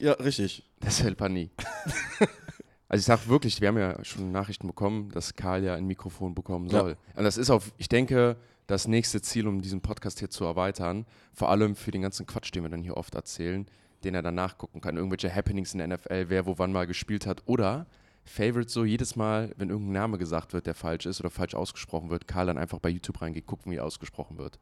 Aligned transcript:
Ja, 0.00 0.12
richtig. 0.12 0.64
Das 0.80 1.02
hält 1.02 1.20
man 1.20 1.32
nie. 1.34 1.50
also 2.88 3.00
ich 3.00 3.04
sag 3.06 3.28
wirklich, 3.28 3.60
wir 3.60 3.68
haben 3.68 3.78
ja 3.78 4.02
schon 4.04 4.32
Nachrichten 4.32 4.66
bekommen, 4.66 5.10
dass 5.10 5.34
Karl 5.36 5.62
ja 5.62 5.74
ein 5.74 5.86
Mikrofon 5.86 6.34
bekommen 6.34 6.68
Ja. 6.70 6.80
soll. 6.80 6.96
Und 7.14 7.24
das 7.24 7.36
ist 7.36 7.50
auf, 7.50 7.72
ich 7.78 7.88
denke, 7.88 8.36
das 8.66 8.88
nächste 8.88 9.20
Ziel, 9.20 9.46
um 9.46 9.60
diesen 9.60 9.80
Podcast 9.80 10.18
hier 10.20 10.30
zu 10.30 10.44
erweitern, 10.44 11.04
vor 11.32 11.50
allem 11.50 11.76
für 11.76 11.90
den 11.90 12.02
ganzen 12.02 12.26
Quatsch, 12.26 12.54
den 12.54 12.62
wir 12.62 12.70
dann 12.70 12.82
hier 12.82 12.96
oft 12.96 13.14
erzählen, 13.14 13.66
den 14.04 14.14
er 14.14 14.22
dann 14.22 14.34
nachgucken 14.36 14.80
kann. 14.80 14.96
Irgendwelche 14.96 15.34
Happenings 15.34 15.72
in 15.74 15.78
der 15.78 15.88
NFL, 15.88 16.26
wer 16.28 16.46
wo 16.46 16.58
wann 16.58 16.72
mal 16.72 16.86
gespielt 16.86 17.26
hat. 17.26 17.42
Oder 17.46 17.86
Favorite 18.24 18.70
so 18.70 18.84
jedes 18.84 19.16
Mal, 19.16 19.52
wenn 19.56 19.70
irgendein 19.70 19.92
Name 19.94 20.18
gesagt 20.18 20.52
wird, 20.52 20.66
der 20.66 20.74
falsch 20.74 21.06
ist 21.06 21.20
oder 21.20 21.30
falsch 21.30 21.54
ausgesprochen 21.54 22.10
wird, 22.10 22.28
Karl 22.28 22.46
dann 22.46 22.58
einfach 22.58 22.78
bei 22.78 22.88
YouTube 22.88 23.20
reingeht, 23.20 23.46
gucken, 23.46 23.72
wie 23.72 23.76
er 23.76 23.84
ausgesprochen 23.84 24.38
wird. 24.38 24.58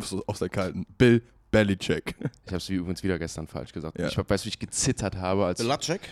So 0.00 0.22
aus 0.26 0.40
der 0.40 0.48
kalten. 0.48 0.84
Bill 0.98 1.22
Belichick. 1.50 2.14
Ich 2.44 2.52
habe 2.52 2.56
es 2.56 2.68
übrigens 2.70 3.02
wieder 3.02 3.18
gestern 3.18 3.46
falsch 3.46 3.72
gesagt. 3.72 3.98
Ja. 3.98 4.08
Ich 4.08 4.16
weiß, 4.16 4.44
wie 4.46 4.48
ich 4.48 4.58
gezittert 4.58 5.16
habe, 5.16 5.44
als, 5.44 5.60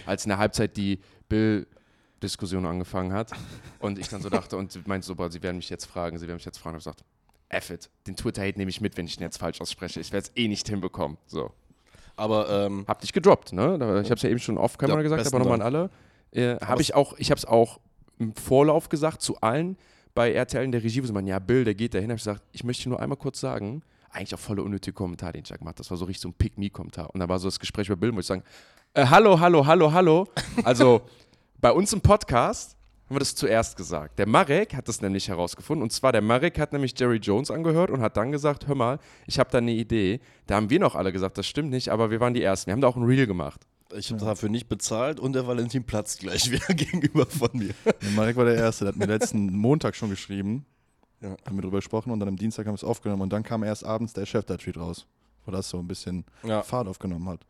als 0.07 0.25
in 0.25 0.29
der 0.29 0.37
Halbzeit 0.37 0.77
die 0.77 1.01
Bill-Diskussion 1.31 2.67
angefangen 2.67 3.13
hat. 3.15 3.31
Und 3.79 3.99
ich 3.99 4.09
dann 4.09 4.21
so 4.21 4.29
dachte, 4.29 4.57
und 4.59 4.87
meinte 4.87 5.07
so, 5.07 5.15
boah, 5.15 5.31
sie 5.31 5.43
werden 5.43 5.57
mich 5.57 5.71
jetzt 5.71 5.87
fragen, 5.87 6.19
sie 6.19 6.27
werden 6.27 6.37
mich 6.37 6.45
jetzt 6.45 6.59
fragen. 6.59 6.77
Und 6.77 6.83
ich 6.83 6.87
habe 6.87 6.97
gesagt, 6.97 7.11
F 7.49 7.71
it, 7.71 7.91
den 8.07 8.17
Twitter-Hate 8.17 8.59
nehme 8.59 8.69
ich 8.69 8.81
mit, 8.83 8.97
wenn 8.97 9.07
ich 9.07 9.17
den 9.17 9.23
jetzt 9.25 9.39
falsch 9.39 9.61
ausspreche. 9.61 10.01
Ich 10.01 10.13
werde 10.13 10.27
es 10.27 10.37
eh 10.37 10.47
nicht 10.49 10.69
hinbekommen. 10.69 11.17
So. 11.27 11.53
Aber 12.17 12.49
ähm, 12.51 12.85
Hab 12.87 13.01
dich 13.01 13.13
gedroppt, 13.13 13.53
ne? 13.53 13.75
Ich 14.03 14.11
habe 14.11 14.15
es 14.15 14.23
ja 14.23 14.31
eben 14.31 14.41
schon 14.41 14.59
off-Kamera 14.59 14.99
Ja, 14.99 15.03
gesagt, 15.03 15.27
aber 15.27 15.39
nochmal 15.39 15.61
an 15.61 15.63
alle. 15.63 15.91
Äh, 16.33 16.57
habe 16.65 16.83
ich 16.83 16.95
auch, 16.95 17.15
ich 17.19 17.31
habe 17.31 17.39
es 17.39 17.45
auch 17.45 17.81
im 18.19 18.35
Vorlauf 18.35 18.89
gesagt 18.89 19.23
zu 19.23 19.41
allen 19.41 19.77
bei 20.15 20.33
RTL 20.33 20.65
in 20.65 20.73
der 20.73 20.83
Regie, 20.83 21.03
wo 21.03 21.07
sie 21.07 21.13
meinen, 21.13 21.29
ja, 21.29 21.39
Bill, 21.39 21.65
der 21.65 21.75
geht 21.75 21.95
dahin. 21.95 22.11
habe 22.11 22.17
ich 22.17 22.25
gesagt, 22.25 22.43
ich 22.53 22.65
möchte 22.65 22.89
nur 22.89 23.01
einmal 23.01 23.19
kurz 23.19 23.41
sagen, 23.41 23.83
eigentlich 24.11 24.35
auch 24.35 24.39
voller 24.39 24.63
unnötige 24.63 24.95
Kommentar, 24.95 25.33
den 25.33 25.43
ich 25.43 25.49
da 25.49 25.57
gemacht 25.57 25.75
habe. 25.75 25.79
Das 25.79 25.91
war 25.91 25.97
so 25.97 26.05
richtig 26.05 26.23
so 26.23 26.29
ein 26.29 26.35
Pick-Me-Kommentar. 26.35 27.11
Und 27.13 27.21
da 27.21 27.29
war 27.29 27.39
so 27.39 27.49
das 27.49 27.61
Gespräch 27.61 27.89
bei 27.89 27.97
Bill, 27.97 28.13
muss 28.13 28.25
ich 28.25 28.29
sagen, 28.29 28.43
äh, 28.95 29.07
hallo, 29.07 29.39
hallo, 29.39 29.67
hallo, 29.67 29.93
hallo. 29.93 30.27
Also 30.65 31.03
bei 31.61 31.71
uns 31.71 31.93
im 31.93 32.01
Podcast 32.01 32.77
haben 33.07 33.17
wir 33.17 33.21
das 33.21 33.35
zuerst 33.35 33.77
gesagt. 33.77 34.19
Der 34.19 34.27
Marek 34.27 34.75
hat 34.75 34.89
das 34.89 35.01
nämlich 35.01 35.29
herausgefunden. 35.29 35.83
Und 35.83 35.93
zwar, 35.93 36.13
der 36.13 36.23
Marek 36.23 36.59
hat 36.59 36.73
nämlich 36.73 36.99
Jerry 36.99 37.19
Jones 37.19 37.51
angehört 37.51 37.91
und 37.91 38.01
hat 38.01 38.17
dann 38.17 38.33
gesagt, 38.33 38.67
hör 38.67 38.75
mal, 38.75 38.99
ich 39.27 39.39
habe 39.39 39.51
da 39.51 39.59
eine 39.59 39.73
Idee. 39.73 40.21
Da 40.47 40.57
haben 40.57 40.71
wir 40.71 40.81
noch 40.81 40.95
alle 40.97 41.13
gesagt, 41.13 41.39
das 41.39 41.47
stimmt 41.47 41.71
nicht, 41.71 41.91
aber 41.91 42.11
wir 42.11 42.21
waren 42.21 42.35
die 42.35 42.43
Ersten. 42.43 42.67
Wir 42.69 42.73
haben 42.73 42.81
da 42.81 42.89
auch 42.89 42.97
ein 42.97 43.05
Reel 43.05 43.27
gemacht. 43.27 43.61
ich 43.97 44.11
habe 44.11 44.21
dafür 44.21 44.49
nicht 44.49 44.69
bezahlt 44.69 45.21
und 45.21 45.35
der 45.35 45.47
Valentin 45.47 45.85
platzt 45.85 46.19
gleich 46.21 46.51
wieder 46.51 46.75
gegenüber 46.75 47.27
von 47.27 47.51
mir. 47.53 47.75
Und 47.85 48.17
Marek 48.17 48.37
war 48.37 48.45
der 48.45 48.57
Erste, 48.57 48.85
der 48.85 48.93
hat 48.93 48.99
mir 48.99 49.07
letzten 49.07 49.53
Montag 49.57 49.95
schon 49.95 50.11
geschrieben. 50.11 50.67
Ja. 51.21 51.37
Haben 51.47 51.57
wir 51.57 51.63
drüber 51.63 51.79
gesprochen 51.79 52.11
und 52.11 52.21
dann 52.21 52.29
am 52.29 52.37
Dienstag 52.37 52.67
haben 52.67 52.73
wir 52.75 52.77
es 52.77 52.85
aufgenommen 52.85 53.23
und 53.23 53.33
dann 53.33 53.43
kam 53.43 53.63
erst 53.63 53.85
abends 53.85 54.13
der 54.13 54.27
Chef-Tweet 54.27 54.77
raus, 54.77 55.07
wo 55.45 55.53
das 55.53 55.69
so 55.69 55.79
ein 55.79 55.87
bisschen 55.89 56.25
Ja. 56.43 56.63
Fahrt 56.63 56.89
aufgenommen 56.89 57.29
hat. 57.29 57.41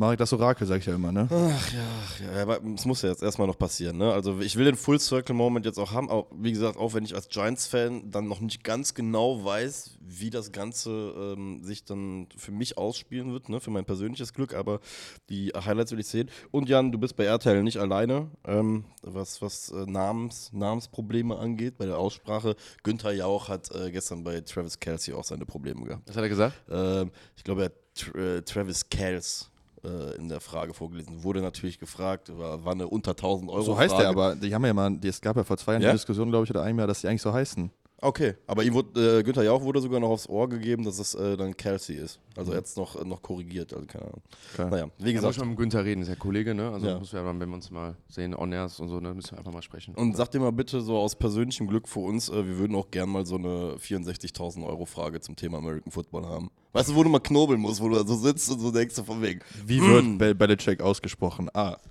Marek, 0.00 0.18
das 0.18 0.32
Orakel, 0.32 0.66
sag 0.66 0.78
ich 0.78 0.86
ja 0.86 0.94
immer, 0.94 1.12
ne? 1.12 1.28
Ach 1.30 1.72
ja, 1.74 1.84
ach 2.02 2.20
ja, 2.20 2.42
aber 2.42 2.60
es 2.74 2.86
muss 2.86 3.02
ja 3.02 3.10
jetzt 3.10 3.22
erstmal 3.22 3.46
noch 3.46 3.58
passieren. 3.58 3.98
Ne? 3.98 4.10
Also 4.10 4.40
ich 4.40 4.56
will 4.56 4.64
den 4.64 4.76
Full 4.76 4.98
Circle 4.98 5.34
Moment 5.34 5.66
jetzt 5.66 5.76
auch 5.76 5.92
haben, 5.92 6.08
auch, 6.08 6.26
wie 6.32 6.52
gesagt, 6.52 6.78
auch 6.78 6.94
wenn 6.94 7.04
ich 7.04 7.14
als 7.14 7.28
Giants-Fan 7.28 8.10
dann 8.10 8.26
noch 8.26 8.40
nicht 8.40 8.64
ganz 8.64 8.94
genau 8.94 9.44
weiß, 9.44 9.98
wie 10.00 10.30
das 10.30 10.52
Ganze 10.52 10.90
ähm, 10.90 11.62
sich 11.62 11.84
dann 11.84 12.28
für 12.34 12.50
mich 12.50 12.78
ausspielen 12.78 13.34
wird, 13.34 13.50
ne? 13.50 13.60
für 13.60 13.70
mein 13.70 13.84
persönliches 13.84 14.32
Glück, 14.32 14.54
aber 14.54 14.80
die 15.28 15.48
Highlights 15.48 15.92
will 15.92 16.00
ich 16.00 16.06
sehen. 16.06 16.30
Und 16.50 16.70
Jan, 16.70 16.92
du 16.92 16.98
bist 16.98 17.14
bei 17.16 17.24
RTL 17.24 17.62
nicht 17.62 17.76
alleine, 17.76 18.30
ähm, 18.46 18.84
was, 19.02 19.42
was 19.42 19.70
äh, 19.70 19.84
Namens, 19.84 20.50
Namensprobleme 20.54 21.36
angeht, 21.36 21.76
bei 21.76 21.84
der 21.84 21.98
Aussprache. 21.98 22.56
Günther 22.84 23.12
Jauch 23.12 23.50
hat 23.50 23.70
äh, 23.74 23.90
gestern 23.90 24.24
bei 24.24 24.40
Travis 24.40 24.80
Kelsey 24.80 25.12
auch 25.12 25.24
seine 25.24 25.44
Probleme 25.44 25.84
gehabt. 25.84 26.08
Was 26.08 26.16
hat 26.16 26.22
er 26.22 26.30
gesagt? 26.30 26.54
Ähm, 26.70 27.10
ich 27.36 27.44
glaube, 27.44 27.64
er 27.64 27.66
hat 27.66 28.14
äh, 28.14 28.40
Travis 28.40 28.88
Kells 28.88 29.49
äh, 29.84 30.16
in 30.16 30.28
der 30.28 30.40
Frage 30.40 30.74
vorgelesen. 30.74 31.22
Wurde 31.22 31.40
natürlich 31.40 31.78
gefragt, 31.78 32.30
war, 32.36 32.64
war 32.64 32.72
eine 32.72 32.86
unter 32.88 33.12
1000 33.12 33.50
Euro. 33.50 33.62
So 33.62 33.78
heißt 33.78 33.92
Frage. 33.94 34.04
er 34.04 34.10
aber. 34.10 34.36
Die 34.36 34.54
haben 34.54 34.64
ja 34.64 34.74
mal, 34.74 34.90
die- 34.96 35.08
es 35.08 35.20
gab 35.20 35.36
ja 35.36 35.44
vor 35.44 35.56
zwei 35.56 35.72
Jahren 35.72 35.82
Ja? 35.82 35.88
eine 35.90 35.98
Diskussion, 35.98 36.30
glaube 36.30 36.44
ich, 36.44 36.50
oder 36.50 36.62
einem 36.62 36.78
Jahr, 36.78 36.88
dass 36.88 37.00
die 37.00 37.08
eigentlich 37.08 37.22
so 37.22 37.32
heißen. 37.32 37.70
Okay, 38.02 38.34
aber 38.46 38.62
ihm 38.64 38.72
wurde, 38.72 39.18
äh, 39.18 39.22
Günther 39.22 39.42
Jauch 39.42 39.60
wurde 39.62 39.80
sogar 39.80 40.00
noch 40.00 40.08
aufs 40.08 40.26
Ohr 40.28 40.48
gegeben, 40.48 40.84
dass 40.84 40.98
es 40.98 41.14
äh, 41.14 41.36
dann 41.36 41.54
Kelsey 41.56 41.96
ist. 41.96 42.18
Also 42.34 42.54
jetzt 42.54 42.78
noch, 42.78 42.96
äh, 42.96 43.04
noch 43.04 43.20
korrigiert, 43.20 43.74
also 43.74 43.84
keine 43.86 44.04
Ahnung. 44.06 44.22
Okay. 44.54 44.70
Naja, 44.70 44.84
wie 44.98 45.08
Ich 45.10 45.14
muss 45.16 45.22
gesagt. 45.22 45.38
mal 45.38 45.46
mit 45.46 45.58
Günther 45.58 45.84
reden, 45.84 46.00
ist 46.00 46.08
ja 46.08 46.14
Kollege, 46.14 46.54
ne? 46.54 46.70
Also 46.70 46.86
Ja. 46.86 46.98
müssen 46.98 47.12
wir, 47.12 47.24
wenn 47.26 47.38
wir 47.38 47.54
uns 47.54 47.70
mal 47.70 47.96
sehen, 48.08 48.34
on 48.34 48.52
airs 48.52 48.80
und 48.80 48.88
so, 48.88 49.00
ne, 49.00 49.12
müssen 49.12 49.32
wir 49.32 49.38
einfach 49.38 49.52
mal 49.52 49.60
sprechen. 49.60 49.94
Und 49.94 50.16
sag 50.16 50.30
dir 50.30 50.40
mal 50.40 50.50
bitte 50.52 50.80
so 50.80 50.96
aus 50.96 51.14
persönlichem 51.14 51.66
Glück 51.66 51.86
für 51.88 52.00
uns, 52.00 52.30
äh, 52.30 52.46
wir 52.46 52.56
würden 52.56 52.74
auch 52.74 52.90
gern 52.90 53.10
mal 53.10 53.26
so 53.26 53.36
eine 53.36 53.76
64.000 53.78 54.64
Euro 54.66 54.86
Frage 54.86 55.20
zum 55.20 55.36
Thema 55.36 55.58
American 55.58 55.92
Football 55.92 56.24
haben. 56.26 56.50
Weißt 56.72 56.88
du, 56.88 56.94
wo 56.94 57.02
du 57.02 57.10
mal 57.10 57.18
knobeln 57.20 57.60
musst, 57.60 57.82
wo 57.82 57.88
du 57.90 57.96
da 57.96 58.06
so 58.06 58.14
sitzt 58.16 58.50
und 58.50 58.60
so 58.60 58.70
denkst 58.70 58.94
du 58.94 59.02
von 59.04 59.20
wegen. 59.20 59.40
Wie 59.66 59.80
wird 59.82 60.18
Bel 60.18 60.34
Belichick 60.34 60.80
ausgesprochen? 60.80 61.50
A. 61.52 61.76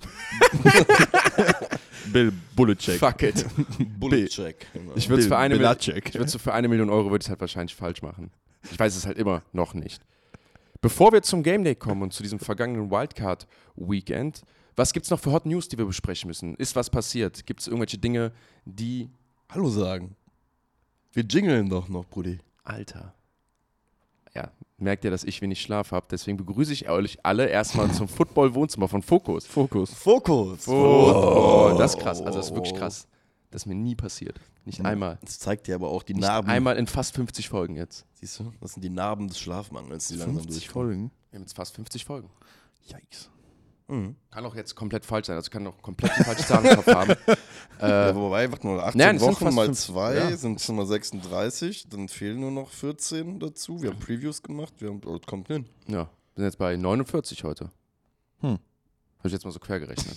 Bill 2.12 2.32
Belichick. 2.56 3.00
Fuck 3.00 3.24
it. 3.24 3.46
Bulletcheck. 4.00 4.68
Genau. 4.74 4.94
Ich 4.96 5.10
würde 5.10 5.22
es 5.22 5.28
für 5.28 5.38
eine 5.38 5.56
ich 5.56 6.16
würd's 6.16 6.36
für 6.36 6.54
eine 6.54 6.68
Million 6.68 6.90
Euro 6.90 7.12
würde 7.12 7.22
ich 7.22 7.28
es 7.28 7.30
halt 7.30 7.42
wahrscheinlich 7.42 7.76
falsch 7.76 8.02
machen. 8.02 8.32
Ich 8.72 8.78
weiß 8.78 8.96
es 8.96 9.06
halt 9.06 9.18
immer 9.18 9.44
noch 9.54 9.74
nicht. 9.74 10.02
Bevor 10.82 11.12
wir 11.12 11.22
zum 11.22 11.44
Game 11.44 11.64
Day 11.64 11.76
kommen 11.76 12.02
und 12.02 12.14
zu 12.14 12.24
diesem 12.24 12.40
vergangenen 12.40 12.90
Wildcard 12.90 13.48
Weekend, 13.76 14.44
was 14.76 14.94
gibt's 14.94 15.10
noch 15.10 15.20
für 15.20 15.32
Hot 15.32 15.46
News, 15.46 15.68
die 15.68 15.78
wir 15.78 15.86
besprechen 15.86 16.28
müssen? 16.28 16.56
Ist 16.56 16.76
was 16.76 16.90
passiert? 16.90 17.46
Gibt 17.46 17.60
es 17.60 17.68
irgendwelche 17.68 17.98
Dinge, 17.98 18.32
die 18.66 19.10
Hallo 19.50 19.70
sagen. 19.70 20.16
Wir 21.12 21.24
jingeln 21.24 21.70
doch 21.70 21.90
noch, 21.90 22.06
Brudi. 22.06 22.40
Alter. 22.64 23.14
Ja, 24.34 24.52
merkt 24.82 25.04
ihr, 25.06 25.12
dass 25.12 25.24
ich 25.24 25.42
wenig 25.42 25.62
Schlaf 25.62 25.92
habe. 25.92 26.06
Deswegen 26.10 26.38
begrüße 26.38 26.74
ich 26.74 26.90
euch 26.90 27.18
alle 27.24 27.48
erstmal 27.48 27.92
zum 27.92 28.08
Football-Wohnzimmer 28.08 28.88
von 28.88 29.02
Fokus. 29.02 29.46
Fokus. 29.46 29.94
Fokus. 29.94 30.68
Oh, 30.68 31.76
das 31.78 31.96
ist 31.96 32.02
krass. 32.02 32.22
Also, 32.22 32.38
das 32.40 32.48
ist 32.50 32.56
wirklich 32.56 32.76
krass. 32.76 33.08
Das 33.52 33.64
ist 33.64 33.66
mir 33.66 33.76
nie 33.76 33.96
passiert. 33.96 34.40
Nicht 34.66 34.86
einmal. 34.86 35.18
Das 35.22 35.40
zeigt 35.40 35.66
dir 35.68 35.76
aber 35.76 35.90
auch 35.90 36.04
die 36.04 36.14
Nicht 36.14 36.22
Narben. 36.28 36.50
einmal 36.50 36.78
in 36.78 36.86
fast 36.86 37.16
50 37.16 37.50
Folgen 37.50 37.76
jetzt. 37.76 38.06
Siehst 38.14 38.40
du? 38.40 38.52
Das 38.62 38.74
sind 38.74 38.84
die 38.84 38.90
Narben 38.92 39.28
des 39.28 39.40
Schlafmangels, 39.40 40.10
die 40.10 40.16
langsam 40.16 40.44
50 40.44 40.64
durchkommen. 40.66 40.88
Folgen. 40.90 41.12
Wir 41.32 41.38
haben 41.38 41.44
jetzt 41.44 41.56
fast 41.56 41.76
50 41.76 42.06
Folgen. 42.06 42.30
Yikes. 42.88 43.30
Mhm. 43.90 44.16
Kann 44.32 44.46
auch 44.46 44.56
jetzt 44.56 44.76
komplett 44.76 45.04
falsch 45.04 45.28
sein. 45.28 45.36
Also 45.36 45.50
kann 45.50 45.66
auch 45.68 45.82
komplett 45.82 46.12
die 46.18 46.24
falsche 46.24 46.46
Zahl 46.46 46.64
im 46.66 46.76
Kopf 46.76 46.88
haben. 46.88 47.14
Ja, 47.82 48.10
Äh, 48.10 48.16
wobei, 48.16 48.52
warte 48.52 48.68
mal, 48.68 48.80
18 48.82 48.98
Nein, 49.00 49.22
Wochen 49.22 49.54
mal 49.56 49.66
fünf- 49.68 49.80
2 49.80 50.16
ja. 50.16 50.36
sind 50.38 50.60
schon 50.60 50.76
mal 50.76 50.86
36, 50.86 51.88
dann 51.88 52.10
fehlen 52.10 52.42
nur 52.42 52.52
noch 52.52 52.70
14 52.72 53.40
dazu. 53.40 53.82
Wir 53.82 53.92
haben 53.92 54.00
Previews 54.00 54.44
gemacht, 54.44 54.74
wir 54.80 54.90
haben, 54.90 55.00
oh, 55.06 55.18
das 55.18 55.26
kommt 55.26 55.48
hin. 55.48 55.66
ja, 55.88 56.00
wir 56.04 56.10
sind 56.36 56.44
jetzt 56.44 56.58
bei 56.58 56.76
49 56.76 57.44
heute. 57.46 57.70
Hm. 58.42 58.50
Habe 58.50 58.60
ich 59.28 59.32
jetzt 59.32 59.46
mal 59.46 59.52
so 59.52 59.60
quer 59.60 59.80
gerechnet. 59.80 60.16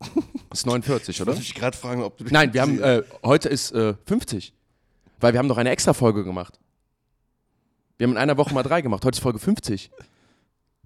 ist 0.52 0.66
49, 0.66 1.22
oder? 1.22 1.28
Wollte 1.32 1.42
ich 1.42 1.54
gerade 1.54 1.76
fragen, 1.76 2.02
ob 2.02 2.16
du 2.18 2.24
Nein, 2.30 2.52
wir 2.52 2.62
haben, 2.62 2.80
äh, 2.82 3.02
heute 3.24 3.48
ist 3.48 3.70
äh, 3.72 3.94
50. 4.06 4.52
Weil 5.20 5.32
wir 5.34 5.38
haben 5.38 5.48
doch 5.48 5.56
eine 5.58 5.70
extra 5.70 5.92
Folge 5.94 6.24
gemacht. 6.24 6.58
Wir 7.96 8.06
haben 8.08 8.12
in 8.12 8.18
einer 8.18 8.36
Woche 8.36 8.52
mal 8.52 8.64
drei 8.64 8.82
gemacht. 8.82 9.04
Heute 9.04 9.16
ist 9.16 9.22
Folge 9.22 9.38
50. 9.38 9.90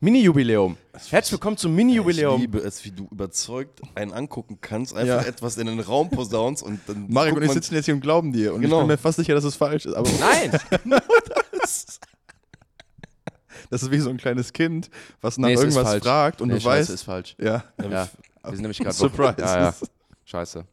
Mini-Jubiläum. 0.00 0.76
Herzlich 1.10 1.32
willkommen 1.32 1.56
zum 1.56 1.72
Ich 1.72 1.76
Mini-Jubiläum. 1.76 2.40
liebe 2.40 2.58
es, 2.58 2.84
wie 2.84 2.92
du 2.92 3.08
überzeugt 3.10 3.80
einen 3.96 4.12
angucken 4.12 4.58
kannst, 4.60 4.94
einfach 4.94 5.22
Ja. 5.22 5.28
etwas 5.28 5.56
in 5.56 5.66
den 5.66 5.80
Raum 5.80 6.08
posaunst 6.10 6.62
und 6.62 6.80
dann 6.86 7.06
Marek 7.08 7.34
und 7.34 7.42
ich 7.42 7.48
man- 7.48 7.54
sitzen 7.54 7.74
jetzt 7.74 7.86
hier 7.86 7.94
und 7.94 8.00
glauben 8.00 8.32
dir. 8.32 8.54
Und 8.54 8.60
Genau. 8.62 8.76
ich 8.76 8.80
bin 8.82 8.88
mir 8.88 8.98
fast 8.98 9.18
sicher, 9.18 9.34
dass 9.34 9.42
es 9.42 9.56
falsch 9.56 9.86
ist. 9.86 9.94
Aber 9.94 10.08
Nein! 10.20 10.52
das 13.70 13.82
ist 13.82 13.90
wie 13.90 13.98
so 13.98 14.10
ein 14.10 14.18
kleines 14.18 14.52
Kind, 14.52 14.88
was 15.20 15.36
nach 15.36 15.48
Nee, 15.48 15.54
irgendwas 15.54 15.96
fragt 15.96 16.40
und 16.42 16.48
nee, 16.48 16.54
du 16.54 16.60
Scheiße, 16.60 16.78
weißt. 16.80 16.90
ist 16.90 17.02
falsch. 17.02 17.34
Ja. 17.40 17.64
Ja, 17.82 18.08
wir 18.44 18.52
sind 18.52 18.60
nämlich 18.62 18.78
gerade 18.78 18.94
Surprise. 18.94 19.34
Ja, 19.40 19.60
ja. 19.62 19.74
Scheiße. 20.26 20.64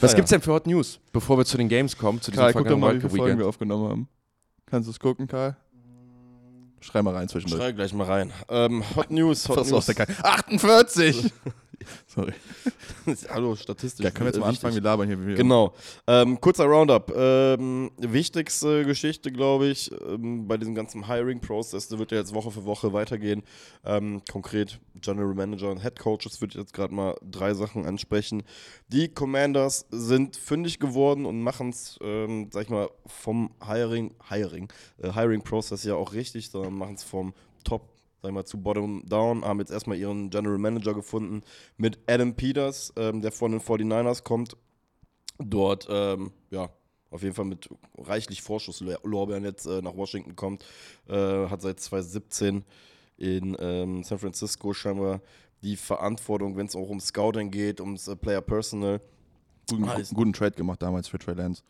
Was 0.00 0.12
ja. 0.12 0.16
gibt's 0.16 0.30
denn 0.30 0.40
für 0.42 0.52
Hot 0.52 0.66
News, 0.68 1.00
bevor 1.12 1.36
wir 1.36 1.44
zu 1.44 1.56
den 1.56 1.68
Games 1.68 1.96
kommen, 1.98 2.20
zu 2.20 2.30
diesem 2.30 2.42
Karl, 2.42 2.52
guck 2.52 2.68
doch 2.68 2.78
mal, 2.78 2.94
wie 2.94 3.00
viele 3.00 3.10
Folgen 3.16 3.38
wir 3.40 3.48
aufgenommen 3.48 3.88
haben. 3.88 4.08
Kannst 4.66 4.86
du 4.86 4.92
es 4.92 5.00
gucken, 5.00 5.26
Karl? 5.26 5.56
Schrei 6.80 7.02
mal 7.02 7.14
rein 7.14 7.28
zwischendurch. 7.28 7.60
Schrei 7.62 7.72
gleich 7.72 7.92
mal 7.92 8.04
rein. 8.06 8.32
Ähm, 8.48 8.84
Hot 8.96 9.10
News, 9.10 9.48
Hot 9.48 9.56
News. 9.56 9.72
aus 9.72 9.86
der 9.86 9.94
Karl? 9.94 10.08
48! 10.22 11.32
Sorry. 12.06 12.32
Hallo, 13.30 13.54
statistisch. 13.56 14.04
Ja, 14.04 14.10
können 14.10 14.26
wir 14.26 14.32
jetzt 14.32 14.40
mal 14.40 14.46
äh, 14.46 14.50
anfangen, 14.50 14.74
wir 14.74 14.82
labern 14.82 15.06
hier. 15.06 15.16
Genau. 15.34 15.74
Ähm, 16.06 16.40
kurzer 16.40 16.64
Roundup. 16.64 17.12
Ähm, 17.14 17.90
wichtigste 17.98 18.84
Geschichte, 18.84 19.30
glaube 19.30 19.66
ich, 19.66 19.90
ähm, 20.06 20.46
bei 20.46 20.56
diesem 20.56 20.74
ganzen 20.74 21.06
Hiring-Prozess, 21.06 21.88
der 21.88 21.98
wird 21.98 22.12
ja 22.12 22.18
jetzt 22.18 22.34
Woche 22.34 22.50
für 22.50 22.64
Woche 22.64 22.92
weitergehen. 22.92 23.42
Ähm, 23.84 24.22
konkret 24.30 24.80
General 25.00 25.34
Manager 25.34 25.70
und 25.70 25.82
Head 25.82 25.98
Coaches 25.98 26.40
würde 26.40 26.52
ich 26.52 26.60
jetzt 26.60 26.72
gerade 26.72 26.94
mal 26.94 27.16
drei 27.22 27.54
Sachen 27.54 27.86
ansprechen. 27.86 28.42
Die 28.88 29.08
Commanders 29.08 29.86
sind 29.90 30.36
fündig 30.36 30.78
geworden 30.78 31.26
und 31.26 31.42
machen 31.42 31.70
es, 31.70 31.98
ähm, 32.02 32.48
sag 32.52 32.64
ich 32.64 32.70
mal, 32.70 32.88
vom 33.06 33.50
Hiring, 33.64 34.14
Hiring, 34.28 34.68
äh, 34.98 35.12
Hiring-Prozess 35.12 35.84
ja 35.84 35.94
auch 35.94 36.12
richtig, 36.12 36.50
sondern 36.50 36.74
machen 36.74 36.94
es 36.94 37.04
vom 37.04 37.34
Top 37.64 37.95
sag 38.22 38.30
ich 38.30 38.34
mal, 38.34 38.44
zu 38.44 38.58
Bottom 38.58 39.02
Down, 39.06 39.44
haben 39.44 39.60
jetzt 39.60 39.70
erstmal 39.70 39.98
ihren 39.98 40.30
General 40.30 40.58
Manager 40.58 40.94
gefunden 40.94 41.42
mit 41.76 41.98
Adam 42.06 42.34
Peters, 42.34 42.92
ähm, 42.96 43.22
der 43.22 43.32
von 43.32 43.52
den 43.52 43.60
49ers 43.60 44.22
kommt. 44.22 44.56
Dort, 45.38 45.86
ähm, 45.90 46.32
ja, 46.50 46.70
auf 47.10 47.22
jeden 47.22 47.34
Fall 47.34 47.44
mit 47.44 47.68
reichlich 47.98 48.42
Vorschusslorbeeren 48.42 49.44
jetzt 49.44 49.66
äh, 49.66 49.82
nach 49.82 49.96
Washington 49.96 50.34
kommt. 50.34 50.64
Äh, 51.08 51.48
hat 51.48 51.62
seit 51.62 51.80
2017 51.80 52.64
in 53.18 53.56
ähm, 53.58 54.02
San 54.02 54.18
Francisco 54.18 54.72
scheinbar 54.72 55.20
die 55.62 55.76
Verantwortung, 55.76 56.56
wenn 56.56 56.66
es 56.66 56.76
auch 56.76 56.88
um 56.88 57.00
Scouting 57.00 57.50
geht, 57.50 57.80
ums 57.80 58.08
äh, 58.08 58.16
Player 58.16 58.40
Personal. 58.40 59.00
Guten, 59.68 59.88
guten 60.14 60.32
Trade 60.32 60.52
gemacht 60.52 60.80
damals 60.82 61.08
für 61.08 61.18
Trey 61.18 61.34
Lance. 61.34 61.62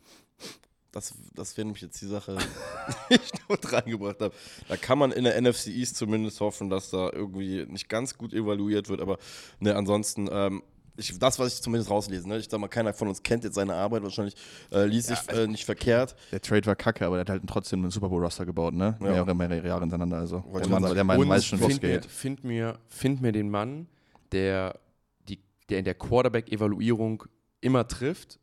Das, 0.96 1.12
das 1.34 1.54
wäre 1.58 1.66
nämlich 1.66 1.82
jetzt 1.82 2.00
die 2.00 2.06
Sache, 2.06 2.38
die 3.10 3.16
ich 3.16 3.30
dort 3.46 3.70
reingebracht 3.70 4.18
habe. 4.18 4.34
Da 4.66 4.78
kann 4.78 4.98
man 4.98 5.12
in 5.12 5.24
der 5.24 5.38
NFC 5.38 5.66
East 5.66 5.96
zumindest 5.96 6.40
hoffen, 6.40 6.70
dass 6.70 6.88
da 6.88 7.10
irgendwie 7.12 7.66
nicht 7.68 7.90
ganz 7.90 8.16
gut 8.16 8.32
evaluiert 8.32 8.88
wird, 8.88 9.02
aber 9.02 9.18
ne, 9.60 9.76
ansonsten, 9.76 10.26
ähm, 10.32 10.62
ich, 10.96 11.18
das, 11.18 11.38
was 11.38 11.52
ich 11.52 11.60
zumindest 11.60 11.90
rauslese, 11.90 12.26
ne? 12.26 12.38
ich 12.38 12.48
sag 12.48 12.58
mal, 12.60 12.68
keiner 12.68 12.94
von 12.94 13.08
uns 13.08 13.22
kennt 13.22 13.44
jetzt 13.44 13.56
seine 13.56 13.74
Arbeit, 13.74 14.04
wahrscheinlich 14.04 14.36
äh, 14.72 14.86
liest 14.86 15.08
sich 15.08 15.18
äh, 15.28 15.46
nicht 15.46 15.66
verkehrt. 15.66 16.16
Der 16.32 16.40
Trade 16.40 16.64
war 16.64 16.76
kacke, 16.76 17.04
aber 17.04 17.16
der 17.16 17.20
hat 17.20 17.28
halt 17.28 17.42
trotzdem 17.46 17.82
einen 17.82 17.90
Super 17.90 18.08
Bowl-Roster 18.08 18.46
gebaut, 18.46 18.72
ne? 18.72 18.96
Ja. 18.98 19.06
Mehrere, 19.06 19.34
mehrere 19.34 19.68
Jahre 19.68 19.80
hintereinander. 19.80 20.16
Also 20.16 20.42
der 20.58 20.66
Mann, 20.66 20.94
der 20.94 21.04
Mann 21.04 21.28
weiß 21.28 21.44
schon, 21.44 21.60
wie 21.60 21.64
es 21.64 21.72
find 21.72 21.82
mir, 21.82 21.90
geht. 21.90 22.06
find, 22.06 22.44
mir, 22.44 22.78
find 22.88 23.20
mir 23.20 23.32
den 23.32 23.50
Mann, 23.50 23.86
der, 24.32 24.80
die, 25.28 25.40
der 25.68 25.78
in 25.78 25.84
der 25.84 25.94
Quarterback-Evaluierung 25.94 27.24
immer 27.60 27.86
trifft 27.86 28.38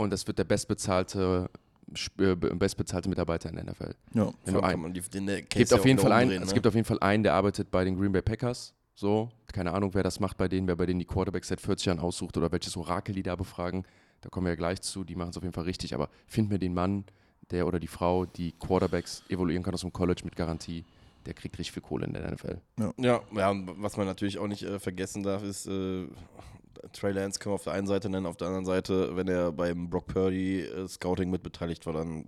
und 0.00 0.10
das 0.10 0.26
wird 0.26 0.38
der 0.38 0.44
bestbezahlte, 0.44 1.50
bestbezahlte 2.16 3.08
Mitarbeiter 3.08 3.48
in 3.48 3.56
der 3.56 3.64
NFL. 3.64 3.94
Ja. 4.14 4.32
Wenn 4.44 4.54
du 4.54 4.60
Kann 4.60 4.70
ein, 4.70 4.80
man 4.80 4.94
die, 4.94 5.00
gibt 5.00 5.72
auf 5.72 5.80
ja 5.80 5.86
jeden 5.86 5.98
Fall 5.98 6.12
einen, 6.12 6.42
es 6.42 6.48
ne? 6.48 6.54
gibt 6.54 6.66
auf 6.66 6.74
jeden 6.74 6.86
Fall 6.86 6.98
einen, 7.00 7.22
der 7.22 7.34
arbeitet 7.34 7.70
bei 7.70 7.84
den 7.84 7.98
Green 7.98 8.12
Bay 8.12 8.22
Packers. 8.22 8.74
So, 8.94 9.30
keine 9.52 9.72
Ahnung, 9.72 9.94
wer 9.94 10.02
das 10.02 10.20
macht 10.20 10.36
bei 10.36 10.46
denen, 10.46 10.68
wer 10.68 10.76
bei 10.76 10.86
denen 10.86 10.98
die 10.98 11.06
Quarterbacks 11.06 11.48
seit 11.48 11.60
40 11.60 11.86
Jahren 11.86 11.98
aussucht 11.98 12.36
oder 12.36 12.52
welches 12.52 12.76
Orakel 12.76 13.14
die 13.14 13.22
da 13.22 13.34
befragen. 13.34 13.84
Da 14.20 14.28
kommen 14.28 14.46
wir 14.46 14.52
ja 14.52 14.56
gleich 14.56 14.82
zu, 14.82 15.04
die 15.04 15.16
machen 15.16 15.30
es 15.30 15.36
auf 15.36 15.42
jeden 15.42 15.54
Fall 15.54 15.64
richtig. 15.64 15.94
Aber 15.94 16.10
find 16.26 16.50
mir 16.50 16.58
den 16.58 16.74
Mann, 16.74 17.04
der 17.50 17.66
oder 17.66 17.80
die 17.80 17.86
Frau, 17.86 18.26
die 18.26 18.52
Quarterbacks 18.52 19.22
evaluieren 19.28 19.62
kann 19.62 19.74
aus 19.74 19.80
dem 19.80 19.92
College 19.92 20.22
mit 20.24 20.36
Garantie, 20.36 20.84
der 21.26 21.34
kriegt 21.34 21.58
richtig 21.58 21.72
viel 21.72 21.82
Kohle 21.82 22.06
in 22.06 22.12
der 22.12 22.30
NFL. 22.30 22.60
Ja, 22.78 23.20
ja, 23.32 23.50
und 23.50 23.82
was 23.82 23.96
man 23.96 24.06
natürlich 24.06 24.38
auch 24.38 24.46
nicht 24.46 24.62
äh, 24.62 24.78
vergessen 24.78 25.22
darf, 25.22 25.42
ist, 25.42 25.66
äh, 25.66 26.06
Trey 26.92 27.12
Lance 27.12 27.38
können 27.38 27.52
wir 27.52 27.56
auf 27.56 27.64
der 27.64 27.72
einen 27.74 27.86
Seite 27.86 28.08
nennen, 28.08 28.26
auf 28.26 28.36
der 28.36 28.48
anderen 28.48 28.64
Seite, 28.64 29.16
wenn 29.16 29.28
er 29.28 29.52
beim 29.52 29.90
Brock 29.90 30.06
Purdy 30.06 30.60
äh, 30.60 30.88
Scouting 30.88 31.30
mit 31.30 31.42
beteiligt 31.42 31.86
war, 31.86 31.92
dann 31.92 32.24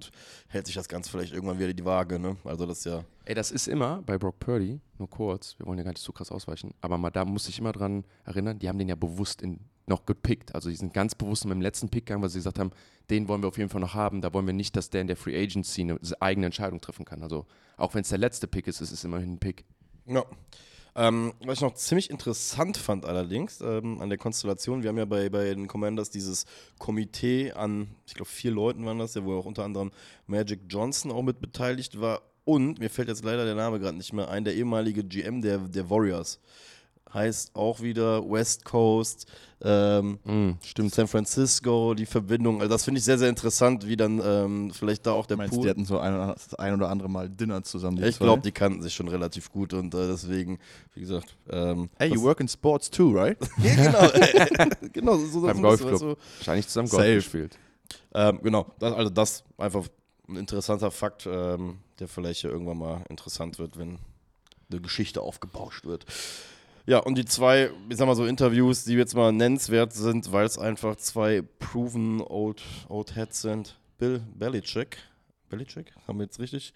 hält 0.48 0.66
sich 0.66 0.74
das 0.74 0.88
Ganze 0.88 1.10
vielleicht 1.10 1.32
irgendwann 1.32 1.58
wieder 1.58 1.72
die 1.72 1.84
Waage, 1.84 2.18
ne? 2.18 2.36
Also 2.44 2.66
das 2.66 2.78
ist 2.78 2.84
ja. 2.86 3.04
Ey, 3.24 3.34
das 3.34 3.50
ist 3.50 3.68
immer 3.68 4.02
bei 4.02 4.18
Brock 4.18 4.38
Purdy, 4.38 4.80
nur 4.98 5.08
kurz, 5.10 5.58
wir 5.58 5.66
wollen 5.66 5.78
ja 5.78 5.84
gar 5.84 5.92
nicht 5.92 6.02
so 6.02 6.12
krass 6.12 6.30
ausweichen, 6.30 6.72
aber 6.80 6.98
mal, 6.98 7.10
da 7.10 7.24
muss 7.24 7.48
ich 7.48 7.58
immer 7.58 7.72
dran 7.72 8.04
erinnern, 8.24 8.58
die 8.58 8.68
haben 8.68 8.78
den 8.78 8.88
ja 8.88 8.96
bewusst 8.96 9.42
in, 9.42 9.60
noch 9.86 10.06
gepickt. 10.06 10.54
Also 10.54 10.70
die 10.70 10.76
sind 10.76 10.94
ganz 10.94 11.14
bewusst 11.14 11.44
mit 11.44 11.54
dem 11.54 11.60
letzten 11.60 11.88
Pick 11.88 12.06
gegangen, 12.06 12.22
weil 12.22 12.30
sie 12.30 12.38
gesagt 12.38 12.58
haben, 12.58 12.70
den 13.10 13.28
wollen 13.28 13.42
wir 13.42 13.48
auf 13.48 13.58
jeden 13.58 13.70
Fall 13.70 13.80
noch 13.80 13.94
haben. 13.94 14.20
Da 14.20 14.32
wollen 14.32 14.46
wir 14.46 14.54
nicht, 14.54 14.76
dass 14.76 14.90
der 14.90 15.00
in 15.00 15.06
der 15.06 15.16
Free 15.16 15.40
Agency 15.40 15.82
eine 15.82 15.98
eigene 16.20 16.46
Entscheidung 16.46 16.80
treffen 16.80 17.04
kann. 17.04 17.22
Also 17.22 17.46
auch 17.76 17.94
wenn 17.94 18.02
es 18.02 18.08
der 18.08 18.18
letzte 18.18 18.46
Pick 18.46 18.66
ist, 18.66 18.80
ist 18.80 18.92
es 18.92 19.04
immerhin 19.04 19.34
ein 19.34 19.38
Pick. 19.38 19.64
Ja. 20.06 20.24
Ähm, 20.94 21.32
was 21.44 21.58
ich 21.58 21.62
noch 21.62 21.74
ziemlich 21.74 22.10
interessant 22.10 22.76
fand 22.76 23.06
allerdings 23.06 23.62
ähm, 23.62 24.00
an 24.02 24.10
der 24.10 24.18
Konstellation, 24.18 24.82
wir 24.82 24.90
haben 24.90 24.98
ja 24.98 25.06
bei, 25.06 25.30
bei 25.30 25.54
den 25.54 25.66
Commanders 25.66 26.10
dieses 26.10 26.44
Komitee 26.78 27.52
an, 27.52 27.88
ich 28.06 28.14
glaube 28.14 28.30
vier 28.30 28.50
Leuten 28.50 28.84
waren 28.84 28.98
das, 28.98 29.14
ja, 29.14 29.24
wo 29.24 29.38
auch 29.38 29.46
unter 29.46 29.64
anderem 29.64 29.90
Magic 30.26 30.60
Johnson 30.68 31.10
auch 31.10 31.22
mit 31.22 31.40
beteiligt 31.40 31.98
war 31.98 32.20
und, 32.44 32.78
mir 32.78 32.90
fällt 32.90 33.08
jetzt 33.08 33.24
leider 33.24 33.44
der 33.46 33.54
Name 33.54 33.80
gerade 33.80 33.96
nicht 33.96 34.12
mehr 34.12 34.28
ein, 34.28 34.44
der 34.44 34.54
ehemalige 34.54 35.02
GM 35.02 35.40
der, 35.40 35.58
der 35.58 35.88
Warriors. 35.88 36.40
Heißt 37.14 37.54
auch 37.54 37.80
wieder 37.80 38.22
West 38.28 38.64
Coast, 38.64 39.26
ähm, 39.64 40.18
Mm, 40.24 40.52
stimmt. 40.64 40.94
San 40.94 41.06
Francisco, 41.06 41.94
die 41.94 42.06
Verbindung. 42.06 42.60
Also 42.60 42.72
das 42.72 42.84
finde 42.84 42.98
ich 42.98 43.04
sehr, 43.04 43.18
sehr 43.18 43.28
interessant, 43.28 43.86
wie 43.86 43.96
dann 43.96 44.20
ähm, 44.24 44.70
vielleicht 44.72 45.06
da 45.06 45.12
auch 45.12 45.26
der 45.26 45.36
Meinst, 45.36 45.52
die 45.54 45.58
Pool. 45.58 45.68
hatten 45.68 45.84
so 45.84 45.98
ein, 45.98 46.34
ein 46.58 46.74
oder 46.74 46.88
andere 46.88 47.08
Mal 47.10 47.28
Dinner 47.28 47.62
zusammen. 47.62 47.96
Die 47.96 48.02
Ja, 48.02 48.08
ich 48.08 48.18
glaube, 48.18 48.42
die 48.42 48.50
kannten 48.50 48.82
sich 48.82 48.94
schon 48.94 49.08
relativ 49.08 49.52
gut 49.52 49.72
und 49.74 49.94
äh, 49.94 50.06
deswegen, 50.08 50.58
wie 50.94 51.00
gesagt. 51.00 51.36
Ähm, 51.50 51.90
Hey, 51.98 52.12
you 52.12 52.22
work 52.22 52.40
in 52.40 52.48
sports 52.48 52.90
too, 52.90 53.12
right? 53.12 53.36
Ja, 53.62 53.74
genau. 53.74 54.66
genau, 54.92 55.16
so, 55.18 55.26
so 55.26 55.40
Beim 55.42 55.60
Golfclub. 55.62 55.98
so- 55.98 56.16
Wahrscheinlich 56.38 56.66
zusammen 56.66 56.88
Golf 56.88 57.02
Safe. 57.02 57.14
gespielt. 57.16 57.58
Ähm, 58.14 58.40
genau, 58.42 58.66
das, 58.78 58.94
also 58.94 59.10
das 59.10 59.44
einfach 59.58 59.86
ein 60.28 60.36
interessanter 60.36 60.90
Fakt, 60.90 61.26
ähm, 61.30 61.76
der 62.00 62.08
vielleicht 62.08 62.42
irgendwann 62.44 62.78
mal 62.78 63.04
interessant 63.10 63.58
wird, 63.58 63.78
wenn 63.78 63.98
eine 64.70 64.80
Geschichte 64.80 65.20
aufgebauscht 65.20 65.84
wird. 65.84 66.06
Ja, 66.86 66.98
und 66.98 67.16
die 67.16 67.24
zwei, 67.24 67.70
ich 67.88 67.96
sag 67.96 68.06
mal 68.06 68.16
so, 68.16 68.26
Interviews, 68.26 68.84
die 68.84 68.94
jetzt 68.94 69.14
mal 69.14 69.32
nennenswert 69.32 69.92
sind, 69.92 70.32
weil 70.32 70.46
es 70.46 70.58
einfach 70.58 70.96
zwei 70.96 71.42
proven 71.58 72.20
Old, 72.20 72.62
old 72.88 73.14
Heads 73.14 73.42
sind. 73.42 73.78
Bill 73.98 74.20
Belichick. 74.34 74.98
Belichick? 75.48 75.92
Haben 76.08 76.18
wir 76.18 76.24
jetzt 76.24 76.40
richtig? 76.40 76.72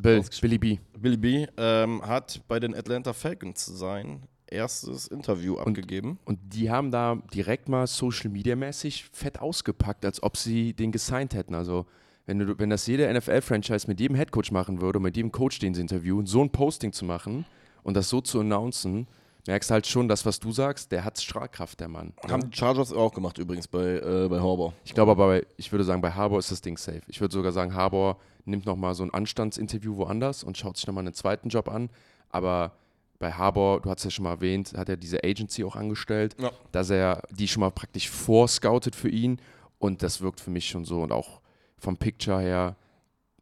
Bill. 0.00 0.24
Billy 0.40 0.58
B. 0.58 0.78
Billy 0.98 1.16
B. 1.16 1.46
Ähm, 1.56 2.02
hat 2.04 2.40
bei 2.48 2.58
den 2.58 2.74
Atlanta 2.74 3.12
Falcons 3.12 3.64
sein 3.64 4.26
erstes 4.46 5.06
Interview 5.08 5.56
abgegeben. 5.56 6.18
Und 6.24 6.38
die 6.42 6.70
haben 6.70 6.90
da 6.90 7.16
direkt 7.32 7.68
mal 7.68 7.86
Social 7.86 8.30
Media 8.30 8.56
mäßig 8.56 9.04
fett 9.12 9.40
ausgepackt, 9.40 10.04
als 10.04 10.22
ob 10.22 10.36
sie 10.36 10.72
den 10.72 10.90
gesigned 10.90 11.34
hätten. 11.34 11.54
Also, 11.54 11.86
wenn, 12.26 12.38
du, 12.38 12.58
wenn 12.58 12.70
das 12.70 12.86
jede 12.86 13.12
NFL-Franchise 13.12 13.86
mit 13.86 14.00
jedem 14.00 14.16
Headcoach 14.16 14.50
machen 14.50 14.80
würde, 14.80 15.00
mit 15.00 15.16
jedem 15.16 15.30
Coach, 15.30 15.58
den 15.58 15.74
sie 15.74 15.82
interviewen, 15.82 16.26
so 16.26 16.40
ein 16.42 16.50
Posting 16.50 16.92
zu 16.92 17.04
machen 17.04 17.44
und 17.82 17.94
das 17.94 18.08
so 18.08 18.20
zu 18.20 18.40
announcen, 18.40 19.06
merkst 19.46 19.70
halt 19.70 19.86
schon, 19.86 20.08
das, 20.08 20.24
was 20.24 20.40
du 20.40 20.52
sagst, 20.52 20.90
der 20.92 21.04
hat 21.04 21.20
Strahlkraft, 21.20 21.80
der 21.80 21.88
Mann. 21.88 22.12
Haben 22.28 22.50
die 22.50 22.56
Chargers 22.56 22.92
auch 22.92 23.12
gemacht 23.12 23.38
übrigens 23.38 23.68
bei, 23.68 23.96
äh, 23.98 24.28
bei 24.28 24.40
Harbour. 24.40 24.72
Ich 24.84 24.94
glaube 24.94 25.12
aber, 25.12 25.26
bei, 25.26 25.46
ich 25.56 25.70
würde 25.72 25.84
sagen, 25.84 26.00
bei 26.00 26.12
Harbour 26.12 26.38
ist 26.38 26.50
das 26.50 26.60
Ding 26.60 26.76
safe. 26.78 27.02
Ich 27.08 27.20
würde 27.20 27.32
sogar 27.34 27.52
sagen, 27.52 27.74
Harbour 27.74 28.18
nimmt 28.44 28.66
nochmal 28.66 28.94
so 28.94 29.02
ein 29.02 29.12
Anstandsinterview 29.12 29.96
woanders 29.96 30.44
und 30.44 30.56
schaut 30.56 30.76
sich 30.76 30.86
nochmal 30.86 31.04
einen 31.04 31.14
zweiten 31.14 31.48
Job 31.48 31.68
an. 31.68 31.90
Aber 32.30 32.72
bei 33.18 33.32
Harbour, 33.32 33.80
du 33.80 33.90
hast 33.90 34.04
ja 34.04 34.10
schon 34.10 34.24
mal 34.24 34.32
erwähnt, 34.32 34.72
hat 34.76 34.88
er 34.88 34.96
diese 34.96 35.22
Agency 35.24 35.64
auch 35.64 35.76
angestellt, 35.76 36.36
Ja. 36.40 36.50
dass 36.72 36.90
er 36.90 37.22
die 37.30 37.48
schon 37.48 37.60
mal 37.60 37.70
praktisch 37.70 38.08
vorscoutet 38.10 38.96
für 38.96 39.08
ihn. 39.08 39.38
Und 39.78 40.02
das 40.02 40.20
wirkt 40.20 40.40
für 40.40 40.50
mich 40.50 40.68
schon 40.68 40.84
so 40.84 41.02
und 41.02 41.12
auch 41.12 41.40
vom 41.78 41.96
Picture 41.96 42.40
her, 42.40 42.76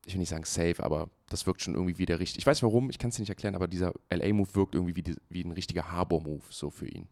ich 0.05 0.15
will 0.15 0.21
nicht 0.21 0.29
sagen 0.31 0.45
safe, 0.45 0.83
aber 0.83 1.09
das 1.33 1.47
wirkt 1.47 1.63
schon 1.63 1.75
irgendwie 1.75 1.99
wie 1.99 2.07
der 2.07 2.19
richtige. 2.21 2.41
Ich 2.41 2.47
weiß 2.47 2.63
warum, 2.63 2.91
ich 2.91 2.99
kann 2.99 3.11
es 3.11 3.17
dir 3.17 3.23
nicht 3.23 3.31
erklären, 3.31 3.55
aber 3.55 3.69
dieser 3.69 3.93
LA-Move 4.11 4.55
wirkt 4.55 4.75
irgendwie 4.75 4.97
wie, 4.97 5.03
die, 5.03 5.17
wie 5.29 5.43
ein 5.45 5.53
richtiger 5.53 5.91
Harbour-Move 5.91 6.43
so 6.51 6.71
für 6.71 6.89
ihn. 6.89 7.09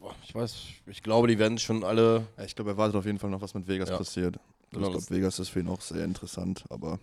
Boah, 0.00 0.14
Ich 0.24 0.34
weiß, 0.34 0.56
ich 0.86 1.02
glaube, 1.02 1.28
die 1.28 1.38
werden 1.38 1.58
schon 1.58 1.84
alle. 1.84 2.26
Ja, 2.36 2.44
ich 2.44 2.54
glaube, 2.54 2.72
er 2.72 2.76
wartet 2.76 2.96
auf 2.96 3.06
jeden 3.06 3.18
Fall 3.18 3.30
noch, 3.30 3.40
was 3.40 3.54
mit 3.54 3.66
Vegas 3.66 3.88
Ja. 3.90 3.96
passiert. 3.98 4.38
Genau, 4.70 4.88
ich 4.88 4.94
das- 4.94 5.06
glaube, 5.06 5.20
Vegas 5.20 5.38
ist 5.38 5.48
für 5.48 5.60
ihn 5.60 5.68
auch 5.68 5.80
sehr 5.80 6.04
interessant, 6.04 6.64
aber 6.70 6.98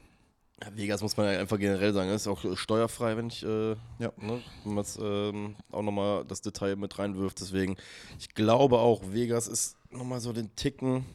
Ja, 0.62 0.70
Vegas 0.78 1.02
muss 1.02 1.18
man 1.18 1.26
ja 1.34 1.40
einfach 1.40 1.58
generell 1.58 1.92
sagen, 1.94 2.10
ist 2.12 2.28
auch 2.28 2.46
äh, 2.46 2.56
steuerfrei, 2.56 3.18
wenn 3.18 3.28
ich, 3.28 3.44
äh, 3.44 3.72
Ja. 3.72 4.14
ne, 4.18 4.40
wenn 4.64 4.74
man 4.76 4.78
jetzt, 4.78 5.00
ähm, 5.02 5.56
auch 5.72 5.82
nochmal 5.82 6.24
das 6.26 6.42
Detail 6.42 6.76
mit 6.76 6.98
reinwirft. 7.00 7.42
Deswegen, 7.42 7.76
ich 8.20 8.30
glaube 8.34 8.78
auch, 8.78 9.02
Vegas 9.12 9.48
ist 9.48 9.76
nochmal 9.90 10.22
so 10.22 10.32
den 10.32 10.56
Ticken. 10.56 11.06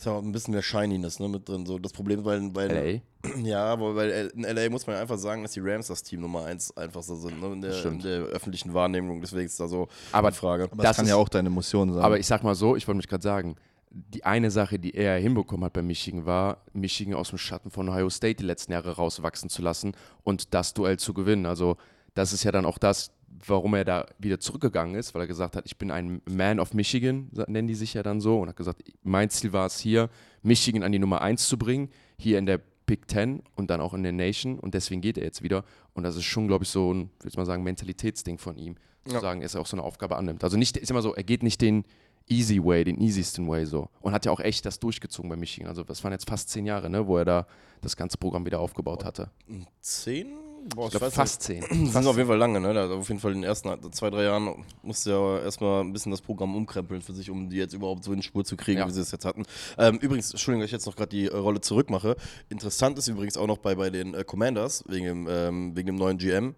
Ist 0.00 0.06
ja 0.06 0.12
auch 0.12 0.22
ein 0.22 0.32
bisschen 0.32 0.54
mehr 0.54 0.62
Shininess 0.62 1.20
ne, 1.20 1.28
mit 1.28 1.46
drin. 1.46 1.66
So 1.66 1.78
das 1.78 1.92
Problem, 1.92 2.24
weil, 2.24 2.54
weil 2.54 3.02
LA? 3.22 3.28
ja, 3.44 3.78
weil 3.78 4.10
L- 4.10 4.32
in 4.34 4.44
LA 4.44 4.70
muss 4.70 4.86
man 4.86 4.96
ja 4.96 5.02
einfach 5.02 5.18
sagen, 5.18 5.42
dass 5.42 5.52
die 5.52 5.60
Rams 5.62 5.88
das 5.88 6.02
Team 6.02 6.22
Nummer 6.22 6.46
eins 6.46 6.74
einfach 6.74 7.02
so 7.02 7.16
sind, 7.16 7.38
ne, 7.38 7.48
in, 7.52 7.60
der, 7.60 7.84
in 7.84 7.98
der 8.00 8.20
öffentlichen 8.22 8.72
Wahrnehmung. 8.72 9.20
Deswegen 9.20 9.44
ist 9.44 9.60
da 9.60 9.68
so 9.68 9.88
Aber 10.12 10.30
die 10.30 10.38
Frage. 10.38 10.64
aber 10.64 10.76
Das 10.76 10.84
das 10.84 10.96
kann 10.96 11.04
ist- 11.04 11.10
ja 11.10 11.16
auch 11.16 11.28
deine 11.28 11.48
Emotion 11.50 11.92
sein. 11.92 12.02
Aber 12.02 12.18
ich 12.18 12.26
sag 12.26 12.42
mal 12.42 12.54
so, 12.54 12.76
ich 12.76 12.88
wollte 12.88 12.96
mich 12.96 13.08
gerade 13.08 13.22
sagen, 13.22 13.56
die 13.90 14.24
eine 14.24 14.50
Sache, 14.50 14.78
die 14.78 14.94
er 14.94 15.18
hinbekommen 15.18 15.66
hat 15.66 15.74
bei 15.74 15.82
Michigan, 15.82 16.24
war, 16.24 16.64
Michigan 16.72 17.12
aus 17.12 17.28
dem 17.28 17.36
Schatten 17.38 17.70
von 17.70 17.86
Ohio 17.86 18.08
State 18.08 18.36
die 18.36 18.44
letzten 18.44 18.72
Jahre 18.72 18.92
rauswachsen 18.96 19.50
zu 19.50 19.60
lassen 19.60 19.92
und 20.24 20.54
das 20.54 20.72
Duell 20.72 20.98
zu 20.98 21.12
gewinnen. 21.12 21.44
Also, 21.44 21.76
das 22.14 22.32
ist 22.32 22.42
ja 22.44 22.52
dann 22.52 22.64
auch 22.64 22.78
das, 22.78 23.10
warum 23.46 23.74
er 23.74 23.84
da 23.84 24.06
wieder 24.18 24.38
zurückgegangen 24.40 24.94
ist, 24.94 25.14
weil 25.14 25.22
er 25.22 25.26
gesagt 25.26 25.56
hat, 25.56 25.64
ich 25.66 25.76
bin 25.78 25.90
ein 25.90 26.20
Man 26.28 26.60
of 26.60 26.74
Michigan, 26.74 27.30
nennen 27.46 27.68
die 27.68 27.74
sich 27.74 27.94
ja 27.94 28.02
dann 28.02 28.20
so, 28.20 28.40
und 28.40 28.48
hat 28.48 28.56
gesagt, 28.56 28.82
mein 29.02 29.30
Ziel 29.30 29.52
war 29.52 29.66
es 29.66 29.78
hier, 29.80 30.08
Michigan 30.42 30.82
an 30.82 30.92
die 30.92 30.98
Nummer 30.98 31.20
1 31.22 31.48
zu 31.48 31.58
bringen, 31.58 31.90
hier 32.18 32.38
in 32.38 32.46
der 32.46 32.60
Big 32.86 33.06
Ten 33.06 33.42
und 33.54 33.70
dann 33.70 33.80
auch 33.80 33.94
in 33.94 34.02
der 34.02 34.12
Nation 34.12 34.58
und 34.58 34.74
deswegen 34.74 35.00
geht 35.00 35.16
er 35.16 35.24
jetzt 35.24 35.42
wieder. 35.42 35.64
Und 35.94 36.02
das 36.02 36.16
ist 36.16 36.24
schon, 36.24 36.48
glaube 36.48 36.64
ich, 36.64 36.70
so 36.70 36.92
ein, 36.92 37.10
würde 37.20 37.28
ich 37.28 37.36
mal 37.36 37.46
sagen, 37.46 37.62
Mentalitätsding 37.62 38.38
von 38.38 38.56
ihm, 38.56 38.74
zu 39.06 39.14
Ja. 39.14 39.20
sagen, 39.20 39.40
dass 39.40 39.54
er 39.54 39.60
auch 39.60 39.66
so 39.66 39.76
eine 39.76 39.84
Aufgabe 39.84 40.16
annimmt. 40.16 40.42
Also 40.44 40.56
nicht, 40.56 40.76
ist 40.76 40.90
immer 40.90 41.00
so, 41.02 41.14
er 41.14 41.22
geht 41.22 41.42
nicht 41.42 41.60
den 41.60 41.84
easy 42.28 42.62
way, 42.62 42.84
den 42.84 43.00
easiesten 43.00 43.48
way 43.48 43.64
so. 43.64 43.88
Und 44.00 44.12
hat 44.12 44.24
ja 44.26 44.32
auch 44.32 44.40
echt 44.40 44.64
das 44.66 44.78
durchgezogen 44.80 45.28
bei 45.30 45.36
Michigan. 45.36 45.68
Also 45.68 45.84
das 45.84 46.02
waren 46.04 46.12
jetzt 46.12 46.28
fast 46.28 46.48
zehn 46.48 46.66
Jahre, 46.66 46.90
ne, 46.90 47.06
wo 47.06 47.16
er 47.16 47.24
da 47.24 47.46
das 47.80 47.96
ganze 47.96 48.18
Programm 48.18 48.44
wieder 48.44 48.60
aufgebaut 48.60 49.04
hatte. 49.04 49.30
Zehn? 49.80 50.32
Boah, 50.74 50.86
Ich 50.86 50.90
glaube 50.92 51.10
fast 51.10 51.42
zehn. 51.42 51.62
Das 51.70 51.92
sind 51.92 52.06
auf 52.06 52.16
jeden 52.16 52.28
Fall 52.28 52.36
lange, 52.38 52.60
ne? 52.60 52.68
Also 52.68 52.96
auf 52.96 53.08
jeden 53.08 53.20
Fall 53.20 53.32
in 53.32 53.38
den 53.42 53.44
ersten 53.48 53.70
zwei, 53.92 54.10
drei 54.10 54.24
Jahren 54.24 54.64
musste 54.82 55.10
ja 55.10 55.38
erstmal 55.40 55.82
ein 55.82 55.92
bisschen 55.92 56.10
das 56.12 56.20
Programm 56.20 56.54
umkrempeln 56.54 57.00
für 57.02 57.12
sich, 57.12 57.30
um 57.30 57.48
die 57.48 57.56
jetzt 57.56 57.72
überhaupt 57.74 58.04
so 58.04 58.12
in 58.12 58.18
die 58.18 58.22
Spur 58.26 58.44
zu 58.44 58.56
kriegen, 58.56 58.80
Ja. 58.80 58.86
wie 58.86 58.90
sie 58.92 59.00
es 59.00 59.10
jetzt 59.10 59.24
hatten. 59.24 59.44
Ähm, 59.78 59.96
übrigens, 59.98 60.30
Entschuldigung, 60.30 60.60
dass 60.62 60.68
ich 60.68 60.72
jetzt 60.72 60.86
noch 60.86 60.96
gerade 60.96 61.08
die 61.10 61.26
äh, 61.26 61.36
Rolle 61.36 61.60
zurückmache. 61.60 62.16
Interessant 62.48 62.98
ist 62.98 63.08
übrigens 63.08 63.36
auch 63.36 63.46
noch 63.46 63.58
bei, 63.58 63.74
bei 63.74 63.90
den 63.90 64.14
äh, 64.14 64.22
Commanders, 64.24 64.84
wegen 64.86 65.04
dem, 65.06 65.28
ähm, 65.30 65.76
wegen 65.76 65.86
dem 65.86 65.96
neuen 65.96 66.18
GM. 66.18 66.54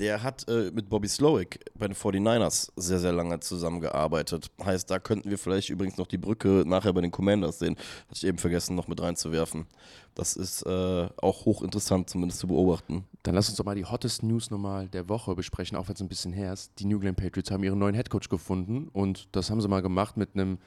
Der 0.00 0.22
hat 0.22 0.48
äh, 0.48 0.70
mit 0.72 0.88
Bobby 0.88 1.06
Slowick 1.06 1.60
bei 1.78 1.86
den 1.86 1.94
49ers 1.94 2.72
sehr, 2.74 2.98
sehr 2.98 3.12
lange 3.12 3.38
zusammengearbeitet. 3.40 4.50
Heißt, 4.64 4.90
da 4.90 4.98
könnten 4.98 5.28
wir 5.28 5.36
vielleicht 5.36 5.68
übrigens 5.68 5.98
noch 5.98 6.06
die 6.06 6.16
Brücke 6.16 6.64
nachher 6.66 6.94
bei 6.94 7.02
den 7.02 7.10
Commanders 7.10 7.58
sehen. 7.58 7.76
Hatte 8.08 8.16
ich 8.16 8.24
eben 8.24 8.38
vergessen, 8.38 8.74
noch 8.74 8.88
mit 8.88 9.00
reinzuwerfen. 9.00 9.66
Das 10.14 10.36
ist 10.36 10.62
äh, 10.62 11.08
auch 11.18 11.44
hochinteressant 11.44 12.08
zumindest 12.08 12.40
zu 12.40 12.48
beobachten. 12.48 13.04
Dann 13.22 13.34
lass 13.34 13.50
uns 13.50 13.58
doch 13.58 13.64
mal 13.66 13.76
die 13.76 13.84
hottest 13.84 14.22
News 14.22 14.50
nochmal 14.50 14.88
der 14.88 15.08
Woche 15.10 15.34
besprechen, 15.34 15.76
auch 15.76 15.86
wenn 15.86 15.94
es 15.94 16.00
ein 16.00 16.08
bisschen 16.08 16.32
her 16.32 16.54
ist. 16.54 16.72
Die 16.78 16.86
New 16.86 16.96
England 16.96 17.18
Patriots 17.18 17.50
haben 17.50 17.62
ihren 17.62 17.78
neuen 17.78 17.94
Headcoach 17.94 18.30
gefunden 18.30 18.88
und 18.88 19.28
das 19.32 19.50
haben 19.50 19.60
sie 19.60 19.68
mal 19.68 19.82
gemacht 19.82 20.16
mit 20.16 20.34
einem 20.34 20.58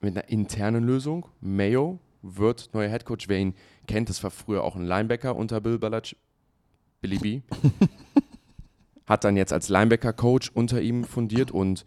mit 0.00 0.14
einer 0.14 0.28
internen 0.28 0.84
Lösung. 0.84 1.26
Mayo 1.40 1.98
wird 2.20 2.68
neuer 2.74 2.90
Headcoach. 2.90 3.28
Wer 3.28 3.38
ihn 3.38 3.54
kennt, 3.86 4.10
das 4.10 4.22
war 4.22 4.30
früher 4.30 4.62
auch 4.62 4.76
ein 4.76 4.84
Linebacker 4.84 5.34
unter 5.34 5.62
Bill 5.62 5.78
Belichick. 5.78 6.18
Billy 7.00 7.18
B. 7.18 7.40
Hat 9.06 9.24
dann 9.24 9.36
jetzt 9.36 9.52
als 9.52 9.68
Linebacker-Coach 9.68 10.50
unter 10.54 10.80
ihm 10.80 11.04
fundiert 11.04 11.50
und 11.50 11.84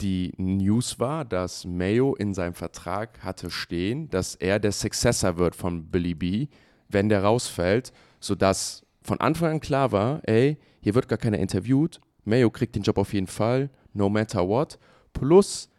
die 0.00 0.32
News 0.36 1.00
war, 1.00 1.24
dass 1.24 1.64
Mayo 1.64 2.14
in 2.14 2.34
seinem 2.34 2.54
Vertrag 2.54 3.22
hatte 3.24 3.50
stehen, 3.50 4.08
dass 4.10 4.34
er 4.34 4.60
der 4.60 4.72
Successor 4.72 5.38
wird 5.38 5.56
von 5.56 5.90
Billy 5.90 6.14
B, 6.14 6.46
wenn 6.88 7.08
der 7.08 7.24
rausfällt, 7.24 7.92
sodass 8.20 8.86
von 9.02 9.20
Anfang 9.20 9.52
an 9.52 9.60
klar 9.60 9.90
war, 9.90 10.20
ey, 10.24 10.58
hier 10.80 10.94
wird 10.94 11.08
gar 11.08 11.18
keiner 11.18 11.38
interviewt, 11.38 12.00
Mayo 12.24 12.50
kriegt 12.50 12.76
den 12.76 12.82
Job 12.82 12.98
auf 12.98 13.12
jeden 13.12 13.26
Fall, 13.26 13.70
no 13.92 14.08
matter 14.08 14.46
what. 14.46 14.78
Plus, 15.12 15.70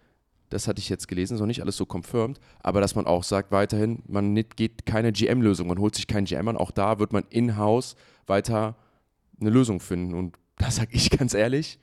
das 0.49 0.67
hatte 0.67 0.79
ich 0.79 0.89
jetzt 0.89 1.07
gelesen, 1.07 1.35
ist 1.35 1.39
noch 1.39 1.47
nicht 1.47 1.61
alles 1.61 1.77
so 1.77 1.85
confirmed, 1.85 2.39
aber 2.59 2.81
dass 2.81 2.95
man 2.95 3.05
auch 3.05 3.23
sagt 3.23 3.51
weiterhin, 3.51 4.01
man 4.07 4.33
geht 4.33 4.85
keine 4.85 5.11
GM-Lösung, 5.11 5.67
man 5.67 5.77
holt 5.77 5.95
sich 5.95 6.07
keinen 6.07 6.25
GM 6.25 6.47
an, 6.47 6.57
auch 6.57 6.71
da 6.71 6.99
wird 6.99 7.13
man 7.13 7.23
in-house 7.29 7.95
weiter 8.25 8.75
eine 9.39 9.51
Lösung 9.51 9.79
finden. 9.79 10.15
Und 10.15 10.38
da 10.59 10.69
sage 10.69 10.91
ich 10.91 11.09
ganz 11.17 11.33
ehrlich, 11.33 11.79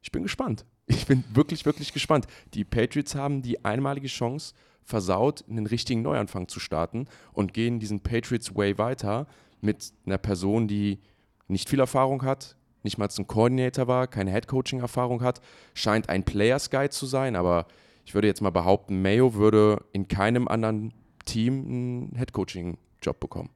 ich 0.00 0.10
bin 0.10 0.22
gespannt. 0.22 0.64
Ich 0.86 1.06
bin 1.06 1.22
wirklich, 1.34 1.66
wirklich 1.66 1.92
gespannt. 1.92 2.26
Die 2.54 2.64
Patriots 2.64 3.14
haben 3.14 3.42
die 3.42 3.64
einmalige 3.64 4.08
Chance 4.08 4.54
versaut, 4.84 5.44
einen 5.48 5.66
richtigen 5.66 6.02
Neuanfang 6.02 6.48
zu 6.48 6.58
starten 6.58 7.06
und 7.32 7.52
gehen 7.54 7.78
diesen 7.78 8.00
Patriots 8.00 8.54
Way 8.56 8.78
weiter 8.78 9.26
mit 9.60 9.92
einer 10.06 10.18
Person, 10.18 10.66
die 10.66 10.98
nicht 11.46 11.68
viel 11.68 11.78
Erfahrung 11.78 12.24
hat, 12.24 12.56
nicht 12.82 12.98
mal 12.98 13.08
ein 13.16 13.26
Coordinator 13.28 13.86
war, 13.86 14.08
keine 14.08 14.32
Head-Coaching-Erfahrung 14.32 15.22
hat, 15.22 15.40
scheint 15.74 16.08
ein 16.08 16.24
Players 16.24 16.70
Guide 16.70 16.90
zu 16.90 17.06
sein, 17.06 17.36
aber 17.36 17.66
ich 18.04 18.14
würde 18.14 18.26
jetzt 18.26 18.40
mal 18.40 18.50
behaupten, 18.50 19.00
Mayo 19.02 19.34
würde 19.34 19.84
in 19.92 20.08
keinem 20.08 20.48
anderen 20.48 20.92
Team 21.24 21.64
einen 21.64 22.16
Head-Coaching-Job 22.16 23.20
bekommen. 23.20 23.50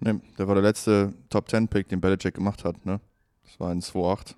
Ne, 0.00 0.20
der 0.36 0.48
war 0.48 0.56
der 0.56 0.64
letzte 0.64 1.14
Top-10-Pick, 1.30 1.88
den 1.88 2.00
Belichick 2.00 2.34
gemacht 2.34 2.64
hat. 2.64 2.84
Ne? 2.84 3.00
Das 3.46 3.60
war 3.60 3.72
in 3.72 3.80
2-8. 3.80 4.34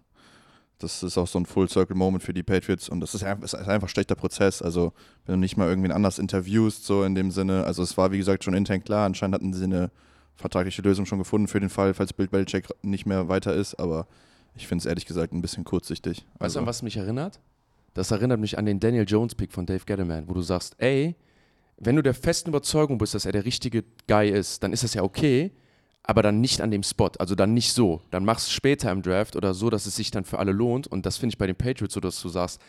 Das 0.79 1.03
ist 1.03 1.19
auch 1.19 1.27
so 1.27 1.41
ein 1.41 1.47
Full-Circle-Moment 1.47 2.23
für 2.23 2.33
die 2.33 2.45
Patriots 2.45 2.88
und 2.88 3.00
das 3.00 3.15
ist 3.15 3.25
einfach, 3.25 3.43
ist 3.43 3.55
einfach 3.55 3.88
ein 3.88 3.88
schlechter 3.88 4.15
Prozess. 4.15 4.62
Also, 4.62 4.93
wenn 5.27 5.35
du 5.35 5.41
nicht 5.41 5.57
mal 5.57 5.69
irgendwen 5.69 5.91
anders 5.91 6.21
interviewst, 6.21 6.85
so 6.85 7.03
in 7.03 7.17
dem 7.17 7.33
Sinne. 7.33 7.65
Also, 7.65 7.83
es 7.83 7.97
war 7.97 8.12
wie 8.12 8.19
gesagt 8.19 8.45
schon 8.45 8.55
intern 8.55 8.85
klar. 8.85 9.07
Anscheinend 9.07 9.35
hatten 9.35 9.53
sie 9.53 9.65
eine 9.65 9.91
vertragliche 10.37 10.83
Lösung 10.83 11.05
schon 11.05 11.19
gefunden 11.19 11.49
für 11.49 11.59
den 11.59 11.69
Fall, 11.69 11.95
falls 11.95 12.12
Bill 12.12 12.29
Belichick 12.29 12.69
nicht 12.83 13.07
mehr 13.07 13.29
weiter 13.29 13.55
ist. 13.55 13.75
Aber 13.75 14.07
ich 14.55 14.69
finde 14.69 14.83
es 14.83 14.87
ehrlich 14.87 15.07
gesagt 15.07 15.33
ein 15.33 15.43
bisschen 15.43 15.65
kurzsichtig. 15.65 16.19
Weißt 16.19 16.43
also, 16.43 16.59
du, 16.61 16.62
an 16.62 16.67
was 16.67 16.83
mich 16.83 16.97
erinnert? 16.97 17.41
Das 17.95 18.12
erinnert 18.12 18.38
mich 18.38 18.57
an 18.57 18.65
den 18.65 18.79
Daniel 18.79 19.05
Jones-Pick 19.09 19.53
von 19.53 19.67
Dave 19.67 19.85
Gettleman, 19.85 20.29
wo 20.29 20.35
du 20.35 20.43
sagst, 20.43 20.77
ey, 20.79 21.17
wenn 21.79 21.97
du 21.97 22.03
der 22.03 22.15
festen 22.15 22.50
Überzeugung 22.50 22.99
bist, 22.99 23.15
dass 23.15 23.25
er 23.25 23.33
der 23.33 23.45
richtige 23.45 23.85
Guy 24.07 24.31
ist, 24.31 24.62
dann 24.62 24.73
ist 24.73 24.85
das 24.85 24.95
ja 24.95 25.03
okay, 25.03 25.53
aber 26.09 26.23
dann 26.23 26.41
nicht 26.41 26.62
an 26.62 26.71
dem 26.71 26.83
Spot, 26.83 27.11
also 27.19 27.35
dann 27.35 27.53
nicht 27.53 27.75
so. 27.75 28.00
Dann 28.11 28.25
machst 28.25 28.49
du 28.49 28.53
später 28.53 28.91
im 28.91 29.03
Draft 29.03 29.37
oder 29.37 29.53
so, 29.53 29.69
dass 29.69 29.85
es 29.85 29.95
sich 29.95 30.11
dann 30.11 30.25
für 30.25 30.38
alle 30.38 30.53
lohnt. 30.53 30.87
Und 30.87 31.05
das 31.05 31.19
finde 31.19 31.35
ich 31.35 31.38
bei 31.38 31.47
den 31.47 31.55
Patriots 31.55 31.93
so, 31.93 32.00
dass 32.00 32.23
du 32.23 32.31
sagst, 32.31 32.62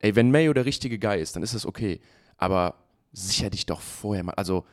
ey, 0.00 0.14
wenn 0.14 0.30
Mayo 0.30 0.52
der 0.52 0.66
richtige 0.66 0.98
Guy 0.98 1.22
ist, 1.22 1.34
dann 1.34 1.42
ist 1.42 1.54
das 1.54 1.64
okay. 1.64 2.00
Aber 2.36 2.74
sicher 3.10 3.48
dich 3.48 3.64
doch 3.64 3.80
vorher 3.80 4.22
mal. 4.24 4.34
Also 4.34 4.66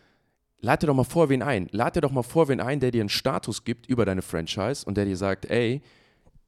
lad 0.59 0.83
dir 0.83 0.87
doch 0.87 0.95
mal 0.95 1.05
vor 1.05 1.29
wen 1.29 1.41
ein. 1.41 1.69
Lad 1.71 1.95
dir 1.95 2.01
doch 2.01 2.11
mal 2.11 2.23
vor 2.23 2.49
wen 2.49 2.59
ein, 2.59 2.81
der 2.81 2.91
dir 2.91 2.99
einen 2.99 3.07
Status 3.07 3.63
gibt 3.63 3.87
über 3.87 4.03
deine 4.03 4.21
Franchise 4.21 4.85
und 4.85 4.97
der 4.97 5.05
dir 5.05 5.15
sagt, 5.15 5.45
ey, 5.45 5.81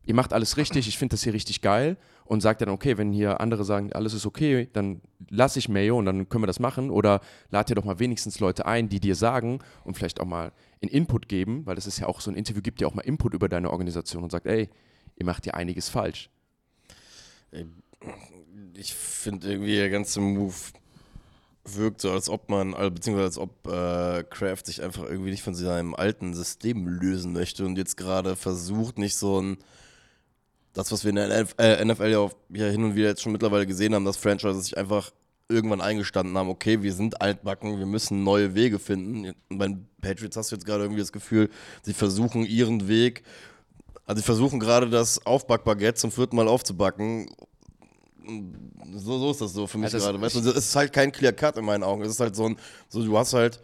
ihr 0.04 0.14
macht 0.14 0.34
alles 0.34 0.58
richtig, 0.58 0.90
ich 0.90 0.98
finde 0.98 1.14
das 1.14 1.24
hier 1.24 1.34
richtig 1.34 1.62
geil 1.62 1.96
und 2.26 2.42
sagt 2.42 2.62
dann, 2.62 2.70
okay, 2.70 2.98
wenn 2.98 3.14
hier 3.14 3.40
andere 3.40 3.64
sagen, 3.64 3.94
alles 3.94 4.14
ist 4.14 4.26
okay, 4.26 4.68
dann 4.74 5.00
lasse 5.30 5.58
ich 5.58 5.70
Mayo 5.70 5.98
und 5.98 6.06
dann 6.06 6.28
können 6.28 6.44
wir 6.44 6.48
das 6.48 6.60
machen 6.60 6.90
oder 6.90 7.22
lad 7.50 7.70
dir 7.70 7.76
doch 7.76 7.86
mal 7.86 8.00
wenigstens 8.00 8.42
Leute 8.42 8.66
ein, 8.66 8.90
die 8.90 9.00
dir 9.00 9.16
sagen 9.16 9.60
und 9.86 9.96
vielleicht 9.96 10.20
auch 10.20 10.26
mal 10.26 10.52
einen 10.82 10.92
Input 10.92 11.28
geben, 11.28 11.66
weil 11.66 11.76
das 11.76 11.88
ist 11.88 12.00
ja 12.00 12.08
auch 12.08 12.22
so 12.22 12.32
ein 12.32 12.36
Interview, 12.36 12.62
gibt 12.62 12.82
dir 12.82 12.88
auch 12.88 12.94
mal 12.94 13.02
Input 13.02 13.34
über 13.34 13.50
deine 13.50 13.70
Organisation 13.70 14.24
und 14.24 14.32
sagt, 14.32 14.48
ey, 14.48 14.70
ihr 15.16 15.26
macht 15.26 15.46
ja 15.46 15.54
einiges 15.54 15.90
falsch. 15.90 16.30
Ich 18.74 18.94
finde 18.94 19.52
irgendwie 19.52 19.76
der 19.76 19.90
ganze 19.90 20.22
Move 20.22 20.56
wirkt 21.64 22.02
so, 22.02 22.12
als 22.12 22.30
ob 22.30 22.50
man, 22.50 22.74
also 22.74 22.90
beziehungsweise 22.90 23.26
als 23.26 23.38
ob 23.38 23.68
äh, 23.68 24.24
Kraft 24.24 24.66
sich 24.66 24.82
einfach 24.82 25.04
irgendwie 25.04 25.30
nicht 25.30 25.44
von 25.44 25.54
seinem 25.54 25.94
alten 25.94 26.34
System 26.34 26.88
lösen 26.88 27.34
möchte 27.34 27.66
und 27.66 27.78
jetzt 27.78 27.98
gerade 27.98 28.36
versucht, 28.36 28.98
nicht 28.98 29.16
so 29.16 29.40
ein 29.40 29.58
das, 30.74 30.92
was 30.92 31.04
wir 31.04 31.10
in 31.10 31.18
der 31.18 31.44
NFL 31.44 32.04
äh, 32.06 32.12
ja, 32.12 32.20
auch, 32.20 32.34
ja 32.50 32.68
hin 32.68 32.84
und 32.84 32.96
wieder 32.96 33.10
jetzt 33.10 33.22
schon 33.22 33.32
mittlerweile 33.32 33.68
gesehen 33.68 33.94
haben, 33.94 34.06
dass 34.06 34.18
Franchises 34.18 34.64
sich 34.64 34.78
einfach 34.78 35.12
irgendwann 35.52 35.82
eingestanden 35.82 36.38
haben, 36.38 36.50
okay, 36.50 36.82
wir 36.82 36.94
sind 36.94 37.22
altbacken, 37.22 37.78
wir 37.78 37.86
müssen 37.86 38.24
neue 38.24 38.56
Wege 38.56 38.80
finden. 38.80 39.36
Und 39.50 39.58
bei 39.58 39.68
den 39.68 39.88
Patriots 40.02 40.38
hast 40.38 40.52
du 40.52 40.56
jetzt 40.56 40.66
gerade 40.66 40.84
irgendwie 40.84 41.02
das 41.02 41.12
Gefühl, 41.12 41.50
sie 41.84 41.94
versuchen 41.94 42.46
ihren 42.46 42.88
Weg, 42.88 43.24
also 44.06 44.20
sie 44.20 44.26
versuchen 44.26 44.60
gerade 44.60 44.90
das 44.90 45.26
Aufbackbaguette 45.26 45.96
zum 45.96 46.12
vierten 46.12 46.36
Mal 46.36 46.48
aufzubacken. 46.48 47.30
So, 48.94 49.20
so 49.20 49.32
ist 49.32 49.42
das 49.42 49.54
so 49.54 49.68
für 49.68 49.78
mich 49.78 49.94
also 49.94 50.06
gerade. 50.06 50.22
Weißt 50.22 50.36
du, 50.36 50.40
es 50.40 50.56
ist 50.56 50.76
halt 50.76 50.94
kein 50.94 51.12
Clear 51.12 51.34
Cut 51.34 51.58
in 51.58 51.66
meinen 51.66 51.84
Augen. 51.84 52.02
Es 52.04 52.10
ist 52.10 52.20
halt 52.20 52.36
so 52.36 52.46
ein, 52.46 52.58
so 52.90 53.04
du 53.04 53.18
hast 53.18 53.34
halt 53.34 53.60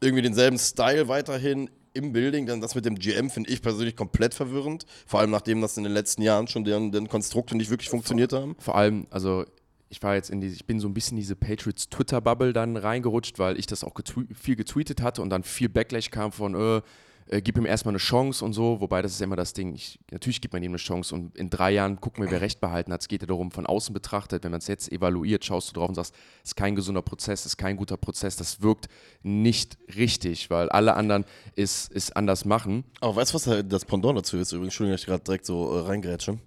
irgendwie 0.00 0.22
denselben 0.22 0.58
Style 0.58 1.08
weiterhin 1.08 1.70
im 1.94 2.12
Building, 2.12 2.46
dann 2.46 2.60
das 2.60 2.74
mit 2.74 2.84
dem 2.84 2.96
GM 2.96 3.30
finde 3.30 3.50
ich 3.50 3.62
persönlich 3.62 3.96
komplett 3.96 4.34
verwirrend. 4.34 4.86
Vor 5.06 5.20
allem 5.20 5.30
nachdem 5.30 5.60
das 5.60 5.76
in 5.76 5.84
den 5.84 5.92
letzten 5.92 6.22
Jahren 6.22 6.48
schon 6.48 6.64
deren, 6.64 6.90
deren 6.90 7.08
Konstrukte 7.08 7.56
nicht 7.56 7.70
wirklich 7.70 7.90
funktioniert 7.90 8.32
haben. 8.32 8.56
Vor 8.58 8.76
allem, 8.76 9.06
also 9.10 9.44
ich 9.92 10.02
war 10.02 10.14
jetzt 10.14 10.30
in 10.30 10.40
diese, 10.40 10.56
ich 10.56 10.64
bin 10.64 10.80
so 10.80 10.88
ein 10.88 10.94
bisschen 10.94 11.18
in 11.18 11.20
diese 11.20 11.36
Patriots 11.36 11.90
Twitter-Bubble 11.90 12.54
dann 12.54 12.78
reingerutscht, 12.78 13.38
weil 13.38 13.58
ich 13.58 13.66
das 13.66 13.84
auch 13.84 13.92
getwe 13.92 14.26
viel 14.34 14.56
getweetet 14.56 15.02
hatte 15.02 15.20
und 15.20 15.28
dann 15.28 15.42
viel 15.42 15.68
Backlash 15.68 16.10
kam 16.10 16.32
von, 16.32 16.54
äh, 16.54 16.80
äh, 17.26 17.42
gib 17.42 17.58
ihm 17.58 17.66
erstmal 17.66 17.92
eine 17.92 17.98
Chance 17.98 18.42
und 18.42 18.54
so, 18.54 18.80
wobei 18.80 19.02
das 19.02 19.12
ist 19.12 19.20
ja 19.20 19.24
immer 19.24 19.36
das 19.36 19.52
Ding, 19.52 19.74
ich, 19.74 20.00
natürlich 20.10 20.40
gibt 20.40 20.54
man 20.54 20.62
ihm 20.62 20.70
eine 20.70 20.78
Chance 20.78 21.14
und 21.14 21.36
in 21.36 21.50
drei 21.50 21.72
Jahren 21.72 22.00
gucken 22.00 22.24
wir, 22.24 22.30
wer 22.30 22.40
Recht 22.40 22.58
behalten 22.58 22.90
hat. 22.90 23.02
Es 23.02 23.08
geht 23.08 23.20
ja 23.20 23.26
darum, 23.26 23.50
von 23.50 23.66
außen 23.66 23.92
betrachtet, 23.92 24.44
wenn 24.44 24.50
man 24.50 24.60
es 24.60 24.66
jetzt 24.66 24.90
evaluiert, 24.90 25.44
schaust 25.44 25.68
du 25.68 25.74
drauf 25.74 25.90
und 25.90 25.94
sagst, 25.94 26.14
es 26.42 26.52
ist 26.52 26.56
kein 26.56 26.74
gesunder 26.74 27.02
Prozess, 27.02 27.40
es 27.40 27.46
ist 27.46 27.56
kein 27.58 27.76
guter 27.76 27.98
Prozess, 27.98 28.36
das 28.36 28.62
wirkt 28.62 28.88
nicht 29.22 29.76
richtig, 29.94 30.48
weil 30.48 30.70
alle 30.70 30.94
anderen 30.94 31.26
es, 31.54 31.90
es 31.92 32.10
anders 32.12 32.46
machen. 32.46 32.84
Aber 33.02 33.16
weißt 33.16 33.34
du, 33.34 33.34
was 33.34 33.68
das 33.68 33.84
Pendant 33.84 34.16
dazu 34.16 34.38
ist? 34.38 34.52
Übrigens, 34.52 34.72
Entschuldigung, 34.72 34.94
dass 34.94 35.02
ich 35.02 35.06
gerade 35.06 35.24
direkt 35.24 35.44
so 35.44 35.70
äh, 35.76 35.80
reingrätsche. 35.80 36.38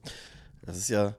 Das 0.63 0.77
ist 0.77 0.89
ja, 0.89 1.15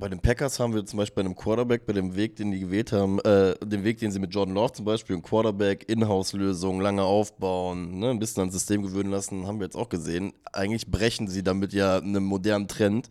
bei 0.00 0.08
den 0.08 0.18
Packers 0.18 0.58
haben 0.58 0.74
wir 0.74 0.84
zum 0.84 0.96
Beispiel 0.96 1.22
bei 1.22 1.26
einem 1.26 1.36
Quarterback, 1.36 1.86
bei 1.86 1.92
dem 1.92 2.16
Weg, 2.16 2.34
den 2.36 2.50
die 2.50 2.58
gewählt 2.58 2.90
haben, 2.90 3.20
äh, 3.20 3.54
den 3.62 3.84
Weg, 3.84 3.98
den 3.98 4.10
sie 4.10 4.18
mit 4.18 4.34
Jordan 4.34 4.54
Love 4.54 4.72
zum 4.72 4.86
Beispiel, 4.86 5.14
ein 5.14 5.22
Quarterback, 5.22 5.88
Inhouse-Lösung, 5.88 6.80
lange 6.80 7.02
aufbauen, 7.02 7.98
ne, 7.98 8.10
ein 8.10 8.18
bisschen 8.18 8.40
ans 8.40 8.54
System 8.54 8.82
gewöhnen 8.82 9.10
lassen, 9.10 9.46
haben 9.46 9.60
wir 9.60 9.66
jetzt 9.66 9.76
auch 9.76 9.90
gesehen. 9.90 10.32
Eigentlich 10.52 10.90
brechen 10.90 11.28
sie 11.28 11.42
damit 11.44 11.72
ja 11.74 11.98
einen 11.98 12.24
modernen 12.24 12.66
Trend. 12.66 13.10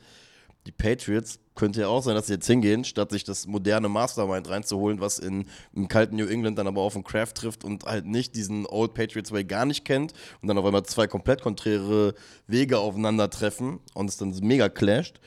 Die 0.65 0.71
Patriots 0.71 1.39
könnte 1.55 1.81
ja 1.81 1.87
auch 1.87 2.01
sein, 2.01 2.15
dass 2.15 2.27
sie 2.27 2.33
jetzt 2.33 2.47
hingehen, 2.47 2.83
statt 2.83 3.11
sich 3.11 3.23
das 3.23 3.45
moderne 3.47 3.87
Mastermind 3.87 4.49
reinzuholen, 4.49 4.99
was 4.99 5.19
in, 5.19 5.45
im 5.73 5.87
kalten 5.87 6.15
New 6.15 6.25
England 6.25 6.57
dann 6.57 6.67
aber 6.67 6.81
auf 6.81 6.93
den 6.93 7.03
Craft 7.03 7.33
trifft 7.35 7.63
und 7.63 7.83
halt 7.83 8.05
nicht 8.05 8.35
diesen 8.35 8.65
Old 8.65 8.93
Patriots 8.93 9.31
Way 9.31 9.45
gar 9.45 9.65
nicht 9.65 9.85
kennt 9.85 10.13
und 10.41 10.47
dann 10.47 10.57
auf 10.57 10.65
einmal 10.65 10.83
zwei 10.83 11.07
komplett 11.07 11.41
konträre 11.41 12.13
Wege 12.47 12.79
aufeinandertreffen 12.79 13.79
und 13.93 14.09
es 14.09 14.17
dann 14.17 14.35
mega 14.41 14.69
clasht 14.69 15.19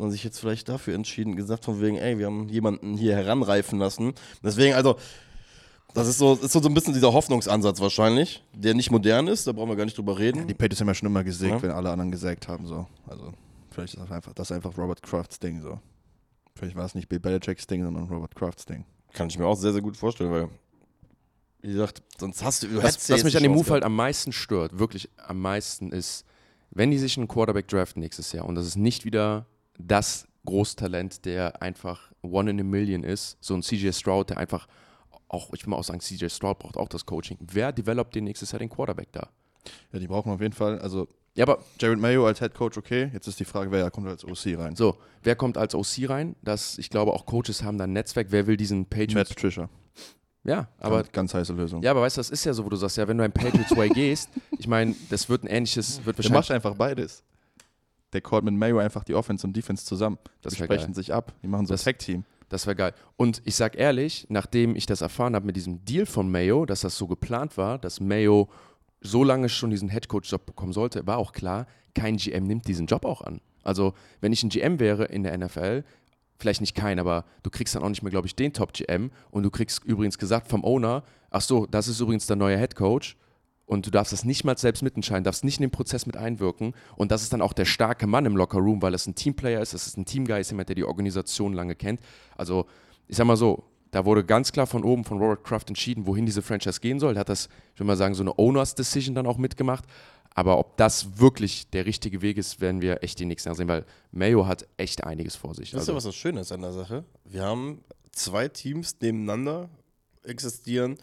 man 0.00 0.10
sich 0.10 0.24
jetzt 0.24 0.38
vielleicht 0.38 0.68
dafür 0.68 0.94
entschieden, 0.94 1.36
gesagt 1.36 1.64
von 1.64 1.80
wegen, 1.80 1.96
ey, 1.96 2.18
wir 2.18 2.26
haben 2.26 2.48
jemanden 2.48 2.96
hier 2.96 3.14
heranreifen 3.14 3.78
lassen. 3.78 4.14
Deswegen, 4.42 4.74
also, 4.74 4.96
das 5.94 6.08
ist 6.08 6.18
so, 6.18 6.34
ist 6.34 6.52
so 6.52 6.60
ein 6.60 6.74
bisschen 6.74 6.94
dieser 6.94 7.12
Hoffnungsansatz 7.12 7.80
wahrscheinlich, 7.80 8.44
der 8.54 8.74
nicht 8.74 8.90
modern 8.90 9.26
ist, 9.26 9.46
da 9.46 9.52
brauchen 9.52 9.68
wir 9.68 9.76
gar 9.76 9.84
nicht 9.84 9.98
drüber 9.98 10.18
reden. 10.18 10.40
Ja, 10.40 10.44
die 10.44 10.54
Patriots 10.54 10.80
haben 10.80 10.88
ja 10.88 10.94
schon 10.94 11.06
immer 11.06 11.24
gesägt, 11.24 11.52
ja. 11.52 11.62
wenn 11.62 11.70
alle 11.70 11.90
anderen 11.90 12.10
gesägt 12.10 12.48
haben, 12.48 12.66
so. 12.66 12.86
Also, 13.06 13.32
vielleicht 13.70 13.94
ist 13.94 14.02
das 14.02 14.10
einfach, 14.10 14.32
das 14.34 14.50
ist 14.50 14.56
einfach 14.56 14.76
Robert 14.76 15.02
Crafts 15.02 15.38
Ding, 15.38 15.60
so. 15.60 15.78
Vielleicht 16.54 16.76
war 16.76 16.84
es 16.84 16.94
nicht 16.94 17.08
Bill 17.08 17.20
Belichicks 17.20 17.66
Ding, 17.66 17.84
sondern 17.84 18.08
Robert 18.08 18.34
Crafts 18.34 18.66
Ding. 18.66 18.84
Kann 19.12 19.28
ich 19.28 19.38
mir 19.38 19.46
auch 19.46 19.56
sehr, 19.56 19.72
sehr 19.72 19.82
gut 19.82 19.96
vorstellen, 19.96 20.30
weil, 20.30 20.48
wie 21.62 21.72
gesagt, 21.72 22.02
sonst 22.18 22.42
hast 22.44 22.62
du... 22.62 22.82
was, 22.82 23.08
was 23.10 23.24
mich 23.24 23.36
an 23.36 23.42
dem 23.42 23.52
Move 23.52 23.70
halt 23.70 23.84
am 23.84 23.96
meisten 23.96 24.32
stört, 24.32 24.78
wirklich 24.78 25.08
am 25.26 25.40
meisten 25.40 25.90
ist, 25.92 26.24
wenn 26.70 26.90
die 26.90 26.98
sich 26.98 27.16
einen 27.16 27.28
Quarterback 27.28 27.66
draften 27.66 28.00
nächstes 28.00 28.32
Jahr 28.32 28.46
und 28.46 28.54
das 28.54 28.66
ist 28.66 28.76
nicht 28.76 29.04
wieder 29.04 29.46
das 29.86 30.26
Großtalent, 30.46 31.24
der 31.24 31.62
einfach 31.62 32.12
one 32.22 32.50
in 32.50 32.60
a 32.60 32.64
million 32.64 33.04
ist. 33.04 33.36
So 33.40 33.54
ein 33.54 33.62
CJ 33.62 33.92
Stroud, 33.92 34.30
der 34.30 34.38
einfach 34.38 34.66
auch, 35.28 35.52
ich 35.54 35.64
will 35.64 35.70
mal 35.70 35.76
auch 35.76 35.84
sagen, 35.84 36.00
CJ 36.00 36.28
Stroud 36.28 36.58
braucht 36.58 36.76
auch 36.76 36.88
das 36.88 37.06
Coaching. 37.06 37.38
Wer 37.40 37.72
developt 37.72 38.14
den 38.14 38.24
nächstes 38.24 38.52
Jahr 38.52 38.58
den 38.58 38.68
Quarterback 38.68 39.12
da? 39.12 39.28
Ja, 39.92 39.98
die 39.98 40.06
brauchen 40.08 40.32
auf 40.32 40.40
jeden 40.40 40.54
Fall, 40.54 40.78
also 40.80 41.06
Ja, 41.34 41.44
aber 41.44 41.62
Jared 41.78 42.00
Mayo 42.00 42.26
als 42.26 42.40
Head 42.40 42.54
Coach, 42.54 42.78
okay. 42.78 43.10
Jetzt 43.12 43.28
ist 43.28 43.38
die 43.38 43.44
Frage, 43.44 43.70
wer 43.70 43.90
kommt 43.90 44.08
als 44.08 44.24
OC 44.24 44.58
rein? 44.58 44.74
so, 44.74 44.96
wer 45.22 45.36
kommt 45.36 45.56
als 45.56 45.74
OC 45.74 46.08
rein? 46.08 46.34
Das, 46.42 46.78
ich 46.78 46.90
glaube, 46.90 47.12
auch 47.12 47.26
Coaches 47.26 47.62
haben 47.62 47.78
da 47.78 47.84
ein 47.84 47.92
Netzwerk. 47.92 48.28
Wer 48.30 48.46
will 48.46 48.56
diesen 48.56 48.80
Matt 48.80 48.90
Patriots? 48.90 49.30
Patricia. 49.30 49.68
Ja, 50.42 50.68
aber 50.78 51.02
ganz, 51.02 51.12
ganz 51.12 51.34
heiße 51.34 51.52
Lösung. 51.52 51.82
ja, 51.82 51.90
aber 51.90 52.00
weißt 52.00 52.16
du, 52.16 52.20
das 52.20 52.30
ist 52.30 52.44
ja 52.44 52.54
so, 52.54 52.64
wo 52.64 52.70
du 52.70 52.76
sagst, 52.76 52.96
ja, 52.96 53.06
wenn 53.06 53.18
du 53.18 53.24
ein 53.24 53.32
Patriots 53.32 53.76
Way 53.76 53.88
gehst, 53.94 54.30
ich 54.58 54.66
meine, 54.66 54.94
das 55.10 55.28
wird 55.28 55.44
ein 55.44 55.48
ähnliches, 55.48 56.04
wird 56.06 56.16
wahrscheinlich 56.16 56.32
macht 56.32 56.50
einfach 56.50 56.74
beides. 56.74 57.22
Der 58.12 58.20
callt 58.20 58.44
mit 58.44 58.54
Mayo 58.54 58.78
einfach 58.78 59.04
die 59.04 59.14
Offense 59.14 59.46
und 59.46 59.56
Defense 59.56 59.84
zusammen. 59.84 60.18
Das 60.42 60.54
Die 60.54 60.60
wär 60.60 60.66
sprechen 60.66 60.86
geil. 60.86 60.94
sich 60.94 61.12
ab. 61.14 61.32
Die 61.42 61.46
machen 61.48 61.66
so 61.66 61.74
Das- 61.74 61.82
ein 61.82 61.92
Tag-Team. 61.92 62.24
Das 62.48 62.66
wäre 62.66 62.74
geil. 62.74 62.94
Und 63.16 63.40
ich 63.44 63.54
sag 63.54 63.76
ehrlich, 63.76 64.26
nachdem 64.28 64.74
ich 64.74 64.84
das 64.86 65.02
erfahren 65.02 65.36
habe 65.36 65.46
mit 65.46 65.54
diesem 65.54 65.84
Deal 65.84 66.04
von 66.06 66.28
Mayo, 66.30 66.66
dass 66.66 66.80
das 66.80 66.98
so 66.98 67.06
geplant 67.06 67.56
war, 67.56 67.78
dass 67.78 68.00
Mayo 68.00 68.48
so 69.00 69.22
lange 69.22 69.48
schon 69.48 69.70
diesen 69.70 69.88
Headcoach-Job 69.88 70.46
bekommen 70.46 70.72
sollte, 70.72 71.06
war 71.06 71.18
auch 71.18 71.32
klar, 71.32 71.66
kein 71.94 72.16
GM 72.16 72.44
nimmt 72.44 72.66
diesen 72.66 72.86
Job 72.86 73.04
auch 73.04 73.20
an. 73.22 73.40
Also, 73.62 73.94
wenn 74.20 74.32
ich 74.32 74.42
ein 74.42 74.48
GM 74.48 74.80
wäre 74.80 75.04
in 75.04 75.22
der 75.22 75.32
NFL, 75.38 75.84
vielleicht 76.38 76.60
nicht 76.60 76.74
kein, 76.74 76.98
aber 76.98 77.24
du 77.44 77.50
kriegst 77.50 77.74
dann 77.76 77.82
auch 77.84 77.88
nicht 77.88 78.02
mehr, 78.02 78.10
glaube 78.10 78.26
ich, 78.26 78.34
den 78.34 78.52
Top-GM 78.52 79.10
und 79.30 79.42
du 79.44 79.50
kriegst 79.50 79.84
übrigens 79.84 80.18
gesagt 80.18 80.48
vom 80.48 80.64
Owner, 80.64 81.04
ach 81.30 81.42
so, 81.42 81.66
das 81.66 81.86
ist 81.86 82.00
übrigens 82.00 82.26
der 82.26 82.36
neue 82.36 82.56
Headcoach 82.58 83.16
und 83.70 83.86
du 83.86 83.90
darfst 83.92 84.12
das 84.12 84.24
nicht 84.24 84.42
mal 84.42 84.58
selbst 84.58 84.82
mitentscheiden, 84.82 85.22
darfst 85.22 85.44
nicht 85.44 85.58
in 85.58 85.62
den 85.62 85.70
Prozess 85.70 86.04
mit 86.04 86.16
einwirken 86.16 86.74
und 86.96 87.12
das 87.12 87.22
ist 87.22 87.32
dann 87.32 87.40
auch 87.40 87.52
der 87.52 87.66
starke 87.66 88.08
Mann 88.08 88.26
im 88.26 88.36
Lockerroom, 88.36 88.82
weil 88.82 88.94
es 88.94 89.06
ein 89.06 89.14
Teamplayer 89.14 89.62
ist, 89.62 89.74
es 89.74 89.86
ist 89.86 89.96
ein 89.96 90.04
Teamguy, 90.04 90.40
ist 90.40 90.50
jemand, 90.50 90.68
der 90.68 90.74
die 90.74 90.84
Organisation 90.84 91.52
lange 91.52 91.76
kennt. 91.76 92.00
Also 92.36 92.66
ich 93.06 93.16
sag 93.16 93.26
mal 93.26 93.36
so, 93.36 93.62
da 93.92 94.04
wurde 94.04 94.24
ganz 94.24 94.50
klar 94.50 94.66
von 94.66 94.82
oben 94.82 95.04
von 95.04 95.18
Robert 95.18 95.44
Kraft 95.44 95.68
entschieden, 95.68 96.06
wohin 96.06 96.26
diese 96.26 96.42
Franchise 96.42 96.80
gehen 96.80 96.98
soll. 96.98 97.14
Der 97.14 97.20
hat 97.20 97.28
das, 97.28 97.48
ich 97.74 97.80
will 97.80 97.86
mal 97.86 97.96
sagen, 97.96 98.14
so 98.14 98.24
eine 98.24 98.36
Owners 98.38 98.74
Decision 98.74 99.14
dann 99.14 99.26
auch 99.26 99.38
mitgemacht. 99.38 99.84
Aber 100.34 100.58
ob 100.58 100.76
das 100.76 101.20
wirklich 101.20 101.70
der 101.70 101.86
richtige 101.86 102.22
Weg 102.22 102.38
ist, 102.38 102.60
werden 102.60 102.82
wir 102.82 103.04
echt 103.04 103.20
die 103.20 103.24
nächsten 103.24 103.48
Jahre 103.48 103.56
sehen, 103.56 103.68
weil 103.68 103.84
Mayo 104.10 104.46
hat 104.46 104.66
echt 104.76 105.04
einiges 105.04 105.36
vor 105.36 105.54
sich. 105.54 105.70
Das 105.70 105.82
ist 105.82 105.88
ja 105.88 105.94
Also, 105.94 105.96
was 105.96 106.04
das 106.04 106.16
Schöne 106.16 106.40
ist 106.40 106.50
an 106.52 106.62
der 106.62 106.72
Sache. 106.72 107.04
Wir 107.24 107.42
haben 107.42 107.84
zwei 108.12 108.48
Teams 108.48 108.96
nebeneinander 109.00 109.68
existieren, 110.24 110.98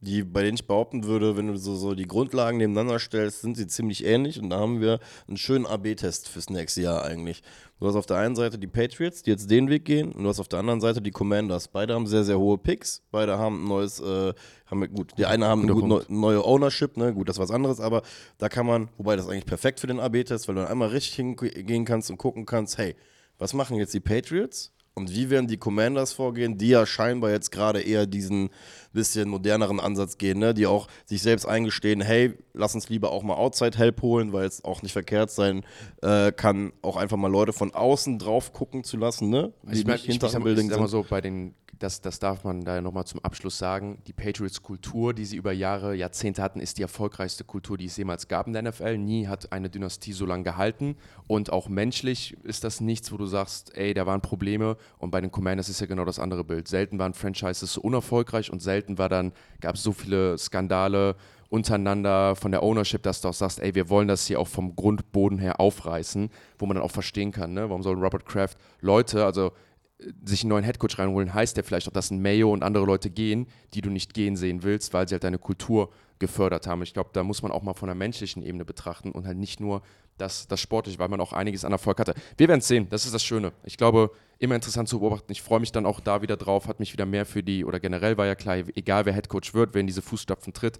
die, 0.00 0.22
bei 0.22 0.42
denen 0.42 0.54
ich 0.54 0.66
behaupten 0.66 1.04
würde, 1.04 1.36
wenn 1.36 1.48
du 1.48 1.56
so, 1.56 1.74
so 1.76 1.94
die 1.94 2.06
Grundlagen 2.06 2.58
nebeneinander 2.58 2.98
stellst, 2.98 3.42
sind 3.42 3.56
sie 3.56 3.66
ziemlich 3.66 4.04
ähnlich. 4.04 4.40
Und 4.40 4.50
da 4.50 4.58
haben 4.58 4.80
wir 4.80 4.98
einen 5.28 5.36
schönen 5.36 5.66
AB-Test 5.66 6.28
fürs 6.28 6.48
nächste 6.48 6.82
Jahr 6.82 7.04
eigentlich. 7.04 7.42
Du 7.78 7.86
hast 7.86 7.96
auf 7.96 8.06
der 8.06 8.16
einen 8.16 8.34
Seite 8.34 8.58
die 8.58 8.66
Patriots, 8.66 9.22
die 9.22 9.30
jetzt 9.30 9.50
den 9.50 9.68
Weg 9.68 9.84
gehen, 9.84 10.12
und 10.12 10.22
du 10.22 10.28
hast 10.28 10.40
auf 10.40 10.48
der 10.48 10.58
anderen 10.58 10.80
Seite 10.80 11.02
die 11.02 11.10
Commanders. 11.10 11.68
Beide 11.68 11.94
haben 11.94 12.06
sehr, 12.06 12.24
sehr 12.24 12.38
hohe 12.38 12.56
Picks. 12.56 13.02
Beide 13.10 13.38
haben 13.38 13.64
ein 13.64 13.68
neues, 13.68 14.00
äh, 14.00 14.32
haben, 14.66 14.94
gut, 14.94 15.12
die 15.18 15.26
eine 15.26 15.46
haben 15.46 15.62
eine 15.62 15.74
gut, 15.74 15.86
neu, 15.86 16.02
neue 16.08 16.44
Ownership, 16.44 16.96
ne? 16.96 17.12
Gut, 17.12 17.28
das 17.28 17.36
ist 17.36 17.40
was 17.40 17.50
anderes, 17.50 17.80
aber 17.80 18.02
da 18.38 18.48
kann 18.48 18.66
man, 18.66 18.88
wobei 18.96 19.16
das 19.16 19.28
eigentlich 19.28 19.46
perfekt 19.46 19.80
für 19.80 19.86
den 19.86 20.00
AB-Test, 20.00 20.48
weil 20.48 20.54
du 20.54 20.62
dann 20.62 20.70
einmal 20.70 20.88
richtig 20.88 21.14
hingehen 21.14 21.84
kannst 21.84 22.10
und 22.10 22.16
gucken 22.16 22.46
kannst, 22.46 22.78
hey, 22.78 22.96
was 23.38 23.54
machen 23.54 23.76
jetzt 23.76 23.94
die 23.94 24.00
Patriots? 24.00 24.72
Und 24.94 25.14
wie 25.14 25.30
werden 25.30 25.46
die 25.46 25.56
Commanders 25.56 26.12
vorgehen, 26.12 26.58
die 26.58 26.68
ja 26.68 26.84
scheinbar 26.84 27.30
jetzt 27.30 27.50
gerade 27.50 27.80
eher 27.80 28.06
diesen 28.06 28.50
bisschen 28.92 29.28
moderneren 29.28 29.80
Ansatz 29.80 30.18
gehen, 30.18 30.38
ne? 30.38 30.54
die 30.54 30.66
auch 30.66 30.88
sich 31.04 31.22
selbst 31.22 31.46
eingestehen, 31.46 32.00
hey, 32.00 32.34
lass 32.54 32.74
uns 32.74 32.88
lieber 32.88 33.12
auch 33.12 33.22
mal 33.22 33.34
Outside-Help 33.34 34.02
holen, 34.02 34.32
weil 34.32 34.46
es 34.46 34.64
auch 34.64 34.82
nicht 34.82 34.92
verkehrt 34.92 35.30
sein 35.30 35.64
äh, 36.02 36.32
kann, 36.32 36.72
auch 36.82 36.96
einfach 36.96 37.16
mal 37.16 37.30
Leute 37.30 37.52
von 37.52 37.74
außen 37.74 38.18
drauf 38.18 38.52
gucken 38.52 38.84
zu 38.84 38.96
lassen, 38.96 39.30
ne? 39.30 39.52
die 39.62 39.80
ich, 39.80 39.86
mein, 39.86 39.94
nicht 39.94 40.04
ich, 40.04 40.08
ich, 40.08 40.14
hinter 40.14 40.28
sag, 40.28 40.40
dem 40.40 40.44
Building 40.44 40.70
sind. 40.70 40.88
so, 40.88 41.04
bei 41.08 41.20
den, 41.20 41.54
das, 41.80 42.00
das 42.02 42.18
darf 42.18 42.44
man 42.44 42.62
da 42.62 42.80
nochmal 42.80 43.06
zum 43.06 43.24
Abschluss 43.24 43.58
sagen, 43.58 44.02
die 44.06 44.12
Patriots-Kultur, 44.12 45.14
die 45.14 45.24
sie 45.24 45.36
über 45.36 45.52
Jahre, 45.52 45.94
Jahrzehnte 45.94 46.42
hatten, 46.42 46.60
ist 46.60 46.78
die 46.78 46.82
erfolgreichste 46.82 47.42
Kultur, 47.42 47.78
die 47.78 47.86
es 47.86 47.96
jemals 47.96 48.28
gab 48.28 48.46
in 48.46 48.52
der 48.52 48.62
NFL. 48.62 48.98
Nie 48.98 49.26
hat 49.26 49.50
eine 49.52 49.70
Dynastie 49.70 50.12
so 50.12 50.26
lange 50.26 50.44
gehalten 50.44 50.96
und 51.26 51.52
auch 51.52 51.68
menschlich 51.68 52.36
ist 52.44 52.64
das 52.64 52.80
nichts, 52.80 53.10
wo 53.12 53.16
du 53.16 53.26
sagst, 53.26 53.76
ey, 53.76 53.94
da 53.94 54.06
waren 54.06 54.20
Probleme 54.20 54.76
und 54.98 55.10
bei 55.10 55.20
den 55.22 55.30
Commanders 55.30 55.68
ist 55.70 55.80
ja 55.80 55.86
genau 55.86 56.04
das 56.04 56.18
andere 56.18 56.44
Bild. 56.44 56.68
Selten 56.68 56.98
waren 56.98 57.14
Franchises 57.14 57.72
so 57.72 57.80
unerfolgreich 57.80 58.52
und 58.52 58.60
selten 58.60 58.79
war 58.88 59.08
dann, 59.08 59.32
gab 59.60 59.74
es 59.74 59.82
so 59.82 59.92
viele 59.92 60.36
Skandale 60.38 61.16
untereinander 61.50 62.36
von 62.36 62.52
der 62.52 62.62
Ownership, 62.62 63.02
dass 63.02 63.20
du 63.20 63.28
auch 63.28 63.34
sagst, 63.34 63.60
ey, 63.60 63.74
wir 63.74 63.88
wollen 63.90 64.08
das 64.08 64.26
hier 64.26 64.40
auch 64.40 64.48
vom 64.48 64.76
Grundboden 64.76 65.38
her 65.38 65.60
aufreißen, 65.60 66.30
wo 66.58 66.66
man 66.66 66.76
dann 66.76 66.84
auch 66.84 66.92
verstehen 66.92 67.32
kann, 67.32 67.52
ne? 67.52 67.68
warum 67.68 67.82
soll 67.82 67.98
Robert 67.98 68.24
Kraft 68.24 68.56
Leute, 68.80 69.24
also 69.24 69.52
äh, 69.98 70.12
sich 70.24 70.42
einen 70.42 70.50
neuen 70.50 70.64
Headcoach 70.64 70.98
reinholen, 70.98 71.34
heißt 71.34 71.56
ja 71.56 71.64
vielleicht 71.64 71.88
auch, 71.88 71.92
dass 71.92 72.12
ein 72.12 72.22
Mayo 72.22 72.52
und 72.52 72.62
andere 72.62 72.86
Leute 72.86 73.10
gehen, 73.10 73.48
die 73.74 73.80
du 73.80 73.90
nicht 73.90 74.14
gehen 74.14 74.36
sehen 74.36 74.62
willst, 74.62 74.94
weil 74.94 75.08
sie 75.08 75.14
halt 75.14 75.24
deine 75.24 75.38
Kultur 75.38 75.90
gefördert 76.20 76.68
haben. 76.68 76.82
Ich 76.82 76.94
glaube, 76.94 77.10
da 77.12 77.24
muss 77.24 77.42
man 77.42 77.50
auch 77.50 77.62
mal 77.62 77.74
von 77.74 77.88
der 77.88 77.96
menschlichen 77.96 78.44
Ebene 78.44 78.64
betrachten 78.64 79.10
und 79.10 79.26
halt 79.26 79.38
nicht 79.38 79.58
nur 79.58 79.82
das, 80.20 80.46
das 80.48 80.60
Sportliche, 80.60 80.98
weil 80.98 81.08
man 81.08 81.20
auch 81.20 81.32
einiges 81.32 81.64
an 81.64 81.72
Erfolg 81.72 81.98
hatte. 81.98 82.14
Wir 82.36 82.48
werden 82.48 82.60
es 82.60 82.68
sehen, 82.68 82.88
das 82.90 83.04
ist 83.04 83.14
das 83.14 83.22
Schöne. 83.24 83.52
Ich 83.64 83.76
glaube, 83.76 84.10
immer 84.38 84.54
interessant 84.54 84.88
zu 84.88 85.00
beobachten. 85.00 85.30
Ich 85.32 85.42
freue 85.42 85.60
mich 85.60 85.72
dann 85.72 85.86
auch 85.86 86.00
da 86.00 86.22
wieder 86.22 86.36
drauf, 86.36 86.66
hat 86.66 86.80
mich 86.80 86.92
wieder 86.92 87.06
mehr 87.06 87.26
für 87.26 87.42
die, 87.42 87.64
oder 87.64 87.80
generell 87.80 88.16
war 88.16 88.26
ja 88.26 88.34
klar, 88.34 88.56
egal 88.56 89.06
wer 89.06 89.12
Headcoach 89.12 89.54
wird, 89.54 89.74
wer 89.74 89.80
in 89.80 89.86
diese 89.86 90.02
Fußstapfen 90.02 90.52
tritt, 90.52 90.78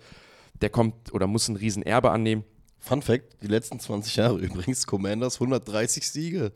der 0.61 0.71
kommt 0.71 1.13
oder 1.13 1.27
muss 1.27 1.49
ein 1.49 1.57
Riesenerbe 1.57 2.11
annehmen. 2.11 2.45
Fun 2.79 3.03
Fact: 3.03 3.43
Die 3.43 3.47
letzten 3.47 3.79
20 3.79 4.17
Jahre 4.17 4.39
übrigens, 4.39 4.87
Commanders 4.87 5.35
130 5.35 6.09
Siege. 6.09 6.53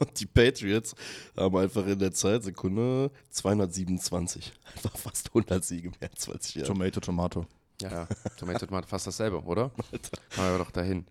Und 0.00 0.18
die 0.18 0.24
Patriots 0.24 0.94
haben 1.36 1.54
einfach 1.56 1.86
in 1.86 1.98
der 1.98 2.12
Zeit, 2.12 2.42
Sekunde, 2.42 3.10
227. 3.28 4.50
Einfach 4.74 4.96
fast 4.96 5.28
100 5.28 5.62
Siege 5.62 5.90
mehr 6.00 6.10
in 6.10 6.16
20 6.16 6.54
Jahren. 6.54 6.66
Tomato, 6.66 7.00
Tomato. 7.00 7.46
Ja, 7.82 7.90
ja. 7.90 8.08
Tomato 8.38 8.64
Tomato 8.64 8.88
fast 8.88 9.06
dasselbe, 9.06 9.42
oder? 9.42 9.70
Machen 10.36 10.52
wir 10.52 10.58
doch 10.58 10.70
dahin. 10.70 11.06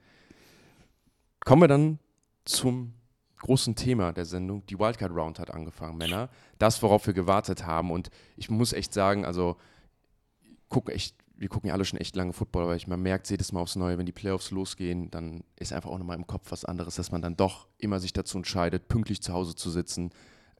Kommen 1.46 1.62
wir 1.62 1.68
dann 1.68 2.00
zum 2.46 2.94
großen 3.40 3.76
Thema 3.76 4.14
der 4.14 4.26
Sendung. 4.26 4.66
Die 4.66 4.80
Wildcard 4.80 5.12
Round 5.12 5.40
hat 5.40 5.52
angefangen, 5.52 5.98
Männer. 5.98 6.30
Das, 6.58 6.82
worauf 6.82 7.06
wir 7.08 7.14
gewartet 7.14 7.66
haben. 7.66 7.92
Und 7.92 8.10
ich 8.36 8.50
muss 8.50 8.74
echt 8.74 8.94
sagen, 8.94 9.26
also 9.26 9.58
gucken 10.70 10.94
echt, 10.94 11.16
wir 11.36 11.50
gucken 11.50 11.68
ja 11.68 11.74
alle 11.74 11.86
schon 11.86 12.00
echt 12.00 12.16
lange 12.16 12.34
Football, 12.34 12.64
aber 12.64 12.76
ich, 12.76 12.88
man 12.88 13.02
merkt 13.02 13.30
jedes 13.30 13.52
Mal 13.52 13.62
aufs 13.62 13.76
Neue, 13.76 13.98
wenn 13.98 14.06
die 14.06 14.12
Playoffs 14.12 14.52
losgehen, 14.52 15.12
dann 15.12 15.44
ist 15.56 15.72
einfach 15.72 15.90
auch 15.90 16.00
nochmal 16.00 16.18
im 16.18 16.28
Kopf 16.28 16.52
was 16.52 16.66
anderes, 16.66 16.96
dass 16.96 17.12
man 17.12 17.22
dann 17.22 17.38
doch 17.38 17.68
immer 17.78 18.00
sich 18.00 18.12
dazu 18.12 18.38
entscheidet, 18.38 18.88
pünktlich 18.88 19.22
zu 19.22 19.34
Hause 19.34 19.56
zu 19.56 19.70
sitzen, 19.70 20.12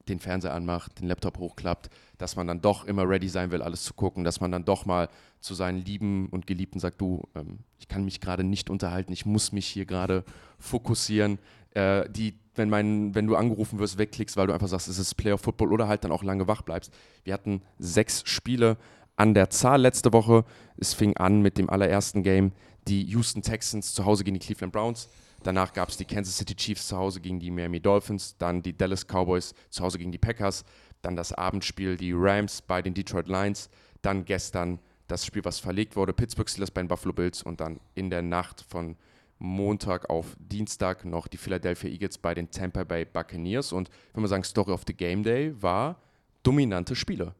den 0.08 0.20
Fernseher 0.20 0.54
anmacht, 0.54 1.00
den 1.00 1.08
Laptop 1.08 1.38
hochklappt, 1.38 1.90
dass 2.18 2.36
man 2.36 2.46
dann 2.46 2.60
doch 2.60 2.84
immer 2.84 3.08
ready 3.08 3.28
sein 3.28 3.50
will, 3.50 3.62
alles 3.62 3.84
zu 3.84 3.94
gucken, 3.94 4.24
dass 4.24 4.40
man 4.40 4.50
dann 4.50 4.64
doch 4.64 4.86
mal 4.86 5.08
zu 5.40 5.54
seinen 5.54 5.84
Lieben 5.84 6.28
und 6.30 6.46
Geliebten 6.46 6.80
sagt, 6.80 7.00
du, 7.00 7.22
ähm, 7.34 7.60
ich 7.78 7.88
kann 7.88 8.04
mich 8.04 8.20
gerade 8.20 8.44
nicht 8.44 8.70
unterhalten, 8.70 9.12
ich 9.12 9.26
muss 9.26 9.52
mich 9.52 9.66
hier 9.66 9.86
gerade 9.86 10.24
fokussieren. 10.58 11.38
Äh, 11.74 12.08
die, 12.10 12.34
wenn, 12.54 12.68
mein, 12.70 13.14
wenn 13.14 13.26
du 13.26 13.36
angerufen 13.36 13.78
wirst, 13.78 13.98
wegklickst, 13.98 14.36
weil 14.36 14.46
du 14.46 14.52
einfach 14.52 14.68
sagst, 14.68 14.88
es 14.88 14.98
ist 14.98 15.14
Playoff 15.14 15.42
Football 15.42 15.72
oder 15.72 15.86
halt 15.86 16.04
dann 16.04 16.12
auch 16.12 16.22
lange 16.22 16.48
wach 16.48 16.62
bleibst. 16.62 16.92
Wir 17.24 17.34
hatten 17.34 17.62
sechs 17.78 18.22
Spiele 18.26 18.76
an 19.16 19.34
der 19.34 19.50
Zahl 19.50 19.80
letzte 19.80 20.12
Woche. 20.12 20.44
Es 20.76 20.94
fing 20.94 21.16
an 21.16 21.42
mit 21.42 21.58
dem 21.58 21.70
allerersten 21.70 22.22
Game, 22.22 22.52
die 22.88 23.04
Houston 23.04 23.42
Texans 23.42 23.94
zu 23.94 24.04
Hause 24.04 24.24
gegen 24.24 24.38
die 24.38 24.44
Cleveland 24.44 24.72
Browns. 24.72 25.08
Danach 25.42 25.72
gab 25.72 25.88
es 25.88 25.96
die 25.96 26.04
Kansas 26.04 26.36
City 26.36 26.54
Chiefs 26.54 26.88
zu 26.88 26.96
Hause 26.96 27.20
gegen 27.20 27.38
die 27.38 27.50
Miami 27.50 27.80
Dolphins, 27.80 28.36
dann 28.38 28.62
die 28.62 28.76
Dallas 28.76 29.06
Cowboys 29.06 29.54
zu 29.70 29.84
Hause 29.84 29.98
gegen 29.98 30.12
die 30.12 30.18
Packers, 30.18 30.64
dann 31.02 31.16
das 31.16 31.32
Abendspiel 31.32 31.96
die 31.96 32.12
Rams 32.12 32.62
bei 32.62 32.82
den 32.82 32.94
Detroit 32.94 33.28
Lions, 33.28 33.70
dann 34.02 34.24
gestern 34.24 34.80
das 35.06 35.24
Spiel, 35.24 35.44
was 35.44 35.58
verlegt 35.58 35.96
wurde, 35.96 36.12
Pittsburgh 36.12 36.48
Steelers 36.48 36.70
bei 36.70 36.82
den 36.82 36.88
Buffalo 36.88 37.12
Bills 37.12 37.42
und 37.42 37.60
dann 37.60 37.80
in 37.94 38.10
der 38.10 38.22
Nacht 38.22 38.64
von 38.68 38.96
Montag 39.38 40.10
auf 40.10 40.36
Dienstag 40.38 41.04
noch 41.04 41.28
die 41.28 41.36
Philadelphia 41.36 41.88
Eagles 41.88 42.18
bei 42.18 42.34
den 42.34 42.50
Tampa 42.50 42.84
Bay 42.84 43.04
Buccaneers. 43.04 43.72
Und 43.72 43.88
wenn 44.12 44.22
wir 44.22 44.28
sagen, 44.28 44.44
Story 44.44 44.72
of 44.72 44.82
the 44.86 44.94
Game 44.94 45.22
Day 45.22 45.54
war 45.62 46.00
dominante 46.42 46.96
Spiele. 46.96 47.34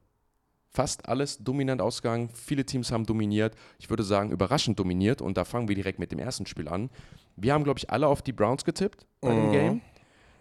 Fast 0.70 1.08
alles 1.08 1.38
dominant 1.38 1.80
ausgegangen. 1.80 2.28
Viele 2.28 2.64
Teams 2.64 2.92
haben 2.92 3.04
dominiert. 3.04 3.54
Ich 3.78 3.90
würde 3.90 4.04
sagen, 4.04 4.30
überraschend 4.30 4.78
dominiert. 4.78 5.20
Und 5.20 5.36
da 5.36 5.44
fangen 5.44 5.66
wir 5.66 5.74
direkt 5.74 5.98
mit 5.98 6.12
dem 6.12 6.18
ersten 6.18 6.46
Spiel 6.46 6.68
an. 6.68 6.90
Wir 7.40 7.52
haben, 7.54 7.64
glaube 7.64 7.78
ich, 7.78 7.90
alle 7.90 8.06
auf 8.06 8.22
die 8.22 8.32
Browns 8.32 8.64
getippt 8.64 9.06
bei 9.20 9.34
dem 9.34 9.46
Mhm. 9.46 9.52
Game. 9.52 9.80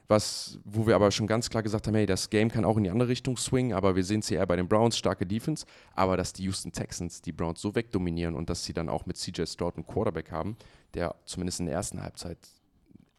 Was, 0.10 0.58
wo 0.64 0.88
wir 0.88 0.96
aber 0.96 1.12
schon 1.12 1.28
ganz 1.28 1.50
klar 1.50 1.64
gesagt 1.64 1.86
haben, 1.86 1.96
hey, 1.96 2.06
das 2.06 2.30
Game 2.30 2.50
kann 2.50 2.64
auch 2.64 2.78
in 2.78 2.86
die 2.86 2.90
andere 2.90 3.10
Richtung 3.10 3.36
swingen, 3.36 3.74
aber 3.74 3.98
wir 3.98 4.06
sehen 4.06 4.22
es 4.22 4.32
eher 4.32 4.46
bei 4.46 4.56
den 4.56 4.68
Browns, 4.70 4.98
starke 4.98 5.26
Defense. 5.26 5.66
Aber 5.96 6.16
dass 6.16 6.32
die 6.32 6.44
Houston 6.44 6.72
Texans 6.72 7.22
die 7.22 7.34
Browns 7.34 7.60
so 7.62 7.76
wegdominieren 7.76 8.34
und 8.34 8.50
dass 8.50 8.64
sie 8.64 8.72
dann 8.72 8.88
auch 8.88 9.06
mit 9.06 9.18
CJ 9.18 9.46
Stroud 9.46 9.76
einen 9.76 9.86
Quarterback 9.86 10.32
haben, 10.32 10.56
der 10.94 11.14
zumindest 11.26 11.60
in 11.60 11.66
der 11.66 11.76
ersten 11.76 12.02
Halbzeit 12.02 12.38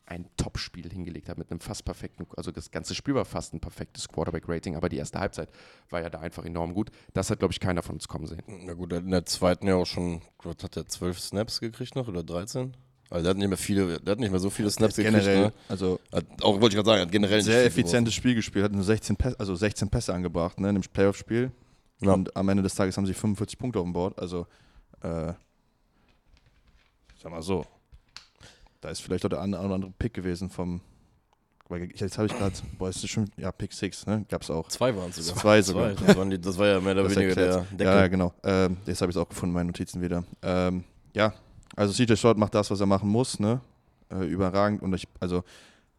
ein 0.07 0.31
Top-Spiel 0.39 0.91
hingelegt 0.91 1.29
hat 1.29 1.37
mit 1.37 1.51
einem 1.51 1.61
fast 1.61 1.85
perfekten, 1.85 2.27
also 2.35 2.51
das 2.51 2.71
ganze 2.71 2.95
Spiel 2.95 3.15
war 3.15 3.27
fast 3.27 3.53
ein 3.53 3.61
perfektes 3.61 4.09
Quarterback-Rating, 4.09 4.75
aber 4.75 4.89
die 4.89 4.97
erste 4.97 5.21
Halbzeit 5.21 5.51
war 5.91 6.01
ja 6.01 6.09
da 6.09 6.21
einfach 6.21 6.47
enorm 6.47 6.73
gut. 6.73 6.91
Das 7.13 7.29
hat, 7.29 7.41
glaube 7.41 7.53
ich, 7.53 7.61
keiner 7.61 7.83
von 7.83 7.97
uns 7.97 8.09
kommen 8.09 8.27
sehen. 8.27 8.43
Na 8.47 8.73
gut, 8.73 8.91
er 8.93 8.97
hat 9.01 9.05
in 9.05 9.11
der 9.11 9.27
zweiten 9.27 9.67
ja 9.67 9.75
auch 9.75 9.85
schon, 9.85 10.23
was 10.43 10.57
hat 10.63 10.77
der, 10.77 10.87
12 10.87 11.21
Snaps 11.21 11.61
gekriegt 11.61 11.95
noch 11.95 12.09
oder 12.09 12.23
13? 12.23 12.75
Also 13.11 13.23
der 13.25 13.31
hat 13.31 13.37
nicht 13.39 13.49
mehr 13.49 13.57
viele, 13.57 13.99
der 14.01 14.13
hat 14.13 14.19
nicht 14.19 14.31
mehr 14.31 14.41
so 14.41 14.51
viele 14.51 14.71
Snaps 14.71 14.97
gekriegt. 14.97 15.15
Generell, 15.17 15.47
Ne? 15.47 15.53
also 15.69 15.99
Hat, 16.13 16.25
auch 16.43 16.61
wollte 16.61 16.69
ich 16.69 16.75
gerade 16.75 16.87
sagen, 16.91 17.01
hat 17.03 17.11
generell 17.13 17.41
sehr 17.43 17.63
nicht 17.65 17.73
viel 17.73 17.81
effizientes 17.83 18.15
Spiel 18.15 18.35
gespielt, 18.35 18.65
hat 18.65 18.73
nur 18.73 18.85
16 18.85 19.17
Pässe, 19.17 19.41
also 19.41 19.55
16 19.55 19.89
Pässe 19.89 20.13
angebracht, 20.13 20.61
ne, 20.61 20.69
in 20.69 20.75
dem 20.75 20.83
Playoff-Spiel. 20.93 21.51
Ja. 22.01 22.13
Und 22.13 22.37
am 22.37 22.49
Ende 22.49 22.63
des 22.63 22.75
Tages 22.75 22.97
haben 22.97 23.07
sie 23.07 23.15
45 23.15 23.59
Punkte 23.59 23.79
auf 23.81 23.85
dem 23.87 23.93
Board. 23.93 24.19
Also, 24.19 24.47
äh, 25.03 25.33
sag 27.23 27.31
mal 27.33 27.43
so. 27.43 27.65
Da 28.81 28.91
ist 28.91 29.01
vielleicht 29.01 29.25
auch 29.25 29.31
der 29.31 29.41
andere, 29.41 29.63
andere 29.63 29.93
Pick 29.99 30.15
gewesen 30.15 30.51
vom. 30.51 30.81
weil 31.69 31.89
Jetzt 31.95 32.17
habe 32.19 32.27
ich 32.29 32.37
gerade, 32.37 32.55
boah, 32.79 32.89
ist 32.89 33.03
das 33.03 33.11
schon, 33.11 33.29
ja, 33.37 33.51
Pick 33.51 33.73
6, 33.73 34.07
ne? 34.07 34.25
Gab's 34.29 34.49
auch. 34.51 34.69
Zwei 34.69 34.95
waren 34.95 35.11
es 35.11 35.17
sogar. 35.17 35.41
Zwei 35.43 35.63
sogar. 35.63 35.95
Das, 35.95 36.17
waren 36.17 36.31
die, 36.31 36.41
das 36.41 36.57
war 36.57 36.67
ja 36.69 36.81
mehr 36.81 36.93
oder 36.93 37.03
Das 37.05 37.17
weniger 37.17 37.35
der 37.35 37.45
erklärt. 37.47 37.73
Deckel. 37.73 37.87
Ja, 37.87 38.01
ja, 38.01 38.07
genau. 38.09 38.33
Ähm, 38.45 38.77
jetzt 38.87 39.01
habe 39.01 39.11
ich 39.11 39.17
es 39.17 39.21
auch 39.23 39.29
gefunden, 39.29 39.53
meine 39.55 39.67
Notizen 39.67 40.01
wieder. 40.01 40.23
Ähm, 40.43 40.85
ja, 41.15 41.33
also 41.79 41.93
CJ 41.93 42.17
Stroud 42.17 42.39
macht 42.39 42.55
das, 42.55 42.71
was 42.73 42.81
er 42.81 42.87
machen 42.87 43.09
muss, 43.09 43.39
ne? 43.39 43.61
Äh, 44.11 44.25
überragend. 44.25 44.83
Und 44.83 44.93
ich, 44.95 45.07
also 45.21 45.45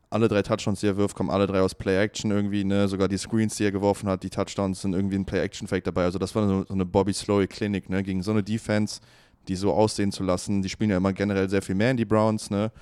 alle 0.10 0.28
drei 0.28 0.42
Touchdowns, 0.42 0.82
die 0.82 0.88
er 0.88 0.98
wirft, 0.98 1.16
kommen 1.16 1.30
alle 1.30 1.48
drei 1.48 1.62
aus 1.62 1.74
Play-Action 1.74 2.32
irgendwie, 2.32 2.66
ne? 2.66 2.90
Sogar 2.90 3.08
die 3.08 3.18
Screens, 3.18 3.56
die 3.56 3.64
er 3.64 3.72
geworfen 3.72 4.10
hat, 4.10 4.24
die 4.24 4.30
Touchdowns 4.30 4.82
sind 4.82 4.94
irgendwie 4.94 5.16
ein 5.16 5.24
Play-Action-Fake 5.24 5.86
dabei. 5.86 6.04
Also 6.04 6.20
das 6.20 6.36
war 6.36 6.46
so, 6.50 6.66
so 6.68 6.74
eine 6.74 6.86
Bobby 6.86 7.14
Slowy-Klinik, 7.14 7.90
ne? 7.90 8.04
Gegen 8.04 8.22
so 8.24 8.32
eine 8.32 8.44
Defense, 8.44 9.00
die 9.48 9.56
so 9.56 9.72
aussehen 9.72 10.12
zu 10.12 10.24
lassen. 10.24 10.62
Die 10.62 10.68
spielen 10.68 10.90
ja 10.90 10.98
immer 10.98 11.14
generell 11.14 11.50
sehr 11.50 11.62
viel 11.62 11.76
mehr 11.76 11.92
in 11.92 11.98
die 11.98 12.06
Browns, 12.06 12.50
ne? 12.50 12.74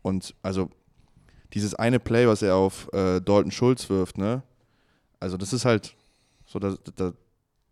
Und 0.00 0.34
also 0.42 0.70
dieses 1.52 1.74
eine 1.74 2.00
Play, 2.00 2.26
was 2.26 2.40
er 2.40 2.54
auf 2.54 2.90
äh, 2.94 3.20
Dalton 3.20 3.50
Schulz 3.50 3.90
wirft, 3.90 4.16
ne? 4.16 4.42
Also 5.20 5.36
das 5.36 5.52
ist 5.52 5.66
halt 5.66 5.94
so, 6.46 6.58
da, 6.58 6.76
da, 6.96 7.12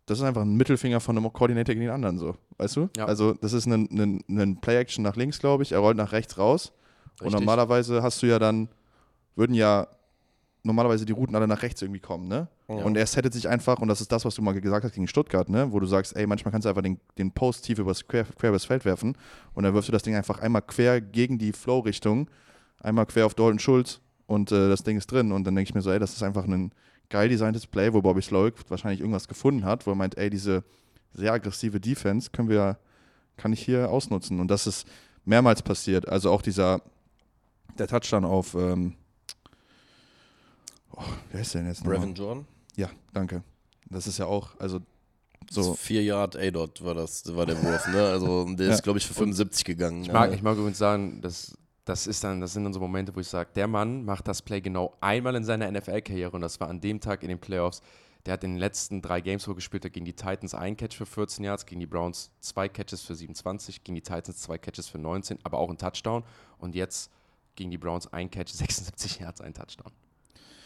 das 0.07 0.19
ist 0.19 0.23
einfach 0.23 0.41
ein 0.41 0.55
Mittelfinger 0.55 1.01
von 1.01 1.17
einem 1.17 1.31
Koordinator 1.31 1.75
gegen 1.75 1.81
den 1.81 1.91
anderen, 1.91 2.17
so. 2.17 2.35
Weißt 2.57 2.77
du? 2.77 2.89
Ja. 2.95 3.05
Also, 3.05 3.33
das 3.33 3.51
ist 3.51 3.67
ein, 3.67 3.89
ein, 3.91 4.23
ein 4.29 4.59
Play-Action 4.61 5.03
nach 5.03 5.17
links, 5.17 5.37
glaube 5.37 5.63
ich. 5.63 5.73
Er 5.73 5.79
rollt 5.79 5.97
nach 5.97 6.13
rechts 6.13 6.37
raus. 6.37 6.71
Und 7.19 7.27
Richtig. 7.27 7.41
normalerweise 7.41 8.01
hast 8.01 8.21
du 8.23 8.27
ja 8.27 8.39
dann, 8.39 8.69
würden 9.35 9.53
ja 9.53 9.87
normalerweise 10.63 11.05
die 11.05 11.11
Routen 11.11 11.35
alle 11.35 11.47
nach 11.47 11.61
rechts 11.61 11.81
irgendwie 11.81 11.99
kommen, 11.99 12.29
ne? 12.29 12.47
Ja. 12.69 12.75
Und 12.75 12.95
er 12.95 13.05
settet 13.05 13.33
sich 13.33 13.49
einfach, 13.49 13.79
und 13.79 13.89
das 13.89 13.99
ist 13.99 14.11
das, 14.11 14.23
was 14.23 14.35
du 14.35 14.41
mal 14.41 14.59
gesagt 14.59 14.85
hast 14.85 14.93
gegen 14.93 15.07
Stuttgart, 15.09 15.49
ne? 15.49 15.73
Wo 15.73 15.79
du 15.79 15.85
sagst, 15.85 16.15
ey, 16.15 16.25
manchmal 16.25 16.53
kannst 16.53 16.65
du 16.65 16.69
einfach 16.69 16.81
den, 16.81 16.99
den 17.17 17.31
Post 17.31 17.65
tief 17.65 17.77
übers, 17.77 18.07
quer, 18.07 18.23
quer 18.23 18.49
übers 18.49 18.63
Feld 18.63 18.85
werfen. 18.85 19.17
Und 19.55 19.63
dann 19.63 19.73
wirfst 19.73 19.89
du 19.89 19.91
das 19.91 20.03
Ding 20.03 20.15
einfach 20.15 20.39
einmal 20.39 20.61
quer 20.61 21.01
gegen 21.01 21.37
die 21.37 21.51
Flow-Richtung, 21.51 22.29
einmal 22.79 23.05
quer 23.07 23.25
auf 23.25 23.33
Dalton 23.33 23.59
Schulz 23.59 23.99
und 24.25 24.53
äh, 24.53 24.69
das 24.69 24.83
Ding 24.83 24.97
ist 24.97 25.11
drin. 25.11 25.33
Und 25.33 25.43
dann 25.45 25.55
denke 25.55 25.69
ich 25.69 25.75
mir 25.75 25.81
so, 25.81 25.91
ey, 25.91 25.99
das 25.99 26.13
ist 26.13 26.23
einfach 26.23 26.45
ein 26.45 26.71
geil 27.09 27.29
designtes 27.29 27.67
Play, 27.67 27.93
wo 27.93 28.01
Bobby 28.01 28.21
Slowick 28.21 28.55
wahrscheinlich 28.69 28.99
irgendwas 28.99 29.27
gefunden 29.27 29.63
hat, 29.65 29.85
wo 29.87 29.91
er 29.91 29.95
meint, 29.95 30.17
ey, 30.17 30.29
diese 30.29 30.63
sehr 31.13 31.33
aggressive 31.33 31.79
Defense 31.79 32.29
können 32.31 32.49
wir, 32.49 32.77
kann 33.37 33.53
ich 33.53 33.63
hier 33.63 33.89
ausnutzen. 33.89 34.39
Und 34.39 34.49
das 34.49 34.67
ist 34.67 34.87
mehrmals 35.25 35.61
passiert. 35.61 36.07
Also 36.07 36.31
auch 36.31 36.41
dieser, 36.41 36.81
der 37.77 37.87
Touchdown 37.87 38.25
auf, 38.25 38.53
ähm, 38.55 38.95
oh, 40.91 41.01
wer 41.31 41.41
ist 41.41 41.53
der 41.53 41.61
denn 41.61 41.69
jetzt 41.69 41.83
noch? 41.83 41.91
Brevin 41.91 42.13
Jordan. 42.13 42.45
Ja, 42.75 42.89
danke. 43.13 43.43
Das 43.89 44.07
ist 44.07 44.17
ja 44.19 44.25
auch, 44.25 44.59
also 44.59 44.79
So. 45.49 45.73
Vier 45.75 46.03
Yard 46.03 46.35
A-Dot 46.35 46.83
war 46.83 46.93
das, 46.93 47.23
war 47.35 47.45
der 47.45 47.61
Wurf, 47.63 47.87
ne? 47.87 48.03
Also 48.05 48.45
der 48.55 48.67
Ja. 48.67 48.73
ist, 48.73 48.83
glaube 48.83 48.99
ich, 48.99 49.07
für 49.07 49.13
75 49.13 49.63
gegangen. 49.65 50.01
Ich 50.03 50.11
mag, 50.11 50.29
ne? 50.29 50.35
ich 50.35 50.41
mag 50.43 50.57
übrigens 50.57 50.77
sagen, 50.77 51.21
das, 51.21 51.57
das, 51.87 52.05
ist 52.05 52.23
dann, 52.23 52.41
das 52.41 52.53
sind 52.53 52.65
dann 52.65 52.73
so 52.73 52.79
Momente, 52.79 53.15
wo 53.15 53.19
ich 53.19 53.27
sage, 53.27 53.49
der 53.55 53.67
Mann 53.67 54.03
macht 54.03 54.27
das 54.27 54.41
Play 54.41 54.59
genau 54.59 54.97
einmal 54.99 55.35
in 55.35 55.43
seiner 55.43 55.71
NFL-Karriere 55.71 56.31
und 56.31 56.41
das 56.41 56.59
war 56.59 56.69
an 56.69 56.81
dem 56.81 56.99
Tag 56.99 57.23
in 57.23 57.29
den 57.29 57.39
Playoffs. 57.39 57.81
Der 58.25 58.33
hat 58.33 58.43
in 58.43 58.55
den 58.55 58.59
letzten 58.59 59.01
drei 59.01 59.21
Games, 59.21 59.47
wo 59.47 59.51
er 59.51 59.55
gespielt 59.55 59.85
hat, 59.85 59.93
gegen 59.93 60.05
die 60.05 60.15
Titans 60.15 60.53
ein 60.53 60.75
Catch 60.75 60.97
für 60.97 61.05
14 61.05 61.45
Yards, 61.45 61.65
gegen 61.65 61.79
die 61.79 61.85
Browns 61.85 62.31
zwei 62.41 62.67
Catches 62.67 63.03
für 63.03 63.15
27, 63.15 63.85
gegen 63.85 63.95
die 63.95 64.01
Titans 64.01 64.39
zwei 64.39 64.57
Catches 64.57 64.89
für 64.89 64.97
19, 64.97 65.39
aber 65.43 65.59
auch 65.59 65.69
ein 65.69 65.77
Touchdown. 65.77 66.23
Und 66.57 66.75
jetzt 66.75 67.09
gegen 67.55 67.71
die 67.71 67.77
Browns 67.77 68.11
ein 68.11 68.29
Catch, 68.29 68.49
76 68.51 69.19
Yards, 69.19 69.39
ein 69.39 69.53
Touchdown. 69.53 69.93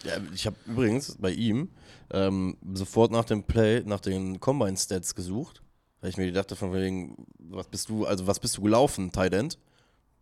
Ja, 0.04 0.14
ich 0.34 0.48
habe 0.48 0.56
übrigens 0.66 1.16
bei 1.20 1.30
ihm 1.30 1.70
ähm, 2.10 2.58
sofort 2.74 3.12
nach 3.12 3.26
dem 3.26 3.44
Play 3.44 3.84
nach 3.86 4.00
den 4.00 4.40
Combine 4.40 4.76
Stats 4.76 5.14
gesucht, 5.14 5.62
weil 6.00 6.10
ich 6.10 6.18
mir 6.18 6.32
dachte 6.32 6.56
von 6.56 6.74
wegen, 6.74 7.28
was 7.38 7.68
bist 7.68 7.90
du, 7.90 8.06
also 8.06 8.26
was 8.26 8.40
bist 8.40 8.58
du 8.58 8.64
gelaufen, 8.64 9.12
Tight 9.12 9.34
End? 9.36 9.60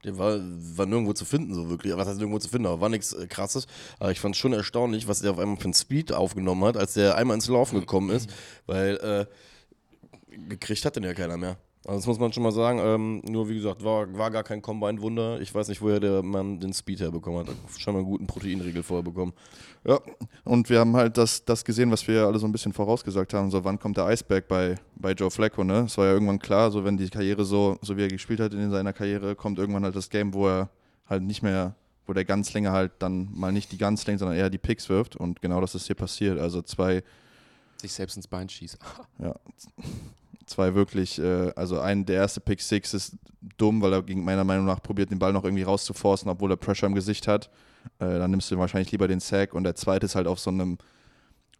Der 0.04 0.18
war, 0.18 0.40
war 0.40 0.86
nirgendwo 0.86 1.14
zu 1.14 1.26
finden, 1.26 1.54
so 1.54 1.70
wirklich. 1.70 1.96
Was 1.96 2.08
heißt 2.08 2.18
nirgendwo 2.18 2.40
zu 2.40 2.50
finden, 2.50 2.68
aber 2.68 2.80
war 2.80 2.90
nichts 2.90 3.14
äh, 3.14 3.28
krasses. 3.28 3.68
Aber 4.00 4.12
ich 4.12 4.20
fand 4.20 4.36
es 4.36 4.40
schon 4.40 4.54
erstaunlich, 4.54 5.08
was 5.08 5.20
der 5.22 5.32
auf 5.32 5.40
einmal 5.40 5.58
für 5.58 5.66
einen 5.66 5.74
Speed 5.74 6.14
aufgenommen 6.14 6.64
hat, 6.64 6.78
als 6.78 6.94
der 6.94 7.16
einmal 7.16 7.36
ins 7.36 7.48
Laufen 7.48 7.80
gekommen 7.80 8.10
ist, 8.10 8.30
weil 8.66 8.96
äh, 8.98 9.26
gekriegt 10.48 10.86
hat 10.86 10.96
den 10.96 11.04
ja 11.04 11.14
keiner 11.14 11.38
mehr. 11.38 11.58
Also 11.86 12.00
das 12.00 12.08
muss 12.08 12.20
man 12.20 12.34
schon 12.34 12.44
mal 12.44 12.52
sagen. 12.52 12.80
Ähm, 12.80 13.22
nur 13.26 13.48
wie 13.48 13.56
gesagt, 13.56 13.84
war, 13.84 14.12
war 14.18 14.30
gar 14.32 14.44
kein 14.44 14.62
Combine-Wunder. 14.62 15.40
Ich 15.40 15.54
weiß 15.56 15.70
nicht, 15.70 15.82
woher 15.82 16.00
der 16.00 16.22
Mann 16.22 16.60
den 16.60 16.74
Speed 16.74 17.00
herbekommen 17.00 17.40
hat. 17.40 17.48
Mal 17.48 17.96
einen 17.96 18.06
guten 18.06 18.28
Proteinriegel 18.28 18.84
vorher 18.84 19.04
bekommen. 19.04 19.34
ja. 19.86 20.00
Und 20.44 20.70
wir 20.70 20.80
haben 20.80 20.96
halt 20.96 21.18
das, 21.18 21.44
das 21.46 21.64
gesehen, 21.64 21.90
was 21.90 22.08
wir 22.08 22.26
alle 22.26 22.38
so 22.38 22.46
ein 22.46 22.52
bisschen 22.52 22.74
vorausgesagt 22.74 23.34
haben, 23.34 23.50
so 23.50 23.64
wann 23.64 23.80
kommt 23.80 23.98
der 23.98 24.06
Eisberg 24.06 24.48
bei, 24.48 24.76
bei 24.96 25.14
Joe 25.14 25.32
Flacco, 25.32 25.64
ne? 25.64 25.86
Es 25.86 25.98
war 25.98 26.06
ja 26.06 26.14
irgendwann 26.14 26.40
klar, 26.40 26.70
so 26.70 26.84
wenn 26.84 26.98
die 26.98 27.10
Karriere 27.10 27.46
so, 27.46 27.78
so 27.82 27.96
wie 27.96 28.02
er 28.04 28.10
gespielt 28.10 28.42
hat 28.42 28.54
in 28.54 28.70
seiner 28.72 28.94
Karriere, 28.94 29.36
kommt 29.36 29.58
irgendwann 29.58 29.86
halt 29.86 29.96
das 29.96 30.10
Game, 30.10 30.34
wo 30.34 30.48
er 30.48 30.70
halt 31.08 31.24
nicht 31.24 31.42
mehr, 31.42 31.76
wo 32.06 32.14
der 32.14 32.26
Ganzlänge 32.26 32.72
halt 32.72 32.92
dann 33.00 33.30
mal 33.34 33.54
nicht 33.54 33.72
die 33.72 33.78
Ganzlänge, 33.78 34.20
sondern 34.20 34.38
eher 34.38 34.50
die 34.50 34.58
Picks 34.58 34.90
wirft 34.90 35.16
und 35.16 35.42
genau 35.42 35.62
das 35.62 35.76
ist 35.76 35.88
hier 35.88 35.96
passiert. 35.96 36.40
Also 36.40 36.62
zwei, 36.62 37.04
Sich 37.78 37.94
selbst 37.94 38.18
ins 38.18 38.28
Bein 38.28 38.50
schießen. 38.50 38.80
ja, 39.20 39.34
zwei 40.50 40.76
wirklich, 40.76 41.20
äh, 41.20 41.52
also 41.56 41.80
ein, 41.80 42.06
der 42.06 42.18
erste 42.18 42.42
Pick 42.42 42.62
Six 42.62 42.94
ist 42.94 43.16
dumm, 43.58 43.82
weil 43.82 43.94
er 43.94 44.04
gegen 44.04 44.24
meiner 44.24 44.44
Meinung 44.44 44.66
nach 44.66 44.82
probiert, 44.82 45.12
den 45.12 45.20
Ball 45.20 45.34
noch 45.34 45.44
irgendwie 45.44 45.64
rauszuforcen, 45.64 46.30
obwohl 46.30 46.52
er 46.52 46.58
Pressure 46.58 46.88
im 46.88 46.96
Gesicht 46.96 47.28
hat. 47.28 47.50
Äh, 48.00 48.20
dann 48.20 48.32
nimmst 48.32 48.52
du 48.52 48.58
wahrscheinlich 48.58 48.92
lieber 48.92 49.08
den 49.08 49.20
Sack 49.20 49.54
und 49.54 49.64
der 49.64 49.76
zweite 49.76 50.06
ist 50.06 50.16
halt 50.16 50.28
auf 50.28 50.40
so 50.40 50.50
einem 50.50 50.78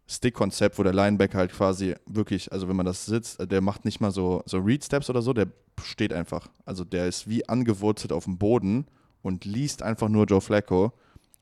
Stick-Konzept, 0.06 0.78
wo 0.78 0.82
der 0.82 0.92
Linebacker 0.92 1.38
halt 1.38 1.52
quasi 1.52 1.94
wirklich, 2.06 2.52
also 2.52 2.68
wenn 2.68 2.76
man 2.76 2.86
das 2.86 3.06
sitzt, 3.06 3.40
äh, 3.40 3.46
der 3.46 3.60
macht 3.60 3.84
nicht 3.84 4.00
mal 4.00 4.10
so, 4.10 4.42
so 4.44 4.58
Read-Steps 4.58 5.08
oder 5.08 5.22
so, 5.22 5.32
der 5.32 5.46
steht 5.82 6.12
einfach. 6.12 6.48
Also 6.64 6.84
der 6.84 7.06
ist 7.06 7.28
wie 7.28 7.48
angewurzelt 7.48 8.12
auf 8.12 8.24
dem 8.24 8.36
Boden 8.36 8.86
und 9.22 9.44
liest 9.44 9.82
einfach 9.82 10.08
nur 10.08 10.26
Joe 10.26 10.40
Flacco 10.40 10.92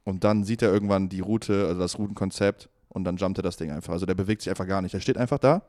und 0.05 0.25
dann 0.25 0.45
sieht 0.45 0.63
er 0.63 0.73
irgendwann 0.73 1.09
die 1.09 1.21
Route, 1.21 1.67
also 1.67 1.81
das 1.81 1.99
Routenkonzept 1.99 2.69
und 2.89 3.05
dann 3.05 3.17
jumpt 3.17 3.39
er 3.39 3.43
das 3.43 3.57
Ding 3.57 3.71
einfach. 3.71 3.93
Also 3.93 4.07
der 4.07 4.15
bewegt 4.15 4.43
sich 4.43 4.51
einfach 4.51 4.67
gar 4.67 4.83
nicht. 4.83 4.95
Der 4.95 5.01
steht 5.01 5.17
einfach 5.17 5.39
da, 5.39 5.63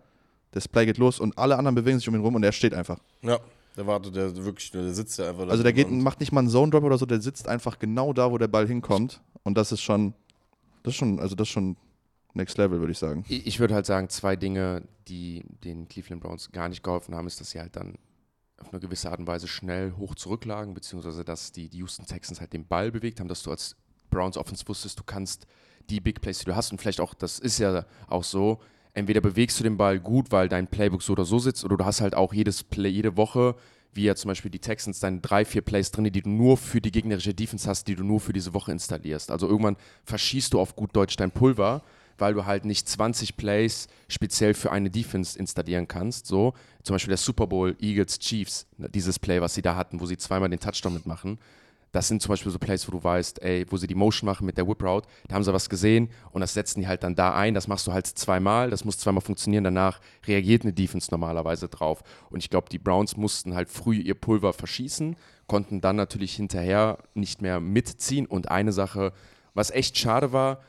das 0.51 0.67
Play 0.67 0.85
geht 0.85 0.97
los 0.97 1.19
und 1.19 1.37
alle 1.37 1.57
anderen 1.57 1.75
bewegen 1.75 1.99
sich 1.99 2.07
um 2.07 2.15
ihn 2.15 2.21
rum 2.21 2.35
und 2.35 2.43
er 2.43 2.51
steht 2.51 2.73
einfach. 2.73 2.99
Ja, 3.21 3.39
der 3.77 3.87
wartet, 3.87 4.15
der 4.15 4.35
wirklich, 4.43 4.71
der 4.71 4.93
sitzt 4.93 5.19
ja 5.19 5.29
einfach 5.29 5.45
da. 5.45 5.51
Also 5.51 5.63
der 5.63 5.73
geht, 5.73 5.89
macht 5.89 6.19
nicht 6.19 6.31
mal 6.31 6.41
einen 6.41 6.49
Zone 6.49 6.71
Drop 6.71 6.83
oder 6.83 6.97
so, 6.97 7.05
der 7.05 7.21
sitzt 7.21 7.47
einfach 7.47 7.79
genau 7.79 8.13
da, 8.13 8.31
wo 8.31 8.37
der 8.37 8.47
Ball 8.47 8.67
hinkommt 8.67 9.21
und 9.43 9.57
das 9.57 9.71
ist 9.71 9.81
schon, 9.81 10.13
das 10.83 10.93
ist 10.93 10.97
schon, 10.97 11.19
also 11.19 11.35
das 11.35 11.47
ist 11.47 11.51
schon 11.51 11.77
Next 12.33 12.57
Level, 12.57 12.79
würde 12.79 12.91
ich 12.91 12.97
sagen. 12.97 13.25
Ich 13.27 13.47
ich 13.47 13.59
würde 13.59 13.73
halt 13.73 13.85
sagen, 13.85 14.09
zwei 14.09 14.35
Dinge, 14.35 14.83
die 15.07 15.43
den 15.63 15.87
Cleveland 15.87 16.21
Browns 16.21 16.51
gar 16.51 16.69
nicht 16.69 16.83
geholfen 16.83 17.15
haben, 17.15 17.27
ist, 17.27 17.39
dass 17.39 17.51
sie 17.51 17.59
halt 17.59 17.75
dann 17.75 17.95
auf 18.57 18.71
eine 18.71 18.79
gewisse 18.79 19.09
Art 19.09 19.19
und 19.19 19.27
Weise 19.27 19.47
schnell 19.47 19.93
hoch 19.97 20.15
zurücklagen, 20.15 20.73
beziehungsweise 20.73 21.23
dass 21.23 21.51
die, 21.51 21.69
die 21.69 21.77
Houston 21.77 22.05
Texans 22.05 22.39
halt 22.39 22.53
den 22.53 22.67
Ball 22.67 22.91
bewegt 22.91 23.19
haben, 23.19 23.27
dass 23.27 23.43
du 23.43 23.51
als 23.51 23.75
Browns 24.09 24.37
Offense 24.37 24.67
wusstest, 24.67 24.99
du 24.99 25.03
kannst 25.03 25.45
die 25.89 26.01
Big 26.01 26.21
Plays, 26.21 26.39
die 26.39 26.45
du 26.45 26.55
hast 26.55 26.71
und 26.71 26.79
vielleicht 26.79 26.99
auch, 26.99 27.13
das 27.13 27.39
ist 27.39 27.57
ja 27.59 27.85
auch 28.07 28.23
so, 28.23 28.59
entweder 28.93 29.21
bewegst 29.21 29.59
du 29.59 29.63
den 29.63 29.77
Ball 29.77 29.99
gut, 29.99 30.31
weil 30.31 30.49
dein 30.49 30.67
Playbook 30.67 31.01
so 31.01 31.13
oder 31.13 31.25
so 31.25 31.39
sitzt, 31.39 31.63
oder 31.63 31.77
du 31.77 31.85
hast 31.85 32.01
halt 32.01 32.15
auch 32.15 32.33
jedes 32.33 32.63
Play, 32.63 32.89
jede 32.89 33.17
Woche, 33.17 33.55
wie 33.93 34.03
ja 34.03 34.15
zum 34.15 34.29
Beispiel 34.29 34.51
die 34.51 34.59
Texans, 34.59 34.99
deine 34.99 35.19
drei, 35.19 35.45
vier 35.45 35.61
Plays 35.61 35.91
drin, 35.91 36.05
die 36.05 36.21
du 36.21 36.29
nur 36.29 36.57
für 36.57 36.81
die 36.81 36.91
gegnerische 36.91 37.33
Defense 37.33 37.67
hast, 37.67 37.87
die 37.87 37.95
du 37.95 38.03
nur 38.03 38.19
für 38.19 38.33
diese 38.33 38.53
Woche 38.53 38.71
installierst. 38.71 39.31
Also 39.31 39.47
irgendwann 39.47 39.77
verschießt 40.05 40.53
du 40.53 40.59
auf 40.59 40.75
gut 40.75 40.95
Deutsch 40.95 41.15
dein 41.15 41.31
Pulver, 41.31 41.81
weil 42.17 42.33
du 42.33 42.45
halt 42.45 42.65
nicht 42.65 42.87
20 42.87 43.37
Plays 43.37 43.87
speziell 44.07 44.53
für 44.53 44.71
eine 44.71 44.89
Defense 44.89 45.39
installieren 45.39 45.87
kannst. 45.87 46.27
So, 46.27 46.53
zum 46.83 46.95
Beispiel 46.95 47.11
der 47.11 47.17
Super 47.17 47.47
Bowl 47.47 47.75
Eagles 47.79 48.19
Chiefs, 48.19 48.67
dieses 48.77 49.17
Play, 49.17 49.41
was 49.41 49.53
sie 49.53 49.61
da 49.61 49.75
hatten, 49.75 49.99
wo 49.99 50.05
sie 50.05 50.17
zweimal 50.17 50.49
den 50.49 50.59
Touchdown 50.59 50.93
mitmachen. 50.93 51.39
Das 51.91 52.07
sind 52.07 52.21
zum 52.21 52.29
Beispiel 52.29 52.51
so 52.51 52.59
Plays, 52.59 52.87
wo 52.87 52.91
du 52.91 53.03
weißt, 53.03 53.41
ey, 53.41 53.65
wo 53.69 53.77
sie 53.77 53.87
die 53.87 53.95
Motion 53.95 54.27
machen 54.27 54.45
mit 54.45 54.57
der 54.57 54.67
Whip 54.67 54.83
Route, 54.83 55.07
da 55.27 55.35
haben 55.35 55.43
sie 55.43 55.53
was 55.53 55.69
gesehen 55.69 56.09
und 56.31 56.41
das 56.41 56.53
setzen 56.53 56.81
die 56.81 56.87
halt 56.87 57.03
dann 57.03 57.15
da 57.15 57.33
ein. 57.33 57.53
Das 57.53 57.67
machst 57.67 57.87
du 57.87 57.93
halt 57.93 58.05
zweimal, 58.05 58.69
das 58.69 58.85
muss 58.85 58.97
zweimal 58.97 59.21
funktionieren. 59.21 59.63
Danach 59.63 59.99
reagiert 60.27 60.63
eine 60.63 60.73
Defense 60.73 61.09
normalerweise 61.11 61.67
drauf. 61.67 62.03
Und 62.29 62.39
ich 62.39 62.49
glaube, 62.49 62.69
die 62.69 62.79
Browns 62.79 63.17
mussten 63.17 63.55
halt 63.55 63.69
früh 63.69 63.95
ihr 63.95 64.15
Pulver 64.15 64.53
verschießen, 64.53 65.15
konnten 65.47 65.81
dann 65.81 65.95
natürlich 65.95 66.35
hinterher 66.35 66.99
nicht 67.15 67.41
mehr 67.41 67.59
mitziehen. 67.59 68.27
Und 68.27 68.51
eine 68.51 68.71
Sache, 68.71 69.13
was 69.53 69.71
echt 69.71 69.97
schade 69.97 70.31
war, 70.31 70.61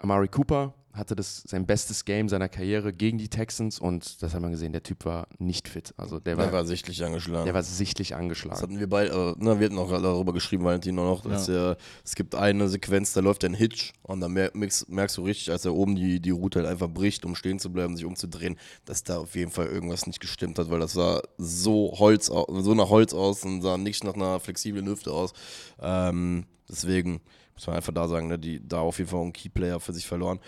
Amari 0.00 0.28
Cooper 0.28 0.74
hatte 0.92 1.16
das 1.16 1.42
sein 1.46 1.64
bestes 1.66 2.04
Game 2.04 2.28
seiner 2.28 2.48
Karriere 2.50 2.92
gegen 2.92 3.16
die 3.16 3.28
Texans 3.28 3.78
und 3.78 4.22
das 4.22 4.34
hat 4.34 4.42
man 4.42 4.50
gesehen, 4.50 4.72
der 4.72 4.82
Typ 4.82 5.04
war 5.06 5.26
nicht 5.38 5.66
fit. 5.68 5.94
Also 5.96 6.18
der 6.20 6.36
war, 6.36 6.44
der 6.44 6.52
war 6.52 6.64
sichtlich 6.66 7.02
angeschlagen. 7.02 7.46
der 7.46 7.54
war 7.54 7.62
sichtlich 7.62 8.10
das 8.10 8.18
angeschlagen. 8.18 8.60
hatten 8.60 8.78
wir 8.78 8.88
beide, 8.88 9.10
äh, 9.10 9.34
na, 9.38 9.58
wir 9.58 9.66
hatten 9.66 9.78
auch 9.78 9.90
darüber 9.90 10.32
geschrieben, 10.34 10.64
Valentino 10.64 11.02
noch, 11.04 11.22
dass 11.22 11.48
er, 11.48 11.78
es 12.04 12.14
gibt 12.14 12.34
eine 12.34 12.68
Sequenz, 12.68 13.14
da 13.14 13.20
läuft 13.20 13.42
ein 13.44 13.54
Hitch 13.54 13.92
und 14.02 14.20
dann 14.20 14.32
mer- 14.32 14.50
merkst, 14.52 14.88
merkst 14.90 15.16
du 15.16 15.22
richtig, 15.22 15.50
als 15.50 15.64
er 15.64 15.74
oben 15.74 15.96
die, 15.96 16.20
die 16.20 16.30
Route 16.30 16.58
halt 16.60 16.68
einfach 16.68 16.88
bricht, 16.90 17.24
um 17.24 17.34
stehen 17.34 17.58
zu 17.58 17.72
bleiben, 17.72 17.96
sich 17.96 18.04
umzudrehen, 18.04 18.58
dass 18.84 19.02
da 19.02 19.18
auf 19.18 19.34
jeden 19.34 19.50
Fall 19.50 19.66
irgendwas 19.68 20.06
nicht 20.06 20.20
gestimmt 20.20 20.58
hat, 20.58 20.70
weil 20.70 20.80
das 20.80 20.92
sah 20.92 21.22
so 21.38 21.94
Holz 21.98 22.26
so 22.26 22.74
nach 22.74 22.90
Holz 22.90 23.14
aus 23.14 23.44
und 23.44 23.62
sah 23.62 23.78
nicht 23.78 24.04
nach 24.04 24.14
einer 24.14 24.40
flexiblen 24.40 24.86
Hüfte 24.86 25.10
aus. 25.12 25.32
Ähm, 25.80 26.44
deswegen 26.68 27.20
muss 27.54 27.66
man 27.66 27.76
einfach 27.76 27.92
da 27.92 28.08
sagen, 28.08 28.28
ne, 28.28 28.38
die 28.38 28.66
da 28.66 28.80
auf 28.80 28.98
jeden 28.98 29.10
Fall 29.10 29.20
einen 29.20 29.32
Keyplayer 29.32 29.78
für 29.80 29.92
sich 29.92 30.06
verloren. 30.06 30.40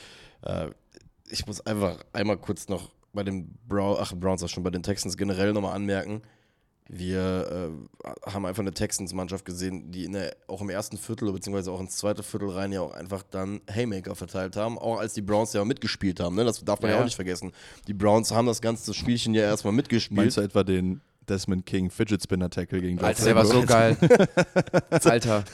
Äh, 0.45 0.71
ich 1.29 1.47
muss 1.47 1.61
einfach 1.67 1.99
einmal 2.13 2.37
kurz 2.37 2.69
noch 2.69 2.91
bei 3.13 3.23
den 3.23 3.57
Brown, 3.69 3.97
ach, 4.01 4.13
Browns 4.15 4.43
auch 4.43 4.49
schon, 4.49 4.63
bei 4.63 4.71
den 4.71 4.83
Texans 4.83 5.17
generell 5.17 5.53
nochmal 5.53 5.75
anmerken, 5.75 6.23
Wir 6.89 7.73
äh, 8.05 8.31
haben 8.31 8.45
einfach 8.45 8.61
eine 8.61 8.75
Texans-Mannschaft 8.75 9.45
gesehen, 9.45 9.91
die 9.91 10.11
der, 10.11 10.37
auch 10.49 10.61
im 10.61 10.69
ersten 10.69 10.99
Viertel 10.99 11.33
beziehungsweise 11.33 11.73
auch 11.73 11.81
ins 11.81 11.97
zweite 11.97 12.23
Viertel 12.23 12.51
rein 12.51 12.73
ja 12.73 12.83
auch 12.83 12.93
einfach 12.93 13.23
dann 13.23 13.63
Haymaker 13.71 14.15
verteilt 14.15 14.57
haben, 14.57 14.79
auch 14.79 14.99
als 14.99 15.15
die 15.15 15.23
Browns 15.23 15.55
ja 15.55 15.65
mitgespielt 15.65 16.21
haben. 16.21 16.35
Ne? 16.37 16.45
Das 16.45 16.63
darf 16.63 16.83
man 16.83 16.91
ja. 16.91 16.97
ja 16.97 17.01
auch 17.01 17.07
nicht 17.07 17.17
vergessen. 17.17 17.53
Die 17.87 17.95
Browns 17.95 18.33
haben 18.33 18.47
das 18.47 18.61
ganze 18.61 18.93
Spielchen 18.93 19.33
ja 19.33 19.45
erstmal 19.45 19.73
mitgespielt. 19.73 20.17
Meinst 20.17 20.37
du 20.37 20.43
etwa 20.43 20.63
den 20.63 21.01
Desmond 21.29 21.65
King 21.65 21.91
Fidget 21.91 22.23
Spinner 22.23 22.51
Tackle 22.51 22.81
gegen 22.81 23.01
Alter, 23.01 23.25
der 23.25 23.35
war 23.35 23.47
so 23.47 23.63
geil. 23.63 23.97
Alter. 24.91 25.45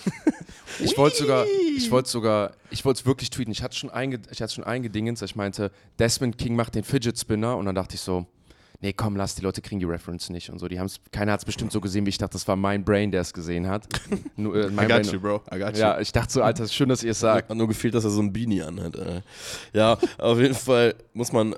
Ich 0.78 0.96
wollte 0.96 1.16
sogar, 1.16 1.46
ich 1.76 1.90
wollte 1.90 2.08
sogar, 2.08 2.52
ich 2.70 2.84
wollte 2.84 3.00
es 3.00 3.06
wirklich 3.06 3.30
tweeten. 3.30 3.50
Ich 3.50 3.62
hatte 3.62 3.76
schon 3.76 3.90
einge, 3.90 4.20
ich 4.30 4.40
hatte 4.40 4.54
schon 4.54 4.64
eingedingens, 4.64 5.22
ich 5.22 5.36
meinte, 5.36 5.70
Desmond 5.98 6.38
King 6.38 6.54
macht 6.54 6.74
den 6.74 6.84
Fidget 6.84 7.18
Spinner 7.18 7.56
und 7.56 7.66
dann 7.66 7.74
dachte 7.74 7.96
ich 7.96 8.00
so, 8.00 8.26
nee, 8.80 8.92
komm, 8.92 9.16
lass, 9.16 9.34
die 9.34 9.42
Leute 9.42 9.60
kriegen 9.62 9.78
die 9.78 9.86
Reference 9.86 10.30
nicht 10.30 10.50
und 10.50 10.58
so. 10.58 10.68
Die 10.68 10.78
haben's, 10.78 11.00
keiner 11.12 11.32
hat 11.32 11.40
es 11.40 11.44
bestimmt 11.44 11.72
so 11.72 11.80
gesehen, 11.80 12.06
wie 12.06 12.10
ich 12.10 12.18
dachte, 12.18 12.32
das 12.32 12.48
war 12.48 12.56
mein 12.56 12.84
Brain, 12.84 13.10
der 13.10 13.20
es 13.20 13.32
gesehen 13.32 13.66
hat. 13.66 13.86
Nur, 14.36 14.56
äh, 14.56 14.66
I 14.66 14.70
got 14.70 14.88
Brain, 14.88 15.04
you, 15.04 15.20
bro. 15.20 15.42
I 15.52 15.58
got 15.58 15.74
you. 15.74 15.80
Ja, 15.80 16.00
ich 16.00 16.12
dachte 16.12 16.32
so, 16.32 16.42
Alter, 16.42 16.66
schön, 16.68 16.88
dass 16.88 17.02
ihr 17.02 17.12
es 17.12 17.20
sagt. 17.20 17.50
Hat 17.50 17.56
nur 17.56 17.68
gefehlt, 17.68 17.94
dass 17.94 18.04
er 18.04 18.10
so 18.10 18.22
ein 18.22 18.32
Beanie 18.32 18.62
anhat. 18.62 18.96
Äh. 18.96 19.22
Ja, 19.72 19.98
auf 20.18 20.38
jeden 20.38 20.54
Fall 20.54 20.94
muss 21.12 21.32
man 21.32 21.54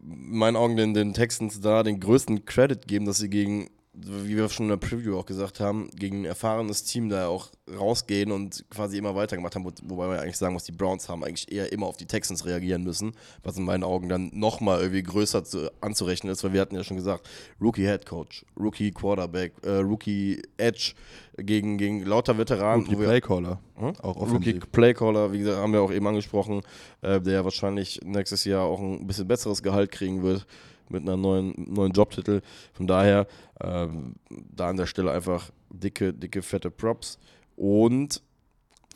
in 0.00 0.36
meinen 0.36 0.56
Augen 0.56 0.76
den, 0.76 0.94
den 0.94 1.14
Texans 1.14 1.60
da 1.60 1.82
den 1.82 2.00
größten 2.00 2.44
Credit 2.44 2.86
geben, 2.86 3.06
dass 3.06 3.18
sie 3.18 3.30
gegen 3.30 3.70
wie 3.94 4.36
wir 4.36 4.48
schon 4.48 4.66
in 4.66 4.70
der 4.70 4.76
Preview 4.76 5.16
auch 5.16 5.26
gesagt 5.26 5.60
haben, 5.60 5.88
gegen 5.94 6.22
ein 6.22 6.24
erfahrenes 6.24 6.82
Team 6.84 7.08
da 7.08 7.28
auch 7.28 7.50
rausgehen 7.78 8.32
und 8.32 8.64
quasi 8.68 8.98
immer 8.98 9.14
weitergemacht 9.14 9.54
haben, 9.54 9.64
wobei 9.64 10.08
man 10.08 10.18
eigentlich 10.18 10.36
sagen 10.36 10.52
muss, 10.52 10.64
die 10.64 10.72
Browns 10.72 11.08
haben 11.08 11.22
eigentlich 11.24 11.50
eher 11.50 11.72
immer 11.72 11.86
auf 11.86 11.96
die 11.96 12.06
Texans 12.06 12.44
reagieren 12.44 12.82
müssen, 12.82 13.12
was 13.42 13.56
in 13.56 13.64
meinen 13.64 13.84
Augen 13.84 14.08
dann 14.08 14.30
nochmal 14.34 14.80
irgendwie 14.80 15.02
größer 15.02 15.44
zu, 15.44 15.70
anzurechnen 15.80 16.32
ist, 16.32 16.42
weil 16.42 16.52
wir 16.52 16.60
hatten 16.60 16.74
ja 16.74 16.82
schon 16.82 16.96
gesagt, 16.96 17.28
Rookie 17.60 17.86
Head 17.86 18.04
Coach, 18.04 18.44
Rookie 18.58 18.90
Quarterback, 18.90 19.52
äh, 19.62 19.76
Rookie 19.76 20.42
Edge 20.56 20.94
gegen, 21.36 21.78
gegen 21.78 22.04
lauter 22.04 22.36
Veteranen. 22.36 22.84
Rookie 22.84 22.96
Playcaller, 22.96 23.60
hm? 23.76 23.96
auch 24.00 24.16
offensiv. 24.16 24.54
Rookie 24.56 24.66
Playcaller, 24.72 25.32
wie 25.32 25.38
gesagt, 25.38 25.58
haben 25.58 25.72
wir 25.72 25.82
auch 25.82 25.92
eben 25.92 26.06
angesprochen, 26.06 26.62
äh, 27.02 27.20
der 27.20 27.44
wahrscheinlich 27.44 28.00
nächstes 28.04 28.44
Jahr 28.44 28.64
auch 28.64 28.80
ein 28.80 29.06
bisschen 29.06 29.28
besseres 29.28 29.62
Gehalt 29.62 29.92
kriegen 29.92 30.22
wird 30.22 30.46
mit 30.88 31.02
einer 31.02 31.16
neuen, 31.16 31.54
neuen 31.56 31.92
Jobtitel. 31.92 32.42
Von 32.72 32.86
daher 32.86 33.26
ähm, 33.60 34.16
da 34.30 34.68
an 34.68 34.76
der 34.76 34.86
Stelle 34.86 35.10
einfach 35.10 35.50
dicke, 35.70 36.12
dicke, 36.12 36.42
fette 36.42 36.70
Props. 36.70 37.18
Und 37.56 38.22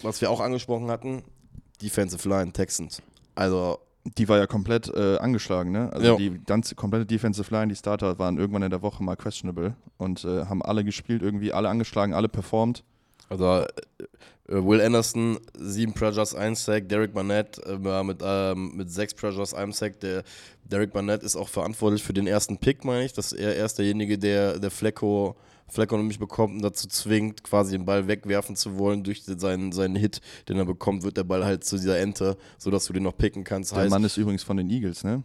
was 0.02 0.20
wir 0.20 0.30
auch 0.30 0.40
angesprochen 0.40 0.90
hatten, 0.90 1.22
Defensive 1.82 2.28
Line 2.28 2.52
Texans. 2.52 3.02
Also 3.34 3.78
die 4.16 4.28
war 4.28 4.38
ja 4.38 4.46
komplett 4.46 4.88
äh, 4.88 5.18
angeschlagen, 5.18 5.72
ne? 5.72 5.92
Also 5.92 6.06
jo. 6.06 6.16
die 6.16 6.40
ganze 6.44 6.74
komplette 6.74 7.06
Defensive 7.06 7.52
Line, 7.54 7.68
die 7.68 7.76
Starter 7.76 8.18
waren 8.18 8.38
irgendwann 8.38 8.62
in 8.62 8.70
der 8.70 8.82
Woche 8.82 9.02
mal 9.02 9.16
questionable 9.16 9.74
und 9.96 10.24
äh, 10.24 10.46
haben 10.46 10.62
alle 10.62 10.84
gespielt, 10.84 11.22
irgendwie 11.22 11.52
alle 11.52 11.68
angeschlagen, 11.68 12.14
alle 12.14 12.28
performt. 12.28 12.84
Also 13.28 13.64
äh, 14.48 14.54
Will 14.64 14.80
Anderson, 14.80 15.38
sieben 15.58 15.92
Pressures, 15.92 16.34
ein 16.34 16.54
Sack, 16.54 16.88
Derek 16.88 17.12
Barnett 17.12 17.58
äh, 17.66 18.02
mit, 18.02 18.20
ähm, 18.22 18.72
mit 18.74 18.90
sechs 18.90 19.12
Pressures, 19.14 19.52
einem 19.52 19.72
Sack. 19.72 20.00
Der 20.00 20.24
Derek 20.64 20.92
Barnett 20.92 21.22
ist 21.22 21.36
auch 21.36 21.48
verantwortlich 21.48 22.02
für 22.02 22.14
den 22.14 22.26
ersten 22.26 22.58
Pick, 22.58 22.84
meine 22.84 23.04
ich. 23.04 23.12
Das 23.12 23.32
ist 23.32 23.38
er 23.38 23.56
erst 23.56 23.78
derjenige, 23.78 24.18
der, 24.18 24.58
der 24.58 24.70
Flecko, 24.70 25.36
Flecko 25.68 25.98
nämlich 25.98 26.18
bekommt 26.18 26.54
und 26.54 26.62
dazu 26.62 26.88
zwingt, 26.88 27.44
quasi 27.44 27.72
den 27.72 27.84
Ball 27.84 28.08
wegwerfen 28.08 28.56
zu 28.56 28.78
wollen. 28.78 29.04
Durch 29.04 29.22
seinen, 29.24 29.72
seinen 29.72 29.96
Hit, 29.96 30.22
den 30.48 30.56
er 30.56 30.64
bekommt, 30.64 31.02
wird 31.02 31.18
der 31.18 31.24
Ball 31.24 31.44
halt 31.44 31.64
zu 31.64 31.76
dieser 31.76 31.98
Ente, 31.98 32.38
sodass 32.56 32.86
du 32.86 32.94
den 32.94 33.02
noch 33.02 33.16
picken 33.16 33.44
kannst. 33.44 33.72
Der 33.72 33.80
heißt, 33.80 33.90
Mann 33.90 34.04
ist 34.04 34.16
übrigens 34.16 34.42
von 34.42 34.56
den 34.56 34.70
Eagles, 34.70 35.04
ne? 35.04 35.22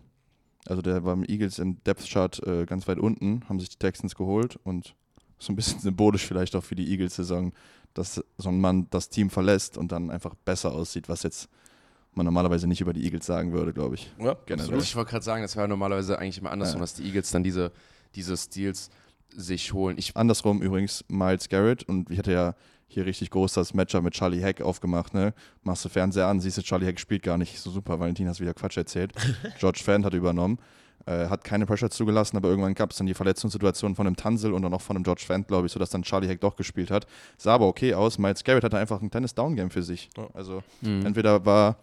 Also 0.65 0.81
der 0.81 1.03
war 1.03 1.15
mit 1.15 1.29
Eagles 1.29 1.59
im 1.59 1.83
Depth 1.83 2.07
Chart 2.09 2.41
äh, 2.45 2.65
ganz 2.65 2.87
weit 2.87 2.97
unten, 2.97 3.43
haben 3.49 3.59
sich 3.59 3.69
die 3.69 3.77
Texans 3.77 4.15
geholt 4.15 4.57
und 4.63 4.95
so 5.37 5.51
ein 5.51 5.55
bisschen 5.55 5.79
symbolisch 5.81 6.25
vielleicht 6.25 6.55
auch 6.55 6.63
für 6.63 6.75
die 6.75 6.89
Eagles-Saison 6.89 7.53
dass 7.93 8.23
so 8.37 8.49
ein 8.49 8.59
Mann 8.59 8.87
das 8.89 9.09
Team 9.09 9.29
verlässt 9.29 9.77
und 9.77 9.91
dann 9.91 10.09
einfach 10.09 10.35
besser 10.45 10.71
aussieht, 10.71 11.09
was 11.09 11.23
jetzt 11.23 11.49
man 12.15 12.25
normalerweise 12.25 12.67
nicht 12.67 12.81
über 12.81 12.93
die 12.93 13.03
Eagles 13.03 13.25
sagen 13.25 13.53
würde, 13.53 13.73
glaube 13.73 13.95
ich. 13.95 14.11
Ja, 14.19 14.35
generell. 14.45 14.79
Ich 14.79 14.95
wollte 14.95 15.11
gerade 15.11 15.25
sagen, 15.25 15.41
das 15.41 15.55
wäre 15.55 15.67
normalerweise 15.67 16.19
eigentlich 16.19 16.37
immer 16.37 16.51
andersrum, 16.51 16.77
ja. 16.77 16.81
dass 16.81 16.93
die 16.93 17.03
Eagles 17.03 17.31
dann 17.31 17.43
diese, 17.43 17.71
diese 18.15 18.37
Steals 18.37 18.89
sich 19.35 19.73
holen. 19.73 19.97
Ich 19.97 20.15
Andersrum 20.15 20.61
übrigens 20.61 21.03
Miles 21.07 21.49
Garrett 21.49 21.83
und 21.83 22.11
ich 22.11 22.19
hatte 22.19 22.31
ja 22.31 22.55
hier 22.87 23.05
richtig 23.05 23.31
groß 23.31 23.53
das 23.53 23.73
Matchup 23.73 24.03
mit 24.03 24.13
Charlie 24.13 24.41
Heck 24.41 24.61
aufgemacht. 24.61 25.13
Ne? 25.13 25.33
Machst 25.63 25.83
du 25.85 25.89
Fernseher 25.89 26.27
an, 26.27 26.39
siehst 26.39 26.57
du, 26.57 26.61
Charlie 26.61 26.85
Heck 26.85 26.99
spielt 26.99 27.23
gar 27.23 27.37
nicht 27.37 27.59
so 27.59 27.71
super. 27.71 27.99
Valentin 27.99 28.27
hast 28.27 28.39
wieder 28.39 28.53
Quatsch 28.53 28.77
erzählt. 28.77 29.13
George 29.59 29.81
Fant 29.83 30.05
hat 30.05 30.13
übernommen. 30.13 30.59
Äh, 31.05 31.27
hat 31.27 31.43
keine 31.43 31.65
Pressure 31.65 31.89
zugelassen, 31.89 32.37
aber 32.37 32.47
irgendwann 32.47 32.75
gab 32.75 32.91
es 32.91 32.97
dann 32.97 33.07
die 33.07 33.13
Verletzungssituation 33.13 33.93
von 33.93 34.07
einem 34.07 34.15
Tansel 34.15 34.53
und 34.53 34.61
dann 34.61 34.73
auch 34.73 34.81
von 34.81 34.95
einem 34.95 35.03
George 35.03 35.23
Fant, 35.27 35.49
glaube 35.49 35.67
ich, 35.67 35.73
sodass 35.73 35.89
dann 35.89 36.03
Charlie 36.03 36.29
Heck 36.29 36.39
doch 36.39 36.55
gespielt 36.55 36.91
hat. 36.91 37.07
Sah 37.37 37.55
aber 37.55 37.67
okay 37.67 37.93
aus. 37.93 38.17
Miles 38.17 38.41
Garrett 38.45 38.63
hatte 38.63 38.77
einfach 38.77 39.01
ein 39.01 39.11
kleines 39.11 39.35
Downgame 39.35 39.69
für 39.69 39.83
sich. 39.83 40.09
Also 40.33 40.63
mhm. 40.79 41.05
entweder 41.05 41.45
war 41.45 41.75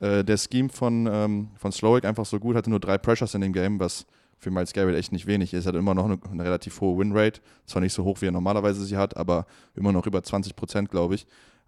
äh, 0.00 0.24
der 0.24 0.36
Scheme 0.36 0.70
von, 0.70 1.08
ähm, 1.10 1.48
von 1.56 1.70
Slowick 1.70 2.04
einfach 2.04 2.26
so 2.26 2.40
gut, 2.40 2.56
hatte 2.56 2.68
nur 2.68 2.80
drei 2.80 2.98
Pressures 2.98 3.34
in 3.34 3.42
dem 3.42 3.52
Game, 3.52 3.78
was 3.78 4.06
für 4.38 4.50
Miles 4.50 4.72
Garrett 4.72 4.96
echt 4.96 5.12
nicht 5.12 5.28
wenig 5.28 5.54
ist. 5.54 5.66
Er 5.66 5.68
hat 5.68 5.76
immer 5.76 5.94
noch 5.94 6.06
eine, 6.06 6.18
eine 6.32 6.44
relativ 6.44 6.80
hohe 6.80 6.98
Winrate. 6.98 7.40
Zwar 7.66 7.80
nicht 7.80 7.92
so 7.92 8.02
hoch, 8.02 8.20
wie 8.22 8.26
er 8.26 8.32
normalerweise 8.32 8.84
sie 8.84 8.96
hat, 8.96 9.16
aber 9.16 9.46
immer 9.76 9.92
noch 9.92 10.06
über 10.06 10.20
20 10.20 10.56
Prozent, 10.56 10.90
glaube 10.90 11.14
ich. 11.14 11.26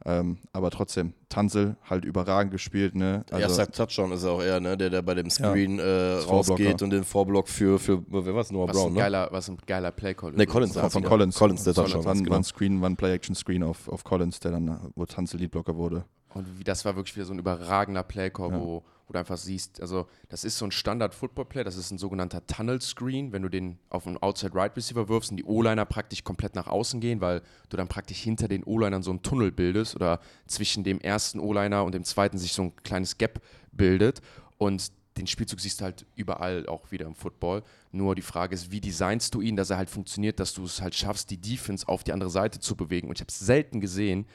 Ähm, 0.09 0.38
aber 0.53 0.71
trotzdem, 0.71 1.14
Tansel 1.29 1.77
halt 1.90 2.05
überragend 2.05 2.53
gespielt. 2.53 2.95
Ne? 2.95 3.25
Also, 3.29 3.42
Erster 3.42 3.73
Touchdown 3.73 4.12
ist 4.12 4.23
er 4.23 4.31
auch 4.31 4.40
er, 4.40 4.61
ne? 4.61 4.77
der, 4.77 4.88
der 4.88 5.03
bei 5.03 5.14
dem 5.14 5.29
Screen 5.29 5.79
ja, 5.79 5.85
äh, 5.85 6.19
rausgeht 6.21 6.81
und 6.81 6.90
den 6.90 7.03
Vorblock 7.03 7.49
für, 7.49 7.81
für 7.81 8.05
wer 8.09 8.33
war 8.33 8.40
es? 8.40 8.53
Noah 8.53 8.69
was 8.69 8.77
Brown, 8.77 8.92
ein 8.92 8.95
ne? 8.95 9.01
Geiler, 9.01 9.29
was 9.33 9.49
ein 9.49 9.59
geiler 9.66 9.90
Play-Call. 9.90 10.33
Ne, 10.35 10.47
Collins. 10.47 10.75
Von, 10.79 10.90
von 10.90 11.03
Collins. 11.03 11.37
Collins, 11.37 11.64
der 11.64 11.75
Touchdown. 11.75 12.05
War, 12.05 12.14
genau. 12.14 12.37
ein 12.37 12.45
Screen, 12.45 12.81
war 12.81 12.88
ein 12.88 12.97
Play-Action-Screen 12.97 13.64
auf, 13.64 13.88
auf 13.88 14.05
Collins, 14.05 14.38
der 14.38 14.53
dann, 14.53 14.92
wo 14.95 15.05
Tansel 15.07 15.40
Leadblocker 15.40 15.75
wurde. 15.75 16.05
Und 16.35 16.47
das 16.64 16.85
war 16.85 16.95
wirklich 16.95 17.16
wieder 17.16 17.27
so 17.27 17.33
ein 17.33 17.40
überragender 17.40 18.05
Play-Call, 18.05 18.51
ja. 18.51 18.61
wo 18.61 18.85
wo 19.07 19.12
du 19.12 19.19
einfach 19.19 19.37
siehst, 19.37 19.81
also 19.81 20.07
das 20.29 20.45
ist 20.45 20.59
so 20.59 20.64
ein 20.64 20.73
Standard-Football-Play, 20.73 21.64
das 21.64 21.77
ist 21.77 21.90
ein 21.90 21.99
sogenannter 21.99 22.45
Tunnel-Screen, 22.47 23.33
wenn 23.33 23.42
du 23.42 23.49
den 23.49 23.79
auf 23.88 24.07
einen 24.07 24.19
Outside-Right-Receiver 24.19 25.09
wirfst 25.09 25.31
und 25.31 25.37
die 25.37 25.45
O-Liner 25.45 25.85
praktisch 25.85 26.25
komplett 26.25 26.55
nach 26.55 26.66
außen 26.66 27.01
gehen, 27.01 27.21
weil 27.21 27.42
du 27.69 27.77
dann 27.77 27.88
praktisch 27.88 28.19
hinter 28.19 28.49
den 28.49 28.64
O-Linern 28.64 29.03
so 29.03 29.11
einen 29.11 29.23
Tunnel 29.23 29.53
bildest 29.53 29.95
oder 29.95 30.21
zwischen 30.47 30.83
dem 30.83 31.01
ersten 31.01 31.38
O-Liner 31.38 31.85
und 31.85 31.95
dem 31.95 32.05
zweiten 32.05 32.38
sich 32.38 32.53
so 32.53 32.62
ein 32.62 32.77
kleines 32.83 33.16
Gap 33.19 33.40
bildet 33.73 34.21
und 34.59 34.90
den 35.16 35.27
Spielzug 35.27 35.61
siehst 35.61 35.81
du 35.81 35.85
halt 35.85 36.05
überall 36.14 36.66
auch 36.66 36.90
wieder 36.90 37.07
im 37.07 37.14
Football. 37.14 37.62
Nur 37.90 38.14
die 38.14 38.23
Frage 38.23 38.55
ist, 38.55 38.71
wie 38.71 38.81
designst 38.81 39.35
du 39.35 39.40
ihn, 39.40 39.57
dass 39.57 39.71
er 39.71 39.79
halt 39.79 39.88
funktioniert, 39.88 40.40
dass 40.40 40.53
du 40.53 40.64
es 40.64 40.83
halt 40.83 40.95
schaffst, 40.95 41.31
die 41.31 41.38
Defense 41.38 41.88
auf 41.88 42.05
die 42.05 42.12
andere 42.12 42.31
Seite 42.31 42.61
zu 42.61 42.77
bewegen. 42.77 43.09
Und 43.09 43.16
ich 43.16 43.23
habe 43.23 43.31
es 43.31 43.38
selten 43.38 43.81
gesehen, 43.81 44.27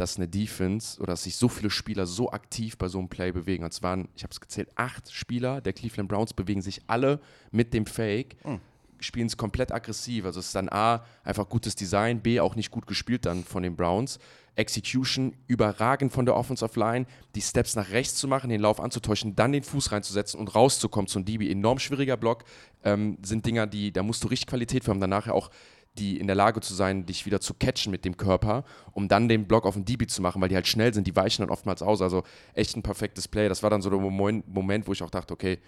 dass 0.00 0.16
eine 0.16 0.28
Defense 0.28 0.98
oder 1.00 1.12
dass 1.12 1.24
sich 1.24 1.36
so 1.36 1.48
viele 1.48 1.70
Spieler 1.70 2.06
so 2.06 2.30
aktiv 2.32 2.78
bei 2.78 2.88
so 2.88 2.98
einem 2.98 3.08
Play 3.08 3.32
bewegen. 3.32 3.64
Und 3.64 3.72
es 3.72 3.82
waren, 3.82 4.08
ich 4.16 4.22
habe 4.22 4.32
es 4.32 4.40
gezählt, 4.40 4.70
acht 4.74 5.12
Spieler 5.12 5.60
der 5.60 5.72
Cleveland 5.72 6.08
Browns 6.08 6.32
bewegen 6.32 6.62
sich 6.62 6.80
alle 6.86 7.20
mit 7.50 7.74
dem 7.74 7.86
Fake. 7.86 8.36
Mhm 8.44 8.60
spielen 9.02 9.26
es 9.26 9.36
komplett 9.36 9.72
aggressiv. 9.72 10.24
Also 10.24 10.40
es 10.40 10.46
ist 10.46 10.54
dann 10.54 10.68
A, 10.68 11.04
einfach 11.24 11.48
gutes 11.48 11.74
Design, 11.74 12.20
B, 12.20 12.40
auch 12.40 12.54
nicht 12.54 12.70
gut 12.70 12.86
gespielt 12.86 13.26
dann 13.26 13.44
von 13.44 13.62
den 13.62 13.76
Browns. 13.76 14.18
Execution 14.56 15.34
überragend 15.46 16.12
von 16.12 16.26
der 16.26 16.36
Offensive 16.36 16.78
Line, 16.78 17.06
die 17.34 17.40
Steps 17.40 17.76
nach 17.76 17.90
rechts 17.90 18.16
zu 18.16 18.28
machen, 18.28 18.50
den 18.50 18.60
Lauf 18.60 18.80
anzutäuschen, 18.80 19.34
dann 19.34 19.52
den 19.52 19.62
Fuß 19.62 19.92
reinzusetzen 19.92 20.38
und 20.38 20.54
rauszukommen 20.54 21.08
zum 21.08 21.24
DB. 21.24 21.50
Enorm 21.50 21.78
schwieriger 21.78 22.16
Block, 22.16 22.44
ähm, 22.84 23.16
sind 23.22 23.46
Dinger, 23.46 23.66
die, 23.66 23.92
da 23.92 24.02
musst 24.02 24.24
du 24.24 24.28
richtig 24.28 24.48
Qualität 24.48 24.84
für 24.84 24.90
haben, 24.90 25.00
danach 25.00 25.26
ja 25.26 25.32
auch 25.32 25.50
die 25.98 26.18
in 26.18 26.26
der 26.26 26.36
Lage 26.36 26.60
zu 26.60 26.74
sein, 26.74 27.04
dich 27.04 27.26
wieder 27.26 27.40
zu 27.40 27.54
catchen 27.54 27.90
mit 27.90 28.04
dem 28.04 28.16
Körper, 28.16 28.64
um 28.92 29.08
dann 29.08 29.28
den 29.28 29.46
Block 29.46 29.66
auf 29.66 29.74
den 29.74 29.84
DB 29.84 30.06
zu 30.06 30.22
machen, 30.22 30.40
weil 30.40 30.48
die 30.48 30.54
halt 30.54 30.66
schnell 30.66 30.94
sind, 30.94 31.06
die 31.06 31.16
weichen 31.16 31.42
dann 31.44 31.50
oftmals 31.50 31.82
aus. 31.82 32.00
Also 32.00 32.22
echt 32.54 32.76
ein 32.76 32.82
perfektes 32.82 33.28
Play. 33.28 33.48
Das 33.48 33.62
war 33.62 33.70
dann 33.70 33.82
so 33.82 33.90
der 33.90 33.98
Moment, 33.98 34.86
wo 34.86 34.92
ich 34.92 35.02
auch 35.02 35.10
dachte, 35.10 35.34
okay, 35.34 35.58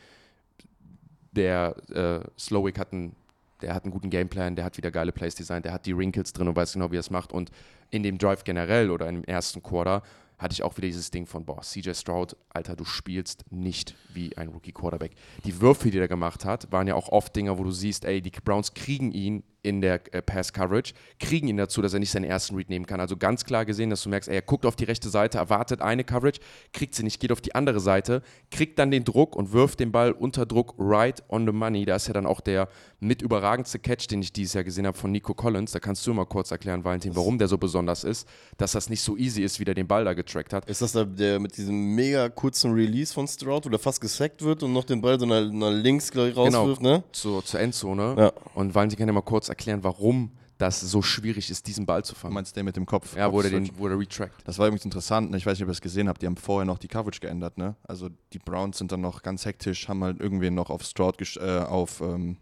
der 1.32 1.74
äh, 1.90 2.20
Slowick 2.38 2.78
hat 2.78 2.92
einen, 2.92 3.16
der 3.62 3.74
hat 3.74 3.85
einen 3.85 3.92
guten 3.92 4.11
Gameplan, 4.11 4.54
der 4.54 4.64
hat 4.64 4.76
wieder 4.76 4.90
geile 4.90 5.12
Plays 5.12 5.35
designt, 5.35 5.64
der 5.64 5.72
hat 5.72 5.87
die 5.87 5.96
Wrinkles 5.96 6.32
drin 6.32 6.48
und 6.48 6.56
weiß 6.56 6.74
genau, 6.74 6.90
wie 6.92 6.96
er 6.96 7.00
es 7.00 7.11
macht. 7.11 7.32
Und 7.32 7.50
in 7.90 8.02
dem 8.02 8.18
Drive 8.18 8.44
generell 8.44 8.90
oder 8.90 9.08
im 9.08 9.24
ersten 9.24 9.62
Quarter 9.62 10.02
hatte 10.38 10.54
ich 10.54 10.62
auch 10.62 10.76
wieder 10.76 10.88
dieses 10.88 11.11
Ding 11.11 11.26
von, 11.26 11.44
boah, 11.44 11.62
CJ 11.62 11.94
Stroud, 11.94 12.37
Alter, 12.50 12.74
du 12.74 12.85
spielst 12.85 13.44
nicht 13.50 13.94
wie 14.12 14.37
ein 14.37 14.48
Rookie-Quarterback. 14.48 15.12
Die 15.44 15.61
Würfe, 15.61 15.90
die 15.90 15.98
er 15.98 16.08
gemacht 16.08 16.44
hat, 16.44 16.70
waren 16.72 16.88
ja 16.88 16.94
auch 16.94 17.11
oft 17.11 17.35
Dinger, 17.37 17.58
wo 17.58 17.64
du 17.64 17.70
siehst, 17.70 18.04
ey, 18.04 18.20
die 18.20 18.30
Browns 18.30 18.74
kriegen 18.74 19.12
ihn 19.12 19.44
in 19.62 19.81
der 19.81 20.01
äh, 20.12 20.22
Pass-Coverage, 20.22 20.92
kriegen 21.20 21.48
ihn 21.48 21.57
dazu, 21.57 21.83
dass 21.83 21.94
er 21.94 22.01
nicht 22.01 22.11
seinen 22.11 22.25
ersten 22.25 22.57
Read 22.57 22.68
nehmen 22.68 22.87
kann. 22.87 23.01
Also 23.01 23.16
ganz 23.16 23.44
klar 23.44 23.64
gesehen, 23.64 23.90
dass 23.90 24.03
du 24.03 24.09
merkst, 24.09 24.29
er 24.29 24.42
guckt 24.42 24.66
auf 24.66 24.77
die 24.77 24.85
rechte 24.85 25.09
Seite, 25.09 25.38
erwartet 25.38 25.81
eine 25.81 26.05
Coverage, 26.05 26.40
kriegt 26.72 26.94
sie 26.94 27.05
nicht, 27.05 27.20
geht 27.20 27.33
auf 27.33 27.40
die 27.40 27.55
andere 27.55 27.81
Seite, 27.81 28.22
kriegt 28.51 28.79
dann 28.79 28.90
den 28.90 29.05
Druck 29.05 29.37
und 29.37 29.53
wirft 29.53 29.81
den 29.81 29.92
Ball 29.92 30.12
unter 30.12 30.46
Druck 30.46 30.75
right 30.79 31.22
on 31.29 31.46
the 31.46 31.53
money. 31.53 31.85
Da 31.85 31.96
ist 31.96 32.09
ja 32.09 32.12
dann 32.12 32.27
auch 32.27 32.40
der 32.40 32.68
mit 32.98 33.22
überragendste 33.22 33.79
Catch, 33.79 34.09
den 34.11 34.22
ich 34.22 34.33
dieses 34.33 34.55
Jahr 34.55 34.64
gesehen 34.64 34.87
habe 34.87 34.96
von 34.96 35.12
Nico 35.12 35.35
Collins. 35.35 35.72
Da 35.72 35.81
kannst 35.81 36.07
du 36.07 36.14
mal 36.14 36.25
kurz 36.27 36.51
erklären, 36.51 36.85
Valentin, 36.85 37.14
warum 37.14 37.38
der 37.38 37.48
so 37.48 37.59
besonders 37.59 38.05
ist, 38.05 38.29
dass 38.59 38.72
das 38.72 38.88
nicht 38.90 39.03
so 39.03 39.16
easy 39.16 39.42
ist, 39.42 39.61
wie 39.61 39.64
der 39.64 39.75
den 39.75 39.87
Ball 39.87 40.05
da 40.05 40.12
getrackt 40.12 40.53
hat. 40.53 40.68
Ist 40.68 40.83
das 40.83 40.92
der, 40.92 41.05
der 41.05 41.38
mit 41.38 41.57
diesem 41.57 41.94
mega 41.94 42.29
kurzen 42.29 42.72
Release 42.72 43.12
von 43.12 43.29
Stroud, 43.29 43.64
wo 43.66 43.68
der 43.68 43.79
fast 43.79 44.01
gesackt 44.01 44.42
wird 44.42 44.62
und 44.62 44.72
noch 44.72 44.85
den 44.85 45.01
Ball 45.01 45.18
so 45.18 45.27
nach, 45.27 45.48
nach 45.51 45.70
links 45.70 46.11
gleich 46.11 46.37
rauswirft, 46.37 46.81
genau, 46.81 46.96
ne? 46.96 47.05
Zur, 47.12 47.44
zur 47.44 47.61
Endzone. 47.61 48.14
Ja. 48.18 48.33
Und 48.55 48.75
Valentin 48.75 48.98
kann 48.98 49.09
ja 49.09 49.12
mal 49.12 49.20
kurz 49.22 49.52
erklären, 49.53 49.85
warum 49.85 50.33
dass 50.62 50.83
es 50.83 50.93
so 50.93 51.03
schwierig 51.03 51.51
ist, 51.51 51.67
diesen 51.67 51.87
Ball 51.87 52.05
zu 52.05 52.15
Du 52.15 52.21
fangen. 52.21 52.35
meinst 52.35 52.55
den 52.57 52.65
mit 52.65 52.77
dem 52.77 52.87
Kopf? 52.87 53.17
Ja, 53.17 53.29
Kopfswitch? 53.29 53.71
den, 53.71 53.79
wo 53.79 53.88
er 53.88 53.99
retrackt. 53.99 54.47
Das 54.47 54.59
war 54.59 54.69
übrigens 54.69 54.85
interessant, 54.85 55.31
ne? 55.31 55.37
ich 55.37 55.45
weiß 55.45 55.59
nicht, 55.59 55.65
ob 55.65 55.69
ihr 55.69 55.73
es 55.73 55.81
gesehen 55.81 56.09
habt, 56.09 56.23
die 56.23 56.27
haben 56.27 56.37
vorher 56.37 56.65
noch 56.65 56.79
die 56.79 56.87
Coverage 56.87 57.19
geändert, 57.19 57.59
ne? 57.59 57.75
Also 57.83 58.11
die 58.33 58.38
Browns 58.38 58.79
sind 58.79 58.93
dann 58.93 59.01
noch 59.01 59.23
ganz 59.23 59.45
hektisch, 59.45 59.88
haben 59.88 60.05
halt 60.05 60.21
irgendwen 60.21 60.55
noch 60.55 60.71
auf 60.71 60.85
Stroud, 60.85 61.17
äh, 61.37 61.59
auf, 61.59 62.01
ähm, 62.01 62.37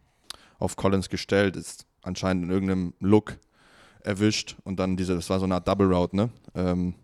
auf 0.59 0.77
Collins 0.77 1.09
gestellt, 1.09 1.57
ist 1.57 1.87
anscheinend 2.03 2.45
in 2.45 2.51
irgendeinem 2.51 2.93
Look 3.01 3.39
erwischt 4.03 4.57
und 4.65 4.79
dann 4.79 4.99
diese, 4.99 5.15
das 5.15 5.31
war 5.31 5.39
so 5.39 5.47
eine 5.47 5.55
Art 5.55 5.67
Double 5.67 5.91
Route, 5.91 6.15
ne? 6.15 6.31
Ähm, 6.55 6.95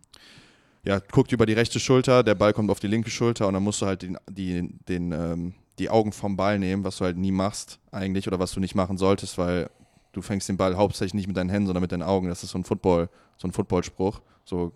ja, 0.84 0.98
guckt 0.98 1.32
über 1.32 1.46
die 1.46 1.54
rechte 1.54 1.80
Schulter, 1.80 2.22
der 2.22 2.34
Ball 2.34 2.52
kommt 2.52 2.70
auf 2.70 2.78
die 2.78 2.86
linke 2.88 3.10
Schulter 3.10 3.48
und 3.48 3.54
dann 3.54 3.62
musst 3.62 3.80
du 3.80 3.86
halt 3.86 4.02
den, 4.02 4.18
die, 4.30 4.68
den, 4.86 5.12
ähm, 5.12 5.54
die 5.78 5.88
Augen 5.88 6.12
vom 6.12 6.36
Ball 6.36 6.58
nehmen, 6.58 6.84
was 6.84 6.98
du 6.98 7.04
halt 7.06 7.16
nie 7.16 7.32
machst 7.32 7.80
eigentlich 7.90 8.28
oder 8.28 8.38
was 8.38 8.52
du 8.52 8.60
nicht 8.60 8.74
machen 8.74 8.98
solltest, 8.98 9.36
weil 9.38 9.70
du 10.16 10.22
fängst 10.22 10.48
den 10.48 10.56
Ball 10.56 10.76
hauptsächlich 10.76 11.14
nicht 11.14 11.28
mit 11.28 11.36
deinen 11.36 11.50
Händen, 11.50 11.66
sondern 11.66 11.82
mit 11.82 11.92
deinen 11.92 12.02
Augen. 12.02 12.28
Das 12.28 12.42
ist 12.42 12.50
so 12.50 12.58
ein 12.58 12.64
Football, 12.64 13.08
so 13.36 13.46
ein 13.46 13.52
Footballspruch. 13.52 14.20
So 14.44 14.72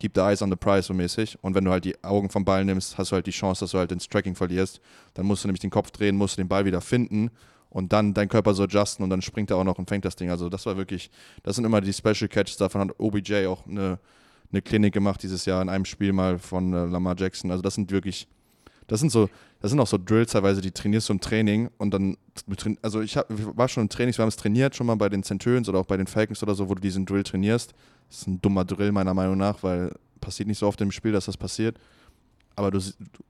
keep 0.00 0.12
the 0.14 0.22
eyes 0.22 0.42
on 0.42 0.50
the 0.50 0.56
prize 0.56 0.82
so 0.82 0.94
mäßig. 0.94 1.38
Und 1.42 1.54
wenn 1.54 1.64
du 1.64 1.70
halt 1.70 1.84
die 1.84 2.02
Augen 2.02 2.30
vom 2.30 2.44
Ball 2.44 2.64
nimmst, 2.64 2.96
hast 2.96 3.10
du 3.10 3.14
halt 3.14 3.26
die 3.26 3.30
Chance, 3.30 3.60
dass 3.60 3.72
du 3.72 3.78
halt 3.78 3.92
ins 3.92 4.08
Tracking 4.08 4.34
verlierst. 4.34 4.80
Dann 5.14 5.26
musst 5.26 5.44
du 5.44 5.48
nämlich 5.48 5.60
den 5.60 5.70
Kopf 5.70 5.90
drehen, 5.90 6.16
musst 6.16 6.36
du 6.36 6.42
den 6.42 6.48
Ball 6.48 6.64
wieder 6.64 6.80
finden 6.80 7.30
und 7.68 7.92
dann 7.92 8.14
deinen 8.14 8.28
Körper 8.28 8.54
so 8.54 8.62
adjusten 8.62 9.02
und 9.02 9.10
dann 9.10 9.20
springt 9.20 9.50
er 9.50 9.56
auch 9.58 9.64
noch 9.64 9.78
und 9.78 9.88
fängt 9.88 10.04
das 10.04 10.16
Ding. 10.16 10.30
Also 10.30 10.48
das 10.48 10.64
war 10.64 10.76
wirklich, 10.76 11.10
das 11.42 11.56
sind 11.56 11.64
immer 11.64 11.80
die 11.80 11.92
Special 11.92 12.28
Catches. 12.28 12.56
Davon 12.56 12.80
hat 12.80 12.94
OBJ 12.98 13.46
auch 13.46 13.66
eine, 13.66 13.98
eine 14.50 14.62
Klinik 14.62 14.94
gemacht 14.94 15.22
dieses 15.22 15.44
Jahr 15.44 15.60
in 15.60 15.68
einem 15.68 15.84
Spiel 15.84 16.12
mal 16.12 16.38
von 16.38 16.72
äh, 16.72 16.86
Lamar 16.86 17.16
Jackson. 17.18 17.50
Also 17.50 17.62
das 17.62 17.74
sind 17.74 17.90
wirklich, 17.90 18.28
das 18.86 19.00
sind 19.00 19.10
so, 19.10 19.28
das 19.64 19.70
sind 19.70 19.80
auch 19.80 19.86
so 19.86 19.96
Drills 19.96 20.32
teilweise, 20.32 20.60
die 20.60 20.72
trainierst 20.72 21.08
du 21.08 21.14
im 21.14 21.20
Training 21.20 21.70
und 21.78 21.94
dann, 21.94 22.18
also 22.82 23.00
ich, 23.00 23.16
hab, 23.16 23.30
ich 23.30 23.46
war 23.56 23.66
schon 23.66 23.84
im 23.84 23.88
Training, 23.88 24.14
wir 24.14 24.20
haben 24.20 24.28
es 24.28 24.36
trainiert, 24.36 24.76
schon 24.76 24.86
mal 24.86 24.94
bei 24.94 25.08
den 25.08 25.22
Centurions 25.22 25.70
oder 25.70 25.78
auch 25.78 25.86
bei 25.86 25.96
den 25.96 26.06
Falcons 26.06 26.42
oder 26.42 26.54
so, 26.54 26.68
wo 26.68 26.74
du 26.74 26.82
diesen 26.82 27.06
Drill 27.06 27.22
trainierst. 27.22 27.72
Das 28.10 28.18
ist 28.18 28.26
ein 28.26 28.42
dummer 28.42 28.66
Drill 28.66 28.92
meiner 28.92 29.14
Meinung 29.14 29.38
nach, 29.38 29.62
weil 29.62 29.90
passiert 30.20 30.48
nicht 30.48 30.58
so 30.58 30.66
oft 30.66 30.78
im 30.82 30.90
Spiel, 30.90 31.12
dass 31.12 31.24
das 31.24 31.38
passiert. 31.38 31.78
Aber 32.56 32.70
du 32.70 32.78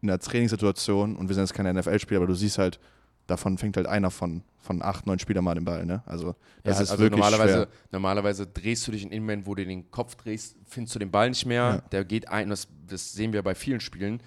in 0.03 0.09
der 0.09 0.19
Trainingssituation, 0.19 1.15
und 1.15 1.29
wir 1.29 1.37
sind 1.37 1.45
jetzt 1.45 1.55
keine 1.55 1.73
NFL-Spieler, 1.73 2.19
aber 2.19 2.27
du 2.27 2.35
siehst 2.35 2.59
halt, 2.59 2.81
davon 3.29 3.57
fängt 3.57 3.77
halt 3.77 3.87
einer 3.87 4.11
von, 4.11 4.43
von 4.59 4.83
acht, 4.83 5.07
neun 5.07 5.21
Spielern 5.21 5.45
mal 5.45 5.55
den 5.55 5.65
Ball, 5.65 5.87
ne? 5.87 6.03
Also 6.05 6.35
das 6.65 6.79
ja, 6.79 6.83
ist 6.83 6.91
also 6.91 7.05
wirklich 7.05 7.21
normalerweise, 7.21 7.55
schwer. 7.55 7.69
normalerweise 7.93 8.47
drehst 8.49 8.89
du 8.89 8.91
dich 8.91 9.05
in 9.05 9.11
den 9.11 9.23
Moment, 9.23 9.47
wo 9.47 9.55
du 9.55 9.65
den 9.65 9.89
Kopf 9.93 10.17
drehst, 10.17 10.57
findest 10.65 10.97
du 10.97 10.99
den 10.99 11.13
Ball 11.13 11.29
nicht 11.29 11.47
mehr. 11.47 11.63
Ja. 11.63 11.89
Der 11.93 12.05
geht 12.05 12.29
ein, 12.29 12.51
das, 12.51 12.67
das 12.89 13.13
sehen 13.13 13.33
wir 13.33 13.45
bei 13.45 13.55
vielen 13.55 13.79
Spielen. 13.79 14.21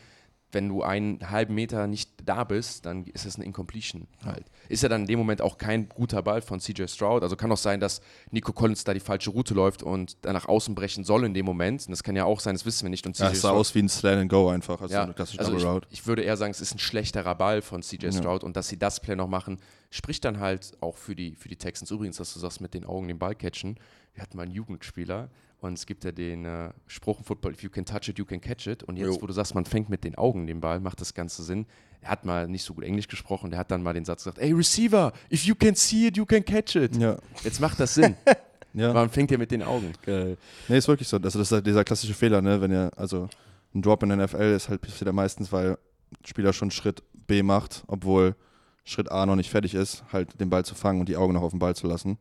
Wenn 0.58 0.70
du 0.70 0.82
einen 0.82 1.30
halben 1.30 1.54
Meter 1.54 1.86
nicht 1.86 2.10
da 2.26 2.44
bist, 2.44 2.88
dann 2.88 3.06
ist 3.06 3.28
es 3.28 3.36
eine 3.36 3.46
Incompletion 3.46 4.08
halt. 4.26 4.44
Ist 4.70 4.82
ja 4.82 4.90
dann 4.90 5.02
in 5.02 5.08
dem 5.08 5.20
Moment 5.20 5.40
auch 5.40 5.60
kein 5.60 5.88
guter 5.88 6.24
Ball 6.24 6.42
von 6.42 6.60
CJ 6.60 6.88
Stroud. 6.88 7.22
Also 7.22 7.36
kann 7.36 7.52
auch 7.52 7.58
sein, 7.58 7.80
dass 7.80 8.02
Nico 8.32 8.54
Collins 8.54 8.84
da 8.84 8.96
die 8.96 9.00
falsche 9.00 9.30
Route 9.30 9.54
läuft 9.54 9.84
und 9.84 10.18
dann 10.24 10.34
nach 10.34 10.48
außen 10.48 10.74
brechen 10.74 11.04
soll 11.04 11.26
in 11.26 11.36
dem 11.36 11.46
Moment. 11.46 11.86
Und 11.86 11.92
das 11.92 12.02
kann 12.02 12.16
ja 12.16 12.26
auch 12.26 12.40
sein, 12.40 12.56
das 12.56 12.66
wissen 12.66 12.82
wir 12.86 12.90
nicht. 12.90 13.06
Und 13.06 13.16
CJ 13.16 13.24
Ja, 13.24 13.30
es 13.34 13.42
sah 13.42 13.50
Stroud- 13.50 13.60
aus 13.60 13.76
wie 13.76 13.80
ein 13.84 13.90
Slant 13.90 14.20
and 14.22 14.32
Go 14.32 14.50
einfach, 14.50 14.82
also 14.82 14.92
ja, 14.92 15.04
eine 15.04 15.14
klassische 15.14 15.38
also 15.40 15.52
Double 15.52 15.64
ich, 15.64 15.72
Route. 15.72 15.88
ich 15.92 16.08
würde 16.08 16.24
eher 16.24 16.38
sagen, 16.38 16.50
es 16.50 16.60
ist 16.60 16.74
ein 16.74 16.80
schlechterer 16.80 17.36
Ball 17.36 17.62
von 17.62 17.84
CJ 17.84 18.12
Stroud 18.14 18.44
und 18.44 18.58
dass 18.58 18.68
sie 18.68 18.80
das 18.80 19.00
Play 19.00 19.16
noch 19.16 19.28
machen, 19.28 19.60
spricht 19.92 20.26
dann 20.26 20.40
halt 20.40 20.72
auch 20.82 20.98
für 20.98 21.16
die, 21.16 21.36
für 21.36 21.50
die 21.50 21.56
Texans. 21.58 21.92
Übrigens, 21.92 22.18
dass 22.18 22.34
du 22.34 22.40
sagst, 22.40 22.62
mit 22.62 22.74
den 22.74 22.84
Augen 22.84 23.08
den 23.08 23.20
Ball 23.20 23.36
catchen. 23.36 23.78
Wir 24.16 24.24
hatten 24.24 24.36
mal 24.36 24.44
einen 24.44 24.54
Jugendspieler 24.54 25.30
und 25.60 25.74
es 25.74 25.86
gibt 25.86 26.04
ja 26.04 26.12
den 26.12 26.46
äh, 26.46 26.72
Spruch 26.86 27.20
im 27.20 27.26
Football, 27.26 27.54
if 27.54 27.64
you 27.64 27.70
can 27.70 27.86
touch 27.86 28.08
it, 28.10 28.20
you 28.20 28.26
can 28.26 28.40
catch 28.40 28.68
it. 28.68 28.84
Und 28.84 28.98
jetzt, 28.98 29.16
Jo. 29.16 29.22
wo 29.22 29.28
du 29.28 29.34
sagst, 29.34 29.56
man 29.56 29.66
fängt 29.66 29.90
mit 29.90 30.04
den 30.04 30.16
Augen 30.16 30.46
den 30.48 30.62
Ball, 30.62 30.80
macht 30.80 31.02
das 31.02 31.14
Ganze 31.14 31.44
Sinn. 31.44 31.66
Er 32.02 32.10
hat 32.12 32.26
mal 32.26 32.48
nicht 32.48 32.64
so 32.64 32.74
gut 32.76 32.84
Englisch 32.84 33.08
gesprochen, 33.08 33.50
der 33.50 33.60
hat 33.60 33.72
dann 33.72 33.82
mal 33.82 33.94
den 33.94 34.06
Satz 34.06 34.24
gesagt, 34.24 34.38
ey 34.38 34.52
Receiver, 34.52 35.14
if 35.32 35.46
you 35.46 35.56
can 35.56 35.74
see 35.76 36.08
it, 36.08 36.18
you 36.18 36.26
can 36.26 36.46
catch 36.46 36.76
it. 36.76 36.96
Ja, 36.98 37.18
Jetzt 37.44 37.60
macht 37.60 37.80
das 37.80 37.96
Sinn. 37.96 38.16
ja. 38.74 38.94
Man 38.94 39.10
fängt 39.10 39.32
ja 39.32 39.38
mit 39.38 39.50
den 39.50 39.64
Augen. 39.64 39.94
Geil. 40.04 40.38
Nee, 40.68 40.78
ist 40.78 40.88
wirklich 40.88 41.08
so. 41.08 41.18
Also 41.18 41.40
das 41.40 41.48
ist 41.48 41.52
halt 41.52 41.66
dieser 41.66 41.84
klassische 41.84 42.14
Fehler, 42.14 42.42
ne? 42.42 42.62
Wenn 42.62 42.72
ihr, 42.72 42.92
also 42.96 43.28
ein 43.74 43.82
Drop 43.82 44.04
in 44.04 44.10
der 44.10 44.18
NFL 44.26 44.54
ist 44.56 44.70
halt 44.70 44.82
passiert 44.82 45.12
meistens, 45.12 45.52
weil 45.52 45.78
Spieler 46.24 46.54
schon 46.54 46.70
Schritt 46.70 47.02
B 47.14 47.42
macht, 47.42 47.84
obwohl 47.88 48.36
Schritt 48.84 49.12
A 49.12 49.26
noch 49.26 49.36
nicht 49.36 49.50
fertig 49.50 49.74
ist, 49.74 50.04
halt 50.14 50.40
den 50.40 50.50
Ball 50.50 50.64
zu 50.64 50.76
fangen 50.76 51.00
und 51.00 51.10
die 51.10 51.18
Augen 51.18 51.34
noch 51.34 51.42
auf 51.42 51.52
den 51.52 51.60
Ball 51.60 51.76
zu 51.76 51.88
lassen. 51.88 52.18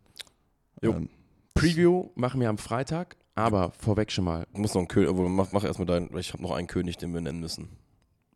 Jo. 0.83 0.92
Ähm, 0.92 1.09
Preview 1.55 2.11
machen 2.14 2.40
wir 2.40 2.49
am 2.49 2.59
Freitag, 2.59 3.16
aber 3.37 3.70
vorweg 3.79 4.11
schon 4.11 4.25
mal, 4.25 4.46
Ich 4.53 4.59
muss 4.59 4.75
noch 4.75 4.81
einen 4.81 4.88
König, 4.88 5.14
mach, 5.14 5.53
mach 5.53 5.62
erstmal 5.62 5.87
deinen, 5.87 6.16
ich 6.16 6.33
habe 6.33 6.42
noch 6.42 6.53
einen 6.53 6.66
König, 6.66 6.96
den 6.96 7.14
wir 7.14 7.20
nennen 7.20 7.38
müssen. 7.38 7.68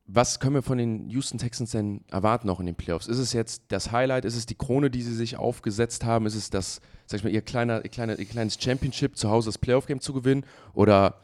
Was 0.06 0.40
können 0.40 0.56
wir 0.56 0.62
von 0.62 0.76
den 0.76 1.08
Houston 1.08 1.38
Texans 1.38 1.70
denn 1.70 2.04
erwarten 2.10 2.46
noch 2.46 2.60
in 2.60 2.66
den 2.66 2.74
Playoffs? 2.74 3.06
Ist 3.06 3.18
es 3.18 3.32
jetzt 3.32 3.62
das 3.68 3.92
Highlight? 3.92 4.24
Ist 4.24 4.36
es 4.36 4.44
die 4.44 4.56
Krone, 4.56 4.90
die 4.90 5.02
sie 5.02 5.14
sich 5.14 5.36
aufgesetzt 5.36 6.04
haben? 6.04 6.26
Ist 6.26 6.34
es 6.34 6.50
das, 6.50 6.80
sag 7.06 7.18
ich 7.18 7.24
mal, 7.24 7.32
ihr, 7.32 7.42
kleiner, 7.42 7.84
ihr, 7.84 7.90
kleiner, 7.90 8.18
ihr 8.18 8.24
kleines 8.26 8.58
Championship 8.60 9.16
zu 9.16 9.30
Hause 9.30 9.48
das 9.48 9.58
Playoff-Game 9.58 10.00
zu 10.00 10.12
gewinnen? 10.12 10.44
Oder 10.74 11.20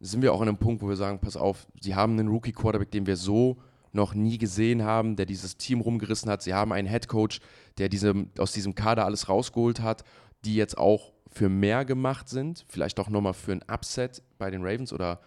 sind 0.00 0.22
wir 0.22 0.32
auch 0.32 0.40
an 0.42 0.48
einem 0.48 0.58
Punkt, 0.58 0.82
wo 0.82 0.88
wir 0.88 0.96
sagen, 0.96 1.18
pass 1.18 1.36
auf, 1.36 1.66
sie 1.80 1.94
haben 1.94 2.12
einen 2.12 2.28
Rookie-Quarterback, 2.28 2.90
den 2.90 3.06
wir 3.06 3.16
so 3.16 3.56
noch 3.92 4.14
nie 4.14 4.38
gesehen 4.38 4.84
haben, 4.84 5.16
der 5.16 5.26
dieses 5.26 5.56
Team 5.56 5.80
rumgerissen 5.80 6.30
hat. 6.30 6.42
Sie 6.42 6.54
haben 6.54 6.72
einen 6.72 6.86
Headcoach, 6.86 7.40
der 7.78 7.88
diese, 7.88 8.26
aus 8.38 8.52
diesem 8.52 8.74
Kader 8.74 9.06
alles 9.06 9.28
rausgeholt 9.30 9.80
hat, 9.80 10.04
die 10.44 10.54
jetzt 10.54 10.76
auch 10.76 11.15
für 11.36 11.50
mehr 11.50 11.84
gemacht 11.84 12.30
sind, 12.30 12.64
vielleicht 12.66 12.98
auch 12.98 13.10
nochmal 13.10 13.34
für 13.34 13.52
ein 13.52 13.62
Upset 13.70 14.22
bei 14.38 14.50
den 14.50 14.62
Ravens 14.62 14.90
oder 14.90 15.20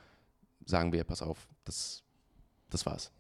sagen 0.65 0.91
wir, 0.91 1.03
pass 1.03 1.21
auf, 1.21 1.47
das, 1.65 2.03
das 2.71 2.85
war's. 2.87 3.11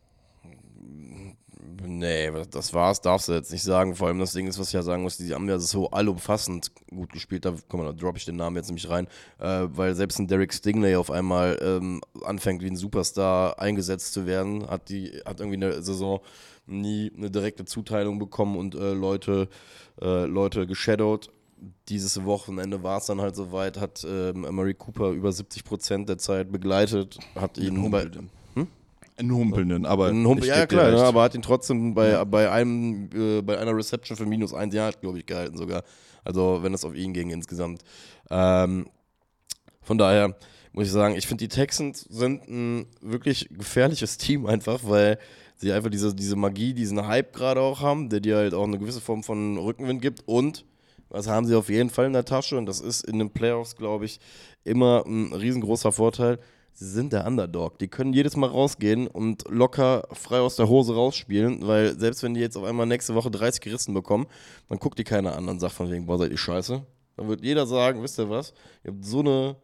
Nee, 1.85 2.31
das 2.49 2.73
war's, 2.73 2.99
darfst 3.01 3.27
du 3.27 3.33
jetzt 3.33 3.51
nicht 3.51 3.61
sagen. 3.61 3.95
Vor 3.95 4.07
allem 4.07 4.17
das 4.17 4.31
Ding 4.31 4.47
ist, 4.47 4.57
was 4.57 4.69
ich 4.69 4.73
ja 4.73 4.81
sagen 4.81 5.03
muss, 5.03 5.17
die 5.17 5.31
haben 5.33 5.47
ja 5.47 5.59
so 5.59 5.91
allumfassend 5.91 6.71
gut 6.89 7.13
gespielt. 7.13 7.45
Da, 7.45 7.53
komm 7.67 7.81
da 7.81 7.93
droppe 7.93 8.17
ich 8.17 8.25
den 8.25 8.37
Namen 8.37 8.55
jetzt 8.55 8.67
nämlich 8.67 8.89
rein, 8.89 9.07
äh, 9.37 9.67
weil 9.67 9.93
selbst 9.93 10.17
ein 10.17 10.27
Derek 10.27 10.51
Stingley 10.51 10.95
auf 10.95 11.11
einmal 11.11 11.59
ähm, 11.61 12.01
anfängt, 12.23 12.63
wie 12.63 12.71
ein 12.71 12.75
Superstar 12.75 13.59
eingesetzt 13.59 14.13
zu 14.13 14.25
werden. 14.25 14.67
Hat 14.67 14.89
die, 14.89 15.21
hat 15.25 15.41
irgendwie 15.41 15.63
eine 15.63 15.83
Saison 15.83 16.21
nie 16.65 17.11
eine 17.15 17.29
direkte 17.29 17.65
Zuteilung 17.65 18.17
bekommen 18.17 18.57
und 18.57 18.73
äh, 18.73 18.93
Leute, 18.93 19.47
äh, 20.01 20.25
Leute 20.25 20.65
geshadowed. 20.65 21.29
Dieses 21.89 22.23
Wochenende 22.23 22.83
war 22.83 22.99
es 22.99 23.05
dann 23.05 23.19
halt 23.19 23.35
soweit, 23.35 23.79
hat 23.79 24.05
ähm, 24.07 24.47
Murray 24.51 24.73
Cooper 24.73 25.11
über 25.11 25.31
70 25.31 25.63
Prozent 25.63 26.09
der 26.09 26.17
Zeit 26.17 26.51
begleitet, 26.51 27.19
hat 27.35 27.57
ihn 27.57 27.91
bei, 27.91 28.07
Einen 29.17 29.31
humpelnden, 29.33 29.85
aber. 29.85 30.07
ein 30.07 30.25
Humpel, 30.25 30.47
ja, 30.47 30.59
ja, 30.59 30.67
klar, 30.67 30.91
ja, 30.91 31.03
aber 31.03 31.23
hat 31.23 31.35
ihn 31.35 31.41
trotzdem 31.41 31.93
bei, 31.93 32.23
bei 32.23 32.49
einem, 32.49 33.09
äh, 33.13 33.41
bei 33.41 33.57
einer 33.57 33.75
Reception 33.75 34.15
für 34.15 34.25
minus 34.25 34.53
ein 34.53 34.71
Yard, 34.71 35.01
glaube 35.01 35.19
ich, 35.19 35.25
gehalten 35.25 35.57
sogar. 35.57 35.83
Also 36.23 36.59
wenn 36.61 36.73
es 36.73 36.85
auf 36.85 36.95
ihn 36.95 37.13
ging 37.13 37.29
insgesamt. 37.29 37.83
Ähm, 38.29 38.87
von 39.81 39.97
daher 39.97 40.35
muss 40.71 40.85
ich 40.85 40.91
sagen, 40.91 41.15
ich 41.15 41.27
finde 41.27 41.43
die 41.43 41.47
Texans 41.49 42.01
sind 42.09 42.47
ein 42.47 42.85
wirklich 43.01 43.49
gefährliches 43.51 44.17
Team 44.17 44.45
einfach, 44.45 44.81
weil 44.83 45.17
sie 45.55 45.73
einfach 45.73 45.89
diese, 45.89 46.15
diese 46.15 46.35
Magie, 46.35 46.73
diesen 46.73 47.05
Hype 47.05 47.33
gerade 47.33 47.59
auch 47.59 47.81
haben, 47.81 48.09
der 48.09 48.19
dir 48.19 48.37
halt 48.37 48.53
auch 48.53 48.65
eine 48.65 48.79
gewisse 48.79 49.01
Form 49.01 49.23
von 49.23 49.57
Rückenwind 49.57 50.01
gibt 50.01 50.23
und 50.25 50.65
was 51.09 51.27
haben 51.27 51.45
sie 51.45 51.55
auf 51.55 51.69
jeden 51.69 51.89
Fall 51.89 52.05
in 52.05 52.13
der 52.13 52.25
Tasche 52.25 52.57
und 52.57 52.65
das 52.65 52.79
ist 52.79 53.01
in 53.01 53.19
den 53.19 53.31
Playoffs, 53.31 53.75
glaube 53.75 54.05
ich, 54.05 54.19
immer 54.63 55.03
ein 55.05 55.33
riesengroßer 55.33 55.91
Vorteil. 55.91 56.39
Sie 56.73 56.89
sind 56.89 57.11
der 57.11 57.25
Underdog. 57.25 57.77
Die 57.79 57.87
können 57.87 58.13
jedes 58.13 58.37
Mal 58.37 58.47
rausgehen 58.47 59.07
und 59.07 59.43
locker 59.49 60.07
frei 60.13 60.39
aus 60.39 60.55
der 60.55 60.69
Hose 60.69 60.93
rausspielen, 60.93 61.67
weil 61.67 61.99
selbst 61.99 62.23
wenn 62.23 62.33
die 62.33 62.39
jetzt 62.39 62.55
auf 62.55 62.63
einmal 62.63 62.85
nächste 62.85 63.15
Woche 63.15 63.31
30 63.31 63.59
gerissen 63.59 63.93
bekommen, 63.93 64.27
dann 64.69 64.79
guckt 64.79 64.97
die 64.97 65.03
keiner 65.03 65.35
an 65.35 65.49
und 65.49 65.59
sagt 65.59 65.73
von 65.73 65.91
wegen, 65.91 66.05
boah, 66.05 66.17
seid 66.17 66.31
ihr 66.31 66.37
scheiße. 66.37 66.81
Dann 67.17 67.27
wird 67.27 67.43
jeder 67.43 67.65
sagen, 67.65 68.01
wisst 68.01 68.17
ihr 68.17 68.29
was, 68.29 68.53
ihr 68.85 68.91
habt 68.91 69.03
so 69.03 69.19
eine 69.19 69.57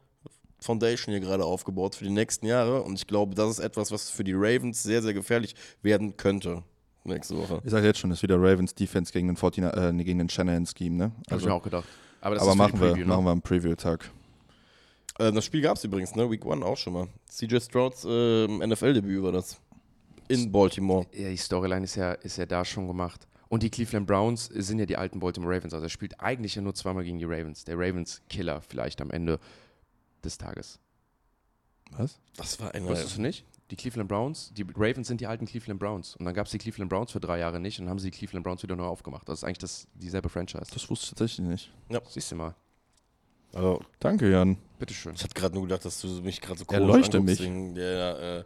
Foundation 0.60 1.14
hier 1.14 1.22
gerade 1.22 1.46
aufgebaut 1.46 1.96
für 1.96 2.04
die 2.04 2.10
nächsten 2.10 2.48
Jahre 2.48 2.82
und 2.82 2.96
ich 2.96 3.08
glaube, 3.08 3.36
das 3.36 3.52
ist 3.52 3.60
etwas, 3.60 3.92
was 3.92 4.10
für 4.10 4.24
die 4.24 4.34
Ravens 4.34 4.84
sehr, 4.84 5.02
sehr 5.02 5.14
gefährlich 5.14 5.56
werden 5.82 6.18
könnte 6.18 6.64
nächste 7.06 7.38
Woche. 7.38 7.62
Ich 7.64 7.72
sage 7.72 7.86
jetzt 7.86 8.00
schon, 8.00 8.10
das 8.10 8.20
ist 8.20 8.24
wieder 8.24 8.38
Ravens 8.38 8.76
Defense 8.76 9.12
gegen 9.12 9.28
den, 9.28 9.38
14, 9.38 9.64
äh, 9.64 10.04
gegen 10.04 10.20
den 10.20 10.30
Shanahan-Scheme, 10.30 10.96
ne? 10.96 11.04
Habe 11.06 11.14
ich 11.28 11.32
Also, 11.34 11.48
mir 11.48 11.54
auch 11.54 11.64
gedacht. 11.64 11.88
Aber 12.22 12.36
das 12.36 12.44
aber 12.44 12.56
machen, 12.56 12.74
die 12.76 12.82
wir, 12.82 12.92
Preview, 12.92 13.06
ne? 13.06 13.10
machen 13.14 13.26
wir 13.26 13.32
am 13.32 13.42
Preview-Tag. 13.42 14.12
Äh, 15.20 15.32
das 15.32 15.46
Spiel 15.46 15.62
gab 15.62 15.78
es 15.78 15.84
übrigens, 15.84 16.16
ne? 16.16 16.30
Week 16.30 16.46
One 16.46 16.66
auch 16.66 16.78
schon 16.78 16.94
mal. 16.94 17.08
CJ 17.30 17.58
Strouds 17.60 18.06
äh, 18.06 18.48
NFL-Debüt 18.48 19.24
war 19.24 19.32
das. 19.32 19.58
In 20.28 20.52
Baltimore. 20.52 21.06
Ja, 21.14 21.30
die 21.30 21.38
Storyline 21.38 21.84
ist 21.84 21.96
ja, 21.96 22.14
ist 22.14 22.38
ja 22.38 22.46
da 22.46 22.66
schon 22.66 22.88
gemacht. 22.88 23.28
Und 23.48 23.62
die 23.62 23.70
Cleveland 23.70 24.08
Browns 24.08 24.46
sind 24.46 24.80
ja 24.80 24.88
die 24.88 24.98
alten 24.98 25.20
Baltimore 25.20 25.56
Ravens. 25.56 25.74
Also 25.74 25.86
er 25.86 25.90
spielt 25.90 26.20
eigentlich 26.20 26.56
ja 26.56 26.62
nur 26.64 26.74
zweimal 26.74 27.04
gegen 27.04 27.20
die 27.20 27.26
Ravens. 27.26 27.64
Der 27.64 27.76
Ravens-Killer 27.78 28.62
vielleicht 28.62 29.02
am 29.02 29.12
Ende 29.12 29.40
des 30.24 30.38
Tages. 30.40 30.80
Was? 31.92 32.20
Das 32.36 32.60
war 32.60 32.74
eine. 32.74 32.88
Wusstest 32.88 33.18
du 33.18 33.22
nicht? 33.22 33.46
Die 33.72 33.76
Cleveland 33.76 34.08
Browns, 34.08 34.52
die 34.54 34.64
Ravens 34.76 35.08
sind 35.08 35.22
die 35.22 35.28
alten 35.28 35.46
Cleveland 35.48 35.80
Browns. 35.80 36.16
Und 36.16 36.26
dann 36.26 36.36
gab 36.36 36.46
es 36.46 36.52
die 36.52 36.60
Cleveland 36.60 36.90
Browns 36.90 37.12
für 37.12 37.20
drei 37.20 37.40
Jahre 37.40 37.60
nicht 37.60 37.80
und 37.80 37.86
dann 37.86 37.92
haben 37.92 38.00
sie 38.00 38.12
die 38.12 38.18
Cleveland 38.18 38.44
Browns 38.44 38.62
wieder 38.62 38.76
neu 38.76 38.86
aufgemacht. 38.86 39.28
Das 39.28 39.40
ist 39.40 39.44
eigentlich 39.44 39.58
das, 39.58 39.88
dieselbe 39.96 40.30
Franchise. 40.30 40.68
Das 40.72 40.88
wusste 40.90 41.06
ich 41.06 41.10
tatsächlich 41.10 41.48
nicht. 41.48 41.72
Siehst 42.10 42.32
du 42.32 42.36
mal. 42.36 42.56
Also, 43.54 43.82
Danke, 44.00 44.30
Jan. 44.30 44.58
Bitteschön. 44.78 45.16
ich 45.16 45.24
hatte 45.24 45.34
gerade 45.34 45.56
nur 45.56 45.64
gedacht, 45.64 45.86
dass 45.86 46.00
du 46.02 46.08
mich 46.22 46.42
gerade 46.42 46.60
so 46.60 46.66
Erleuchte 46.66 47.18
anguckst 47.18 47.40
mich. 47.40 47.50
wegen 47.50 47.74
der 47.74 48.20
äh, 48.20 48.44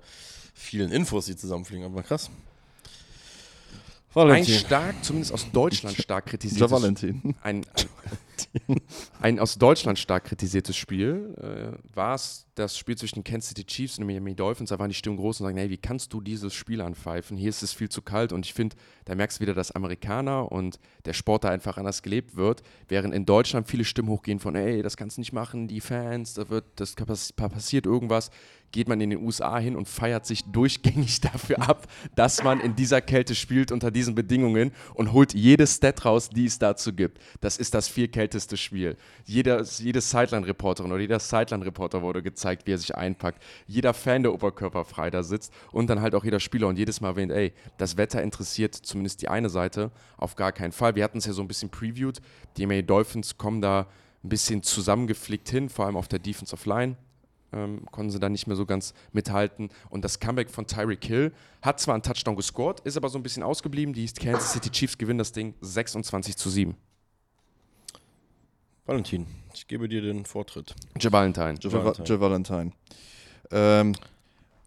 vielen 0.54 0.92
Infos, 0.92 1.26
die 1.26 1.36
zusammenfliegen. 1.36 1.84
Aber 1.84 2.04
krass. 2.04 2.30
Ein 2.30 4.14
Valentin. 4.14 4.56
stark, 4.56 5.04
zumindest 5.04 5.34
aus 5.34 5.52
Deutschland 5.52 5.98
stark 5.98 6.28
kritisiertes 6.28 6.72
Valentin. 6.72 7.36
ein, 7.42 7.66
ein 7.66 7.66
Ein 9.22 9.40
aus 9.40 9.58
Deutschland 9.58 10.00
stark 10.00 10.26
kritisiertes 10.26 10.76
Spiel 10.76 11.36
äh, 11.42 11.96
war 11.96 12.16
es 12.16 12.46
das 12.56 12.78
Spiel 12.78 12.98
zwischen 12.98 13.24
Kansas 13.24 13.50
City 13.50 13.64
Chiefs 13.66 13.98
und 13.98 14.02
den 14.02 14.08
Miami 14.08 14.36
Dolphins. 14.36 14.70
Da 14.70 14.80
waren 14.80 14.90
die 14.90 14.96
Stimmen 14.96 15.18
groß 15.18 15.40
und 15.40 15.46
sagen, 15.46 15.58
hey, 15.58 15.70
wie 15.70 15.78
kannst 15.78 16.14
du 16.14 16.22
dieses 16.22 16.54
Spiel 16.54 16.82
anpfeifen? 16.82 17.38
Hier 17.38 17.50
ist 17.50 17.64
es 17.64 17.74
viel 17.74 17.90
zu 17.90 18.02
kalt 18.02 18.34
und 18.34 18.46
ich 18.46 18.54
finde, 18.54 18.76
da 19.06 19.16
merkst 19.16 19.40
du 19.40 19.42
wieder, 19.42 19.54
dass 19.54 19.72
Amerikaner 19.72 20.52
und 20.52 20.80
der 21.06 21.14
Sport 21.14 21.46
da 21.46 21.50
einfach 21.50 21.78
anders 21.78 22.02
gelebt 22.02 22.36
wird, 22.36 22.62
während 22.88 23.14
in 23.14 23.26
Deutschland 23.26 23.68
viele 23.68 23.86
Stimmen 23.86 24.10
hochgehen 24.10 24.40
von, 24.40 24.56
ey, 24.56 24.82
das 24.82 24.98
kannst 24.98 25.18
du 25.18 25.22
nicht 25.22 25.34
machen, 25.34 25.68
die 25.68 25.82
Fans, 25.82 26.34
da 26.34 26.50
wird, 26.50 26.66
das 26.76 26.96
passiert 26.96 27.86
irgendwas 27.86 28.30
geht 28.72 28.88
man 28.88 29.02
in 29.02 29.10
den 29.10 29.24
USA 29.24 29.58
hin 29.58 29.76
und 29.76 29.88
feiert 29.88 30.26
sich 30.26 30.44
durchgängig 30.46 31.22
dafür 31.22 31.68
ab, 31.68 31.88
dass 32.16 32.44
man 32.44 32.60
in 32.60 32.76
dieser 32.76 33.02
Kälte 33.02 33.36
spielt 33.36 33.72
unter 33.72 33.92
diesen 33.92 34.16
Bedingungen 34.16 34.72
und 34.94 35.14
holt 35.14 35.34
jede 35.34 35.66
Stat 35.68 36.06
raus, 36.06 36.30
die 36.30 36.46
es 36.46 36.60
dazu 36.60 36.94
gibt. 36.94 37.20
Das 37.42 37.58
ist 37.58 37.74
das 37.74 37.88
vierkälteste 38.30 38.58
Spiel. 38.58 38.96
Jeder, 39.26 39.64
jede 39.64 40.02
Sideline-Reporterin 40.02 40.92
oder 40.92 41.02
jeder 41.02 41.20
Sideline-Reporter 41.20 42.02
wurde 42.02 42.22
gezeigt, 42.22 42.68
wie 42.68 42.74
er 42.74 42.78
sich 42.78 42.96
einpackt. 42.96 43.42
Jeder 43.68 43.94
Fan, 43.94 44.24
der 44.24 44.34
oberkörperfrei 44.34 45.10
da 45.10 45.24
sitzt 45.24 45.52
und 45.72 45.90
dann 45.90 46.02
halt 46.02 46.16
auch 46.16 46.24
jeder 46.24 46.40
Spieler 46.40 46.68
und 46.68 46.78
jedes 46.78 47.02
Mal 47.02 47.10
erwähnt, 47.10 47.32
ey, 47.32 47.54
das 47.78 47.98
Wetter 47.98 48.22
interessiert 48.22 48.76
zumindest 48.76 49.22
die 49.22 49.30
eine 49.30 49.50
Seite 49.50 49.92
auf 50.18 50.36
gar 50.36 50.52
keinen 50.52 50.72
Fall. 50.72 50.96
Wir 50.96 51.04
hatten 51.04 51.18
es 51.18 51.26
ja 51.26 51.34
so 51.34 51.42
ein 51.42 51.48
bisschen 51.48 51.70
previewed. 51.70 52.22
Die 52.58 52.66
MA 52.66 52.82
Dolphins 52.82 53.38
kommen 53.38 53.62
da 53.62 53.88
ein 54.24 54.30
bisschen 54.30 54.62
zusammengeflickt 54.64 55.50
hin, 55.50 55.70
vor 55.70 55.86
allem 55.86 55.98
auf 55.98 56.08
der 56.08 56.20
Defensive 56.20 56.70
Line 56.70 56.98
ähm, 57.52 57.86
konnten 57.92 58.12
sie 58.12 58.20
dann 58.20 58.32
nicht 58.32 58.46
mehr 58.46 58.56
so 58.56 58.66
ganz 58.66 58.94
mithalten. 59.12 59.70
Und 59.90 60.06
das 60.06 60.20
Comeback 60.20 60.52
von 60.52 60.68
Tyreek 60.68 61.04
Hill 61.04 61.32
hat 61.62 61.80
zwar 61.80 61.96
einen 61.96 62.04
Touchdown 62.04 62.36
gescored, 62.36 62.80
ist 62.82 62.96
aber 62.96 63.10
so 63.10 63.18
ein 63.18 63.24
bisschen 63.24 63.42
ausgeblieben. 63.42 63.94
Die 63.94 64.06
Kansas 64.08 64.54
City 64.54 64.70
Chiefs 64.70 64.98
gewinnen 64.98 65.18
das 65.18 65.32
Ding 65.32 65.56
26 65.62 66.38
zu 66.38 66.50
7. 66.50 66.76
Valentin, 68.90 69.28
ich 69.54 69.68
gebe 69.68 69.88
dir 69.88 70.02
den 70.02 70.26
Vortritt. 70.26 70.74
Joe 71.00 71.12
Valentine. 71.12 71.54
Joe 71.60 71.72
Valentine. 71.72 72.08
Joe 72.08 72.20
Valentine. 72.20 72.72
Ähm, 73.52 73.94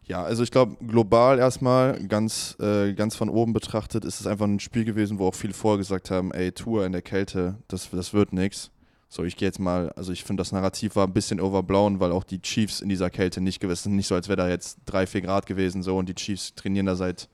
ja, 0.06 0.22
also 0.22 0.44
ich 0.44 0.52
glaube, 0.52 0.76
global 0.86 1.40
erstmal, 1.40 1.98
ganz, 2.06 2.56
äh, 2.60 2.92
ganz 2.94 3.16
von 3.16 3.28
oben 3.28 3.52
betrachtet, 3.52 4.04
ist 4.04 4.20
es 4.20 4.28
einfach 4.28 4.46
ein 4.46 4.60
Spiel 4.60 4.84
gewesen, 4.84 5.18
wo 5.18 5.26
auch 5.26 5.34
viele 5.34 5.54
vorgesagt 5.54 6.12
haben, 6.12 6.30
ey, 6.30 6.52
Tour 6.52 6.86
in 6.86 6.92
der 6.92 7.02
Kälte, 7.02 7.56
das, 7.66 7.90
das 7.90 8.14
wird 8.14 8.32
nichts. 8.32 8.70
So, 9.08 9.24
ich 9.24 9.36
gehe 9.36 9.48
jetzt 9.48 9.58
mal, 9.58 9.90
also 9.96 10.12
ich 10.12 10.22
finde, 10.22 10.42
das 10.42 10.52
Narrativ 10.52 10.94
war 10.94 11.08
ein 11.08 11.12
bisschen 11.12 11.40
overblown, 11.40 11.98
weil 11.98 12.12
auch 12.12 12.22
die 12.22 12.40
Chiefs 12.40 12.80
in 12.80 12.88
dieser 12.88 13.10
Kälte 13.10 13.40
nicht 13.40 13.58
gewesen 13.58 13.96
nicht 13.96 14.06
so, 14.06 14.14
als 14.14 14.28
wäre 14.28 14.36
da 14.36 14.48
jetzt 14.48 14.78
drei, 14.86 15.08
vier 15.08 15.22
Grad 15.22 15.46
gewesen 15.46 15.82
so 15.82 15.98
und 15.98 16.08
die 16.08 16.14
Chiefs 16.14 16.54
trainieren 16.54 16.86
da 16.86 16.94
seit 16.94 17.28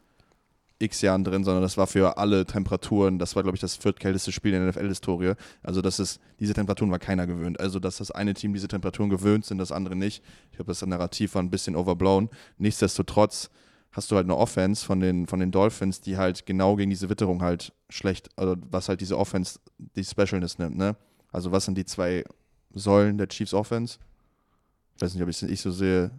x 0.78 1.00
Jahren 1.00 1.24
drin, 1.24 1.44
sondern 1.44 1.62
das 1.62 1.76
war 1.76 1.86
für 1.86 2.18
alle 2.18 2.46
Temperaturen, 2.46 3.18
das 3.18 3.34
war, 3.34 3.42
glaube 3.42 3.56
ich, 3.56 3.60
das 3.60 3.76
viertkälteste 3.76 4.32
Spiel 4.32 4.54
in 4.54 4.60
der 4.60 4.68
NFL-Historie. 4.70 5.34
Also, 5.62 5.82
das 5.82 5.98
ist, 5.98 6.20
diese 6.38 6.54
Temperaturen 6.54 6.90
war 6.90 6.98
keiner 6.98 7.26
gewöhnt. 7.26 7.58
Also, 7.60 7.80
dass 7.80 7.98
das 7.98 8.10
eine 8.10 8.34
Team 8.34 8.52
diese 8.52 8.68
Temperaturen 8.68 9.10
gewöhnt 9.10 9.44
sind, 9.44 9.58
das 9.58 9.72
andere 9.72 9.96
nicht. 9.96 10.22
Ich 10.50 10.56
glaube, 10.56 10.70
das 10.70 10.84
Narrativ 10.86 11.34
war 11.34 11.42
ein 11.42 11.50
bisschen 11.50 11.74
overblown. 11.74 12.28
Nichtsdestotrotz 12.58 13.50
hast 13.90 14.10
du 14.10 14.16
halt 14.16 14.26
eine 14.26 14.36
Offense 14.36 14.84
von 14.84 15.00
den, 15.00 15.26
von 15.26 15.40
den 15.40 15.50
Dolphins, 15.50 16.00
die 16.00 16.16
halt 16.16 16.46
genau 16.46 16.76
gegen 16.76 16.90
diese 16.90 17.08
Witterung 17.08 17.42
halt 17.42 17.72
schlecht, 17.88 18.28
also 18.36 18.56
was 18.70 18.88
halt 18.88 19.00
diese 19.00 19.18
Offense 19.18 19.58
die 19.78 20.04
Specialness 20.04 20.58
nimmt, 20.58 20.76
ne? 20.76 20.96
Also 21.32 21.52
was 21.52 21.64
sind 21.64 21.76
die 21.76 21.84
zwei 21.84 22.24
Säulen 22.72 23.18
der 23.18 23.28
Chiefs 23.28 23.54
Offense? 23.54 23.98
Ich 24.94 25.02
weiß 25.02 25.14
nicht, 25.14 25.22
ob 25.22 25.28
ich 25.28 25.42
es 25.42 25.48
nicht 25.48 25.60
so 25.60 25.70
sehe. 25.70 26.10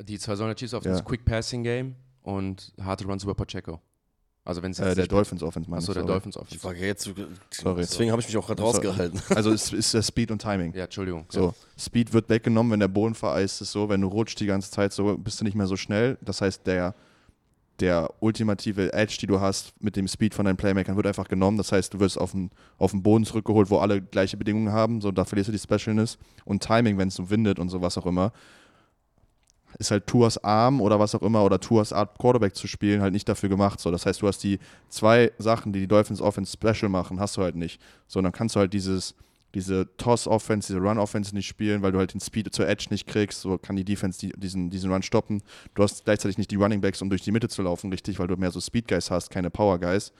Die 0.00 0.18
zwei 0.18 0.36
Säulen 0.36 0.50
der 0.50 0.56
Chiefs 0.56 0.74
Offense, 0.74 1.00
ja. 1.00 1.04
Quick 1.04 1.24
Passing 1.24 1.62
Game 1.62 1.96
und 2.22 2.72
harte 2.80 3.04
Runs 3.04 3.24
über 3.24 3.34
Pacheco. 3.34 3.80
Also 4.48 4.62
wenn 4.62 4.70
es 4.70 4.78
äh, 4.78 4.94
der 4.94 5.06
Dolphins 5.06 5.42
Offense 5.42 5.68
meinst 5.68 5.90
Achso, 5.90 6.00
der 6.00 6.08
Dolphins 6.08 6.34
Offense. 6.38 6.56
Ich 6.56 6.64
war 6.64 6.74
jetzt, 6.74 7.12
sorry. 7.50 7.82
Deswegen 7.82 8.10
habe 8.10 8.22
ich 8.22 8.28
mich 8.28 8.36
auch 8.38 8.46
gerade 8.46 8.62
rausgehalten. 8.62 9.20
Also 9.36 9.52
es 9.52 9.74
ist 9.74 9.92
der 9.92 10.00
Speed 10.00 10.30
und 10.30 10.40
Timing. 10.40 10.72
Ja, 10.72 10.84
Entschuldigung. 10.84 11.26
So, 11.28 11.48
ja. 11.48 11.54
Speed 11.78 12.14
wird 12.14 12.30
weggenommen, 12.30 12.72
wenn 12.72 12.80
der 12.80 12.88
Boden 12.88 13.14
vereist 13.14 13.60
ist, 13.60 13.72
so, 13.72 13.90
wenn 13.90 14.00
du 14.00 14.08
rutscht 14.08 14.40
die 14.40 14.46
ganze 14.46 14.70
Zeit, 14.70 14.94
so 14.94 15.18
bist 15.18 15.38
du 15.38 15.44
nicht 15.44 15.54
mehr 15.54 15.66
so 15.66 15.76
schnell. 15.76 16.16
Das 16.22 16.40
heißt, 16.40 16.66
der 16.66 16.94
der 17.78 18.10
ultimative 18.20 18.92
Edge, 18.94 19.18
die 19.20 19.26
du 19.26 19.38
hast 19.38 19.74
mit 19.80 19.96
dem 19.96 20.08
Speed 20.08 20.34
von 20.34 20.46
deinen 20.46 20.56
Playmakern, 20.56 20.96
wird 20.96 21.06
einfach 21.06 21.28
genommen. 21.28 21.58
Das 21.58 21.70
heißt, 21.70 21.92
du 21.92 22.00
wirst 22.00 22.18
auf 22.18 22.32
den, 22.32 22.50
auf 22.78 22.92
den 22.92 23.02
Boden 23.02 23.26
zurückgeholt, 23.26 23.68
wo 23.68 23.78
alle 23.78 24.00
gleiche 24.00 24.38
Bedingungen 24.38 24.72
haben. 24.72 25.02
So, 25.02 25.12
da 25.12 25.26
verlierst 25.26 25.48
du 25.48 25.52
die 25.52 25.58
Specialness. 25.58 26.16
Und 26.46 26.62
Timing, 26.62 26.96
wenn 26.96 27.08
es 27.08 27.14
so 27.14 27.28
windet 27.28 27.58
und 27.58 27.68
so 27.68 27.82
was 27.82 27.98
auch 27.98 28.06
immer, 28.06 28.32
ist 29.78 29.90
halt 29.90 30.06
Tours 30.06 30.42
Arm 30.42 30.80
oder 30.80 30.98
was 30.98 31.14
auch 31.14 31.22
immer 31.22 31.44
oder 31.44 31.60
Tours 31.60 31.92
Art 31.92 32.18
Quarterback 32.18 32.54
zu 32.54 32.66
spielen 32.66 33.00
halt 33.00 33.12
nicht 33.12 33.28
dafür 33.28 33.48
gemacht. 33.48 33.80
So, 33.80 33.90
das 33.90 34.06
heißt, 34.06 34.22
du 34.22 34.28
hast 34.28 34.38
die 34.42 34.58
zwei 34.88 35.32
Sachen, 35.38 35.72
die 35.72 35.80
die 35.80 35.88
Dolphins 35.88 36.20
Offense 36.20 36.52
special 36.52 36.88
machen, 36.88 37.20
hast 37.20 37.36
du 37.36 37.42
halt 37.42 37.56
nicht. 37.56 37.80
So, 38.06 38.20
dann 38.20 38.32
kannst 38.32 38.56
du 38.56 38.60
halt 38.60 38.72
dieses 38.72 39.14
diese 39.54 39.88
Toss-Offense, 39.96 40.68
diese 40.68 40.78
Run-Offense 40.78 41.34
nicht 41.34 41.46
spielen, 41.46 41.82
weil 41.82 41.92
du 41.92 41.98
halt 41.98 42.12
den 42.12 42.20
Speed 42.20 42.52
zur 42.54 42.68
Edge 42.68 42.86
nicht 42.90 43.06
kriegst. 43.06 43.40
So 43.40 43.56
kann 43.58 43.76
die 43.76 43.84
Defense 43.84 44.20
die, 44.20 44.32
diesen, 44.36 44.70
diesen 44.70 44.92
Run 44.92 45.02
stoppen. 45.02 45.42
Du 45.74 45.82
hast 45.82 46.04
gleichzeitig 46.04 46.38
nicht 46.38 46.50
die 46.50 46.56
Running 46.56 46.80
Backs, 46.80 47.00
um 47.00 47.08
durch 47.08 47.22
die 47.22 47.32
Mitte 47.32 47.48
zu 47.48 47.62
laufen, 47.62 47.90
richtig, 47.90 48.18
weil 48.18 48.26
du 48.26 48.36
mehr 48.36 48.50
so 48.50 48.60
Speed-Guys 48.60 49.10
hast, 49.10 49.30
keine 49.30 49.50
Power-Guys. 49.50 50.12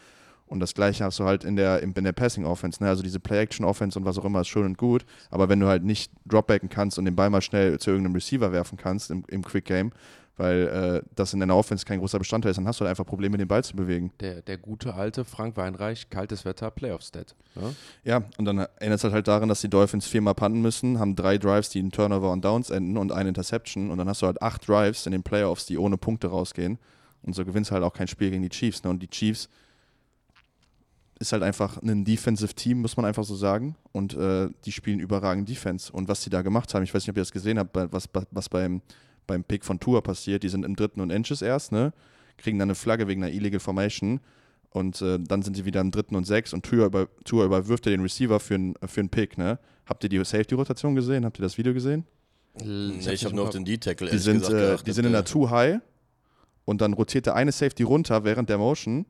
Und 0.49 0.61
das 0.61 0.75
gleiche 0.75 1.05
hast 1.05 1.19
du 1.19 1.25
halt 1.25 1.45
in 1.45 1.57
der, 1.57 1.83
in 1.83 1.93
der 1.93 2.13
Passing-Offense. 2.13 2.83
Ne? 2.83 2.89
Also 2.89 3.03
diese 3.03 3.21
Play-Action-Offense 3.21 3.99
und 3.99 4.05
was 4.05 4.19
auch 4.19 4.25
immer 4.25 4.41
ist 4.41 4.49
schön 4.49 4.65
und 4.65 4.79
gut. 4.79 5.05
Aber 5.31 5.49
wenn 5.49 5.61
du 5.61 5.67
halt 5.67 5.85
nicht 5.85 6.11
dropbacken 6.27 6.69
kannst 6.69 6.99
und 6.99 7.05
den 7.05 7.17
Ball 7.17 7.31
mal 7.31 7.43
schnell 7.43 7.79
zu 7.79 7.91
irgendeinem 7.91 8.15
Receiver 8.15 8.51
werfen 8.53 8.79
kannst 8.79 9.11
im, 9.11 9.25
im 9.29 9.45
Quick-Game, 9.45 9.93
weil 10.39 11.03
äh, 11.03 11.09
das 11.15 11.35
in 11.35 11.41
deiner 11.41 11.57
Offense 11.57 11.85
kein 11.85 11.99
großer 11.99 12.19
Bestandteil 12.19 12.51
ist, 12.51 12.57
dann 12.57 12.67
hast 12.67 12.81
du 12.81 12.85
halt 12.85 12.91
einfach 12.91 13.05
Probleme, 13.05 13.37
den 13.37 13.49
Ball 13.49 13.65
zu 13.65 13.75
bewegen. 13.75 14.13
Der, 14.21 14.41
der 14.41 14.57
gute 14.57 14.95
alte 14.95 15.25
Frank 15.25 15.57
Weinreich, 15.57 16.09
kaltes 16.11 16.45
Wetter, 16.45 16.71
Playoff-Stat. 16.71 17.35
Ja? 17.57 17.73
ja, 18.05 18.25
und 18.39 18.45
dann 18.45 18.59
erinnert 18.59 18.99
es 18.99 19.05
halt, 19.05 19.15
halt 19.15 19.29
daran, 19.29 19.49
dass 19.49 19.61
die 19.61 19.69
Dolphins 19.69 20.07
viermal 20.07 20.35
punten 20.35 20.63
müssen, 20.63 20.99
haben 21.01 21.17
drei 21.17 21.39
Drives, 21.39 21.71
die 21.71 21.81
in 21.81 21.91
Turnover 21.91 22.31
und 22.31 22.45
Downs 22.45 22.71
enden 22.71 22.97
und 22.97 23.11
eine 23.11 23.31
Interception 23.31 23.91
und 23.91 23.99
dann 23.99 24.09
hast 24.09 24.23
du 24.23 24.27
halt 24.27 24.41
acht 24.41 24.69
Drives 24.69 25.07
in 25.07 25.13
den 25.13 25.25
Playoffs, 25.25 25.67
die 25.67 25.77
ohne 25.77 25.97
Punkte 25.97 26.29
rausgehen 26.29 26.79
und 27.23 27.35
so 27.35 27.45
gewinnst 27.45 27.71
du 27.71 27.75
halt 27.75 27.85
auch 27.85 27.93
kein 27.93 28.09
Spiel 28.09 28.31
gegen 28.31 28.43
die 28.43 28.49
Chiefs. 28.49 28.85
Ne? 28.85 28.91
Und 28.91 29.01
die 29.01 29.09
Chiefs 29.09 29.49
ist 31.19 31.33
halt 31.33 31.43
einfach 31.43 31.83
ein 31.83 32.05
Defensive 32.05 32.55
Team, 32.55 32.81
muss 32.81 32.97
man 32.97 33.07
einfach 33.07 33.25
so 33.25 33.35
sagen. 33.35 33.77
Und 33.93 34.15
äh, 34.15 34.49
die 34.65 34.73
spielen 34.73 35.01
überragend 35.01 35.49
Defense. 35.49 35.93
Und 35.93 36.09
was 36.09 36.23
sie 36.23 36.31
da 36.31 36.43
gemacht 36.43 36.73
haben, 36.75 36.83
ich 36.83 36.95
weiß 36.95 37.03
nicht, 37.03 37.11
ob 37.11 37.17
ihr 37.17 37.23
das 37.23 37.33
gesehen 37.33 37.59
habt, 37.59 37.75
was, 37.75 38.09
was 38.31 38.49
beim 38.49 38.83
beim 39.29 39.45
Pick 39.45 39.65
von 39.65 39.79
Tour 39.79 40.03
passiert. 40.03 40.43
Die 40.43 40.49
sind 40.49 40.65
im 40.65 40.75
dritten 40.75 41.01
und 41.01 41.11
Inches 41.11 41.41
erst, 41.41 41.71
ne? 41.71 41.93
Kriegen 42.37 42.59
dann 42.59 42.67
eine 42.67 42.75
Flagge 42.75 43.07
wegen 43.07 43.23
einer 43.23 43.33
Illegal 43.33 43.61
Formation. 43.61 44.19
Und 44.71 45.01
äh, 45.01 45.19
dann 45.21 45.43
sind 45.43 45.55
sie 45.55 45.65
wieder 45.65 45.81
im 45.81 45.93
dritten 45.93 46.17
und 46.17 46.25
sechs 46.25 46.53
und 46.53 46.65
Tour, 46.65 46.87
über, 46.87 47.09
Tour 47.25 47.45
überwirft 47.45 47.87
er 47.87 47.91
den 47.91 48.01
Receiver 48.01 48.41
für 48.41 48.55
einen 48.57 48.75
für 48.87 49.05
Pick, 49.05 49.39
ne? 49.39 49.61
Habt 49.87 50.03
ihr 50.03 50.11
die 50.11 50.23
Safety-Rotation 50.23 50.95
gesehen? 50.95 51.25
Habt 51.25 51.39
ihr 51.39 51.43
das 51.43 51.57
Video 51.57 51.73
gesehen? 51.73 52.05
Nee, 52.63 53.13
ich 53.13 53.25
habe 53.25 53.35
nur 53.35 53.45
auf 53.45 53.51
den 53.51 53.65
D-Tackle 53.65 54.11
Die 54.11 54.19
sind, 54.19 54.49
äh, 54.49 54.77
die 54.85 54.93
sind 54.93 55.05
in 55.05 55.13
der 55.13 55.25
Too 55.25 55.49
High 55.49 55.81
und 56.65 56.81
dann 56.81 56.93
rotiert 56.93 57.27
der 57.27 57.37
eine 57.37 57.53
Safety 57.53 57.85
runter 57.85 58.25
während 58.25 58.49
der 58.49 58.59
Motion 58.59 59.07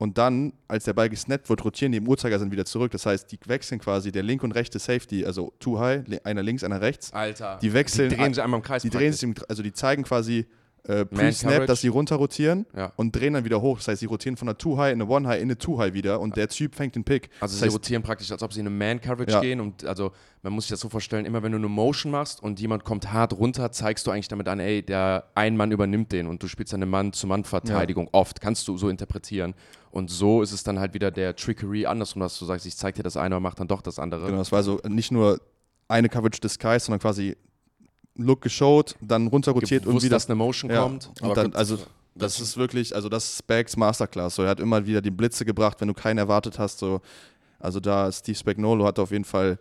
und 0.00 0.16
dann, 0.16 0.54
als 0.66 0.84
der 0.84 0.94
Ball 0.94 1.10
gesnappt 1.10 1.50
wird, 1.50 1.62
rotieren 1.62 1.92
die 1.92 1.98
im 1.98 2.08
Uhrzeigersinn 2.08 2.50
wieder 2.50 2.64
zurück. 2.64 2.90
Das 2.90 3.04
heißt, 3.04 3.30
die 3.30 3.38
wechseln 3.44 3.78
quasi 3.78 4.10
der 4.10 4.22
linke 4.22 4.46
und 4.46 4.52
rechte 4.52 4.78
Safety, 4.78 5.26
also 5.26 5.52
too 5.60 5.78
high, 5.78 6.02
einer 6.24 6.42
links, 6.42 6.64
einer 6.64 6.80
rechts. 6.80 7.12
Alter. 7.12 7.58
Die 7.60 7.74
wechseln. 7.74 8.08
Die 8.08 8.16
drehen 8.16 8.32
sich 8.32 8.42
einmal 8.42 8.60
im 8.60 8.64
Kreis. 8.64 8.80
Die 8.80 8.88
drehen 8.88 9.12
sich, 9.12 9.28
also 9.46 9.62
die 9.62 9.74
zeigen 9.74 10.04
quasi 10.04 10.46
äh, 10.84 11.04
Pre-Snap, 11.04 11.66
dass 11.66 11.80
sie 11.80 11.88
runter 11.88 12.16
rotieren 12.16 12.66
ja. 12.76 12.92
und 12.96 13.14
drehen 13.14 13.34
dann 13.34 13.44
wieder 13.44 13.60
hoch. 13.60 13.78
Das 13.78 13.88
heißt, 13.88 14.00
sie 14.00 14.06
rotieren 14.06 14.36
von 14.36 14.48
einer 14.48 14.58
Too 14.58 14.76
High 14.76 14.92
in 14.92 15.02
eine 15.02 15.10
One 15.10 15.28
High 15.28 15.40
in 15.40 15.48
eine 15.48 15.58
Too 15.58 15.78
High 15.78 15.92
wieder 15.92 16.20
und 16.20 16.36
der 16.36 16.48
Typ 16.48 16.74
fängt 16.74 16.94
den 16.94 17.04
Pick. 17.04 17.30
Also 17.40 17.52
das 17.52 17.58
sie 17.58 17.64
heißt, 17.66 17.74
rotieren 17.74 18.02
praktisch, 18.02 18.30
als 18.30 18.42
ob 18.42 18.52
sie 18.52 18.60
in 18.60 18.66
eine 18.66 18.76
Man-Coverage 18.76 19.32
ja. 19.32 19.40
gehen 19.40 19.60
und 19.60 19.84
also 19.84 20.12
man 20.42 20.52
muss 20.52 20.64
sich 20.64 20.70
das 20.70 20.80
so 20.80 20.88
vorstellen, 20.88 21.26
immer 21.26 21.42
wenn 21.42 21.52
du 21.52 21.58
eine 21.58 21.68
Motion 21.68 22.10
machst 22.10 22.42
und 22.42 22.60
jemand 22.60 22.84
kommt 22.84 23.12
hart 23.12 23.34
runter, 23.34 23.72
zeigst 23.72 24.06
du 24.06 24.10
eigentlich 24.10 24.28
damit 24.28 24.48
an, 24.48 24.58
ey, 24.58 24.82
der 24.82 25.24
ein 25.34 25.56
Mann 25.56 25.70
übernimmt 25.70 26.12
den 26.12 26.26
und 26.26 26.42
du 26.42 26.48
spielst 26.48 26.72
eine 26.72 26.86
Mann-zu-Mann-Verteidigung. 26.86 28.06
Ja. 28.06 28.10
Oft 28.12 28.40
kannst 28.40 28.66
du 28.68 28.76
so 28.78 28.88
interpretieren. 28.88 29.54
Und 29.90 30.08
so 30.10 30.40
ist 30.40 30.52
es 30.52 30.62
dann 30.62 30.78
halt 30.78 30.94
wieder 30.94 31.10
der 31.10 31.34
Trickery 31.34 31.84
andersrum, 31.84 32.20
dass 32.20 32.38
du 32.38 32.44
sagst, 32.44 32.64
ich 32.64 32.76
zeig 32.76 32.94
dir 32.94 33.02
das 33.02 33.16
eine, 33.16 33.34
aber 33.34 33.40
mach 33.42 33.54
dann 33.54 33.68
doch 33.68 33.82
das 33.82 33.98
andere. 33.98 34.26
Genau, 34.26 34.38
das 34.38 34.52
war 34.52 34.62
so 34.62 34.80
nicht 34.88 35.10
nur 35.10 35.40
eine 35.88 36.08
Coverage 36.08 36.40
Disguise, 36.40 36.86
sondern 36.86 37.00
quasi 37.00 37.36
Look 38.22 38.42
geschaut, 38.42 38.96
dann 39.00 39.26
runterrotiert 39.28 39.86
und 39.86 40.02
wieder. 40.02 40.16
dass 40.16 40.26
eine 40.26 40.36
Motion 40.36 40.70
ja. 40.70 40.82
kommt. 40.82 41.10
Und 41.20 41.36
dann, 41.36 41.54
also 41.54 41.78
das 42.14 42.40
ist 42.40 42.56
wirklich, 42.56 42.94
also 42.94 43.08
das 43.08 43.24
ist 43.24 43.38
Spags 43.38 43.76
Masterclass. 43.76 44.34
So, 44.34 44.42
er 44.42 44.50
hat 44.50 44.60
immer 44.60 44.86
wieder 44.86 45.00
die 45.00 45.10
Blitze 45.10 45.44
gebracht, 45.44 45.80
wenn 45.80 45.88
du 45.88 45.94
keinen 45.94 46.18
erwartet 46.18 46.58
hast. 46.58 46.78
So. 46.78 47.00
Also 47.58 47.80
da 47.80 48.10
Steve 48.12 48.36
Spagnolo 48.36 48.84
hat 48.86 48.98
auf 48.98 49.10
jeden 49.10 49.24
Fall 49.24 49.58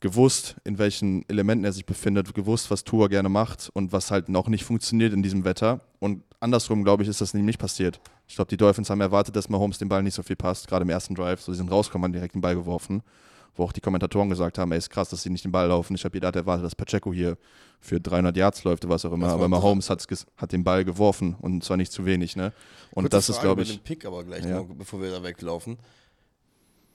gewusst, 0.00 0.56
in 0.64 0.78
welchen 0.78 1.28
Elementen 1.28 1.64
er 1.64 1.72
sich 1.72 1.84
befindet, 1.84 2.32
gewusst, 2.34 2.70
was 2.70 2.84
Tour 2.84 3.08
gerne 3.10 3.28
macht 3.28 3.68
und 3.74 3.92
was 3.92 4.10
halt 4.10 4.30
noch 4.30 4.48
nicht 4.48 4.64
funktioniert 4.64 5.12
in 5.12 5.22
diesem 5.22 5.44
Wetter. 5.44 5.80
Und 5.98 6.22
andersrum, 6.40 6.84
glaube 6.84 7.02
ich, 7.02 7.08
ist 7.08 7.20
das 7.20 7.34
nämlich 7.34 7.48
nicht 7.54 7.60
passiert. 7.60 8.00
Ich 8.26 8.36
glaube, 8.36 8.48
die 8.48 8.56
Dolphins 8.56 8.88
haben 8.88 9.00
erwartet, 9.00 9.36
dass 9.36 9.50
Mahomes 9.50 9.78
dem 9.78 9.90
Ball 9.90 10.02
nicht 10.02 10.14
so 10.14 10.22
viel 10.22 10.36
passt, 10.36 10.68
gerade 10.68 10.84
im 10.84 10.88
ersten 10.88 11.14
Drive. 11.14 11.42
So, 11.42 11.52
sie 11.52 11.58
sind 11.58 11.70
rausgekommen, 11.70 12.04
haben 12.04 12.12
direkt 12.12 12.34
den 12.34 12.40
Ball 12.40 12.54
geworfen 12.54 13.02
wo 13.54 13.64
auch 13.64 13.72
die 13.72 13.80
Kommentatoren 13.80 14.28
gesagt 14.28 14.58
haben, 14.58 14.72
ey, 14.72 14.78
ist 14.78 14.90
krass, 14.90 15.08
dass 15.08 15.22
sie 15.22 15.30
nicht 15.30 15.44
den 15.44 15.52
Ball 15.52 15.68
laufen. 15.68 15.94
Ich 15.94 16.04
habe 16.04 16.16
jeder 16.16 16.34
erwartet, 16.34 16.64
dass 16.64 16.74
Pacheco 16.74 17.12
hier 17.12 17.36
für 17.80 18.00
300 18.00 18.36
Yards 18.36 18.64
läuft 18.64 18.84
oder 18.84 18.94
was 18.94 19.04
auch 19.04 19.12
immer. 19.12 19.28
Aber 19.28 19.48
Mahomes 19.48 19.90
hat 19.90 20.52
den 20.52 20.64
Ball 20.64 20.84
geworfen 20.84 21.36
und 21.40 21.64
zwar 21.64 21.76
nicht 21.76 21.92
zu 21.92 22.04
wenig. 22.04 22.36
Ne? 22.36 22.52
Und 22.92 23.04
Kurze 23.04 23.16
das 23.16 23.28
ist, 23.28 23.40
glaube 23.40 23.62
ich. 23.62 23.68
Mit 23.70 23.78
dem 23.78 23.84
Pick 23.84 24.04
aber 24.04 24.24
gleich 24.24 24.44
ja. 24.44 24.56
noch, 24.58 24.66
bevor 24.66 25.00
wir 25.02 25.10
da 25.10 25.22
weglaufen. 25.22 25.78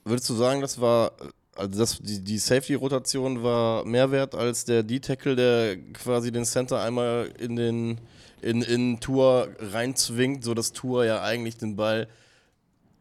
Würdest 0.04 0.28
du 0.30 0.34
sagen, 0.34 0.60
das 0.60 0.80
war 0.80 1.12
also 1.56 1.78
das, 1.78 1.98
die, 1.98 2.22
die 2.22 2.38
Safety-Rotation 2.38 3.42
war 3.42 3.84
mehr 3.84 4.10
wert 4.10 4.34
als 4.34 4.64
der 4.64 4.82
D-Tackle, 4.82 5.36
der 5.36 5.76
quasi 5.94 6.30
den 6.30 6.44
Center 6.44 6.80
einmal 6.80 7.32
in 7.38 7.56
den 7.56 7.98
in, 8.42 8.62
in 8.62 9.00
Tour 9.00 9.48
reinzwingt, 9.58 10.44
sodass 10.44 10.72
Tour 10.72 11.04
ja 11.04 11.22
eigentlich 11.22 11.56
den 11.56 11.76
Ball 11.76 12.06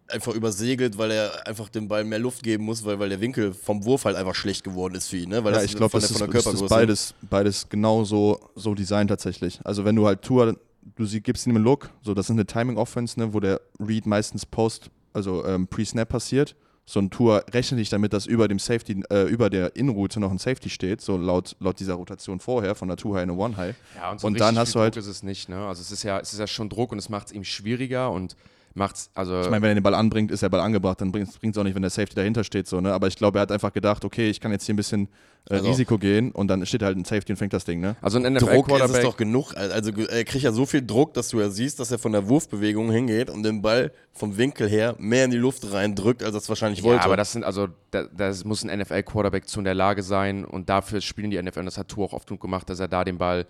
einfach 0.08 0.34
übersegelt, 0.34 0.98
weil 0.98 1.12
er 1.12 1.48
einfach 1.48 1.70
dem 1.70 1.88
Ball 1.88 2.04
mehr 2.04 2.20
Luft 2.20 2.44
geben 2.44 2.64
muss, 2.66 2.86
weil, 2.86 3.00
weil 3.00 3.10
der 3.10 3.22
Winkel 3.22 3.54
vom 3.54 3.86
Wurf 3.86 4.06
halt 4.06 4.16
einfach 4.16 4.36
schlecht 4.36 4.64
geworden 4.64 4.96
ist 4.96 5.08
für 5.08 5.18
ihn. 5.18 5.30
Ne? 5.30 5.44
Weil 5.44 5.54
ja, 5.54 5.60
das 5.60 5.66
ich 5.72 5.76
glaube, 5.76 5.92
von 5.92 6.00
das, 6.02 6.10
der- 6.14 6.28
ist, 6.28 6.34
der 6.34 6.42
das 6.52 6.62
ist 6.62 6.70
beides, 6.70 7.14
beides 7.22 7.70
genau 7.70 8.04
so, 8.04 8.40
so 8.56 8.76
designt 8.76 9.10
tatsächlich. 9.10 9.60
Also 9.64 9.84
wenn 9.86 9.96
du 9.96 10.06
halt 10.06 10.22
Tour, 10.22 10.58
du 10.96 11.06
sie, 11.06 11.22
gibst 11.22 11.48
ihm 11.48 11.56
einen 11.56 11.64
Look, 11.66 11.90
so 12.04 12.14
das 12.14 12.28
ist 12.28 12.32
eine 12.32 12.46
Timing-Offense, 12.46 13.20
ne, 13.20 13.34
wo 13.34 13.40
der 13.40 13.60
Read 13.80 14.06
meistens 14.06 14.46
Post, 14.46 14.92
also 15.14 15.44
ähm, 15.46 15.68
Pre-Snap 15.68 16.08
passiert. 16.08 16.56
So 16.88 17.00
ein 17.00 17.10
Tour 17.10 17.44
rechnet 17.52 17.80
nicht 17.80 17.92
damit, 17.92 18.14
dass 18.14 18.28
über 18.28 18.48
dem 18.48 18.60
Safety, 18.60 19.02
äh, 19.10 19.24
über 19.24 19.50
der 19.50 19.76
In-Route 19.76 20.20
noch 20.20 20.30
ein 20.30 20.38
Safety 20.38 20.70
steht, 20.70 21.02
so 21.02 21.18
laut, 21.18 21.56
laut 21.60 21.80
dieser 21.80 21.96
Rotation 21.96 22.40
vorher, 22.40 22.76
von 22.76 22.90
der 22.90 22.98
Two-High 22.98 23.24
in 23.24 23.32
eine 23.32 23.40
One-High. 23.40 23.76
Ja, 23.96 24.12
Und 24.12 24.18
richtig 24.24 24.38
dann 24.38 24.56
hast 24.60 24.68
viel 24.70 24.74
du 24.74 24.80
halt- 24.82 24.96
Druck 24.96 25.02
ist 25.02 25.08
es 25.08 25.24
nicht, 25.24 25.50
ne? 25.50 25.66
Also 25.66 25.82
es 25.82 25.92
ist 25.92 26.04
ja, 26.04 26.20
es 26.20 26.32
ist 26.32 26.38
ja 26.40 26.46
schon 26.46 26.70
Druck 26.70 26.92
und 26.92 27.00
es 27.00 27.10
macht 27.10 27.26
es 27.28 27.34
ihm 27.34 27.44
schwieriger 27.44 28.12
und 28.12 28.36
macht 28.76 28.96
es, 28.98 29.10
also 29.16 29.40
Ich 29.42 29.50
meine, 29.50 29.62
wenn 29.64 29.70
er 29.70 29.76
den 29.76 29.84
Ball 29.84 29.96
anbringt, 29.96 30.32
ist 30.32 30.44
der 30.44 30.50
Ball 30.50 30.60
angebracht, 30.60 31.02
dann 31.02 31.12
bringt 31.12 31.30
es 31.30 31.58
auch 31.58 31.64
nicht, 31.64 31.76
wenn 31.76 31.82
der 31.82 31.90
Safety 31.90 32.16
dahinter 32.16 32.44
steht. 32.44 32.68
So, 32.68 32.82
ne? 32.82 32.94
Aber 32.94 33.08
ich 33.08 33.16
glaube, 33.16 33.40
er 33.40 33.44
hat 33.44 33.52
einfach 33.52 33.74
gedacht, 33.74 34.04
okay, 34.06 34.30
ich 34.30 34.40
kann 34.40 34.52
jetzt 34.52 34.66
hier 34.66 34.74
ein 34.74 34.78
bisschen 34.78 35.08
äh, 35.50 35.56
Also- 35.56 35.70
Risiko 35.70 35.98
gehen 35.98 36.32
und 36.32 36.48
dann 36.50 36.66
steht 36.66 36.84
halt 36.84 36.98
ein 36.98 37.06
Safety 37.06 37.32
und 37.32 37.38
fängt 37.38 37.54
das 37.54 37.66
Ding. 37.66 37.80
Ne? 37.80 37.96
also 38.02 38.20
ein 38.20 38.36
Druck 38.36 38.70
ist 38.70 39.04
doch 39.04 39.16
genug. 39.16 39.56
Also 39.56 39.92
er 39.92 40.24
kriegt 40.26 40.44
ja 40.44 40.52
so 40.52 40.66
viel 40.66 40.86
Druck, 40.86 41.14
dass 41.14 41.30
du 41.30 41.40
ja 41.40 41.50
siehst, 41.50 41.80
dass 41.80 41.92
er 41.92 42.00
von 42.00 42.12
der 42.12 42.28
Wurfbewegung 42.28 42.92
hingeht 42.92 43.30
und 43.30 43.44
den 43.44 43.62
Ball 43.62 43.92
vom 44.12 44.38
Winkel 44.38 44.68
her 44.68 44.96
mehr 44.98 45.26
in 45.26 45.32
die 45.32 45.38
Luft 45.38 45.72
reindrückt, 45.72 46.22
als 46.24 46.34
er 46.36 46.40
es 46.40 46.50
wahrscheinlich 46.50 46.80
ja, 46.80 46.86
wollte. 46.86 47.04
aber 47.06 47.16
das 47.18 47.32
sind, 47.32 47.44
also 47.44 47.68
da, 47.92 48.04
das 48.16 48.44
muss 48.44 48.64
ein 48.66 48.80
NFL-Quarterback 48.80 49.48
zu 49.48 49.60
in 49.60 49.66
der 49.66 49.74
Lage 49.76 50.04
sein 50.04 50.44
und 50.46 50.68
dafür 50.70 51.00
spielen 51.02 51.32
die 51.32 51.42
NFL 51.42 51.60
und 51.60 51.66
das 51.66 51.78
hat 51.78 51.88
Tour 51.88 52.06
auch 52.06 52.14
oft 52.14 52.28
genug 52.28 52.42
gemacht, 52.42 52.70
dass 52.70 52.80
er 52.80 52.88
da 52.88 53.04
den 53.06 53.18
Ball 53.18 53.46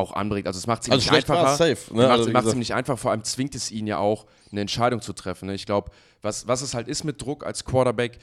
auch 0.00 0.12
anbringt. 0.12 0.46
Also 0.46 0.58
es 0.58 0.66
macht 0.66 0.82
es 0.82 0.88
ihm 0.88 0.92
Also 0.92 1.10
nicht 1.12 1.30
einfacher. 1.30 1.56
safe, 1.56 1.94
ne? 1.94 2.02
Macht 2.02 2.10
Also 2.10 2.30
es 2.48 2.54
ihm 2.54 2.58
nicht 2.58 2.74
einfach, 2.74 2.98
vor 2.98 3.10
allem 3.10 3.24
zwingt 3.24 3.54
es 3.54 3.70
ihn 3.70 3.86
ja 3.86 3.98
auch, 3.98 4.26
eine 4.50 4.60
Entscheidung 4.62 5.00
zu 5.00 5.12
treffen. 5.12 5.46
Ne? 5.46 5.54
Ich 5.54 5.66
glaube, 5.66 5.90
was, 6.22 6.48
was 6.48 6.62
es 6.62 6.74
halt 6.74 6.88
ist 6.88 7.04
mit 7.04 7.22
Druck 7.22 7.46
als 7.46 7.64
Quarterback, 7.64 8.18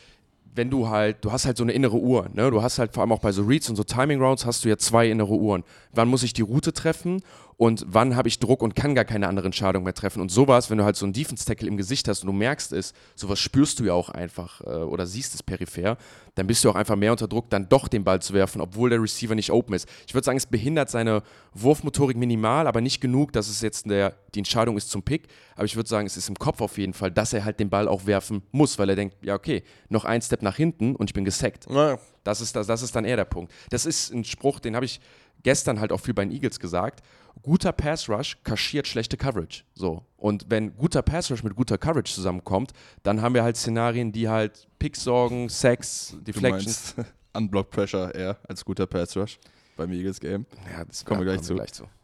wenn 0.54 0.70
du 0.70 0.90
halt, 0.90 1.24
du 1.24 1.32
hast 1.32 1.46
halt 1.46 1.56
so 1.58 1.64
eine 1.64 1.72
innere 1.72 1.98
Uhr, 1.98 2.30
ne? 2.34 2.50
Du 2.50 2.64
hast 2.64 2.80
halt 2.80 2.94
vor 2.94 3.02
allem 3.02 3.12
auch 3.12 3.20
bei 3.20 3.32
so 3.32 3.44
Reads 3.44 3.70
und 3.70 3.76
so 3.76 3.84
Timing 3.84 4.20
Rounds 4.20 4.46
hast 4.46 4.66
du 4.66 4.70
ja 4.70 4.78
zwei 4.78 5.08
innere 5.10 5.34
Uhren. 5.36 5.64
Wann 5.94 6.08
muss 6.08 6.24
ich 6.24 6.34
die 6.34 6.42
Route 6.42 6.74
treffen 6.74 7.22
und 7.58 7.84
wann 7.88 8.16
habe 8.16 8.28
ich 8.28 8.38
Druck 8.38 8.62
und 8.62 8.76
kann 8.76 8.94
gar 8.94 9.04
keine 9.04 9.28
andere 9.28 9.48
Entscheidung 9.48 9.84
mehr 9.84 9.96
treffen? 9.96 10.22
Und 10.22 10.30
sowas, 10.30 10.70
wenn 10.70 10.78
du 10.78 10.84
halt 10.84 10.96
so 10.96 11.08
einen 11.08 11.14
Defense-Tackle 11.14 11.68
im 11.68 11.76
Gesicht 11.76 12.08
hast 12.08 12.22
und 12.22 12.28
du 12.28 12.34
merkst 12.34 12.72
es, 12.72 12.94
sowas 13.16 13.40
spürst 13.40 13.80
du 13.80 13.86
ja 13.86 13.94
auch 13.94 14.10
einfach 14.10 14.62
äh, 14.62 14.66
oder 14.66 15.08
siehst 15.08 15.34
es 15.34 15.42
peripher, 15.42 15.98
dann 16.36 16.46
bist 16.46 16.64
du 16.64 16.70
auch 16.70 16.76
einfach 16.76 16.96
mehr 16.96 17.12
unter 17.12 17.28
Druck, 17.28 17.50
dann 17.50 17.68
doch 17.68 17.88
den 17.88 18.04
Ball 18.04 18.22
zu 18.22 18.34
werfen, 18.34 18.62
obwohl 18.62 18.92
der 18.92 19.02
Receiver 19.02 19.34
nicht 19.34 19.52
open 19.52 19.74
ist. 19.74 19.90
Ich 20.06 20.14
würde 20.14 20.24
sagen, 20.24 20.38
es 20.38 20.46
behindert 20.46 20.92
seine 20.92 21.24
Wurfmotorik 21.54 22.16
minimal, 22.16 22.68
aber 22.68 22.80
nicht 22.80 23.02
genug, 23.02 23.34
dass 23.34 23.50
es 23.50 23.62
jetzt 23.62 23.90
der, 23.90 24.14
die 24.36 24.40
Entscheidung 24.40 24.78
ist 24.78 24.92
zum 24.92 25.02
Pick. 25.02 25.28
Aber 25.56 25.66
ich 25.66 25.76
würde 25.76 25.90
sagen, 25.90 26.06
es 26.06 26.16
ist 26.16 26.30
im 26.30 26.36
Kopf 26.36 26.62
auf 26.62 26.78
jeden 26.78 26.94
Fall, 26.94 27.10
dass 27.10 27.34
er 27.34 27.44
halt 27.44 27.60
den 27.60 27.72
Ball 27.72 27.88
auch 27.88 28.06
werfen 28.06 28.44
muss, 28.52 28.78
weil 28.78 28.90
er 28.90 28.96
denkt, 28.96 29.18
ja 29.24 29.34
okay, 29.34 29.64
noch 29.90 30.06
ein 30.06 30.22
Step 30.22 30.44
nach 30.44 30.56
hinten 30.58 30.96
und 30.96 31.10
ich 31.10 31.14
bin 31.16 31.26
gesackt. 31.26 31.66
Na, 31.68 31.98
Das 32.24 32.40
ist, 32.40 32.56
das, 32.56 32.68
das 32.68 32.84
ist 32.84 32.96
dann 32.96 33.04
eher 33.04 33.16
der 33.16 33.26
Punkt. 33.26 33.52
Das 33.72 33.88
ist 33.88 34.14
ein 34.14 34.24
Spruch, 34.24 34.60
den 34.60 34.76
habe 34.76 34.86
ich 34.86 35.02
gestern 35.44 35.80
halt 35.80 35.92
auch 35.92 36.00
viel 36.02 36.14
bei 36.14 36.24
den 36.26 36.32
Eagles 36.32 36.60
gesagt. 36.60 37.02
Guter 37.42 37.72
Pass 37.72 38.10
Rush 38.10 38.38
kaschiert 38.44 38.88
schlechte 38.88 39.18
Coverage. 39.18 39.64
So. 39.74 40.04
Und 40.18 40.46
wenn 40.50 40.76
guter 40.76 41.02
Pass 41.02 41.32
Rush 41.32 41.44
mit 41.44 41.56
guter 41.56 41.78
Coverage 41.78 42.14
zusammenkommt, 42.14 42.72
dann 43.04 43.22
haben 43.22 43.36
wir 43.36 43.44
halt 43.44 43.58
Szenarien, 43.58 44.12
die 44.12 44.28
halt 44.30 44.68
Picks 44.80 45.04
sorgen, 45.04 45.48
Du 45.48 46.18
Deflections. 46.22 46.94
meinst 46.98 47.14
Unblock 47.34 47.70
Pressure 47.70 48.14
eher 48.16 48.38
als 48.48 48.66
guter 48.66 48.88
Pass 48.88 49.16
Rush 49.16 49.40
beim 49.76 49.92
Eagles 49.92 50.20
Game. 50.20 50.46
Ja, 50.72 50.84
das 50.84 51.06
Kommen 51.06 51.22
wir 51.22 51.26
gleich 51.26 51.42
zu. 51.42 51.56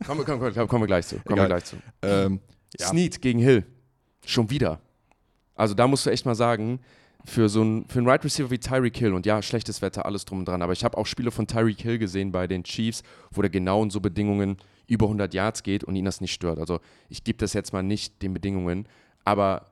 Kommen, 0.06 0.24
kommen, 0.24 0.40
kommen, 0.40 0.54
kommen, 0.54 0.68
kommen 0.68 0.84
wir 0.84 0.88
gleich 0.88 1.08
zu. 1.08 1.18
Kommen 1.20 1.40
wir 1.40 1.48
gleich 1.48 1.66
zu. 1.66 1.78
Ähm, 2.02 2.40
ja. 2.80 2.88
Snead 2.88 3.22
gegen 3.22 3.40
Hill. 3.40 3.66
Schon 4.26 4.50
wieder. 4.50 4.80
Also 5.56 5.74
da 5.74 5.88
musst 5.88 6.06
du 6.06 6.10
echt 6.10 6.26
mal 6.26 6.36
sagen, 6.36 6.80
für 7.26 7.50
so 7.50 7.62
einen, 7.62 7.88
für 7.88 8.00
einen 8.00 8.08
Right 8.08 8.24
Receiver 8.24 8.50
wie 8.52 8.60
Tyreek 8.60 8.98
Hill 8.98 9.14
und 9.14 9.26
ja, 9.26 9.42
schlechtes 9.42 9.82
Wetter, 9.82 10.06
alles 10.06 10.26
drum 10.26 10.40
und 10.40 10.48
dran, 10.48 10.62
aber 10.62 10.74
ich 10.74 10.84
habe 10.84 10.98
auch 10.98 11.06
Spiele 11.06 11.32
von 11.32 11.48
Tyreek 11.48 11.82
Hill 11.82 11.98
gesehen 11.98 12.32
bei 12.32 12.48
den 12.48 12.64
Chiefs, 12.64 13.04
wo 13.32 13.42
der 13.42 13.50
genau 13.50 13.84
in 13.84 13.90
so 13.90 14.02
Bedingungen 14.02 14.58
über 14.88 15.06
100 15.06 15.34
Yards 15.34 15.64
geht 15.64 15.84
und 15.84 15.96
ihn 15.96 16.06
das 16.06 16.22
nicht 16.22 16.34
stört. 16.34 16.60
Also 16.60 16.80
ich 17.10 17.24
gebe 17.24 17.38
das 17.38 17.54
jetzt 17.54 17.72
mal 17.72 17.84
nicht 17.84 18.22
den 18.22 18.34
Bedingungen, 18.34 18.88
aber 19.24 19.68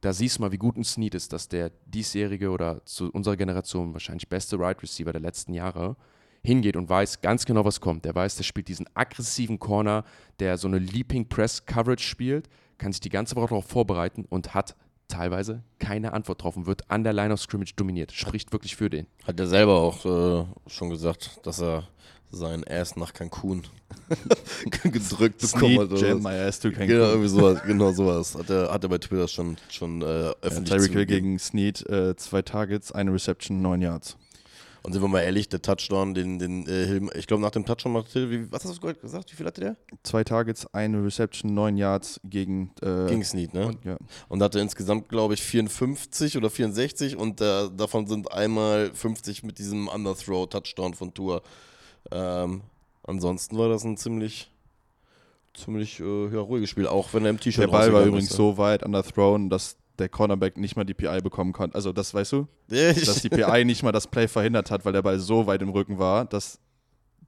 da 0.00 0.12
siehst 0.12 0.38
du 0.38 0.42
mal, 0.42 0.52
wie 0.52 0.58
gut 0.58 0.76
ein 0.76 0.84
Snead 0.84 1.14
ist, 1.14 1.32
dass 1.32 1.48
der 1.48 1.70
diesjährige 1.86 2.50
oder 2.50 2.84
zu 2.84 3.10
unserer 3.10 3.36
Generation 3.36 3.94
wahrscheinlich 3.94 4.28
beste 4.28 4.58
Right 4.58 4.82
Receiver 4.82 5.12
der 5.12 5.22
letzten 5.22 5.54
Jahre 5.54 5.96
hingeht 6.42 6.76
und 6.76 6.90
weiß 6.90 7.22
ganz 7.22 7.46
genau, 7.46 7.64
was 7.64 7.80
kommt. 7.80 8.04
Der 8.04 8.14
weiß, 8.14 8.36
der 8.36 8.44
spielt 8.44 8.68
diesen 8.68 8.86
aggressiven 8.94 9.58
Corner, 9.58 10.04
der 10.40 10.58
so 10.58 10.68
eine 10.68 10.78
Leaping 10.78 11.28
Press 11.28 11.64
Coverage 11.64 12.04
spielt, 12.04 12.50
kann 12.76 12.92
sich 12.92 13.00
die 13.00 13.08
ganze 13.08 13.34
Woche 13.34 13.48
darauf 13.48 13.66
vorbereiten 13.66 14.26
und 14.28 14.52
hat 14.52 14.76
teilweise 15.08 15.62
keine 15.78 16.12
Antwort 16.12 16.42
drauf 16.42 16.56
und 16.56 16.66
wird 16.66 16.90
an 16.90 17.04
der 17.04 17.12
Line 17.12 17.32
of 17.32 17.40
Scrimmage 17.40 17.74
dominiert. 17.76 18.12
Spricht 18.12 18.52
wirklich 18.52 18.76
für 18.76 18.90
den. 18.90 19.06
Hat 19.26 19.38
er 19.38 19.46
selber 19.46 19.80
auch 19.80 20.04
äh, 20.04 20.44
schon 20.66 20.90
gesagt, 20.90 21.40
dass 21.44 21.60
er 21.60 21.88
seinen 22.30 22.64
Ass 22.64 22.96
nach 22.96 23.12
Cancun 23.12 23.62
gedrückt 24.82 25.40
bekommen 25.40 25.78
hat. 25.78 25.98
Jam, 25.98 26.22
my 26.22 26.30
ass 26.30 26.58
to 26.58 26.70
Cancun. 26.70 26.88
Genau, 26.88 27.04
irgendwie 27.04 27.28
sowas, 27.28 27.62
genau 27.64 27.92
sowas. 27.92 28.34
Hat 28.34 28.50
er, 28.50 28.72
hat 28.72 28.82
er 28.82 28.88
bei 28.88 28.98
Twitter 28.98 29.28
schon, 29.28 29.56
schon 29.70 30.02
äh, 30.02 30.24
Ja, 30.24 30.34
öffentlich 30.42 30.74
Tyreek 30.76 30.92
Hill 30.92 31.06
gegen 31.06 31.38
Snead, 31.38 31.88
äh, 31.88 32.16
zwei 32.16 32.42
Targets, 32.42 32.92
eine 32.92 33.12
Reception, 33.12 33.62
neun 33.62 33.82
Yards. 33.82 34.16
Und 34.84 34.92
sind 34.92 35.00
wir 35.00 35.08
mal 35.08 35.22
ehrlich, 35.22 35.48
der 35.48 35.62
Touchdown, 35.62 36.12
den, 36.12 36.38
den 36.38 36.66
äh, 36.68 36.84
Hill, 36.84 37.08
ich 37.14 37.26
glaube 37.26 37.42
nach 37.42 37.52
dem 37.52 37.64
Touchdown 37.64 37.94
macht 37.94 38.10
Hill, 38.10 38.30
wie, 38.30 38.52
was 38.52 38.66
hast 38.66 38.76
du 38.76 38.80
gerade 38.82 38.98
gesagt? 38.98 39.32
Wie 39.32 39.36
viel 39.36 39.46
hatte 39.46 39.62
der? 39.62 39.76
Zwei 40.02 40.24
Targets, 40.24 40.66
eine 40.74 41.02
Reception, 41.02 41.54
neun 41.54 41.78
Yards 41.78 42.20
gegen. 42.22 42.70
Äh, 42.82 43.06
Gegen 43.06 43.24
Snead, 43.24 43.54
ne? 43.54 43.68
und, 43.68 43.82
ja. 43.86 43.96
Und 44.28 44.42
hatte 44.42 44.60
insgesamt, 44.60 45.08
glaube 45.08 45.32
ich, 45.32 45.42
54 45.42 46.36
oder 46.36 46.50
64 46.50 47.16
und 47.16 47.40
äh, 47.40 47.70
davon 47.74 48.06
sind 48.06 48.30
einmal 48.30 48.90
50 48.92 49.42
mit 49.42 49.58
diesem 49.58 49.88
Underthrow-Touchdown 49.88 50.92
von 50.92 51.14
Tour. 51.14 51.42
Ähm, 52.10 52.60
ansonsten 53.04 53.56
war 53.56 53.70
das 53.70 53.84
ein 53.84 53.96
ziemlich, 53.96 54.50
ziemlich 55.54 55.98
äh, 56.00 56.28
ja, 56.28 56.40
ruhiges 56.40 56.68
Spiel, 56.68 56.88
auch 56.88 57.14
wenn 57.14 57.24
er 57.24 57.30
im 57.30 57.40
T-Shirt 57.40 57.62
Der 57.62 57.68
Ball 57.68 57.90
war 57.90 58.04
übrigens 58.04 58.28
ist, 58.28 58.36
so 58.36 58.58
weit 58.58 58.82
underthrown, 58.82 59.48
dass 59.48 59.78
der 59.98 60.08
Cornerback 60.08 60.56
nicht 60.56 60.76
mal 60.76 60.84
die 60.84 60.94
PI 60.94 61.20
bekommen 61.22 61.52
konnte. 61.52 61.74
Also, 61.76 61.92
das 61.92 62.12
weißt 62.14 62.32
du? 62.32 62.48
Ich- 62.70 63.04
Dass 63.04 63.22
die 63.22 63.28
PI 63.28 63.64
nicht 63.64 63.82
mal 63.82 63.92
das 63.92 64.06
Play 64.06 64.26
verhindert 64.28 64.70
hat, 64.70 64.84
weil 64.84 64.92
der 64.92 65.02
Ball 65.02 65.18
so 65.18 65.46
weit 65.46 65.62
im 65.62 65.68
Rücken 65.70 65.98
war, 65.98 66.24
dass 66.24 66.58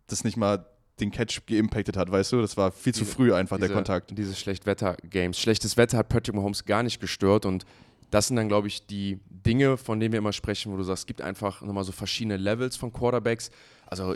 das 0.09 0.25
nicht 0.25 0.37
mal 0.37 0.67
den 1.01 1.11
Catch 1.11 1.43
geimpactet 1.47 1.97
hat, 1.97 2.11
weißt 2.11 2.33
du? 2.33 2.41
Das 2.41 2.57
war 2.57 2.73
viel 2.73 2.95
zu 2.95 3.05
früh 3.05 3.33
einfach 3.35 3.59
der 3.59 3.69
diese, 3.69 3.75
Kontakt. 3.75 4.17
Diese 4.17 4.35
Schlechtwetter-Games. 4.35 5.39
Schlechtes 5.39 5.77
Wetter 5.77 5.99
hat 5.99 6.09
Patrick 6.09 6.35
Mahomes 6.35 6.65
gar 6.65 6.83
nicht 6.83 7.01
gestört 7.01 7.45
und 7.45 7.65
das 8.11 8.29
sind 8.29 8.37
dann, 8.37 8.49
glaube 8.49 8.69
ich, 8.69 8.87
die 8.87 9.19
Dinge, 9.29 9.77
von 9.77 10.01
denen 10.01 10.13
wir 10.13 10.19
immer 10.19 10.33
sprechen, 10.33 10.73
wo 10.73 10.77
du 10.77 10.85
sagst, 10.85 11.03
es 11.03 11.07
gibt 11.07 11.21
einfach 11.21 11.61
nochmal 11.61 11.85
so 11.85 11.93
verschiedene 11.93 12.37
Levels 12.37 12.77
von 12.77 12.93
Quarterbacks. 12.93 13.51
Also 13.87 14.15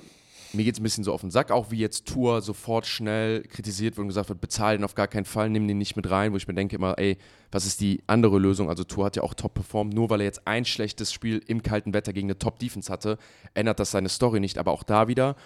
mir 0.53 0.65
geht 0.65 0.75
es 0.75 0.81
ein 0.81 0.83
bisschen 0.83 1.05
so 1.05 1.13
auf 1.13 1.21
den 1.21 1.31
Sack, 1.31 1.51
auch 1.51 1.71
wie 1.71 1.79
jetzt 1.79 2.07
Tour 2.07 2.43
sofort 2.43 2.87
schnell 2.87 3.43
kritisiert 3.43 3.97
wird 3.97 4.03
und 4.03 4.09
gesagt 4.09 4.29
wird, 4.29 4.41
bezahl 4.41 4.77
den 4.77 4.85
auf 4.85 4.95
gar 4.95 5.09
keinen 5.09 5.25
Fall, 5.25 5.51
nimm 5.51 5.69
den 5.69 5.79
nicht 5.79 5.97
mit 5.97 6.11
rein, 6.11 6.33
wo 6.33 6.37
ich 6.37 6.49
mir 6.49 6.55
denke 6.55 6.77
immer, 6.77 6.99
ey, 6.99 7.19
was 7.53 7.67
ist 7.67 7.81
die 7.81 8.03
andere 8.07 8.39
Lösung? 8.39 8.69
Also 8.69 8.85
Tour 8.85 9.05
hat 9.05 9.17
ja 9.17 9.23
auch 9.23 9.35
top 9.35 9.55
performt, 9.55 9.95
nur 9.95 10.11
weil 10.11 10.21
er 10.21 10.27
jetzt 10.27 10.47
ein 10.47 10.65
schlechtes 10.65 11.13
Spiel 11.13 11.43
im 11.47 11.63
kalten 11.63 11.95
Wetter 11.95 12.13
gegen 12.13 12.27
eine 12.27 12.39
Top-Defense 12.39 12.93
hatte, 12.93 13.19
ändert 13.55 13.81
das 13.81 13.91
seine 13.93 14.09
Story 14.09 14.41
nicht. 14.41 14.59
Aber 14.59 14.73
auch 14.73 14.83
da 14.83 15.09
wieder, 15.09 15.37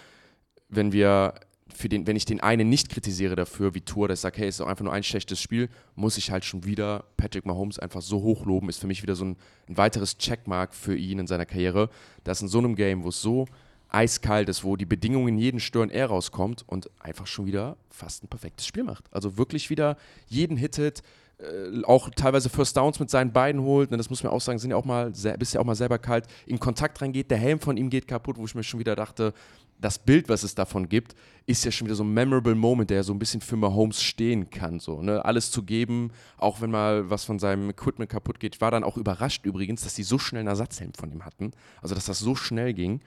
wenn 0.69 0.91
wir 0.91 1.35
für 1.73 1.89
den, 1.89 2.05
wenn 2.07 2.15
ich 2.15 2.25
den 2.25 2.41
einen 2.41 2.69
nicht 2.69 2.89
kritisiere 2.89 3.35
dafür, 3.35 3.73
wie 3.73 3.81
Tour, 3.81 4.09
ich 4.09 4.19
sage, 4.19 4.37
hey, 4.37 4.47
ist 4.47 4.61
auch 4.61 4.67
einfach 4.67 4.83
nur 4.83 4.93
ein 4.93 5.03
schlechtes 5.03 5.41
Spiel, 5.41 5.69
muss 5.95 6.17
ich 6.17 6.31
halt 6.31 6.45
schon 6.45 6.63
wieder 6.63 7.05
Patrick 7.17 7.45
Mahomes 7.45 7.79
einfach 7.79 8.01
so 8.01 8.21
hochloben, 8.21 8.69
ist 8.69 8.79
für 8.79 8.87
mich 8.87 9.01
wieder 9.01 9.15
so 9.15 9.25
ein, 9.25 9.37
ein 9.67 9.77
weiteres 9.77 10.17
Checkmark 10.17 10.75
für 10.75 10.95
ihn 10.95 11.19
in 11.19 11.27
seiner 11.27 11.45
Karriere, 11.45 11.89
dass 12.23 12.41
in 12.41 12.47
so 12.47 12.59
einem 12.59 12.75
Game, 12.75 13.03
wo 13.03 13.09
es 13.09 13.21
so 13.21 13.47
eiskalt 13.89 14.49
ist, 14.49 14.63
wo 14.63 14.75
die 14.75 14.85
Bedingungen 14.85 15.37
jeden 15.37 15.59
stören, 15.59 15.89
er 15.89 16.07
rauskommt 16.07 16.63
und 16.67 16.89
einfach 16.99 17.27
schon 17.27 17.45
wieder 17.45 17.77
fast 17.89 18.23
ein 18.23 18.27
perfektes 18.27 18.65
Spiel 18.65 18.83
macht. 18.83 19.05
Also 19.11 19.37
wirklich 19.37 19.69
wieder 19.69 19.97
jeden 20.27 20.57
hittet, 20.57 21.01
äh, 21.37 21.83
auch 21.83 22.09
teilweise 22.15 22.49
First 22.49 22.77
Downs 22.77 22.99
mit 22.99 23.09
seinen 23.09 23.33
Beinen 23.33 23.61
holt. 23.61 23.91
Ne, 23.91 23.97
das 23.97 24.09
muss 24.09 24.23
man 24.23 24.31
auch 24.31 24.41
sagen, 24.41 24.59
sind 24.59 24.71
ja 24.71 24.77
auch 24.77 24.85
mal, 24.85 25.11
bist 25.11 25.53
ja 25.53 25.59
auch 25.59 25.65
mal 25.65 25.75
selber 25.75 25.97
kalt, 25.97 26.27
in 26.45 26.59
Kontakt 26.59 27.01
reingeht, 27.01 27.31
der 27.31 27.37
Helm 27.37 27.59
von 27.59 27.77
ihm 27.77 27.89
geht 27.89 28.07
kaputt, 28.07 28.37
wo 28.37 28.45
ich 28.45 28.55
mir 28.55 28.63
schon 28.63 28.79
wieder 28.79 28.95
dachte, 28.95 29.33
das 29.79 29.99
Bild, 29.99 30.29
was 30.29 30.43
es 30.43 30.55
davon 30.55 30.87
gibt, 30.87 31.15
ist 31.45 31.65
ja 31.65 31.71
schon 31.71 31.87
wieder 31.87 31.95
so 31.95 32.03
ein 32.03 32.13
memorable 32.13 32.55
Moment, 32.55 32.89
der 32.89 33.03
so 33.03 33.13
ein 33.13 33.19
bisschen 33.19 33.41
für 33.41 33.57
Mahomes 33.57 34.01
stehen 34.01 34.49
kann. 34.49 34.79
So, 34.79 35.01
ne? 35.01 35.23
Alles 35.25 35.51
zu 35.51 35.63
geben, 35.63 36.11
auch 36.37 36.61
wenn 36.61 36.71
mal 36.71 37.09
was 37.09 37.25
von 37.25 37.39
seinem 37.39 37.69
Equipment 37.69 38.09
kaputt 38.09 38.39
geht. 38.39 38.55
Ich 38.55 38.61
war 38.61 38.71
dann 38.71 38.83
auch 38.83 38.97
überrascht 38.97 39.45
übrigens, 39.45 39.83
dass 39.83 39.95
die 39.95 40.03
so 40.03 40.17
schnell 40.17 40.39
einen 40.39 40.47
Ersatzhelm 40.47 40.93
von 40.93 41.11
ihm 41.11 41.25
hatten. 41.25 41.51
Also, 41.81 41.93
dass 41.93 42.05
das 42.05 42.19
so 42.19 42.35
schnell 42.35 42.73
ging. 42.73 43.01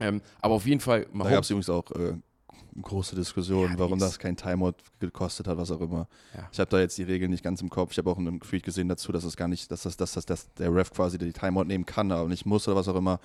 Ähm, 0.00 0.20
aber 0.40 0.54
auf 0.54 0.66
jeden 0.66 0.80
Fall, 0.80 1.02
Da 1.02 1.06
gab 1.06 1.14
Mahomes 1.14 1.46
es 1.46 1.50
übrigens 1.50 1.70
auch 1.70 1.90
äh, 1.92 2.14
große 2.80 3.14
Diskussion, 3.16 3.72
Ja, 3.72 3.78
warum 3.78 3.98
das 3.98 4.18
kein 4.18 4.36
Timeout 4.36 4.74
gekostet 4.98 5.46
hat, 5.46 5.56
was 5.56 5.70
auch 5.70 5.80
immer. 5.80 6.08
Ja. 6.34 6.48
Ich 6.52 6.60
habe 6.60 6.70
da 6.70 6.80
jetzt 6.80 6.96
die 6.98 7.02
Regeln 7.02 7.30
nicht 7.30 7.42
ganz 7.42 7.60
im 7.60 7.70
Kopf. 7.70 7.92
Ich 7.92 7.98
habe 7.98 8.10
auch 8.10 8.18
in 8.18 8.26
einem 8.26 8.40
Tweet 8.40 8.62
gesehen 8.62 8.88
dazu, 8.88 9.12
dass 9.12 9.24
es 9.24 9.36
gar 9.36 9.48
nicht, 9.48 9.70
dass 9.70 9.82
das, 9.82 9.96
dass 9.96 10.12
das, 10.12 10.26
dass 10.26 10.52
der 10.54 10.74
Ref 10.74 10.90
quasi 10.90 11.18
die 11.18 11.32
Timeout 11.32 11.64
nehmen 11.64 11.86
kann, 11.86 12.10
aber 12.12 12.28
nicht 12.28 12.46
muss 12.46 12.66
oder 12.68 12.76
was 12.76 12.88
auch 12.88 12.96
immer. 12.96 13.20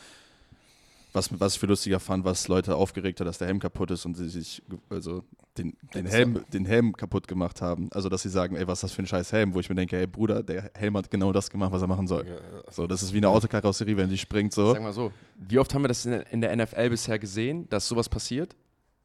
Was, 1.13 1.30
was 1.39 1.53
ich 1.53 1.59
für 1.59 1.67
lustiger 1.67 2.01
fand, 2.01 2.26
was 2.26 2.49
Leute 2.49 2.76
aufgeregt 2.76 3.21
hat, 3.21 3.28
dass 3.28 3.38
der 3.38 3.47
Helm 3.47 3.59
kaputt 3.59 3.91
ist 3.91 4.05
und 4.05 4.15
sie 4.15 4.28
sich 4.28 4.61
also 4.89 5.23
den, 5.57 5.77
den, 5.93 6.05
Helm, 6.05 6.43
den 6.51 6.65
Helm 6.65 6.93
kaputt 6.93 7.27
gemacht 7.27 7.61
haben. 7.61 7.89
Also 7.93 8.09
dass 8.09 8.21
sie 8.23 8.29
sagen, 8.29 8.55
ey, 8.55 8.67
was 8.67 8.79
ist 8.79 8.83
das 8.83 8.91
für 8.91 9.03
ein 9.03 9.07
scheiß 9.07 9.31
Helm? 9.31 9.53
Wo 9.53 9.59
ich 9.59 9.69
mir 9.69 9.75
denke, 9.75 9.97
ey 9.97 10.07
Bruder, 10.07 10.43
der 10.43 10.71
Helm 10.73 10.97
hat 10.97 11.09
genau 11.09 11.31
das 11.31 11.49
gemacht, 11.49 11.71
was 11.71 11.81
er 11.81 11.87
machen 11.87 12.07
soll. 12.07 12.25
So, 12.71 12.87
das 12.87 13.01
ist 13.03 13.13
wie 13.13 13.17
eine 13.17 13.29
Autokarosserie, 13.29 13.95
wenn 13.97 14.09
die 14.09 14.17
springt 14.17 14.53
so. 14.53 14.73
Sag 14.73 14.81
mal 14.81 14.93
so, 14.93 15.11
wie 15.37 15.57
oft 15.59 15.73
haben 15.73 15.83
wir 15.83 15.87
das 15.87 16.05
in 16.05 16.41
der, 16.41 16.55
NFL 16.55 16.89
bisher 16.89 17.19
gesehen, 17.19 17.67
dass 17.69 17.87
sowas 17.87 18.09
passiert? 18.09 18.55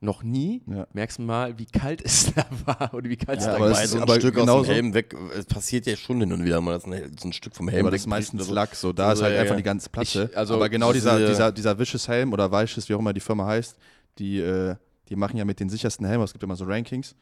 Noch 0.03 0.23
nie. 0.23 0.63
Ja. 0.67 0.87
Merkst 0.95 1.19
du 1.19 1.23
mal, 1.23 1.59
wie 1.59 1.67
kalt 1.67 2.01
es 2.05 2.33
da 2.35 2.47
war 2.65 2.95
oder 2.95 3.09
wie 3.11 3.17
kalt 3.19 3.39
es 3.39 3.45
Ja, 3.45 3.51
da 3.51 3.57
aber 3.59 3.67
war. 3.67 3.73
es 3.73 3.79
Weil 3.79 3.85
ist 3.85 3.91
so 3.91 3.97
ein 3.99 4.03
aber 4.05 4.15
Stück 4.15 4.39
aus 4.39 4.67
dem 4.67 4.73
Helm 4.75 4.95
weg, 4.95 5.15
es 5.37 5.45
passiert 5.45 5.87
ja 5.87 5.95
schon 5.95 6.21
hin 6.21 6.33
und 6.33 6.43
wieder 6.43 6.61
mal, 6.63 6.73
dass 6.73 6.87
ein, 6.87 7.15
so 7.21 7.29
ein 7.29 7.33
Stück 7.35 7.55
vom 7.55 7.69
Helm 7.69 7.85
aber 7.85 7.91
das 7.91 8.01
ist 8.01 8.07
meistens 8.07 8.47
so. 8.47 8.55
Lack, 8.55 8.75
so 8.75 8.93
da 8.95 9.09
Also, 9.11 9.21
ist 9.21 9.25
halt 9.27 9.35
ja, 9.35 9.41
einfach 9.43 9.53
ja. 9.53 9.57
die 9.59 9.63
ganze 9.63 9.91
Platte. 9.91 10.29
Ich- 10.33 10.37
also, 10.39 10.55
aber 10.55 10.69
genau 10.71 10.93
dieser, 10.95 11.19
dieser, 11.29 11.53
dieser 11.53 11.79
Vicious 11.79 12.09
Helm 12.09 12.33
oder 12.33 12.51
Weiches, 12.51 12.89
wie 12.89 12.95
auch 12.95 12.99
immer 12.99 13.13
die 13.13 13.21
Firma 13.21 13.47
heißt, 13.47 13.77
die, 14.19 14.41
äh, 14.41 14.75
die 15.11 15.17
machen 15.17 15.37
ja 15.37 15.45
mit 15.45 15.61
den 15.61 15.69
sichersten 15.69 16.07
Helmen, 16.07 16.25
es 16.25 16.33
gibt 16.33 16.43
immer 16.45 16.57
so 16.57 16.65
Rankings, 16.65 17.15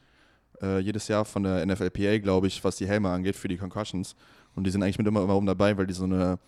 äh, 0.61 0.79
jedes 0.79 1.07
Jahr 1.07 1.25
von 1.25 1.43
der 1.43 1.65
NFLPA, 1.65 2.19
glaube 2.19 2.47
ich, 2.47 2.63
was 2.63 2.77
die 2.77 2.87
Helme 2.87 3.09
angeht 3.09 3.35
für 3.35 3.47
die 3.47 3.57
Concussions. 3.57 4.15
Und 4.55 4.65
die 4.65 4.71
sind 4.71 4.83
eigentlich 4.83 4.97
mit 4.97 5.07
immer, 5.07 5.23
immer 5.23 5.35
oben 5.35 5.45
dabei, 5.45 5.77
weil 5.77 5.87
die 5.87 5.93
so 5.93 6.03
eine 6.05 6.39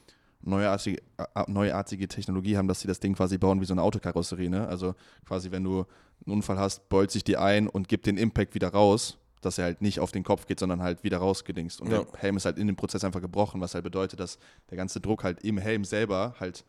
neuartige, 0.42 1.02
neuartige 1.48 2.08
Technologie 2.08 2.58
haben, 2.58 2.68
dass 2.68 2.80
sie 2.82 2.88
das 2.88 3.00
Ding 3.00 3.14
quasi 3.14 3.38
bauen 3.38 3.62
wie 3.62 3.66
so 3.66 3.74
eine 3.74 3.84
Autokarosserie. 3.84 4.50
Ne? 4.50 4.68
Also 4.68 4.96
quasi, 5.26 5.52
wenn 5.52 5.64
du 5.64 5.86
einen 6.26 6.36
Unfall 6.38 6.58
hast, 6.58 6.89
beult 6.89 7.12
sich 7.12 7.24
die 7.24 7.38
ein 7.38 7.68
und 7.68 7.88
gibt 7.88 8.06
den 8.06 8.18
Impact 8.18 8.56
wieder 8.56 8.70
raus, 8.70 9.18
dass 9.42 9.58
er 9.58 9.66
halt 9.66 9.82
nicht 9.82 10.00
auf 10.00 10.12
den 10.12 10.24
Kopf 10.24 10.46
geht, 10.48 10.60
sondern 10.60 10.82
halt 10.82 11.04
wieder 11.04 11.18
rausgedingst. 11.20 11.82
Und 11.82 11.92
Ja. 11.92 12.04
der 12.04 12.20
Helm 12.20 12.38
ist 12.38 12.46
halt 12.46 12.58
in 12.58 12.68
dem 12.68 12.76
Prozess 12.76 13.04
einfach 13.04 13.22
gebrochen, 13.22 13.62
was 13.62 13.74
halt 13.74 13.84
bedeutet, 13.84 14.20
dass 14.20 14.38
der 14.70 14.78
ganze 14.78 15.00
Druck 15.00 15.24
halt 15.24 15.44
im 15.44 15.58
Helm 15.58 15.84
selber 15.86 16.36
halt 16.39 16.66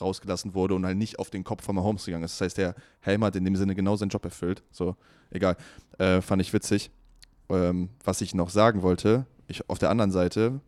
rausgelassen 0.00 0.54
wurde 0.54 0.74
und 0.74 0.84
halt 0.84 0.96
nicht 0.96 1.18
auf 1.18 1.30
den 1.30 1.44
Kopf 1.44 1.64
von 1.64 1.76
Mahomes 1.76 2.04
gegangen 2.04 2.24
ist. 2.24 2.40
Das 2.40 2.46
heißt, 2.46 2.58
der 2.58 2.74
Helm 3.00 3.24
hat 3.24 3.36
in 3.36 3.44
dem 3.44 3.56
Sinne 3.56 3.74
genau 3.74 3.96
seinen 3.96 4.10
Job 4.10 4.24
erfüllt. 4.24 4.62
So, 4.70 4.96
egal. 5.30 5.56
Äh, 5.98 6.20
fand 6.20 6.42
ich 6.42 6.52
witzig. 6.52 6.90
Ähm, 7.50 7.88
was 8.04 8.20
ich 8.20 8.34
noch 8.34 8.50
sagen 8.50 8.82
wollte, 8.82 9.26
ich, 9.46 9.68
auf 9.70 9.78
der 9.78 9.90
anderen 9.90 10.10
Seite, 10.10 10.60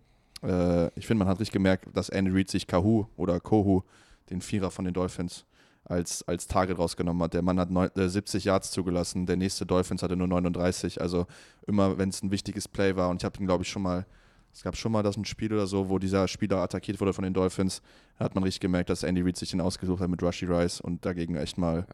äh, 0.43 0.87
ich 0.99 1.07
finde, 1.07 1.25
man 1.25 1.29
hat 1.29 1.39
richtig 1.39 1.53
gemerkt, 1.53 1.87
dass 1.95 2.09
Andy 2.09 2.31
Reid 2.31 2.51
sich 2.51 2.67
Kahu 2.67 3.07
oder 3.17 3.41
Kohu, 3.41 3.83
den 4.31 4.41
Vierer 4.41 4.71
von 4.71 4.85
den 4.85 4.95
Dolphins, 4.95 5.45
als, 5.85 6.23
als 6.27 6.47
Target 6.47 6.79
rausgenommen 6.79 7.23
hat. 7.23 7.35
Der 7.35 7.43
Mann 7.43 7.59
hat 7.59 7.71
neun, 7.71 7.91
äh, 7.97 8.09
70 8.09 8.45
Yards 8.45 8.71
zugelassen, 8.71 9.27
der 9.27 9.37
nächste 9.37 9.67
Dolphins 9.67 10.03
hatte 10.03 10.17
nur 10.17 10.29
39. 10.29 11.01
Also 11.01 11.27
immer, 11.67 11.99
wenn 11.99 12.09
es 12.09 12.23
ein 12.23 12.31
wichtiges 12.31 12.69
Play 12.69 12.97
war, 12.97 13.11
und 13.11 13.21
ich 13.21 13.25
habe 13.25 13.39
ihn, 13.39 13.47
glaube 13.47 13.65
ich, 13.65 13.69
schon 13.69 13.83
mal, 13.83 14.07
es 14.53 14.63
gab 14.63 14.77
schon 14.77 14.93
mal 14.93 15.03
das 15.03 15.17
ein 15.17 15.25
Spiel 15.25 15.53
oder 15.53 15.67
so, 15.67 15.89
wo 15.89 15.99
dieser 15.99 16.29
Spieler 16.29 16.59
attackiert 16.59 17.01
wurde 17.01 17.13
von 17.13 17.25
den 17.25 17.35
Dolphins, 17.35 17.83
da 18.19 18.25
hat 18.25 18.35
man 18.35 18.45
richtig 18.45 18.61
gemerkt, 18.61 18.91
dass 18.91 19.03
Andy 19.03 19.23
Reid 19.23 19.37
sich 19.37 19.51
den 19.51 19.61
ausgesucht 19.61 20.01
hat 20.01 20.11
mit 20.11 20.23
Rushy 20.23 20.47
Rice 20.47 20.81
und 20.81 21.05
dagegen 21.05 21.37
echt 21.37 21.59
mal, 21.59 21.87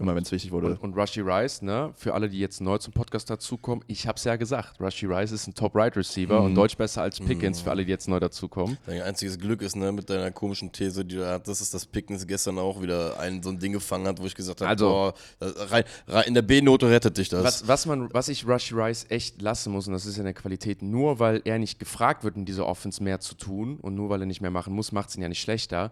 immer 0.00 0.14
wenn 0.14 0.22
es 0.22 0.32
wichtig 0.32 0.50
wurde. 0.50 0.68
Und, 0.68 0.76
und 0.82 0.98
Rushy 0.98 1.20
Rice, 1.20 1.62
ne, 1.62 1.92
für 1.96 2.14
alle, 2.14 2.28
die 2.28 2.38
jetzt 2.40 2.60
neu 2.60 2.78
zum 2.78 2.92
Podcast 2.92 3.30
dazukommen, 3.30 3.84
ich 3.86 4.06
hab's 4.06 4.24
ja 4.24 4.36
gesagt, 4.36 4.80
Rushy 4.80 5.06
Rice 5.06 5.32
ist 5.32 5.46
ein 5.46 5.54
Top-Right-Receiver 5.54 6.40
Mhm. 6.40 6.46
und 6.46 6.54
deutlich 6.54 6.76
besser 6.76 7.02
als 7.02 7.20
Pickens 7.20 7.60
für 7.60 7.70
alle, 7.70 7.84
die 7.84 7.90
jetzt 7.90 8.08
neu 8.08 8.18
dazukommen. 8.20 8.78
Dein 8.86 9.02
einziges 9.02 9.38
Glück 9.38 9.62
ist, 9.62 9.76
ne, 9.76 9.92
mit 9.92 10.08
deiner 10.10 10.30
komischen 10.30 10.72
These, 10.72 11.04
die 11.04 11.16
du 11.16 11.20
da 11.22 11.32
hattest, 11.34 11.60
ist, 11.62 11.74
dass 11.74 11.86
Pickens 11.86 12.26
gestern 12.26 12.58
auch 12.58 12.80
wieder 12.82 13.18
ein 13.20 13.42
so 13.42 13.50
ein 13.50 13.58
Ding 13.58 13.72
gefangen 13.72 14.06
hat, 14.06 14.20
wo 14.20 14.26
ich 14.26 14.34
gesagt 14.34 14.60
habe, 14.60 14.68
Also- 14.70 14.88
boah, 14.88 15.14
rein, 15.40 15.84
rein, 16.08 16.24
in 16.26 16.34
der 16.34 16.42
B-Note 16.42 16.88
rettet 16.90 17.16
dich 17.18 17.28
das. 17.28 17.44
Was, 17.44 17.68
was, 17.68 17.86
man, 17.86 18.12
was 18.12 18.28
ich 18.28 18.46
Rushy 18.46 18.74
Rice 18.74 19.06
echt 19.08 19.40
lassen 19.42 19.72
muss, 19.72 19.86
und 19.86 19.92
das 19.92 20.06
ist 20.06 20.16
ja 20.16 20.22
eine 20.22 20.34
Qualität, 20.34 20.82
nur 20.82 21.18
weil 21.18 21.42
er 21.44 21.58
nicht 21.58 21.78
gefragt 21.78 22.24
wird, 22.24 22.36
in 22.36 22.44
dieser 22.44 22.66
Offense 22.66 23.02
mehr 23.02 23.20
zu 23.20 23.34
tun 23.34 23.78
und 23.80 23.94
nur 23.94 24.08
weil 24.10 24.20
er 24.22 24.26
nicht 24.26 24.40
mehr 24.40 24.50
machen 24.50 24.72
muss, 24.74 24.92
macht 24.92 25.10
es 25.10 25.16
ihn 25.16 25.22
ja 25.22 25.28
nicht 25.28 25.40
schlechter. 25.40 25.90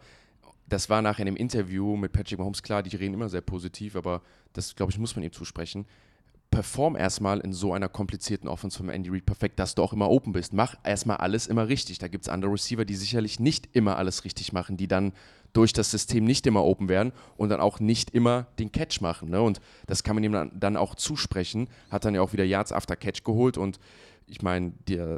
Das 0.68 0.90
war 0.90 1.00
nachher 1.00 1.20
in 1.20 1.26
dem 1.26 1.36
Interview 1.36 1.96
mit 1.96 2.12
Patrick 2.12 2.38
Mahomes 2.38 2.62
klar, 2.62 2.82
die 2.82 2.94
reden 2.94 3.14
immer 3.14 3.28
sehr 3.28 3.40
positiv, 3.40 3.96
aber 3.96 4.22
das, 4.52 4.74
glaube 4.76 4.92
ich, 4.92 4.98
muss 4.98 5.16
man 5.16 5.24
ihm 5.24 5.32
zusprechen. 5.32 5.86
Perform 6.50 6.96
erstmal 6.96 7.40
in 7.40 7.52
so 7.52 7.74
einer 7.74 7.88
komplizierten 7.88 8.48
Offense 8.48 8.78
von 8.78 8.88
Andy 8.88 9.10
Reid 9.10 9.26
perfekt, 9.26 9.58
dass 9.58 9.74
du 9.74 9.82
auch 9.82 9.92
immer 9.92 10.08
open 10.08 10.32
bist. 10.32 10.54
Mach 10.54 10.76
erstmal 10.82 11.18
alles 11.18 11.46
immer 11.46 11.68
richtig. 11.68 11.98
Da 11.98 12.08
gibt 12.08 12.24
es 12.24 12.28
andere 12.28 12.52
Receiver, 12.52 12.86
die 12.86 12.94
sicherlich 12.94 13.38
nicht 13.38 13.68
immer 13.76 13.98
alles 13.98 14.24
richtig 14.24 14.54
machen, 14.54 14.78
die 14.78 14.88
dann 14.88 15.12
durch 15.52 15.72
das 15.72 15.90
System 15.90 16.24
nicht 16.24 16.46
immer 16.46 16.64
open 16.64 16.88
werden 16.88 17.12
und 17.36 17.50
dann 17.50 17.60
auch 17.60 17.80
nicht 17.80 18.10
immer 18.10 18.46
den 18.58 18.72
Catch 18.72 19.00
machen. 19.00 19.30
Ne? 19.30 19.42
Und 19.42 19.60
das 19.86 20.02
kann 20.02 20.16
man 20.16 20.24
ihm 20.24 20.32
dann, 20.32 20.50
dann 20.54 20.76
auch 20.76 20.94
zusprechen. 20.94 21.68
Hat 21.90 22.04
dann 22.04 22.14
ja 22.14 22.22
auch 22.22 22.32
wieder 22.32 22.44
Yards 22.44 22.72
after 22.72 22.96
Catch 22.96 23.24
geholt 23.24 23.58
und 23.58 23.78
ich 24.28 24.42
meine, 24.42 24.72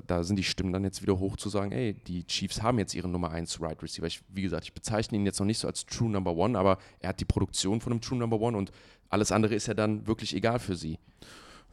da 0.06 0.22
sind 0.22 0.36
die 0.36 0.44
Stimmen 0.44 0.72
dann 0.72 0.84
jetzt 0.84 1.02
wieder 1.02 1.18
hoch 1.18 1.36
zu 1.36 1.48
sagen, 1.48 1.72
ey, 1.72 1.94
die 1.94 2.24
Chiefs 2.24 2.62
haben 2.62 2.78
jetzt 2.78 2.94
ihren 2.94 3.10
Nummer 3.12 3.30
1 3.30 3.60
Right 3.60 3.82
Receiver. 3.82 4.06
Ich, 4.06 4.22
wie 4.28 4.42
gesagt, 4.42 4.64
ich 4.64 4.72
bezeichne 4.72 5.18
ihn 5.18 5.26
jetzt 5.26 5.40
noch 5.40 5.46
nicht 5.46 5.58
so 5.58 5.66
als 5.66 5.84
True 5.86 6.08
Number 6.08 6.34
One, 6.36 6.58
aber 6.58 6.78
er 7.00 7.10
hat 7.10 7.20
die 7.20 7.24
Produktion 7.24 7.80
von 7.80 7.92
einem 7.92 8.00
True 8.00 8.18
Number 8.18 8.40
One 8.40 8.56
und 8.56 8.70
alles 9.08 9.32
andere 9.32 9.54
ist 9.54 9.66
ja 9.66 9.74
dann 9.74 10.06
wirklich 10.06 10.34
egal 10.34 10.58
für 10.60 10.76
sie. 10.76 10.98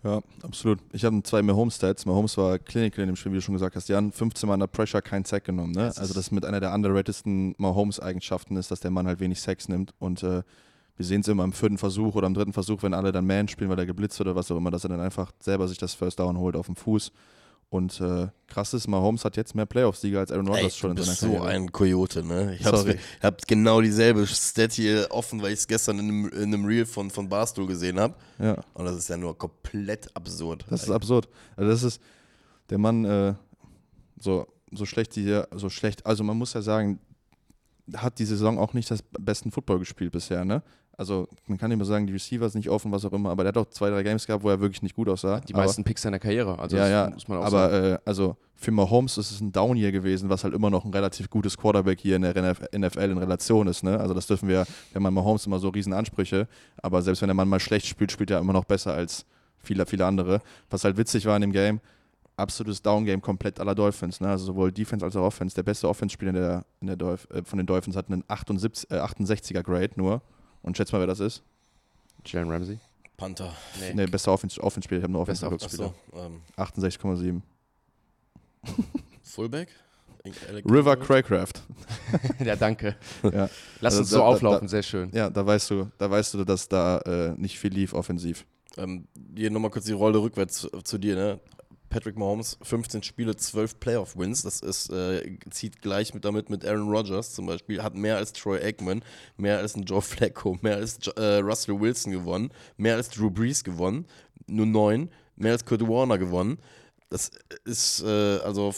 Ja, 0.03 0.21
absolut. 0.43 0.79
Ich 0.93 1.03
habe 1.05 1.21
zwei 1.23 1.41
Mahomes-Stats. 1.41 2.05
Mahomes 2.05 2.37
war 2.37 2.59
Clinical 2.59 3.03
in 3.03 3.07
dem 3.07 3.15
Spiel, 3.15 3.31
wie 3.31 3.37
du 3.37 3.41
schon 3.41 3.55
gesagt 3.55 3.75
hast. 3.75 3.89
Jan, 3.89 4.11
15 4.11 4.47
Mal 4.47 4.53
under 4.53 4.67
Pressure, 4.67 5.01
kein 5.01 5.25
Sack 5.25 5.45
genommen. 5.45 5.71
Ne? 5.71 5.85
Das 5.85 5.97
Also 5.97 6.13
das 6.13 6.31
mit 6.31 6.45
einer 6.45 6.59
der 6.59 6.73
underratedsten 6.73 7.55
Mahomes-Eigenschaften 7.57 8.57
ist, 8.57 8.69
dass 8.69 8.79
der 8.79 8.91
Mann 8.91 9.07
halt 9.07 9.19
wenig 9.19 9.41
Sacks 9.41 9.67
nimmt. 9.67 9.93
Und 9.99 10.23
äh, 10.23 10.43
wir 10.97 11.05
sehen 11.05 11.21
es 11.21 11.27
immer 11.27 11.43
im 11.43 11.53
vierten 11.53 11.77
Versuch 11.77 12.15
oder 12.15 12.27
im 12.27 12.33
dritten 12.33 12.53
Versuch, 12.53 12.83
wenn 12.83 12.93
alle 12.93 13.11
dann 13.11 13.25
Man 13.25 13.47
spielen, 13.47 13.69
weil 13.69 13.79
er 13.79 13.85
geblitzt 13.85 14.19
wird 14.19 14.27
oder 14.27 14.35
was 14.35 14.51
auch 14.51 14.57
immer, 14.57 14.71
dass 14.71 14.83
er 14.83 14.89
dann 14.89 14.99
einfach 14.99 15.31
selber 15.39 15.67
sich 15.67 15.77
das 15.77 15.93
First 15.93 16.19
Down 16.19 16.37
holt 16.37 16.55
auf 16.55 16.65
dem 16.65 16.75
Fuß. 16.75 17.11
Und 17.69 17.99
äh, 17.99 18.29
krass 18.47 18.73
ist, 18.73 18.87
Mahomes 18.87 19.25
hat 19.25 19.35
jetzt 19.35 19.53
mehr 19.53 19.65
Playoff-Siege 19.65 20.17
als 20.17 20.31
Aaron 20.31 20.47
Rodgers 20.47 20.77
schon 20.77 20.91
in 20.91 20.97
seiner 20.97 21.09
bist 21.09 21.19
so 21.19 21.27
Karriere. 21.27 21.47
ein 21.47 21.71
Kojote, 21.71 22.23
ne? 22.23 22.55
Ich 22.55 22.65
hab's, 22.65 22.79
Sorry. 22.79 22.97
hab 23.21 23.45
genau 23.45 23.81
dieselbe 23.81 24.25
Stat 24.25 24.71
hier 24.71 25.07
offen, 25.09 25.41
weil 25.41 25.51
ich 25.51 25.59
es 25.59 25.67
gestern 25.67 25.99
in 25.99 26.07
einem, 26.07 26.29
in 26.29 26.53
einem 26.53 26.65
Reel 26.65 26.85
von, 26.85 27.11
von 27.11 27.27
Barstool 27.27 27.67
gesehen 27.67 27.99
habe. 27.99 28.15
Ja. 28.39 28.55
Und 28.73 28.85
das 28.85 28.95
ist 28.95 29.09
ja 29.09 29.17
nur 29.17 29.37
komplett 29.37 30.15
absurd. 30.15 30.65
Das 30.69 30.83
ist 30.83 30.91
absurd. 30.91 31.27
Also 31.57 31.69
das 31.69 31.83
ist 31.83 32.01
der 32.69 32.77
Mann 32.77 33.03
äh, 33.03 33.33
so 34.17 34.47
so 34.71 34.85
schlecht 34.85 35.13
hier 35.13 35.47
so 35.51 35.69
schlecht. 35.69 36.05
Also 36.05 36.23
man 36.23 36.37
muss 36.37 36.53
ja 36.53 36.61
sagen, 36.61 36.99
hat 37.95 38.19
die 38.19 38.25
Saison 38.25 38.59
auch 38.59 38.73
nicht 38.73 38.91
das 38.91 39.01
besten 39.19 39.51
Football 39.51 39.79
gespielt 39.79 40.11
bisher, 40.11 40.43
ne? 40.45 40.61
Also 40.97 41.27
man 41.45 41.59
kann 41.59 41.69
immer 41.69 41.85
sagen, 41.85 42.07
die 42.07 42.13
Receiver 42.13 42.49
sind 42.49 42.59
nicht 42.59 42.71
offen, 42.71 42.91
was 42.91 43.05
auch 43.05 43.13
immer, 43.13 43.29
aber 43.29 43.43
der 43.43 43.49
hat 43.49 43.57
auch 43.57 43.69
zwei, 43.69 43.91
drei 43.91 44.01
Games 44.01 44.25
gehabt, 44.25 44.43
wo 44.43 44.49
er 44.49 44.59
wirklich 44.59 44.81
nicht 44.81 44.95
gut 44.95 45.07
aussah. 45.07 45.39
Die 45.41 45.53
aber, 45.53 45.63
meisten 45.63 45.83
Picks 45.83 46.01
seiner 46.01 46.17
Karriere. 46.17 46.57
Also 46.57 46.75
ja, 46.75 46.87
ja, 46.87 47.09
muss 47.11 47.27
man 47.27 47.37
auch 47.37 47.45
aber 47.45 47.69
sagen. 47.69 47.85
äh, 47.85 47.97
also 48.03 48.35
für 48.55 48.71
Mahomes 48.71 49.15
ist 49.19 49.29
es 49.29 49.39
ein 49.39 49.51
Down 49.51 49.77
Year 49.77 49.91
gewesen, 49.91 50.27
was 50.29 50.43
halt 50.43 50.55
immer 50.55 50.71
noch 50.71 50.85
ein 50.85 50.91
relativ 50.91 51.29
gutes 51.29 51.55
Quarterback 51.55 51.99
hier 51.99 52.15
in 52.15 52.23
der 52.23 52.35
NF 52.35 52.61
NFL 52.75 53.11
in 53.11 53.17
Relation 53.19 53.67
ist. 53.67 53.83
Ne? 53.83 53.99
Also 53.99 54.15
das 54.15 54.25
dürfen 54.25 54.49
wir, 54.49 54.65
wenn 54.93 55.03
man 55.03 55.13
Mahomes 55.13 55.45
immer 55.45 55.59
so 55.59 55.69
riesen 55.69 55.93
Ansprüche, 55.93 56.47
aber 56.81 57.03
selbst 57.03 57.21
wenn 57.21 57.27
der 57.27 57.35
Mann 57.35 57.47
mal 57.47 57.59
schlecht 57.59 57.85
spielt, 57.85 58.11
spielt 58.11 58.31
er 58.31 58.39
immer 58.39 58.53
noch 58.53 58.65
besser 58.65 58.93
als 58.93 59.25
viele, 59.59 59.85
viele 59.85 60.03
andere. 60.03 60.41
Was 60.71 60.83
halt 60.83 60.97
witzig 60.97 61.27
war 61.27 61.35
in 61.35 61.41
dem 61.41 61.51
Game, 61.51 61.79
absolutes 62.37 62.81
Down-Game 62.81 63.21
komplett 63.21 63.59
aller 63.59 63.75
Dolphins. 63.75 64.19
Ne? 64.19 64.29
Also 64.29 64.45
sowohl 64.45 64.71
Defense 64.71 65.05
als 65.05 65.15
auch 65.15 65.25
Offense. 65.25 65.55
Der 65.55 65.63
beste 65.63 65.87
Offense-Spieler 65.87 66.31
der, 66.31 66.65
der 66.81 66.95
Dolph 66.95 67.27
äh, 67.31 67.43
von 67.43 67.57
den 67.57 67.67
Dolphins 67.67 67.95
hat 67.95 68.09
einen 68.09 68.23
78, 68.27 68.89
äh, 68.89 68.95
68er 68.95 69.61
Grade 69.61 69.91
nur. 69.95 70.23
Und 70.67 70.75
schätz 70.75 70.91
mal, 70.91 70.99
wer 70.99 71.07
das 71.07 71.21
ist. 71.21 71.41
Jalen 72.25 72.51
Ramsey. 72.51 72.77
Panther. 73.15 73.53
Nee. 73.79 73.93
Ne, 73.93 74.05
bester 74.07 74.33
Offense- 74.33 74.61
Offense-Spieler. 74.61 74.99
Ich 74.99 75.03
habe 75.03 75.13
nur 75.13 75.25
Bester 75.25 75.47
Offense-Spieler. 75.47 75.93
Achso, 76.11 76.25
ähm, 76.25 76.41
68,7. 76.57 77.41
Fullback? 79.23 79.69
River? 80.69 80.97
Craycraft. 80.97 81.53
ja, 82.43 82.57
danke. 82.57 82.97
Ja. 83.23 83.49
Lass 83.79 83.93
Also 83.95 83.99
uns 83.99 84.09
da- 84.09 84.15
so 84.15 84.17
da- 84.17 84.25
auflaufen, 84.25 84.67
sehr 84.67 84.83
schön. 84.83 85.09
Ja, 85.13 85.29
da 85.29 85.45
weißt 85.45 85.69
du, 85.71 85.89
da 85.97 86.11
weißt 86.11 86.33
du, 86.33 86.43
dass 86.43 86.67
da 86.67 86.97
äh, 86.99 87.33
nicht 87.37 87.57
viel 87.57 87.71
lief 87.71 87.93
offensiv. 87.93 88.45
Ähm, 88.75 89.07
hier 89.35 89.49
nochmal 89.51 89.71
kurz 89.71 89.85
die 89.85 89.93
Rolle 89.93 90.17
rückwärts 90.21 90.57
zu, 90.59 90.69
zu 90.83 90.97
dir, 90.97 91.15
ne? 91.15 91.39
Patrick 91.89 92.17
Mahomes, 92.17 92.57
15 92.61 93.03
Spiele, 93.03 93.35
12 93.35 93.79
Playoff-Wins. 93.79 94.43
Das 94.43 94.59
ist, 94.59 94.89
äh, 94.91 95.37
zieht 95.49 95.81
gleich 95.81 96.13
mit 96.13 96.25
damit 96.25 96.49
mit 96.49 96.65
Aaron 96.65 96.89
Rodgers 96.89 97.33
zum 97.33 97.45
Beispiel. 97.45 97.81
Hat 97.81 97.95
mehr 97.95 98.17
als 98.17 98.33
Troy 98.33 98.59
Aikman, 98.61 99.03
mehr 99.37 99.57
als 99.59 99.75
ein 99.75 99.83
Joe 99.83 100.01
Flacco, 100.01 100.57
mehr 100.61 100.77
als 100.77 100.99
äh, 101.15 101.37
Russell 101.37 101.79
Wilson 101.79 102.11
gewonnen, 102.11 102.51
mehr 102.77 102.95
als 102.95 103.09
Drew 103.09 103.29
Brees 103.29 103.63
gewonnen. 103.63 104.05
Nur 104.47 104.65
neun, 104.65 105.09
mehr 105.35 105.53
als 105.53 105.65
Kurt 105.65 105.81
Warner 105.81 106.17
gewonnen. 106.17 106.59
Das 107.09 107.31
ist, 107.63 108.01
äh, 108.03 108.39
also, 108.39 108.73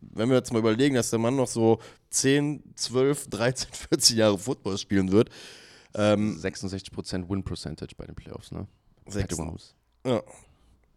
wenn 0.00 0.30
wir 0.30 0.36
jetzt 0.36 0.52
mal 0.52 0.58
überlegen, 0.60 0.94
dass 0.94 1.10
der 1.10 1.18
Mann 1.18 1.36
noch 1.36 1.48
so 1.48 1.80
10, 2.10 2.62
12, 2.74 3.28
13, 3.28 3.68
14 3.90 4.16
Jahre 4.16 4.38
Football 4.38 4.78
spielen 4.78 5.12
wird. 5.12 5.28
Ähm, 5.94 6.36
66% 6.40 7.28
Win 7.28 7.44
Percentage 7.44 7.94
bei 7.96 8.06
den 8.06 8.14
Playoffs, 8.14 8.50
ne? 8.50 8.66
sechs, 9.06 9.28
Patrick 9.28 9.38
Mahomes. 9.38 9.74
Ja, 10.04 10.22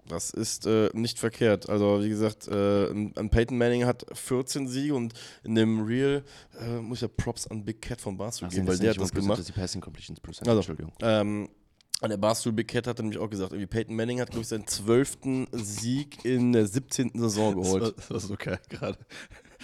das 0.09 0.31
ist 0.31 0.65
äh, 0.65 0.89
nicht 0.93 1.19
verkehrt. 1.19 1.69
Also 1.69 2.03
wie 2.03 2.09
gesagt, 2.09 2.47
äh, 2.47 2.89
ein 2.91 3.29
Peyton 3.29 3.57
Manning 3.57 3.85
hat 3.85 4.05
14 4.13 4.67
Siege 4.67 4.93
und 4.95 5.13
in 5.43 5.55
dem 5.55 5.81
Reel 5.85 6.23
äh, 6.59 6.79
muss 6.79 6.97
ich 6.99 7.01
ja 7.03 7.07
Props 7.07 7.47
an 7.47 7.63
Big 7.65 7.81
Cat 7.81 8.01
von 8.01 8.17
Barstool 8.17 8.47
Ach, 8.49 8.53
geben, 8.53 8.67
weil 8.67 8.73
das 8.75 8.81
der 8.81 8.89
hat 8.91 9.01
das 9.01 9.11
gemacht. 9.11 9.37
Percentage, 9.37 9.53
die 9.53 9.59
Passing 9.59 9.81
Completions 9.81 10.19
Percentage, 10.19 10.49
Also, 10.57 10.71
Entschuldigung. 10.71 10.93
Ähm, 11.01 11.49
An 12.01 12.09
der 12.09 12.17
Barstool 12.17 12.53
Big 12.53 12.67
Cat 12.67 12.87
hat 12.87 12.99
nämlich 12.99 13.17
auch 13.17 13.29
gesagt, 13.29 13.51
irgendwie 13.53 13.67
Peyton 13.67 13.95
Manning 13.95 14.19
hat, 14.21 14.29
glaube 14.29 14.41
ich, 14.43 14.47
seinen 14.47 14.67
zwölften 14.67 15.47
Sieg 15.51 16.23
in 16.25 16.53
der 16.53 16.67
17. 16.67 17.11
Saison 17.15 17.55
geholt. 17.61 17.95
Das 17.97 18.09
war 18.11 18.19
so 18.19 18.35
geil 18.37 18.59
gerade. 18.69 18.97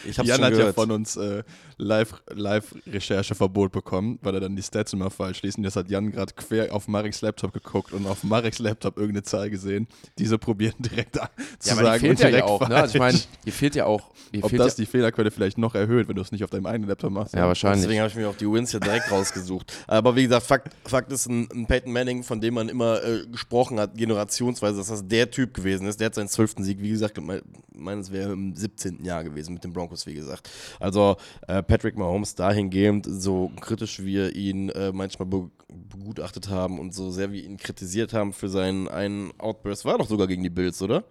Ich 0.08 0.18
hab's 0.18 0.28
Jan 0.28 0.38
schon 0.38 0.46
hat 0.46 0.52
ja 0.54 0.58
gehört. 0.60 0.76
von 0.76 0.92
uns 0.92 1.16
äh, 1.16 1.44
Live- 1.78 2.22
Live-Rechercheverbot 2.34 3.72
bekommen, 3.72 4.20
weil 4.22 4.36
er 4.36 4.42
dann 4.42 4.56
die 4.56 4.62
Stats 4.64 4.94
immer 4.94 5.10
falsch 5.10 5.42
liest. 5.42 5.58
Und 5.58 5.64
jetzt 5.64 5.76
hat 5.76 5.90
Jan 5.90 6.12
gerade 6.12 6.34
quer 6.34 6.74
auf 6.74 6.88
Mareks 6.88 7.22
Laptop 7.22 7.54
geguckt 7.54 7.94
und 7.94 8.06
auf 8.08 8.24
Mareks 8.24 8.60
Laptop 8.60 8.98
irgendeine 8.98 9.24
Zahl 9.24 9.50
gesehen. 9.50 9.88
Diese 10.18 10.38
probieren 10.38 10.76
direkt 10.80 11.20
an, 11.20 11.30
zu 11.60 11.70
Ja, 11.70 11.74
aber 11.74 11.82
die 11.82 11.88
sagen 11.88 12.00
fehlt 12.02 12.12
und 12.12 12.20
ja, 12.20 12.26
ja 12.26 12.32
direkt 12.32 12.48
auch. 12.50 12.68
Ne? 12.70 12.76
Also 12.76 12.96
ich 12.96 13.00
meine, 13.00 13.20
hier 13.44 13.54
fehlt 13.54 13.76
ja 13.76 13.86
auch. 13.86 14.12
Hier 14.32 14.44
Ob 14.44 14.50
fehlt 14.50 14.62
das 14.62 14.78
ja, 14.78 14.84
die 14.84 14.86
Fehlerquelle 14.90 15.32
vielleicht 15.32 15.58
noch 15.58 15.76
erhöht, 15.76 16.08
wenn 16.08 16.16
du 16.16 16.22
es 16.22 16.32
nicht 16.32 16.44
auf 16.44 16.50
deinem 16.50 16.66
eigenen 16.66 16.90
Laptop 16.90 17.12
machst. 17.12 17.34
ja, 17.34 17.48
wahrscheinlich. 17.48 17.82
Deswegen 17.84 18.00
habe 18.00 18.10
ich 18.10 18.16
mir 18.16 18.28
auch 18.30 18.36
die 18.36 18.50
Wins 18.52 18.72
ja 18.72 18.80
direkt 18.80 19.12
rausgesucht. 19.12 19.74
Aber 19.88 20.16
wie 20.16 20.24
gesagt, 20.24 20.46
Fakt, 20.46 20.74
Fakt 20.86 21.12
ist, 21.12 21.28
ein, 21.28 21.48
ein 21.54 21.68
Peyton 21.68 21.92
Manning, 21.94 22.24
von 22.24 22.42
dem 22.42 22.56
man 22.56 22.70
immer 22.70 23.04
äh, 23.04 23.26
gesprochen 23.28 23.80
hat, 23.80 23.96
generationsweise, 23.96 24.78
dass 24.78 24.88
das 24.88 25.08
der 25.08 25.30
Typ 25.32 25.54
gewesen 25.54 25.88
ist. 25.88 26.00
Der 26.00 26.08
hat 26.08 26.16
seinen 26.16 26.30
zwölften 26.30 26.64
Sieg, 26.64 26.82
wie 26.82 26.90
gesagt, 26.90 27.20
mein- 27.22 27.42
meines 27.76 28.12
wäre 28.12 28.34
im 28.34 28.56
17. 28.56 29.04
Jahr 29.04 29.24
gewesen 29.24 29.54
mit 29.54 29.64
den 29.64 29.74
Broncos, 29.84 30.06
wie 30.06 30.14
gesagt. 30.14 30.50
Also 30.80 31.18
äh, 31.48 31.62
Patrick 31.62 31.98
Mahomes 31.98 32.36
dahingehend, 32.36 33.06
so 33.10 33.52
kritisch 33.60 34.00
wir 34.04 34.36
ihn 34.36 34.70
äh, 34.70 34.92
manchmal 34.92 35.28
be 35.28 35.50
begutachtet 35.90 36.50
haben 36.50 36.80
und 36.80 36.94
so 36.94 37.10
sehr 37.10 37.32
wir 37.32 37.44
ihn 37.44 37.58
kritisiert 37.58 38.14
haben 38.14 38.32
für 38.32 38.48
seinen 38.48 38.88
einen 38.88 39.32
Outburst, 39.40 39.86
war 39.86 39.98
doch 39.98 40.08
sogar 40.08 40.28
gegen 40.28 40.44
die 40.44 40.52
Bills, 40.52 40.80
oder? 40.84 41.04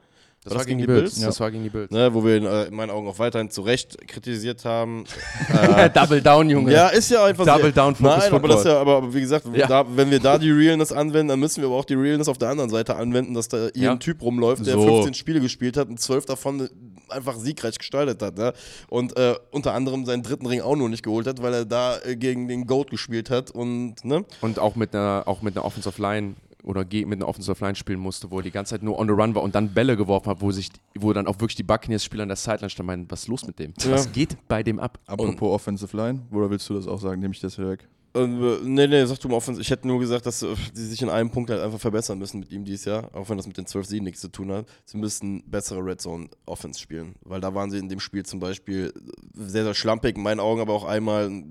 Das 0.45 0.55
war 0.55 0.65
gegen 0.65 0.79
die 0.81 0.87
Bills. 0.87 1.21
Das 1.21 1.39
war 1.39 1.51
gegen 1.51 1.63
die 1.63 1.71
Bills. 1.71 1.91
Ne, 1.91 2.13
wo 2.13 2.25
wir 2.25 2.37
ihn 2.37 2.45
äh, 2.45 2.65
in 2.65 2.75
meinen 2.75 2.91
Augen 2.91 3.07
auch 3.07 3.19
weiterhin 3.21 3.49
zu 3.51 3.63
Recht 3.63 3.97
kritisiert 4.09 4.65
haben. 4.65 5.05
Double 5.95 6.21
down, 6.21 6.51
Junge. 6.51 6.73
Ja, 6.73 6.89
ist 6.89 7.11
ja 7.11 7.25
einfach 7.25 7.45
Double 7.47 7.63
sehr, 7.65 7.73
down 7.73 7.95
Focus 7.95 8.17
Nein, 8.25 8.33
aber 8.33 8.49
das 8.49 8.65
ja, 8.65 8.81
aber, 8.81 8.97
aber 8.97 9.15
wie 9.15 9.21
gesagt, 9.21 9.47
Ja. 9.55 9.67
da, 9.69 9.85
wenn 9.97 10.11
wir 10.11 10.19
da 10.19 10.39
die 10.39 10.51
Realness 10.51 10.91
anwenden, 10.91 11.29
dann 11.29 11.41
müssen 11.41 11.61
wir 11.63 11.69
aber 11.69 11.77
auch 11.77 11.85
die 11.85 11.95
Realness 11.95 12.29
auf 12.29 12.39
der 12.39 12.49
anderen 12.49 12.71
Seite 12.71 12.97
anwenden, 12.97 13.35
dass 13.35 13.49
da 13.49 13.69
hier 13.73 13.83
Ja. 13.85 13.93
ein 13.93 14.01
Typ 14.01 14.21
rumläuft, 14.23 14.67
der 14.67 14.75
So. 14.75 14.85
15 14.87 15.15
Spiele 15.15 15.41
gespielt 15.41 15.77
hat 15.77 15.89
und 15.89 16.01
12 16.01 16.27
davon 16.27 16.69
einfach 17.09 17.37
siegreich 17.37 17.79
gestaltet 17.79 18.21
hat. 18.23 18.37
Ne? 18.37 18.53
Und 18.89 19.17
äh, 19.17 19.35
unter 19.51 19.75
anderem 19.75 20.05
seinen 20.07 20.23
dritten 20.23 20.47
Ring 20.47 20.61
auch 20.61 20.77
nur 20.77 20.89
nicht 20.89 21.03
geholt 21.05 21.27
hat, 21.27 21.43
weil 21.43 21.55
er 21.55 21.65
da 21.65 21.99
äh, 22.05 22.17
gegen 22.17 22.49
den 22.49 22.67
GOAT 22.67 22.91
gespielt 22.91 23.31
hat 23.31 23.51
und, 23.51 24.05
ne? 24.05 24.25
Und 24.41 24.59
auch 24.59 24.75
mit 24.77 24.95
einer, 24.95 25.23
auch 25.27 25.43
mit 25.43 25.57
einer 25.57 25.65
Offensive 25.65 26.01
Line 26.01 26.35
oder 26.63 26.85
mit 26.85 27.13
einer 27.13 27.29
Offensive 27.29 27.63
Line 27.65 27.75
spielen 27.75 28.01
musste, 28.01 28.31
wo 28.31 28.39
er 28.39 28.43
die 28.43 28.51
ganze 28.51 28.71
Zeit 28.71 28.83
nur 28.83 28.99
on 28.99 29.09
the 29.09 29.13
run 29.13 29.35
war 29.35 29.43
und 29.43 29.55
dann 29.55 29.75
Bälle 29.75 29.97
geworfen 29.97 30.29
hat, 30.31 30.41
wo 30.41 30.53
sich, 30.53 30.71
wo 30.97 31.13
dann 31.13 31.27
auch 31.27 31.35
wirklich 31.35 31.57
die 31.57 31.63
Buccaneers-Spieler 31.63 32.23
an 32.23 32.29
der 32.29 32.37
Sideline 32.37 32.71
standen, 32.71 32.87
meinen, 32.87 33.11
was 33.11 33.23
ist 33.23 33.29
los 33.29 33.47
mit 33.47 33.59
dem? 33.59 33.75
Ja. 33.81 33.93
Was 33.93 34.13
geht 34.13 34.37
bei 34.49 34.63
dem 34.63 34.79
ab? 34.79 34.99
Apropos 35.07 35.53
Offensive 35.53 35.97
Line, 35.97 36.23
oder 36.31 36.51
willst 36.51 36.69
du 36.69 36.75
das 36.75 36.87
auch 36.87 37.01
sagen? 37.01 37.21
Nehme 37.21 37.35
ich 37.35 37.41
das 37.41 37.59
wieder 37.59 37.71
weg? 37.71 37.89
Äh, 38.15 38.27
nee, 38.27 38.87
nee, 38.87 39.05
sag 39.07 39.19
du 39.21 39.29
mal 39.29 39.37
offen. 39.37 39.59
Ich 39.59 39.71
hätte 39.71 39.89
nur 39.89 39.99
gesagt, 39.99 40.27
dass 40.27 40.43
äh, 40.43 40.55
sie 40.75 40.87
sich 40.87 41.01
in 41.01 41.09
einem 41.09 41.31
Punkt 41.31 41.51
halt 41.51 41.63
einfach 41.63 41.81
verbessern 41.81 42.19
müssen 42.19 42.41
mit 42.41 42.53
ihm 42.53 42.65
dieses 42.65 42.85
Jahr, 42.85 43.11
auch 43.15 43.29
wenn 43.29 43.39
das 43.39 43.47
mit 43.47 43.57
den 43.57 43.67
12 43.67 43.87
Siegen 43.87 44.05
nichts 44.05 44.21
zu 44.21 44.29
tun 44.29 44.53
hat. 44.53 44.67
Sie 44.85 44.99
müssten 44.99 45.43
bessere 45.47 45.83
Red 45.83 46.01
Zone 46.01 46.29
Offense 46.45 46.79
spielen, 46.79 47.15
weil 47.23 47.41
da 47.41 47.55
waren 47.55 47.71
sie 47.71 47.79
in 47.79 47.89
dem 47.89 48.01
Spiel 48.01 48.25
zum 48.25 48.39
Beispiel 48.39 48.93
sehr, 49.35 49.65
sehr 49.65 49.75
schlampig, 49.75 50.17
in 50.17 50.23
meinen 50.23 50.41
Augen, 50.41 50.61
aber 50.61 50.75
auch 50.75 50.85
einmal, 50.85 51.43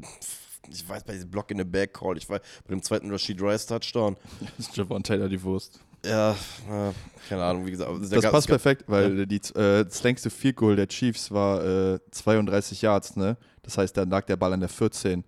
ich 0.69 0.87
weiß, 0.87 1.03
bei 1.03 1.13
diesem 1.13 1.29
Block 1.29 1.51
in 1.51 1.57
the 1.57 1.63
Back 1.63 1.93
Call, 1.93 2.17
ich 2.17 2.29
weiß, 2.29 2.41
bei 2.65 2.69
dem 2.73 2.81
zweiten 2.81 3.09
Rashid 3.11 3.41
Rice 3.41 3.65
Touchdown. 3.65 4.15
Das 4.57 4.67
ist 4.67 4.77
Javon 4.77 5.03
Taylor 5.03 5.29
die 5.29 5.41
Wurst. 5.41 5.79
Ja, 6.05 6.31
äh, 6.31 6.91
keine 7.29 7.43
Ahnung, 7.43 7.65
wie 7.65 7.71
gesagt. 7.71 7.91
Das 8.11 8.31
passt 8.31 8.47
perfekt, 8.47 8.85
weil 8.87 9.27
die, 9.27 9.37
äh, 9.55 9.83
das 9.83 10.01
längste 10.03 10.29
Field 10.29 10.55
Goal 10.55 10.75
der 10.75 10.87
Chiefs 10.87 11.31
war 11.31 11.63
äh, 11.93 11.99
32 12.09 12.81
Yards, 12.81 13.15
ne? 13.15 13.37
Das 13.61 13.77
heißt, 13.77 13.95
da 13.95 14.03
lag 14.03 14.25
der 14.25 14.35
Ball 14.35 14.53
an 14.53 14.59
der 14.59 14.69
14. 14.69 15.23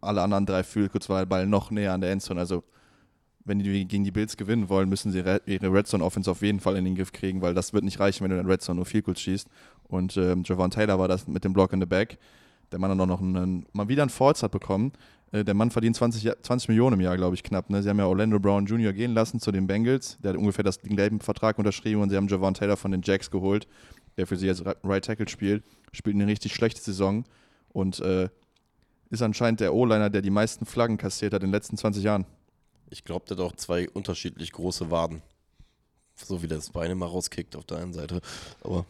Alle 0.00 0.22
anderen 0.22 0.44
drei 0.44 0.62
Field 0.62 0.92
Goals 0.92 1.08
war 1.08 1.20
der 1.20 1.26
Ball 1.26 1.46
noch 1.46 1.70
näher 1.70 1.94
an 1.94 2.02
der 2.02 2.10
Endzone. 2.12 2.40
Also, 2.40 2.62
wenn 3.44 3.58
die 3.58 3.86
gegen 3.86 4.04
die 4.04 4.10
Bills 4.10 4.36
gewinnen 4.36 4.68
wollen, 4.68 4.90
müssen 4.90 5.10
sie 5.10 5.20
re 5.20 5.40
ihre 5.46 5.72
Red 5.72 5.86
Zone 5.86 6.04
Offense 6.04 6.30
auf 6.30 6.42
jeden 6.42 6.60
Fall 6.60 6.76
in 6.76 6.84
den 6.84 6.94
Griff 6.94 7.12
kriegen, 7.12 7.40
weil 7.40 7.54
das 7.54 7.72
wird 7.72 7.84
nicht 7.84 7.98
reichen, 7.98 8.22
wenn 8.22 8.30
du 8.30 8.36
in 8.36 8.44
der 8.44 8.52
Red 8.52 8.60
Zone 8.60 8.76
nur 8.76 8.84
Field 8.84 9.06
Goals 9.06 9.20
schießt. 9.22 9.48
Und 9.84 10.18
ähm, 10.18 10.42
Javon 10.44 10.70
Taylor 10.70 10.98
war 10.98 11.08
das 11.08 11.26
mit 11.26 11.44
dem 11.44 11.54
Block 11.54 11.72
in 11.72 11.80
the 11.80 11.86
Back. 11.86 12.18
Der 12.72 12.78
Mann 12.78 12.90
hat 12.90 13.00
auch 13.00 13.06
noch 13.06 13.20
einen, 13.20 13.66
mal 13.72 13.88
wieder 13.88 14.02
einen 14.02 14.10
Falls 14.10 14.42
hat 14.42 14.52
bekommen. 14.52 14.92
Äh, 15.32 15.44
der 15.44 15.54
Mann 15.54 15.70
verdient 15.70 15.96
20, 15.96 16.22
Ja- 16.22 16.40
20 16.40 16.68
Millionen 16.68 16.94
im 16.94 17.00
Jahr, 17.00 17.16
glaube 17.16 17.34
ich, 17.34 17.42
knapp. 17.42 17.70
Ne? 17.70 17.82
Sie 17.82 17.88
haben 17.88 17.98
ja 17.98 18.06
Orlando 18.06 18.38
Brown 18.38 18.66
Jr. 18.66 18.92
gehen 18.92 19.12
lassen 19.14 19.40
zu 19.40 19.52
den 19.52 19.66
Bengals. 19.66 20.18
Der 20.22 20.30
hat 20.30 20.38
ungefähr 20.38 20.64
das 20.64 20.80
gleichen 20.80 21.20
Vertrag 21.20 21.58
unterschrieben 21.58 22.02
und 22.02 22.10
sie 22.10 22.16
haben 22.16 22.28
Javon 22.28 22.54
Taylor 22.54 22.76
von 22.76 22.90
den 22.90 23.02
Jacks 23.02 23.30
geholt, 23.30 23.66
der 24.16 24.26
für 24.26 24.36
sie 24.36 24.48
als 24.48 24.64
Right 24.84 25.04
Tackle 25.04 25.28
spielt. 25.28 25.64
Spielt 25.92 26.16
eine 26.16 26.26
richtig 26.26 26.54
schlechte 26.54 26.80
Saison 26.80 27.24
und 27.70 28.00
äh, 28.00 28.28
ist 29.10 29.22
anscheinend 29.22 29.60
der 29.60 29.72
O-Liner, 29.74 30.10
der 30.10 30.20
die 30.22 30.30
meisten 30.30 30.66
Flaggen 30.66 30.98
kassiert 30.98 31.32
hat 31.32 31.42
in 31.42 31.48
den 31.48 31.54
letzten 31.54 31.76
20 31.76 32.02
Jahren. 32.04 32.26
Ich 32.90 33.04
glaube, 33.04 33.24
der 33.26 33.36
hat 33.36 33.44
auch 33.44 33.56
zwei 33.56 33.88
unterschiedlich 33.88 34.52
große 34.52 34.90
Waden. 34.90 35.22
So 36.14 36.42
wie 36.42 36.48
das 36.48 36.70
Bein 36.70 36.90
immer 36.90 37.06
rauskickt 37.06 37.54
auf 37.56 37.64
der 37.64 37.78
einen 37.78 37.92
Seite. 37.92 38.20
Aber 38.62 38.84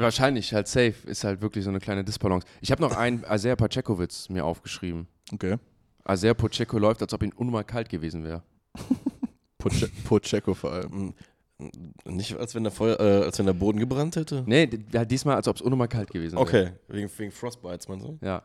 Wahrscheinlich, 0.00 0.52
halt 0.52 0.68
safe, 0.68 0.94
ist 1.06 1.24
halt 1.24 1.40
wirklich 1.40 1.64
so 1.64 1.70
eine 1.70 1.80
kleine 1.80 2.04
Disbalance. 2.04 2.46
Ich 2.60 2.70
habe 2.70 2.82
noch 2.82 2.96
einen 2.96 3.24
Azer 3.24 3.56
Pacekowitz 3.56 4.28
mir 4.28 4.44
aufgeschrieben. 4.44 5.06
Okay. 5.32 5.56
Azer 6.04 6.34
Pacheco 6.34 6.78
läuft, 6.78 7.02
als 7.02 7.12
ob 7.14 7.22
ihn 7.22 7.32
unnormal 7.32 7.64
kalt 7.64 7.88
gewesen 7.88 8.22
wäre. 8.24 8.42
Poche- 9.58 9.90
Pocheco 10.04 10.54
vor 10.54 10.72
allem. 10.72 11.14
mm, 11.58 11.70
nicht, 12.10 12.36
als 12.36 12.54
wenn 12.54 12.62
der, 12.64 12.72
Feuer, 12.72 13.00
äh, 13.00 13.24
als 13.24 13.38
wenn 13.38 13.46
der 13.46 13.54
Boden 13.54 13.78
gebrannt 13.78 14.16
hätte. 14.16 14.44
Nee, 14.46 14.68
halt 14.94 15.10
diesmal, 15.10 15.36
als 15.36 15.48
ob 15.48 15.56
es 15.56 15.62
unnormal 15.62 15.88
kalt 15.88 16.10
gewesen 16.10 16.36
wäre. 16.36 16.42
Okay, 16.42 16.70
wegen, 16.88 17.10
wegen 17.16 17.30
Frostbites, 17.32 17.88
meinst 17.88 18.04
du? 18.06 18.18
Ja. 18.20 18.42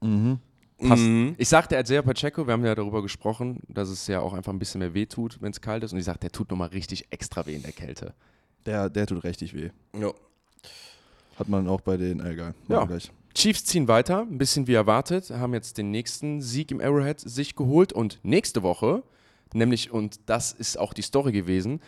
Mhm. 0.00 0.38
Passt. 0.78 1.02
Mhm. 1.02 1.34
Ich 1.38 1.48
sagte 1.48 1.76
Azer 1.76 2.02
Pacheco, 2.02 2.46
wir 2.46 2.52
haben 2.52 2.64
ja 2.64 2.74
darüber 2.74 3.02
gesprochen, 3.02 3.60
dass 3.68 3.88
es 3.88 4.06
ja 4.06 4.20
auch 4.20 4.32
einfach 4.32 4.52
ein 4.52 4.58
bisschen 4.58 4.78
mehr 4.78 4.94
weh 4.94 5.06
tut, 5.06 5.40
wenn 5.42 5.50
es 5.52 5.60
kalt 5.60 5.82
ist. 5.84 5.92
Und 5.92 5.98
ich 5.98 6.04
sagte, 6.04 6.20
der 6.20 6.32
tut 6.32 6.50
nochmal 6.50 6.68
richtig 6.68 7.06
extra 7.10 7.44
weh 7.46 7.54
in 7.54 7.62
der 7.62 7.72
Kälte. 7.72 8.14
Der, 8.64 8.88
der 8.88 9.06
tut 9.06 9.22
richtig 9.24 9.54
weh. 9.54 9.70
Ja. 9.98 10.12
Hat 11.38 11.48
man 11.48 11.68
auch 11.68 11.80
bei 11.80 11.96
den, 11.96 12.20
äh, 12.20 12.32
egal. 12.32 12.54
Ja. 12.68 12.84
Gleich. 12.84 13.10
Chiefs 13.34 13.64
ziehen 13.64 13.88
weiter, 13.88 14.20
ein 14.20 14.38
bisschen 14.38 14.66
wie 14.66 14.74
erwartet, 14.74 15.30
haben 15.30 15.54
jetzt 15.54 15.78
den 15.78 15.90
nächsten 15.90 16.42
Sieg 16.42 16.70
im 16.70 16.80
Arrowhead 16.80 17.18
sich 17.18 17.56
geholt 17.56 17.92
und 17.92 18.20
nächste 18.22 18.62
Woche, 18.62 19.02
nämlich, 19.54 19.90
und 19.90 20.20
das 20.26 20.52
ist 20.52 20.78
auch 20.78 20.92
die 20.92 21.02
Story 21.02 21.32
gewesen, 21.32 21.80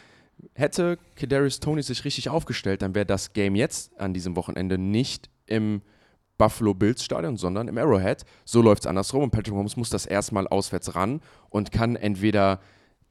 hätte 0.55 0.99
Kadarius 1.17 1.61
Tony 1.61 1.83
sich 1.83 2.05
richtig 2.05 2.31
aufgestellt, 2.31 2.81
dann 2.81 2.95
wäre 2.95 3.05
das 3.05 3.35
Game 3.35 3.55
jetzt 3.57 3.99
an 4.01 4.15
diesem 4.15 4.37
Wochenende 4.37 4.79
nicht 4.79 5.29
im 5.47 5.83
Buffalo 6.39 6.75
Bills 6.75 7.05
Stadion, 7.05 7.37
sondern 7.37 7.69
im 7.69 7.79
Arrowhead. 7.79 8.25
So 8.45 8.61
läuft 8.61 8.83
es 8.83 8.87
andersrum 8.87 9.23
und 9.23 9.31
Patrick 9.31 9.53
Mahomes 9.53 9.77
muss 9.77 9.91
das 9.91 10.07
erstmal 10.07 10.49
auswärts 10.49 10.95
ran 10.95 11.21
und 11.51 11.71
kann 11.71 11.97
entweder 11.97 12.61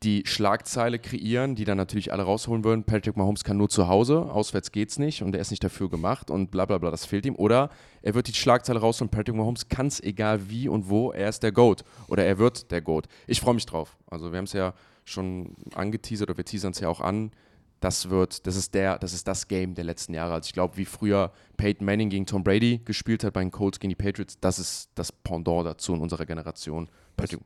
die 0.03 0.23
Schlagzeile 0.25 0.99
kreieren, 0.99 1.55
die 1.55 1.65
dann 1.65 1.77
natürlich 1.77 2.11
alle 2.11 2.23
rausholen 2.23 2.63
würden. 2.63 2.83
Patrick 2.83 3.15
Mahomes 3.15 3.43
kann 3.43 3.57
nur 3.57 3.69
zu 3.69 3.87
Hause, 3.87 4.31
auswärts 4.31 4.71
geht's 4.71 4.99
nicht 4.99 5.23
und 5.23 5.33
er 5.33 5.41
ist 5.41 5.51
nicht 5.51 5.63
dafür 5.63 5.89
gemacht 5.89 6.29
und 6.29 6.51
bla 6.51 6.65
bla 6.65 6.77
bla, 6.77 6.91
das 6.91 7.05
fehlt 7.05 7.25
ihm. 7.25 7.35
Oder 7.35 7.69
er 8.01 8.13
wird 8.13 8.27
die 8.27 8.33
Schlagzeile 8.33 8.79
rausholen, 8.79 9.09
Patrick 9.09 9.35
Mahomes 9.35 9.69
kann 9.69 9.87
es 9.87 10.01
egal 10.03 10.49
wie 10.49 10.67
und 10.67 10.89
wo, 10.89 11.11
er 11.11 11.29
ist 11.29 11.43
der 11.43 11.51
GOAT 11.51 11.83
oder 12.07 12.25
er 12.25 12.37
wird 12.37 12.71
der 12.71 12.81
GOAT. 12.81 13.07
Ich 13.27 13.39
freue 13.39 13.53
mich 13.53 13.65
drauf. 13.65 13.97
Also 14.07 14.31
wir 14.31 14.37
haben 14.37 14.45
es 14.45 14.53
ja 14.53 14.73
schon 15.05 15.55
angeteasert 15.73 16.29
oder 16.29 16.37
wir 16.37 16.45
teasern 16.45 16.71
es 16.71 16.79
ja 16.79 16.89
auch 16.89 17.01
an. 17.01 17.31
Das 17.79 18.09
wird, 18.09 18.47
das 18.47 18.55
ist 18.55 18.73
der, 18.73 18.97
das 18.97 19.13
ist 19.13 19.27
das 19.27 19.47
Game 19.47 19.75
der 19.75 19.83
letzten 19.83 20.13
Jahre. 20.13 20.33
Also 20.33 20.47
ich 20.47 20.53
glaube, 20.53 20.77
wie 20.77 20.85
früher 20.85 21.33
Peyton 21.57 21.85
Manning 21.85 22.09
gegen 22.09 22.25
Tom 22.25 22.43
Brady 22.43 22.81
gespielt 22.85 23.23
hat 23.23 23.33
bei 23.33 23.41
den 23.41 23.51
Colts 23.51 23.79
gegen 23.79 23.89
die 23.89 23.95
Patriots, 23.95 24.37
das 24.39 24.59
ist 24.59 24.89
das 24.95 25.11
Pendant 25.11 25.65
dazu 25.65 25.93
in 25.93 25.99
unserer 25.99 26.25
Generation. 26.25 26.89
Patrick, 27.17 27.41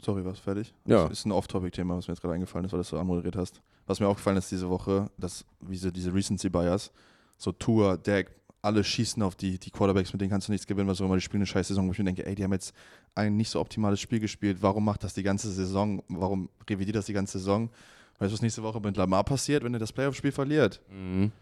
Sorry, 0.00 0.24
was 0.24 0.38
fertig? 0.38 0.74
Ja. 0.86 1.08
Das 1.08 1.18
ist 1.18 1.26
ein 1.26 1.32
Off-Topic-Thema, 1.32 1.96
was 1.96 2.08
mir 2.08 2.14
jetzt 2.14 2.22
gerade 2.22 2.34
eingefallen 2.34 2.64
ist, 2.64 2.72
weil 2.72 2.78
du 2.78 2.82
das 2.82 2.88
so 2.88 2.98
anmoderiert 2.98 3.36
hast. 3.36 3.60
Was 3.86 4.00
mir 4.00 4.08
aufgefallen 4.08 4.36
ist 4.36 4.50
diese 4.50 4.70
Woche, 4.70 5.10
dass 5.18 5.44
wie 5.60 5.76
so 5.76 5.90
diese 5.90 6.14
Recency-Bias, 6.14 6.92
so 7.36 7.52
Tour, 7.52 7.98
Dak, 7.98 8.30
alle 8.62 8.84
schießen 8.84 9.22
auf 9.22 9.34
die, 9.34 9.58
die 9.58 9.70
Quarterbacks, 9.70 10.12
mit 10.12 10.20
denen 10.20 10.30
kannst 10.30 10.48
du 10.48 10.52
nichts 10.52 10.66
gewinnen, 10.66 10.88
was 10.88 11.00
auch 11.00 11.06
immer, 11.06 11.16
die 11.16 11.20
spielen 11.20 11.40
eine 11.40 11.46
scheiß 11.46 11.68
Saison, 11.68 11.88
wo 11.88 11.92
ich 11.92 11.98
mir 11.98 12.04
denke, 12.04 12.24
ey, 12.24 12.34
die 12.34 12.44
haben 12.44 12.52
jetzt 12.52 12.72
ein 13.14 13.36
nicht 13.36 13.50
so 13.50 13.60
optimales 13.60 14.00
Spiel 14.00 14.20
gespielt, 14.20 14.58
warum 14.60 14.84
macht 14.84 15.02
das 15.02 15.14
die 15.14 15.24
ganze 15.24 15.50
Saison, 15.50 16.02
warum 16.08 16.48
revidiert 16.68 16.96
das 16.96 17.06
die 17.06 17.12
ganze 17.12 17.38
Saison? 17.38 17.70
Weißt 18.18 18.30
du, 18.30 18.34
was 18.34 18.42
nächste 18.42 18.62
Woche 18.62 18.80
mit 18.80 18.96
Lamar 18.96 19.24
passiert, 19.24 19.64
wenn 19.64 19.74
er 19.74 19.80
das 19.80 19.92
Playoff-Spiel 19.92 20.30
verliert? 20.30 20.80
Mhm. 20.88 21.32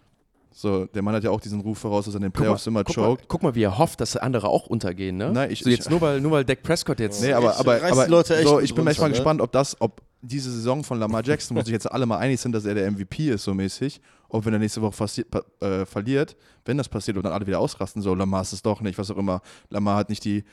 So, 0.52 0.86
der 0.86 1.02
Mann 1.02 1.14
hat 1.14 1.22
ja 1.24 1.30
auch 1.30 1.40
diesen 1.40 1.60
Ruf 1.60 1.78
voraus, 1.78 2.06
dass 2.06 2.14
er 2.14 2.18
in 2.18 2.22
den 2.22 2.32
Guck 2.32 2.40
mal, 2.40 2.44
Playoffs 2.46 2.66
immer 2.66 2.82
guck, 2.84 2.96
mal, 2.96 3.04
choked. 3.04 3.28
guck 3.28 3.42
mal, 3.42 3.54
wie 3.54 3.62
er 3.62 3.78
hofft, 3.78 4.00
dass 4.00 4.16
andere 4.16 4.48
auch 4.48 4.66
untergehen, 4.66 5.16
ne? 5.16 5.30
Nein, 5.32 5.50
ich- 5.50 5.60
so 5.62 5.70
jetzt 5.70 5.88
nur 5.90 6.00
weil 6.00 6.20
nur 6.20 6.32
weil 6.32 6.44
Dak 6.44 6.62
Prescott 6.62 6.98
jetzt. 6.98 7.22
Nee, 7.22 7.32
aber, 7.32 7.52
Ich 7.52 7.58
aber, 7.60 7.82
aber 7.82 8.08
Leute 8.08 8.36
echt 8.36 8.48
so, 8.48 8.58
ich 8.60 8.74
bin 8.74 8.86
echt 8.86 8.98
mal 8.98 9.04
runter, 9.06 9.08
ne? 9.08 9.10
gespannt, 9.22 9.40
ob 9.40 9.52
das, 9.52 9.80
ob 9.80 10.02
diese 10.22 10.50
Saison 10.50 10.82
von 10.84 10.98
Lamar 10.98 11.24
Jackson, 11.24 11.56
wo 11.56 11.62
sich 11.62 11.72
jetzt 11.72 11.90
alle 11.90 12.04
mal 12.04 12.18
einig 12.18 12.40
sind, 12.40 12.52
dass 12.52 12.64
er 12.64 12.74
der 12.74 12.90
MVP 12.90 13.30
ist, 13.30 13.44
so 13.44 13.54
mäßig, 13.54 14.00
ob 14.28 14.44
wenn 14.44 14.52
er 14.52 14.58
nächste 14.58 14.82
Woche 14.82 14.96
passiert, 14.96 15.30
pa- 15.30 15.44
äh, 15.60 15.86
verliert, 15.86 16.36
wenn 16.64 16.76
das 16.76 16.88
passiert 16.88 17.16
und 17.16 17.22
dann 17.22 17.32
alle 17.32 17.46
wieder 17.46 17.58
ausrasten, 17.60 18.02
so 18.02 18.14
Lamar 18.14 18.42
ist 18.42 18.52
es 18.52 18.60
doch 18.60 18.80
nicht, 18.82 18.98
was 18.98 19.10
auch 19.10 19.16
immer. 19.16 19.40
Lamar 19.70 19.96
hat 19.96 20.08
nicht 20.10 20.24
die, 20.24 20.44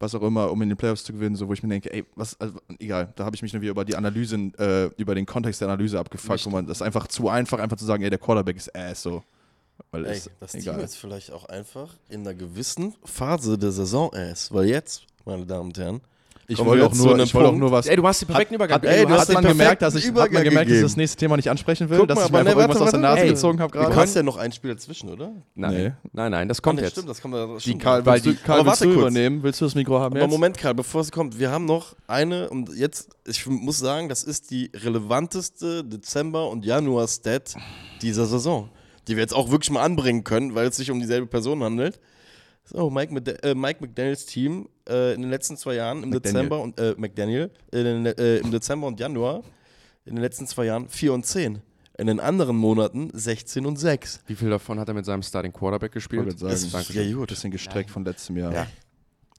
was 0.00 0.14
auch 0.14 0.22
immer, 0.22 0.50
um 0.50 0.60
in 0.62 0.70
den 0.70 0.78
Playoffs 0.78 1.04
zu 1.04 1.12
gewinnen, 1.12 1.36
so 1.36 1.46
wo 1.46 1.52
ich 1.52 1.62
mir 1.62 1.68
denke, 1.68 1.92
ey, 1.92 2.04
was, 2.16 2.40
also, 2.40 2.58
egal, 2.78 3.12
da 3.14 3.24
habe 3.24 3.36
ich 3.36 3.42
mich 3.42 3.52
nur 3.52 3.62
wieder 3.62 3.72
über 3.72 3.84
die 3.84 3.94
Analyse, 3.94 4.36
äh, 4.58 4.86
über 4.96 5.14
den 5.14 5.26
Kontext 5.26 5.60
der 5.60 5.68
Analyse 5.68 5.98
abgefuckt, 5.98 6.46
wo 6.46 6.50
man 6.50 6.66
das 6.66 6.78
ist 6.78 6.82
einfach 6.82 7.06
zu 7.06 7.28
einfach, 7.28 7.58
einfach 7.58 7.76
zu 7.76 7.84
sagen, 7.84 8.02
ey, 8.02 8.10
der 8.10 8.18
Quarterback 8.18 8.56
ist 8.56 8.74
ass, 8.74 9.02
so. 9.02 9.22
Weil 9.92 10.06
Ey, 10.06 10.16
ist 10.16 10.30
das 10.40 10.52
Team 10.52 10.60
egal. 10.62 10.80
ist 10.80 10.96
vielleicht 10.96 11.32
auch 11.32 11.46
einfach 11.46 11.94
in 12.08 12.20
einer 12.20 12.34
gewissen 12.34 12.94
Phase 13.04 13.58
der 13.58 13.72
Saison 13.72 14.10
erst. 14.12 14.52
Weil 14.52 14.66
jetzt, 14.66 15.06
meine 15.24 15.46
Damen 15.46 15.68
und 15.68 15.78
Herren, 15.78 16.00
Ich 16.52 16.58
wollte 16.64 16.84
auch 16.86 16.94
nur, 16.94 17.18
ich 17.20 17.32
wollte 17.34 17.48
auch 17.50 17.54
nur 17.54 17.70
was. 17.70 17.86
Ey, 17.86 17.94
du 17.96 18.06
hast 18.06 18.20
den 18.22 18.26
perfekten 18.28 18.54
Übergang. 18.56 18.74
Hat, 18.76 18.84
ey, 18.84 19.06
du 19.06 19.12
hast 19.12 19.28
den 19.28 19.34
man 19.34 19.44
gemerkt, 19.44 19.82
dass 19.82 19.94
ich, 19.94 20.06
hat 20.06 20.14
man 20.32 20.42
gemerkt, 20.42 20.68
dass 20.70 20.76
ich 20.78 20.82
das 20.82 20.96
nächste 20.96 21.16
Thema 21.16 21.36
nicht 21.36 21.48
ansprechen 21.48 21.88
will? 21.88 21.98
Guck 21.98 22.08
dass 22.08 22.16
mal, 22.16 22.24
ich 22.26 22.30
mir 22.32 22.38
aber 22.40 22.48
einfach 22.50 22.54
ne, 22.56 22.60
irgendwas 22.62 22.80
warte, 22.80 22.84
aus 22.86 22.90
der 22.90 23.00
Nase 23.00 23.22
ey. 23.22 23.28
gezogen 23.28 23.60
habe 23.60 23.72
Du 23.72 23.78
gerade? 23.78 23.94
hast 23.96 24.16
ja 24.16 24.22
noch 24.24 24.36
ein 24.36 24.50
Spiel 24.50 24.72
dazwischen, 24.74 25.10
oder? 25.10 25.30
Nein, 25.54 25.74
Nee. 25.74 25.92
nein, 26.12 26.30
nein, 26.32 26.48
das 26.48 26.60
kommt 26.60 26.78
Ah, 26.78 26.82
nee, 26.82 26.86
jetzt. 26.86 26.92
Stimmt, 26.94 27.08
das 27.08 27.20
kann 27.20 27.30
man 27.30 27.54
das 27.54 27.62
Die. 27.62 27.78
Karl, 27.78 28.04
Weil 28.04 28.14
willst 28.14 28.26
du, 28.26 28.30
die- 28.32 28.36
Karl, 28.38 28.66
willst 28.66 28.80
du 28.80 28.84
kurz. 28.86 28.96
übernehmen? 28.98 29.42
Willst 29.44 29.60
du 29.60 29.64
das 29.64 29.74
Mikro 29.76 30.00
haben 30.00 30.12
Aber 30.14 30.20
jetzt? 30.22 30.30
Moment, 30.30 30.58
Karl, 30.58 30.74
bevor 30.74 31.00
es 31.02 31.12
kommt, 31.12 31.38
wir 31.38 31.50
haben 31.52 31.66
noch 31.66 31.94
eine 32.08 32.50
und 32.50 32.74
jetzt, 32.76 33.10
ich 33.26 33.46
muss 33.46 33.78
sagen, 33.78 34.08
das 34.08 34.24
ist 34.24 34.50
die 34.50 34.70
relevanteste 34.74 35.84
Dezember- 35.84 36.48
und 36.50 36.64
Januar-Stat 36.64 37.54
dieser 38.02 38.26
Saison, 38.26 38.70
die 39.08 39.16
wir 39.16 39.22
jetzt 39.22 39.34
auch 39.34 39.50
wirklich 39.50 39.70
mal 39.70 39.82
anbringen 39.82 40.24
können, 40.24 40.54
weil 40.54 40.66
es 40.66 40.76
sich 40.76 40.90
um 40.90 40.98
dieselbe 41.00 41.26
Person 41.26 41.62
handelt. 41.62 42.00
So, 42.64 42.88
Mike, 42.90 43.12
Mc- 43.12 43.42
äh, 43.42 43.54
Mike 43.54 43.78
McDaniels 43.80 44.26
Team 44.26 44.68
äh, 44.90 45.14
in 45.14 45.22
den 45.22 45.30
letzten 45.30 45.56
zwei 45.56 45.74
Jahren, 45.74 46.02
im 46.02 46.10
McDaniel. 46.10 46.32
Dezember 46.42 46.60
und 46.60 46.78
äh, 46.80 46.94
McDaniel, 46.98 47.50
in 47.72 47.84
den, 47.84 48.06
äh, 48.06 48.36
im 48.38 48.50
Dezember 48.50 48.86
und 48.88 48.98
Januar, 49.00 49.42
in 50.04 50.16
den 50.16 50.22
letzten 50.22 50.46
zwei 50.46 50.66
Jahren 50.66 50.88
4 50.88 51.12
und 51.12 51.24
10. 51.24 51.60
In 51.98 52.06
den 52.06 52.18
anderen 52.18 52.56
Monaten 52.56 53.10
16 53.12 53.66
und 53.66 53.76
6. 53.78 54.20
Wie 54.26 54.34
viel 54.34 54.48
davon 54.48 54.80
hat 54.80 54.88
er 54.88 54.94
mit 54.94 55.04
seinem 55.04 55.22
Starting 55.22 55.52
Quarterback 55.52 55.92
gespielt? 55.92 56.38
sagen, 56.38 56.52
Ist- 56.54 56.90
ja, 56.94 57.12
gut. 57.14 57.28
bisschen 57.28 57.50
gestreckt 57.50 57.90
von 57.90 58.04
letztem 58.04 58.38
Jahr. 58.38 58.52
Ja. 58.54 58.66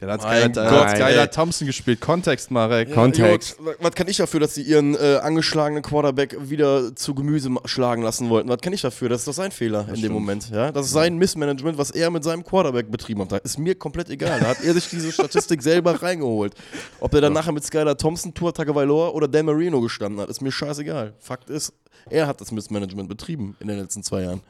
Der 0.01 0.11
hat 0.11 0.25
ey. 0.25 1.27
Thompson 1.27 1.67
gespielt. 1.67 2.01
Kontext, 2.01 2.49
Marek. 2.49 2.91
Kontext. 2.91 3.57
Ja, 3.59 3.65
gut, 3.65 3.75
was 3.79 3.93
kann 3.93 4.07
ich 4.07 4.17
dafür, 4.17 4.39
dass 4.39 4.55
sie 4.55 4.63
ihren 4.63 4.95
äh, 4.95 5.19
angeschlagenen 5.21 5.83
Quarterback 5.83 6.35
wieder 6.49 6.95
zu 6.95 7.13
Gemüse 7.13 7.51
schlagen 7.65 8.01
lassen 8.01 8.29
wollten? 8.29 8.49
Was 8.49 8.61
kann 8.61 8.73
ich 8.73 8.81
dafür? 8.81 9.09
Das 9.09 9.21
ist 9.21 9.27
doch 9.27 9.33
sein 9.33 9.51
Fehler 9.51 9.81
in 9.81 9.87
dem 9.87 9.95
stimmt. 9.97 10.13
Moment. 10.13 10.49
Ja? 10.49 10.71
Das 10.71 10.87
ist 10.87 10.93
sein 10.93 11.17
Missmanagement, 11.17 11.77
was 11.77 11.91
er 11.91 12.09
mit 12.09 12.23
seinem 12.23 12.43
Quarterback 12.43 12.89
betrieben 12.89 13.21
hat. 13.29 13.43
Ist 13.43 13.59
mir 13.59 13.75
komplett 13.75 14.09
egal. 14.09 14.39
Da 14.39 14.47
hat 14.47 14.63
er 14.63 14.73
sich 14.73 14.89
diese 14.89 15.11
Statistik 15.11 15.61
selber 15.61 16.01
reingeholt. 16.01 16.55
Ob 16.99 17.13
er 17.13 17.21
dann 17.21 17.33
nachher 17.33 17.51
mit 17.51 17.63
Skylar 17.63 17.95
Thompson, 17.95 18.33
Tua 18.33 18.51
Tagovailoa 18.51 19.09
oder 19.09 19.27
Dan 19.27 19.45
Marino 19.45 19.81
gestanden 19.81 20.19
hat, 20.19 20.29
ist 20.29 20.41
mir 20.41 20.51
scheißegal. 20.51 21.13
Fakt 21.19 21.51
ist, 21.51 21.73
er 22.09 22.25
hat 22.25 22.41
das 22.41 22.51
Missmanagement 22.51 23.07
betrieben 23.07 23.55
in 23.59 23.67
den 23.67 23.77
letzten 23.77 24.01
zwei 24.01 24.23
Jahren. 24.23 24.41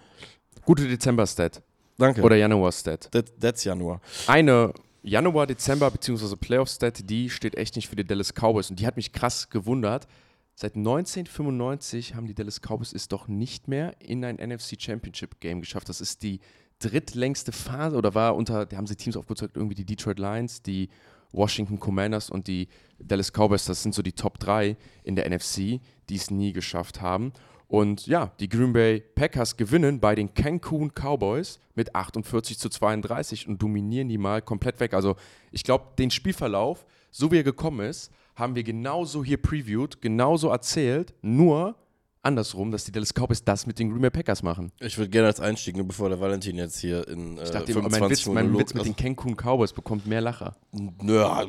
Gute 0.64 0.88
Dezember-Stat. 0.88 1.62
Danke. 1.98 2.22
Oder 2.22 2.38
Januar-Stat. 2.38 3.10
That, 3.12 3.26
that's 3.40 3.66
Januar. 3.66 4.00
Eine 4.28 4.74
Januar, 5.04 5.48
Dezember 5.48 5.90
bzw. 5.90 6.36
Playoff-Stat, 6.36 7.10
die 7.10 7.32
steht 7.32 7.56
echt 7.56 7.76
nicht 7.76 7.88
für 7.88 7.96
die 7.96 8.06
Dallas 8.06 8.34
Cowboys 8.34 8.70
und 8.70 8.80
die 8.80 8.86
hat 8.86 8.98
mich 8.98 9.12
krass 9.12 9.50
gewundert. 9.50 10.08
Seit 10.54 10.76
1995 10.76 12.14
haben 12.14 12.28
die 12.28 12.36
Dallas 12.36 12.62
Cowboys 12.62 12.94
es 12.94 13.08
doch 13.08 13.28
nicht 13.28 13.68
mehr 13.68 13.96
in 14.00 14.24
ein 14.24 14.36
NFC 14.36 14.80
Championship 14.80 15.40
Game 15.40 15.62
geschafft. 15.62 15.90
Das 15.90 16.02
ist 16.02 16.22
die 16.22 16.40
drittlängste 16.78 17.52
Phase 17.52 17.96
oder 17.98 18.14
war 18.14 18.36
unter, 18.36 18.68
da 18.68 18.78
haben 18.78 18.86
sie 18.86 18.96
Teams 18.96 19.18
aufgezeigt, 19.18 19.56
irgendwie 19.56 19.76
die 19.76 19.86
Detroit 19.86 20.20
Lions, 20.20 20.62
die 20.62 20.90
Washington 21.32 21.80
Commanders 21.80 22.30
und 22.30 22.48
die 22.48 22.68
Dallas 23.00 23.32
Cowboys, 23.32 23.66
das 23.66 23.82
sind 23.82 23.96
so 23.96 24.04
die 24.04 24.14
Top 24.14 24.38
3 24.38 24.78
in 25.04 25.16
der 25.16 25.28
NFC, 25.28 25.80
die 26.10 26.16
es 26.16 26.30
nie 26.30 26.54
geschafft 26.54 27.02
haben. 27.02 27.34
Und 27.72 28.06
ja, 28.06 28.34
die 28.42 28.50
Green 28.50 28.74
Bay 28.74 29.00
Packers 29.00 29.56
gewinnen 29.56 30.02
bei 30.02 30.14
den 30.14 30.34
Cancun 30.34 30.92
Cowboys 30.94 31.58
mit 31.74 31.96
48 31.96 32.60
zu 32.60 32.68
32 32.68 33.48
und 33.48 33.62
dominieren 33.62 34.10
die 34.10 34.18
mal 34.18 34.42
komplett 34.42 34.82
weg. 34.82 34.94
Also 34.94 35.16
ich 35.54 35.64
glaube, 35.64 35.86
den 35.98 36.12
Spielverlauf, 36.12 36.86
so 37.12 37.32
wie 37.32 37.38
er 37.38 37.44
gekommen 37.44 37.88
ist, 37.88 38.12
haben 38.36 38.56
wir 38.56 38.64
genauso 38.64 39.24
hier 39.24 39.42
previewed, 39.42 40.02
genauso 40.02 40.50
erzählt, 40.50 41.14
nur 41.22 41.76
andersrum, 42.22 42.72
dass 42.72 42.84
die 42.84 42.92
Dallas 42.92 43.14
Cowboys 43.14 43.42
das 43.42 43.66
mit 43.66 43.80
den 43.80 43.90
Green 43.90 44.02
Bay 44.02 44.10
Packers 44.10 44.44
machen. 44.44 44.74
Ich 44.82 44.98
würde 44.98 45.10
gerne 45.10 45.28
als 45.28 45.40
Einstieg, 45.40 45.78
nur 45.78 45.88
bevor 45.88 46.10
der 46.10 46.20
Valentin 46.20 46.58
jetzt 46.58 46.78
hier 46.78 47.08
in 47.08 47.38
äh, 47.38 47.44
Ich 47.46 47.52
dachte, 47.52 47.74
mein 47.74 47.84
25 47.84 48.26
Witz, 48.26 48.34
mein 48.34 48.58
Witz 48.58 48.74
mit 48.74 48.84
den 48.84 48.98
Cancun 48.98 49.38
Cowboys 49.38 49.72
bekommt 49.72 50.06
mehr 50.06 50.20
Lacher. 50.20 50.58
Ja, 51.04 51.46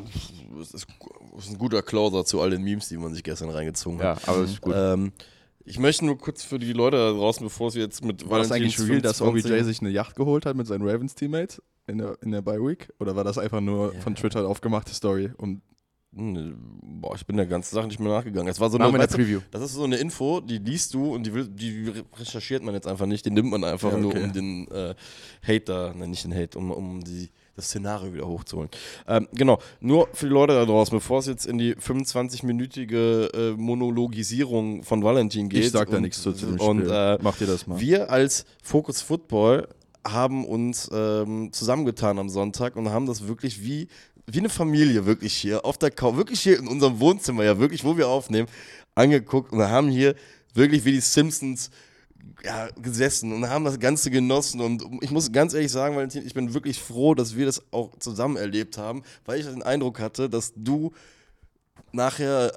das 0.56 0.72
ist, 0.72 0.86
ist 1.36 1.50
ein 1.50 1.58
guter 1.58 1.82
Closer 1.82 2.24
zu 2.24 2.40
all 2.40 2.50
den 2.50 2.62
Memes, 2.62 2.88
die 2.88 2.96
man 2.96 3.12
sich 3.12 3.24
gestern 3.24 3.50
reingezogen 3.50 4.00
hat. 4.00 4.24
Ja, 4.24 4.32
aber 4.32 4.44
ist 4.44 4.60
gut. 4.60 4.74
Ähm, 4.76 5.12
ich 5.64 5.78
möchte 5.78 6.04
nur 6.04 6.18
kurz 6.18 6.42
für 6.42 6.58
die 6.58 6.72
Leute 6.72 6.96
da 6.96 7.10
draußen, 7.12 7.44
bevor 7.44 7.74
wir 7.74 7.82
jetzt 7.82 8.04
mit 8.04 8.28
War 8.28 8.38
das 8.38 8.52
eigentlich 8.52 8.78
real, 8.80 9.00
dass 9.00 9.18
25 9.18 9.52
OBJ 9.52 9.64
sich 9.64 9.80
eine 9.80 9.90
Yacht 9.90 10.16
geholt 10.16 10.46
hat 10.46 10.56
mit 10.56 10.66
seinen 10.66 10.86
Ravens-Teammates 10.88 11.62
in 11.86 11.98
der, 11.98 12.18
in 12.22 12.30
der 12.32 12.42
Bye-Week? 12.42 12.88
Oder 12.98 13.16
war 13.16 13.24
das 13.24 13.38
einfach 13.38 13.60
nur 13.60 13.94
Ja. 13.94 14.00
von 14.00 14.14
Twitter 14.14 14.46
aufgemachte 14.46 14.94
Story? 14.94 15.30
Und 15.36 15.62
Hm, 16.14 16.54
Boah, 17.00 17.14
ich 17.14 17.24
bin 17.26 17.36
der 17.38 17.46
ganzen 17.46 17.74
Sache 17.74 17.86
nicht 17.86 17.98
mehr 17.98 18.12
nachgegangen. 18.12 18.46
Es 18.48 18.60
war 18.60 18.68
so 18.68 18.76
eine, 18.78 18.92
weißt 18.92 19.16
du, 19.16 19.42
das 19.50 19.62
ist 19.62 19.72
so 19.72 19.84
eine 19.84 19.96
Info, 19.96 20.40
die 20.42 20.58
liest 20.58 20.92
du 20.92 21.14
und 21.14 21.24
die, 21.24 21.32
will, 21.32 21.48
die 21.48 21.90
recherchiert 22.18 22.62
man 22.62 22.74
jetzt 22.74 22.86
einfach 22.86 23.06
nicht. 23.06 23.24
Die 23.24 23.30
nimmt 23.30 23.50
man 23.50 23.64
einfach 23.64 23.92
Ja, 23.92 23.96
nur, 23.98 24.10
okay. 24.10 24.24
um 24.24 24.32
den 24.34 24.68
äh, 24.68 24.94
Hater, 25.42 25.94
nein, 25.96 26.10
nicht 26.10 26.22
den 26.24 26.34
Hate, 26.34 26.58
um, 26.58 26.70
um 26.70 27.02
die, 27.02 27.30
das 27.56 27.66
Szenario 27.66 28.14
wieder 28.14 28.26
hochzuholen. 28.26 28.70
Ähm, 29.06 29.28
genau, 29.32 29.58
nur 29.80 30.08
für 30.14 30.26
die 30.26 30.32
Leute 30.32 30.54
da 30.54 30.64
draußen, 30.64 30.96
bevor 30.96 31.18
es 31.18 31.26
jetzt 31.26 31.46
in 31.46 31.58
die 31.58 31.74
25-minütige 31.74 33.32
äh, 33.34 33.50
Monologisierung 33.56 34.82
von 34.82 35.02
Valentin 35.02 35.48
geht. 35.48 35.64
ich 35.64 35.70
sag 35.70 35.90
da 35.90 35.96
und- 35.96 36.02
nichts 36.02 36.22
zu, 36.22 36.32
dem 36.32 36.58
Und 36.60 36.80
Spiel. 36.80 36.90
äh, 36.92 37.18
Mach 37.22 37.36
dir 37.36 37.46
das 37.46 37.66
mal. 37.66 37.78
wir 37.80 38.10
als 38.10 38.44
Focus 38.62 39.02
Football 39.02 39.68
haben 40.06 40.44
uns 40.44 40.90
ähm, 40.92 41.52
zusammengetan 41.52 42.18
am 42.18 42.28
Sonntag 42.28 42.74
und 42.76 42.88
haben 42.88 43.06
das 43.06 43.26
wirklich 43.28 43.62
wie, 43.62 43.86
wie 44.26 44.38
eine 44.40 44.48
Familie 44.48 45.06
wirklich 45.06 45.34
hier 45.34 45.64
auf 45.64 45.78
der 45.78 45.90
Couch, 45.90 46.16
wirklich 46.16 46.40
hier 46.40 46.58
in 46.58 46.66
unserem 46.66 46.98
Wohnzimmer, 47.00 47.44
ja 47.44 47.58
wirklich, 47.58 47.84
wo 47.84 47.96
wir 47.96 48.08
aufnehmen, 48.08 48.48
angeguckt 48.94 49.52
und 49.52 49.60
haben 49.62 49.88
hier 49.88 50.14
wirklich 50.54 50.84
wie 50.84 50.92
die 50.92 51.00
Simpsons 51.00 51.70
ja, 52.44 52.68
gesessen 52.80 53.32
und 53.32 53.48
haben 53.48 53.64
das 53.64 53.78
Ganze 53.78 54.10
genossen. 54.10 54.60
Und 54.60 54.84
ich 55.00 55.10
muss 55.10 55.32
ganz 55.32 55.54
ehrlich 55.54 55.70
sagen, 55.70 55.96
Valentin, 55.96 56.26
ich 56.26 56.34
bin 56.34 56.54
wirklich 56.54 56.80
froh, 56.80 57.14
dass 57.14 57.36
wir 57.36 57.46
das 57.46 57.62
auch 57.72 57.90
zusammen 57.98 58.36
erlebt 58.36 58.78
haben, 58.78 59.02
weil 59.24 59.40
ich 59.40 59.46
den 59.46 59.62
Eindruck 59.62 60.00
hatte, 60.00 60.28
dass 60.28 60.52
du 60.56 60.92
nachher 61.92 62.52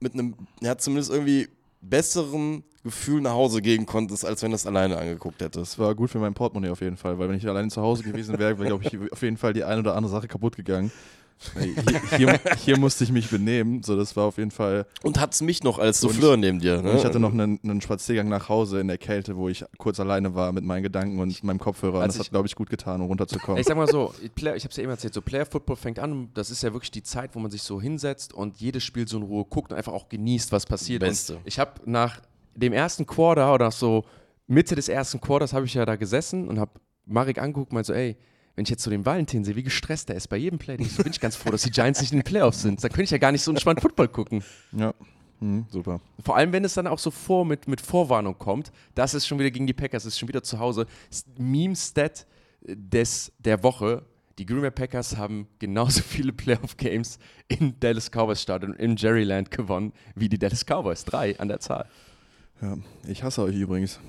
mit 0.00 0.14
einem, 0.14 0.34
ja, 0.60 0.76
zumindest 0.78 1.10
irgendwie 1.10 1.48
besseren 1.80 2.64
Gefühl 2.82 3.20
nach 3.20 3.32
Hause 3.32 3.60
gehen 3.60 3.86
konntest, 3.86 4.24
als 4.24 4.42
wenn 4.42 4.50
du 4.50 4.54
es 4.54 4.66
alleine 4.66 4.96
angeguckt 4.98 5.40
hättest. 5.40 5.72
Das 5.72 5.78
war 5.78 5.94
gut 5.94 6.10
für 6.10 6.18
mein 6.18 6.34
Portemonnaie 6.34 6.70
auf 6.70 6.80
jeden 6.80 6.96
Fall, 6.96 7.18
weil 7.18 7.28
wenn 7.28 7.36
ich 7.36 7.46
alleine 7.46 7.68
zu 7.68 7.82
Hause 7.82 8.02
gewesen 8.02 8.38
wäre, 8.38 8.58
wäre, 8.58 8.68
glaube 8.68 8.84
ich, 8.84 9.12
auf 9.12 9.22
jeden 9.22 9.36
Fall 9.36 9.52
die 9.52 9.64
eine 9.64 9.80
oder 9.80 9.94
andere 9.94 10.12
Sache 10.12 10.28
kaputt 10.28 10.56
gegangen. 10.56 10.90
Hier, 11.58 12.18
hier, 12.18 12.40
hier 12.58 12.78
musste 12.78 13.04
ich 13.04 13.12
mich 13.12 13.30
benehmen, 13.30 13.82
so 13.82 13.96
das 13.96 14.16
war 14.16 14.24
auf 14.24 14.38
jeden 14.38 14.50
Fall. 14.50 14.86
Und 15.02 15.20
hat's 15.20 15.40
mich 15.40 15.62
noch 15.62 15.78
als 15.78 16.02
Und- 16.02 16.10
Souffleur 16.12 16.36
neben 16.36 16.58
dir. 16.58 16.82
Ne? 16.82 16.90
Und 16.90 16.96
ich 16.98 17.04
hatte 17.04 17.20
noch 17.20 17.32
einen, 17.32 17.60
einen 17.62 17.80
Spaziergang 17.80 18.28
nach 18.28 18.48
Hause 18.48 18.80
in 18.80 18.88
der 18.88 18.98
Kälte, 18.98 19.36
wo 19.36 19.48
ich 19.48 19.64
kurz 19.78 20.00
alleine 20.00 20.34
war 20.34 20.52
mit 20.52 20.64
meinen 20.64 20.82
Gedanken 20.82 21.18
und 21.20 21.42
meinem 21.44 21.58
Kopfhörer. 21.58 21.98
Und 21.98 22.02
Als 22.02 22.14
das 22.14 22.20
hat, 22.20 22.26
ich- 22.26 22.30
glaube 22.30 22.46
ich, 22.48 22.54
gut 22.56 22.70
getan, 22.70 23.00
um 23.00 23.06
runterzukommen. 23.06 23.60
Ich 23.60 23.66
sag 23.66 23.76
mal 23.76 23.86
so, 23.88 24.12
Player, 24.34 24.56
ich 24.56 24.64
habe 24.64 24.70
es 24.70 24.76
ja 24.76 24.82
eben 24.82 24.90
erzählt, 24.90 25.14
so 25.14 25.22
Player 25.22 25.46
Football 25.46 25.76
fängt 25.76 25.98
an, 25.98 26.30
das 26.34 26.50
ist 26.50 26.62
ja 26.62 26.72
wirklich 26.72 26.90
die 26.90 27.02
Zeit, 27.02 27.34
wo 27.34 27.38
man 27.38 27.50
sich 27.50 27.62
so 27.62 27.80
hinsetzt 27.80 28.32
und 28.34 28.56
jedes 28.60 28.82
Spiel 28.84 29.06
so 29.06 29.18
in 29.18 29.22
Ruhe 29.22 29.44
guckt 29.44 29.70
und 29.72 29.76
einfach 29.78 29.92
auch 29.92 30.08
genießt, 30.08 30.50
was 30.52 30.66
passiert. 30.66 31.00
Beste. 31.00 31.36
Und 31.36 31.42
ich 31.44 31.58
habe 31.58 31.72
nach 31.84 32.20
dem 32.56 32.72
ersten 32.72 33.06
Quarter 33.06 33.54
oder 33.54 33.70
so 33.70 34.04
Mitte 34.48 34.74
des 34.74 34.88
ersten 34.88 35.20
Quarters 35.20 35.52
habe 35.52 35.66
ich 35.66 35.74
ja 35.74 35.84
da 35.86 35.94
gesessen 35.96 36.48
und 36.48 36.58
habe 36.58 36.72
Marek 37.06 37.38
angeguckt 37.38 37.70
und 37.70 37.74
meinte 37.74 37.86
so, 37.88 37.92
ey, 37.92 38.16
wenn 38.58 38.64
ich 38.64 38.70
jetzt 38.70 38.82
so 38.82 38.90
den 38.90 39.06
Valentin 39.06 39.44
sehe, 39.44 39.54
wie 39.54 39.62
gestresst 39.62 40.10
er 40.10 40.16
ist 40.16 40.26
bei 40.26 40.36
jedem 40.36 40.58
Play, 40.58 40.76
so 40.82 41.04
bin 41.04 41.12
ich 41.12 41.20
ganz 41.20 41.36
froh, 41.36 41.50
dass 41.50 41.62
die 41.62 41.70
Giants 41.70 42.00
nicht 42.00 42.10
in 42.10 42.18
den 42.18 42.24
Playoffs 42.24 42.60
sind. 42.60 42.82
Da 42.82 42.88
könnte 42.88 43.04
ich 43.04 43.10
ja 43.12 43.18
gar 43.18 43.30
nicht 43.30 43.42
so 43.42 43.52
entspannt 43.52 43.80
Football 43.80 44.08
gucken. 44.08 44.42
ja, 44.72 44.92
hm, 45.38 45.66
super. 45.70 46.00
Vor 46.24 46.36
allem, 46.36 46.52
wenn 46.52 46.64
es 46.64 46.74
dann 46.74 46.88
auch 46.88 46.98
so 46.98 47.12
vor 47.12 47.44
mit, 47.44 47.68
mit 47.68 47.80
Vorwarnung 47.80 48.36
kommt, 48.36 48.72
das 48.96 49.14
ist 49.14 49.28
schon 49.28 49.38
wieder 49.38 49.52
gegen 49.52 49.68
die 49.68 49.74
Packers, 49.74 50.02
das 50.02 50.14
ist 50.14 50.18
schon 50.18 50.28
wieder 50.28 50.42
zu 50.42 50.58
Hause. 50.58 50.86
Meme-Stat 51.38 52.26
des, 52.62 53.32
der 53.38 53.62
Woche. 53.62 54.04
Die 54.40 54.44
Green 54.46 54.60
Bay 54.60 54.72
Packers 54.72 55.16
haben 55.16 55.46
genauso 55.60 56.02
viele 56.02 56.32
Playoff-Games 56.32 57.20
in 57.46 57.78
Dallas 57.78 58.10
Cowboys 58.10 58.42
Stadion 58.42 58.74
im 58.74 58.96
Jerryland 58.96 59.52
gewonnen 59.52 59.92
wie 60.16 60.28
die 60.28 60.38
Dallas 60.38 60.64
Cowboys. 60.64 61.04
Drei 61.04 61.38
an 61.38 61.46
der 61.46 61.60
Zahl. 61.60 61.86
Ja, 62.60 62.76
ich 63.06 63.22
hasse 63.22 63.42
euch 63.42 63.54
übrigens. 63.54 64.00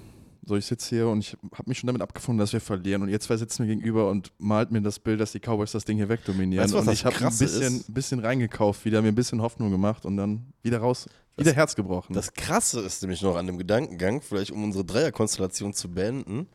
So, 0.45 0.55
ich 0.55 0.65
sitze 0.65 0.89
hier 0.95 1.07
und 1.07 1.19
ich 1.19 1.37
habe 1.53 1.63
mich 1.67 1.79
schon 1.79 1.87
damit 1.87 2.01
abgefunden, 2.01 2.39
dass 2.39 2.53
wir 2.53 2.61
verlieren. 2.61 3.01
Und 3.01 3.09
ihr 3.09 3.19
zwei 3.19 3.37
sitzen 3.37 3.63
mir 3.63 3.75
gegenüber 3.75 4.09
und 4.09 4.31
malt 4.39 4.71
mir 4.71 4.81
das 4.81 4.99
Bild, 4.99 5.19
dass 5.19 5.31
die 5.31 5.39
Cowboys 5.39 5.71
das 5.71 5.85
Ding 5.85 5.97
hier 5.97 6.09
wegdominieren. 6.09 6.63
Weißt 6.63 6.73
du, 6.73 6.77
was 6.77 6.81
und 6.81 6.87
das 6.87 6.99
ich 6.99 7.05
habe 7.05 7.15
ein 7.25 7.37
bisschen, 7.37 7.83
bisschen 7.87 8.19
reingekauft, 8.19 8.85
wieder 8.85 9.01
mir 9.01 9.09
ein 9.09 9.15
bisschen 9.15 9.41
Hoffnung 9.41 9.69
gemacht 9.69 10.05
und 10.05 10.17
dann 10.17 10.53
wieder 10.63 10.79
raus, 10.79 11.07
wieder 11.37 11.53
Herz 11.53 11.75
gebrochen. 11.75 12.13
Das 12.13 12.33
Krasse 12.33 12.79
ist 12.81 13.01
nämlich 13.01 13.21
noch 13.21 13.35
an 13.35 13.47
dem 13.47 13.57
Gedankengang, 13.57 14.21
vielleicht 14.21 14.51
um 14.51 14.63
unsere 14.63 14.85
Dreierkonstellation 14.85 15.73
zu 15.73 15.91
beenden. 15.91 16.47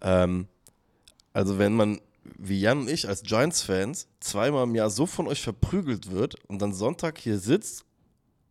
Ähm, 0.00 0.48
also, 1.32 1.58
wenn 1.58 1.74
man 1.74 2.00
wie 2.38 2.60
Jan 2.60 2.80
und 2.80 2.90
ich 2.90 3.08
als 3.08 3.22
Giants-Fans 3.22 4.08
zweimal 4.20 4.64
im 4.64 4.74
Jahr 4.74 4.90
so 4.90 5.06
von 5.06 5.28
euch 5.28 5.42
verprügelt 5.42 6.10
wird 6.10 6.34
und 6.48 6.60
dann 6.60 6.72
Sonntag 6.72 7.18
hier 7.18 7.38
sitzt 7.38 7.84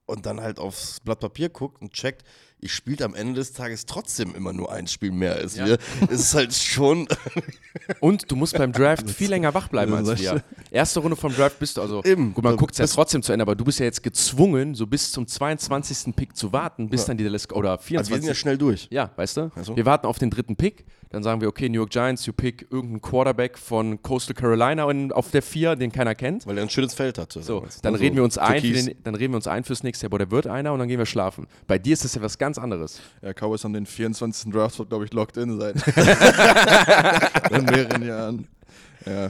und 0.06 0.26
dann 0.26 0.42
halt 0.42 0.60
aufs 0.60 1.00
Blatt 1.00 1.20
Papier 1.20 1.50
guckt 1.50 1.82
und 1.82 1.92
checkt, 1.92 2.24
ich 2.66 2.74
spielt 2.74 3.02
am 3.04 3.14
Ende 3.14 3.36
des 3.36 3.54
Tages 3.54 3.86
trotzdem 3.86 4.34
immer 4.34 4.52
nur 4.52 4.72
ein 4.72 4.88
Spiel 4.88 5.12
mehr 5.12 5.36
als 5.36 5.56
wir. 5.56 5.78
Es 6.10 6.20
ist 6.20 6.34
halt 6.34 6.54
schon. 6.54 7.08
Und 8.00 8.32
du 8.32 8.36
musst 8.36 8.58
beim 8.58 8.72
Draft 8.72 9.10
viel 9.10 9.30
länger 9.30 9.54
wach 9.54 9.68
bleiben 9.68 9.94
als 9.94 10.20
wir. 10.20 10.44
Erste 10.72 11.00
Runde 11.00 11.16
vom 11.16 11.34
Draft 11.34 11.60
bist 11.60 11.78
du, 11.78 11.82
also 11.82 12.04
Eben. 12.04 12.34
gut, 12.34 12.44
man 12.44 12.58
guckt 12.58 12.74
es 12.74 12.80
ja 12.80 12.88
trotzdem 12.88 13.22
zu 13.22 13.32
Ende, 13.32 13.44
aber 13.44 13.56
du 13.56 13.64
bist 13.64 13.80
ja 13.80 13.86
jetzt 13.86 14.02
gezwungen, 14.02 14.74
so 14.74 14.88
bis 14.88 15.12
zum 15.12 15.28
22. 15.28 16.16
Pick 16.16 16.36
zu 16.36 16.52
warten, 16.52 16.90
bis 16.90 17.06
dann 17.06 17.18
die 17.18 17.24
Dallas, 17.24 17.50
oder 17.52 17.72
Also 17.72 17.82
wir 17.84 18.04
24. 18.04 18.16
sind 18.22 18.28
ja 18.28 18.34
schnell 18.36 18.58
durch. 18.58 18.88
Ja, 18.90 19.12
weißt 19.16 19.38
du? 19.38 19.52
Also? 19.56 19.76
Wir 19.76 19.86
warten 19.86 20.08
auf 20.08 20.18
den 20.18 20.32
dritten 20.32 20.56
Pick. 20.56 20.86
Dann 21.16 21.24
sagen 21.24 21.40
wir, 21.40 21.48
okay, 21.48 21.70
New 21.70 21.78
York 21.78 21.92
Giants, 21.92 22.26
you 22.26 22.34
pick 22.34 22.64
irgendeinen 22.70 23.02
Quarterback 23.02 23.58
von 23.58 24.02
Coastal 24.02 24.36
Carolina 24.36 24.92
in, 24.92 25.14
auf 25.14 25.32
der 25.32 25.42
4, 25.42 25.78
den 25.78 25.90
keiner 25.90 26.14
kennt. 26.14 26.46
Weil 26.46 26.58
er 26.58 26.64
ein 26.64 26.70
schönes 26.70 26.94
Feld 26.94 27.18
hatte. 27.18 27.42
So, 27.42 27.60
damals, 27.60 27.80
dann 27.80 27.96
reden 27.96 28.18
wir 28.18 28.24
uns 28.26 28.38
ein, 28.38 28.62
den, 28.62 28.96
dann 29.02 29.16
reden 29.16 29.32
wir 29.32 29.38
uns 29.38 29.48
ein 29.48 29.64
fürs 29.64 29.82
nächste 29.82 30.04
Jahr, 30.08 30.10
boah, 30.10 30.18
der 30.20 30.30
wird 30.30 30.46
einer 30.46 30.74
und 30.74 30.80
dann 30.80 30.90
gehen 30.90 31.00
wir 31.00 31.06
schlafen. 31.06 31.48
Bei 31.68 31.78
dir 31.78 31.94
ist 31.94 32.04
das 32.04 32.16
ja 32.16 32.22
was 32.22 32.38
ganz 32.38 32.58
anderes. 32.58 33.00
Ja, 33.22 33.32
Cowboys 33.32 33.64
haben 33.64 33.72
den 33.72 33.86
24. 33.86 34.52
Draft, 34.52 34.76
glaube 34.90 35.06
ich, 35.06 35.14
locked 35.14 35.38
in 35.38 35.58
seit 35.58 35.80
seit 35.86 37.72
mehreren 37.72 38.06
Jahren. 38.06 38.48
Ja, 39.06 39.30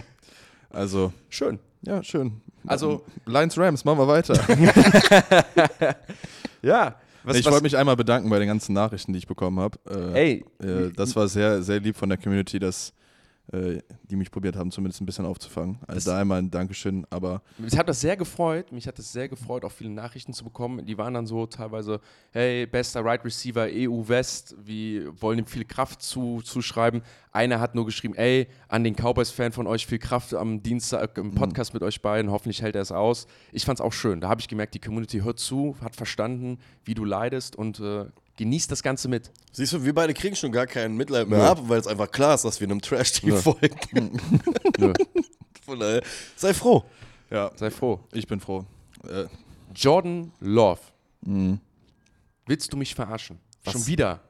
also, 0.71 1.13
Schön. 1.29 1.59
ja, 1.83 2.01
schön. 2.01 2.41
Also- 2.65 3.03
Lions 3.27 3.55
Rams, 3.59 3.85
machen 3.85 3.99
wir 3.99 4.07
weiter. 4.07 4.33
Ja. 6.63 6.95
Was, 7.25 7.37
ich 7.37 7.45
wollte 7.45 7.63
mich 7.63 7.75
einmal 7.75 7.95
bedanken 7.95 8.29
bei 8.29 8.39
den 8.39 8.47
ganzen 8.47 8.73
Nachrichten, 8.73 9.13
die 9.13 9.19
ich 9.19 9.27
bekommen 9.27 9.59
habe. 9.59 9.77
Äh, 9.89 10.19
ey, 10.19 10.45
äh, 10.61 10.91
das 10.95 11.15
war 11.15 11.27
sehr, 11.27 11.61
sehr 11.63 11.79
lieb 11.79 11.95
von 11.97 12.09
der 12.09 12.17
Community, 12.17 12.59
dass 12.59 12.93
äh, 13.55 13.81
die 14.09 14.15
mich 14.15 14.29
probiert 14.31 14.55
haben, 14.55 14.71
zumindest 14.71 15.01
ein 15.01 15.05
bisschen 15.05 15.25
aufzufangen. 15.25 15.77
Also 15.87 15.93
Das- 15.95 16.03
da 16.05 16.19
einmal 16.19 16.39
ein 16.39 16.51
Dankeschön, 16.51 17.05
aber 17.09 17.41
Mich 17.57 17.77
hat 17.77 17.87
das 17.89 18.01
sehr 18.01 18.17
gefreut. 18.17 18.71
Mich 18.71 18.87
hat 18.87 18.99
es 18.99 19.11
sehr 19.11 19.29
gefreut, 19.29 19.63
auch 19.65 19.71
viele 19.71 19.89
Nachrichten 19.89 20.33
zu 20.33 20.43
bekommen. 20.43 20.85
Die 20.85 20.97
waren 20.97 21.13
dann 21.13 21.25
so 21.27 21.45
teilweise, 21.45 21.99
hey, 22.31 22.65
bester 22.65 23.03
Right 23.05 23.23
Receiver 23.23 23.67
EU 23.71 24.07
West, 24.07 24.55
wir 24.63 25.21
wollen 25.21 25.39
ihm 25.39 25.45
viel 25.45 25.65
Kraft 25.65 26.01
zu, 26.01 26.41
zuschreiben. 26.43 27.01
Einer 27.31 27.59
hat 27.59 27.75
nur 27.75 27.85
geschrieben, 27.85 28.15
ey, 28.15 28.47
an 28.67 28.83
den 28.83 28.95
Cowboys-Fan 28.95 29.51
von 29.51 29.67
euch 29.67 29.85
viel 29.87 29.99
Kraft 29.99 30.33
am 30.33 30.61
Dienstag 30.63 31.17
im 31.17 31.33
Podcast 31.35 31.73
mit 31.73 31.83
euch 31.83 32.01
beiden. 32.01 32.31
Hoffentlich 32.31 32.61
hält 32.61 32.75
er 32.75 32.81
es 32.81 32.91
aus. 32.91 33.27
Ich 33.51 33.65
fand 33.65 33.79
es 33.79 33.85
auch 33.85 33.93
schön. 33.93 34.21
Da 34.21 34.29
habe 34.29 34.41
ich 34.41 34.47
gemerkt, 34.47 34.73
die 34.73 34.79
Community 34.79 35.19
hört 35.21 35.39
zu, 35.39 35.75
hat 35.81 35.95
verstanden, 35.95 36.59
wie 36.85 36.93
du 36.93 37.03
leidest 37.05 37.55
und 37.55 37.79
äh, 37.79 38.05
genießt 38.37 38.71
das 38.71 38.83
Ganze 38.83 39.07
mit. 39.07 39.31
Siehst 39.51 39.73
du, 39.73 39.83
wir 39.83 39.93
beide 39.93 40.13
kriegen 40.13 40.35
schon 40.35 40.51
gar 40.51 40.67
keinen 40.67 40.97
Mitleid 40.97 41.27
mehr 41.27 41.43
ab, 41.43 41.59
weil 41.63 41.79
es 41.79 41.87
einfach 41.87 42.11
klar 42.11 42.35
ist, 42.35 42.43
dass 42.45 42.59
wir 42.59 42.67
einem 42.67 42.81
Trash-Team 42.81 43.37
folgen. 43.37 44.19
Nö, 44.77 44.93
Von 45.65 45.79
daher, 45.79 46.01
sei 46.35 46.53
froh. 46.53 46.83
ja, 47.29 47.51
sei 47.55 47.69
froh. 47.71 47.99
ich 48.13 48.27
bin 48.27 48.39
froh. 48.39 48.65
Äh, 49.07 49.25
Jordan 49.73 50.31
Love. 50.39 50.81
mh. 51.21 51.59
Willst 52.47 52.71
du 52.71 52.77
mich 52.77 52.93
verarschen? 52.93 53.39
Was? 53.63 53.73
Schon 53.73 53.87
wieder 53.87 54.21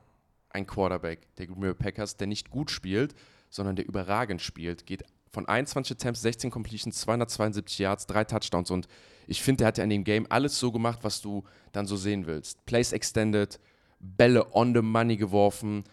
ein 0.52 0.66
Quarterback 0.66 1.28
der 1.36 1.48
Green 1.48 1.60
Bay 1.60 1.74
Packers, 1.74 2.16
der 2.16 2.28
nicht 2.28 2.50
gut 2.50 2.72
spielt, 2.72 3.14
sondern 3.50 3.76
der 3.76 3.86
überragend 3.86 4.42
spielt. 4.42 4.86
Geht 4.86 5.04
von 5.32 5.46
21 5.46 5.98
Attempts, 5.98 6.22
16 6.22 6.50
Completions, 6.50 6.96
272 7.02 7.80
Yards, 7.80 8.08
drei 8.08 8.24
Touchdowns. 8.24 8.72
Und 8.72 8.88
ich 9.28 9.42
finde, 9.42 9.60
der 9.60 9.68
hat 9.68 9.78
ja 9.78 9.84
in 9.84 9.90
dem 9.90 10.06
Game 10.06 10.26
alles 10.30 10.58
so 10.58 10.72
gemacht, 10.72 11.00
was 11.02 11.20
du 11.22 11.44
dann 11.74 11.86
so 11.88 11.98
sehen 11.98 12.26
willst. 12.26 12.66
Plays 12.66 12.94
extended, 12.94 13.60
Bälle 14.00 14.54
on 14.54 14.74
the 14.74 14.82
money 14.82 15.18
geworfen, 15.18 15.84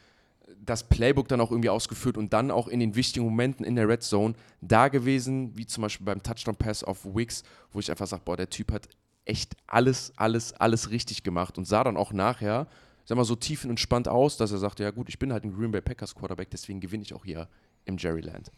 das 0.64 0.84
Playbook 0.84 1.28
dann 1.28 1.40
auch 1.40 1.50
irgendwie 1.50 1.70
ausgeführt 1.70 2.16
und 2.16 2.32
dann 2.32 2.50
auch 2.50 2.68
in 2.68 2.80
den 2.80 2.94
wichtigen 2.94 3.24
Momenten 3.24 3.64
in 3.64 3.76
der 3.76 3.88
Red 3.88 4.02
Zone 4.02 4.34
da 4.60 4.88
gewesen, 4.88 5.56
wie 5.56 5.66
zum 5.66 5.82
Beispiel 5.82 6.04
beim 6.04 6.22
Touchdown-Pass 6.22 6.84
auf 6.84 7.04
Wicks, 7.04 7.42
wo 7.72 7.80
ich 7.80 7.90
einfach 7.90 8.06
sage, 8.06 8.22
boah, 8.24 8.36
der 8.36 8.48
Typ 8.48 8.72
hat 8.72 8.88
echt 9.24 9.56
alles, 9.66 10.12
alles, 10.16 10.52
alles 10.54 10.90
richtig 10.90 11.22
gemacht 11.22 11.58
und 11.58 11.64
sah 11.64 11.84
dann 11.84 11.96
auch 11.96 12.12
nachher, 12.12 12.66
sag 13.04 13.16
mal, 13.16 13.24
so 13.24 13.36
tiefenentspannt 13.36 14.08
aus, 14.08 14.36
dass 14.36 14.52
er 14.52 14.58
sagte, 14.58 14.82
ja 14.82 14.90
gut, 14.90 15.08
ich 15.08 15.18
bin 15.18 15.32
halt 15.32 15.44
ein 15.44 15.54
Green 15.54 15.70
Bay 15.70 15.80
Packers 15.80 16.14
Quarterback, 16.14 16.50
deswegen 16.50 16.80
gewinne 16.80 17.02
ich 17.02 17.14
auch 17.14 17.24
hier 17.24 17.48
im 17.84 17.96
Jerryland. 17.98 18.50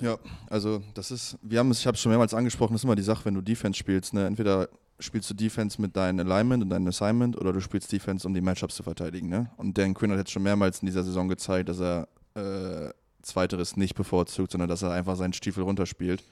Ja, 0.00 0.18
also 0.48 0.82
das 0.94 1.10
ist, 1.10 1.38
wir 1.42 1.58
haben 1.58 1.70
es, 1.70 1.80
ich 1.80 1.86
habe 1.86 1.96
es 1.96 2.00
schon 2.00 2.10
mehrmals 2.10 2.34
angesprochen, 2.34 2.72
das 2.72 2.80
ist 2.80 2.84
immer 2.84 2.96
die 2.96 3.02
Sache, 3.02 3.24
wenn 3.24 3.34
du 3.34 3.40
Defense 3.40 3.78
spielst, 3.78 4.14
ne? 4.14 4.26
entweder 4.26 4.68
spielst 5.00 5.30
du 5.30 5.34
Defense 5.34 5.80
mit 5.80 5.96
deinem 5.96 6.26
Alignment 6.26 6.62
und 6.62 6.70
deinem 6.70 6.86
Assignment 6.88 7.36
oder 7.36 7.52
du 7.52 7.60
spielst 7.60 7.90
Defense, 7.90 8.26
um 8.26 8.34
die 8.34 8.40
Matchups 8.40 8.76
zu 8.76 8.82
verteidigen. 8.82 9.28
Ne? 9.28 9.50
Und 9.56 9.76
Dan 9.76 9.94
Quinn 9.94 10.10
hat 10.10 10.18
jetzt 10.18 10.30
schon 10.30 10.42
mehrmals 10.42 10.80
in 10.80 10.86
dieser 10.86 11.04
Saison 11.04 11.28
gezeigt, 11.28 11.68
dass 11.68 11.80
er 11.80 12.08
äh, 12.34 12.92
Zweiteres 13.22 13.76
nicht 13.76 13.94
bevorzugt, 13.94 14.52
sondern 14.52 14.68
dass 14.68 14.82
er 14.82 14.92
einfach 14.92 15.16
seinen 15.16 15.32
Stiefel 15.32 15.64
runterspielt. 15.64 16.24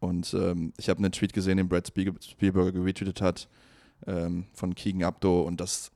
Und 0.00 0.34
ähm, 0.34 0.72
ich 0.76 0.88
habe 0.88 0.98
einen 0.98 1.12
Tweet 1.12 1.32
gesehen, 1.32 1.56
den 1.56 1.68
Brad 1.68 1.88
Spielberger 1.88 2.72
geretweetet 2.72 3.20
hat 3.20 3.48
ähm, 4.06 4.46
von 4.54 4.74
Keegan 4.74 5.02
Abdo 5.02 5.42
und 5.42 5.60
das, 5.60 5.90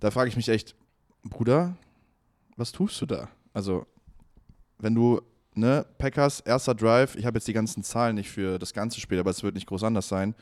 da 0.00 0.10
frage 0.10 0.28
ich 0.28 0.36
mich 0.36 0.48
echt, 0.48 0.74
Bruder, 1.22 1.76
was 2.56 2.72
tust 2.72 3.00
du 3.00 3.06
da? 3.06 3.28
Also, 3.52 3.86
wenn 4.78 4.94
du 4.94 5.20
ne, 5.54 5.86
Packers, 5.98 6.40
erster 6.40 6.74
Drive, 6.74 7.16
ich 7.16 7.24
habe 7.24 7.38
jetzt 7.38 7.48
die 7.48 7.52
ganzen 7.52 7.82
Zahlen 7.82 8.16
nicht 8.16 8.30
für 8.30 8.58
das 8.58 8.72
ganze 8.72 9.00
Spiel, 9.00 9.18
aber 9.18 9.30
es 9.30 9.42
wird 9.42 9.54
nicht 9.54 9.66
groß 9.66 9.84
anders 9.84 10.08
sein. 10.08 10.34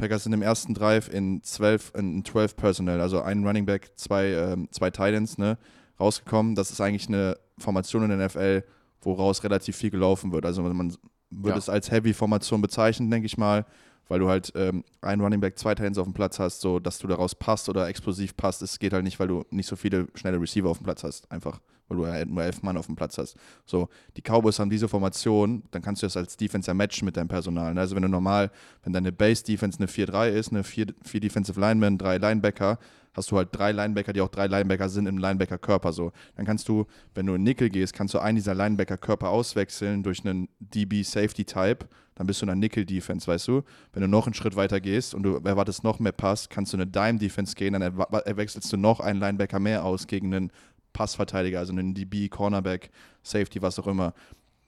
Packers 0.00 0.24
sind 0.24 0.32
im 0.32 0.42
ersten 0.42 0.74
Drive 0.74 1.08
in 1.08 1.42
12, 1.42 1.92
in 1.96 2.24
12 2.24 2.56
Personnel, 2.56 3.00
also 3.00 3.20
ein 3.22 3.46
Running 3.46 3.66
Back, 3.66 3.92
zwei, 3.96 4.26
ähm, 4.28 4.68
zwei 4.70 4.90
Titans, 4.90 5.38
ne, 5.38 5.58
rausgekommen. 5.98 6.54
Das 6.54 6.70
ist 6.70 6.80
eigentlich 6.80 7.08
eine 7.08 7.36
Formation 7.58 8.02
in 8.02 8.08
der 8.18 8.26
NFL, 8.28 8.64
woraus 9.02 9.44
relativ 9.44 9.76
viel 9.76 9.90
gelaufen 9.90 10.32
wird. 10.32 10.46
Also 10.46 10.62
man 10.62 10.96
würde 11.30 11.50
Ja. 11.50 11.58
es 11.58 11.68
als 11.68 11.90
Heavy-Formation 11.90 12.60
bezeichnen, 12.60 13.10
denke 13.10 13.26
ich 13.26 13.38
mal, 13.38 13.64
weil 14.08 14.18
du 14.18 14.28
halt 14.28 14.52
ähm, 14.56 14.82
ein 15.02 15.20
Running 15.20 15.40
Back, 15.40 15.58
zwei 15.58 15.74
Titans 15.74 15.98
auf 15.98 16.06
dem 16.06 16.14
Platz 16.14 16.38
hast, 16.40 16.60
so 16.60 16.80
dass 16.80 16.98
du 16.98 17.06
daraus 17.06 17.34
passt 17.34 17.68
oder 17.68 17.86
explosiv 17.88 18.36
passt. 18.36 18.62
Es 18.62 18.78
geht 18.78 18.92
halt 18.92 19.04
nicht, 19.04 19.20
weil 19.20 19.28
du 19.28 19.44
nicht 19.50 19.66
so 19.68 19.76
viele 19.76 20.08
schnelle 20.14 20.40
Receiver 20.40 20.68
auf 20.68 20.78
dem 20.78 20.84
Platz 20.84 21.04
hast, 21.04 21.30
einfach, 21.30 21.60
weil 21.90 21.98
du 21.98 22.06
halt 22.06 22.30
nur 22.30 22.42
elf 22.42 22.62
Mann 22.62 22.76
auf 22.76 22.86
dem 22.86 22.96
Platz 22.96 23.18
hast. 23.18 23.36
So, 23.66 23.88
die 24.16 24.22
Cowboys 24.22 24.58
haben 24.58 24.70
diese 24.70 24.88
Formation, 24.88 25.64
dann 25.72 25.82
kannst 25.82 26.02
du 26.02 26.06
das 26.06 26.16
als 26.16 26.36
Defense 26.36 26.70
ja 26.70 26.74
matchen 26.74 27.04
mit 27.04 27.16
deinem 27.16 27.28
Personal. 27.28 27.74
ne? 27.74 27.80
Also 27.80 27.96
wenn 27.96 28.02
du 28.02 28.08
normal, 28.08 28.50
wenn 28.84 28.92
deine 28.92 29.12
Base-Defense 29.12 29.78
eine 29.78 29.88
4-3 29.88 30.28
ist, 30.30 30.52
eine 30.52 30.64
4, 30.64 30.86
vier 31.04 31.20
Defensive 31.20 31.60
Linemen, 31.60 31.98
drei 31.98 32.16
Linebacker, 32.18 32.78
hast 33.14 33.30
du 33.30 33.36
halt 33.36 33.48
drei 33.52 33.72
Linebacker, 33.72 34.12
die 34.12 34.20
auch 34.20 34.28
drei 34.28 34.46
Linebacker 34.46 34.88
sind 34.88 35.06
im 35.06 35.18
Linebacker-Körper. 35.18 35.92
So, 35.92 36.12
dann 36.36 36.46
kannst 36.46 36.68
du, 36.68 36.86
wenn 37.14 37.26
du 37.26 37.34
in 37.34 37.42
Nickel 37.42 37.68
gehst, 37.68 37.92
kannst 37.92 38.14
du 38.14 38.18
einen 38.18 38.36
dieser 38.36 38.54
Linebacker-Körper 38.54 39.28
auswechseln 39.28 40.02
durch 40.02 40.24
einen 40.24 40.48
DB-Safety-Type. 40.60 41.88
Dann 42.14 42.26
bist 42.26 42.42
du 42.42 42.44
in 42.44 42.50
einer 42.50 42.60
Nickel-Defense, 42.60 43.26
weißt 43.26 43.48
du? 43.48 43.62
Wenn 43.92 44.02
du 44.02 44.08
noch 44.08 44.26
einen 44.26 44.34
Schritt 44.34 44.54
weiter 44.54 44.80
gehst 44.80 45.14
und 45.14 45.22
du 45.22 45.36
erwartest 45.36 45.84
noch 45.84 45.98
mehr 46.00 46.12
Pass, 46.12 46.48
kannst 46.48 46.72
du 46.72 46.76
in 46.76 46.82
eine 46.82 46.90
Dime-Defense 46.90 47.54
gehen, 47.54 47.72
dann 47.72 47.82
erwechselst 47.82 48.70
du 48.72 48.76
noch 48.76 49.00
einen 49.00 49.20
Linebacker 49.20 49.58
mehr 49.58 49.84
aus 49.84 50.06
gegen 50.06 50.34
einen 50.34 50.52
Passverteidiger, 50.92 51.58
also 51.58 51.72
einen 51.72 51.94
DB, 51.94 52.28
Cornerback, 52.28 52.90
Safety, 53.22 53.62
was 53.62 53.78
auch 53.78 53.86
immer. 53.86 54.14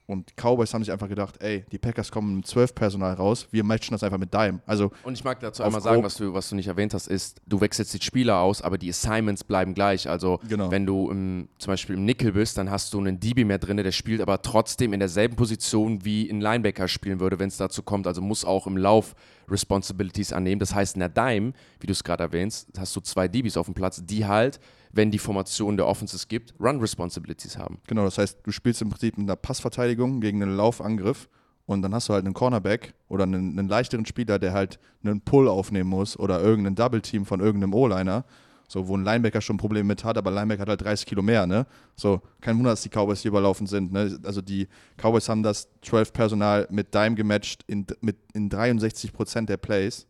Und 0.04 0.32
Cowboys 0.36 0.74
haben 0.74 0.82
sich 0.82 0.92
einfach 0.92 1.08
gedacht, 1.08 1.36
ey, 1.40 1.64
die 1.70 1.78
Packers 1.78 2.10
kommen 2.10 2.36
mit 2.36 2.46
12 2.46 2.74
Personal 2.74 3.14
raus, 3.14 3.46
wir 3.52 3.62
matchen 3.62 3.92
das 3.92 4.02
einfach 4.02 4.18
mit 4.18 4.34
Dime. 4.34 4.60
Also 4.66 4.90
Und 5.04 5.14
ich 5.14 5.22
mag 5.22 5.38
dazu 5.40 5.62
einmal 5.62 5.80
sagen, 5.80 6.02
was 6.02 6.16
du, 6.16 6.34
was 6.34 6.48
du 6.50 6.56
nicht 6.56 6.66
erwähnt 6.66 6.92
hast, 6.92 7.06
ist, 7.06 7.40
du 7.46 7.60
wechselst 7.60 7.94
die 7.94 8.02
Spieler 8.02 8.38
aus, 8.40 8.60
aber 8.62 8.78
die 8.78 8.90
Assignments 8.90 9.44
bleiben 9.44 9.74
gleich. 9.74 10.08
Also 10.10 10.40
Genau. 10.48 10.70
wenn 10.72 10.86
du 10.86 11.08
im, 11.08 11.48
zum 11.56 11.70
Beispiel 11.72 11.94
im 11.94 12.04
Nickel 12.04 12.32
bist, 12.32 12.58
dann 12.58 12.68
hast 12.68 12.92
du 12.92 12.98
einen 12.98 13.20
DB 13.20 13.44
mehr 13.44 13.58
drin, 13.58 13.76
der 13.76 13.92
spielt 13.92 14.20
aber 14.20 14.42
trotzdem 14.42 14.92
in 14.92 14.98
derselben 14.98 15.36
Position 15.36 16.04
wie 16.04 16.28
ein 16.28 16.40
Linebacker 16.40 16.88
spielen 16.88 17.20
würde, 17.20 17.38
wenn 17.38 17.48
es 17.48 17.56
dazu 17.56 17.82
kommt. 17.82 18.06
Also 18.08 18.20
muss 18.20 18.44
auch 18.44 18.66
im 18.66 18.76
Lauf 18.76 19.14
Responsibilities 19.48 20.32
annehmen. 20.32 20.58
Das 20.58 20.74
heißt, 20.74 20.96
in 20.96 21.00
der 21.00 21.08
Dime, 21.10 21.52
wie 21.80 21.86
du 21.86 21.92
es 21.92 22.02
gerade 22.02 22.24
erwähnst, 22.24 22.68
hast 22.76 22.94
du 22.96 23.00
zwei 23.00 23.28
DBs 23.28 23.56
auf 23.56 23.66
dem 23.66 23.74
Platz, 23.74 24.02
die 24.04 24.26
halt, 24.26 24.58
wenn 24.92 25.10
die 25.10 25.18
Formation 25.18 25.76
der 25.76 25.86
Offenses 25.86 26.28
gibt, 26.28 26.54
Run 26.60 26.80
Responsibilities 26.80 27.56
haben. 27.58 27.78
Genau, 27.86 28.04
das 28.04 28.18
heißt, 28.18 28.38
du 28.42 28.50
spielst 28.52 28.82
im 28.82 28.90
Prinzip 28.90 29.16
mit 29.18 29.26
einer 29.26 29.36
Passverteidigung 29.36 30.20
gegen 30.20 30.42
einen 30.42 30.56
Laufangriff 30.56 31.28
und 31.66 31.82
dann 31.82 31.94
hast 31.94 32.08
du 32.08 32.12
halt 32.12 32.24
einen 32.24 32.34
Cornerback 32.34 32.94
oder 33.08 33.24
einen, 33.24 33.58
einen 33.58 33.68
leichteren 33.68 34.06
Spieler, 34.06 34.38
der 34.38 34.52
halt 34.52 34.78
einen 35.02 35.20
Pull 35.20 35.48
aufnehmen 35.48 35.88
muss 35.88 36.18
oder 36.18 36.40
irgendein 36.40 36.74
Double-Team 36.74 37.24
von 37.24 37.40
irgendeinem 37.40 37.74
O-Liner, 37.74 38.24
so 38.68 38.88
wo 38.88 38.96
ein 38.96 39.04
Linebacker 39.04 39.40
schon 39.40 39.56
Probleme 39.56 39.86
mit 39.86 40.04
hat, 40.04 40.18
aber 40.18 40.30
Linebacker 40.30 40.62
hat 40.62 40.68
halt 40.68 40.82
30 40.82 41.06
Kilo 41.06 41.22
mehr, 41.22 41.46
ne? 41.46 41.66
So, 41.94 42.20
kein 42.40 42.56
Wunder, 42.56 42.70
dass 42.70 42.82
die 42.82 42.88
Cowboys 42.88 43.20
hier 43.20 43.30
überlaufen 43.30 43.66
sind, 43.66 43.92
ne? 43.92 44.18
Also 44.24 44.40
die 44.42 44.66
Cowboys 44.96 45.28
haben 45.28 45.42
das 45.42 45.68
12-Personal 45.84 46.68
mit 46.70 46.94
Dime 46.94 47.14
gematcht 47.14 47.64
in, 47.66 47.86
mit, 48.00 48.16
in 48.34 48.50
63% 48.50 49.46
der 49.46 49.56
Plays 49.56 50.06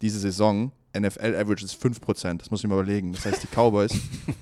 diese 0.00 0.18
Saison. 0.18 0.72
NFL-Average 0.98 1.64
ist 1.64 1.82
5%, 1.82 2.38
das 2.38 2.50
muss 2.50 2.62
ich 2.62 2.68
mir 2.68 2.74
überlegen. 2.74 3.12
Das 3.12 3.24
heißt, 3.26 3.42
die 3.42 3.46
Cowboys, 3.48 3.92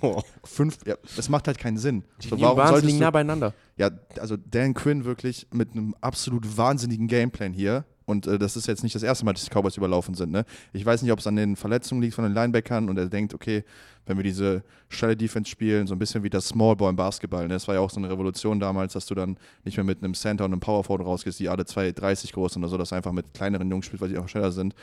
fünf, 0.45 0.79
ja, 0.87 0.97
das 1.17 1.29
macht 1.29 1.47
halt 1.47 1.59
keinen 1.59 1.79
Sinn. 1.79 2.05
Die 2.23 2.29
So, 2.29 2.41
warum 2.41 2.57
solltest 2.59 2.73
wahnsinnig 2.75 2.95
du- 2.97 3.01
nah 3.01 3.11
beieinander. 3.11 3.55
ja, 3.77 3.91
also 4.19 4.37
Dan 4.37 4.75
Quinn 4.75 5.05
wirklich 5.05 5.47
mit 5.53 5.73
einem 5.73 5.95
absolut 6.01 6.57
wahnsinnigen 6.57 7.09
Gameplan 7.09 7.53
hier. 7.53 7.85
Und 8.05 8.27
äh, 8.27 8.37
das 8.37 8.57
ist 8.57 8.67
jetzt 8.67 8.83
nicht 8.83 8.95
das 8.97 9.05
erste 9.05 9.25
Mal, 9.25 9.33
dass 9.33 9.45
die 9.45 9.51
Cowboys 9.51 9.77
überlaufen 9.77 10.15
sind. 10.15 10.33
Ne? 10.33 10.45
Ich 10.73 10.85
weiß 10.85 11.03
nicht, 11.03 11.13
ob 11.13 11.21
es 11.21 11.27
an 11.29 11.37
den 11.37 11.55
Verletzungen 11.55 12.03
liegt 12.03 12.15
von 12.15 12.25
den 12.25 12.35
Linebackern 12.35 12.89
und 12.89 12.99
er 12.99 13.07
denkt, 13.09 13.33
okay, 13.33 13.65
wenn 14.07 14.17
wir 14.17 14.25
diese 14.25 14.65
schnelle 14.89 15.17
Defense 15.17 15.49
spielen, 15.49 15.87
so 15.87 15.95
ein 15.95 16.01
bisschen 16.01 16.25
wie 16.25 16.29
das 16.29 16.49
Small 16.49 16.75
Ball 16.75 16.91
im 16.91 16.97
Basketball. 16.97 17.43
Ne? 17.47 17.55
Das 17.55 17.69
war 17.69 17.77
ja 17.77 17.81
auch 17.81 17.91
so 17.91 17.99
eine 17.99 18.11
Revolution 18.11 18.59
damals, 18.59 18.95
dass 18.95 19.07
du 19.07 19.15
dann 19.15 19.39
nicht 19.65 19.77
mehr 19.77 19.85
mit 19.85 20.03
einem 20.03 20.15
Center 20.15 20.45
und 20.45 20.51
einem 20.53 20.61
Power 20.61 20.83
Forward 20.83 21.07
rausgehst, 21.07 21.39
die 21.39 21.49
alle 21.49 21.63
2,30 21.63 22.33
groß 22.33 22.55
sind 22.55 22.65
oder 22.65 22.71
so, 22.71 22.77
dass 22.77 22.89
du 22.89 22.97
einfach 22.97 23.13
mit 23.13 23.33
kleineren 23.35 23.71
Jungs 23.71 23.87
spielst, 23.87 24.03
weil 24.03 24.09
die 24.11 24.19
auch 24.19 24.29
schneller 24.29 24.51
sind. 24.51 24.75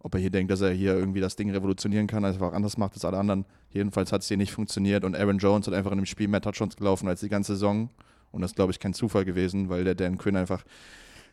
Ob 0.00 0.14
er 0.14 0.20
hier 0.20 0.30
denkt, 0.30 0.50
dass 0.50 0.60
er 0.60 0.70
hier 0.70 0.94
irgendwie 0.94 1.20
das 1.20 1.36
Ding 1.36 1.50
revolutionieren 1.50 2.06
kann, 2.06 2.24
einfach 2.24 2.52
anders 2.52 2.78
macht 2.78 2.94
als 2.94 3.04
alle 3.04 3.18
anderen. 3.18 3.44
Jedenfalls 3.70 4.12
hat 4.12 4.22
es 4.22 4.28
hier 4.28 4.36
nicht 4.36 4.52
funktioniert 4.52 5.04
und 5.04 5.16
Aaron 5.16 5.38
Jones 5.38 5.66
hat 5.66 5.74
einfach 5.74 5.90
in 5.92 5.98
dem 5.98 6.06
Spiel 6.06 6.28
mehr 6.28 6.40
Touchdowns 6.40 6.76
gelaufen 6.76 7.08
als 7.08 7.20
die 7.20 7.28
ganze 7.28 7.54
Saison. 7.54 7.90
Und 8.30 8.42
das 8.42 8.52
ist, 8.52 8.56
glaube 8.56 8.72
ich, 8.72 8.78
kein 8.78 8.94
Zufall 8.94 9.24
gewesen, 9.24 9.68
weil 9.68 9.84
der 9.84 9.94
Dan 9.94 10.18
Quinn 10.18 10.36
einfach 10.36 10.64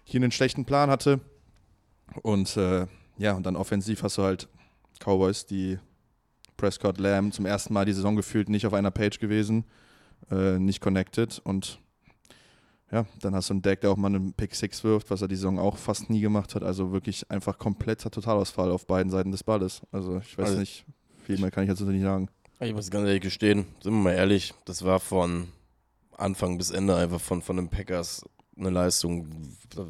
hier 0.04 0.22
einen 0.22 0.32
schlechten 0.32 0.66
Plan 0.66 0.90
hatte. 0.90 1.20
Und 2.22 2.58
äh, 2.58 2.88
ja, 3.18 3.34
und 3.34 3.46
dann 3.46 3.56
offensiv 3.56 4.04
hast 4.04 4.18
du 4.18 4.24
halt 4.24 4.48
Cowboys, 5.00 5.46
die 5.46 5.78
Prescott 6.58 6.98
Lamb 6.98 7.34
zum 7.34 7.46
ersten 7.46 7.74
Mal 7.74 7.86
die 7.86 7.94
Saison 7.94 8.16
gefühlt 8.16 8.50
nicht 8.50 8.66
auf 8.66 8.74
einer 8.74 8.92
Page 8.92 9.20
gewesen, 9.20 9.66
äh, 10.32 10.58
nicht 10.58 10.82
connected 10.82 11.40
und 11.44 11.80
ja, 12.96 13.06
dann 13.22 13.36
hast 13.36 13.50
du 13.50 13.54
einen 13.54 13.62
Deck, 13.62 13.82
der 13.82 13.92
auch 13.92 13.98
mal 13.98 14.08
einen 14.08 14.34
Pick 14.34 14.56
6 14.56 14.84
wirft, 14.84 15.10
was 15.12 15.22
er 15.22 15.28
die 15.28 15.36
Saison 15.36 15.60
auch 15.60 15.78
fast 15.78 16.10
nie 16.10 16.22
gemacht 16.22 16.56
hat. 16.56 16.64
Also 16.64 16.92
wirklich 16.92 17.30
einfach 17.30 17.58
kompletter 17.58 18.10
Totalausfall 18.10 18.72
auf 18.72 18.88
beiden 18.88 19.12
Seiten 19.12 19.32
des 19.32 19.44
Balles. 19.44 19.82
Also 19.92 20.18
ich 20.20 20.38
weiß 20.38 20.48
Also- 20.50 20.60
nicht, 20.60 20.86
viel 21.26 21.38
mehr 21.40 21.52
kann 21.52 21.64
ich 21.64 21.70
jetzt 21.70 21.82
nicht 21.82 22.02
sagen. 22.02 22.30
Ich 22.62 22.74
muss 22.74 22.90
ganz 22.90 23.06
ehrlich 23.08 23.22
gestehen, 23.22 23.66
sind 23.84 23.94
wir 23.94 24.00
mal 24.02 24.14
ehrlich, 24.14 24.54
das 24.64 24.84
war 24.86 25.02
von 25.02 25.50
Anfang 26.18 26.58
bis 26.58 26.72
Ende 26.72 26.96
einfach 26.96 27.20
von, 27.20 27.42
von 27.42 27.58
den 27.58 27.68
Packers 27.68 28.24
eine 28.58 28.70
Leistung, 28.70 29.28
da 29.76 29.86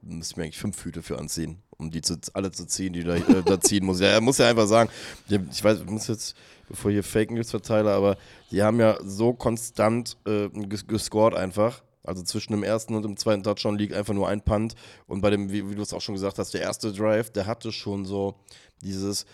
müsste 0.00 0.32
ich 0.32 0.36
mir 0.38 0.44
eigentlich 0.44 0.58
fünf 0.58 0.82
Hüte 0.82 1.02
für 1.02 1.18
anziehen, 1.18 1.58
um 1.76 1.90
die 1.90 2.00
zu, 2.00 2.16
alle 2.32 2.50
zu 2.52 2.64
ziehen, 2.64 2.94
die 2.94 3.04
da, 3.04 3.16
äh, 3.16 3.42
da 3.44 3.60
ziehen 3.60 3.84
muss. 3.84 4.00
Ja, 4.00 4.06
er 4.06 4.22
muss 4.22 4.38
ja 4.38 4.48
einfach 4.48 4.66
sagen, 4.66 4.88
ich 5.28 5.62
weiß, 5.62 5.80
ich 5.80 5.86
muss 5.90 6.06
jetzt, 6.08 6.34
bevor 6.68 6.90
ich 6.90 6.94
hier 6.94 7.02
Fake 7.04 7.30
News 7.30 7.50
verteile, 7.50 7.90
aber 7.92 8.16
die 8.50 8.62
haben 8.62 8.80
ja 8.80 8.96
so 9.04 9.34
konstant 9.34 10.16
äh, 10.26 10.48
ges 10.48 10.86
gescored 10.86 11.34
einfach. 11.34 11.82
Also 12.06 12.22
zwischen 12.22 12.52
dem 12.52 12.62
ersten 12.62 12.94
und 12.94 13.02
dem 13.04 13.16
zweiten 13.16 13.42
Touchdown 13.42 13.76
liegt 13.78 13.94
einfach 13.94 14.14
nur 14.14 14.28
ein 14.28 14.42
Punt. 14.42 14.74
Und 15.06 15.20
bei 15.20 15.30
dem, 15.30 15.50
wie, 15.50 15.68
wie 15.70 15.74
du 15.74 15.82
es 15.82 15.92
auch 15.92 16.00
schon 16.00 16.14
gesagt 16.14 16.38
hast, 16.38 16.54
der 16.54 16.62
erste 16.62 16.92
Drive, 16.92 17.30
der 17.30 17.46
hatte 17.46 17.72
schon 17.72 18.04
so 18.04 18.34
dieses, 18.82 19.26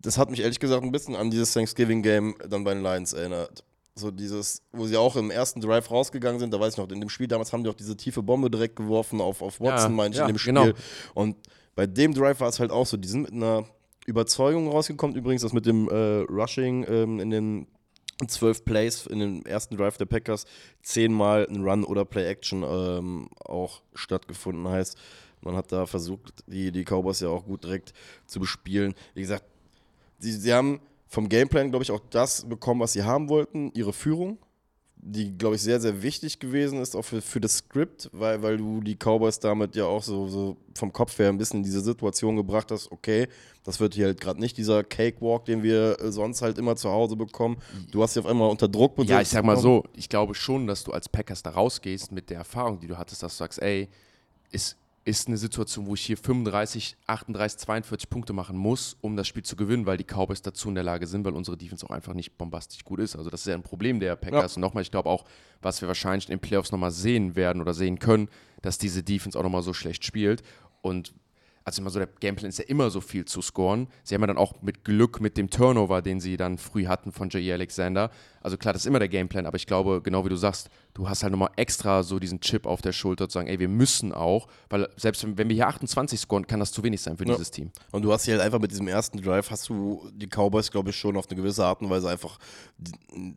das 0.00 0.18
hat 0.18 0.30
mich 0.30 0.40
ehrlich 0.40 0.60
gesagt 0.60 0.82
ein 0.82 0.92
bisschen 0.92 1.16
an 1.16 1.30
dieses 1.30 1.52
Thanksgiving-Game 1.52 2.34
dann 2.48 2.64
bei 2.64 2.74
den 2.74 2.82
Lions 2.82 3.12
erinnert. 3.12 3.64
So 3.94 4.10
dieses, 4.10 4.62
wo 4.72 4.86
sie 4.86 4.96
auch 4.96 5.16
im 5.16 5.30
ersten 5.30 5.60
Drive 5.60 5.90
rausgegangen 5.90 6.38
sind, 6.40 6.54
da 6.54 6.60
weiß 6.60 6.74
ich 6.74 6.78
noch, 6.78 6.88
in 6.90 7.00
dem 7.00 7.08
Spiel 7.10 7.26
damals 7.26 7.52
haben 7.52 7.64
die 7.64 7.70
auch 7.70 7.74
diese 7.74 7.96
tiefe 7.96 8.22
Bombe 8.22 8.50
direkt 8.50 8.76
geworfen 8.76 9.20
auf, 9.20 9.42
auf 9.42 9.60
Watson, 9.60 9.90
Ja, 9.90 9.96
meine 9.96 10.12
ich, 10.14 10.18
ja, 10.18 10.26
in 10.26 10.32
dem 10.32 10.38
Spiel. 10.38 10.54
genau. 10.54 10.72
Und 11.14 11.36
bei 11.74 11.86
dem 11.86 12.14
Drive 12.14 12.40
war 12.40 12.48
es 12.48 12.60
halt 12.60 12.70
auch 12.70 12.86
so, 12.86 12.96
die 12.96 13.08
sind 13.08 13.22
mit 13.22 13.32
einer 13.32 13.64
Überzeugung 14.06 14.68
rausgekommen, 14.68 15.16
übrigens 15.16 15.42
das 15.42 15.52
mit 15.52 15.66
dem 15.66 15.88
äh, 15.88 15.94
Rushing 16.30 16.86
ähm, 16.88 17.20
in 17.20 17.30
den 17.30 17.66
zwölf 18.28 18.64
Plays 18.64 19.06
in 19.06 19.18
dem 19.18 19.46
ersten 19.46 19.76
Drive 19.76 19.96
der 19.96 20.06
Packers 20.06 20.46
zehnmal 20.82 21.46
ein 21.48 21.62
Run 21.62 21.84
oder 21.84 22.04
Play-Action 22.04 22.62
ähm, 22.62 23.28
auch 23.44 23.82
stattgefunden 23.94 24.68
heißt. 24.68 24.96
Man 25.42 25.56
hat 25.56 25.72
da 25.72 25.86
versucht, 25.86 26.44
die, 26.46 26.70
die 26.70 26.84
Cowboys 26.84 27.20
ja 27.20 27.28
auch 27.28 27.44
gut 27.44 27.64
direkt 27.64 27.92
zu 28.26 28.40
bespielen. 28.40 28.94
Wie 29.14 29.22
gesagt, 29.22 29.44
sie, 30.18 30.32
sie 30.32 30.52
haben 30.52 30.80
vom 31.06 31.28
Gameplan, 31.28 31.70
glaube 31.70 31.82
ich, 31.82 31.90
auch 31.90 32.02
das 32.10 32.48
bekommen, 32.48 32.80
was 32.80 32.92
sie 32.92 33.02
haben 33.02 33.28
wollten, 33.28 33.72
ihre 33.74 33.92
Führung, 33.92 34.38
die, 34.96 35.36
glaube 35.36 35.56
ich, 35.56 35.62
sehr, 35.62 35.80
sehr 35.80 36.02
wichtig 36.02 36.38
gewesen 36.38 36.80
ist, 36.80 36.94
auch 36.94 37.04
für, 37.04 37.22
für 37.22 37.40
das 37.40 37.58
Skript, 37.58 38.10
weil, 38.12 38.42
weil 38.42 38.58
du 38.58 38.80
die 38.80 38.96
Cowboys 38.96 39.40
damit 39.40 39.74
ja 39.74 39.86
auch 39.86 40.02
so, 40.02 40.28
so 40.28 40.56
vom 40.76 40.92
Kopf 40.92 41.18
her 41.18 41.30
ein 41.30 41.38
bisschen 41.38 41.58
in 41.58 41.64
diese 41.64 41.80
Situation 41.80 42.36
gebracht 42.36 42.70
hast, 42.70 42.92
okay, 42.92 43.28
das 43.64 43.80
wird 43.80 43.94
hier 43.94 44.06
halt 44.06 44.20
gerade 44.20 44.40
nicht 44.40 44.56
dieser 44.56 44.84
Cakewalk, 44.84 45.44
den 45.44 45.62
wir 45.62 46.00
äh, 46.00 46.12
sonst 46.12 46.42
halt 46.42 46.58
immer 46.58 46.76
zu 46.76 46.90
Hause 46.90 47.16
bekommen. 47.16 47.58
Du 47.90 48.02
hast 48.02 48.14
sie 48.14 48.20
auf 48.20 48.26
einmal 48.26 48.50
unter 48.50 48.68
Druck 48.68 48.98
Ja, 49.04 49.20
ich 49.20 49.28
sag 49.28 49.44
mal 49.44 49.56
so, 49.56 49.84
ich 49.94 50.08
glaube 50.08 50.34
schon, 50.34 50.66
dass 50.66 50.84
du 50.84 50.92
als 50.92 51.08
Packers 51.08 51.42
da 51.42 51.50
rausgehst 51.50 52.12
mit 52.12 52.30
der 52.30 52.38
Erfahrung, 52.38 52.80
die 52.80 52.86
du 52.86 52.96
hattest, 52.96 53.22
dass 53.22 53.34
du 53.34 53.38
sagst, 53.38 53.60
ey, 53.60 53.88
es 54.50 54.76
ist 55.04 55.28
eine 55.28 55.36
Situation, 55.36 55.86
wo 55.86 55.94
ich 55.94 56.02
hier 56.02 56.16
35, 56.16 56.96
38, 57.06 57.58
42 57.58 58.10
Punkte 58.10 58.32
machen 58.32 58.56
muss, 58.56 58.96
um 59.00 59.16
das 59.16 59.26
Spiel 59.28 59.42
zu 59.42 59.56
gewinnen, 59.56 59.86
weil 59.86 59.96
die 59.96 60.04
Cowboys 60.04 60.42
dazu 60.42 60.68
in 60.68 60.74
der 60.74 60.84
Lage 60.84 61.06
sind, 61.06 61.24
weil 61.24 61.32
unsere 61.32 61.56
Defense 61.56 61.86
auch 61.86 61.90
einfach 61.90 62.12
nicht 62.12 62.36
bombastisch 62.36 62.84
gut 62.84 63.00
ist. 63.00 63.16
Also 63.16 63.30
das 63.30 63.40
ist 63.40 63.46
ja 63.46 63.54
ein 63.54 63.62
Problem 63.62 63.98
der 63.98 64.16
Packers. 64.16 64.56
Und 64.56 64.60
nochmal, 64.60 64.82
ich 64.82 64.90
glaube 64.90 65.08
auch, 65.08 65.24
was 65.62 65.80
wir 65.80 65.88
wahrscheinlich 65.88 66.28
in 66.28 66.36
den 66.36 66.40
Playoffs 66.40 66.70
nochmal 66.70 66.90
sehen 66.90 67.34
werden 67.34 67.62
oder 67.62 67.72
sehen 67.72 67.98
können, 67.98 68.28
dass 68.62 68.76
diese 68.76 69.02
Defense 69.02 69.38
auch 69.38 69.42
nochmal 69.42 69.62
so 69.62 69.72
schlecht 69.72 70.04
spielt. 70.04 70.42
Und 70.82 71.14
also 71.64 71.82
immer 71.82 71.90
so, 71.90 71.98
der 71.98 72.08
Gameplan 72.20 72.48
ist 72.48 72.58
ja 72.58 72.64
immer 72.64 72.90
so 72.90 73.00
viel 73.00 73.26
zu 73.26 73.42
scoren. 73.42 73.88
Sie 74.02 74.14
haben 74.14 74.22
ja 74.22 74.26
dann 74.28 74.38
auch 74.38 74.62
mit 74.62 74.84
Glück 74.84 75.20
mit 75.20 75.36
dem 75.36 75.50
Turnover, 75.50 76.00
den 76.02 76.18
sie 76.18 76.36
dann 76.36 76.56
früh 76.58 76.86
hatten 76.86 77.12
von 77.12 77.28
J.E. 77.28 77.52
Alexander. 77.52 78.10
Also 78.40 78.56
klar, 78.56 78.72
das 78.72 78.82
ist 78.82 78.86
immer 78.86 78.98
der 78.98 79.08
Gameplan, 79.08 79.44
aber 79.46 79.56
ich 79.56 79.66
glaube, 79.66 80.00
genau 80.02 80.24
wie 80.24 80.30
du 80.30 80.36
sagst, 80.36 80.70
du 80.94 81.08
hast 81.08 81.22
halt 81.22 81.32
nochmal 81.32 81.50
extra 81.56 82.02
so 82.02 82.18
diesen 82.18 82.40
Chip 82.40 82.66
auf 82.66 82.80
der 82.80 82.92
Schulter 82.92 83.28
zu 83.28 83.34
sagen, 83.34 83.48
ey, 83.48 83.58
wir 83.58 83.68
müssen 83.68 84.12
auch, 84.14 84.48
weil 84.70 84.88
selbst 84.96 85.24
wenn, 85.36 85.48
wir 85.48 85.54
hier 85.54 85.68
28 85.68 86.18
scoren, 86.18 86.46
kann 86.46 86.60
das 86.60 86.72
zu 86.72 86.82
wenig 86.82 87.02
sein 87.02 87.18
für 87.18 87.24
Ja. 87.26 87.34
dieses 87.34 87.50
Team. 87.50 87.70
Und 87.92 88.02
du 88.02 88.12
hast 88.12 88.24
hier 88.24 88.34
halt 88.34 88.42
einfach 88.42 88.58
mit 88.58 88.70
diesem 88.70 88.88
ersten 88.88 89.20
Drive, 89.20 89.50
hast 89.50 89.68
du 89.68 90.08
die 90.14 90.26
Cowboys, 90.28 90.70
glaube 90.70 90.90
ich, 90.90 90.96
schon 90.96 91.16
auf 91.16 91.26
eine 91.28 91.36
gewisse 91.36 91.64
Art 91.64 91.82
und 91.82 91.90
Weise 91.90 92.08
einfach, 92.08 92.38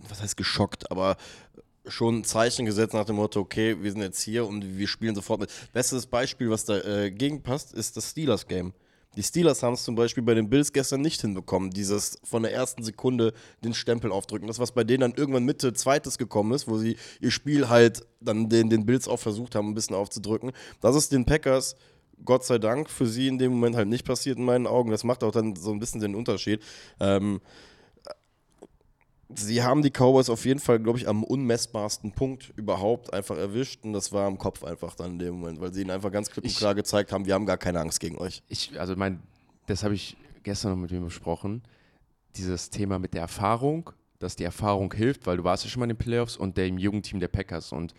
was 0.08 0.22
heißt 0.22 0.38
geschockt, 0.38 0.90
aber 0.90 1.18
schon 1.88 2.20
ein 2.20 2.24
Zeichen 2.24 2.66
gesetzt 2.66 2.94
nach 2.94 3.06
dem 3.06 3.18
Motto, 3.18 3.40
okay, 3.40 3.76
wir 3.82 3.92
sind 3.92 4.02
jetzt 4.02 4.22
hier 4.22 4.46
und 4.46 4.78
wir 4.78 4.88
spielen 4.88 5.16
sofort 5.16 5.42
mit. 5.42 5.52
Bestes 5.74 6.06
Beispiel, 6.06 6.50
was 6.50 6.66
dagegen 6.66 7.44
passt, 7.44 7.74
ist 7.74 7.98
das 7.98 8.12
Steelers-Game. 8.12 8.74
Die 9.16 9.24
Steelers 9.24 9.62
haben 9.62 9.74
es 9.74 9.84
zum 9.84 9.94
Beispiel 9.94 10.24
bei 10.24 10.34
den 10.34 10.50
Bills 10.50 10.74
gestern 10.74 11.02
nicht 11.02 11.22
hinbekommen, 11.22 11.70
dieses 11.70 12.20
von 12.24 12.42
der 12.42 12.52
ersten 12.52 12.84
Sekunde 12.84 13.34
den 13.64 13.76
Stempel 13.76 14.12
aufdrücken. 14.12 14.48
Das, 14.48 14.58
was 14.58 14.72
bei 14.72 14.84
denen 14.84 15.02
dann 15.02 15.14
irgendwann 15.14 15.44
Mitte 15.44 15.74
zweites 15.74 16.18
gekommen 16.18 16.52
ist, 16.54 16.68
wo 16.68 16.80
sie 16.80 16.98
ihr 17.22 17.30
Spiel 17.30 17.70
halt 17.70 18.08
dann 18.22 18.50
den, 18.50 18.72
den 18.72 18.88
Bills 18.88 19.08
auch 19.08 19.20
versucht 19.20 19.54
haben, 19.54 19.70
ein 19.70 19.76
bisschen 19.76 19.96
aufzudrücken. 19.96 20.52
Das 20.82 20.96
ist 20.96 21.12
den 21.12 21.26
Packers 21.26 21.76
Gott 22.26 22.46
sei 22.46 22.58
Dank 22.58 22.90
für 22.90 23.06
sie 23.06 23.28
in 23.28 23.38
dem 23.38 23.52
Moment 23.52 23.76
halt 23.76 23.88
nicht 23.88 24.06
passiert 24.06 24.38
in 24.38 24.46
meinen 24.46 24.68
Augen. 24.68 24.92
Das 24.92 25.04
macht 25.04 25.24
auch 25.24 25.32
dann 25.32 25.56
so 25.56 25.72
ein 25.72 25.80
bisschen 25.80 26.02
den 26.02 26.16
Unterschied. 26.16 26.62
Ähm, 27.00 27.42
sie 29.40 29.64
haben 29.64 29.82
die 29.82 29.90
Cowboys 29.92 30.30
auf 30.30 30.46
jeden 30.46 30.60
Fall, 30.60 30.80
glaube 30.80 30.98
ich, 31.00 31.08
am 31.08 31.24
unmessbarsten 31.24 32.12
Punkt 32.12 32.52
überhaupt 32.56 33.14
einfach 33.14 33.38
erwischt. 33.38 33.84
Und 33.84 33.94
das 33.94 34.12
war 34.12 34.26
am 34.28 34.38
Kopf 34.38 34.64
einfach 34.64 34.96
dann 34.96 35.14
in 35.14 35.20
dem 35.20 35.36
Moment, 35.36 35.60
weil 35.62 35.74
sie 35.74 35.82
ihnen 35.82 35.92
einfach 35.92 36.12
ganz 36.12 36.30
klipp 36.30 36.44
und 36.44 36.50
Ich- 36.52 36.58
klar 36.58 36.76
gezeigt 36.76 37.12
haben, 37.12 37.26
wir 37.26 37.34
haben 37.34 37.46
gar 37.46 37.58
keine 37.58 37.80
Angst 37.80 38.00
gegen 38.00 38.18
euch. 38.18 38.44
Ich, 38.50 38.80
also 38.80 38.96
mein, 38.96 39.22
das 39.68 39.84
habe 39.84 39.94
ich 39.96 40.18
gestern 40.44 40.72
noch 40.72 40.78
mit 40.78 40.92
ihm 40.92 41.04
besprochen. 41.04 41.64
Dieses 42.36 42.70
Thema 42.70 43.00
mit 43.00 43.14
der 43.14 43.22
Erfahrung, 43.22 43.92
dass 44.20 44.36
die 44.36 44.44
Erfahrung 44.44 44.94
hilft, 44.94 45.28
weil 45.28 45.38
du 45.38 45.44
warst 45.44 45.64
ja 45.64 45.70
schon 45.70 45.80
mal 45.82 45.86
in 45.86 45.90
den 45.92 45.98
Playoffs 45.98 46.36
und 46.38 46.58
der 46.58 46.68
im 46.68 46.78
Jugendteam 46.78 47.20
der 47.20 47.28
Packers. 47.28 47.72
Und 47.72 47.94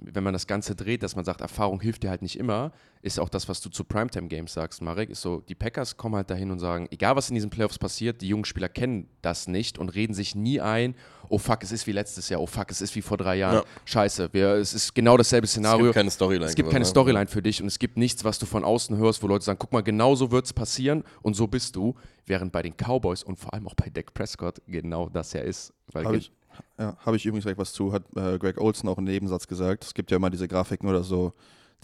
wenn 0.00 0.22
man 0.22 0.32
das 0.32 0.46
Ganze 0.46 0.74
dreht, 0.76 1.02
dass 1.02 1.16
man 1.16 1.24
sagt, 1.24 1.40
Erfahrung 1.40 1.80
hilft 1.80 2.02
dir 2.04 2.10
halt 2.10 2.22
nicht 2.22 2.38
immer, 2.38 2.72
ist 3.02 3.18
auch 3.18 3.28
das, 3.28 3.48
was 3.48 3.60
du 3.60 3.70
zu 3.70 3.82
Primetime-Games 3.84 4.52
sagst, 4.52 4.82
Marek, 4.82 5.10
ist 5.10 5.20
so, 5.20 5.40
die 5.40 5.54
Packers 5.54 5.96
kommen 5.96 6.14
halt 6.14 6.30
dahin 6.30 6.50
und 6.50 6.58
sagen, 6.58 6.86
egal 6.90 7.16
was 7.16 7.28
in 7.28 7.34
diesen 7.34 7.50
Playoffs 7.50 7.78
passiert, 7.78 8.20
die 8.20 8.28
jungen 8.28 8.44
Spieler 8.44 8.68
kennen 8.68 9.08
das 9.20 9.48
nicht 9.48 9.78
und 9.78 9.88
reden 9.90 10.14
sich 10.14 10.34
nie 10.34 10.60
ein, 10.60 10.94
oh 11.28 11.38
fuck, 11.38 11.62
es 11.62 11.72
ist 11.72 11.86
wie 11.86 11.92
letztes 11.92 12.28
Jahr, 12.28 12.40
oh 12.40 12.46
fuck, 12.46 12.70
es 12.70 12.80
ist 12.80 12.94
wie 12.94 13.02
vor 13.02 13.16
drei 13.16 13.36
Jahren. 13.36 13.56
Ja. 13.56 13.64
Scheiße, 13.84 14.28
wir, 14.32 14.50
es 14.54 14.74
ist 14.74 14.94
genau 14.94 15.16
dasselbe 15.16 15.46
Es 15.46 15.50
Szenario. 15.52 15.86
gibt 15.86 15.94
keine 15.94 16.10
Storyline. 16.10 16.46
Es 16.46 16.54
gibt 16.54 16.70
keine 16.70 16.80
quasi, 16.84 16.90
ne? 16.90 16.92
Storyline 16.92 17.26
für 17.26 17.42
dich 17.42 17.60
und 17.60 17.66
es 17.68 17.78
gibt 17.78 17.96
nichts, 17.96 18.24
was 18.24 18.38
du 18.38 18.46
von 18.46 18.64
außen 18.64 18.96
hörst, 18.96 19.22
wo 19.22 19.26
Leute 19.26 19.44
sagen, 19.44 19.58
guck 19.58 19.72
mal, 19.72 19.82
genau 19.82 20.14
so 20.14 20.30
wird 20.30 20.46
es 20.46 20.52
passieren 20.52 21.02
und 21.22 21.34
so 21.34 21.46
bist 21.46 21.74
du. 21.76 21.94
Während 22.26 22.52
bei 22.52 22.62
den 22.62 22.74
Cowboys 22.76 23.24
und 23.24 23.40
vor 23.40 23.52
allem 23.54 23.66
auch 23.66 23.74
bei 23.74 23.90
Dak 23.90 24.14
Prescott 24.14 24.62
genau 24.68 25.08
das 25.08 25.32
ja 25.32 25.40
ist. 25.40 25.72
Weil 25.90 26.04
Habe 26.04 26.18
ge- 26.18 26.26
ich, 26.28 26.32
ja, 26.78 26.96
hab 27.04 27.14
ich 27.14 27.26
übrigens 27.26 27.44
gleich 27.44 27.58
was 27.58 27.72
zu, 27.72 27.92
hat 27.92 28.04
äh, 28.16 28.38
Greg 28.38 28.58
Olson 28.60 28.88
auch 28.88 28.98
im 28.98 29.04
Nebensatz 29.04 29.46
gesagt. 29.46 29.84
Es 29.84 29.94
gibt 29.94 30.10
ja 30.10 30.16
immer 30.16 30.30
diese 30.30 30.48
Grafiken 30.48 30.88
oder 30.88 31.02
so, 31.02 31.32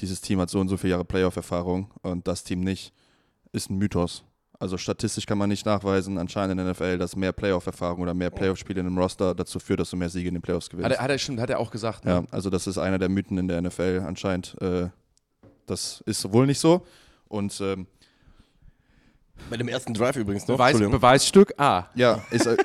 dieses 0.01 0.21
Team 0.21 0.41
hat 0.41 0.51
so 0.51 0.61
und 0.61 0.69
so 0.69 0.77
viele 0.77 0.93
Jahre 0.93 1.05
Playoff-Erfahrung 1.05 1.91
und 2.03 2.27
das 2.27 2.45
Team 2.45 2.61
nicht, 2.61 2.93
ist 3.53 3.71
ein 3.71 3.79
Mythos. 3.79 4.25
Also 4.59 4.79
statistisch 4.79 5.27
kann 5.27 5.37
man 5.39 5.51
nicht 5.51 5.67
nachweisen, 5.67 6.17
anscheinend 6.19 6.59
in 6.59 6.65
der 6.65 6.73
NFL, 6.73 6.99
dass 6.99 7.15
mehr 7.15 7.33
Playoff-Erfahrung 7.33 8.01
oder 8.01 8.15
mehr 8.15 8.31
Playoff-Spiele 8.31 8.81
in 8.81 8.87
einem 8.87 8.99
Roster 8.99 9.35
dazu 9.35 9.59
führt, 9.59 9.81
dass 9.81 9.91
du 9.91 9.97
mehr 9.97 10.09
Siege 10.09 10.29
in 10.29 10.35
den 10.35 10.43
Playoffs 10.43 10.71
gewinnst. 10.71 10.91
hat, 10.91 10.99
er, 10.99 11.03
hat, 11.03 11.11
er, 11.11 11.19
stimmt, 11.19 11.41
hat 11.41 11.51
er 11.51 11.59
auch 11.59 11.71
gesagt. 11.71 12.05
Ne? 12.05 12.11
Ja, 12.11 12.25
also 12.31 12.49
das 12.49 12.67
ist 12.67 12.79
einer 12.79 12.99
der 12.99 13.09
Mythen 13.09 13.37
in 13.37 13.49
der 13.49 13.61
NFL 13.61 14.05
anscheinend. 14.07 14.57
Äh, 14.63 14.89
das 15.67 16.03
ist 16.07 16.33
wohl 16.33 16.47
nicht 16.47 16.59
so. 16.59 16.87
Und 17.29 17.61
ähm, 17.61 17.87
Bei 19.49 19.57
dem 19.57 19.69
ersten 19.69 19.95
Drive 19.95 20.17
übrigens 20.17 20.49
noch. 20.49 20.57
Beweis. 20.57 20.79
Beweisstück 20.79 21.55
A. 21.59 21.87
ja, 21.95 22.23
ist, 22.31 22.47
äh, 22.47 22.57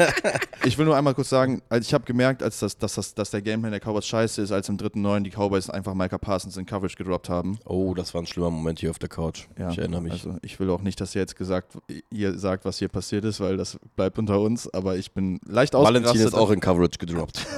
ich 0.64 0.76
will 0.76 0.84
nur 0.84 0.96
einmal 0.96 1.14
kurz 1.14 1.28
sagen, 1.28 1.62
also 1.68 1.86
ich 1.86 1.94
habe 1.94 2.04
gemerkt, 2.04 2.42
als 2.42 2.58
das, 2.58 2.76
dass, 2.78 2.94
das, 2.94 3.14
dass 3.14 3.30
der 3.30 3.42
Gameplan 3.42 3.70
der 3.70 3.80
Cowboys 3.80 4.06
scheiße 4.06 4.42
ist, 4.42 4.50
als 4.50 4.68
im 4.68 4.76
dritten 4.76 5.02
Neuen 5.02 5.24
die 5.24 5.30
Cowboys 5.30 5.70
einfach 5.70 5.94
Micah 5.94 6.18
Parsons 6.18 6.56
in 6.56 6.66
Coverage 6.66 6.96
gedroppt 6.96 7.28
haben. 7.28 7.58
Oh, 7.64 7.94
das 7.94 8.12
war 8.14 8.22
ein 8.22 8.26
schlimmer 8.26 8.50
Moment 8.50 8.80
hier 8.80 8.90
auf 8.90 8.98
der 8.98 9.08
Couch. 9.08 9.46
Ja, 9.58 9.70
ich 9.70 9.78
erinnere 9.78 10.02
mich. 10.02 10.12
Also 10.12 10.36
ich 10.42 10.58
will 10.58 10.70
auch 10.70 10.82
nicht, 10.82 11.00
dass 11.00 11.14
ihr 11.14 11.20
jetzt 11.20 11.36
gesagt, 11.36 11.78
ihr 12.10 12.38
sagt, 12.38 12.64
was 12.64 12.78
hier 12.78 12.88
passiert 12.88 13.24
ist, 13.24 13.40
weil 13.40 13.56
das 13.56 13.78
bleibt 13.94 14.18
unter 14.18 14.40
uns, 14.40 14.72
aber 14.72 14.96
ich 14.96 15.12
bin 15.12 15.38
leicht 15.46 15.74
Valentin 15.74 16.04
ausgerastet. 16.04 16.32
ist 16.32 16.34
auch 16.34 16.50
in 16.50 16.60
Coverage 16.60 16.98
gedroppt. 16.98 17.46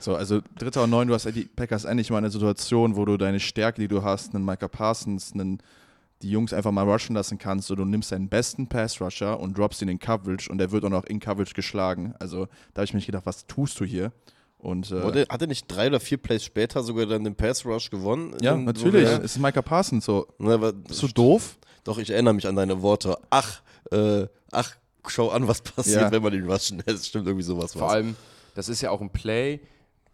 So, 0.00 0.14
also 0.14 0.40
dritter 0.56 0.84
und 0.84 0.90
neun, 0.90 1.08
du 1.08 1.14
hast 1.14 1.26
die 1.34 1.44
Packers 1.44 1.84
endlich 1.84 2.10
mal 2.10 2.18
eine 2.18 2.30
Situation, 2.30 2.96
wo 2.96 3.04
du 3.04 3.16
deine 3.16 3.40
Stärke, 3.40 3.80
die 3.80 3.88
du 3.88 4.02
hast, 4.02 4.34
einen 4.34 4.44
Micah 4.44 4.68
Parsons, 4.68 5.32
einen, 5.32 5.58
die 6.22 6.30
Jungs 6.30 6.52
einfach 6.52 6.72
mal 6.72 6.82
rushen 6.88 7.14
lassen 7.14 7.38
kannst. 7.38 7.68
So, 7.68 7.74
du 7.76 7.84
nimmst 7.84 8.10
deinen 8.12 8.28
besten 8.28 8.66
Pass-Rusher 8.68 9.38
und 9.38 9.56
droppst 9.56 9.82
ihn 9.82 9.88
in 9.88 9.98
Coverage 9.98 10.50
und 10.50 10.58
der 10.58 10.72
wird 10.72 10.84
auch 10.84 10.90
noch 10.90 11.04
in 11.04 11.20
Coverage 11.20 11.54
geschlagen. 11.54 12.14
Also 12.18 12.46
da 12.74 12.80
habe 12.80 12.84
ich 12.84 12.94
mich 12.94 13.06
gedacht, 13.06 13.26
was 13.26 13.46
tust 13.46 13.78
du 13.80 13.84
hier? 13.84 14.12
Und 14.58 14.90
äh, 14.90 15.26
hat 15.28 15.40
er 15.40 15.46
nicht 15.46 15.66
drei 15.68 15.86
oder 15.86 16.00
vier 16.00 16.18
Plays 16.18 16.42
später 16.42 16.82
sogar 16.82 17.06
dann 17.06 17.22
den 17.22 17.36
Pass 17.36 17.64
Rush 17.64 17.90
gewonnen? 17.90 18.34
ja, 18.42 18.54
In- 18.54 18.64
natürlich, 18.64 19.04
es 19.08 19.36
ist 19.36 19.38
Micah 19.38 19.62
Parsons 19.62 20.04
so. 20.04 20.26
Ne, 20.38 20.54
aber 20.54 20.72
Bist 20.72 21.00
du 21.02 21.06
doof? 21.08 21.56
Doch, 21.84 21.98
ich 21.98 22.10
erinnere 22.10 22.34
mich 22.34 22.46
an 22.48 22.56
deine 22.56 22.82
Worte. 22.82 23.16
Ach, 23.30 23.62
äh, 23.92 24.26
ach, 24.50 24.74
schau 25.06 25.28
an, 25.30 25.46
was 25.46 25.62
passiert, 25.62 26.02
Ja. 26.02 26.10
wenn 26.10 26.22
man 26.24 26.32
den 26.32 26.50
rushen 26.50 26.82
lässt. 26.84 27.06
Stimmt 27.06 27.26
irgendwie 27.28 27.44
sowas. 27.44 27.72
Vor 27.74 27.82
war's. 27.82 27.92
allem, 27.92 28.16
das 28.56 28.68
ist 28.68 28.80
ja 28.80 28.90
auch 28.90 29.00
ein 29.00 29.10
Play 29.10 29.60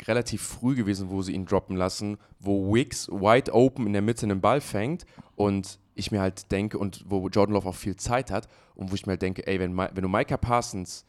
relativ 0.06 0.42
früh 0.42 0.74
gewesen, 0.74 1.08
wo 1.08 1.22
sie 1.22 1.32
ihn 1.32 1.46
droppen 1.46 1.76
lassen, 1.76 2.18
wo 2.38 2.74
Wicks 2.74 3.08
wide 3.08 3.50
open 3.54 3.86
in 3.86 3.94
der 3.94 4.02
Mitte 4.02 4.26
einen 4.26 4.42
Ball 4.42 4.60
fängt 4.60 5.06
und 5.36 5.78
ich 5.94 6.10
mir 6.10 6.20
halt 6.20 6.50
denke, 6.50 6.78
und 6.78 7.04
wo 7.08 7.28
Jordan 7.28 7.54
Love 7.54 7.68
auch 7.68 7.74
viel 7.74 7.96
Zeit 7.96 8.30
hat 8.30 8.48
und 8.74 8.90
wo 8.90 8.94
ich 8.94 9.06
mir 9.06 9.12
halt 9.12 9.22
denke, 9.22 9.46
ey, 9.46 9.60
wenn, 9.60 9.76
wenn 9.76 10.02
du 10.02 10.08
Micah 10.08 10.36
Parsons 10.36 11.04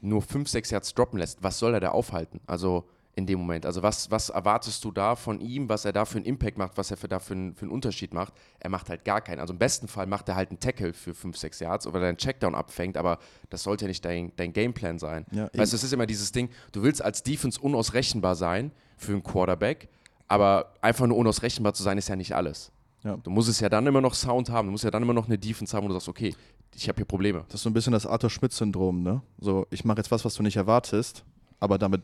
nur 0.00 0.22
5, 0.22 0.48
6 0.48 0.70
Yards 0.70 0.94
droppen 0.94 1.18
lässt, 1.18 1.42
was 1.42 1.58
soll 1.58 1.74
er 1.74 1.80
da 1.80 1.90
aufhalten? 1.90 2.40
Also 2.46 2.84
in 3.18 3.26
dem 3.26 3.40
Moment. 3.40 3.66
Also 3.66 3.82
was, 3.82 4.12
was 4.12 4.28
erwartest 4.28 4.84
du 4.84 4.92
da 4.92 5.16
von 5.16 5.40
ihm, 5.40 5.68
was 5.68 5.84
er 5.84 5.92
da 5.92 6.04
für 6.04 6.18
einen 6.18 6.24
Impact 6.24 6.56
macht, 6.56 6.78
was 6.78 6.92
er 6.92 6.96
für 6.96 7.08
da 7.08 7.18
für 7.18 7.34
einen, 7.34 7.52
für 7.52 7.62
einen 7.62 7.72
Unterschied 7.72 8.14
macht? 8.14 8.32
Er 8.60 8.70
macht 8.70 8.88
halt 8.88 9.04
gar 9.04 9.20
keinen. 9.20 9.40
Also 9.40 9.52
im 9.52 9.58
besten 9.58 9.88
Fall 9.88 10.06
macht 10.06 10.28
er 10.28 10.36
halt 10.36 10.50
einen 10.50 10.60
Tackle 10.60 10.92
für 10.92 11.14
5, 11.14 11.36
6 11.36 11.58
Yards 11.58 11.86
oder 11.88 12.00
einen 12.00 12.16
Checkdown 12.16 12.54
abfängt, 12.54 12.96
aber 12.96 13.18
das 13.50 13.64
sollte 13.64 13.86
ja 13.86 13.88
nicht 13.88 14.04
dein, 14.04 14.32
dein 14.36 14.52
Gameplan 14.52 15.00
sein. 15.00 15.26
Ja, 15.32 15.50
weißt 15.52 15.72
du, 15.72 15.76
es 15.76 15.82
ist 15.82 15.92
immer 15.92 16.06
dieses 16.06 16.30
Ding, 16.30 16.48
du 16.70 16.84
willst 16.84 17.02
als 17.02 17.24
Defense 17.24 17.60
unausrechenbar 17.60 18.36
sein 18.36 18.70
für 18.96 19.12
einen 19.12 19.24
Quarterback, 19.24 19.88
aber 20.28 20.72
einfach 20.80 21.08
nur 21.08 21.16
unausrechenbar 21.16 21.74
zu 21.74 21.82
sein 21.82 21.98
ist 21.98 22.08
ja 22.08 22.14
nicht 22.14 22.36
alles. 22.36 22.70
Ja. 23.04 23.16
Du 23.16 23.30
musst 23.30 23.48
es 23.48 23.60
ja 23.60 23.68
dann 23.68 23.86
immer 23.86 24.00
noch 24.00 24.14
Sound 24.14 24.50
haben, 24.50 24.68
du 24.68 24.72
musst 24.72 24.84
ja 24.84 24.90
dann 24.90 25.02
immer 25.02 25.14
noch 25.14 25.26
eine 25.26 25.38
Defense 25.38 25.76
haben, 25.76 25.84
wo 25.84 25.88
du 25.88 25.94
sagst, 25.94 26.08
okay, 26.08 26.34
ich 26.74 26.88
habe 26.88 26.96
hier 26.96 27.04
Probleme. 27.04 27.44
Das 27.48 27.56
ist 27.56 27.62
so 27.62 27.70
ein 27.70 27.72
bisschen 27.72 27.92
das 27.92 28.06
Arthur 28.06 28.30
Schmidt-Syndrom, 28.30 29.02
ne? 29.02 29.22
So, 29.38 29.66
ich 29.70 29.84
mache 29.84 29.98
jetzt 29.98 30.10
was, 30.10 30.24
was 30.24 30.34
du 30.34 30.42
nicht 30.42 30.56
erwartest, 30.56 31.24
aber 31.60 31.78
damit 31.78 32.02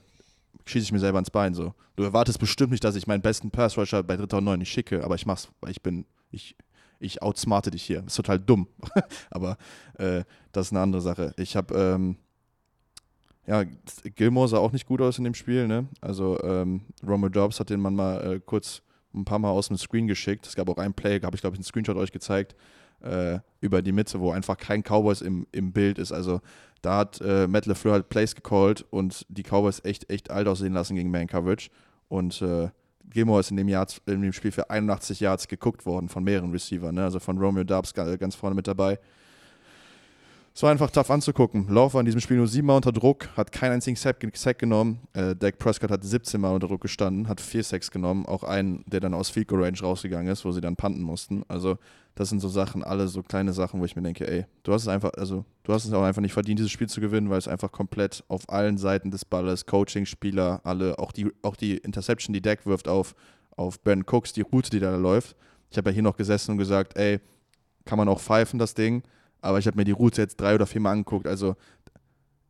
schieße 0.64 0.84
ich 0.84 0.92
mir 0.92 1.00
selber 1.00 1.18
ins 1.18 1.30
Bein. 1.30 1.54
So. 1.54 1.74
Du 1.96 2.02
erwartest 2.02 2.38
bestimmt 2.38 2.70
nicht, 2.70 2.84
dass 2.84 2.96
ich 2.96 3.06
meinen 3.06 3.22
besten 3.22 3.50
Pass-Rusher 3.50 4.02
bei 4.02 4.16
dritter 4.16 4.38
und 4.38 4.44
neun 4.44 4.58
nicht 4.58 4.70
schicke, 4.70 5.04
aber 5.04 5.14
ich 5.14 5.26
mach's, 5.26 5.48
weil 5.60 5.70
ich 5.70 5.82
bin, 5.82 6.06
ich, 6.30 6.56
ich 7.00 7.22
outsmarte 7.22 7.70
dich 7.70 7.82
hier. 7.82 8.04
ist 8.06 8.14
total 8.14 8.38
dumm. 8.38 8.68
aber 9.30 9.56
äh, 9.98 10.24
das 10.52 10.66
ist 10.66 10.72
eine 10.72 10.80
andere 10.80 11.02
Sache. 11.02 11.34
Ich 11.36 11.56
habe, 11.56 11.74
ähm, 11.74 12.16
ja, 13.46 13.64
Gilmore 14.14 14.48
sah 14.48 14.58
auch 14.58 14.72
nicht 14.72 14.86
gut 14.86 15.02
aus 15.02 15.18
in 15.18 15.24
dem 15.24 15.34
Spiel, 15.34 15.66
ne? 15.66 15.86
Also 16.00 16.40
ähm, 16.42 16.82
Romeo 17.06 17.28
Dobbs 17.28 17.60
hat 17.60 17.68
den 17.68 17.80
Mann 17.80 17.94
mal 17.94 18.34
äh, 18.34 18.40
kurz 18.40 18.82
ein 19.14 19.24
paar 19.24 19.38
Mal 19.38 19.50
aus 19.50 19.68
dem 19.68 19.76
Screen 19.76 20.06
geschickt. 20.06 20.46
Es 20.46 20.54
gab 20.56 20.68
auch 20.68 20.78
einen 20.78 20.94
Play, 20.94 21.20
habe 21.20 21.34
ich 21.36 21.40
glaube 21.40 21.54
ich 21.54 21.58
einen 21.58 21.64
Screenshot 21.64 21.96
euch 21.96 22.12
gezeigt, 22.12 22.54
äh, 23.02 23.38
über 23.60 23.82
die 23.82 23.92
Mitte, 23.92 24.20
wo 24.20 24.30
einfach 24.32 24.56
kein 24.56 24.82
Cowboys 24.82 25.20
im, 25.20 25.46
im 25.52 25.72
Bild 25.72 25.98
ist. 25.98 26.12
Also 26.12 26.40
da 26.82 26.98
hat 26.98 27.20
äh, 27.20 27.46
Matt 27.46 27.66
LeFleur 27.66 27.94
halt 27.94 28.08
Plays 28.08 28.34
gecallt 28.34 28.84
und 28.90 29.24
die 29.28 29.42
Cowboys 29.42 29.80
echt, 29.84 30.10
echt 30.10 30.30
alt 30.30 30.48
aussehen 30.48 30.72
lassen 30.74 30.96
gegen 30.96 31.10
Man 31.10 31.26
Coverage. 31.26 31.70
Und 32.08 32.42
äh, 32.42 32.68
Gilmore 33.08 33.40
ist 33.40 33.50
in 33.50 33.56
dem, 33.56 33.68
Jahr, 33.68 33.86
in 34.06 34.22
dem 34.22 34.32
Spiel 34.32 34.52
für 34.52 34.70
81 34.70 35.20
Yards 35.20 35.48
geguckt 35.48 35.86
worden 35.86 36.08
von 36.08 36.24
mehreren 36.24 36.50
Receivern, 36.50 36.94
ne? 36.94 37.04
also 37.04 37.20
von 37.20 37.38
Romeo 37.38 37.64
Dubs 37.64 37.94
ga- 37.94 38.16
ganz 38.16 38.34
vorne 38.34 38.56
mit 38.56 38.66
dabei. 38.66 38.98
Es 40.56 40.62
war 40.62 40.70
einfach 40.70 40.92
tough 40.92 41.10
anzugucken. 41.10 41.66
Lauf 41.68 41.94
war 41.94 42.00
in 42.00 42.04
diesem 42.04 42.20
Spiel 42.20 42.36
nur 42.36 42.46
siebenmal 42.46 42.76
unter 42.76 42.92
Druck, 42.92 43.28
hat 43.36 43.50
keinen 43.50 43.72
einzigen 43.72 43.96
Sack, 43.96 44.20
genommen. 44.60 45.00
Äh, 45.12 45.34
Dak 45.34 45.58
Prescott 45.58 45.90
hat 45.90 46.04
17 46.04 46.40
Mal 46.40 46.54
unter 46.54 46.68
Druck 46.68 46.82
gestanden, 46.82 47.26
hat 47.26 47.40
vier 47.40 47.64
Sacks 47.64 47.90
genommen. 47.90 48.24
Auch 48.24 48.44
einen, 48.44 48.84
der 48.86 49.00
dann 49.00 49.14
aus 49.14 49.30
Field 49.30 49.50
Range 49.50 49.76
rausgegangen 49.80 50.32
ist, 50.32 50.44
wo 50.44 50.52
sie 50.52 50.60
dann 50.60 50.76
panten 50.76 51.02
mussten. 51.02 51.42
Also, 51.48 51.76
das 52.14 52.28
sind 52.28 52.38
so 52.38 52.48
Sachen, 52.48 52.84
alle 52.84 53.08
so 53.08 53.24
kleine 53.24 53.52
Sachen, 53.52 53.80
wo 53.80 53.84
ich 53.84 53.96
mir 53.96 54.02
denke, 54.02 54.28
ey, 54.30 54.46
du 54.62 54.72
hast 54.72 54.82
es 54.82 54.88
einfach, 54.88 55.10
also, 55.14 55.44
du 55.64 55.72
hast 55.72 55.86
es 55.86 55.92
auch 55.92 56.04
einfach 56.04 56.22
nicht 56.22 56.34
verdient, 56.34 56.60
dieses 56.60 56.70
Spiel 56.70 56.88
zu 56.88 57.00
gewinnen, 57.00 57.30
weil 57.30 57.38
es 57.38 57.48
einfach 57.48 57.72
komplett 57.72 58.22
auf 58.28 58.48
allen 58.48 58.78
Seiten 58.78 59.10
des 59.10 59.24
Balles, 59.24 59.66
Coaching, 59.66 60.06
Spieler, 60.06 60.60
alle, 60.62 61.00
auch 61.00 61.10
die, 61.10 61.32
auch 61.42 61.56
die 61.56 61.78
Interception, 61.78 62.32
die 62.32 62.42
Dak 62.42 62.64
wirft 62.64 62.86
auf, 62.86 63.16
auf 63.56 63.80
Ben 63.80 64.04
Cooks, 64.06 64.32
die 64.32 64.42
Route, 64.42 64.70
die 64.70 64.78
da 64.78 64.94
läuft. 64.94 65.34
Ich 65.72 65.78
habe 65.78 65.90
ja 65.90 65.94
hier 65.94 66.04
noch 66.04 66.16
gesessen 66.16 66.52
und 66.52 66.58
gesagt, 66.58 66.96
ey, 66.96 67.18
kann 67.84 67.98
man 67.98 68.08
auch 68.08 68.20
pfeifen, 68.20 68.60
das 68.60 68.74
Ding. 68.74 69.02
Aber 69.44 69.58
ich 69.58 69.66
habe 69.66 69.76
mir 69.76 69.84
die 69.84 69.92
Route 69.92 70.22
jetzt 70.22 70.40
drei 70.40 70.54
oder 70.54 70.66
vier 70.66 70.80
Mal 70.80 70.92
angeguckt. 70.92 71.26
Also, 71.26 71.54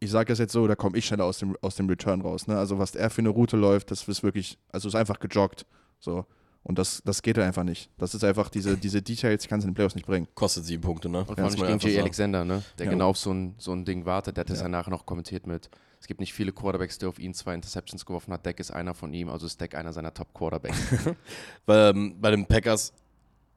ich 0.00 0.10
sage 0.10 0.28
das 0.28 0.38
jetzt 0.38 0.52
so, 0.52 0.66
da 0.66 0.74
komme 0.76 0.96
ich 0.98 1.06
schneller 1.06 1.24
aus 1.24 1.38
dem, 1.38 1.56
aus 1.60 1.76
dem 1.76 1.88
Return 1.88 2.20
raus. 2.20 2.46
Ne? 2.46 2.56
Also, 2.58 2.78
was 2.78 2.94
er 2.94 3.10
für 3.10 3.20
eine 3.22 3.30
Route 3.30 3.56
läuft, 3.56 3.90
das 3.90 4.06
ist 4.06 4.22
wirklich, 4.22 4.58
also 4.70 4.88
ist 4.88 4.94
einfach 4.94 5.18
gejoggt. 5.18 5.66
So. 5.98 6.24
Und 6.62 6.78
das, 6.78 7.02
das 7.04 7.20
geht 7.20 7.38
einfach 7.38 7.62
nicht. 7.64 7.90
Das 7.98 8.14
ist 8.14 8.24
einfach, 8.24 8.48
diese, 8.48 8.76
diese 8.78 9.02
Details 9.02 9.42
die 9.42 9.48
kannst 9.48 9.64
du 9.64 9.68
in 9.68 9.72
den 9.72 9.76
Playoffs 9.76 9.94
nicht 9.94 10.06
bringen. 10.06 10.26
Kostet 10.34 10.64
sieben 10.64 10.82
Punkte, 10.82 11.10
ne? 11.10 11.18
Und 11.18 11.26
vor 11.26 11.36
Muss 11.38 11.60
allem 11.60 11.78
gegen 11.78 11.92
Jay. 11.92 12.00
Alexander, 12.00 12.44
ne? 12.44 12.62
der 12.78 12.86
Ja. 12.86 12.92
genau 12.92 13.10
auf 13.10 13.18
so 13.18 13.32
ein, 13.32 13.54
so 13.58 13.72
ein 13.72 13.84
Ding 13.84 14.06
wartet. 14.06 14.36
Der 14.36 14.42
hat 14.42 14.50
das 14.50 14.58
Ja. 14.58 14.64
ja 14.64 14.68
nachher 14.70 14.90
noch 14.90 15.04
kommentiert 15.04 15.46
mit. 15.46 15.68
Es 16.00 16.06
gibt 16.06 16.20
nicht 16.20 16.32
viele 16.32 16.52
Quarterbacks, 16.52 16.96
der 16.98 17.10
auf 17.10 17.18
ihn 17.18 17.34
zwei 17.34 17.54
Interceptions 17.54 18.06
geworfen 18.06 18.32
hat. 18.32 18.46
Deck 18.46 18.60
ist 18.60 18.70
einer 18.70 18.94
von 18.94 19.12
ihm, 19.12 19.28
also 19.28 19.46
ist 19.46 19.60
Deck 19.60 19.74
einer 19.74 19.92
seiner 19.92 20.14
Top-Quarterbacks. 20.14 20.78
Bei, 21.66 21.90
ähm, 21.90 22.16
bei 22.20 22.30
den 22.30 22.46
Packers 22.46 22.92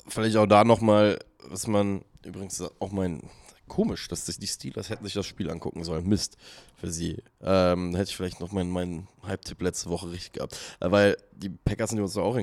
vielleicht 0.07 0.35
auch 0.37 0.45
da 0.45 0.63
nochmal, 0.63 1.17
was 1.49 1.67
man 1.67 2.03
übrigens 2.23 2.61
auch 2.79 2.91
mein 2.91 3.21
komisch, 3.67 4.07
dass 4.07 4.25
sich 4.25 4.39
die 4.39 4.47
Steelers 4.47 4.89
hätten 4.89 5.05
sich 5.05 5.13
das 5.13 5.25
Spiel 5.25 5.49
angucken 5.49 5.83
sollen. 5.83 6.07
Mist 6.07 6.37
für 6.75 6.89
sie. 6.89 7.17
Ähm, 7.41 7.95
hätte 7.95 8.09
ich 8.09 8.15
vielleicht 8.15 8.39
noch 8.39 8.51
meinen 8.51 8.71
mein 8.71 9.07
Hype-Tipp 9.23 9.61
letzte 9.61 9.89
Woche 9.89 10.11
richtig 10.11 10.33
gehabt. 10.33 10.57
Äh, 10.79 10.91
weil 10.91 11.17
die 11.33 11.49
Packers 11.49 11.91
sind 11.91 11.99
uns 11.99 12.17
auch, 12.17 12.37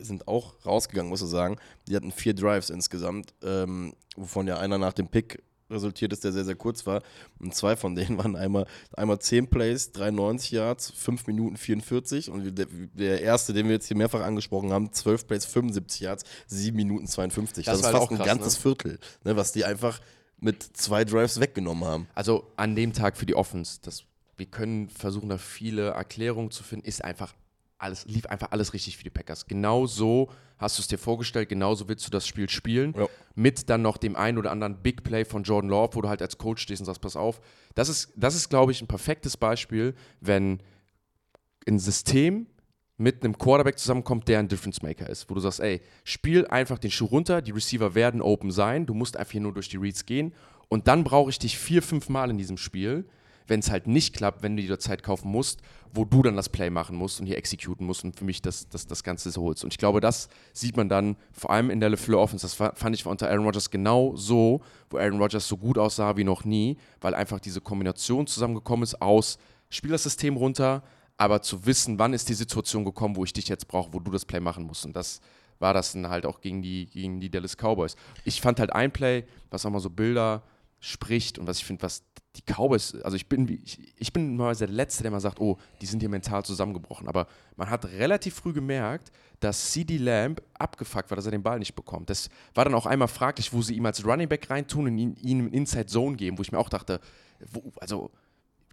sind 0.00 0.28
auch 0.28 0.54
rausgegangen, 0.64 1.10
muss 1.10 1.22
ich 1.22 1.28
sagen. 1.28 1.56
Die 1.88 1.96
hatten 1.96 2.12
vier 2.12 2.34
Drives 2.34 2.70
insgesamt, 2.70 3.34
ähm, 3.42 3.94
wovon 4.16 4.46
ja 4.46 4.58
einer 4.58 4.78
nach 4.78 4.92
dem 4.92 5.08
Pick 5.08 5.42
resultiert 5.72 6.12
ist, 6.12 6.24
der 6.24 6.32
sehr, 6.32 6.44
sehr 6.44 6.54
kurz 6.54 6.86
war. 6.86 7.02
Und 7.38 7.54
zwei 7.54 7.76
von 7.76 7.94
denen 7.94 8.18
waren 8.22 8.36
einmal, 8.36 8.66
einmal 8.94 9.18
10 9.18 9.48
Plays, 9.48 9.92
93 9.92 10.52
Yards, 10.52 10.90
5 10.90 11.26
Minuten 11.26 11.56
44. 11.56 12.30
Und 12.30 12.56
der, 12.56 12.66
der 12.94 13.22
erste, 13.22 13.52
den 13.52 13.66
wir 13.66 13.74
jetzt 13.74 13.88
hier 13.88 13.96
mehrfach 13.96 14.22
angesprochen 14.22 14.72
haben, 14.72 14.92
12 14.92 15.26
Plays, 15.26 15.44
75 15.46 16.00
Yards, 16.00 16.24
7 16.46 16.76
Minuten 16.76 17.06
52. 17.06 17.64
Das 17.64 17.80
Das, 17.80 17.84
war 17.84 17.92
fast 17.92 18.02
auch 18.04 18.10
ein 18.10 18.16
krass, 18.18 18.26
ganzes 18.26 18.54
ne? 18.56 18.60
Viertel, 18.60 18.98
ne, 19.24 19.36
was 19.36 19.52
die 19.52 19.64
einfach 19.64 20.00
mit 20.38 20.62
zwei 20.76 21.04
Drives 21.04 21.40
weggenommen 21.40 21.84
haben. 21.84 22.08
Also 22.14 22.50
an 22.56 22.74
dem 22.74 22.92
Tag 22.92 23.16
für 23.16 23.26
die 23.26 23.34
Offense, 23.34 23.78
das, 23.82 24.04
wir 24.36 24.46
können 24.46 24.90
versuchen, 24.90 25.28
da 25.28 25.38
viele 25.38 25.90
Erklärungen 25.90 26.50
zu 26.50 26.64
finden, 26.64 26.86
ist 26.86 27.04
einfach 27.04 27.32
alles, 27.82 28.06
lief 28.06 28.26
einfach 28.26 28.50
alles 28.50 28.72
richtig 28.72 28.96
für 28.96 29.04
die 29.04 29.10
Packers. 29.10 29.46
Genau 29.46 29.86
so 29.86 30.30
hast 30.58 30.78
du 30.78 30.82
es 30.82 30.88
dir 30.88 30.98
vorgestellt, 30.98 31.48
genauso 31.48 31.88
willst 31.88 32.06
du 32.06 32.10
das 32.10 32.26
Spiel 32.26 32.48
spielen. 32.48 32.94
Ja. 32.96 33.06
Mit 33.34 33.68
dann 33.68 33.82
noch 33.82 33.96
dem 33.96 34.16
einen 34.16 34.38
oder 34.38 34.50
anderen 34.50 34.76
Big 34.82 35.02
Play 35.02 35.24
von 35.24 35.42
Jordan 35.42 35.70
Love, 35.70 35.96
wo 35.96 36.00
du 36.02 36.08
halt 36.08 36.22
als 36.22 36.38
Coach 36.38 36.62
stehst 36.62 36.80
und 36.80 36.86
sagst, 36.86 37.00
pass 37.00 37.16
auf. 37.16 37.40
Das 37.74 37.88
ist, 37.88 38.12
das 38.16 38.34
ist 38.34 38.48
glaube 38.48 38.72
ich, 38.72 38.80
ein 38.80 38.86
perfektes 38.86 39.36
Beispiel, 39.36 39.94
wenn 40.20 40.60
ein 41.66 41.78
System 41.78 42.46
mit 42.96 43.24
einem 43.24 43.36
Quarterback 43.36 43.78
zusammenkommt, 43.78 44.28
der 44.28 44.38
ein 44.38 44.48
Difference 44.48 44.82
Maker 44.82 45.08
ist, 45.08 45.28
wo 45.28 45.34
du 45.34 45.40
sagst, 45.40 45.60
ey, 45.60 45.80
spiel 46.04 46.46
einfach 46.46 46.78
den 46.78 46.90
Schuh 46.90 47.06
runter, 47.06 47.42
die 47.42 47.50
Receiver 47.50 47.94
werden 47.94 48.20
open 48.20 48.50
sein, 48.50 48.86
du 48.86 48.94
musst 48.94 49.16
einfach 49.16 49.32
hier 49.32 49.40
nur 49.40 49.52
durch 49.52 49.68
die 49.68 49.76
Reads 49.78 50.06
gehen 50.06 50.32
und 50.68 50.86
dann 50.86 51.02
brauche 51.02 51.30
ich 51.30 51.38
dich 51.38 51.58
vier, 51.58 51.82
fünf 51.82 52.08
Mal 52.08 52.30
in 52.30 52.38
diesem 52.38 52.58
Spiel, 52.58 53.06
wenn 53.52 53.60
es 53.60 53.70
halt 53.70 53.86
nicht 53.86 54.16
klappt, 54.16 54.42
wenn 54.42 54.56
du 54.56 54.62
dir 54.62 54.78
Zeit 54.78 55.02
kaufen 55.02 55.30
musst, 55.30 55.60
wo 55.92 56.06
du 56.06 56.22
dann 56.22 56.36
das 56.36 56.48
Play 56.48 56.70
machen 56.70 56.96
musst 56.96 57.20
und 57.20 57.26
hier 57.26 57.36
executen 57.36 57.84
musst 57.86 58.02
und 58.02 58.16
für 58.16 58.24
mich 58.24 58.40
das, 58.40 58.66
das, 58.70 58.86
das 58.86 59.04
Ganze 59.04 59.30
so 59.30 59.42
holst. 59.42 59.62
Und 59.62 59.74
ich 59.74 59.78
glaube, 59.78 60.00
das 60.00 60.30
sieht 60.54 60.74
man 60.74 60.88
dann 60.88 61.16
vor 61.32 61.50
allem 61.50 61.68
in 61.68 61.78
der 61.78 61.90
LeFleur 61.90 62.18
Offense. 62.18 62.44
Das 62.46 62.54
fa- 62.54 62.72
fand 62.74 62.96
ich 62.96 63.04
unter 63.04 63.28
Aaron 63.28 63.44
Rodgers 63.44 63.70
genau 63.70 64.16
so, 64.16 64.62
wo 64.88 64.96
Aaron 64.96 65.20
Rodgers 65.20 65.46
so 65.46 65.58
gut 65.58 65.76
aussah 65.76 66.16
wie 66.16 66.24
noch 66.24 66.46
nie, 66.46 66.78
weil 67.02 67.14
einfach 67.14 67.40
diese 67.40 67.60
Kombination 67.60 68.26
zusammengekommen 68.26 68.84
ist 68.84 69.02
aus 69.02 69.38
Spiel 69.68 69.90
das 69.90 70.02
System 70.04 70.38
runter, 70.38 70.82
aber 71.18 71.42
zu 71.42 71.66
wissen, 71.66 71.98
wann 71.98 72.14
ist 72.14 72.30
die 72.30 72.34
Situation 72.34 72.86
gekommen, 72.86 73.16
wo 73.16 73.24
ich 73.24 73.34
dich 73.34 73.48
jetzt 73.48 73.68
brauche, 73.68 73.92
wo 73.92 74.00
du 74.00 74.10
das 74.10 74.24
Play 74.24 74.40
machen 74.40 74.64
musst. 74.64 74.86
Und 74.86 74.96
das 74.96 75.20
war 75.58 75.74
das 75.74 75.92
dann 75.92 76.08
halt 76.08 76.24
auch 76.24 76.40
gegen 76.40 76.62
die, 76.62 76.86
gegen 76.86 77.20
die 77.20 77.30
Dallas 77.30 77.56
Cowboys. 77.58 77.96
Ich 78.24 78.40
fand 78.40 78.60
halt 78.60 78.72
ein 78.72 78.92
Play, 78.92 79.24
was 79.50 79.66
auch 79.66 79.70
mal 79.70 79.80
so 79.80 79.90
Bilder 79.90 80.42
spricht 80.80 81.38
und 81.38 81.46
was 81.46 81.58
ich 81.58 81.66
finde, 81.66 81.82
was 81.82 82.02
die 82.36 82.42
Cowboys, 82.42 82.94
also 83.02 83.14
ich 83.14 83.28
bin, 83.28 83.46
ich, 83.62 83.78
ich 83.96 84.12
bin 84.12 84.30
normalerweise 84.30 84.66
der 84.66 84.74
Letzte, 84.74 85.02
der 85.02 85.12
mal 85.12 85.20
sagt, 85.20 85.38
oh, 85.38 85.58
die 85.80 85.86
sind 85.86 86.00
hier 86.00 86.08
mental 86.08 86.44
zusammengebrochen. 86.44 87.08
Aber 87.08 87.26
man 87.56 87.68
hat 87.68 87.84
relativ 87.84 88.34
früh 88.34 88.52
gemerkt, 88.52 89.12
dass 89.40 89.72
CD 89.72 89.98
Lamb 89.98 90.40
abgefuckt 90.54 91.10
war, 91.10 91.16
dass 91.16 91.26
er 91.26 91.32
den 91.32 91.42
Ball 91.42 91.58
nicht 91.58 91.74
bekommt. 91.74 92.08
Das 92.08 92.30
war 92.54 92.64
dann 92.64 92.74
auch 92.74 92.86
einmal 92.86 93.08
fraglich, 93.08 93.52
wo 93.52 93.60
sie 93.60 93.74
ihm 93.74 93.84
als 93.84 94.04
Running 94.04 94.28
Back 94.28 94.48
reintun 94.48 94.86
und 94.86 94.96
ihn, 94.98 95.16
ihm 95.16 95.48
Inside 95.48 95.86
Zone 95.86 96.16
geben, 96.16 96.38
wo 96.38 96.42
ich 96.42 96.52
mir 96.52 96.58
auch 96.58 96.70
dachte, 96.70 97.00
wo, 97.50 97.72
also 97.80 98.10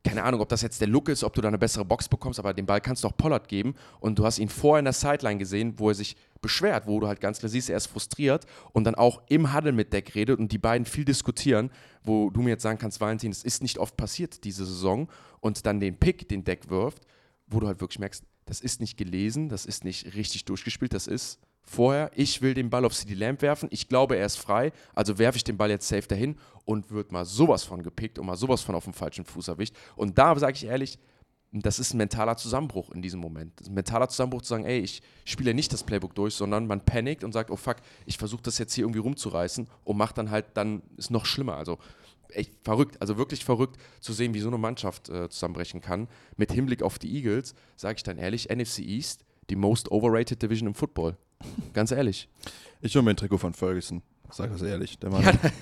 keine 0.03 0.23
Ahnung, 0.23 0.41
ob 0.41 0.49
das 0.49 0.61
jetzt 0.61 0.81
der 0.81 0.87
Look 0.87 1.09
ist, 1.09 1.23
ob 1.23 1.33
du 1.33 1.41
da 1.41 1.47
eine 1.47 1.57
bessere 1.57 1.85
Box 1.85 2.07
bekommst, 2.07 2.39
aber 2.39 2.53
den 2.53 2.65
Ball 2.65 2.81
kannst 2.81 3.03
du 3.03 3.07
auch 3.07 3.17
Pollard 3.17 3.47
geben. 3.47 3.75
Und 3.99 4.19
du 4.19 4.25
hast 4.25 4.39
ihn 4.39 4.49
vorher 4.49 4.79
in 4.79 4.85
der 4.85 4.93
Sideline 4.93 5.37
gesehen, 5.37 5.73
wo 5.77 5.89
er 5.89 5.95
sich 5.95 6.15
beschwert, 6.41 6.87
wo 6.87 6.99
du 6.99 7.07
halt 7.07 7.19
ganz 7.19 7.39
klar 7.39 7.49
siehst, 7.49 7.69
er 7.69 7.77
ist 7.77 7.87
frustriert 7.87 8.45
und 8.71 8.85
dann 8.85 8.95
auch 8.95 9.21
im 9.27 9.53
Huddle 9.53 9.73
mit 9.73 9.91
Deck 9.91 10.15
redet 10.15 10.39
und 10.39 10.51
die 10.51 10.57
beiden 10.57 10.85
viel 10.85 11.05
diskutieren, 11.05 11.69
wo 12.03 12.29
du 12.29 12.41
mir 12.41 12.51
jetzt 12.51 12.63
sagen 12.63 12.79
kannst, 12.79 13.01
Valentin, 13.01 13.31
es 13.31 13.43
ist 13.43 13.61
nicht 13.61 13.77
oft 13.77 13.97
passiert 13.97 14.43
diese 14.45 14.65
Saison 14.65 15.09
und 15.41 15.65
dann 15.65 15.79
den 15.79 15.97
Pick, 15.97 16.29
den 16.29 16.43
Deck 16.43 16.69
wirft, 16.69 17.03
wo 17.47 17.59
du 17.59 17.67
halt 17.67 17.81
wirklich 17.81 17.99
merkst, 17.99 18.23
das 18.45 18.61
ist 18.61 18.79
nicht 18.79 18.97
gelesen, 18.97 19.49
das 19.49 19.65
ist 19.65 19.83
nicht 19.83 20.15
richtig 20.15 20.45
durchgespielt, 20.45 20.93
das 20.93 21.07
ist 21.07 21.39
vorher, 21.69 22.11
ich 22.15 22.41
will 22.41 22.53
den 22.53 22.69
Ball 22.69 22.83
auf 22.83 22.95
CD 22.95 23.13
Lamb 23.13 23.41
werfen, 23.41 23.69
ich 23.71 23.87
glaube, 23.87 24.17
er 24.17 24.25
ist 24.25 24.37
frei, 24.37 24.71
also 24.95 25.19
werfe 25.19 25.37
ich 25.37 25.43
den 25.43 25.57
Ball 25.57 25.69
jetzt 25.69 25.87
safe 25.87 26.07
dahin 26.07 26.35
und 26.65 26.89
wird 26.91 27.11
mal 27.11 27.25
sowas 27.25 27.63
von 27.63 27.83
gepickt 27.83 28.17
und 28.17 28.25
mal 28.25 28.35
sowas 28.35 28.61
von 28.61 28.75
auf 28.75 28.85
dem 28.85 28.93
falschen 28.93 29.23
Fuß 29.23 29.49
erwischt. 29.49 29.75
Und 29.95 30.17
da 30.17 30.37
sage 30.37 30.53
ich 30.53 30.65
ehrlich, 30.65 30.97
das 31.51 31.79
ist 31.79 31.93
ein 31.93 31.97
mentaler 31.97 32.37
Zusammenbruch 32.37 32.91
in 32.91 33.01
diesem 33.01 33.19
Moment. 33.19 33.53
Ein 33.65 33.73
mentaler 33.73 34.07
Zusammenbruch 34.09 34.41
zu 34.41 34.49
sagen, 34.49 34.65
ey, 34.65 34.79
ich 34.79 35.01
spiele 35.25 35.53
nicht 35.53 35.71
das 35.73 35.83
Playbook 35.83 36.13
durch, 36.15 36.35
sondern 36.35 36.67
man 36.67 36.83
panikt 36.83 37.23
und 37.23 37.33
sagt, 37.33 37.49
oh 37.49 37.55
fuck, 37.55 37.77
ich 38.05 38.17
versuche 38.17 38.43
das 38.43 38.57
jetzt 38.57 38.73
hier 38.73 38.83
irgendwie 38.83 38.99
rumzureißen 38.99 39.67
und 39.83 39.97
macht 39.97 40.17
dann 40.17 40.31
halt, 40.31 40.45
dann 40.55 40.81
ist 40.97 41.11
noch 41.11 41.25
schlimmer. 41.25 41.55
Also 41.55 41.77
echt 42.29 42.53
verrückt, 42.63 43.01
also 43.01 43.17
wirklich 43.17 43.45
verrückt 43.45 43.77
zu 43.99 44.13
sehen, 44.13 44.33
wie 44.33 44.39
so 44.39 44.47
eine 44.47 44.57
Mannschaft 44.57 45.09
äh, 45.09 45.29
zusammenbrechen 45.29 45.81
kann. 45.81 46.07
Mit 46.35 46.51
Hinblick 46.51 46.83
auf 46.83 46.99
die 46.99 47.15
Eagles, 47.15 47.55
sage 47.75 47.97
ich 47.97 48.03
dann 48.03 48.17
ehrlich, 48.17 48.49
NFC 48.49 48.79
East, 48.79 49.25
die 49.49 49.55
most 49.55 49.91
overrated 49.91 50.41
Division 50.41 50.67
im 50.67 50.75
Football. 50.75 51.17
Ganz 51.73 51.91
ehrlich. 51.91 52.27
Ich 52.81 52.95
hole 52.95 53.03
mir 53.03 53.11
ein 53.11 53.17
Trikot 53.17 53.37
von 53.37 53.53
Ferguson, 53.53 54.01
sag 54.31 54.51
das 54.51 54.61
ehrlich. 54.61 54.97
Der 54.99 55.09
Mann, 55.09 55.23
Ja, 55.23 55.31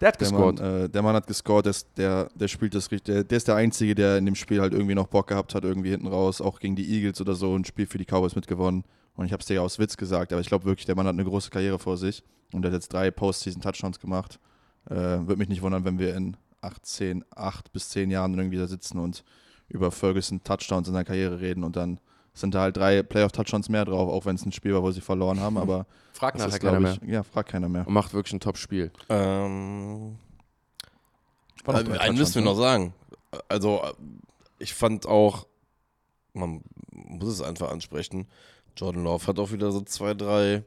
der 0.00 0.08
hat 0.08 0.20
der 0.20 0.28
gescored. 0.28 0.60
Mann, 0.60 0.82
äh, 0.84 0.88
der 0.88 1.02
Mann 1.02 1.14
hat 1.14 1.26
gescored, 1.26 1.64
der, 1.66 1.70
ist- 1.70 1.88
der, 1.96 2.28
der 2.34 2.48
spielt 2.48 2.74
das 2.74 2.90
richtig. 2.90 3.04
Der, 3.14 3.24
der 3.24 3.36
ist 3.36 3.48
der 3.48 3.56
Einzige, 3.56 3.94
der 3.94 4.18
in 4.18 4.26
dem 4.26 4.34
Spiel 4.34 4.60
halt 4.60 4.72
irgendwie 4.72 4.94
noch 4.94 5.06
Bock 5.06 5.28
gehabt 5.28 5.54
hat, 5.54 5.64
irgendwie 5.64 5.90
hinten 5.90 6.06
raus, 6.08 6.40
auch 6.40 6.58
gegen 6.60 6.76
die 6.76 6.88
Eagles 6.90 7.20
oder 7.20 7.34
so, 7.34 7.54
ein 7.56 7.64
Spiel 7.64 7.86
für 7.86 7.98
die 7.98 8.04
Cowboys 8.04 8.34
mitgewonnen. 8.34 8.84
Und 9.16 9.26
ich 9.26 9.32
habe 9.32 9.40
es 9.40 9.46
dir 9.46 9.54
ja 9.54 9.60
aus 9.60 9.78
Witz 9.78 9.96
gesagt, 9.96 10.32
aber 10.32 10.40
ich 10.40 10.48
glaube 10.48 10.64
wirklich, 10.64 10.86
der 10.86 10.96
Mann 10.96 11.06
hat 11.06 11.14
eine 11.14 11.24
große 11.24 11.50
Karriere 11.50 11.78
vor 11.78 11.96
sich 11.96 12.24
und 12.52 12.64
er 12.64 12.68
hat 12.70 12.74
jetzt 12.74 12.92
drei 12.92 13.10
Postseason-Touchdowns 13.12 14.00
gemacht. 14.00 14.40
Äh, 14.90 14.94
Würde 14.94 15.36
mich 15.36 15.48
nicht 15.48 15.62
wundern, 15.62 15.84
wenn 15.84 15.98
wir 16.00 16.16
in 16.16 16.36
18, 16.62 17.24
8 17.34 17.72
bis 17.72 17.90
10 17.90 18.10
Jahren 18.10 18.34
irgendwie 18.36 18.56
da 18.58 18.66
sitzen 18.66 18.98
und 18.98 19.22
über 19.68 19.92
Ferguson 19.92 20.42
Touchdowns 20.42 20.88
in 20.88 20.94
seiner 20.94 21.04
Karriere 21.04 21.40
reden 21.40 21.62
und 21.62 21.76
dann 21.76 22.00
sind 22.34 22.54
da 22.54 22.60
halt 22.60 22.76
drei 22.76 23.02
Playoff-Touchdowns 23.02 23.68
mehr 23.68 23.84
drauf, 23.84 24.10
auch 24.10 24.26
wenn 24.26 24.34
es 24.34 24.44
ein 24.44 24.52
Spiel 24.52 24.74
war, 24.74 24.82
wo 24.82 24.90
sie 24.90 25.00
verloren 25.00 25.40
haben, 25.40 25.56
aber 25.56 25.86
Fragt 26.12 26.36
ist, 26.36 26.42
keiner 26.44 26.58
glaube 26.58 26.80
mehr. 26.80 26.98
ich, 27.00 27.08
ja, 27.08 27.22
fragt 27.22 27.50
keiner 27.50 27.68
mehr. 27.68 27.86
Und 27.86 27.94
macht 27.94 28.12
wirklich 28.12 28.32
ein 28.34 28.40
Top-Spiel. 28.40 28.90
Ähm, 29.08 30.18
äh, 31.66 31.84
drei 31.84 32.00
einen 32.00 32.18
müssen 32.18 32.34
wir 32.34 32.42
noch 32.42 32.56
sagen. 32.56 32.92
Also, 33.48 33.82
äh, 33.82 33.92
ich 34.58 34.74
fand 34.74 35.06
auch, 35.06 35.46
man 36.32 36.62
muss 36.92 37.28
es 37.28 37.42
einfach 37.42 37.70
ansprechen, 37.70 38.26
Jordan 38.76 39.04
Love 39.04 39.26
hat 39.26 39.38
auch 39.38 39.52
wieder 39.52 39.70
so 39.70 39.80
zwei, 39.82 40.14
drei 40.14 40.64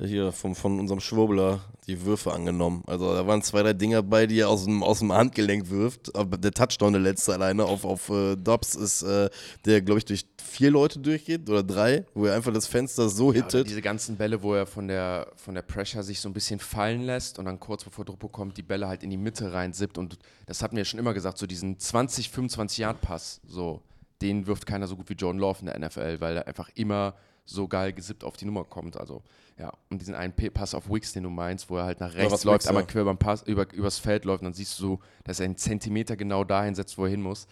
hier 0.00 0.32
vom, 0.32 0.54
von 0.54 0.78
unserem 0.78 1.00
Schwurbler 1.00 1.60
die 1.86 2.04
Würfe 2.04 2.32
angenommen. 2.32 2.84
Also 2.86 3.14
da 3.14 3.26
waren 3.26 3.42
zwei, 3.42 3.62
drei 3.62 3.72
Dinger 3.72 4.02
bei, 4.02 4.26
die 4.26 4.40
er 4.40 4.48
aus 4.48 4.64
dem, 4.64 4.82
aus 4.82 4.98
dem 5.00 5.12
Handgelenk 5.12 5.70
wirft. 5.70 6.14
Aber 6.14 6.36
der 6.36 6.52
Touchdown, 6.52 6.92
der 6.92 7.02
letzte 7.02 7.32
alleine 7.32 7.64
auf, 7.64 7.84
auf 7.84 8.10
äh, 8.10 8.36
Dobbs 8.36 8.74
ist, 8.74 9.02
äh, 9.02 9.28
der, 9.64 9.80
glaube 9.80 9.98
ich, 9.98 10.04
durch 10.04 10.26
vier 10.42 10.70
Leute 10.70 10.98
durchgeht 10.98 11.48
oder 11.48 11.62
drei, 11.62 12.04
wo 12.14 12.26
er 12.26 12.34
einfach 12.36 12.52
das 12.52 12.66
Fenster 12.66 13.08
so 13.08 13.32
Ja, 13.32 13.42
hittet. 13.42 13.68
diese 13.68 13.82
ganzen 13.82 14.16
Bälle, 14.16 14.42
wo 14.42 14.54
er 14.54 14.66
von 14.66 14.86
der, 14.86 15.28
von 15.36 15.54
der 15.54 15.62
Pressure 15.62 16.02
sich 16.02 16.20
so 16.20 16.28
ein 16.28 16.32
bisschen 16.34 16.60
fallen 16.60 17.02
lässt 17.02 17.38
und 17.38 17.46
dann 17.46 17.58
kurz 17.58 17.84
bevor 17.84 18.04
Druck 18.04 18.18
bekommt, 18.18 18.56
die 18.56 18.62
Bälle 18.62 18.86
halt 18.86 19.02
in 19.02 19.10
die 19.10 19.16
Mitte 19.16 19.52
reinsippt. 19.52 19.98
Und 19.98 20.18
das 20.46 20.62
hatten 20.62 20.76
wir 20.76 20.82
ja 20.82 20.84
schon 20.84 21.00
immer 21.00 21.14
gesagt, 21.14 21.38
so 21.38 21.46
diesen 21.46 21.78
20, 21.78 22.30
25 22.30 22.78
Yard 22.78 23.00
Pass, 23.00 23.40
so, 23.46 23.80
den 24.20 24.46
wirft 24.46 24.66
keiner 24.66 24.86
so 24.86 24.96
gut 24.96 25.08
wie 25.08 25.14
Jordan 25.14 25.40
Love 25.40 25.60
in 25.60 25.66
der 25.66 25.78
NFL, 25.78 26.20
weil 26.20 26.36
er 26.36 26.46
einfach 26.46 26.68
immer 26.74 27.14
so 27.48 27.66
geil 27.66 27.92
gesippt 27.92 28.24
auf 28.24 28.36
die 28.36 28.44
Nummer 28.44 28.64
kommt. 28.64 28.96
Also, 28.98 29.22
ja, 29.58 29.72
und 29.90 30.00
diesen 30.00 30.14
einen 30.14 30.32
Pass 30.32 30.74
auf 30.74 30.90
Wicks, 30.90 31.12
den 31.12 31.24
du 31.24 31.30
meinst, 31.30 31.70
wo 31.70 31.76
er 31.78 31.84
halt 31.84 32.00
nach 32.00 32.14
rechts 32.14 32.44
läuft, 32.44 32.60
Wicks, 32.62 32.66
einmal 32.68 32.82
ja. 32.84 32.88
quer 32.88 33.02
überm 33.02 33.18
Pass, 33.18 33.42
über, 33.42 33.72
übers 33.72 33.98
Feld 33.98 34.24
läuft 34.24 34.42
und 34.42 34.46
dann 34.46 34.54
siehst 34.54 34.78
du 34.78 34.82
so, 34.82 35.00
dass 35.24 35.40
er 35.40 35.46
einen 35.46 35.56
Zentimeter 35.56 36.16
genau 36.16 36.44
dahin 36.44 36.74
setzt, 36.74 36.98
wo 36.98 37.04
er 37.04 37.10
hin 37.10 37.22
muss. 37.22 37.46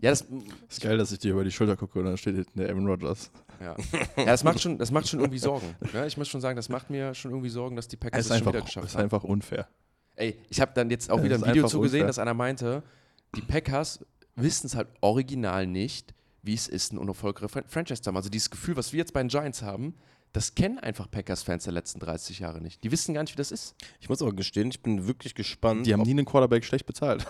Ja, 0.00 0.10
das, 0.10 0.24
Ist 0.68 0.80
geil, 0.80 0.96
dass 0.96 1.12
ich 1.12 1.18
dir 1.18 1.32
über 1.32 1.44
die 1.44 1.50
Schulter 1.50 1.76
gucke 1.76 1.98
und 1.98 2.06
dann 2.06 2.16
steht 2.16 2.34
hinten 2.34 2.58
der 2.58 2.70
Aaron 2.70 2.86
Rodgers. 2.86 3.30
Ja, 3.60 3.76
ja 4.16 4.24
das, 4.24 4.44
macht 4.44 4.60
schon, 4.60 4.78
das 4.78 4.90
macht 4.90 5.08
schon 5.08 5.20
irgendwie 5.20 5.38
Sorgen. 5.38 5.74
Ja, 5.92 6.06
ich 6.06 6.16
muss 6.16 6.28
schon 6.28 6.40
sagen, 6.40 6.56
das 6.56 6.70
macht 6.70 6.88
mir 6.88 7.12
schon 7.14 7.32
irgendwie 7.32 7.50
Sorgen, 7.50 7.76
dass 7.76 7.86
die 7.88 7.96
Packers 7.96 8.20
Es 8.20 8.26
ist 8.26 8.28
schon 8.30 8.38
einfach, 8.38 8.52
wieder 8.54 8.64
geschafft 8.64 8.86
ist 8.86 8.94
haben. 8.94 9.02
einfach 9.02 9.24
unfair. 9.24 9.68
Ey, 10.16 10.38
ich 10.48 10.60
habe 10.60 10.72
dann 10.74 10.88
jetzt 10.88 11.10
auch 11.10 11.18
Ja, 11.18 11.24
wieder 11.24 11.34
ein 11.36 11.42
ist 11.42 11.48
Video 11.48 11.66
zugesehen, 11.66 12.02
unfair. 12.02 12.06
dass 12.06 12.18
einer 12.18 12.32
meinte, 12.32 12.82
die 13.36 13.42
Packers 13.42 14.04
wissen 14.36 14.66
es 14.68 14.74
halt 14.74 14.88
original 15.02 15.66
nicht, 15.66 16.14
wie 16.42 16.54
es 16.54 16.68
ist, 16.68 16.92
ein 16.92 16.98
unerfolgreicher 16.98 17.48
Fran- 17.48 17.64
Franchise 17.66 18.02
zu 18.02 18.08
haben. 18.08 18.16
Also 18.16 18.28
dieses 18.30 18.50
Gefühl, 18.50 18.76
was 18.76 18.92
wir 18.92 18.98
jetzt 18.98 19.12
bei 19.12 19.20
den 19.22 19.28
Giants 19.28 19.62
haben, 19.62 19.94
das 20.32 20.54
kennen 20.54 20.78
einfach 20.78 21.10
Packers-Fans 21.10 21.64
der 21.64 21.72
letzten 21.72 21.98
30 21.98 22.38
Jahre 22.38 22.60
nicht. 22.60 22.84
Die 22.84 22.92
wissen 22.92 23.14
gar 23.14 23.22
nicht, 23.22 23.32
wie 23.32 23.36
das 23.36 23.50
ist. 23.50 23.74
Ich 24.00 24.08
muss 24.08 24.22
aber 24.22 24.32
gestehen, 24.32 24.70
ich 24.70 24.80
bin 24.80 25.08
wirklich 25.08 25.34
gespannt. 25.34 25.84
Die 25.86 25.92
haben 25.92 26.02
nie 26.02 26.10
einen 26.10 26.24
Quarterback 26.24 26.64
schlecht 26.64 26.86
bezahlt. 26.86 27.26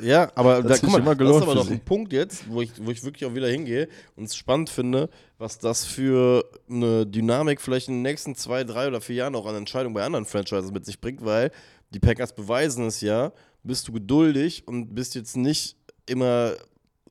Ja, 0.00 0.30
aber 0.36 0.62
Das 0.62 0.68
da, 0.68 0.74
ist 0.74 0.80
guck 0.82 0.90
mal, 0.92 0.98
immer 1.00 1.10
das 1.16 1.18
gelohnt 1.18 1.42
ist 1.44 1.50
aber 1.50 1.64
sie. 1.64 1.72
ein 1.72 1.80
Punkt 1.80 2.12
jetzt, 2.12 2.48
wo 2.48 2.62
ich, 2.62 2.70
wo 2.80 2.92
ich 2.92 3.02
wirklich 3.02 3.28
auch 3.28 3.34
wieder 3.34 3.48
hingehe 3.48 3.88
und 4.14 4.24
es 4.24 4.36
spannend 4.36 4.70
finde, 4.70 5.10
was 5.38 5.58
das 5.58 5.84
für 5.84 6.44
eine 6.70 7.04
Dynamik 7.04 7.60
vielleicht 7.60 7.88
in 7.88 7.94
den 7.94 8.02
nächsten 8.02 8.36
zwei, 8.36 8.62
drei 8.62 8.86
oder 8.86 9.00
vier 9.00 9.16
Jahren 9.16 9.34
auch 9.34 9.46
an 9.46 9.56
Entscheidungen 9.56 9.94
bei 9.94 10.04
anderen 10.04 10.24
Franchises 10.24 10.70
mit 10.70 10.86
sich 10.86 11.00
bringt, 11.00 11.24
weil 11.24 11.50
die 11.90 11.98
Packers 11.98 12.32
beweisen 12.32 12.86
es 12.86 13.00
ja, 13.00 13.32
bist 13.64 13.88
du 13.88 13.92
geduldig 13.92 14.68
und 14.68 14.94
bist 14.94 15.16
jetzt 15.16 15.36
nicht 15.36 15.76
immer 16.06 16.52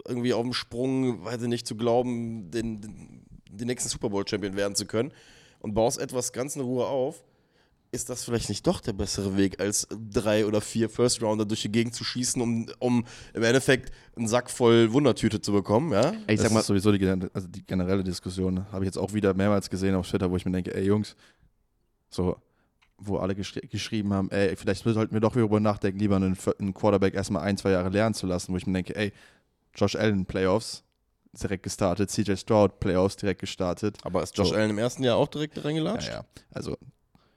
irgendwie 0.07 0.34
auf 0.34 0.44
dem 0.44 0.53
Sprung, 0.53 1.23
weiß 1.23 1.41
ich 1.41 1.48
nicht, 1.48 1.68
zu 1.68 1.76
glauben, 1.76 2.52
den, 2.52 2.82
den, 2.82 3.26
den 3.49 3.68
nächsten 3.68 3.90
Super 3.90 4.10
Bowl-Champion 4.10 4.56
werden 4.56 4.76
zu 4.76 4.86
können 4.86 5.11
und 5.60 5.73
baust 5.73 5.99
etwas 5.99 6.34
ganz 6.34 6.56
in 6.56 6.61
Ruhe 6.61 6.86
auf, 6.86 7.23
ist 7.91 8.10
das 8.10 8.26
vielleicht 8.26 8.49
nicht 8.49 8.68
doch 8.68 8.82
der 8.82 8.94
bessere 8.94 9.38
Weg, 9.38 9.60
als 9.60 9.88
drei 10.11 10.45
oder 10.45 10.60
vier 10.60 10.90
First 10.90 11.23
Rounder 11.23 11.45
durch 11.45 11.61
die 11.61 11.72
Gegend 11.72 11.95
zu 11.95 12.03
schießen, 12.03 12.41
um, 12.41 12.68
um 12.80 13.06
im 13.34 13.44
Endeffekt 13.44 13.91
einen 14.15 14.27
Sack 14.27 14.52
voll 14.52 14.91
Wundertüte 14.91 15.41
zu 15.41 15.53
bekommen, 15.53 15.94
ja? 15.94 16.14
Ich 16.27 16.36
das 16.36 16.44
sag 16.44 16.52
mal, 16.52 16.60
ist 16.60 16.68
sowieso 16.68 16.91
die, 16.91 17.07
also 17.34 17.48
die 17.48 17.65
generelle 17.65 18.03
Diskussion. 18.03 18.69
Habe 18.72 18.84
ich 18.84 18.88
jetzt 18.88 18.98
auch 18.98 19.14
wieder 19.14 19.34
mehrmals 19.34 19.69
gesehen 19.69 19.95
auf 19.95 20.07
Twitter, 20.07 20.30
wo 20.30 20.36
ich 20.36 20.45
mir 20.45 20.52
denke, 20.52 20.76
ey 20.76 20.84
Jungs, 20.84 21.15
so, 22.10 22.38
wo 22.98 23.18
alle 23.18 23.36
geschri 23.36 23.61
geschrieben 23.61 24.14
haben, 24.14 24.30
ey, 24.32 24.56
vielleicht 24.56 24.84
sollten 24.84 25.14
wir 25.14 25.22
doch 25.22 25.36
wieder 25.36 25.44
darüber 25.44 25.60
nachdenken, 25.60 25.99
lieber 25.99 26.18
einen, 26.18 26.38
einen 26.60 26.73
Quarterback 26.73 27.14
erstmal 27.14 27.44
ein, 27.44 27.57
zwei 27.57 27.72
Jahre 27.72 27.90
lernen 27.90 28.14
zu 28.14 28.27
lassen, 28.27 28.53
wo 28.53 28.57
ich 28.57 28.65
mir 28.65 28.73
denke, 28.73 28.95
ey, 28.95 29.11
Josh 29.76 29.95
Allen 29.95 30.26
Playoffs 30.26 30.84
direkt 31.41 31.64
gestartet, 31.64 32.10
CJ 32.10 32.35
Stroud 32.38 32.80
Playoffs 32.80 33.18
direkt 33.18 33.41
gestartet. 33.41 33.97
Aber 34.03 34.23
ist 34.23 34.38
Josh 34.38 34.49
So. 34.49 34.56
Allen 34.56 34.69
im 34.69 34.77
ersten 34.77 35.03
Jahr 35.03 35.18
auch 35.18 35.27
direkt 35.27 35.64
reingelatscht? 35.64 36.07
Ja, 36.07 36.14
ja. 36.15 36.26
Also 36.53 36.77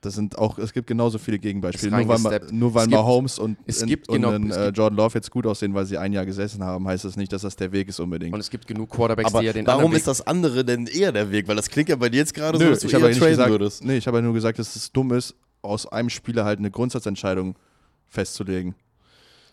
das 0.00 0.14
sind 0.14 0.38
auch, 0.38 0.58
es 0.58 0.72
gibt 0.72 0.86
genauso 0.86 1.18
viele 1.18 1.40
Gegenbeispiele. 1.40 1.90
Nur 1.90 2.08
weil, 2.22 2.40
nur 2.52 2.72
weil 2.74 2.86
Mahomes 2.86 3.40
und, 3.40 3.58
es 3.66 3.82
und, 3.82 3.88
gibt 3.88 4.08
und 4.08 4.22
genau- 4.22 4.32
es 4.48 4.56
äh, 4.56 4.68
Jordan 4.68 4.96
Love 4.96 5.14
jetzt 5.18 5.32
gut 5.32 5.44
aussehen, 5.44 5.74
weil 5.74 5.86
sie 5.86 5.98
ein 5.98 6.12
Jahr 6.12 6.24
gesessen 6.24 6.62
haben, 6.62 6.86
heißt 6.86 7.04
das 7.04 7.16
nicht, 7.16 7.32
dass 7.32 7.42
das 7.42 7.56
der 7.56 7.72
Weg 7.72 7.88
ist 7.88 7.98
unbedingt. 7.98 8.32
und 8.32 8.38
es 8.38 8.48
gibt 8.48 8.68
genug 8.68 8.90
Quarterbacks, 8.90 9.30
Aber 9.32 9.40
die 9.40 9.46
ja 9.46 9.52
den 9.52 9.66
warum 9.66 9.92
ist 9.94 10.06
das 10.06 10.24
andere 10.24 10.64
denn 10.64 10.86
eher 10.86 11.10
der 11.10 11.32
Weg? 11.32 11.48
Weil 11.48 11.56
das 11.56 11.68
klingt 11.68 11.88
ja 11.88 11.96
bei 11.96 12.08
dir 12.08 12.18
jetzt 12.18 12.32
gerade 12.34 12.56
so, 12.58 12.62
Nö, 12.64 12.70
dass 12.70 12.78
du 12.80 12.86
ich 12.86 12.92
eher 12.92 13.00
traden 13.00 13.18
gesagt, 13.18 13.50
würdest. 13.50 13.84
nee, 13.84 13.96
ich 13.96 14.06
habe 14.06 14.18
ja 14.18 14.22
nur 14.22 14.34
gesagt, 14.34 14.60
dass 14.60 14.76
es 14.76 14.92
dumm 14.92 15.12
ist, 15.12 15.34
aus 15.62 15.86
einem 15.90 16.10
Spieler 16.10 16.44
halt 16.44 16.60
eine 16.60 16.70
Grundsatzentscheidung 16.70 17.56
festzulegen. 18.06 18.76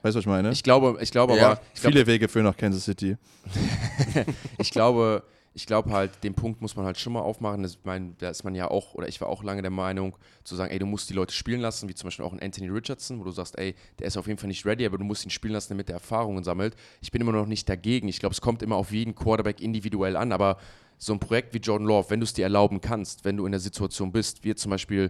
Weißt 0.06 0.14
du, 0.14 0.18
was 0.20 0.24
ich 0.24 0.28
meine? 0.28 0.52
Ich 0.52 0.62
glaube, 0.62 1.00
ich 1.02 1.10
glaube 1.10 1.36
Ja, 1.36 1.54
aber, 1.54 1.62
ich 1.74 1.82
glaube, 1.82 1.94
Viele 1.96 2.06
Wege 2.06 2.28
führen 2.28 2.46
nach 2.46 2.56
Kansas 2.56 2.84
City. 2.84 3.18
ich 4.60 4.70
glaube, 4.70 5.24
ich 5.56 5.66
glaube 5.66 5.90
halt, 5.90 6.24
den 6.24 6.36
Punkt 6.36 6.62
muss 6.62 6.76
man 6.76 6.86
halt 6.86 7.00
schon 7.00 7.14
mal 7.14 7.22
aufmachen. 7.22 7.64
Das, 7.64 7.72
ich 7.72 7.86
meine, 7.86 8.14
da 8.20 8.30
ist 8.30 8.44
man 8.44 8.54
ja 8.54 8.70
auch, 8.70 8.94
oder 8.94 9.08
ich 9.08 9.20
war 9.20 9.30
auch 9.30 9.42
lange 9.42 9.64
der 9.64 9.72
Meinung, 9.72 10.16
zu 10.44 10.56
sagen, 10.56 10.72
ey, 10.72 10.78
du 10.78 10.86
musst 10.86 11.10
die 11.10 11.16
Leute 11.16 11.34
spielen 11.34 11.60
lassen, 11.60 11.90
wie 11.90 11.96
zum 11.96 12.06
Beispiel 12.06 12.24
auch 12.24 12.34
ein 12.34 12.40
Anthony 12.40 12.70
Richardson, 12.70 13.20
wo 13.20 13.24
du 13.24 13.32
sagst, 13.32 13.58
ey, 13.58 13.74
der 13.98 14.06
ist 14.06 14.16
auf 14.16 14.28
jeden 14.28 14.38
Fall 14.38 14.48
nicht 14.48 14.64
ready, 14.64 14.86
aber 14.86 15.00
du 15.00 15.04
musst 15.04 15.26
ihn 15.26 15.32
spielen 15.32 15.54
lassen, 15.54 15.70
damit 15.70 15.90
er 15.90 15.96
Erfahrungen 15.96 16.44
sammelt. 16.44 16.76
Ich 17.02 17.10
bin 17.10 17.20
immer 17.20 17.32
noch 17.32 17.48
nicht 17.48 17.68
dagegen. 17.68 18.08
Ich 18.08 18.20
glaube, 18.20 18.34
es 18.34 18.42
kommt 18.42 18.62
immer 18.62 18.76
auf 18.76 18.92
jeden 18.92 19.16
Quarterback 19.16 19.60
individuell 19.60 20.18
an, 20.18 20.32
aber 20.32 20.60
so 21.00 21.14
ein 21.14 21.20
Projekt 21.20 21.56
wie 21.56 21.58
Jordan 21.58 21.88
Love, 21.88 22.12
wenn 22.12 22.20
du 22.20 22.26
es 22.26 22.34
dir 22.34 22.44
erlauben 22.44 22.80
kannst, 22.80 23.26
wenn 23.26 23.38
du 23.38 23.48
in 23.48 23.54
der 23.54 23.60
Situation 23.60 24.12
bist, 24.12 24.44
wie 24.44 24.54
zum 24.54 24.70
Beispiel 24.70 25.10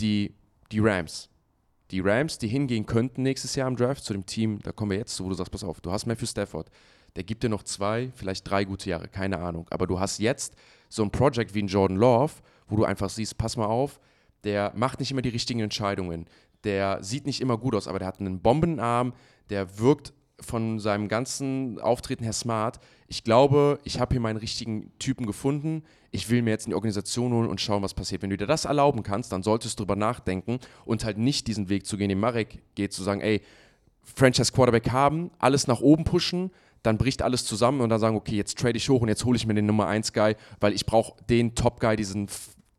die, 0.00 0.34
die 0.72 0.80
Rams. 0.80 1.28
Die 1.92 2.00
Rams, 2.00 2.38
die 2.38 2.48
hingehen 2.48 2.86
könnten 2.86 3.22
nächstes 3.22 3.54
Jahr 3.54 3.68
im 3.68 3.76
Draft 3.76 4.02
zu 4.02 4.14
dem 4.14 4.24
Team, 4.24 4.60
da 4.62 4.72
kommen 4.72 4.92
wir 4.92 4.98
jetzt 4.98 5.14
zu, 5.14 5.24
wo 5.24 5.28
du 5.28 5.34
sagst, 5.34 5.52
pass 5.52 5.62
auf, 5.62 5.82
du 5.82 5.92
hast 5.92 6.06
Matthew 6.06 6.26
Stafford, 6.26 6.70
der 7.16 7.22
gibt 7.22 7.42
dir 7.42 7.50
noch 7.50 7.62
zwei, 7.64 8.10
vielleicht 8.14 8.50
drei 8.50 8.64
gute 8.64 8.88
Jahre, 8.88 9.08
keine 9.08 9.38
Ahnung. 9.38 9.66
Aber 9.68 9.86
du 9.86 10.00
hast 10.00 10.18
jetzt 10.18 10.56
so 10.88 11.02
ein 11.02 11.10
Project 11.10 11.54
wie 11.54 11.62
ein 11.62 11.68
Jordan 11.68 11.98
Love, 11.98 12.32
wo 12.66 12.76
du 12.76 12.84
einfach 12.84 13.10
siehst, 13.10 13.36
pass 13.36 13.58
mal 13.58 13.66
auf, 13.66 14.00
der 14.42 14.72
macht 14.74 15.00
nicht 15.00 15.10
immer 15.10 15.20
die 15.20 15.28
richtigen 15.28 15.60
Entscheidungen. 15.60 16.26
Der 16.64 17.02
sieht 17.04 17.26
nicht 17.26 17.42
immer 17.42 17.58
gut 17.58 17.74
aus, 17.74 17.86
aber 17.86 17.98
der 17.98 18.08
hat 18.08 18.20
einen 18.20 18.40
Bombenarm, 18.40 19.12
der 19.50 19.78
wirkt 19.78 20.14
von 20.42 20.78
seinem 20.78 21.08
ganzen 21.08 21.80
Auftreten 21.80 22.24
her 22.24 22.32
smart. 22.32 22.80
Ich 23.08 23.24
glaube, 23.24 23.78
ich 23.84 24.00
habe 24.00 24.14
hier 24.14 24.20
meinen 24.20 24.36
richtigen 24.36 24.90
Typen 24.98 25.26
gefunden. 25.26 25.82
Ich 26.10 26.30
will 26.30 26.42
mir 26.42 26.50
jetzt 26.50 26.66
in 26.66 26.70
die 26.70 26.74
Organisation 26.74 27.32
holen 27.32 27.48
und 27.48 27.60
schauen, 27.60 27.82
was 27.82 27.94
passiert. 27.94 28.22
Wenn 28.22 28.30
du 28.30 28.36
dir 28.36 28.46
das 28.46 28.64
erlauben 28.64 29.02
kannst, 29.02 29.32
dann 29.32 29.42
solltest 29.42 29.78
du 29.78 29.82
drüber 29.82 29.96
nachdenken 29.96 30.58
und 30.84 31.04
halt 31.04 31.18
nicht 31.18 31.46
diesen 31.46 31.68
Weg 31.68 31.86
zu 31.86 31.96
gehen, 31.96 32.08
den 32.08 32.20
Marek 32.20 32.62
geht, 32.74 32.92
zu 32.92 33.02
sagen, 33.02 33.20
ey, 33.20 33.42
Franchise 34.02 34.52
Quarterback 34.52 34.90
haben, 34.90 35.30
alles 35.38 35.66
nach 35.66 35.80
oben 35.80 36.04
pushen, 36.04 36.50
dann 36.82 36.98
bricht 36.98 37.22
alles 37.22 37.44
zusammen 37.44 37.80
und 37.80 37.88
dann 37.88 38.00
sagen, 38.00 38.16
okay, 38.16 38.36
jetzt 38.36 38.58
trade 38.58 38.76
ich 38.76 38.88
hoch 38.88 39.00
und 39.00 39.08
jetzt 39.08 39.24
hole 39.24 39.36
ich 39.36 39.46
mir 39.46 39.54
den 39.54 39.66
Nummer 39.66 39.86
1 39.86 40.12
Guy, 40.12 40.34
weil 40.60 40.72
ich 40.72 40.86
brauche 40.86 41.14
den 41.28 41.54
Top 41.54 41.80
Guy, 41.80 41.96
diesen 41.96 42.28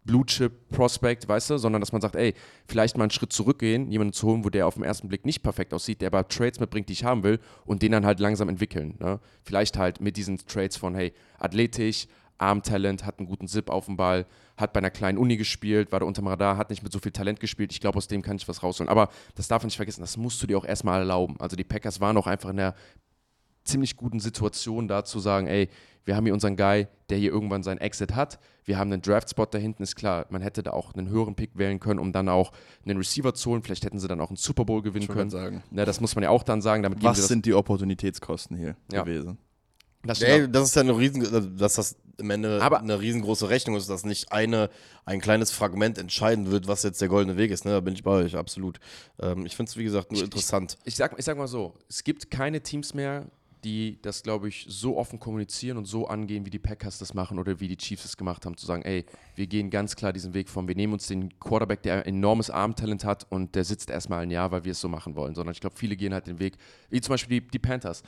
Blue 0.05 0.25
Chip 0.25 0.69
Prospect, 0.69 1.27
weißt 1.27 1.51
du, 1.51 1.57
sondern 1.57 1.81
dass 1.81 1.91
man 1.91 2.01
sagt, 2.01 2.15
ey, 2.15 2.33
vielleicht 2.67 2.97
mal 2.97 3.05
einen 3.05 3.11
Schritt 3.11 3.31
zurückgehen, 3.31 3.89
jemanden 3.89 4.13
zu 4.13 4.27
holen, 4.27 4.43
wo 4.43 4.49
der 4.49 4.67
auf 4.67 4.75
den 4.75 4.83
ersten 4.83 5.07
Blick 5.07 5.25
nicht 5.25 5.43
perfekt 5.43 5.73
aussieht, 5.73 6.01
der 6.01 6.07
aber 6.07 6.27
Trades 6.27 6.59
mitbringt, 6.59 6.89
die 6.89 6.93
ich 6.93 7.03
haben 7.03 7.23
will 7.23 7.39
und 7.65 7.81
den 7.81 7.91
dann 7.91 8.05
halt 8.05 8.19
langsam 8.19 8.49
entwickeln. 8.49 8.95
Ne? 8.99 9.19
Vielleicht 9.43 9.77
halt 9.77 10.01
mit 10.01 10.17
diesen 10.17 10.37
Trades 10.37 10.75
von, 10.75 10.95
hey, 10.95 11.13
athletisch, 11.39 12.07
Armtalent, 12.37 13.05
hat 13.05 13.19
einen 13.19 13.27
guten 13.27 13.47
Zip 13.47 13.69
auf 13.69 13.85
dem 13.85 13.95
Ball, 13.95 14.25
hat 14.57 14.73
bei 14.73 14.79
einer 14.79 14.89
kleinen 14.89 15.17
Uni 15.17 15.37
gespielt, 15.37 15.91
war 15.91 15.99
da 15.99 16.05
unterm 16.05 16.27
Radar, 16.27 16.57
hat 16.57 16.69
nicht 16.69 16.83
mit 16.83 16.91
so 16.91 16.99
viel 16.99 17.11
Talent 17.11 17.39
gespielt. 17.39 17.71
Ich 17.71 17.79
glaube, 17.79 17.97
aus 17.97 18.07
dem 18.07 18.21
kann 18.21 18.35
ich 18.35 18.47
was 18.47 18.63
rausholen. 18.63 18.89
Aber 18.89 19.09
das 19.35 19.47
darf 19.47 19.61
man 19.61 19.67
nicht 19.67 19.77
vergessen, 19.77 20.01
das 20.01 20.17
musst 20.17 20.41
du 20.41 20.47
dir 20.47 20.57
auch 20.57 20.65
erstmal 20.65 20.99
erlauben. 20.99 21.35
Also 21.39 21.55
die 21.55 21.63
Packers 21.63 22.01
waren 22.01 22.17
auch 22.17 22.27
einfach 22.27 22.49
in 22.49 22.57
der 22.57 22.75
ziemlich 23.63 23.95
guten 23.97 24.19
Situation 24.19 24.87
da 24.87 25.03
zu 25.03 25.19
sagen, 25.19 25.47
ey, 25.47 25.69
wir 26.05 26.15
haben 26.17 26.25
hier 26.25 26.33
unseren 26.33 26.57
Guy, 26.57 26.87
der 27.09 27.17
hier 27.17 27.31
irgendwann 27.31 27.63
seinen 27.63 27.77
Exit 27.77 28.13
hat. 28.13 28.37
Wir 28.65 28.77
haben 28.77 28.91
einen 28.91 29.01
Draft-Spot 29.01 29.45
da 29.45 29.57
hinten, 29.57 29.83
ist 29.83 29.95
klar. 29.95 30.25
Man 30.29 30.41
hätte 30.41 30.61
da 30.63 30.71
auch 30.71 30.93
einen 30.93 31.07
höheren 31.09 31.35
Pick 31.35 31.51
wählen 31.57 31.79
können, 31.79 31.99
um 31.99 32.11
dann 32.11 32.27
auch 32.27 32.51
einen 32.85 32.97
Receiver 32.97 33.33
zu 33.33 33.51
holen. 33.51 33.63
Vielleicht 33.63 33.85
hätten 33.85 33.99
sie 33.99 34.07
dann 34.09 34.19
auch 34.19 34.29
einen 34.29 34.35
Super 34.37 34.65
Bowl 34.65 34.81
gewinnen 34.81 35.07
können. 35.07 35.29
Sagen. 35.29 35.63
Na, 35.71 35.85
das 35.85 36.01
muss 36.01 36.15
man 36.15 36.23
ja 36.23 36.29
auch 36.29 36.43
dann 36.43 36.61
sagen. 36.61 36.83
Damit 36.83 37.01
Was 37.03 37.25
sind 37.27 37.45
die 37.45 37.53
Opportunitätskosten 37.53 38.57
hier 38.57 38.75
Ja. 38.91 39.03
gewesen? 39.03 39.37
das 40.05 40.21
Ey, 40.21 40.49
das 40.51 40.67
ist 40.67 40.75
ja 40.75 40.81
eine 40.81 40.97
riesen, 40.97 41.57
dass 41.57 41.75
das 41.75 41.95
im 42.17 42.29
Ende 42.29 42.61
Aber- 42.61 42.79
eine 42.81 42.99
riesengroße 42.99 43.47
Rechnung 43.47 43.77
ist, 43.77 43.89
dass 43.89 44.03
nicht 44.03 44.33
eine, 44.33 44.69
ein 45.05 45.21
kleines 45.21 45.51
Fragment 45.51 45.97
entscheiden 45.97 46.51
wird, 46.51 46.67
was 46.67 46.83
jetzt 46.83 46.99
der 46.99 47.07
goldene 47.07 47.37
Weg 47.37 47.51
ist. 47.51 47.63
Ne? 47.63 47.71
Da 47.71 47.79
bin 47.79 47.93
ich 47.93 48.03
bei 48.03 48.11
euch, 48.11 48.35
absolut. 48.35 48.79
Ähm, 49.21 49.45
ich 49.45 49.55
finde 49.55 49.69
es, 49.69 49.77
wie 49.77 49.85
gesagt, 49.85 50.11
nur 50.11 50.17
Ich- 50.19 50.25
interessant. 50.25 50.77
ich 50.83 50.97
sag, 50.97 51.17
ich 51.17 51.23
sag 51.23 51.37
mal 51.37 51.47
so, 51.47 51.73
es 51.89 52.03
gibt 52.03 52.29
keine 52.29 52.59
Teams 52.61 52.93
mehr, 52.93 53.27
die 53.63 53.99
das, 54.01 54.23
glaube 54.23 54.47
ich, 54.47 54.65
so 54.67 54.97
offen 54.97 55.19
kommunizieren 55.19 55.77
und 55.77 55.85
so 55.85 56.07
angehen, 56.07 56.45
wie 56.45 56.49
die 56.49 56.59
Packers 56.59 56.97
das 56.99 57.13
machen 57.13 57.39
oder 57.39 57.59
wie 57.59 57.67
die 57.67 57.77
Chiefs 57.77 58.05
es 58.05 58.17
gemacht 58.17 58.45
haben, 58.45 58.57
zu 58.57 58.65
sagen, 58.65 58.83
ey, 58.83 59.05
wir 59.35 59.47
gehen 59.47 59.69
ganz 59.69 59.95
klar 59.95 60.13
diesen 60.13 60.33
Weg 60.33 60.49
von, 60.49 60.67
wir 60.67 60.75
nehmen 60.75 60.93
uns 60.93 61.07
den 61.07 61.37
Quarterback, 61.39 61.81
der 61.83 62.05
enormes 62.05 62.49
Armtalent 62.49 63.05
hat 63.05 63.25
und 63.29 63.55
der 63.55 63.63
sitzt 63.63 63.89
erstmal 63.89 64.19
ein 64.19 64.31
Jahr, 64.31 64.51
weil 64.51 64.65
wir 64.65 64.73
es 64.73 64.81
so 64.81 64.89
machen 64.89 65.15
wollen, 65.15 65.35
sondern 65.35 65.53
ich 65.53 65.61
glaube, 65.61 65.75
viele 65.75 65.95
gehen 65.95 66.13
halt 66.13 66.27
den 66.27 66.39
Weg, 66.39 66.57
wie 66.89 67.01
zum 67.01 67.13
Beispiel 67.13 67.41
die, 67.41 67.47
die 67.47 67.59
Panthers. 67.59 68.03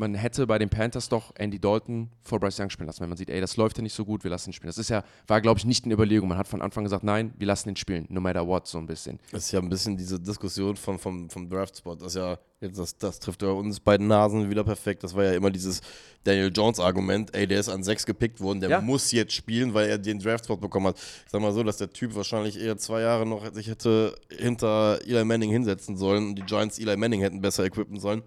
Man 0.00 0.14
hätte 0.14 0.46
bei 0.46 0.58
den 0.58 0.70
Panthers 0.70 1.10
doch 1.10 1.30
Andy 1.36 1.58
Dalton 1.58 2.08
vor 2.22 2.40
Bryce 2.40 2.58
Young 2.58 2.70
spielen 2.70 2.86
lassen, 2.86 3.02
wenn 3.02 3.10
man 3.10 3.18
sieht, 3.18 3.28
ey, 3.28 3.38
das 3.38 3.58
läuft 3.58 3.76
ja 3.76 3.82
nicht 3.82 3.92
so 3.92 4.06
gut, 4.06 4.24
wir 4.24 4.30
lassen 4.30 4.48
ihn 4.48 4.52
spielen. 4.54 4.68
Das 4.70 4.78
ist 4.78 4.88
ja, 4.88 5.04
war, 5.26 5.42
glaube 5.42 5.58
ich, 5.58 5.66
nicht 5.66 5.84
eine 5.84 5.92
Überlegung. 5.92 6.26
Man 6.30 6.38
hat 6.38 6.48
von 6.48 6.62
Anfang 6.62 6.84
gesagt, 6.84 7.04
nein, 7.04 7.34
wir 7.36 7.46
lassen 7.46 7.68
ihn 7.68 7.76
spielen, 7.76 8.06
no 8.08 8.18
matter 8.18 8.46
what, 8.46 8.66
so 8.66 8.78
ein 8.78 8.86
bisschen. 8.86 9.18
Das 9.30 9.44
ist 9.44 9.52
ja 9.52 9.60
ein 9.60 9.68
bisschen 9.68 9.98
diese 9.98 10.18
Diskussion 10.18 10.74
von, 10.76 10.98
vom, 10.98 11.28
vom 11.28 11.50
Draft-Spot. 11.50 11.96
Das, 11.96 12.08
ist 12.08 12.14
ja, 12.16 12.38
jetzt 12.62 12.78
das, 12.78 12.96
das 12.96 13.20
trifft 13.20 13.42
ja 13.42 13.48
uns 13.50 13.78
beiden 13.78 14.06
Nasen 14.06 14.48
wieder 14.48 14.64
perfekt. 14.64 15.04
Das 15.04 15.14
war 15.14 15.24
ja 15.24 15.32
immer 15.32 15.50
dieses 15.50 15.82
Daniel 16.24 16.50
Jones-Argument. 16.50 17.34
Ey, 17.36 17.46
der 17.46 17.60
ist 17.60 17.68
an 17.68 17.82
sechs 17.82 18.06
gepickt 18.06 18.40
worden, 18.40 18.60
der 18.60 18.70
Ja. 18.70 18.80
muss 18.80 19.12
jetzt 19.12 19.34
spielen, 19.34 19.74
weil 19.74 19.90
er 19.90 19.98
den 19.98 20.18
Draft-Spot 20.18 20.56
bekommen 20.56 20.86
hat. 20.86 20.96
Ich 20.96 21.30
sag 21.30 21.42
mal 21.42 21.52
so, 21.52 21.62
dass 21.62 21.76
der 21.76 21.90
Typ 21.92 22.14
wahrscheinlich 22.14 22.58
eher 22.58 22.78
zwei 22.78 23.02
Jahre 23.02 23.26
noch 23.26 23.52
sich 23.52 23.68
hätte 23.68 24.14
hinter 24.30 24.98
Eli 25.06 25.26
Manning 25.26 25.50
hinsetzen 25.50 25.98
sollen 25.98 26.28
und 26.28 26.36
die 26.36 26.42
Giants 26.46 26.78
Eli 26.78 26.96
Manning 26.96 27.20
hätten 27.20 27.42
besser 27.42 27.64
equippen 27.64 28.00
sollen. 28.00 28.22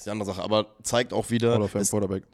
Ist 0.00 0.06
die 0.06 0.10
andere 0.10 0.26
Sache. 0.26 0.42
Aber 0.42 0.66
zeigt 0.82 1.12
auch 1.12 1.30
wieder. 1.30 1.52
Fame 1.68 1.82
es, 1.82 1.90
Quarterback. 1.90 2.24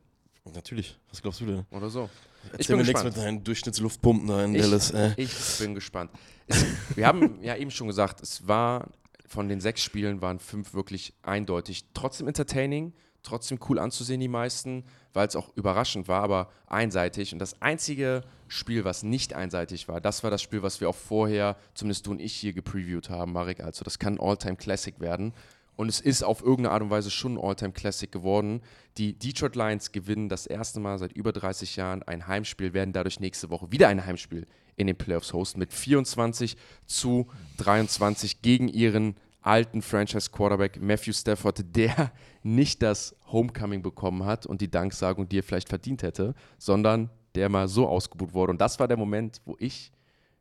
natürlich, 0.55 0.99
was 1.11 1.21
glaubst 1.21 1.41
du 1.41 1.47
denn? 1.47 1.67
Oder 1.71 1.91
so. 1.91 2.09
Erzähl 2.53 2.77
mir 2.77 2.85
nichts 2.85 3.03
mit 3.03 3.17
deinen 3.17 3.43
Durchschnittsluftpumpen 3.43 4.29
da 4.29 4.45
in 4.45 4.55
Dallas. 4.55 4.93
Äh. 4.93 5.15
Ich 5.17 5.31
bin 5.59 5.75
gespannt. 5.75 6.13
Es, 6.47 6.65
wir 6.95 7.07
haben 7.07 7.43
ja 7.43 7.57
eben 7.57 7.73
schon 7.73 7.89
gesagt, 7.89 8.23
es 8.23 8.47
war 8.47 8.89
von 9.27 9.49
den 9.49 9.61
sechs 9.61 9.83
Spielen 9.83 10.23
waren 10.23 10.39
fünf 10.39 10.75
wirklich 10.75 11.13
eindeutig. 11.23 11.87
Trotzdem 11.93 12.29
entertaining, 12.29 12.93
trotzdem 13.25 13.59
cool 13.69 13.81
anzusehen, 13.81 14.21
die 14.21 14.29
meisten, 14.29 14.85
weil 15.13 15.27
es 15.27 15.35
auch 15.35 15.49
überraschend 15.57 16.07
war, 16.07 16.23
aber 16.23 16.49
einseitig. 16.69 17.33
Und 17.33 17.41
das 17.41 17.61
einzige 17.61 18.23
Spiel, 18.47 18.85
was 18.85 19.03
nicht 19.03 19.35
einseitig 19.35 19.89
war, 19.89 20.01
das 20.01 20.23
war 20.23 20.31
das 20.31 20.41
Spiel, 20.41 20.63
was 20.63 20.81
wir 20.81 20.89
auch 20.89 20.95
vorher, 20.95 21.57
zumindest 21.75 22.07
du 22.07 22.13
und 22.13 22.21
ich 22.21 22.33
hier 22.33 22.53
gepreviewt 22.53 23.11
haben, 23.11 23.33
Marek. 23.33 23.59
Also, 23.59 23.83
das 23.83 23.99
kann 23.99 24.15
ein 24.15 24.21
All-Time-Classic 24.21 25.01
werden. 25.01 25.35
Und 25.77 25.89
es 25.89 26.01
ist 26.01 26.23
auf 26.23 26.41
irgendeine 26.41 26.71
Art 26.73 26.83
und 26.83 26.91
Weise 26.91 27.11
schon 27.11 27.35
ein 27.35 27.45
All-Time-Classic 27.45 28.11
geworden. 28.11 28.63
Die 28.97 29.13
Detroit 29.13 29.57
Lions 29.57 29.93
gewinnen 29.93 30.29
das 30.29 30.47
erste 30.47 30.81
Mal 30.81 30.99
seit 30.99 31.13
über 31.13 31.33
30 31.33 31.77
Jahren 31.77 32.03
ein 32.03 32.27
Heimspiel, 32.27 32.73
werden 32.73 32.93
dadurch 32.93 33.21
nächste 33.21 33.51
Woche 33.51 33.71
wieder 33.71 33.89
ein 33.89 34.05
Heimspiel 34.05 34.47
in 34.77 34.87
den 34.87 34.97
Playoffs 34.97 35.33
hosten 35.33 35.59
mit 35.59 35.73
24 35.73 36.57
zu 36.87 37.29
23 37.59 38.43
gegen 38.43 38.69
ihren 38.69 39.17
alten 39.43 39.81
Franchise-Quarterback 39.81 40.81
Matthew 40.81 41.13
Stafford, 41.13 41.77
der 41.77 42.11
nicht 42.43 42.83
das 42.83 43.15
Homecoming 43.31 43.83
bekommen 43.83 44.25
hat 44.25 44.45
und 44.45 44.61
die 44.61 44.71
Danksagung, 44.71 45.29
die 45.29 45.39
er 45.39 45.43
vielleicht 45.43 45.69
verdient 45.69 46.03
hätte, 46.03 46.35
sondern 46.59 47.11
der 47.37 47.49
mal 47.49 47.69
so 47.69 47.87
ausgebucht 47.87 48.35
wurde. 48.35 48.51
Und 48.51 48.61
das 48.61 48.81
war 48.81 48.89
der 48.89 48.97
Moment, 48.97 49.41
wo 49.45 49.57
ich 49.59 49.93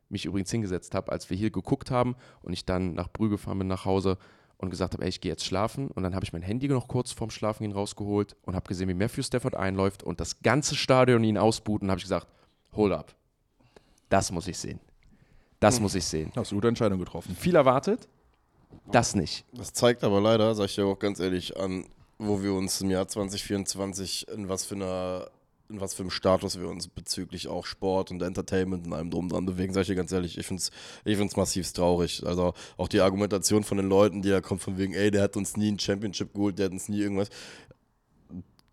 mich 0.08 0.24
übrigens 0.24 0.50
hingesetzt 0.50 0.94
habe, 0.94 1.12
als 1.12 1.30
wir 1.30 1.36
hier 1.36 1.50
geguckt 1.50 1.90
haben 1.90 2.16
und 2.42 2.52
ich 2.52 2.64
dann 2.64 2.94
nach 2.94 3.12
Brügge 3.12 3.36
gefahren 3.36 3.58
bin 3.58 3.68
nach 3.68 3.84
Hause 3.84 4.18
und 4.58 4.70
gesagt 4.70 4.94
habe, 4.94 5.02
ey, 5.02 5.08
ich 5.08 5.20
gehe 5.20 5.32
jetzt 5.32 5.44
schlafen. 5.44 5.88
Und 5.88 6.02
dann 6.02 6.14
habe 6.14 6.24
ich 6.24 6.32
mein 6.32 6.42
Handy 6.42 6.68
noch 6.68 6.88
kurz 6.88 7.12
vorm 7.12 7.30
Schlafengehen 7.30 7.72
rausgeholt 7.72 8.36
und 8.42 8.54
habe 8.54 8.66
gesehen, 8.66 8.88
wie 8.88 8.94
Matthew 8.94 9.22
Stafford 9.22 9.54
einläuft 9.54 10.02
und 10.02 10.20
das 10.20 10.40
ganze 10.40 10.74
Stadion 10.74 11.24
ihn 11.24 11.38
ausbuht. 11.38 11.82
Und 11.82 11.90
habe 11.90 11.98
ich 11.98 12.04
gesagt, 12.04 12.26
hold 12.74 12.92
up. 12.92 13.14
Das 14.08 14.30
muss 14.30 14.46
ich 14.48 14.58
sehen. 14.58 14.80
Das 15.60 15.80
muss 15.80 15.94
ich 15.94 16.04
sehen. 16.04 16.32
Hast 16.36 16.52
du 16.52 16.56
gute 16.56 16.68
Entscheidung 16.68 16.98
getroffen. 16.98 17.34
Viel 17.34 17.56
erwartet, 17.56 18.08
das 18.90 19.14
nicht. 19.14 19.44
Das 19.52 19.72
zeigt 19.72 20.04
aber 20.04 20.20
leider, 20.20 20.54
sag 20.54 20.66
ich 20.66 20.74
dir 20.74 20.86
auch 20.86 20.98
ganz 20.98 21.18
ehrlich, 21.18 21.56
an, 21.56 21.86
wo 22.18 22.42
wir 22.42 22.52
uns 22.52 22.80
im 22.80 22.90
Jahr 22.90 23.08
2024 23.08 24.28
in 24.28 24.48
was 24.48 24.64
für 24.64 24.74
einer 24.74 25.28
in 25.68 25.80
was 25.80 25.94
für 25.94 26.02
einem 26.02 26.10
Status 26.10 26.58
wir 26.58 26.68
uns 26.68 26.88
bezüglich 26.88 27.48
auch 27.48 27.66
Sport 27.66 28.10
und 28.10 28.22
Entertainment 28.22 28.86
und 28.86 28.92
allem 28.92 29.10
drum 29.10 29.28
dran 29.28 29.46
bewegen, 29.46 29.72
sag 29.72 29.82
ich 29.82 29.88
dir 29.88 29.94
ganz 29.96 30.12
ehrlich, 30.12 30.38
ich 30.38 30.46
find's, 30.46 30.70
ich 31.04 31.16
find's 31.16 31.36
massiv 31.36 31.72
traurig. 31.72 32.22
Also 32.26 32.54
auch 32.76 32.88
die 32.88 33.00
Argumentation 33.00 33.64
von 33.64 33.76
den 33.78 33.88
Leuten, 33.88 34.22
die 34.22 34.30
da 34.30 34.40
kommt 34.40 34.62
von 34.62 34.78
wegen, 34.78 34.94
ey, 34.94 35.10
der 35.10 35.22
hat 35.22 35.36
uns 35.36 35.56
nie 35.56 35.70
ein 35.70 35.78
Championship 35.78 36.32
geholt, 36.34 36.58
der 36.58 36.66
hat 36.66 36.72
uns 36.72 36.88
nie 36.88 37.00
irgendwas. 37.00 37.28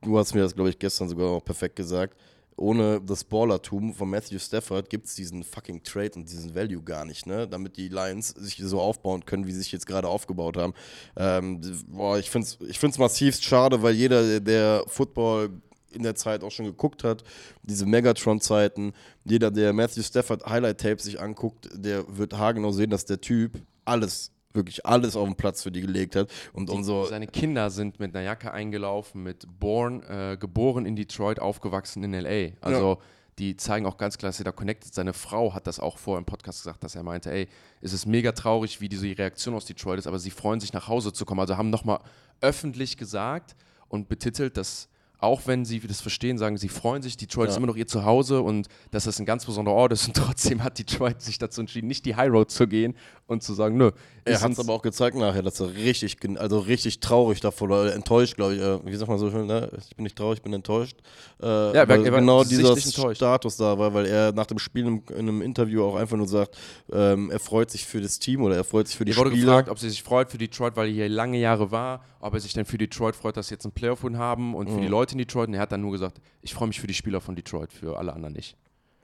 Du 0.01 0.17
hast 0.17 0.33
mir 0.35 0.41
das, 0.41 0.53
glaube 0.53 0.69
ich, 0.69 0.79
gestern 0.79 1.07
sogar 1.09 1.29
auch 1.29 1.43
perfekt 1.45 1.75
gesagt. 1.75 2.17
Ohne 2.55 3.01
das 3.01 3.23
Ballertum 3.23 3.95
von 3.95 4.09
Matthew 4.09 4.37
Stafford 4.37 4.87
gibt 4.89 5.07
es 5.07 5.15
diesen 5.15 5.43
fucking 5.43 5.81
Trade 5.81 6.11
und 6.15 6.29
diesen 6.29 6.53
Value 6.53 6.83
gar 6.83 7.03
nicht, 7.03 7.25
ne? 7.25 7.47
Damit 7.47 7.77
die 7.77 7.87
Lions 7.89 8.27
sich 8.29 8.57
so 8.61 8.79
aufbauen 8.79 9.25
können, 9.25 9.47
wie 9.47 9.51
sie 9.51 9.59
sich 9.59 9.71
jetzt 9.71 9.87
gerade 9.87 10.07
aufgebaut 10.07 10.57
haben. 10.57 10.73
Ähm, 11.17 11.61
boah, 11.87 12.19
ich 12.19 12.29
finde 12.29 12.47
es 12.47 12.59
ich 12.69 12.77
find's 12.77 12.99
massiv 12.99 13.41
schade, 13.41 13.81
weil 13.81 13.95
jeder, 13.95 14.21
der- 14.21 14.39
der 14.41 14.83
Football 14.87 15.49
in 15.95 16.03
der 16.03 16.15
Zeit 16.15 16.43
auch 16.43 16.51
schon 16.51 16.65
geguckt 16.65 17.03
hat, 17.03 17.23
diese 17.63 17.85
Megatron-Zeiten, 17.85 18.93
jeder, 19.23 19.51
der 19.51 19.73
Matthew 19.73 20.03
Stafford 20.03 20.45
Highlight-Tapes 20.45 21.03
sich 21.03 21.19
anguckt, 21.19 21.69
der 21.73 22.05
wird 22.17 22.37
haargenau 22.37 22.71
sehen, 22.71 22.89
dass 22.89 23.05
der 23.05 23.21
Typ 23.21 23.61
alles, 23.85 24.31
wirklich 24.53 24.85
alles 24.85 25.15
auf 25.15 25.27
den 25.27 25.35
Platz 25.35 25.63
für 25.63 25.71
die 25.71 25.81
gelegt 25.81 26.15
hat. 26.15 26.29
Und 26.53 26.69
umso. 26.69 27.05
Seine 27.05 27.27
Kinder 27.27 27.69
sind 27.69 27.99
mit 27.99 28.15
einer 28.15 28.23
Jacke 28.23 28.51
eingelaufen, 28.51 29.23
mit 29.23 29.47
born, 29.59 30.03
äh, 30.03 30.37
geboren 30.39 30.85
in 30.85 30.95
Detroit, 30.95 31.39
aufgewachsen 31.39 32.03
in 32.03 32.13
L.A. 32.13 32.53
Also 32.61 32.99
die 33.39 33.57
zeigen 33.57 33.85
auch 33.85 33.97
ganz 33.97 34.17
klar, 34.17 34.29
dass 34.29 34.37
sie 34.37 34.43
da 34.43 34.51
connected. 34.51 34.93
Seine 34.93 35.13
Frau 35.13 35.53
hat 35.53 35.65
das 35.67 35.79
auch 35.79 35.97
vor 35.97 36.17
im 36.17 36.25
Podcast 36.25 36.63
gesagt, 36.63 36.83
dass 36.83 36.95
er 36.95 37.03
meinte, 37.03 37.31
ey, 37.31 37.47
es 37.81 37.93
ist 37.93 38.05
mega 38.05 38.31
traurig, 38.31 38.79
wie 38.79 38.89
diese 38.89 39.07
Reaktion 39.07 39.55
aus 39.55 39.65
Detroit 39.65 39.99
ist, 39.99 40.07
aber 40.07 40.19
sie 40.19 40.29
freuen 40.29 40.59
sich 40.59 40.73
nach 40.73 40.87
Hause 40.87 41.13
zu 41.13 41.25
kommen. 41.25 41.39
Also 41.39 41.57
haben 41.57 41.69
nochmal 41.69 41.99
öffentlich 42.41 42.97
gesagt 42.97 43.55
und 43.87 44.07
betitelt, 44.07 44.57
dass 44.57 44.87
auch 45.23 45.41
wenn 45.45 45.65
sie 45.65 45.79
das 45.79 46.01
verstehen, 46.01 46.37
sagen, 46.37 46.57
sie 46.57 46.69
freuen 46.69 47.01
sich, 47.01 47.17
Detroit 47.17 47.49
ist 47.49 47.55
Ja. 47.55 47.57
immer 47.57 47.67
noch 47.67 47.75
ihr 47.75 47.87
Zuhause 47.87 48.41
und 48.41 48.67
dass 48.91 49.05
das 49.05 49.19
ein 49.19 49.25
ganz 49.25 49.45
besonderer 49.45 49.75
Ort 49.75 49.93
ist 49.93 50.07
und 50.07 50.15
trotzdem 50.17 50.63
hat 50.63 50.77
Detroit 50.77 51.21
sich 51.21 51.37
dazu 51.37 51.61
entschieden, 51.61 51.87
nicht 51.87 52.05
die 52.05 52.15
High 52.15 52.31
Road 52.31 52.51
zu 52.51 52.67
gehen 52.67 52.95
und 53.27 53.41
zu 53.41 53.53
sagen, 53.53 53.77
nö. 53.77 53.91
Er 54.25 54.35
ist 54.35 54.43
hat 54.43 54.51
es 54.51 54.59
aber 54.59 54.73
auch 54.73 54.81
gezeigt 54.81 55.17
nachher, 55.17 55.41
dass 55.41 55.59
er 55.59 55.73
richtig, 55.73 56.17
also 56.37 56.59
richtig 56.59 56.99
traurig 57.01 57.41
davor 57.41 57.67
oder 57.67 57.93
enttäuscht, 57.93 58.35
glaube 58.35 58.55
ich. 58.55 58.61
Äh, 58.61 58.79
wie 58.85 58.95
sagt 58.95 59.09
man 59.09 59.17
so 59.17 59.29
schön, 59.31 59.47
ne? 59.47 59.69
Ich 59.89 59.95
bin 59.95 60.03
nicht 60.03 60.15
traurig, 60.17 60.37
ich 60.39 60.43
bin 60.43 60.53
enttäuscht. 60.53 60.97
Äh, 61.41 61.45
er 61.45 61.73
war- 61.73 61.87
weil 61.89 62.05
er 62.05 62.11
war 62.13 62.19
genau 62.19 62.43
dieser. 62.43 62.75
Status 62.77 63.57
da 63.57 63.77
war, 63.77 63.93
weil 63.93 64.05
er 64.05 64.31
nach 64.31 64.45
dem 64.45 64.59
Spiel 64.59 64.85
in, 64.87 65.03
in 65.09 65.15
einem 65.19 65.41
Interview 65.41 65.83
auch 65.83 65.95
einfach 65.95 66.15
nur 66.17 66.27
sagt, 66.27 66.57
ähm, 66.91 67.31
er 67.31 67.39
freut 67.39 67.69
sich 67.71 67.85
für 67.85 67.99
das 68.01 68.19
Team 68.19 68.41
oder 68.43 68.55
er 68.55 68.63
freut 68.63 68.87
sich 68.87 68.95
für 68.97 69.03
die 69.05 69.11
Ihr 69.11 69.17
wurde 69.17 69.31
Spieler. 69.31 69.45
gefragt, 69.47 69.69
ob 69.69 69.79
sie 69.79 69.89
sich 69.89 70.03
freut 70.03 70.31
für 70.31 70.37
Detroit, 70.37 70.75
weil 70.75 70.87
er 70.87 70.93
hier 70.93 71.09
lange 71.09 71.37
Jahre 71.39 71.71
war, 71.71 72.03
ob 72.21 72.33
er 72.33 72.39
sich 72.39 72.53
denn 72.53 72.65
für 72.65 72.77
Detroit 72.77 73.15
freut, 73.15 73.35
dass 73.35 73.49
sie 73.49 73.55
jetzt 73.55 73.65
einen 73.65 73.73
Playoff-Win 73.73 74.17
haben 74.17 74.55
und 74.55 74.69
für 74.69 74.77
Mhm. 74.77 74.81
die 74.81 74.87
Leute 74.87 75.12
in 75.13 75.19
Detroit. 75.19 75.47
Und 75.47 75.55
er 75.55 75.61
hat 75.61 75.71
dann 75.71 75.81
nur 75.81 75.91
gesagt, 75.91 76.21
ich 76.41 76.53
freue 76.53 76.67
mich 76.67 76.79
für 76.79 76.87
die 76.87 76.93
Spieler 76.93 77.21
von 77.21 77.35
Detroit, 77.35 77.71
für 77.71 77.97
alle 77.97 78.13
anderen 78.13 78.33
nicht. 78.33 78.57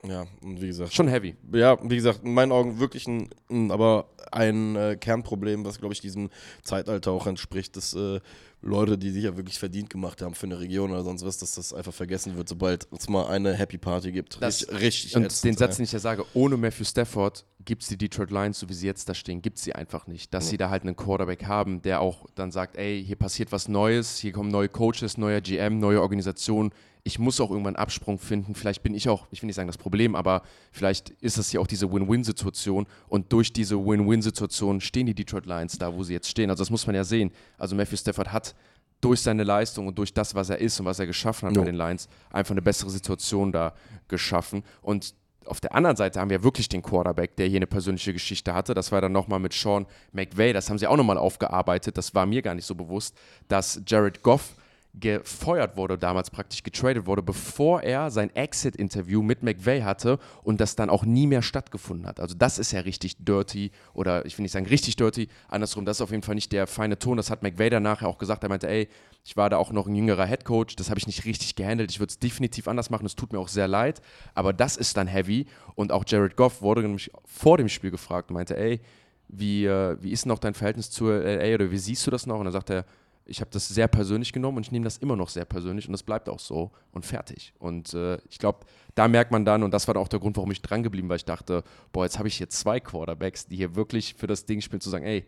Ja, 0.06 0.26
und 0.42 0.60
wie 0.62 0.66
gesagt, 0.68 0.94
Schon 0.94 1.08
heavy. 1.08 1.36
ja, 1.52 1.76
wie 1.82 1.96
gesagt, 1.96 2.20
in 2.24 2.32
meinen 2.34 2.52
Augen 2.52 2.78
wirklich 2.78 3.06
ein, 3.06 3.70
aber 3.70 4.06
ein 4.32 4.76
äh, 4.76 4.96
Kernproblem, 4.98 5.64
was, 5.64 5.78
glaube 5.78 5.92
ich, 5.94 6.00
diesem 6.00 6.30
Zeitalter 6.62 7.10
auch 7.12 7.26
entspricht, 7.26 7.76
dass 7.76 7.94
äh, 7.94 8.20
Leute, 8.62 8.98
die 8.98 9.10
sich 9.10 9.24
ja 9.24 9.36
wirklich 9.36 9.58
verdient 9.58 9.88
gemacht 9.90 10.20
haben 10.22 10.34
für 10.34 10.44
eine 10.46 10.60
Region 10.60 10.90
oder 10.90 11.02
sonst 11.02 11.24
was, 11.24 11.38
dass 11.38 11.54
das 11.54 11.72
einfach 11.72 11.94
vergessen 11.94 12.36
wird, 12.36 12.48
sobald 12.48 12.86
es 12.96 13.08
mal 13.08 13.26
eine 13.26 13.54
Happy 13.54 13.78
Party 13.78 14.12
gibt. 14.12 14.40
Das- 14.42 14.62
richtig, 14.68 14.80
richtig 14.80 15.16
Und 15.16 15.24
ätzend, 15.24 15.44
den. 15.44 15.56
Satz, 15.56 15.76
den 15.76 15.84
ich 15.84 15.92
ja 15.92 15.98
sage, 15.98 16.24
ohne 16.34 16.56
Matthew 16.56 16.84
Stafford 16.84 17.44
gibt 17.64 17.82
es 17.82 17.88
die 17.88 17.96
Detroit 17.98 18.30
Lions, 18.30 18.58
so 18.58 18.68
wie 18.68 18.74
sie 18.74 18.86
jetzt 18.86 19.08
da 19.08 19.14
stehen, 19.14 19.42
gibt 19.42 19.58
es 19.58 19.64
sie 19.64 19.74
einfach 19.74 20.06
nicht. 20.06 20.32
Dass 20.32 20.48
sie 20.48 20.56
da 20.56 20.70
halt 20.70 20.82
einen 20.82 20.96
Quarterback 20.96 21.44
haben, 21.46 21.82
der 21.82 22.00
auch 22.00 22.26
dann 22.34 22.52
sagt, 22.52 22.76
ey, 22.76 23.02
hier 23.04 23.16
passiert 23.16 23.52
was 23.52 23.68
Neues, 23.68 24.18
hier 24.18 24.32
kommen 24.32 24.50
neue 24.50 24.68
Coaches, 24.68 25.16
neuer 25.18 25.40
GM, 25.40 25.78
neue 25.78 26.00
Organisation. 26.00 26.70
Ich 27.02 27.18
muss 27.18 27.40
auch 27.40 27.50
irgendwann 27.50 27.76
einen 27.76 27.82
Absprung 27.82 28.18
finden. 28.18 28.54
Vielleicht 28.54 28.82
bin 28.82 28.94
ich 28.94 29.08
auch, 29.08 29.26
ich 29.30 29.42
will 29.42 29.46
nicht 29.46 29.56
sagen 29.56 29.68
das 29.68 29.78
Problem, 29.78 30.14
aber 30.14 30.42
vielleicht 30.72 31.10
ist 31.20 31.38
das 31.38 31.50
hier 31.50 31.60
auch 31.60 31.66
diese 31.66 31.90
Win-Win-Situation. 31.90 32.86
Und 33.08 33.32
durch 33.32 33.52
diese 33.52 33.76
Win-Win-Situation 33.76 34.80
stehen 34.80 35.06
die 35.06 35.14
Detroit 35.14 35.46
Lions 35.46 35.78
da, 35.78 35.94
wo 35.94 36.02
sie 36.02 36.12
jetzt 36.12 36.28
stehen. 36.28 36.50
Also 36.50 36.62
das 36.62 36.70
muss 36.70 36.86
man 36.86 36.94
ja 36.94 37.04
sehen. 37.04 37.30
Also 37.58 37.74
Matthew 37.74 37.96
Stafford 37.96 38.32
hat 38.32 38.54
durch 39.00 39.20
seine 39.20 39.44
Leistung 39.44 39.86
und 39.86 39.98
durch 39.98 40.12
das, 40.12 40.34
was 40.34 40.50
er 40.50 40.58
ist 40.58 40.78
und 40.78 40.86
was 40.86 40.98
er 40.98 41.06
geschaffen 41.06 41.48
hat 41.48 41.56
Jo. 41.56 41.62
bei 41.62 41.66
den 41.66 41.76
Lions, 41.76 42.08
einfach 42.30 42.52
eine 42.52 42.62
bessere 42.62 42.90
Situation 42.90 43.50
da 43.50 43.74
geschaffen. 44.08 44.62
Und 44.82 45.14
auf 45.46 45.60
der 45.60 45.74
anderen 45.74 45.96
Seite 45.96 46.20
haben 46.20 46.30
wir 46.30 46.42
wirklich 46.42 46.68
den 46.68 46.82
Quarterback, 46.82 47.34
der 47.36 47.46
hier 47.46 47.56
eine 47.56 47.66
persönliche 47.66 48.12
Geschichte 48.12 48.54
hatte. 48.54 48.74
Das 48.74 48.92
war 48.92 49.00
dann 49.00 49.12
nochmal 49.12 49.40
mit 49.40 49.52
Sean 49.52 49.86
McVay. 50.12 50.52
Das 50.52 50.68
haben 50.68 50.78
sie 50.78 50.86
auch 50.86 50.96
nochmal 50.96 51.18
aufgearbeitet. 51.18 51.96
Das 51.96 52.14
war 52.14 52.26
mir 52.26 52.42
gar 52.42 52.54
nicht 52.54 52.66
so 52.66 52.74
bewusst, 52.74 53.16
dass 53.48 53.80
Jared 53.86 54.22
Goff 54.22 54.54
gefeuert 54.92 55.76
wurde, 55.76 55.96
damals 55.96 56.30
praktisch 56.30 56.62
getradet 56.62 57.06
wurde, 57.06 57.22
bevor 57.22 57.82
er 57.82 58.10
sein 58.10 58.34
Exit-Interview 58.34 59.22
mit 59.22 59.42
McVay 59.42 59.82
hatte 59.82 60.18
und 60.42 60.60
das 60.60 60.74
dann 60.74 60.90
auch 60.90 61.04
nie 61.04 61.26
mehr 61.26 61.42
stattgefunden 61.42 62.06
hat. 62.06 62.18
Also 62.18 62.34
das 62.36 62.58
ist 62.58 62.72
ja 62.72 62.80
richtig 62.80 63.16
dirty 63.18 63.70
oder 63.94 64.26
ich 64.26 64.36
will 64.36 64.42
nicht 64.42 64.52
sagen 64.52 64.66
richtig 64.66 64.96
dirty, 64.96 65.28
andersrum, 65.48 65.84
das 65.84 65.98
ist 65.98 66.02
auf 66.02 66.10
jeden 66.10 66.22
Fall 66.22 66.34
nicht 66.34 66.50
der 66.52 66.66
feine 66.66 66.98
Ton. 66.98 67.16
Das 67.16 67.30
hat 67.30 67.42
McVay 67.42 67.70
dann 67.70 67.84
nachher 67.84 68.08
auch 68.08 68.18
gesagt. 68.18 68.42
Er 68.42 68.48
meinte, 68.48 68.68
ey, 68.68 68.88
ich 69.24 69.36
war 69.36 69.48
da 69.48 69.58
auch 69.58 69.70
noch 69.70 69.86
ein 69.86 69.94
jüngerer 69.94 70.26
Headcoach, 70.26 70.74
das 70.76 70.90
habe 70.90 70.98
ich 70.98 71.06
nicht 71.06 71.24
richtig 71.24 71.54
gehandelt, 71.54 71.90
ich 71.90 72.00
würde 72.00 72.10
es 72.10 72.18
definitiv 72.18 72.66
anders 72.68 72.90
machen, 72.90 73.06
es 73.06 73.14
tut 73.14 73.32
mir 73.32 73.38
auch 73.38 73.48
sehr 73.48 73.68
leid, 73.68 74.00
aber 74.34 74.52
das 74.52 74.76
ist 74.76 74.96
dann 74.96 75.06
heavy 75.06 75.46
und 75.74 75.92
auch 75.92 76.04
Jared 76.06 76.36
Goff 76.36 76.62
wurde 76.62 76.82
nämlich 76.82 77.10
vor 77.26 77.58
dem 77.58 77.68
Spiel 77.68 77.90
gefragt 77.90 78.30
und 78.30 78.34
meinte, 78.34 78.56
ey, 78.56 78.80
wie, 79.28 79.66
äh, 79.66 79.96
wie 80.00 80.10
ist 80.10 80.26
noch 80.26 80.38
dein 80.38 80.54
Verhältnis 80.54 80.90
zur 80.90 81.20
LA 81.22 81.54
oder 81.54 81.70
wie 81.70 81.78
siehst 81.78 82.06
du 82.06 82.10
das 82.10 82.26
noch? 82.26 82.38
Und 82.38 82.44
dann 82.44 82.52
sagt 82.52 82.70
er, 82.70 82.84
ich 83.30 83.40
habe 83.40 83.50
das 83.50 83.68
sehr 83.68 83.88
persönlich 83.88 84.32
genommen 84.32 84.58
und 84.58 84.66
ich 84.66 84.72
nehme 84.72 84.84
das 84.84 84.98
immer 84.98 85.16
noch 85.16 85.28
sehr 85.28 85.44
persönlich 85.44 85.86
und 85.86 85.92
das 85.92 86.02
bleibt 86.02 86.28
auch 86.28 86.40
so 86.40 86.72
und 86.92 87.06
fertig. 87.06 87.54
Und 87.58 87.94
äh, 87.94 88.18
ich 88.28 88.38
glaube, 88.38 88.66
da 88.96 89.06
merkt 89.06 89.30
man 89.30 89.44
dann, 89.44 89.62
und 89.62 89.72
das 89.72 89.86
war 89.86 89.96
auch 89.96 90.08
der 90.08 90.18
Grund, 90.18 90.36
warum 90.36 90.50
ich 90.50 90.62
dran 90.62 90.82
geblieben 90.82 91.08
war, 91.08 91.16
ich 91.16 91.24
dachte, 91.24 91.62
boah, 91.92 92.04
jetzt 92.04 92.18
habe 92.18 92.28
ich 92.28 92.36
hier 92.36 92.50
zwei 92.50 92.80
Quarterbacks, 92.80 93.46
die 93.46 93.56
hier 93.56 93.76
wirklich 93.76 94.14
für 94.14 94.26
das 94.26 94.46
Ding 94.46 94.60
spielen, 94.60 94.80
zu 94.80 94.90
sagen, 94.90 95.04
ey, 95.04 95.24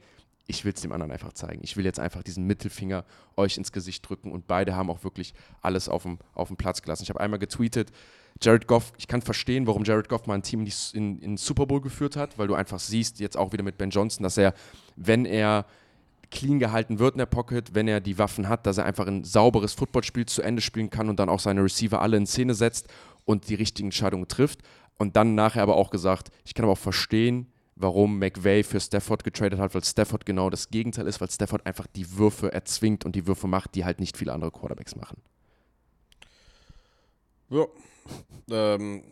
ich 0.48 0.64
will 0.64 0.72
es 0.72 0.80
dem 0.80 0.90
anderen 0.90 1.12
einfach 1.12 1.32
zeigen. 1.32 1.60
Ich 1.62 1.76
will 1.76 1.84
jetzt 1.84 2.00
einfach 2.00 2.24
diesen 2.24 2.44
Mittelfinger 2.44 3.04
euch 3.36 3.56
ins 3.56 3.70
Gesicht 3.70 4.06
drücken 4.08 4.32
und 4.32 4.48
beide 4.48 4.74
haben 4.74 4.90
auch 4.90 5.04
wirklich 5.04 5.32
alles 5.60 5.88
auf 5.88 6.02
dem, 6.02 6.18
auf 6.34 6.48
dem 6.48 6.56
Platz 6.56 6.82
gelassen. 6.82 7.04
Ich 7.04 7.10
habe 7.10 7.20
einmal 7.20 7.38
getweetet, 7.38 7.92
Jared 8.40 8.66
Goff, 8.66 8.92
ich 8.98 9.06
kann 9.06 9.22
verstehen, 9.22 9.68
warum 9.68 9.84
Jared 9.84 10.08
Goff 10.08 10.26
mal 10.26 10.34
ein 10.34 10.42
Team 10.42 10.66
in, 10.94 11.18
in 11.20 11.36
Super 11.36 11.66
Bowl 11.66 11.80
geführt 11.80 12.16
hat, 12.16 12.38
weil 12.38 12.48
du 12.48 12.54
einfach 12.54 12.80
siehst, 12.80 13.20
jetzt 13.20 13.36
auch 13.36 13.52
wieder 13.52 13.62
mit 13.62 13.78
Ben 13.78 13.90
Johnson, 13.90 14.24
dass 14.24 14.36
er, 14.36 14.54
wenn 14.96 15.24
er 15.24 15.66
clean 16.32 16.58
gehalten 16.58 16.98
wird 16.98 17.14
in 17.14 17.18
der 17.18 17.26
Pocket, 17.26 17.74
wenn 17.74 17.86
er 17.86 18.00
die 18.00 18.18
Waffen 18.18 18.48
hat, 18.48 18.66
dass 18.66 18.78
er 18.78 18.84
einfach 18.84 19.06
ein 19.06 19.22
sauberes 19.22 19.74
Footballspiel 19.74 20.26
zu 20.26 20.42
Ende 20.42 20.60
spielen 20.62 20.90
kann 20.90 21.08
und 21.08 21.20
dann 21.20 21.28
auch 21.28 21.38
seine 21.38 21.62
Receiver 21.62 22.02
alle 22.02 22.16
in 22.16 22.26
Szene 22.26 22.54
setzt 22.54 22.88
und 23.24 23.48
die 23.48 23.54
richtigen 23.54 23.88
Entscheidungen 23.88 24.26
trifft. 24.26 24.60
Und 24.98 25.16
dann 25.16 25.34
nachher 25.34 25.62
aber 25.62 25.76
auch 25.76 25.90
gesagt, 25.90 26.30
ich 26.44 26.54
kann 26.54 26.64
aber 26.64 26.72
auch 26.72 26.78
verstehen, 26.78 27.46
warum 27.76 28.18
McVay 28.18 28.62
für 28.62 28.80
Stafford 28.80 29.24
getradet 29.24 29.58
hat, 29.58 29.74
weil 29.74 29.84
Stafford 29.84 30.26
genau 30.26 30.50
das 30.50 30.70
Gegenteil 30.70 31.06
ist, 31.06 31.20
weil 31.20 31.30
Stafford 31.30 31.66
einfach 31.66 31.86
die 31.86 32.16
Würfe 32.16 32.52
erzwingt 32.52 33.04
und 33.04 33.14
die 33.14 33.26
Würfe 33.26 33.46
macht, 33.46 33.74
die 33.74 33.84
halt 33.84 34.00
nicht 34.00 34.16
viele 34.16 34.32
andere 34.32 34.50
Quarterbacks 34.50 34.96
machen. 34.96 35.18
Ja. 37.50 37.66
Ähm, 38.50 39.04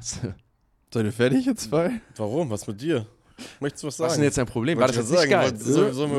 Seid 0.00 1.04
ihr 1.04 1.12
fertig 1.12 1.46
jetzt 1.46 1.64
zwei? 1.64 2.00
warum? 2.16 2.50
Was 2.50 2.66
mit 2.66 2.80
dir? 2.80 3.06
Möchtest 3.60 3.82
du 3.84 3.86
was 3.88 3.96
sagen? 3.96 4.06
Was 4.06 4.12
ist 4.12 4.16
denn 4.18 4.24
jetzt 4.24 4.38
dein 4.38 4.46
Problem? 4.46 4.78
War 4.78 4.86
das 4.88 4.96
jetzt 4.96 5.10
ich 5.12 5.18
nicht 5.18 5.30
geil? 5.30 5.52
Soll- 5.56 5.92
sollen 5.92 6.12
wir 6.12 6.18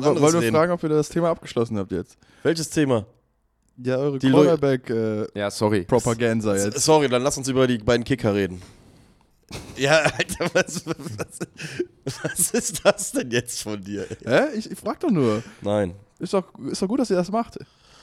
nur 0.00 0.40
reden? 0.42 0.54
fragen, 0.54 0.72
ob 0.72 0.82
ihr 0.82 0.88
das 0.88 1.08
Thema 1.08 1.30
abgeschlossen 1.30 1.78
habt 1.78 1.92
jetzt. 1.92 2.16
Welches 2.42 2.70
Thema? 2.70 3.06
Ja, 3.76 3.96
eure 3.96 4.18
Die 4.18 4.28
Leu- 4.28 4.44
Quarterback-Propaganda 4.44 5.30
Ja, 5.34 5.50
sorry. 5.50 5.86
jetzt. 6.74 6.80
Sorry, 6.84 7.08
dann 7.08 7.22
lass 7.22 7.38
uns 7.38 7.48
über 7.48 7.66
die 7.66 7.78
beiden 7.78 8.04
Kicker 8.04 8.34
reden. 8.34 8.60
Ja, 9.78 9.98
Alter, 10.00 10.50
was, 10.52 10.84
was, 10.86 11.38
was 12.22 12.50
ist 12.50 12.84
das 12.84 13.12
denn 13.12 13.30
jetzt 13.30 13.62
von 13.62 13.80
dir? 13.80 14.04
Hä? 14.26 14.48
Ich, 14.56 14.70
ich 14.70 14.78
frag 14.78 15.00
doch 15.00 15.10
nur. 15.10 15.42
Nein. 15.62 15.94
Ist 16.18 16.34
doch, 16.34 16.44
ist 16.70 16.82
doch 16.82 16.88
gut, 16.88 17.00
dass 17.00 17.08
ihr 17.10 17.16
das 17.16 17.30
macht. 17.30 17.58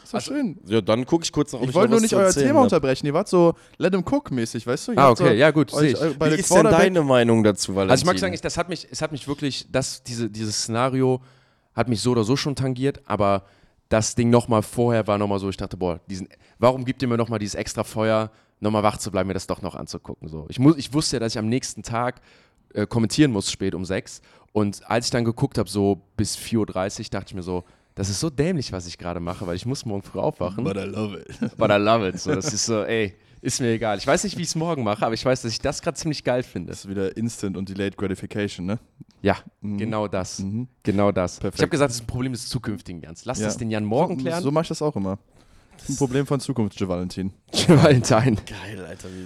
Ist 0.06 0.14
doch 0.14 0.20
Also, 0.20 0.34
schön. 0.34 0.58
Ja, 0.68 0.82
dann 0.82 1.06
gucke 1.06 1.24
ich 1.24 1.32
kurz 1.32 1.52
nach, 1.52 1.60
ob 1.60 1.64
Ich 1.66 1.70
ich 1.70 1.76
wollte 1.76 1.92
nur 1.92 2.00
nicht 2.02 2.16
euer 2.16 2.32
Thema 2.32 2.60
hab. 2.60 2.64
unterbrechen. 2.64 3.06
Ihr 3.08 3.14
wart 3.14 3.28
so 3.28 3.54
Let 3.78 3.94
him 3.94 4.04
cook 4.10 4.32
mäßig, 4.32 4.66
weißt 4.66 4.88
du? 4.88 4.92
Ihr 4.94 4.98
Ah, 5.00 5.10
okay, 5.10 5.28
so 5.30 5.34
ja 5.34 5.52
gut, 5.52 5.74
euch, 5.74 5.94
äh, 5.94 6.16
Wie 6.20 6.36
ist 6.40 6.54
denn 6.54 6.64
deine 6.64 7.02
Meinung 7.04 7.44
dazu, 7.44 7.76
Valentin? 7.76 7.92
Also 7.92 8.02
ich 8.04 8.06
mag 8.06 8.20
sagen, 8.20 8.34
ich, 8.34 8.42
das 8.42 8.58
hat 8.58 8.70
mich, 8.70 8.88
es 8.90 9.02
hat 9.02 9.12
mich 9.12 9.28
wirklich, 9.28 9.68
das, 9.72 10.04
diese, 10.04 10.30
dieses 10.30 10.58
Szenario 10.60 11.22
hat 11.74 11.90
mich 11.90 12.02
so 12.02 12.12
oder 12.12 12.24
so 12.24 12.36
schon 12.38 12.56
tangiert, 12.56 13.02
aber 13.06 13.44
das 13.90 14.16
Ding 14.16 14.30
nochmal 14.30 14.62
vorher 14.62 15.06
war 15.08 15.18
nochmal 15.18 15.40
so, 15.40 15.50
ich 15.50 15.58
dachte, 15.58 15.76
boah, 15.78 16.00
diesen, 16.10 16.28
warum 16.60 16.86
gibt 16.86 17.02
ihr 17.02 17.08
mir 17.08 17.18
nochmal 17.18 17.40
dieses 17.40 17.56
extra 17.56 17.84
Feuer, 17.84 18.32
nochmal 18.60 18.84
wach 18.84 18.98
zu 18.98 19.12
bleiben, 19.12 19.28
mir 19.28 19.34
das 19.34 19.48
doch 19.48 19.62
noch 19.62 19.76
anzugucken. 19.76 20.28
So. 20.30 20.46
Ich, 20.50 20.60
muss, 20.60 20.78
ich 20.78 20.94
wusste 20.94 21.18
ja, 21.18 21.20
dass 21.20 21.34
ich 21.34 21.40
am 21.40 21.50
nächsten 21.50 21.84
Tag 21.84 22.22
äh, 22.74 22.88
kommentieren 22.88 23.32
muss, 23.32 23.52
spät 23.52 23.76
um 23.76 23.86
sechs. 23.86 24.22
Und 24.54 24.90
als 24.90 25.06
ich 25.08 25.12
dann 25.12 25.26
geguckt 25.26 25.58
habe, 25.58 25.70
so 25.70 26.02
bis 26.16 26.38
4.30 26.38 27.00
Uhr, 27.00 27.06
dachte 27.12 27.26
ich 27.30 27.36
mir 27.36 27.44
so, 27.44 27.64
das 27.96 28.10
ist 28.10 28.20
so 28.20 28.30
dämlich, 28.30 28.72
was 28.72 28.88
ich 28.88 28.98
gerade 28.98 29.20
mache, 29.20 29.48
weil 29.48 29.56
ich 29.56 29.66
muss 29.66 29.86
morgen 29.86 30.04
früh 30.04 30.20
aufwachen. 30.20 30.64
But 30.64 30.78
I 30.78 30.82
love 30.82 31.18
it. 31.18 31.28
But 31.58 31.72
I 31.72 31.76
love 31.78 32.08
it. 32.08 32.20
So, 32.20 32.36
das 32.36 32.54
ist 32.54 32.66
so, 32.66 32.84
ey, 32.84 33.16
ist 33.42 33.62
mir 33.62 33.70
egal. 33.74 33.98
Ich 33.98 34.06
weiß 34.08 34.24
nicht, 34.24 34.38
wie 34.38 34.42
ich 34.42 34.50
es 34.50 34.56
morgen 34.56 34.84
mache, 34.84 35.06
aber 35.06 35.14
ich 35.14 35.24
weiß, 35.24 35.42
dass 35.44 35.52
ich 35.52 35.60
das 35.62 35.82
gerade 35.82 35.98
ziemlich 35.98 36.24
geil 36.24 36.44
finde. 36.44 36.70
Das 36.72 36.86
ist 36.86 36.90
wieder 36.90 37.16
Instant 37.16 37.58
und 37.58 37.70
Delayed 37.70 37.96
Gratification, 37.98 38.66
ne? 38.66 38.80
Ja, 39.22 39.38
Mhm. 39.62 39.78
genau 39.78 40.08
das. 40.08 40.40
Mhm. 40.40 40.68
Genau 40.84 41.12
das. 41.12 41.40
Perfekt. 41.40 41.56
Ich 41.56 41.62
habe 41.62 41.70
gesagt, 41.70 41.90
das 41.90 41.96
ist 41.98 42.04
ein 42.04 42.08
Problem 42.08 42.32
des 42.34 42.48
zukünftigen 42.50 43.02
Jans. 43.02 43.26
Lass 43.26 43.40
Ja. 43.40 43.46
das 43.48 43.58
den 43.58 43.70
Jan 43.72 43.86
morgen 43.86 44.18
so, 44.18 44.22
klären. 44.22 44.44
So 44.44 44.52
mache 44.52 44.64
ich 44.64 44.70
das 44.70 44.82
auch 44.82 44.96
immer. 44.96 45.18
Das 45.78 45.90
ist 45.90 45.96
ein 45.96 45.98
Problem 45.98 46.26
von 46.26 46.40
Zukunft, 46.40 46.80
Joe 46.80 46.88
Valentin. 46.90 47.34
Geil, 47.68 48.86
Alter. 48.86 49.10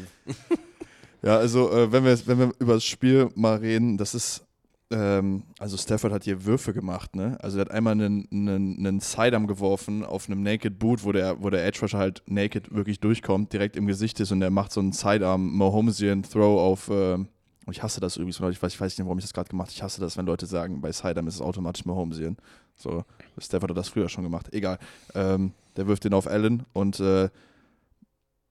Ja, 1.22 1.36
also 1.38 1.70
äh, 1.72 1.92
wenn, 1.92 2.06
wir, 2.06 2.18
wenn 2.28 2.40
wir 2.40 2.52
über 2.60 2.76
das 2.76 2.86
Spiel 2.86 3.30
mal 3.36 3.58
reden, 3.58 3.98
das 3.98 4.16
ist, 4.16 4.46
ähm, 4.92 5.44
also 5.60 5.78
Stafford 5.78 6.12
hat 6.12 6.24
hier 6.24 6.46
Würfe 6.46 6.74
gemacht, 6.74 7.16
ne? 7.16 7.38
Also 7.42 7.58
er 7.58 7.62
hat 7.62 7.72
einmal 7.72 7.94
einen, 7.94 8.28
einen, 8.32 8.78
einen 8.80 9.00
Sidearm 9.00 9.48
geworfen 9.48 10.04
auf 10.04 10.28
einem 10.28 10.42
Naked 10.42 10.80
Boot, 10.80 11.04
wo 11.04 11.12
der, 11.12 11.42
wo 11.42 11.50
der 11.50 11.66
Edge 11.66 11.80
Rusher 11.82 12.00
halt 12.00 12.24
naked 12.26 12.74
wirklich 12.74 13.00
durchkommt, 13.00 13.54
direkt 13.54 13.76
im 13.76 13.86
Gesicht 13.86 14.20
ist 14.20 14.32
und 14.32 14.42
er 14.42 14.50
macht 14.50 14.72
so 14.72 14.80
einen 14.80 14.92
Sidearm 14.92 15.56
Mahomesian 15.56 16.24
Throw 16.24 16.60
auf, 16.60 16.90
ähm, 16.92 17.28
ich 17.70 17.84
hasse 17.84 18.00
das 18.00 18.18
übrigens, 18.18 18.40
ich 18.40 18.62
weiß, 18.62 18.74
ich 18.74 18.82
weiß 18.82 18.98
nicht, 18.98 19.06
warum 19.06 19.20
ich 19.20 19.26
das 19.26 19.34
gerade 19.34 19.50
gemacht 19.50 19.68
habe. 19.68 19.76
Ich 19.76 19.84
hasse 19.84 20.02
das, 20.02 20.18
wenn 20.18 20.26
Leute 20.26 20.48
sagen, 20.48 20.82
bei 20.82 20.92
Sidearm 20.92 21.28
ist 21.28 21.36
es 21.36 21.42
automatisch 21.42 21.86
Mahomesian. 21.86 22.36
So, 22.76 23.04
Stafford 23.38 23.72
hat 23.72 23.78
das 23.78 23.90
früher 23.90 24.10
schon 24.10 24.24
gemacht. 24.24 24.52
Egal. 24.54 24.80
Ähm, 25.14 25.52
der 25.76 25.86
wirft 25.86 26.04
den 26.04 26.14
auf 26.14 26.26
Allen 26.26 26.66
und 26.74 27.00
äh, 27.00 27.30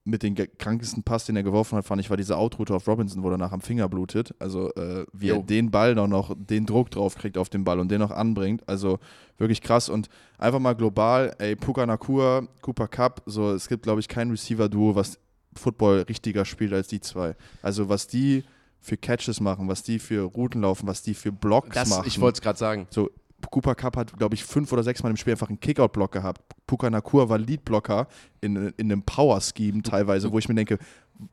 mit 0.08 0.22
dem 0.22 0.34
krankesten 0.34 1.02
Pass, 1.02 1.26
den 1.26 1.36
er 1.36 1.42
geworfen 1.42 1.76
hat, 1.76 1.84
fand 1.84 2.00
ich, 2.00 2.08
war 2.10 2.16
diese 2.16 2.36
Outroute 2.36 2.74
auf 2.74 2.86
Robinson, 2.88 3.22
wo 3.22 3.30
er 3.30 3.38
nach 3.38 3.52
am 3.52 3.60
Finger 3.60 3.88
blutet. 3.88 4.34
Also, 4.38 4.72
äh, 4.74 5.04
wie 5.12 5.28
er 5.30 5.36
Jo. 5.36 5.42
den 5.42 5.70
Ball 5.70 5.94
noch, 5.94 6.08
noch, 6.08 6.34
den 6.36 6.66
Druck 6.66 6.90
drauf 6.90 7.14
kriegt 7.14 7.36
auf 7.38 7.48
den 7.48 7.64
Ball 7.64 7.78
und 7.78 7.90
den 7.90 8.00
noch 8.00 8.10
anbringt. 8.10 8.62
Also, 8.66 8.98
wirklich 9.36 9.60
krass. 9.60 9.88
Und 9.88 10.08
einfach 10.38 10.58
mal 10.60 10.74
global, 10.74 11.34
ey, 11.38 11.56
Puka 11.56 11.84
Nakua, 11.86 12.46
Cooper 12.62 12.88
Cup, 12.88 13.22
so, 13.26 13.52
es 13.52 13.68
gibt, 13.68 13.82
glaube 13.82 14.00
ich, 14.00 14.08
kein 14.08 14.30
Receiver-Duo, 14.30 14.94
was 14.94 15.18
Football 15.54 16.02
richtiger 16.08 16.44
spielt 16.44 16.72
als 16.72 16.88
die 16.88 17.00
zwei. 17.00 17.36
Also, 17.62 17.88
was 17.88 18.06
die 18.06 18.44
für 18.80 18.96
Catches 18.96 19.40
machen, 19.40 19.68
was 19.68 19.82
die 19.82 19.98
für 19.98 20.22
Routen 20.22 20.62
laufen, 20.62 20.86
was 20.86 21.02
die 21.02 21.14
für 21.14 21.32
Blocks 21.32 21.74
Das, 21.74 21.88
machen. 21.90 22.04
ich 22.06 22.20
wollte 22.20 22.36
es 22.38 22.42
gerade 22.42 22.58
sagen. 22.58 22.86
So, 22.90 23.10
Cooper 23.50 23.74
Cup 23.74 23.96
hat, 23.96 24.16
glaube 24.18 24.34
ich, 24.34 24.44
fünf 24.44 24.72
oder 24.72 24.82
sechs 24.82 25.02
Mal 25.02 25.10
im 25.10 25.16
Spiel 25.16 25.32
einfach 25.32 25.48
einen 25.48 25.60
Kickout-Block 25.60 26.12
gehabt. 26.12 26.42
Puka 26.66 26.90
Nakua 26.90 27.28
war 27.28 27.38
Lead-Blocker 27.38 28.08
in, 28.40 28.56
in 28.76 28.92
einem 28.92 29.02
Power-Scheme 29.02 29.82
teilweise, 29.82 30.30
wo 30.32 30.38
ich 30.38 30.48
mir 30.48 30.54
denke, 30.54 30.78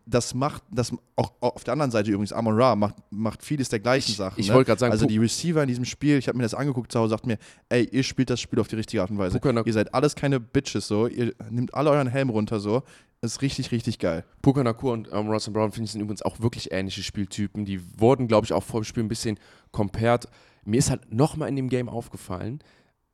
das 0.06 0.34
macht, 0.34 0.64
das 0.72 0.92
auch 1.16 1.34
auf 1.42 1.64
der 1.64 1.74
anderen 1.74 1.92
Seite 1.92 2.10
übrigens, 2.12 2.32
Amon 2.34 2.56
Ra 2.60 2.76
macht, 2.76 2.96
macht 3.12 3.44
vieles 3.44 3.70
der 3.70 3.80
gleichen 3.80 4.12
Ich- 4.12 4.18
Sachen. 4.18 4.40
ich 4.40 4.48
ne? 4.48 4.54
wollte 4.56 4.68
gerade 4.70 4.80
sagen, 4.80 4.92
also 4.92 5.06
die 5.06 5.18
Receiver 5.18 5.62
in 5.62 5.68
diesem 5.68 5.86
Spiel, 5.86 6.18
ich 6.18 6.28
habe 6.28 6.38
mir 6.38 6.44
das 6.44 6.54
angeguckt 6.54 6.92
zu 6.92 7.00
Hause, 7.00 7.12
sagt 7.12 7.28
mir, 7.28 7.38
ey, 7.70 7.84
ihr 7.92 8.04
spielt 8.04 8.30
das 8.30 8.40
Spiel 8.40 8.60
auf 8.60 8.68
die 8.68 8.76
richtige 8.76 9.02
Art 9.02 9.12
und 9.12 9.18
Weise. 9.18 9.40
Ihr 9.66 9.74
seid 9.74 9.94
alles 9.94 10.16
keine 10.16 10.40
Bitches 10.40 10.88
so, 10.88 11.08
ihr 11.08 11.34
nehmt 11.50 11.74
alle 11.74 11.90
euren 11.92 12.08
Helm 12.08 12.30
runter 12.30 12.60
so. 12.60 12.84
Ist 13.22 13.42
richtig, 13.42 13.72
richtig 13.72 13.98
geil. 13.98 14.24
Puka 14.44 14.64
Nakur 14.64 14.94
und 14.94 15.10
ähm, 15.12 15.28
Russell 15.30 15.54
Brown 15.54 15.72
finde 15.72 15.86
ich 15.86 15.92
sind 15.92 16.02
übrigens 16.02 16.22
auch 16.22 16.40
wirklich 16.42 16.72
ähnliche 16.72 17.02
Spieltypen. 17.02 17.66
Die 17.66 17.82
wurden, 18.00 18.28
glaube 18.28 18.46
ich, 18.46 18.54
auch 18.54 18.62
vor 18.64 18.82
dem 18.82 18.84
Spiel 18.84 19.04
ein 19.04 19.08
bisschen 19.08 19.40
compared. 19.72 20.28
Mir 20.66 20.80
ist 20.80 20.90
halt 20.90 21.14
nochmal 21.14 21.50
in 21.50 21.56
dem 21.56 21.70
Game 21.70 21.90
aufgefallen, 21.90 22.60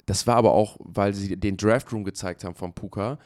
das 0.06 0.28
war 0.28 0.36
aber 0.36 0.53
auch, 0.53 0.78
weil 0.80 1.14
sie 1.14 1.38
den 1.38 1.57
Draft 1.57 1.91
Room 1.94 2.03
gezeigt 2.03 2.44
haben 2.44 2.56
von 2.56 2.73
Puka. 2.73 3.19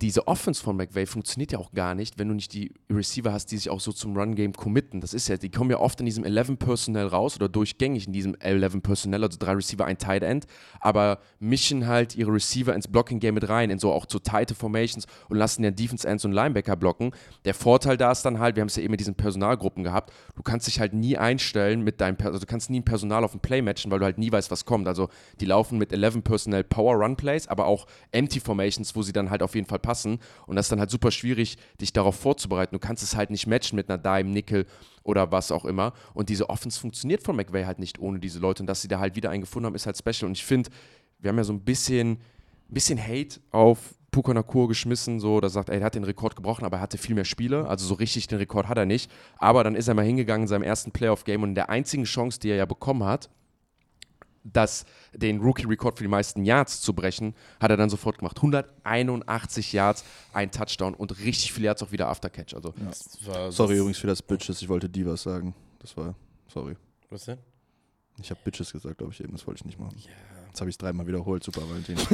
Diese 0.00 0.26
Offense 0.28 0.62
von 0.62 0.76
McVay 0.76 1.04
funktioniert 1.04 1.52
ja 1.52 1.58
auch 1.58 1.72
gar 1.72 1.94
nicht, 1.94 2.18
wenn 2.18 2.28
du 2.28 2.34
nicht 2.34 2.54
die 2.54 2.72
Receiver 2.90 3.32
hast, 3.32 3.46
die 3.52 3.58
sich 3.58 3.68
auch 3.68 3.80
so 3.80 3.92
zum 3.92 4.16
Run-Game 4.16 4.54
committen. 4.54 5.02
Das 5.02 5.12
ist 5.12 5.28
ja, 5.28 5.36
die 5.36 5.50
kommen 5.50 5.70
ja 5.70 5.78
oft 5.78 6.00
in 6.00 6.06
diesem 6.06 6.24
11-Personnel 6.24 7.08
raus 7.08 7.36
oder 7.36 7.50
durchgängig 7.50 8.06
in 8.06 8.14
diesem 8.14 8.34
11-Personnel, 8.34 9.24
also 9.24 9.36
drei 9.38 9.52
Receiver, 9.52 9.84
ein 9.84 9.98
Tight 9.98 10.22
End, 10.22 10.46
aber 10.80 11.18
mischen 11.38 11.86
halt 11.86 12.16
ihre 12.16 12.32
Receiver 12.32 12.74
ins 12.74 12.88
Blocking-Game 12.88 13.34
mit 13.34 13.48
rein, 13.50 13.68
in 13.68 13.78
so 13.78 13.92
auch 13.92 14.06
zu 14.06 14.20
tighte 14.20 14.54
Formations 14.54 15.06
und 15.28 15.36
lassen 15.36 15.64
ja 15.64 15.70
Defense-Ends 15.70 16.24
und 16.24 16.32
Linebacker 16.32 16.76
blocken. 16.76 17.12
Der 17.44 17.52
Vorteil 17.52 17.98
da 17.98 18.10
ist 18.10 18.22
dann 18.22 18.38
halt, 18.38 18.56
wir 18.56 18.62
haben 18.62 18.68
es 18.68 18.76
ja 18.76 18.82
eben 18.82 18.92
mit 18.92 19.00
diesen 19.00 19.16
Personalgruppen 19.16 19.84
gehabt, 19.84 20.14
du 20.34 20.42
kannst 20.42 20.66
dich 20.66 20.80
halt 20.80 20.94
nie 20.94 21.18
einstellen 21.18 21.82
mit 21.82 22.00
deinem, 22.00 22.16
also 22.24 22.38
du 22.38 22.46
kannst 22.46 22.70
nie 22.70 22.80
ein 22.80 22.84
Personal 22.84 23.22
auf 23.22 23.34
ein 23.34 23.40
Play 23.40 23.60
matchen, 23.60 23.90
weil 23.90 23.98
du 23.98 24.06
halt 24.06 24.16
nie 24.16 24.32
weißt, 24.32 24.50
was 24.50 24.64
kommt. 24.64 24.88
Also 24.88 25.10
die 25.40 25.46
laufen 25.46 25.76
mit 25.76 25.92
11 25.92 26.24
Personnel 26.24 26.64
Power 26.64 26.94
Run 26.94 27.16
Plays, 27.16 27.48
aber 27.48 27.66
auch 27.66 27.86
Empty 28.12 28.40
Formations, 28.40 28.96
wo 28.96 29.02
sie 29.02 29.12
dann 29.12 29.28
halt 29.28 29.42
auf 29.42 29.54
jeden 29.54 29.66
Fall 29.66 29.78
passen. 29.78 29.89
Und 30.46 30.56
das 30.56 30.66
ist 30.66 30.72
dann 30.72 30.80
halt 30.80 30.90
super 30.90 31.10
schwierig, 31.10 31.58
dich 31.80 31.92
darauf 31.92 32.16
vorzubereiten. 32.16 32.74
Du 32.74 32.78
kannst 32.78 33.02
es 33.02 33.16
halt 33.16 33.30
nicht 33.30 33.46
matchen 33.46 33.76
mit 33.76 33.88
einer 33.90 33.98
Dime, 33.98 34.30
Nickel 34.30 34.66
oder 35.02 35.32
was 35.32 35.52
auch 35.52 35.64
immer. 35.64 35.92
Und 36.14 36.28
diese 36.28 36.48
Offense 36.48 36.80
funktioniert 36.80 37.22
von 37.22 37.36
McVay 37.36 37.64
halt 37.64 37.78
nicht 37.78 37.98
ohne 37.98 38.18
diese 38.18 38.38
Leute. 38.38 38.62
Und 38.62 38.66
dass 38.66 38.82
sie 38.82 38.88
da 38.88 39.00
halt 39.00 39.16
wieder 39.16 39.30
einen 39.30 39.42
gefunden 39.42 39.66
haben, 39.66 39.74
ist 39.74 39.86
halt 39.86 39.98
special. 39.98 40.28
Und 40.28 40.36
ich 40.36 40.44
finde, 40.44 40.70
wir 41.18 41.28
haben 41.28 41.38
ja 41.38 41.44
so 41.44 41.52
ein 41.52 41.60
bisschen, 41.60 42.18
bisschen 42.68 42.98
Hate 42.98 43.40
auf 43.50 43.94
Puka 44.10 44.34
Nakur 44.34 44.66
geschmissen, 44.68 45.20
so, 45.20 45.38
er 45.38 45.48
sagt, 45.50 45.70
ey, 45.70 45.78
er 45.78 45.84
hat 45.84 45.94
den 45.94 46.04
Rekord 46.04 46.34
gebrochen, 46.34 46.64
aber 46.64 46.78
er 46.78 46.80
hatte 46.80 46.98
viel 46.98 47.14
mehr 47.14 47.24
Spiele. 47.24 47.68
Also 47.68 47.86
so 47.86 47.94
richtig 47.94 48.26
den 48.26 48.38
Rekord 48.38 48.68
hat 48.68 48.78
er 48.78 48.86
nicht. 48.86 49.10
Aber 49.38 49.62
dann 49.62 49.76
ist 49.76 49.88
er 49.88 49.94
mal 49.94 50.04
hingegangen 50.04 50.42
in 50.42 50.48
seinem 50.48 50.62
ersten 50.62 50.90
Playoff-Game 50.90 51.42
und 51.42 51.50
in 51.50 51.54
der 51.54 51.70
einzigen 51.70 52.04
Chance, 52.04 52.40
die 52.40 52.50
er 52.50 52.56
ja 52.56 52.66
bekommen 52.66 53.04
hat, 53.04 53.30
das, 54.44 54.84
den 55.12 55.40
Rookie-Rekord 55.40 55.98
für 55.98 56.04
die 56.04 56.08
meisten 56.08 56.44
Yards 56.44 56.80
zu 56.80 56.94
brechen, 56.94 57.34
hat 57.60 57.70
er 57.70 57.76
dann 57.76 57.90
sofort 57.90 58.18
gemacht. 58.18 58.38
181 58.38 59.72
Yards, 59.72 60.04
ein 60.32 60.50
Touchdown 60.50 60.94
und 60.94 61.18
richtig 61.18 61.52
viele 61.52 61.66
Yards 61.66 61.82
auch 61.82 61.92
wieder 61.92 62.08
Aftercatch. 62.08 62.54
Also 62.54 62.74
war, 63.24 63.52
Sorry 63.52 63.76
übrigens 63.76 63.98
für 63.98 64.06
das 64.06 64.22
Bitches, 64.22 64.62
ich 64.62 64.68
wollte 64.68 64.88
Divas 64.88 65.22
sagen. 65.22 65.54
Das 65.80 65.96
war, 65.96 66.14
sorry. 66.48 66.76
Was 67.10 67.24
denn? 67.24 67.38
Ich 68.22 68.30
habe 68.30 68.40
Bitches 68.44 68.72
gesagt, 68.72 68.98
glaube 68.98 69.12
ich 69.12 69.20
eben, 69.20 69.32
das 69.32 69.46
wollte 69.46 69.60
ich 69.60 69.64
nicht 69.64 69.78
machen. 69.78 69.96
Jetzt 70.48 70.60
habe 70.60 70.68
ich 70.68 70.74
es 70.74 70.78
dreimal 70.78 71.06
wiederholt, 71.06 71.42
super 71.44 71.62
Valentin. 71.68 71.96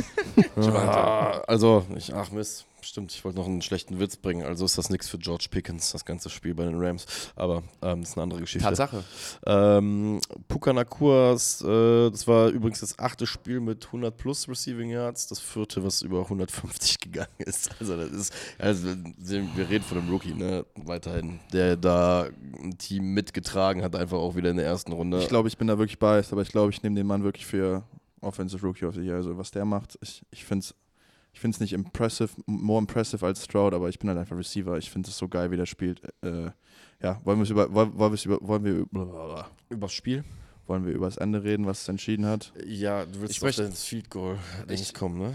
Ah, 0.56 1.42
also, 1.46 1.86
ich, 1.96 2.14
ach 2.14 2.30
Mist, 2.30 2.66
stimmt, 2.86 3.12
ich 3.12 3.24
wollte 3.24 3.38
noch 3.38 3.46
einen 3.46 3.62
schlechten 3.62 3.98
Witz 3.98 4.16
bringen. 4.16 4.44
Also 4.44 4.64
ist 4.64 4.78
das 4.78 4.90
nichts 4.90 5.08
für 5.08 5.18
George 5.18 5.46
Pickens, 5.50 5.92
das 5.92 6.04
ganze 6.04 6.30
Spiel 6.30 6.54
bei 6.54 6.64
den 6.64 6.78
Rams. 6.78 7.06
Aber 7.34 7.62
ähm, 7.82 8.00
das 8.00 8.10
ist 8.10 8.16
eine 8.16 8.22
andere 8.24 8.40
Geschichte. 8.40 8.66
Tatsache. 8.66 9.04
Ähm, 9.46 10.20
Puka 10.48 10.72
Nakuas, 10.72 11.62
äh, 11.62 12.10
das 12.10 12.26
war 12.26 12.48
übrigens 12.48 12.80
das 12.80 12.98
achte 12.98 13.26
Spiel 13.26 13.60
mit 13.60 13.86
100 13.86 14.16
plus 14.16 14.48
Receiving 14.48 14.90
Yards, 14.90 15.26
das 15.28 15.40
vierte, 15.40 15.84
was 15.84 16.02
über 16.02 16.22
150 16.22 17.00
gegangen 17.00 17.28
ist. 17.38 17.70
Also 17.80 17.96
das 17.96 18.10
ist, 18.10 18.34
also 18.58 18.88
wir 19.18 19.68
reden 19.68 19.84
von 19.84 19.98
einem 19.98 20.10
Rookie, 20.10 20.34
ne, 20.34 20.64
weiterhin, 20.76 21.40
der 21.52 21.76
da 21.76 22.28
ein 22.62 22.78
Team 22.78 23.14
mitgetragen 23.14 23.82
hat, 23.82 23.96
einfach 23.96 24.18
auch 24.18 24.36
wieder 24.36 24.50
in 24.50 24.56
der 24.56 24.66
ersten 24.66 24.92
Runde. 24.92 25.20
Ich 25.20 25.28
glaube, 25.28 25.48
ich 25.48 25.58
bin 25.58 25.68
da 25.68 25.78
wirklich 25.78 25.98
biased, 25.98 26.32
aber 26.32 26.42
ich 26.42 26.50
glaube, 26.50 26.70
ich 26.70 26.82
nehme 26.82 26.96
den 26.96 27.06
Mann 27.06 27.24
wirklich 27.24 27.46
für 27.46 27.84
Offensive 28.20 28.64
Rookie 28.66 28.84
of 28.84 28.94
the 28.94 29.00
Year. 29.00 29.16
Also 29.16 29.36
was 29.36 29.50
der 29.50 29.64
macht, 29.64 29.98
ich, 30.00 30.24
ich 30.30 30.44
finde 30.44 30.64
es 30.64 30.74
ich 31.36 31.40
find's 31.40 31.60
nicht 31.60 31.74
impressive, 31.74 32.30
more 32.46 32.78
impressive 32.78 33.24
als 33.26 33.44
Stroud, 33.44 33.74
aber 33.74 33.90
ich 33.90 33.98
bin 33.98 34.08
halt 34.08 34.18
einfach 34.18 34.38
Receiver. 34.38 34.78
Ich 34.78 34.90
finde 34.90 35.10
es 35.10 35.18
so 35.18 35.28
geil, 35.28 35.50
wie 35.50 35.58
der 35.58 35.66
spielt. 35.66 36.00
Äh, 36.22 36.50
ja, 37.02 37.20
wollen 37.24 37.38
wir 37.38 37.50
über, 37.50 37.74
wollen, 37.74 37.98
wollen 37.98 38.16
über, 38.24 38.38
wollen 38.40 38.64
wir 38.64 38.72
über, 38.76 39.50
Übers 39.68 39.92
Spiel? 39.92 40.24
wollen 40.66 40.86
wir 40.86 40.94
über 40.94 41.04
das 41.04 41.18
Ende 41.18 41.44
reden, 41.44 41.66
was 41.66 41.82
es 41.82 41.88
entschieden 41.88 42.24
hat? 42.24 42.54
Ja, 42.66 43.04
du 43.04 43.20
willst 43.20 43.36
Ich 43.36 43.42
auf 43.44 43.54
das 43.54 43.84
Field 43.84 44.08
Goal 44.08 44.38
Ich- 44.68 44.80
nicht 44.80 44.94
kommen, 44.94 45.18
ne? 45.18 45.34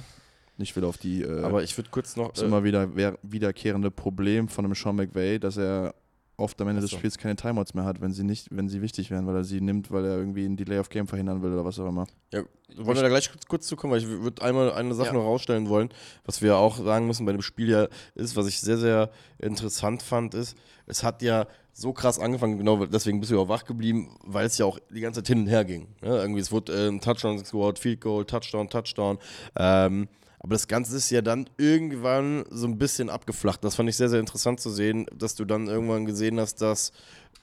Ich 0.58 0.76
will 0.76 0.84
auf 0.86 0.98
die 0.98 1.22
äh, 1.22 1.44
Aber 1.44 1.62
ich 1.62 1.78
würde 1.78 1.92
kurz 1.92 2.16
noch. 2.16 2.32
das 2.34 2.42
immer 2.42 2.64
wieder 2.64 2.90
wiederkehrende 3.22 3.92
Problem 3.92 4.48
von 4.48 4.66
einem 4.66 4.74
Sean 4.74 4.96
McVay, 4.96 5.38
dass 5.38 5.58
er 5.58 5.94
oft 6.42 6.60
am 6.62 6.68
Ende 6.68 6.80
Ach 6.80 6.84
des 6.84 6.92
so. 6.92 6.98
Spiels 6.98 7.18
keine 7.18 7.36
Timeouts 7.36 7.74
mehr 7.74 7.86
hat, 7.86 8.02
wenn 8.02 8.12
sie 8.12 8.24
nicht, 8.24 8.48
wenn 8.52 8.68
sie 8.68 8.82
wichtig 8.82 9.10
wären, 9.12 9.26
weil 9.28 9.36
er 9.36 9.44
sie 9.44 9.62
nimmt, 9.62 9.92
weil 9.92 10.04
er 10.06 10.18
irgendwie 10.18 10.46
ein 10.46 10.58
Delay 10.58 10.80
of 10.80 10.90
Game 10.90 11.08
verhindern 11.08 11.42
will 11.42 11.54
oder 11.54 11.64
was 11.64 11.80
auch 11.80 11.88
immer. 11.88 12.06
Ja, 12.34 12.42
wollen 12.78 12.98
wir 12.98 13.04
da 13.04 13.10
gleich 13.10 13.30
kurz, 13.32 13.46
kurz 13.46 13.68
zukommen, 13.68 13.94
weil 13.94 14.00
ich 14.02 14.08
würde 14.08 14.42
einmal 14.42 14.72
eine 14.74 14.94
Sache 14.94 15.08
Ja. 15.08 15.14
noch 15.14 15.24
rausstellen 15.24 15.70
wollen, 15.70 15.90
was 16.26 16.42
wir 16.42 16.58
auch 16.58 16.78
sagen 16.78 17.08
müssen 17.08 17.26
bei 17.26 17.32
dem 17.32 17.42
Spiel 17.42 17.70
ja 17.70 17.88
ist, 18.16 18.36
was 18.36 18.48
ich 18.48 18.60
sehr, 18.60 18.78
sehr 18.78 19.10
interessant 19.40 20.02
fand, 20.04 20.34
ist, 20.34 20.58
es 20.86 21.04
hat 21.04 21.22
ja 21.22 21.48
so 21.74 21.94
krass 21.94 22.20
angefangen, 22.20 22.58
genau 22.58 22.86
deswegen 22.86 23.20
bist 23.20 23.32
du 23.32 23.36
ja 23.36 23.42
auch 23.42 23.48
wach 23.50 23.64
geblieben, 23.66 24.18
weil 24.26 24.46
es 24.46 24.58
ja 24.58 24.66
auch 24.66 24.78
die 24.94 25.00
ganze 25.00 25.22
Zeit 25.24 25.28
hin 25.28 25.40
und 25.44 25.48
her 25.48 25.64
ging. 25.64 25.88
Ne? 26.02 26.18
Irgendwie, 26.18 26.42
es 26.42 26.52
wurde 26.52 26.74
äh, 26.74 26.88
ein 26.90 27.00
Touchdown 27.00 27.38
gescored, 27.38 27.80
Field 27.80 28.02
Goal, 28.02 28.26
Touchdown, 28.26 28.70
Touchdown. 28.70 29.18
Ähm, 29.56 30.08
aber 30.44 30.54
das 30.56 30.68
Ganze 30.68 30.98
ist 30.98 31.10
ja 31.12 31.22
dann 31.22 31.48
irgendwann 31.58 32.46
so 32.50 32.66
ein 32.66 32.80
bisschen 32.80 33.10
abgeflacht. 33.12 33.64
Das 33.64 33.76
fand 33.76 33.90
ich 33.90 33.96
sehr, 33.96 34.10
sehr 34.10 34.20
interessant 34.20 34.60
zu 34.60 34.72
sehen, 34.72 35.06
dass 35.16 35.36
du 35.36 35.46
dann 35.46 35.68
irgendwann 35.68 36.06
gesehen 36.06 36.40
hast, 36.40 36.62
dass 36.62 36.92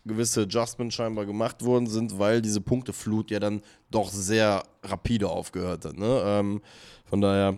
gewisse 0.05 0.43
Adjustments 0.43 0.97
scheinbar 0.97 1.25
gemacht 1.25 1.65
worden 1.65 1.87
sind, 1.87 2.19
weil 2.19 2.43
diese 2.43 2.61
Punkteflut 2.61 3.31
ja 3.31 3.39
dann 3.39 3.63
doch 3.91 4.11
sehr 4.11 4.65
rapide 4.83 5.29
aufgehört 5.29 5.85
hat. 5.85 5.97
Ne? 5.97 6.23
Ähm, 6.25 6.61
von 7.05 7.21
daher, 7.21 7.57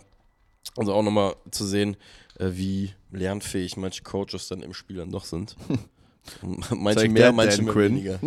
also 0.77 0.93
auch 0.93 1.03
nochmal 1.03 1.35
zu 1.51 1.65
sehen, 1.65 1.97
äh, 2.39 2.51
wie 2.53 2.93
lernfähig 3.11 3.79
manche 3.79 4.03
Coaches 4.03 4.49
dann 4.49 4.62
im 4.62 4.75
Spiel 4.75 4.97
dann 4.97 5.11
doch 5.11 5.25
sind. 5.25 5.57
manche 6.77 7.01
Zeig 7.01 7.12
mehr, 7.12 7.33
manche 7.33 7.75
weniger. 7.75 8.19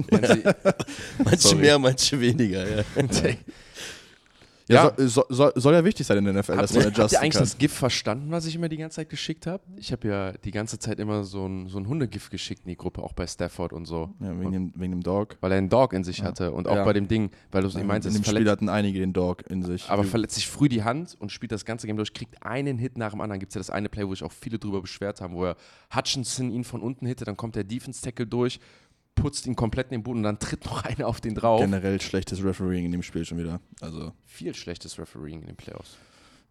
Manche 1.24 1.56
mehr, 1.58 1.78
manche 1.78 2.20
weniger. 2.20 2.78
Ja. 2.78 2.84
Ja, 4.74 4.94
Ja. 4.98 5.08
Soll, 5.08 5.26
soll, 5.30 5.52
soll 5.56 5.74
ja 5.74 5.84
wichtig 5.86 6.06
sein 6.08 6.18
in 6.18 6.26
der 6.26 6.34
NFL, 6.34 6.58
dass 6.58 6.72
Habt 6.72 6.74
man 6.74 6.82
ihr, 6.82 6.86
habt 6.88 7.00
adjusten 7.00 7.16
ihr 7.18 7.22
eigentlich 7.22 7.34
kann. 7.34 7.42
das 7.44 7.58
GIF 7.58 7.74
verstanden, 7.74 8.32
was 8.32 8.46
ich 8.46 8.56
immer 8.56 8.70
die 8.70 8.78
ganze 8.78 8.96
Zeit 8.98 9.10
geschickt 9.10 9.48
habe? 9.48 9.64
Ich 9.78 9.92
habe 9.92 10.08
ja 10.08 10.32
die 10.34 10.52
ganze 10.52 10.80
Zeit 10.80 11.00
immer 11.00 11.24
so 11.24 11.46
ein, 11.48 11.68
so 11.68 11.78
ein 11.78 11.88
Hundegif 11.88 12.30
geschickt 12.30 12.62
in 12.66 12.70
die 12.70 12.78
Gruppe, 12.78 13.02
auch 13.04 13.14
bei 13.14 13.26
Stafford 13.28 13.74
und 13.74 13.86
so. 13.86 14.10
ja, 14.20 14.40
wegen, 14.40 14.52
dem, 14.52 14.74
wegen 14.76 14.92
dem 14.92 15.04
Dog. 15.04 15.38
Weil 15.42 15.52
er 15.52 15.58
einen 15.58 15.70
Dog 15.70 15.94
in 15.94 16.04
sich 16.04 16.24
hatte 16.24 16.52
und 16.52 16.68
auch 16.68 16.76
Ja. 16.76 16.84
bei 16.86 16.94
dem 16.94 17.08
Ding, 17.08 17.30
weil 17.52 17.64
du 17.64 17.70
ja, 17.70 17.84
meinst, 17.84 18.08
in 18.08 18.14
es 18.16 18.22
dem 18.22 18.26
Spiel 18.36 18.50
hatten 18.50 18.70
einige 18.70 19.00
den 19.00 19.14
Dog 19.14 19.44
in 19.50 19.64
sich. 19.64 19.90
aber 19.90 20.04
verletzt 20.04 20.36
sich 20.36 20.48
früh 20.48 20.70
die 20.70 20.84
Hand 20.84 21.16
und 21.20 21.32
spielt 21.32 21.52
das 21.52 21.66
ganze 21.66 21.88
Game 21.88 21.98
durch, 21.98 22.14
kriegt 22.14 22.44
einen 22.44 22.78
Hit 22.78 22.98
nach 22.98 23.12
dem 23.12 23.22
anderen. 23.22 23.40
Gibt 23.40 23.52
es 23.52 23.56
ja 23.56 23.60
das 23.60 23.70
eine 23.70 23.90
Play, 23.90 24.06
wo 24.08 24.12
sich 24.14 24.24
auch 24.24 24.32
viele 24.32 24.60
drüber 24.60 24.82
beschwert 24.82 25.22
haben, 25.22 25.36
wo 25.36 25.46
er 25.46 25.56
Hutchinson 25.96 26.52
ihn 26.52 26.64
von 26.64 26.82
unten 26.82 27.06
hitte, 27.06 27.26
dann 27.26 27.38
kommt 27.38 27.56
der 27.56 27.64
Defense-Tackle 27.64 28.26
durch, 28.28 28.60
putzt 29.16 29.46
ihn 29.48 29.56
komplett 29.56 29.88
in 29.88 30.00
den 30.00 30.04
Boden 30.04 30.20
und 30.20 30.24
dann 30.24 30.40
tritt 30.40 30.66
noch 30.66 30.84
einer 30.86 31.08
auf 31.08 31.22
den 31.22 31.36
drauf. 31.36 31.60
Generell 31.62 32.00
schlechtes 32.02 32.44
Refereeing 32.44 32.86
in 32.86 32.92
dem 32.92 33.04
Spiel 33.04 33.26
schon 33.26 33.38
wieder. 33.38 33.60
Also, 33.82 34.12
Viel 34.26 34.54
schlechtes 34.56 34.98
Refereeing 35.00 35.42
in 35.42 35.48
den 35.48 35.56
Playoffs. 35.56 35.98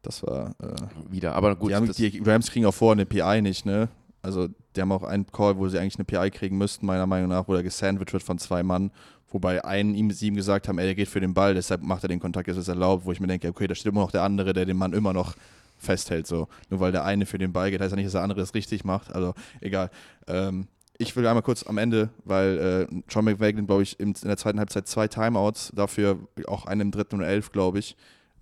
das 0.03 0.23
war. 0.23 0.55
Äh, 0.61 1.11
Wieder, 1.11 1.35
aber 1.35 1.57
gut. 1.57 1.71
die, 1.71 1.75
haben, 1.75 1.87
das, 1.87 1.97
die 1.97 2.23
Rams 2.25 2.51
kriegen 2.51 2.67
auch 2.67 2.75
vor 2.75 2.93
eine 2.93 3.07
PI 3.07 3.43
nicht, 3.43 3.67
ne? 3.67 3.89
Also, 4.23 4.49
die 4.77 4.81
haben 4.81 4.93
auch 4.93 5.03
einen 5.03 5.27
Call, 5.27 5.59
wo 5.59 5.69
sie 5.69 5.79
eigentlich 5.79 5.97
eine 5.97 6.05
PI 6.05 6.31
kriegen 6.31 6.57
müssten, 6.57 6.87
meiner 6.87 7.07
Meinung 7.07 7.29
nach, 7.29 7.49
wo 7.49 7.55
er 7.55 7.63
gesandwiched 7.65 8.13
wird 8.13 8.23
von 8.23 8.39
zwei 8.39 8.63
Mann. 8.63 8.93
Wobei 9.29 9.65
einen 9.65 9.95
ihm, 9.95 10.11
sie 10.11 10.29
ihm 10.29 10.37
gesagt 10.37 10.69
haben, 10.69 10.79
ey, 10.79 10.85
der 10.85 10.95
geht 10.95 11.09
für 11.09 11.21
den 11.21 11.35
Ball, 11.35 11.55
deshalb 11.55 11.83
macht 11.83 12.05
er 12.05 12.09
den 12.09 12.21
Kontakt, 12.21 12.49
das 12.49 12.57
ist 12.57 12.69
erlaubt. 12.69 13.05
Wo 13.05 13.13
ich 13.13 13.19
mir 13.19 13.27
denke, 13.27 13.49
okay, 13.49 13.67
da 13.67 13.75
steht 13.75 13.91
immer 13.91 14.03
noch 14.03 14.13
der 14.13 14.23
andere, 14.23 14.53
der 14.53 14.67
den 14.67 14.77
Mann 14.77 14.93
immer 14.93 15.13
noch 15.13 15.35
festhält. 15.79 16.27
So. 16.27 16.49
Nur 16.71 16.81
weil 16.81 16.93
der 16.93 17.05
eine 17.05 17.27
für 17.27 17.39
den 17.39 17.53
Ball 17.53 17.71
geht, 17.71 17.81
heißt 17.81 17.91
ja 17.91 17.97
nicht, 17.97 18.07
dass 18.07 18.13
der 18.13 18.23
andere 18.23 18.43
es 18.43 18.55
richtig 18.55 18.85
macht. 18.85 19.13
Also, 19.13 19.35
egal. 19.61 19.91
Ähm, 20.29 20.69
ich 20.99 21.17
will 21.17 21.27
einmal 21.27 21.43
kurz 21.43 21.67
am 21.67 21.79
Ende, 21.79 22.11
weil 22.25 22.89
äh, 22.91 22.95
John 23.09 23.25
McVay 23.25 23.53
glaube 23.53 23.83
ich, 23.83 23.99
in, 23.99 24.09
in 24.09 24.29
der 24.29 24.37
zweiten 24.37 24.59
Halbzeit 24.59 24.87
zwei 24.87 25.09
Timeouts, 25.09 25.73
dafür 25.75 26.19
auch 26.47 26.67
einen 26.67 26.81
im 26.83 26.91
dritten 26.91 27.17
und 27.17 27.23
elf, 27.23 27.53
glaube 27.53 27.79
ich, 27.79 27.97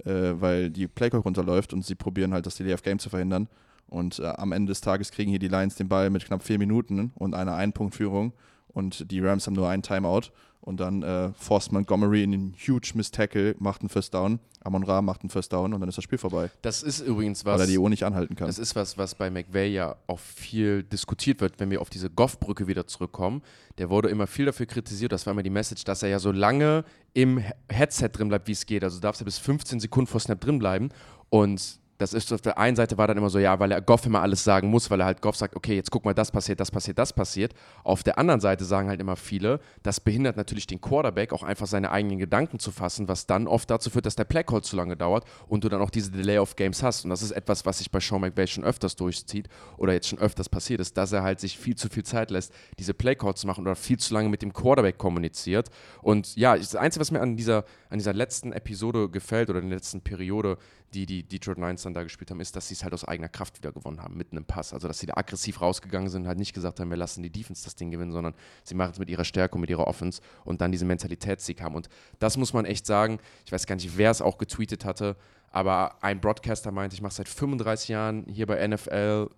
äh, 0.05 0.33
weil 0.35 0.71
die 0.71 0.89
Playclock 0.89 1.25
runterläuft 1.25 1.73
und 1.73 1.85
sie 1.85 1.95
probieren 1.95 2.33
halt 2.33 2.47
das 2.47 2.57
Delay 2.57 2.75
of 2.75 2.83
Game 2.83 2.99
zu 2.99 3.11
verhindern. 3.11 3.49
Und 3.89 4.19
äh, 4.21 4.27
am 4.27 4.53
Ende 4.53 4.71
des 4.71 4.81
Tages 4.81 5.11
kriegen 5.11 5.31
hier 5.31 5.41
die 5.41 5.49
Lions 5.49 5.75
den 5.75 5.89
Ball 5.89 6.11
mit 6.11 6.25
knapp 6.25 6.43
vier 6.43 6.59
Minuten 6.59 7.13
und 7.17 7.35
einer 7.35 7.55
Einpunktführung 7.55 8.33
und 8.73 9.11
die 9.11 9.21
Rams 9.21 9.47
haben 9.47 9.55
nur 9.55 9.69
einen 9.69 9.83
Timeout. 9.83 10.31
Und 10.63 10.79
dann 10.79 11.03
äh, 11.03 11.33
forst 11.39 11.73
Montgomery 11.73 12.23
in 12.23 12.33
den 12.33 12.53
huge 12.55 12.91
Miss 12.95 13.11
Tackle, 13.11 13.57
macht 13.59 13.81
einen 13.81 13.89
First 13.89 14.13
Down. 14.13 14.41
Amon 14.63 14.83
Ra 14.83 15.01
macht 15.01 15.23
einen 15.23 15.31
First 15.31 15.55
Down 15.55 15.73
und 15.73 15.81
dann 15.81 15.89
ist 15.89 15.97
das 15.97 16.05
Spiel 16.05 16.19
vorbei, 16.19 16.51
das 16.61 16.83
ist 16.83 17.01
übrigens 17.01 17.47
weil 17.47 17.55
was. 17.55 17.63
er 17.63 17.67
die 17.67 17.79
Uhr 17.79 17.89
nicht 17.89 18.05
anhalten 18.05 18.37
kann. 18.37 18.47
Das 18.47 18.59
ist 18.59 18.77
was, 18.77 18.99
was 18.99 19.15
bei 19.15 19.31
McVay 19.31 19.73
ja 19.73 19.97
auch 20.07 20.19
viel 20.19 20.83
diskutiert 20.83 21.41
wird, 21.41 21.59
wenn 21.61 21.71
wir 21.71 21.81
auf 21.81 21.89
diese 21.89 22.11
Goff-Brücke 22.11 22.67
wieder 22.67 22.87
zurückkommen. 22.87 23.41
Der 23.79 23.89
wurde 23.89 24.11
immer 24.11 24.27
viel 24.27 24.45
dafür 24.45 24.67
kritisiert, 24.67 25.13
das 25.13 25.25
war 25.25 25.31
immer 25.33 25.43
die 25.43 25.49
Message, 25.49 25.85
dass 25.85 26.03
er 26.03 26.11
ja 26.11 26.19
so 26.19 26.31
lange 26.31 26.85
im 27.15 27.39
He- 27.39 27.53
Headset 27.71 28.11
drin 28.13 28.29
bleibt, 28.29 28.47
wie 28.47 28.53
es 28.53 28.67
geht. 28.67 28.85
Also 28.85 28.99
du 28.99 29.01
darfst 29.01 29.23
ja 29.23 29.25
bis 29.25 29.39
15 29.39 29.81
Sekunden 29.81 30.09
vor 30.09 30.21
Snap 30.21 30.43
drin 30.43 30.59
bleiben. 30.59 30.91
Und 31.31 31.80
das 32.01 32.15
ist 32.15 32.33
auf 32.33 32.41
der 32.41 32.57
einen 32.57 32.77
Seite 32.77 32.97
war 32.97 33.07
dann 33.07 33.19
immer 33.19 33.29
so, 33.29 33.39
ja, 33.39 33.61
weil 33.61 33.71
er 33.73 33.83
Goff 33.83 34.07
immer 34.07 34.23
alles 34.23 34.43
sagen 34.43 34.69
muss, 34.69 34.91
weil 34.91 35.01
er 35.01 35.07
halt 35.07 35.21
Goff 35.21 35.37
sagt, 35.37 35.55
okay, 35.55 35.77
jetzt 35.77 35.91
guck 35.91 36.07
mal, 36.07 36.15
das 36.15 36.31
passiert, 36.31 36.59
das 36.59 36.71
passiert, 36.71 36.99
das 36.99 37.13
passiert. 37.13 37.53
Auf 37.85 38.03
der 38.03 38.17
anderen 38.17 38.41
Seite 38.41 38.65
sagen 38.65 38.89
halt 38.89 39.01
immer 39.01 39.17
viele, 39.17 39.61
das 39.83 40.01
behindert 40.01 40.39
natürlich 40.39 40.67
den 40.67 40.81
Quarterback 40.81 41.35
auch 41.35 41.43
einfach 41.43 41.67
seine 41.67 41.91
eigenen 41.91 42.19
Gedanken 42.19 42.59
zu 42.59 42.71
fassen, 42.71 43.07
was 43.07 43.27
dann 43.27 43.47
oft 43.47 43.69
dazu 43.69 43.91
führt, 43.91 44.07
dass 44.07 44.17
der 44.17 44.25
Playcall 44.25 44.63
zu 44.63 44.77
lange 44.77 44.97
dauert 44.97 45.25
und 45.47 45.63
du 45.63 45.69
dann 45.69 45.83
auch 45.83 45.91
diese 45.91 46.11
Delay 46.11 46.39
of 46.39 46.57
Games 46.57 46.83
hast. 46.83 47.05
Und 47.05 47.11
das 47.11 47.21
ist 47.21 47.33
etwas, 47.33 47.67
was 47.67 47.79
sich 47.79 47.91
bei 47.91 48.01
Sean 48.01 48.23
McVay 48.23 48.47
schon 48.47 48.65
öfters 48.65 48.97
durchzieht 48.97 49.51
oder 49.77 49.93
jetzt 49.93 50.09
schon 50.09 50.19
öfters 50.19 50.49
passiert 50.49 50.81
ist, 50.81 50.97
dass 50.97 51.13
er 51.13 51.23
halt 51.23 51.39
sich 51.39 51.59
viel 51.59 51.77
zu 51.77 51.91
viel 51.91 52.05
Zeit 52.05 52.31
lässt, 52.31 52.55
diese 52.79 52.95
Playcalls 52.95 53.43
zu 53.43 53.47
machen 53.47 53.61
oder 53.61 53.77
viel 53.77 53.99
zu 53.99 54.15
lange 54.15 54.31
mit 54.31 54.41
dem 54.41 54.55
Quarterback 54.55 54.97
kommuniziert. 54.97 55.69
Und 56.01 56.35
ja, 56.37 56.57
das 56.57 56.77
Einzige, 56.77 57.03
was 57.03 57.11
mir 57.11 57.21
an 57.21 57.37
dieser, 57.37 57.67
an 57.91 57.99
dieser 57.99 58.15
letzten 58.15 58.53
Episode 58.53 59.11
gefällt 59.11 59.51
oder 59.51 59.59
in 59.59 59.69
der 59.69 59.77
letzten 59.77 60.01
Periode, 60.01 60.57
die 60.95 61.07
die 61.07 61.23
Detroit 61.23 61.59
Lions 61.59 61.83
dann 61.83 61.95
da 61.95 62.03
gespielt 62.03 62.31
haben, 62.31 62.41
ist, 62.41 62.57
dass 62.57 62.69
sie 62.69 62.75
es 62.75 62.83
halt 62.83 62.93
aus 62.95 63.05
eigener 63.05 63.29
Kraft 63.29 63.57
wieder 63.59 63.73
gewonnen 63.73 64.03
haben, 64.03 64.17
mit 64.17 64.33
einem 64.33 64.45
Pass. 64.45 64.73
Also, 64.73 64.89
dass 64.89 64.99
sie 64.99 65.07
da 65.07 65.15
aggressiv 65.17 65.61
rausgegangen 65.61 66.09
sind, 66.09 66.27
halt 66.27 66.39
nicht 66.39 66.53
gesagt 66.53 66.81
haben, 66.81 66.91
wir 66.91 66.97
lassen 66.97 67.23
die 67.23 67.31
Defense 67.31 67.65
das 67.65 67.77
Ding 67.77 67.91
gewinnen, 67.91 68.13
sondern 68.13 68.35
sie 68.65 68.75
machen 68.75 68.93
es 68.93 68.99
mit 68.99 69.09
ihrer 69.11 69.25
Stärke 69.25 69.55
und 69.55 69.61
mit 69.61 69.71
ihrer 69.71 69.87
Offense 69.87 70.21
und 70.45 70.61
dann 70.61 70.73
diese 70.73 70.85
Mentalitätssieg 70.85 71.61
haben. 71.61 71.75
Und 71.75 71.89
das 72.19 72.37
muss 72.37 72.53
man 72.53 72.65
echt 72.65 72.87
sagen. 72.87 73.19
Ich 73.47 73.53
weiß 73.53 73.67
gar 73.67 73.77
nicht, 73.77 73.97
wer 73.97 74.11
es 74.11 74.21
auch 74.21 74.39
getweetet 74.39 74.85
hatte, 74.85 75.17
aber 75.51 76.03
ein 76.03 76.21
Broadcaster 76.21 76.71
meinte, 76.71 76.95
ich 76.95 77.03
mache 77.03 77.15
seit 77.15 77.29
35 77.29 77.89
Jahren 77.89 78.25
hier 78.27 78.47
bei 78.47 78.67
NFL, 78.67 79.29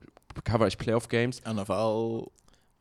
cover 0.45 0.67
ich 0.67 0.79
Playoff 0.79 1.09
Games 1.09 1.43
NFL. 1.45 2.27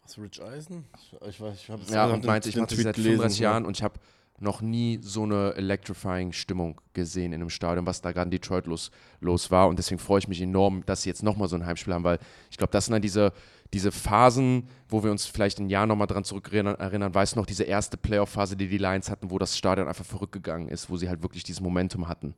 Was, 0.03 0.17
Rich 0.17 0.41
Eisen? 0.41 0.85
Ich, 1.27 1.39
weiß, 1.39 1.55
ich 1.55 1.69
habe 1.69 1.81
Ja, 1.89 2.07
und 2.07 2.25
meinte, 2.25 2.49
ich 2.49 2.55
mache 2.55 2.75
seit 2.75 2.95
35 2.95 3.39
Jahren 3.39 3.65
und 3.65 3.77
ich 3.77 3.83
habe 3.83 3.99
noch 4.41 4.61
nie 4.61 4.99
so 5.01 5.23
eine 5.23 5.53
electrifying 5.55 6.31
Stimmung 6.31 6.81
gesehen 6.93 7.33
in 7.33 7.41
einem 7.41 7.49
Stadion, 7.49 7.85
was 7.85 8.01
da 8.01 8.11
gerade 8.11 8.27
in 8.27 8.31
Detroit 8.31 8.65
los, 8.67 8.91
los 9.19 9.51
war. 9.51 9.67
Und 9.67 9.77
deswegen 9.79 9.99
freue 9.99 10.19
ich 10.19 10.27
mich 10.27 10.41
enorm, 10.41 10.83
dass 10.85 11.03
sie 11.03 11.09
jetzt 11.09 11.23
nochmal 11.23 11.47
so 11.47 11.55
ein 11.55 11.65
Heimspiel 11.65 11.93
haben, 11.93 12.03
weil 12.03 12.19
ich 12.49 12.57
glaube, 12.57 12.71
das 12.71 12.85
sind 12.85 12.93
dann 12.93 13.01
diese, 13.01 13.33
diese 13.73 13.91
Phasen, 13.91 14.67
wo 14.89 15.03
wir 15.03 15.11
uns 15.11 15.25
vielleicht 15.25 15.59
ein 15.59 15.69
Jahr 15.69 15.85
nochmal 15.85 16.07
dran 16.07 16.23
zurückerinnern, 16.23 16.75
erinnern. 16.75 17.13
Weißt 17.13 17.35
du 17.35 17.39
noch, 17.39 17.45
diese 17.45 17.63
erste 17.63 17.97
Playoff-Phase, 17.97 18.57
die 18.57 18.67
die 18.67 18.77
Lions 18.77 19.09
hatten, 19.09 19.29
wo 19.31 19.37
das 19.37 19.57
Stadion 19.57 19.87
einfach 19.87 20.05
verrückt 20.05 20.33
gegangen 20.33 20.67
ist, 20.69 20.89
wo 20.89 20.97
sie 20.97 21.07
halt 21.07 21.21
wirklich 21.21 21.43
dieses 21.43 21.61
Momentum 21.61 22.07
hatten. 22.07 22.33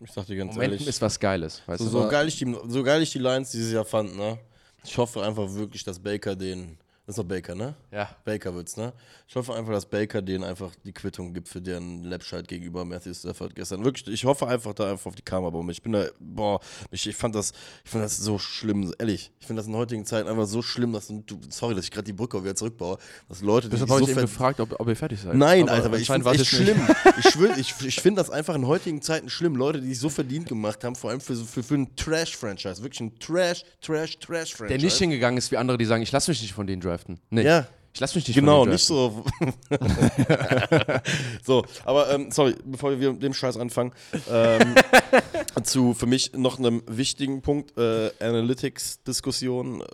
Ich 0.00 0.10
sag 0.10 0.26
dir 0.26 0.36
ganz 0.36 0.54
Momentum 0.54 0.72
ehrlich. 0.72 0.88
ist 0.88 1.00
was 1.00 1.20
Geiles, 1.20 1.62
weißt 1.66 1.78
So, 1.78 1.84
du? 1.84 1.90
so, 2.02 2.08
geil 2.08 2.26
ich 2.26 2.38
die, 2.38 2.56
so 2.66 2.82
geil 2.82 3.02
ich 3.02 3.12
die 3.12 3.18
Lions 3.20 3.50
dieses 3.52 3.72
Jahr 3.72 3.84
fand, 3.84 4.16
ne? 4.16 4.38
Ich 4.84 4.98
hoffe 4.98 5.22
einfach 5.22 5.52
wirklich, 5.54 5.84
dass 5.84 6.00
Baker 6.00 6.34
den 6.34 6.76
Das 7.04 7.14
ist 7.14 7.18
doch 7.18 7.24
Baker, 7.28 7.56
ne? 7.56 7.74
Ja. 7.90 8.08
Baker 8.24 8.54
wird's, 8.54 8.76
ne? 8.76 8.92
Ich 9.26 9.34
hoffe 9.34 9.52
einfach, 9.54 9.72
dass 9.72 9.86
Baker 9.86 10.22
denen 10.22 10.44
einfach 10.44 10.70
die 10.84 10.92
Quittung 10.92 11.34
gibt 11.34 11.48
für 11.48 11.60
deren 11.60 12.04
Lapschalt 12.04 12.46
gegenüber 12.46 12.84
Matthew 12.84 13.12
Stafford 13.14 13.56
gestern. 13.56 13.84
Wirklich, 13.84 14.06
ich 14.14 14.24
hoffe 14.24 14.46
einfach 14.46 14.72
da 14.72 14.88
einfach 14.92 15.06
auf 15.06 15.16
die 15.16 15.22
Karma-Bombe. 15.22 15.72
Ich 15.72 15.82
bin 15.82 15.90
da, 15.92 16.06
boah, 16.20 16.60
ich, 16.92 17.04
ich 17.08 17.16
fand 17.16 17.34
das, 17.34 17.52
ich 17.84 17.90
fand 17.90 18.04
das 18.04 18.18
so 18.18 18.38
schlimm, 18.38 18.94
ehrlich. 19.00 19.32
Ich 19.40 19.48
finde 19.48 19.58
das 19.60 19.66
in 19.66 19.74
heutigen 19.74 20.04
Zeiten 20.06 20.28
einfach 20.28 20.46
so 20.46 20.62
schlimm, 20.62 20.92
dass 20.92 21.08
du, 21.08 21.40
sorry, 21.48 21.74
dass 21.74 21.84
ich 21.86 21.90
gerade 21.90 22.04
die 22.04 22.12
Brücke 22.12 22.40
wieder 22.44 22.54
zurückbaue, 22.54 22.98
dass 23.28 23.40
Leute, 23.40 23.66
die 23.68 23.72
Deshalb 23.72 23.90
habe 23.90 23.98
so 24.00 24.04
ich 24.06 24.12
eben 24.12 24.20
gefragt, 24.20 24.60
ob, 24.60 24.78
ob 24.78 24.86
ihr 24.86 24.94
fertig 24.94 25.20
seid. 25.22 25.34
Nein, 25.34 25.62
Aber 25.64 25.72
Alter, 25.72 25.86
aber 25.86 25.98
ich 25.98 26.06
finde 26.06 26.30
nicht. 26.30 26.46
schlimm. 26.46 26.80
Ich, 27.18 27.36
ich, 27.58 27.86
ich 27.86 27.96
finde 28.00 28.20
das 28.22 28.30
einfach 28.30 28.54
in 28.54 28.66
heutigen 28.66 29.02
Zeiten 29.02 29.28
schlimm. 29.28 29.56
Leute, 29.56 29.80
die 29.80 29.88
sich 29.88 29.98
so 29.98 30.08
verdient 30.08 30.48
gemacht 30.48 30.84
haben, 30.84 30.94
vor 30.94 31.10
allem 31.10 31.20
für, 31.20 31.34
so- 31.34 31.44
für, 31.44 31.62
für 31.64 31.74
ein 31.74 31.94
Trash-Franchise. 31.96 32.82
Wirklich 32.82 33.00
ein 33.00 33.18
Trash, 33.18 33.64
Trash, 33.80 34.18
Trash-Franchise. 34.18 34.68
Der 34.68 34.78
nicht 34.78 34.96
hingegangen 34.96 35.36
ist 35.38 35.50
wie 35.50 35.56
andere, 35.56 35.78
die 35.78 35.84
sagen, 35.84 36.02
ich 36.02 36.12
lasse 36.12 36.30
mich 36.30 36.40
nicht 36.42 36.52
von 36.54 36.66
denen 36.66 36.80
draften. 36.92 37.20
Nee. 37.30 37.42
Ja. 37.42 37.66
Ich 37.94 38.00
lasse 38.00 38.16
mich 38.16 38.26
nicht 38.26 38.36
Genau, 38.36 38.64
nicht 38.64 38.86
so. 38.86 39.22
so, 41.44 41.62
aber 41.84 42.10
ähm, 42.10 42.30
sorry, 42.30 42.54
bevor 42.64 42.98
wir 42.98 43.12
mit 43.12 43.22
dem 43.22 43.34
Scheiß 43.34 43.58
anfangen, 43.58 43.92
ähm, 44.30 44.74
zu 45.62 45.92
für 45.92 46.06
mich 46.06 46.32
noch 46.32 46.58
einem 46.58 46.82
wichtigen 46.86 47.42
Punkt, 47.42 47.76
äh, 47.76 48.10
Analytics-Diskussion 48.18 49.84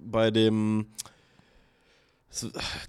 bei 0.00 0.32
dem 0.32 0.86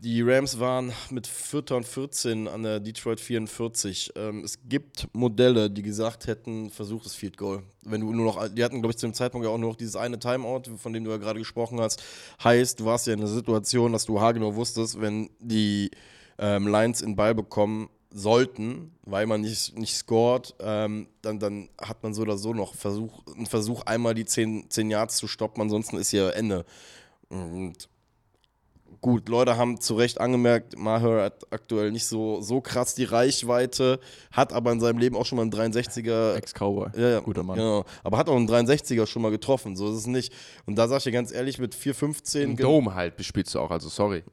die 0.02 0.22
Rams 0.22 0.60
waren 0.60 0.92
mit 1.10 1.28
4. 1.28 1.72
und 1.72 1.86
14 1.86 2.48
an 2.48 2.64
der 2.64 2.80
Detroit 2.80 3.20
44. 3.20 4.14
Ähm, 4.16 4.44
es 4.44 4.60
gibt 4.68 5.08
Modelle, 5.14 5.70
die 5.70 5.82
gesagt 5.82 6.28
hätten, 6.28 6.70
versuch 6.70 7.04
das 7.04 7.16
Field 7.16 7.38
Goal. 7.38 7.64
Wenn 7.84 8.02
du 8.02 8.12
nur 8.12 8.26
noch, 8.26 8.48
die 8.50 8.64
hatten, 8.64 8.82
glaube 8.82 8.92
ich, 8.92 8.98
zu 8.98 9.08
dem 9.08 9.14
Zeitpunkt 9.14 9.46
ja 9.46 9.52
auch 9.52 9.58
nur 9.58 9.70
noch 9.70 9.78
dieses 9.78 9.96
eine 9.96 10.20
Timeout, 10.20 10.64
von 10.78 10.94
dem 10.94 11.04
du 11.04 11.12
ja 11.12 11.18
gerade 11.18 11.40
gesprochen 11.40 11.80
hast. 11.80 12.02
Heißt, 12.44 12.80
du 12.80 12.86
warst 12.86 13.08
ja 13.08 13.14
in 13.14 13.20
der 13.20 13.30
Situation, 13.30 13.92
dass 13.92 14.06
du 14.06 14.20
haargenau 14.20 14.56
wusstest, 14.56 15.00
wenn 15.00 15.30
die 15.40 15.92
ähm, 16.38 16.68
Lions 16.68 17.02
in 17.02 17.16
Ball 17.16 17.36
bekommen 17.36 17.90
sollten, 18.12 18.92
weil 19.04 19.28
man 19.28 19.42
nicht, 19.42 19.78
nicht 19.78 19.96
scored, 19.96 20.56
ähm, 20.60 21.08
dann, 21.22 21.40
dann 21.40 21.70
hat 21.82 22.02
man 22.02 22.14
so 22.14 22.22
oder 22.22 22.38
so 22.38 22.54
noch 22.54 22.74
Versuch, 22.74 23.22
einen 23.36 23.46
Versuch, 23.46 23.82
einmal 23.84 24.14
die 24.14 24.26
10, 24.26 24.70
10 24.70 24.90
Yards 24.90 25.18
zu 25.18 25.28
stoppen, 25.28 25.62
ansonsten 25.62 25.98
ist 25.98 26.12
hier 26.12 26.34
Ende. 26.34 26.66
Und 27.28 27.90
gut, 29.06 29.30
Leute 29.30 29.56
haben 29.56 29.80
zu 29.80 29.94
Recht 29.94 30.20
angemerkt, 30.20 30.76
Maher 30.80 31.26
hat 31.26 31.46
aktuell 31.52 31.92
nicht 31.92 32.08
so, 32.08 32.42
so 32.42 32.60
krass 32.60 32.96
die 32.96 33.04
Reichweite, 33.04 34.00
hat 34.32 34.52
aber 34.52 34.72
in 34.72 34.80
seinem 34.80 34.98
Leben 34.98 35.16
auch 35.16 35.28
schon 35.28 35.36
mal 35.36 35.44
einen 35.44 35.52
63er. 35.54 36.34
Ex-Cowboy. 36.34 36.90
Ja, 37.00 37.10
ja, 37.10 37.20
Guter 37.20 37.44
Mann. 37.44 37.56
Genau. 37.58 37.86
Aber 38.04 38.18
hat 38.18 38.28
auch 38.30 38.36
einen 38.36 38.50
63er 38.50 39.06
schon 39.06 39.22
mal 39.22 39.30
getroffen, 39.30 39.76
so 39.76 39.92
ist 39.92 39.98
es 40.00 40.08
nicht. 40.08 40.34
Und 40.66 40.76
da 40.76 40.88
sag 40.88 40.98
ich 40.98 41.04
dir 41.04 41.12
ganz 41.12 41.32
ehrlich, 41.32 41.60
mit 41.60 41.76
4,15. 41.76 42.40
Im 42.42 42.56
Dome 42.58 42.96
halt 42.96 43.24
spielst 43.24 43.54
du 43.54 43.60
auch, 43.60 43.70
also 43.70 43.90
sorry. 43.90 44.24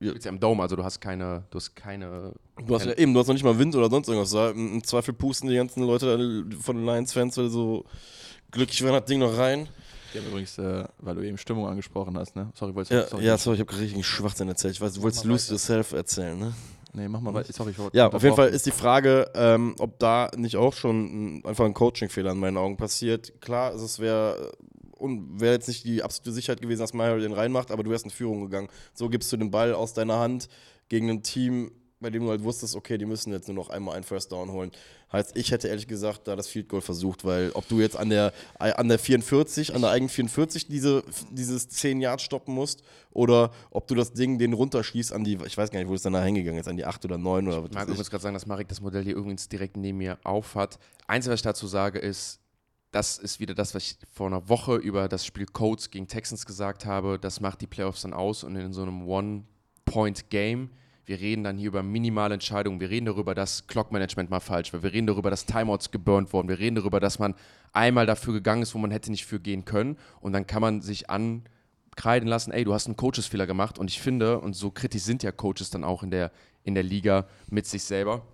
Du 0.00 0.06
Ja. 0.06 0.10
spielst 0.10 0.24
ja 0.26 0.32
im 0.32 0.40
Dome, 0.40 0.60
also 0.60 0.74
du 0.74 0.82
hast 0.82 1.00
keine, 1.00 1.44
du 1.50 1.56
hast 1.56 1.76
keine. 1.76 2.32
Du 2.66 2.74
hast 2.74 2.84
ja 2.84 2.94
eben, 2.94 3.14
du 3.14 3.20
hast 3.20 3.28
noch 3.28 3.34
nicht 3.34 3.44
mal 3.44 3.56
Wind 3.60 3.76
oder 3.76 3.88
sonst 3.88 4.08
irgendwas. 4.08 4.32
Da. 4.32 4.50
Im 4.50 4.74
im 4.74 4.82
Zweifel 4.84 5.14
pusten 5.14 5.48
die 5.48 5.54
ganzen 5.54 5.84
Leute 5.84 6.44
von 6.60 6.76
den 6.76 6.84
Lions-Fans 6.84 7.36
weil 7.38 7.48
so 7.48 7.84
glücklich 8.50 8.82
werden 8.82 8.96
das 8.96 9.04
Ding 9.04 9.20
noch 9.20 9.38
rein. 9.38 9.68
Die 10.16 10.22
haben 10.22 10.28
übrigens, 10.28 10.56
äh, 10.56 10.84
weil 10.98 11.14
du 11.14 11.20
eben 11.20 11.36
Stimmung 11.36 11.66
angesprochen 11.66 12.16
hast, 12.16 12.36
ne? 12.36 12.50
Sorry, 12.54 12.74
wolltest 12.74 12.90
Ja, 12.90 13.06
sorry, 13.06 13.24
ja 13.24 13.36
sorry, 13.36 13.56
ich 13.56 13.60
habe 13.60 13.68
gerade 13.68 13.82
richtig 13.82 13.96
einen 13.96 14.04
Schwachsinn 14.04 14.48
erzählt. 14.48 14.72
Ich 14.72 14.80
weiß, 14.80 14.94
du 14.94 15.02
wolltest 15.02 15.24
Lose. 15.24 15.50
Yourself 15.50 15.92
erzählen, 15.92 16.38
ne? 16.38 16.54
Nee, 16.94 17.06
mach 17.08 17.20
mal 17.20 17.34
weiter. 17.34 17.52
Sorry, 17.52 17.72
ich 17.72 17.78
wollte 17.78 17.94
Ja, 17.94 18.08
auf 18.08 18.22
jeden 18.22 18.34
Fall 18.34 18.48
ist 18.48 18.64
die 18.64 18.70
Frage, 18.70 19.30
ähm, 19.34 19.74
ob 19.78 19.98
da 19.98 20.30
nicht 20.34 20.56
auch 20.56 20.72
schon 20.72 21.36
ein, 21.36 21.44
einfach 21.44 21.66
ein 21.66 21.74
Coaching-Fehler 21.74 22.32
in 22.32 22.38
meinen 22.38 22.56
Augen 22.56 22.78
passiert. 22.78 23.42
Klar, 23.42 23.74
es 23.74 23.98
wäre 23.98 24.52
und 24.92 25.38
wäre 25.38 25.52
jetzt 25.52 25.68
nicht 25.68 25.84
die 25.84 26.02
absolute 26.02 26.32
Sicherheit 26.32 26.62
gewesen, 26.62 26.80
dass 26.80 26.94
Meyer 26.94 27.18
den 27.18 27.34
reinmacht, 27.34 27.70
aber 27.70 27.82
du 27.82 27.90
wärst 27.90 28.06
in 28.06 28.10
Führung 28.10 28.40
gegangen. 28.40 28.68
So 28.94 29.10
gibst 29.10 29.30
du 29.30 29.36
den 29.36 29.50
Ball 29.50 29.74
aus 29.74 29.92
deiner 29.92 30.18
Hand 30.18 30.48
gegen 30.88 31.10
ein 31.10 31.22
Team, 31.22 31.70
bei 32.00 32.08
dem 32.08 32.24
du 32.24 32.30
halt 32.30 32.42
wusstest, 32.42 32.74
okay, 32.74 32.96
die 32.96 33.04
müssen 33.04 33.30
jetzt 33.32 33.48
nur 33.48 33.54
noch 33.54 33.68
einmal 33.68 33.94
einen 33.96 34.04
First 34.04 34.32
Down 34.32 34.50
holen. 34.50 34.70
Heißt, 35.12 35.36
ich 35.36 35.52
hätte 35.52 35.68
ehrlich 35.68 35.86
gesagt 35.86 36.26
da 36.26 36.34
das 36.34 36.48
Field 36.48 36.68
Goal 36.68 36.82
versucht, 36.82 37.24
weil 37.24 37.50
ob 37.52 37.68
du 37.68 37.80
jetzt 37.80 37.96
an 37.96 38.10
der, 38.10 38.32
an 38.58 38.88
der 38.88 38.98
44, 38.98 39.74
an 39.74 39.80
der 39.80 39.90
eigenen 39.90 40.08
44 40.08 40.66
diese, 40.66 41.04
dieses 41.30 41.68
10 41.68 42.00
Yard 42.00 42.20
stoppen 42.20 42.52
musst 42.52 42.82
oder 43.12 43.52
ob 43.70 43.86
du 43.86 43.94
das 43.94 44.12
Ding 44.14 44.38
den 44.38 44.52
runterschießt 44.52 45.12
an 45.12 45.22
die, 45.22 45.38
ich 45.46 45.56
weiß 45.56 45.70
gar 45.70 45.78
nicht, 45.78 45.88
wo 45.88 45.94
es 45.94 46.02
danach 46.02 46.24
hingegangen 46.24 46.60
ist, 46.60 46.66
an 46.66 46.76
die 46.76 46.84
8 46.84 47.04
oder 47.04 47.18
9 47.18 47.46
oder 47.46 47.62
was 47.62 47.70
Ich 47.70 47.74
mag 47.76 47.88
übrigens 47.88 48.10
gerade 48.10 48.22
sagen, 48.22 48.34
dass 48.34 48.46
Marek 48.46 48.66
das 48.66 48.80
Modell 48.80 49.04
hier 49.04 49.14
übrigens 49.14 49.48
direkt 49.48 49.76
neben 49.76 49.98
mir 49.98 50.18
auf 50.24 50.56
hat. 50.56 50.78
Einzige, 51.06 51.32
was 51.32 51.38
ich 51.38 51.44
dazu 51.44 51.68
sage, 51.68 52.00
ist, 52.00 52.40
das 52.90 53.18
ist 53.18 53.38
wieder 53.40 53.54
das, 53.54 53.74
was 53.74 53.82
ich 53.84 53.98
vor 54.12 54.26
einer 54.26 54.48
Woche 54.48 54.76
über 54.76 55.08
das 55.08 55.24
Spiel 55.24 55.46
Colts 55.46 55.90
gegen 55.90 56.08
Texans 56.08 56.46
gesagt 56.46 56.84
habe. 56.84 57.18
Das 57.20 57.40
macht 57.40 57.60
die 57.60 57.66
Playoffs 57.66 58.02
dann 58.02 58.12
aus 58.12 58.42
und 58.42 58.56
in 58.56 58.72
so 58.72 58.82
einem 58.82 59.06
One-Point-Game. 59.06 60.70
Wir 61.06 61.20
reden 61.20 61.44
dann 61.44 61.56
hier 61.56 61.68
über 61.68 61.84
minimale 61.84 62.34
Entscheidungen. 62.34 62.80
Wir 62.80 62.90
reden 62.90 63.06
darüber, 63.06 63.36
dass 63.36 63.68
Clock-Management 63.68 64.28
mal 64.28 64.40
falsch 64.40 64.72
war. 64.72 64.82
Wir 64.82 64.92
reden 64.92 65.06
darüber, 65.06 65.30
dass 65.30 65.46
Timeouts 65.46 65.92
geburnt 65.92 66.32
wurden. 66.32 66.48
Wir 66.48 66.58
reden 66.58 66.74
darüber, 66.74 66.98
dass 66.98 67.20
man 67.20 67.36
einmal 67.72 68.06
dafür 68.06 68.34
gegangen 68.34 68.62
ist, 68.62 68.74
wo 68.74 68.78
man 68.78 68.90
hätte 68.90 69.12
nicht 69.12 69.24
für 69.24 69.38
gehen 69.38 69.64
können. 69.64 69.96
Und 70.20 70.32
dann 70.32 70.48
kann 70.48 70.60
man 70.60 70.82
sich 70.82 71.08
ankreiden 71.08 72.28
lassen, 72.28 72.50
ey, 72.50 72.64
du 72.64 72.74
hast 72.74 72.86
einen 72.86 72.96
Coaches-Fehler 72.96 73.46
gemacht. 73.46 73.78
Und 73.78 73.88
ich 73.88 74.00
finde, 74.00 74.40
und 74.40 74.54
so 74.54 74.72
kritisch 74.72 75.02
sind 75.02 75.22
ja 75.22 75.30
Coaches 75.30 75.70
dann 75.70 75.84
auch 75.84 76.02
in 76.02 76.10
der, 76.10 76.32
in 76.64 76.74
der 76.74 76.82
Liga 76.82 77.28
mit 77.50 77.66
sich 77.66 77.84
selber, 77.84 78.26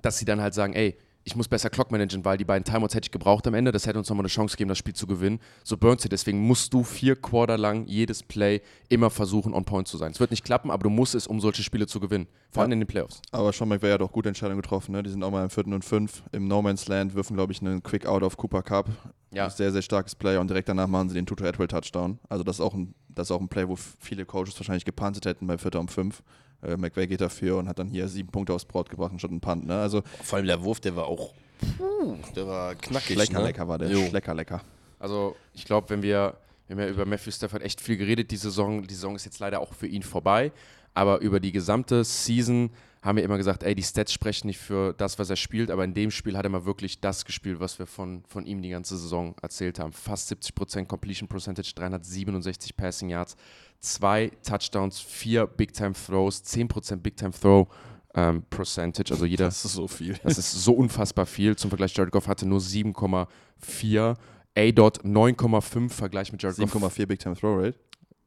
dass 0.00 0.16
sie 0.16 0.24
dann 0.24 0.40
halt 0.40 0.54
sagen, 0.54 0.74
ey, 0.74 0.96
ich 1.30 1.36
muss 1.36 1.48
besser 1.48 1.70
Clock 1.70 1.92
managen, 1.92 2.24
weil 2.24 2.36
die 2.36 2.44
beiden 2.44 2.64
Timeouts 2.64 2.94
hätte 2.94 3.06
ich 3.06 3.10
gebraucht 3.12 3.46
am 3.46 3.54
Ende. 3.54 3.70
Das 3.70 3.86
hätte 3.86 3.98
uns 3.98 4.08
nochmal 4.08 4.24
eine 4.24 4.30
Chance 4.30 4.56
gegeben, 4.56 4.68
das 4.68 4.78
Spiel 4.78 4.94
zu 4.94 5.06
gewinnen. 5.06 5.38
So 5.62 5.76
burnst 5.76 6.04
du. 6.04 6.08
Deswegen 6.08 6.40
musst 6.40 6.74
du 6.74 6.82
vier 6.82 7.14
Quarter 7.14 7.56
lang 7.56 7.86
jedes 7.86 8.22
Play 8.22 8.60
immer 8.88 9.10
versuchen, 9.10 9.54
on 9.54 9.64
point 9.64 9.86
zu 9.86 9.96
sein. 9.96 10.10
Es 10.10 10.18
wird 10.18 10.32
nicht 10.32 10.44
klappen, 10.44 10.70
aber 10.70 10.82
du 10.82 10.90
musst 10.90 11.14
es, 11.14 11.26
um 11.26 11.40
solche 11.40 11.62
Spiele 11.62 11.86
zu 11.86 12.00
gewinnen. 12.00 12.26
Vor 12.50 12.62
allem 12.62 12.72
in 12.72 12.80
den 12.80 12.86
Playoffs. 12.88 13.22
Aber 13.30 13.52
Sean 13.52 13.68
McVay 13.68 13.92
hat 13.92 14.02
auch 14.02 14.10
gute 14.10 14.28
Entscheidungen 14.28 14.60
getroffen. 14.60 14.92
Ne? 14.92 15.02
Die 15.04 15.10
sind 15.10 15.22
auch 15.22 15.30
mal 15.30 15.44
im 15.44 15.50
vierten 15.50 15.72
und 15.72 15.84
fünf 15.84 16.24
im 16.32 16.48
No 16.48 16.62
Man's 16.62 16.88
Land, 16.88 17.14
wirfen, 17.14 17.36
glaube 17.36 17.52
ich, 17.52 17.60
einen 17.60 17.82
Quick 17.82 18.06
Out 18.06 18.24
auf 18.24 18.36
Cooper 18.36 18.62
Cup. 18.62 18.88
Ja. 19.32 19.48
Sehr, 19.48 19.70
sehr 19.70 19.82
starkes 19.82 20.16
Play 20.16 20.36
und 20.36 20.50
direkt 20.50 20.68
danach 20.68 20.88
machen 20.88 21.08
sie 21.08 21.14
den 21.14 21.26
Tutu 21.26 21.44
Atwell 21.44 21.68
Touchdown. 21.68 22.18
Also 22.28 22.42
das 22.42 22.56
ist 22.56 22.60
auch 22.60 22.74
ein, 22.74 22.94
das 23.08 23.28
ist 23.28 23.30
auch 23.30 23.40
ein 23.40 23.48
Play, 23.48 23.68
wo 23.68 23.76
viele 23.76 24.26
Coaches 24.26 24.58
wahrscheinlich 24.58 24.84
gepantet 24.84 25.24
hätten 25.24 25.46
bei 25.46 25.56
vierter 25.56 25.78
und 25.78 25.92
fünf. 25.92 26.24
Äh, 26.62 26.76
McVay 26.76 27.06
geht 27.06 27.20
dafür 27.20 27.56
und 27.56 27.68
hat 27.68 27.78
dann 27.78 27.88
hier 27.88 28.08
sieben 28.08 28.30
Punkte 28.30 28.52
aufs 28.52 28.64
Brot 28.64 28.90
gebracht 28.90 29.12
anstatt 29.12 29.30
einen 29.30 29.40
Punt. 29.40 29.66
Ne? 29.66 29.78
Also 29.80 30.02
Vor 30.22 30.38
allem 30.38 30.46
der 30.46 30.62
Wurf, 30.62 30.80
der 30.80 30.96
war 30.96 31.06
auch. 31.06 31.34
Puh, 31.78 32.16
der 32.34 32.46
war 32.46 32.74
knackig. 32.74 33.16
lecker, 33.16 33.38
ne? 33.38 33.44
lecker 33.46 33.68
war 33.68 33.78
der. 33.78 33.90
Jo. 33.90 34.08
Lecker, 34.12 34.34
lecker. 34.34 34.62
Also 34.98 35.36
ich 35.54 35.64
glaube, 35.64 35.90
wenn 35.90 36.02
wir, 36.02 36.36
wir 36.66 36.76
haben 36.76 36.82
ja 36.82 36.88
über 36.88 37.06
Matthew 37.06 37.30
Stafford 37.32 37.62
echt 37.62 37.80
viel 37.80 37.96
geredet, 37.96 38.30
die 38.30 38.36
Saison, 38.36 38.86
die 38.86 38.94
Saison 38.94 39.16
ist 39.16 39.24
jetzt 39.24 39.38
leider 39.38 39.60
auch 39.60 39.74
für 39.74 39.86
ihn 39.86 40.02
vorbei, 40.02 40.52
aber 40.94 41.20
über 41.20 41.40
die 41.40 41.52
gesamte 41.52 42.04
Season 42.04 42.70
haben 43.02 43.16
wir 43.16 43.24
immer 43.24 43.38
gesagt, 43.38 43.62
ey, 43.62 43.74
die 43.74 43.82
Stats 43.82 44.12
sprechen 44.12 44.46
nicht 44.46 44.58
für 44.58 44.92
das, 44.92 45.18
was 45.18 45.30
er 45.30 45.36
spielt, 45.36 45.70
aber 45.70 45.84
in 45.84 45.94
dem 45.94 46.10
Spiel 46.10 46.36
hat 46.36 46.44
er 46.44 46.50
mal 46.50 46.66
wirklich 46.66 47.00
das 47.00 47.24
gespielt, 47.24 47.58
was 47.58 47.78
wir 47.78 47.86
von, 47.86 48.22
von 48.28 48.44
ihm 48.44 48.60
die 48.60 48.70
ganze 48.70 48.98
Saison 48.98 49.34
erzählt 49.40 49.78
haben. 49.78 49.92
Fast 49.92 50.30
70% 50.30 50.84
Completion 50.86 51.26
Percentage, 51.26 51.72
367 51.74 52.76
Passing 52.76 53.08
Yards, 53.08 53.36
zwei 53.78 54.30
Touchdowns, 54.42 55.00
vier 55.00 55.46
Big 55.46 55.72
Time 55.72 55.94
Throws, 55.94 56.44
10% 56.44 56.96
Big 56.96 57.16
Time 57.16 57.32
Throw 57.32 57.68
ähm, 58.14 58.42
Percentage, 58.50 59.12
also 59.12 59.24
jeder 59.24 59.46
Das 59.46 59.64
ist 59.64 59.72
so 59.72 59.88
viel. 59.88 60.18
das 60.22 60.36
ist 60.36 60.52
so 60.52 60.72
unfassbar 60.74 61.24
viel. 61.24 61.56
Zum 61.56 61.70
Vergleich, 61.70 61.96
Jared 61.96 62.12
Goff 62.12 62.28
hatte 62.28 62.46
nur 62.46 62.60
7,4. 62.60 64.16
A-Dot 64.58 65.04
9,5 65.04 65.90
Vergleich 65.90 66.32
mit 66.32 66.42
Jared 66.42 66.58
Goff. 66.58 66.74
7,4 66.74 67.06
Big 67.06 67.20
Time 67.20 67.36
Throw 67.36 67.56
Rate 67.56 67.78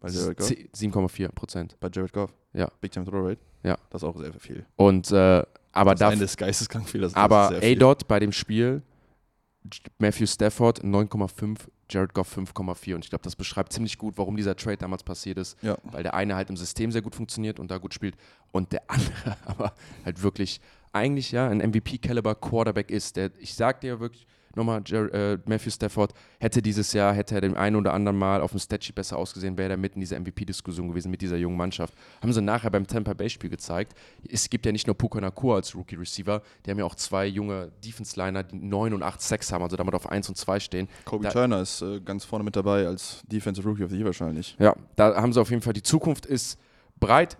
bei 0.03 0.09
Jared 0.09 0.38
Goff. 0.38 0.49
7,4 0.49 1.30
Prozent. 1.34 1.77
Bei 1.80 1.89
Jared 1.91 2.13
Goff. 2.13 2.34
Ja. 2.53 2.69
Big 2.81 2.91
Time 2.91 3.05
Throw 3.05 3.25
Rate. 3.25 3.39
Ja. 3.63 3.77
Das 3.89 4.03
ist 4.03 4.07
auch 4.07 4.17
sehr 4.17 4.34
viel. 4.34 4.65
Und 4.75 5.11
äh, 5.11 5.43
aber 5.71 5.91
das 5.91 5.99
da, 5.99 6.11
Ende 6.11 6.25
des 6.25 6.38
Geisteskrank 6.38 6.88
viel. 6.88 7.01
Das 7.01 7.13
ist 7.13 7.17
aber. 7.17 7.49
A-Dot 7.61 8.07
bei 8.07 8.19
dem 8.19 8.31
Spiel 8.31 8.84
Matthew 9.97 10.25
Stafford 10.27 10.84
9,5, 10.84 11.59
Jared 11.89 12.13
Goff 12.13 12.38
5,4 12.38 12.95
und 12.95 13.05
ich 13.05 13.09
glaube, 13.09 13.23
das 13.23 13.35
beschreibt 13.35 13.71
ziemlich 13.71 13.97
gut, 13.97 14.17
warum 14.17 14.35
dieser 14.35 14.55
Trade 14.55 14.77
damals 14.77 15.03
passiert 15.03 15.38
ist, 15.38 15.57
Ja. 15.63 15.77
weil 15.84 16.03
der 16.03 16.13
eine 16.13 16.35
halt 16.35 16.49
im 16.49 16.57
System 16.57 16.91
sehr 16.91 17.01
gut 17.01 17.15
funktioniert 17.15 17.59
und 17.59 17.71
da 17.71 17.77
gut 17.77 17.93
spielt 17.93 18.15
und 18.51 18.73
der 18.73 18.81
andere 18.88 19.38
aber 19.45 19.73
halt 20.03 20.21
wirklich 20.21 20.59
eigentlich 20.91 21.31
ja 21.31 21.47
ein 21.47 21.59
MVP-Caliber 21.59 22.35
Quarterback 22.35 22.91
ist. 22.91 23.15
Der, 23.15 23.31
ich 23.39 23.55
sag 23.55 23.81
dir 23.81 23.99
wirklich 23.99 24.27
nochmal, 24.55 24.81
Jer 24.85 25.13
äh, 25.13 25.38
Matthew 25.45 25.71
Stafford 25.71 26.13
hätte 26.39 26.61
dieses 26.61 26.93
Jahr, 26.93 27.13
hätte 27.13 27.35
er 27.35 27.41
dem 27.41 27.55
einen 27.55 27.75
oder 27.75 27.93
anderen 27.93 28.17
Mal 28.17 28.41
auf 28.41 28.51
dem 28.51 28.59
Statsheet 28.59 28.95
besser 28.95 29.17
ausgesehen, 29.17 29.57
wäre 29.57 29.71
er 29.71 29.77
mit 29.77 29.95
in 29.95 30.01
dieser 30.01 30.19
MVP-Diskussion 30.19 30.88
gewesen 30.89 31.09
mit 31.11 31.21
dieser 31.21 31.38
jungen 31.38 31.57
Mannschaft. 31.57 31.93
Haben 32.21 32.34
sie 32.34 32.41
nachher 32.41 32.69
beim 32.69 32.85
Tampa 32.88 33.13
Bay-Spiel 33.13 33.49
gezeigt. 33.49 33.93
Es 34.30 34.49
gibt 34.49 34.65
ja 34.65 34.71
nicht 34.71 34.88
nur 34.88 34.97
Puka 34.97 35.19
Nakua 35.21 35.55
als 35.55 35.75
Rookie-Receiver, 35.75 36.41
die 36.65 36.71
haben 36.71 36.77
ja 36.80 36.85
auch 36.85 36.95
zwei 36.95 37.25
junge 37.25 37.71
Defense-Liner, 37.84 38.43
die 38.43 38.55
9 38.57 38.93
und 38.93 39.03
8 39.03 39.21
Sex 39.21 39.51
haben, 39.51 39.63
also 39.63 39.75
damit 39.75 39.93
auf 39.95 40.09
1 40.09 40.30
und 40.30 40.35
2 40.38 40.59
stehen. 40.59 40.88
Kobe 41.05 41.23
Da- 41.25 41.31
Turner 41.31 41.61
ist 41.61 41.81
äh, 41.81 41.99
ganz 42.01 42.23
vorne 42.25 42.43
mit 42.45 42.55
dabei 42.55 42.85
als 42.88 43.21
Defensive 43.27 43.67
Rookie 43.67 43.84
of 43.84 43.89
the 43.91 43.97
Year 43.97 44.05
wahrscheinlich. 44.05 44.55
Ja, 44.59 44.75
da 44.95 45.15
haben 45.15 45.34
sie 45.34 45.41
auf 45.41 45.49
jeden 45.49 45.61
Fall, 45.61 45.73
die 45.73 45.84
Zukunft 45.84 46.25
ist 46.25 46.59
breit, 46.99 47.38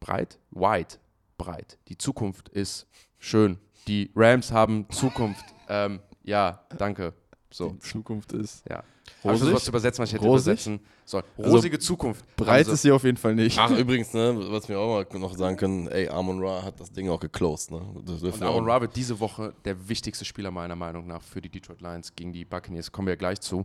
breit, 0.00 0.38
wide, 0.50 0.96
breit. 1.38 1.78
Die 1.88 1.98
Zukunft 1.98 2.48
ist 2.48 2.86
schön. 3.18 3.58
Die 3.88 4.10
Rams 4.16 4.52
haben 4.52 4.86
Zukunft. 4.90 5.44
ähm, 5.68 6.00
ja, 6.26 6.60
danke. 6.76 7.14
So. 7.50 7.70
Die 7.70 7.78
Zukunft 7.78 8.32
ist. 8.32 8.62
Ja. 8.68 8.82
Habe 9.22 9.36
ich 9.36 9.42
Rosig? 9.42 9.54
was 9.54 9.68
übersetzen, 9.68 10.02
was 10.02 10.08
ich 10.10 10.14
hätte 10.14 10.24
Rosig? 10.24 10.46
übersetzen 10.46 10.80
sollen. 11.04 11.24
Also, 11.38 11.50
Rosige 11.50 11.78
Zukunft. 11.78 12.36
Breit 12.36 12.58
Also, 12.58 12.72
ist 12.72 12.82
sie 12.82 12.90
auf 12.90 13.04
jeden 13.04 13.16
Fall 13.16 13.34
nicht. 13.34 13.58
Ach, 13.58 13.70
übrigens, 13.70 14.12
ne, 14.12 14.36
was 14.50 14.68
wir 14.68 14.78
auch 14.78 15.10
mal 15.10 15.18
noch 15.18 15.34
sagen 15.36 15.56
können, 15.56 15.88
ey, 15.88 16.08
Amon 16.08 16.42
Ra 16.42 16.62
hat 16.62 16.80
das 16.80 16.90
Ding 16.90 17.08
auch 17.08 17.20
geclosed, 17.20 17.70
ne? 17.70 17.78
Und 17.78 18.42
Amon 18.42 18.68
Ra 18.68 18.80
wird 18.80 18.96
diese 18.96 19.18
Woche 19.20 19.54
der 19.64 19.88
wichtigste 19.88 20.24
Spieler 20.24 20.50
meiner 20.50 20.76
Meinung 20.76 21.06
nach 21.06 21.22
für 21.22 21.40
die 21.40 21.48
Detroit 21.48 21.80
Lions 21.80 22.14
gegen 22.14 22.32
die 22.32 22.44
Buccaneers. 22.44 22.90
Kommen 22.90 23.06
wir 23.06 23.12
ja 23.12 23.18
gleich 23.18 23.40
zu. 23.40 23.64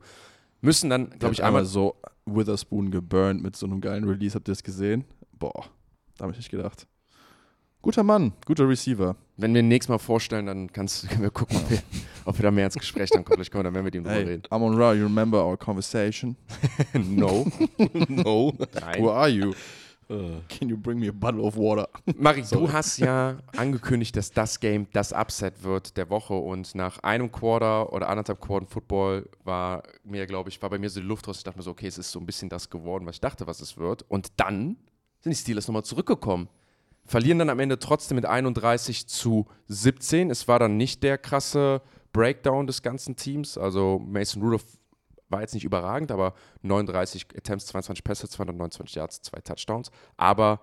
Müssen 0.62 0.90
dann, 0.92 1.10
glaube 1.18 1.34
ich, 1.34 1.44
einmal 1.44 1.66
so 1.66 1.96
Witherspoon 2.26 2.92
geburnt 2.92 3.42
mit 3.42 3.56
so 3.56 3.66
einem 3.66 3.82
geilen 3.82 4.04
Release. 4.04 4.36
Habt 4.36 4.48
ihr 4.48 4.54
das 4.54 4.64
gesehen? 4.64 5.06
Boah, 5.34 5.66
da 6.18 6.24
habe 6.24 6.34
ich 6.34 6.38
nicht 6.38 6.52
gedacht. 6.52 6.88
Guter 7.82 8.04
Mann, 8.04 8.34
guter 8.46 8.70
Receiver. 8.70 9.16
Wenn 9.38 9.56
wir 9.56 9.62
ihn 9.62 9.68
nächstes 9.68 9.90
Mal 9.90 9.98
vorstellen, 9.98 10.46
dann 10.46 10.72
kannst, 10.72 11.10
können 11.10 11.24
wir 11.24 11.32
gucken, 11.32 11.58
ob 11.58 11.70
wir, 11.72 11.80
ob 12.26 12.38
wir 12.38 12.44
da 12.44 12.52
mehr 12.52 12.66
ins 12.66 12.76
Gespräch 12.76 13.10
dann 13.10 13.26
kommen. 13.26 13.38
Vielleicht 13.38 13.52
können 13.52 13.64
wir 13.64 13.70
da 13.70 13.72
mehr 13.72 13.82
mit 13.82 13.96
ihm 13.96 14.04
drüber 14.04 14.16
Hey, 14.16 14.24
reden. 14.26 14.44
Amon 14.52 14.76
Ra, 14.80 14.94
you 14.94 15.04
remember 15.04 15.44
our 15.44 15.58
conversation? 15.58 16.36
no. 16.94 17.48
no. 18.08 18.54
Who 19.00 19.10
are 19.10 19.30
you? 19.30 19.54
Äh, 20.10 20.42
Can 20.48 20.70
you 20.70 20.78
bring 20.78 21.00
me 21.00 21.10
a 21.10 21.12
bottle 21.12 21.42
of 21.42 21.56
water? 21.58 21.90
Mari, 22.18 22.44
du 22.52 22.72
hast 22.72 23.00
ja 23.00 23.38
angekündigt, 23.58 24.16
dass 24.16 24.30
das 24.30 24.60
Game 24.60 24.86
das 24.94 25.12
Upset 25.12 25.64
wird 25.64 25.98
der 25.98 26.12
Woche 26.12 26.36
und 26.36 26.76
nach 26.76 27.00
einem 27.00 27.32
Quarter 27.32 27.92
oder 27.94 28.10
anderthalb 28.10 28.42
Quarter 28.42 28.68
Football 28.68 29.28
war 29.44 29.82
mir, 30.04 30.28
glaube 30.28 30.50
ich, 30.50 30.62
war 30.62 30.70
bei 30.70 30.78
mir 30.78 30.90
so 30.92 31.00
die 31.00 31.08
Luft 31.08 31.28
raus. 31.28 31.38
Ich 31.38 31.44
dachte 31.44 31.58
mir 31.58 31.64
so, 31.64 31.72
okay, 31.72 31.88
es 31.88 31.98
ist 31.98 32.12
so 32.12 32.20
ein 32.20 32.28
bisschen 32.28 32.48
das 32.48 32.70
geworden, 32.70 33.08
was 33.08 33.16
ich 33.16 33.22
dachte, 33.22 33.48
was 33.48 33.60
es 33.60 33.76
wird. 33.78 34.06
Und 34.08 34.28
dann 34.38 34.78
sind 35.22 35.32
die 35.32 35.36
Steelers 35.36 35.68
nochmal 35.68 35.84
zurückgekommen. 35.84 36.48
Verlieren 37.06 37.40
dann 37.40 37.50
am 37.50 37.60
Ende 37.60 37.80
trotzdem 37.80 38.16
mit 38.16 38.26
31 38.26 39.08
zu 39.08 39.48
17. 39.68 40.30
Es 40.30 40.48
war 40.48 40.60
dann 40.60 40.78
nicht 40.78 41.04
der 41.04 41.18
krasse 41.18 41.82
Breakdown 42.14 42.68
des 42.68 42.82
ganzen 42.82 43.16
Teams. 43.16 43.58
Also 43.58 44.00
Mason 44.00 44.42
Rudolph 44.42 44.66
war 45.30 45.42
jetzt 45.42 45.54
nicht 45.54 45.64
überragend, 45.64 46.12
aber 46.12 46.34
39 46.62 47.28
Attempts, 47.36 47.68
22 47.68 48.04
Pässe, 48.04 48.30
229 48.30 48.96
Yards, 48.96 49.22
zwei 49.22 49.40
Touchdowns. 49.40 49.90
Aber 50.18 50.62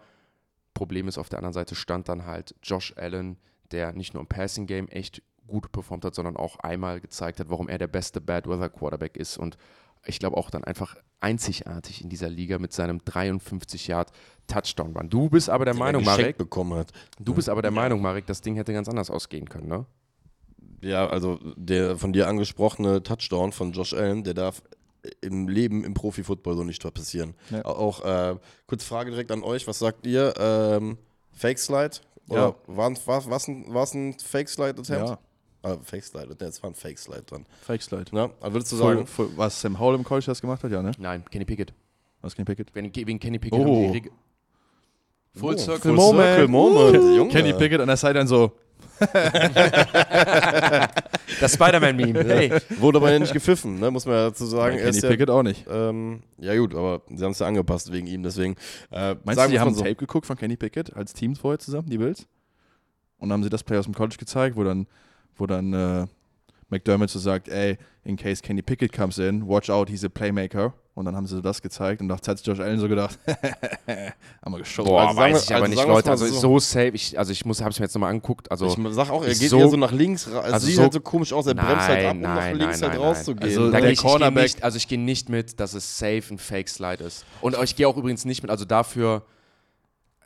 Problem 0.74 1.08
ist, 1.08 1.18
auf 1.18 1.28
der 1.28 1.38
anderen 1.38 1.54
Seite 1.54 1.74
stand 1.74 2.08
dann 2.08 2.26
halt 2.26 2.54
Josh 2.62 2.94
Allen, 2.96 3.38
der 3.72 3.92
nicht 3.92 4.14
nur 4.14 4.20
im 4.20 4.28
Passing 4.28 4.66
Game 4.66 4.88
echt 4.88 5.22
gut 5.46 5.72
performt 5.72 6.04
hat, 6.04 6.14
sondern 6.14 6.36
auch 6.36 6.58
einmal 6.58 7.00
gezeigt 7.00 7.40
hat, 7.40 7.50
warum 7.50 7.68
er 7.68 7.78
der 7.78 7.88
beste 7.88 8.20
Bad 8.20 8.46
Weather 8.46 8.68
Quarterback 8.68 9.16
ist 9.16 9.38
und 9.38 9.56
ich 10.08 10.18
glaube 10.18 10.36
auch 10.36 10.50
dann 10.50 10.64
einfach 10.64 10.96
einzigartig 11.20 12.02
in 12.02 12.08
dieser 12.08 12.28
Liga 12.28 12.58
mit 12.58 12.72
seinem 12.72 13.04
53 13.04 13.86
Yard 13.88 14.10
Touchdown 14.46 14.96
Run. 14.96 15.10
Du 15.10 15.28
bist 15.28 15.50
aber 15.50 15.64
der 15.64 15.74
den 15.74 15.78
Meinung, 15.80 16.04
Marek, 16.04 16.38
bekommen 16.38 16.78
hat. 16.78 16.92
du 17.18 17.34
bist 17.34 17.48
aber 17.48 17.62
der 17.62 17.70
Meinung, 17.70 18.00
Marek, 18.00 18.26
das 18.26 18.40
Ding 18.40 18.54
hätte 18.56 18.72
ganz 18.72 18.88
anders 18.88 19.10
ausgehen 19.10 19.48
können, 19.48 19.68
ne? 19.68 19.86
Ja, 20.80 21.08
also 21.08 21.38
der 21.56 21.96
von 21.96 22.12
dir 22.12 22.28
angesprochene 22.28 23.02
Touchdown 23.02 23.52
von 23.52 23.72
Josh 23.72 23.94
Allen, 23.94 24.22
der 24.22 24.34
darf 24.34 24.62
im 25.20 25.48
Leben 25.48 25.84
im 25.84 25.94
Profi-Football 25.94 26.56
so 26.56 26.64
nicht 26.64 26.82
passieren. 26.94 27.34
Ja. 27.50 27.64
Auch 27.64 28.04
äh, 28.04 28.36
kurz 28.66 28.84
Frage 28.84 29.10
direkt 29.10 29.30
an 29.32 29.42
euch, 29.42 29.66
was 29.66 29.78
sagt 29.80 30.06
ihr? 30.06 30.34
Ähm, 30.38 30.98
Fake 31.32 31.58
Slide? 31.58 31.96
Oder 32.28 32.54
Ja. 32.66 32.76
war, 32.76 33.26
war's 33.30 33.48
ein, 33.48 33.72
ein 33.94 34.14
Fake 34.18 34.48
Slide 34.48 34.80
Attempt? 34.80 35.08
Ja, 35.10 35.18
Ah, 35.62 35.76
Fake 35.82 36.04
Slide, 36.04 36.36
ja, 36.40 36.46
es 36.46 36.62
war 36.62 36.70
ein 36.70 36.74
Fake 36.74 36.98
Slide 36.98 37.22
dran. 37.22 37.44
Fake 37.62 37.82
Slide. 37.82 38.04
Na, 38.12 38.30
also 38.40 38.54
würdest 38.54 38.72
du 38.72 38.76
Voll, 38.76 38.94
sagen, 38.94 39.06
voll, 39.06 39.28
was 39.36 39.60
Sam 39.60 39.78
Howell 39.78 39.96
im 39.96 40.04
College 40.04 40.26
das 40.26 40.40
gemacht 40.40 40.62
hat, 40.62 40.70
ja, 40.70 40.80
ne? 40.82 40.92
Nein, 40.98 41.24
Kenny 41.30 41.44
Pickett. 41.44 41.72
Was 42.20 42.34
Kenny 42.34 42.44
Pickett? 42.46 42.74
Wegen, 42.74 42.94
wegen 42.94 43.18
Kenny 43.18 43.38
Pickett 43.38 43.58
Oh. 43.60 43.84
haben 43.88 43.92
die 43.92 44.10
Full 45.38 45.54
Oh, 45.54 45.58
Circle 45.58 45.80
Full 45.80 45.92
Moment. 45.94 46.26
Circle 46.28 46.48
Moment, 46.48 47.16
Junge. 47.16 47.30
Kenny 47.30 47.52
Pickett 47.52 47.80
an 47.80 47.86
der 47.88 47.96
Seite 47.96 48.14
dann 48.18 48.26
so, 48.28 48.52
Das 51.40 51.52
Spider-Man-Meme. 51.54 52.24
Hey. 52.24 52.52
wurde 52.78 52.98
aber 52.98 53.12
ja 53.12 53.18
nicht 53.18 53.32
gepfiffen, 53.32 53.78
ne? 53.78 53.90
muss 53.90 54.06
man 54.06 54.14
ja 54.14 54.24
dazu 54.28 54.46
sagen. 54.46 54.76
Nein, 54.76 54.78
Er 54.78 54.84
Kenny 54.86 54.96
ist 54.96 55.02
ja, 55.02 55.08
Pickett 55.10 55.30
auch 55.30 55.42
nicht. 55.42 55.66
ähm, 55.70 56.22
ja 56.38 56.56
gut, 56.56 56.74
aber 56.74 57.02
sie 57.08 57.24
haben 57.24 57.32
es 57.32 57.38
ja 57.38 57.46
angepasst 57.46 57.92
wegen 57.92 58.06
ihm, 58.06 58.22
deswegen. 58.22 58.54
Äh, 58.90 59.14
Meinst 59.24 59.36
sagen 59.36 59.50
du, 59.50 59.56
die 59.56 59.60
haben 59.60 59.74
so. 59.74 59.82
Tape 59.82 59.94
geguckt 59.96 60.26
von 60.26 60.36
Kenny 60.36 60.56
Pickett 60.56 60.94
als 60.96 61.12
Team 61.12 61.36
vorher 61.36 61.58
zusammen, 61.58 61.88
die 61.90 61.98
Bills? 61.98 62.26
Und 63.18 63.28
dann 63.28 63.34
haben 63.38 63.42
sie 63.44 63.50
das 63.50 63.62
Play 63.64 63.76
aus 63.78 63.84
dem 63.84 63.94
College 63.94 64.16
gezeigt, 64.18 64.56
wo 64.56 64.64
dann, 64.64 64.86
wo 65.38 65.46
dann 65.46 65.72
äh, 65.72 66.06
McDermott 66.70 67.08
so 67.10 67.18
sagt, 67.18 67.48
ey, 67.48 67.78
in 68.04 68.16
case 68.16 68.42
Kenny 68.42 68.60
Pickett 68.62 68.92
comes 68.92 69.18
in, 69.18 69.46
watch 69.48 69.70
out, 69.70 69.88
he's 69.88 70.04
a 70.04 70.08
playmaker. 70.08 70.74
Und 70.94 71.04
dann 71.04 71.14
haben 71.14 71.28
sie 71.28 71.40
das 71.40 71.62
gezeigt 71.62 72.00
und 72.02 72.08
da 72.08 72.16
hat 72.16 72.24
sich 72.24 72.44
Josh 72.44 72.58
Allen 72.58 72.80
so 72.80 72.88
gedacht, 72.88 73.16
haben 74.44 74.52
wir 74.52 74.58
geschaut. 74.58 74.84
Boah, 74.86 75.06
Also 75.08 75.16
weiß 75.20 75.34
wir- 75.36 75.42
ich 75.44 75.54
aber 75.54 75.64
also 75.66 75.74
nicht, 75.80 75.86
Leute. 75.88 76.10
Also 76.10 76.26
so. 76.26 76.34
so 76.40 76.58
safe. 76.58 76.88
Ich, 76.88 77.16
also 77.16 77.30
ich 77.30 77.44
muss, 77.44 77.60
habe 77.60 77.70
es 77.70 77.78
mir 77.78 77.84
jetzt 77.84 77.94
nochmal 77.94 78.10
angeguckt. 78.10 78.50
Also 78.50 78.66
Ich 78.66 78.76
sag 78.94 79.08
auch, 79.10 79.22
er 79.22 79.32
geht 79.32 79.48
so- 79.48 79.58
eher 79.60 79.68
so 79.68 79.76
nach 79.76 79.92
links. 79.92 80.26
Es 80.26 80.34
Also 80.34 80.66
sieht 80.66 80.74
so- 80.74 80.82
halt 80.82 80.92
so 80.94 81.00
komisch 81.00 81.32
aus, 81.32 81.46
er 81.46 81.54
bremst 81.54 81.86
halt 81.86 82.04
ab, 82.04 82.14
um 82.14 82.20
Nein, 82.20 82.22
nach 82.22 82.34
nein, 82.42 82.56
links 82.56 82.80
nein, 82.80 82.90
halt 82.90 83.00
nein, 83.00 83.08
rauszugehen. 83.10 83.48
Also 83.48 83.70
da 83.70 83.80
der 83.80 83.90
ich, 83.90 83.98
ich 83.98 84.02
geh 84.02 84.08
Cornerback- 84.08 84.42
nicht, 84.42 84.62
also 84.64 84.76
ich 84.76 84.88
gehe 84.88 84.98
nicht 84.98 85.28
mit, 85.28 85.60
dass 85.60 85.72
es 85.74 85.98
safe 85.98 86.24
ein 86.32 86.38
Fake 86.38 86.68
Slide 86.68 87.04
ist. 87.04 87.24
Und 87.42 87.56
ich 87.62 87.76
gehe 87.76 87.86
auch 87.86 87.96
übrigens 87.96 88.24
nicht 88.24 88.42
mit, 88.42 88.50
also 88.50 88.64
dafür, 88.64 89.22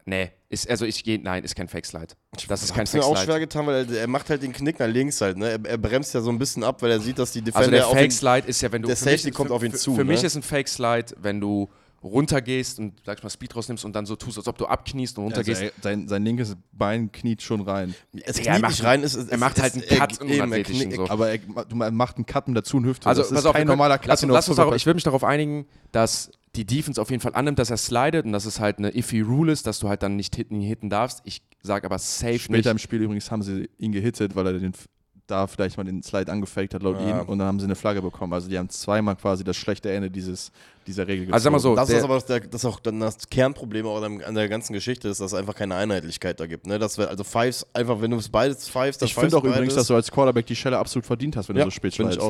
nee, 0.07 0.31
ist, 0.53 0.69
also 0.71 0.85
ich 0.85 1.03
gehe, 1.03 1.19
nein, 1.21 1.43
ist 1.43 1.57
kein 1.57 1.67
Fake 1.67 1.87
Slide. 1.87 2.09
Das 2.47 2.63
ist 2.63 2.71
kein 2.73 2.83
Hat's 2.83 2.93
mir 2.93 3.01
Fake 3.01 3.11
auch 3.11 3.17
schwer 3.17 3.25
Slide. 3.25 3.41
getan, 3.41 3.67
weil 3.67 3.91
er, 3.93 4.01
er 4.03 4.07
macht 4.07 4.31
halt 4.31 4.43
den 4.43 4.53
Knick 4.53 4.79
nach 4.79 4.87
links 4.87 5.21
halt. 5.21 5.37
Ne? 5.39 5.51
Er, 5.51 5.65
er 5.65 5.79
bremst 5.79 6.15
ja 6.15 6.21
so 6.21 6.31
ein 6.31 6.39
bisschen 6.39 6.63
ab, 6.63 6.81
weil 6.83 6.91
er 6.93 7.01
sieht, 7.01 7.19
dass 7.19 7.33
die 7.33 7.41
Defender 7.43 7.59
Also 7.59 7.71
der 7.71 7.87
auf 7.89 7.93
Fake 7.95 8.05
ihn, 8.05 8.11
Slide 8.11 8.47
ist 8.47 8.61
ja, 8.61 8.71
wenn 8.71 8.83
du 8.83 8.87
der 8.89 8.97
für 8.97 9.05
mich- 9.07 9.13
Safety 9.23 9.31
kommt 9.33 9.49
für, 9.49 9.55
auf 9.55 9.63
ihn 9.65 9.73
für, 9.73 9.79
zu, 9.79 9.95
Für 9.95 10.05
mich 10.05 10.21
ne? 10.21 10.27
ist 10.27 10.37
ein 10.37 10.43
Fake 10.43 10.69
Slide, 10.69 11.07
wenn 11.21 11.41
du 11.41 11.69
runtergehst 12.03 12.79
und 12.81 12.95
sag 13.07 13.19
ich 13.19 13.23
mal 13.25 13.31
Speed 13.31 13.55
rausnimmst 13.55 13.85
und 13.85 13.95
dann 13.95 14.07
so 14.07 14.17
tust, 14.17 14.37
als 14.37 14.49
ob 14.49 14.59
du 14.59 14.67
abkniest 14.67 15.17
und 15.19 15.25
Also, 15.25 15.37
runtergehst. 15.37 15.63
ey, 15.63 15.73
sein, 15.83 16.09
sein 16.09 16.25
linkes 16.25 16.57
Bein 16.73 17.13
kniet 17.13 17.43
schon 17.43 17.61
rein. 17.63 17.95
es 18.25 18.37
Digga, 18.37 18.51
er 18.51 18.53
kniet 18.55 18.63
macht- 18.63 18.71
nicht 18.73 18.85
rein. 18.85 19.03
Es, 19.05 19.15
es, 19.15 19.29
er 19.29 19.39
macht 19.39 19.57
es, 19.57 19.63
halt 19.63 19.75
einen 19.75 19.83
er- 19.85 19.97
Cut 19.99 20.21
eben, 20.21 20.53
er 20.53 20.63
knick- 20.65 20.99
und 20.99 21.07
so. 21.07 21.11
Aber 21.13 21.31
er, 21.31 21.39
du, 21.39 21.81
er 21.81 21.91
macht 21.93 22.17
einen 22.17 22.27
Cut 22.27 22.49
mit 22.49 22.57
dazu 22.57 22.77
und 22.77 22.85
Hüfte. 22.87 23.09
Also, 23.09 23.23
das 23.23 23.31
ist 23.31 23.35
pass 23.37 23.47
auf, 23.47 23.55
kein 23.55 23.67
normaler 23.67 23.99
Cut. 23.99 24.09
lass, 24.09 24.23
lass 24.23 24.49
uns 24.49 24.57
darauf, 24.57 24.75
ich 24.75 24.85
will 24.85 24.95
mich 24.95 25.05
darauf 25.05 25.23
einigen, 25.25 25.67
dass 25.93 26.31
die 26.57 26.67
Defense 26.67 27.01
auf 27.01 27.11
jeden 27.11 27.23
Fall 27.23 27.35
annimmt, 27.35 27.59
dass 27.59 27.71
er 27.71 27.79
slidet 27.79 28.27
und 28.27 28.33
dass 28.33 28.45
es 28.45 28.61
halt 28.61 28.79
eine 28.79 28.95
iffy 28.95 29.21
Rule 29.23 29.53
ist, 29.53 29.67
dass 29.67 29.79
du 29.79 29.89
halt 29.89 30.03
dann 30.03 30.17
nicht 30.17 30.37
hitten, 30.37 30.61
hitten 30.61 30.91
darfst. 30.91 31.23
Ich 31.25 31.43
sage 31.63 31.87
aber 31.87 31.99
safe 31.99 32.39
Später 32.39 32.71
im 32.71 32.77
nicht. 32.77 32.83
Spiel 32.83 33.01
übrigens 33.01 33.31
haben 33.31 33.43
sie 33.43 33.71
ihn 33.79 33.93
gehittet, 33.93 34.37
weil 34.37 34.47
er 34.47 34.59
den, 34.59 34.73
da 35.27 35.47
vielleicht 35.47 35.79
mal 35.79 35.85
den 35.85 36.03
Slide 36.03 36.31
angefaked 36.31 36.75
hat 36.75 36.83
laut 36.83 37.01
Ja. 37.01 37.23
ihm 37.23 37.29
und 37.29 37.39
dann 37.39 37.49
haben 37.49 37.59
sie 37.59 37.65
eine 37.65 37.75
Flagge 37.75 38.03
bekommen. 38.03 38.35
Also 38.35 38.51
die 38.51 38.59
haben 38.59 38.69
zweimal 38.69 39.17
quasi 39.17 39.45
das 39.45 39.57
schlechte 39.57 39.91
Ende 39.91 40.11
dieses, 40.11 40.53
dieser 40.87 41.07
Regel 41.09 41.27
gezogen. 41.27 41.33
Also 41.33 41.45
sag 41.45 41.53
mal 41.53 41.59
so, 41.59 41.75
Das 41.75 41.89
ist 41.89 42.03
aber 42.03 42.19
der, 42.21 42.41
das 42.41 42.67
auch 42.67 42.81
dann 42.81 43.01
das 43.01 43.17
Kernproblem 43.31 43.87
auch 43.87 44.03
an 44.03 44.35
der 44.35 44.49
ganzen 44.51 44.75
Geschichte 44.75 45.09
ist, 45.09 45.23
dass 45.23 45.33
es 45.33 45.39
einfach 45.39 45.55
keine 45.55 45.77
Einheitlichkeit 45.77 46.39
da 46.39 46.47
gibt. 46.47 46.67
Ne? 46.67 46.79
Dass 46.79 46.99
wir, 46.99 47.09
also 47.09 47.25
Fives, 47.25 47.67
einfach 47.73 48.03
wenn 48.03 48.11
du 48.11 48.19
es 48.19 48.29
beides 48.29 48.69
Fives, 48.69 48.99
dann 48.99 49.07
Ich 49.07 49.15
finde 49.15 49.39
auch 49.39 49.45
übrigens, 49.45 49.75
dass 49.75 49.87
du 49.87 49.95
als 49.95 50.11
Quarterback 50.11 50.45
die 50.45 50.57
Schelle 50.57 50.77
absolut 50.77 51.07
verdient 51.07 51.35
hast, 51.37 51.49
wenn 51.49 51.57
ja, 51.57 51.65
du 51.65 51.71
so 51.71 51.77
spät 51.77 51.95
slidest. 51.95 52.21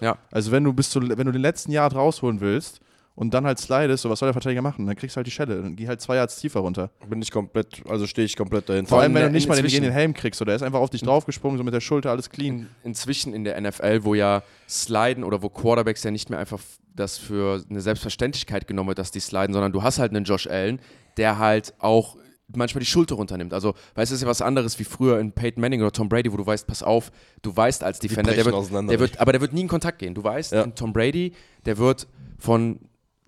ja, 0.00 0.18
Also 0.30 0.52
wenn 0.52 0.62
du 0.62 0.72
bis 0.72 0.88
zu, 0.90 1.00
wenn 1.00 1.26
du 1.26 1.32
den 1.32 1.42
letzten 1.42 1.72
Yard 1.72 1.96
rausholen 1.96 2.40
willst 2.40 2.80
und 3.14 3.34
dann 3.34 3.44
halt 3.46 3.58
slidest, 3.58 4.02
so 4.02 4.10
was 4.10 4.18
soll 4.18 4.28
der 4.28 4.32
Verteidiger 4.32 4.62
machen? 4.62 4.86
Dann 4.86 4.96
kriegst 4.96 5.16
du 5.16 5.18
halt 5.18 5.26
die 5.26 5.30
Schelle. 5.30 5.60
Dann 5.62 5.76
geh 5.76 5.86
halt 5.86 6.00
zwei 6.00 6.16
Yards 6.16 6.36
tiefer 6.40 6.60
runter. 6.60 6.90
Bin 7.08 7.20
ich 7.20 7.30
komplett, 7.30 7.82
also 7.88 8.06
stehe 8.06 8.24
ich 8.24 8.36
komplett 8.36 8.68
dahinter. 8.68 8.88
Vor 8.88 9.00
allem, 9.00 9.14
wenn 9.14 9.22
in 9.22 9.28
du 9.28 9.32
nicht 9.34 9.48
mal 9.48 9.60
den 9.60 9.82
den 9.82 9.92
Helm 9.92 10.14
kriegst. 10.14 10.38
So, 10.38 10.44
der 10.44 10.56
ist 10.56 10.62
einfach 10.62 10.80
auf 10.80 10.90
dich 10.90 11.02
draufgesprungen, 11.02 11.58
so 11.58 11.64
mit 11.64 11.74
der 11.74 11.80
Schulter, 11.80 12.10
alles 12.10 12.30
clean. 12.30 12.60
in, 12.60 12.68
inzwischen 12.84 13.34
in 13.34 13.44
der 13.44 13.60
NFL, 13.60 14.04
wo 14.04 14.14
ja 14.14 14.42
Sliden 14.68 15.24
oder 15.24 15.42
wo 15.42 15.48
Quarterbacks 15.48 16.02
ja 16.04 16.10
nicht 16.10 16.30
mehr 16.30 16.38
einfach 16.38 16.60
das 16.94 17.18
für 17.18 17.62
eine 17.68 17.80
Selbstverständlichkeit 17.80 18.66
genommen 18.66 18.88
wird, 18.88 18.98
dass 18.98 19.10
die 19.10 19.20
sliden, 19.20 19.52
sondern 19.52 19.72
du 19.72 19.82
hast 19.82 19.98
halt 19.98 20.14
einen 20.14 20.24
Josh 20.24 20.46
Allen, 20.46 20.80
der 21.16 21.38
halt 21.38 21.74
auch 21.78 22.16
manchmal 22.54 22.80
die 22.80 22.86
Schulter 22.86 23.14
runternimmt. 23.14 23.54
Also, 23.54 23.70
weißt 23.70 23.78
du, 23.94 24.00
das 24.00 24.10
ist 24.12 24.22
ja 24.22 24.28
was 24.28 24.42
anderes 24.42 24.78
wie 24.78 24.84
früher 24.84 25.18
in 25.20 25.32
Peyton 25.32 25.60
Manning 25.60 25.80
oder 25.80 25.92
Tom 25.92 26.08
Brady, 26.08 26.32
wo 26.32 26.36
du 26.36 26.46
weißt, 26.46 26.66
pass 26.66 26.82
auf, 26.82 27.10
du 27.40 27.54
weißt 27.56 27.82
als 27.82 27.98
Defender, 27.98 28.32
der 28.34 28.44
wird, 28.44 28.90
der 28.90 29.00
wird, 29.00 29.20
aber 29.20 29.32
der 29.32 29.40
wird 29.40 29.52
nie 29.52 29.62
in 29.62 29.68
Kontakt 29.68 29.98
gehen. 29.98 30.14
Du 30.14 30.22
weißt, 30.22 30.52
Ja. 30.52 30.66
Tom 30.66 30.92
Brady, 30.92 31.32
der 31.64 31.78
wird 31.78 32.06
von 32.38 32.80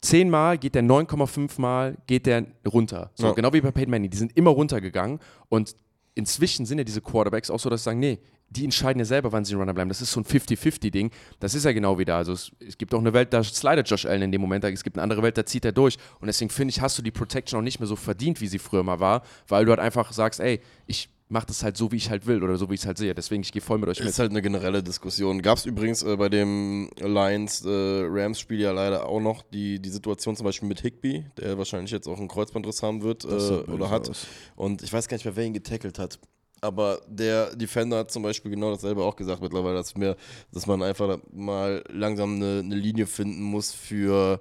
10 0.05 0.29
Mal 0.31 0.59
geht 0.59 0.75
der 0.75 0.83
9,5 0.83 1.61
Mal 1.61 1.97
geht 2.07 2.27
der 2.27 2.45
runter. 2.67 3.11
So, 3.15 3.29
Ja. 3.29 3.33
genau 3.33 3.53
wie 3.53 3.61
bei 3.61 3.71
Peyton 3.71 3.91
Manning. 3.91 4.11
Die 4.11 4.17
sind 4.19 4.37
immer 4.37 4.51
runtergegangen 4.51 5.19
und 5.49 5.75
inzwischen 6.15 6.67
sind 6.67 6.79
ja 6.79 6.85
diese 6.85 7.01
Quarterbacks 7.01 7.51
auch 7.51 7.59
so, 7.59 7.71
dass 7.71 7.81
sie 7.81 7.85
sagen, 7.87 8.01
nee, 8.01 8.19
die 8.51 8.63
entscheiden 8.65 9.01
ja 9.01 9.05
selber, 9.07 9.33
wann 9.33 9.45
sie 9.45 9.55
Runner 9.55 9.73
bleiben. 9.75 9.89
Das 9.89 10.01
ist 10.03 10.13
so 10.13 10.21
ein 10.21 10.25
50-50-Ding. 10.25 11.11
Das 11.41 11.55
ist 11.55 11.65
ja 11.65 11.73
genau 11.73 11.99
wieder. 11.99 12.17
Also 12.17 12.33
es, 12.33 12.53
es 12.61 12.77
gibt 12.79 12.95
auch 12.95 13.01
eine 13.01 13.13
Welt, 13.13 13.33
da 13.33 13.43
slidet 13.43 13.89
Josh 13.89 14.05
Allen 14.07 14.23
in 14.23 14.31
dem 14.33 14.41
Moment. 14.43 14.63
Es 14.65 14.85
gibt 14.85 14.97
eine 14.97 15.03
andere 15.03 15.23
Welt, 15.23 15.37
da 15.39 15.45
zieht 15.47 15.65
er 15.65 15.73
durch. 15.73 15.97
Und 16.21 16.27
deswegen 16.27 16.51
finde 16.51 16.71
ich, 16.71 16.81
hast 16.81 16.97
du 16.99 17.03
die 17.03 17.11
Protection 17.11 17.59
auch 17.59 17.65
nicht 17.65 17.81
mehr 17.81 17.87
so 17.89 17.97
verdient, 17.97 18.41
wie 18.41 18.47
sie 18.47 18.59
früher 18.59 18.83
mal 18.85 19.01
war, 19.01 19.23
weil 19.49 19.65
du 19.65 19.71
halt 19.71 19.81
einfach 19.81 20.13
sagst, 20.13 20.39
ey, 20.39 20.61
ich 20.87 21.09
mache 21.29 21.47
das 21.47 21.63
halt 21.63 21.77
so, 21.77 21.91
wie 21.91 21.97
ich 21.97 22.11
halt 22.11 22.27
will 22.27 22.43
oder 22.43 22.57
so, 22.57 22.69
wie 22.71 22.75
ich 22.75 22.81
es 22.81 22.87
halt 22.87 22.99
sehe. 22.99 23.15
Deswegen, 23.15 23.43
ich 23.43 23.53
gehe 23.53 23.63
voll 23.63 23.79
mit 23.79 23.89
euch 23.89 23.99
mit. 23.99 24.09
Ist 24.09 24.19
halt 24.19 24.31
eine 24.31 24.43
generelle 24.43 24.83
Diskussion. 24.83 25.41
Gab 25.43 25.59
es 25.59 25.67
übrigens 25.67 26.03
äh, 26.03 26.17
bei 26.17 26.29
dem 26.29 26.91
Lions-Rams-Spiel 26.99 28.61
ja 28.61 28.73
leider 28.73 29.07
auch 29.07 29.21
noch 29.21 29.43
die, 29.43 29.81
die 29.81 29.89
Situation 29.89 30.37
zum 30.37 30.45
Beispiel 30.45 30.69
mit 30.69 30.81
Higby, 30.81 31.27
der 31.39 31.57
wahrscheinlich 31.57 31.91
jetzt 31.91 32.09
auch 32.09 32.19
einen 32.19 32.29
Kreuzbandriss 32.29 32.83
haben 32.83 33.03
wird 33.03 33.25
äh, 33.25 33.71
oder 33.71 33.91
hat. 33.91 34.11
aus. 34.11 34.27
Und 34.57 34.83
ich 34.83 34.93
weiß 34.93 35.09
gar 35.09 35.17
nicht 35.17 35.25
mehr, 35.25 35.37
wer 35.37 35.45
ihn 35.45 35.55
getackelt 35.55 35.99
hat. 35.99 36.19
Aber 36.61 37.01
der 37.09 37.55
Defender 37.57 37.99
hat 37.99 38.11
zum 38.11 38.23
Beispiel 38.23 38.51
genau 38.51 38.71
dasselbe 38.71 39.03
auch 39.03 39.17
gesagt 39.17 39.43
mittlerweile, 39.43 39.75
dass, 39.75 39.95
mir, 39.97 40.17
dass 40.53 40.67
man 40.67 40.83
einfach 40.83 41.19
mal 41.31 41.85
langsam 41.91 42.37
eine, 42.37 42.61
eine 42.61 42.75
Linie 42.75 43.07
finden 43.07 43.43
muss 43.43 43.73
für, 43.73 44.41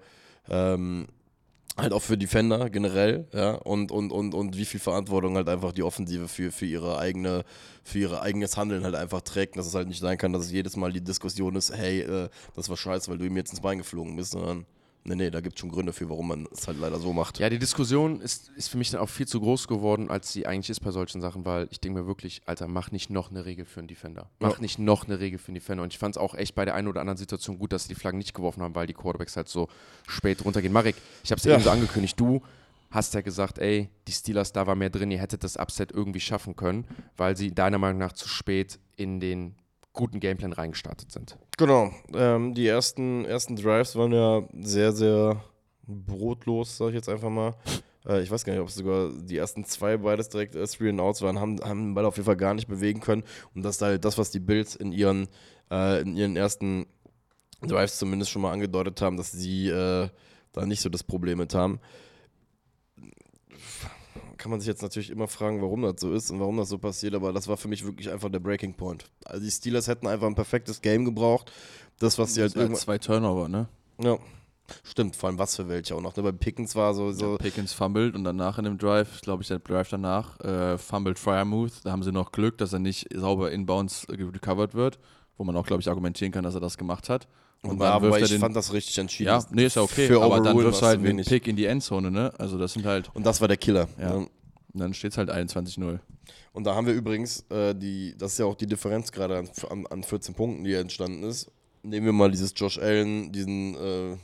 ähm, 0.49 1.07
halt 1.77 1.93
auch 1.93 2.01
für 2.01 2.17
Defender 2.17 2.69
generell, 2.69 3.27
ja, 3.33 3.55
und, 3.55 3.91
und, 3.91 4.11
und, 4.11 4.33
und 4.33 4.57
wie 4.57 4.65
viel 4.65 4.79
Verantwortung 4.79 5.35
halt 5.35 5.49
einfach 5.49 5.71
die 5.71 5.83
Offensive 5.83 6.27
für, 6.27 6.51
für 6.51 6.65
ihre 6.65 6.99
eigene, 6.99 7.43
für 7.83 7.99
ihr 7.99 8.21
eigenes 8.21 8.57
Handeln 8.57 8.83
halt 8.83 8.95
einfach 8.95 9.21
trägt, 9.21 9.57
dass 9.57 9.65
es 9.65 9.73
halt 9.73 9.87
nicht 9.87 9.99
sein 9.99 10.17
kann, 10.17 10.33
dass 10.33 10.45
es 10.45 10.51
jedes 10.51 10.75
Mal 10.75 10.93
die 10.93 11.01
Diskussion 11.01 11.55
ist, 11.55 11.75
hey, 11.75 12.01
äh, 12.01 12.29
das 12.55 12.69
war 12.69 12.77
scheiße, 12.77 13.09
weil 13.09 13.17
du 13.17 13.25
ihm 13.25 13.37
jetzt 13.37 13.51
ins 13.51 13.61
Bein 13.61 13.79
geflogen 13.79 14.15
bist, 14.15 14.31
sondern 14.31 14.65
Nee, 15.05 15.15
nee, 15.15 15.30
da 15.30 15.41
gibt 15.41 15.55
es 15.55 15.59
schon 15.59 15.69
Gründe 15.69 15.91
für, 15.91 16.09
warum 16.09 16.30
man 16.30 16.47
es 16.53 16.65
halt 16.65 16.80
leider 16.80 16.97
so 16.97 17.11
macht. 17.11 17.38
Ja, 17.39 17.49
die 17.49 17.59
Diskussion 17.59 18.21
ist, 18.21 18.49
ist 18.55 18.69
für 18.69 18.77
mich 18.77 18.89
dann 18.89 19.01
auch 19.01 19.09
viel 19.09 19.27
zu 19.27 19.41
groß 19.41 19.67
geworden, 19.67 20.09
als 20.09 20.31
sie 20.31 20.47
eigentlich 20.47 20.69
ist 20.69 20.80
bei 20.80 20.91
solchen 20.91 21.19
Sachen, 21.19 21.43
weil 21.43 21.67
ich 21.71 21.81
denke 21.81 21.99
mir 21.99 22.07
wirklich, 22.07 22.41
Alter, 22.45 22.69
mach 22.69 22.91
nicht 22.91 23.09
noch 23.09 23.30
eine 23.30 23.43
Regel 23.43 23.65
für 23.65 23.81
einen 23.81 23.89
Defender. 23.89 24.30
Mach 24.39 24.55
ja. 24.55 24.61
nicht 24.61 24.80
noch 24.80 25.05
eine 25.05 25.19
Regel 25.19 25.39
für 25.39 25.49
einen 25.49 25.55
Defender. 25.55 25.84
Und 25.84 25.91
ich 25.91 25.99
fand 25.99 26.15
es 26.15 26.21
auch 26.21 26.35
echt 26.35 26.55
bei 26.55 26.63
der 26.63 26.75
einen 26.75 26.88
oder 26.88 27.01
anderen 27.01 27.17
Situation 27.17 27.59
gut, 27.59 27.73
dass 27.73 27.84
sie 27.84 27.89
die 27.89 27.99
Flaggen 27.99 28.17
nicht 28.17 28.34
geworfen 28.34 28.63
haben, 28.63 28.75
weil 28.75 28.88
die 28.88 28.93
Quarterbacks 28.93 29.35
halt 29.35 29.49
so 29.49 29.67
spät 30.07 30.45
runtergehen. 30.45 30.71
Marek, 30.71 30.95
ich 31.21 31.31
habe 31.31 31.39
es 31.39 31.43
ja 31.43 31.53
eben 31.53 31.63
so 31.63 31.69
angekündigt, 31.69 32.17
du 32.17 32.41
hast 32.89 33.13
ja 33.13 33.21
gesagt, 33.21 33.57
ey, 33.57 33.89
die 34.07 34.11
Steelers, 34.11 34.53
da 34.53 34.67
war 34.67 34.75
mehr 34.75 34.89
drin, 34.89 35.11
ihr 35.11 35.19
hättet 35.19 35.43
das 35.43 35.57
Upset 35.57 35.91
irgendwie 35.91 36.19
schaffen 36.21 36.55
können, 36.55 36.85
weil 37.17 37.35
sie 37.35 37.53
deiner 37.53 37.80
Meinung 37.80 37.97
nach 37.97 38.13
zu 38.13 38.30
spät 38.30 38.80
in 38.95 39.19
den 39.19 39.55
guten 39.94 40.20
Gameplan 40.20 40.53
reingestartet 40.53 41.11
sind. 41.11 41.38
Genau. 41.57 41.91
Ähm, 42.14 42.53
die 42.53 42.68
ersten, 42.68 43.26
ersten 43.26 43.56
Drives 43.56 43.95
waren 43.95 44.11
ja 44.11 44.44
sehr, 44.60 44.91
sehr 44.91 45.44
brotlos, 45.88 46.78
sag 46.78 46.90
ich 46.90 46.95
jetzt 46.95 47.10
einfach 47.10 47.30
mal. 47.30 47.56
Äh, 48.06 48.22
ich 48.22 48.32
weiß 48.32 48.44
gar 48.44 48.53
nicht, 48.53 48.61
ob 48.61 48.68
es 48.68 48.76
sogar 48.76 49.11
die 49.14 49.38
ersten 49.38 49.64
zwei 49.65 49.98
beides 49.98 50.30
direkt 50.30 50.56
äh, 50.56 50.65
Three 50.65 50.90
and 50.90 50.99
Outs 50.99 51.22
waren, 51.22 51.40
haben, 51.40 51.60
haben 51.64 51.82
den 51.82 51.94
Ball 51.94 52.06
auf 52.06 52.18
jeden 52.18 52.26
Fall 52.26 52.38
gar 52.38 52.53
nicht 52.53 52.68
bewegen 52.68 52.99
können. 52.99 53.24
Und 53.53 53.64
das 53.64 53.76
ist 53.76 53.82
halt 53.82 54.03
das, 54.03 54.18
was 54.18 54.32
die 54.32 54.40
Bills 54.40 54.76
in 54.76 54.91
ihren, 54.91 55.28
äh, 55.72 56.02
in 56.02 56.15
ihren 56.18 56.36
ersten 56.36 56.88
Drives 57.61 57.98
zumindest 57.98 58.32
schon 58.32 58.41
mal 58.41 58.52
angedeutet 58.52 59.02
haben, 59.02 59.15
dass 59.15 59.32
sie 59.32 59.70
äh, 59.70 60.10
da 60.52 60.65
nicht 60.65 60.82
so 60.82 60.90
das 60.90 61.03
Problem 61.03 61.38
mit 61.38 61.53
haben 61.53 61.80
kann 64.44 64.49
man 64.49 64.60
sich 64.60 64.68
jetzt 64.68 64.82
natürlich 64.82 65.10
immer 65.10 65.30
fragen, 65.30 65.61
warum 65.61 65.84
das 65.84 65.94
so 65.99 66.11
ist 66.11 66.30
und 66.30 66.41
warum 66.41 66.57
das 66.57 66.68
so 66.68 66.78
passiert, 66.78 67.15
aber 67.15 67.32
das 67.32 67.48
war 67.48 67.56
für 67.56 67.70
mich 67.70 67.86
wirklich 67.86 68.11
einfach 68.11 68.30
der 68.30 68.41
Breaking 68.41 68.74
Point. 68.74 69.06
Also 69.24 69.41
die 69.41 69.49
Steelers 69.49 69.88
hätten 69.88 70.06
einfach 70.06 70.28
ein 70.28 70.36
perfektes 70.36 70.82
Game 70.82 71.06
gebraucht. 71.06 71.49
Das, 71.98 72.20
was 72.20 72.34
sie 72.34 72.41
halt 72.41 72.53
irgendwann. 72.53 72.82
Zwei 72.82 72.98
Turnover, 72.98 73.48
ne? 73.48 73.70
Ja. 74.02 74.18
Stimmt, 74.84 75.15
vor 75.15 75.30
allem 75.30 75.40
was 75.40 75.56
für 75.56 75.70
welche 75.70 75.95
auch 75.95 76.02
noch. 76.02 76.14
Ne? 76.18 76.24
Bei 76.24 76.34
Pickens 76.34 76.76
war 76.76 76.94
so. 76.94 77.14
so 77.14 77.32
ja, 77.32 77.38
Pickens 77.38 77.72
fumbled 77.72 78.15
und 78.15 78.26
danach 78.26 78.57
in 78.57 78.65
dem 78.65 78.78
Drive, 78.78 79.22
glaube 79.22 79.44
ich, 79.44 79.48
der 79.48 79.60
Drive 79.60 79.88
danach, 79.88 80.38
äh, 80.41 80.78
fumbled 80.78 81.20
Fryermuth. 81.20 81.86
Da 81.86 81.94
haben 81.94 82.03
sie 82.03 82.11
noch 82.11 82.34
Glück, 82.34 82.57
dass 82.57 82.74
er 82.74 82.80
nicht 82.80 83.07
sauber 83.15 83.49
inbounds 83.49 84.07
recovered 84.10 84.74
wird, 84.74 84.99
wo 85.38 85.45
man 85.45 85.56
auch, 85.56 85.65
glaube 85.65 85.82
ich, 85.82 85.88
argumentieren 85.88 86.34
kann, 86.34 86.44
dass 86.44 86.53
er 86.53 86.61
das 86.61 86.78
gemacht 86.78 87.07
hat. 87.07 87.30
Und, 87.61 87.72
und 87.72 87.80
dann 87.80 88.02
wirft 88.02 88.18
er 88.18 88.24
ich 88.24 88.30
den, 88.30 88.41
fand 88.41 88.57
das 88.57 88.74
richtig 88.74 88.98
entschieden. 88.98 89.30
Ja, 89.30 89.45
nee, 89.52 89.65
ist 89.65 89.78
ja 89.78 89.84
okay. 89.84 90.07
Für 90.07 90.22
aber 90.22 90.41
dann 90.41 90.57
wirfst 90.57 90.82
du 90.82 90.86
halt 90.86 90.99
einen 90.99 91.24
Pick 91.24 91.48
in 91.48 91.56
die 91.56 91.65
Endzone, 91.65 92.11
ne? 92.11 92.34
Also 92.38 92.57
das 92.57 92.74
sind 92.74 92.86
halt. 92.86 93.10
Und 93.14 93.26
das 93.26 93.40
war 93.40 93.48
der 93.48 93.56
Killer. 93.56 93.88
Ja. 93.98 94.26
Und 94.73 94.79
dann 94.79 94.93
steht 94.93 95.11
es 95.11 95.17
halt 95.17 95.29
21-0. 95.29 95.99
Und 96.51 96.63
da 96.63 96.75
haben 96.75 96.87
wir 96.87 96.93
übrigens 96.93 97.45
äh, 97.49 97.75
die, 97.75 98.15
das 98.17 98.33
ist 98.33 98.37
ja 98.39 98.45
auch 98.45 98.55
die 98.55 98.67
Differenz 98.67 99.11
gerade 99.11 99.37
an, 99.37 99.49
an, 99.69 99.87
an, 99.87 100.03
14 100.03 100.33
Punkten, 100.33 100.63
die 100.63 100.73
entstanden 100.73 101.23
ist. 101.23 101.51
Nehmen 101.83 102.05
wir 102.05 102.13
mal 102.13 102.31
dieses 102.31 102.53
Josh 102.55 102.79
Allen, 102.79 103.31
diesen, 103.31 103.75
äh, 103.75 104.17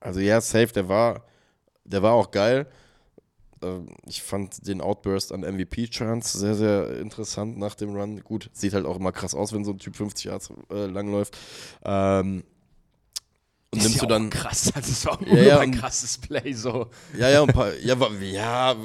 also 0.00 0.20
ja, 0.20 0.40
safe, 0.40 0.68
der 0.68 0.88
war, 0.88 1.24
der 1.84 2.02
war 2.02 2.14
auch 2.14 2.30
geil. 2.30 2.66
Äh, 3.62 3.80
ich 4.06 4.22
fand 4.22 4.66
den 4.66 4.80
Outburst 4.80 5.32
an 5.32 5.40
MVP-Chance 5.40 6.38
sehr, 6.38 6.54
sehr 6.54 6.98
interessant 6.98 7.58
nach 7.58 7.74
dem 7.74 7.94
Run. 7.94 8.20
Gut, 8.22 8.50
sieht 8.52 8.74
halt 8.74 8.86
auch 8.86 8.96
immer 8.96 9.12
krass 9.12 9.34
aus, 9.34 9.52
wenn 9.52 9.64
so 9.64 9.72
ein 9.72 9.78
Typ 9.78 9.96
50 9.96 10.24
Yards 10.24 10.52
äh, 10.70 10.86
langläuft. 10.86 11.36
Ähm, 11.84 12.44
und 13.72 13.82
nimmst 13.82 13.96
ja 13.96 14.00
du 14.00 14.06
dann. 14.06 14.30
Krass, 14.30 14.72
das 14.74 14.88
ist 14.88 15.08
auch 15.08 15.20
ja, 15.22 15.42
ja, 15.42 15.58
ein 15.60 15.72
krasses 15.72 16.18
Play 16.18 16.52
so. 16.52 16.90
Ja, 17.16 17.28
ja, 17.28 17.42
ein 17.42 17.48
paar, 17.48 17.72
ja, 17.76 17.94
ja, 18.20 18.76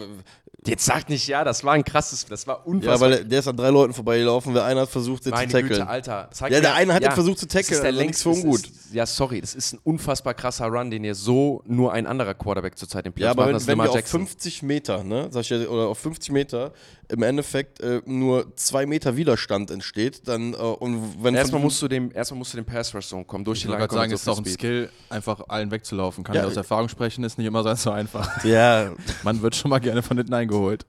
Jetzt 0.67 0.85
sagt 0.85 1.09
nicht 1.09 1.27
ja, 1.27 1.43
das 1.43 1.63
war 1.63 1.73
ein 1.73 1.83
krasses, 1.83 2.25
das 2.25 2.47
war 2.47 2.65
unfassbar. 2.65 3.09
Ja, 3.09 3.17
weil 3.17 3.25
der 3.25 3.39
ist 3.39 3.47
an 3.47 3.57
drei 3.57 3.69
Leuten 3.69 3.93
vorbeigelaufen, 3.93 4.53
der 4.53 4.65
eine 4.65 4.81
hat 4.81 4.89
versucht, 4.89 5.25
den 5.25 5.31
Meine 5.31 5.47
zu 5.47 5.53
tackeln. 5.53 5.69
Güte, 5.69 5.87
Alter. 5.87 6.29
Zeig 6.31 6.51
ja, 6.51 6.61
der 6.61 6.75
eine 6.75 6.93
hat 6.93 7.03
ja, 7.03 7.11
versucht 7.11 7.39
zu 7.39 7.47
tackeln, 7.47 7.69
das 7.69 7.77
ist 7.77 7.83
der 7.83 7.91
längst 7.91 8.21
so 8.21 8.33
gut. 8.33 8.63
ja, 8.91 9.05
sorry, 9.05 9.41
das 9.41 9.55
ist 9.55 9.73
ein 9.73 9.79
unfassbar 9.83 10.33
krasser 10.33 10.67
Run, 10.67 10.91
den 10.91 11.03
ihr 11.03 11.15
so 11.15 11.61
nur 11.65 11.93
ein 11.93 12.07
anderer 12.07 12.33
Quarterback 12.33 12.77
zurzeit 12.77 13.05
im 13.05 13.13
Platz 13.13 13.25
ja, 13.25 13.31
aber 13.31 13.51
macht, 13.51 13.67
wenn, 13.67 13.77
wenn 13.79 13.85
wir 13.85 13.91
auf 13.91 14.05
50 14.05 14.63
Meter, 14.63 15.03
ne, 15.03 15.27
sag 15.31 15.41
ich 15.41 15.49
ja, 15.49 15.57
oder 15.67 15.87
auf 15.87 15.99
50 15.99 16.31
Meter 16.31 16.73
im 17.10 17.23
Endeffekt 17.23 17.80
äh, 17.80 18.02
nur 18.06 18.56
zwei 18.56 18.86
Meter 18.86 19.15
Widerstand 19.15 19.72
entsteht, 19.72 20.27
dann 20.27 20.53
äh, 20.53 20.57
und 20.57 21.23
wenn 21.23 21.36
erstmal 21.36 21.61
musst 21.61 21.82
du 21.82 21.88
dem 21.88 22.11
erstmal 22.14 22.40
musst 22.40 22.53
du 22.53 22.57
dem 22.57 22.65
Pass 22.65 22.94
Rush 22.94 23.07
Zone 23.07 23.26
kommen 23.26 23.45
durch 23.45 23.60
ich 23.60 23.65
die 23.65 23.72
lange 23.72 23.90
sagen, 23.90 24.10
so 24.10 24.15
ist 24.15 24.27
auch 24.30 24.38
ein 24.38 24.45
Skill, 24.45 24.90
einfach 25.10 25.41
allen 25.48 25.72
wegzulaufen. 25.72 26.23
Kann 26.23 26.36
ja, 26.36 26.41
ich 26.41 26.48
aus 26.48 26.57
Erfahrung 26.57 26.90
sprechen, 26.90 27.23
ist 27.23 27.38
nicht 27.38 27.48
immer 27.48 27.76
so 27.76 27.91
einfach. 27.91 28.26
Ja, 28.45 28.91
man 29.23 29.41
wird 29.41 29.56
schon 29.56 29.69
mal 29.69 29.80
gerne 29.80 30.03
von 30.03 30.18
hinten 30.18 30.34
eingeholt. 30.34 30.86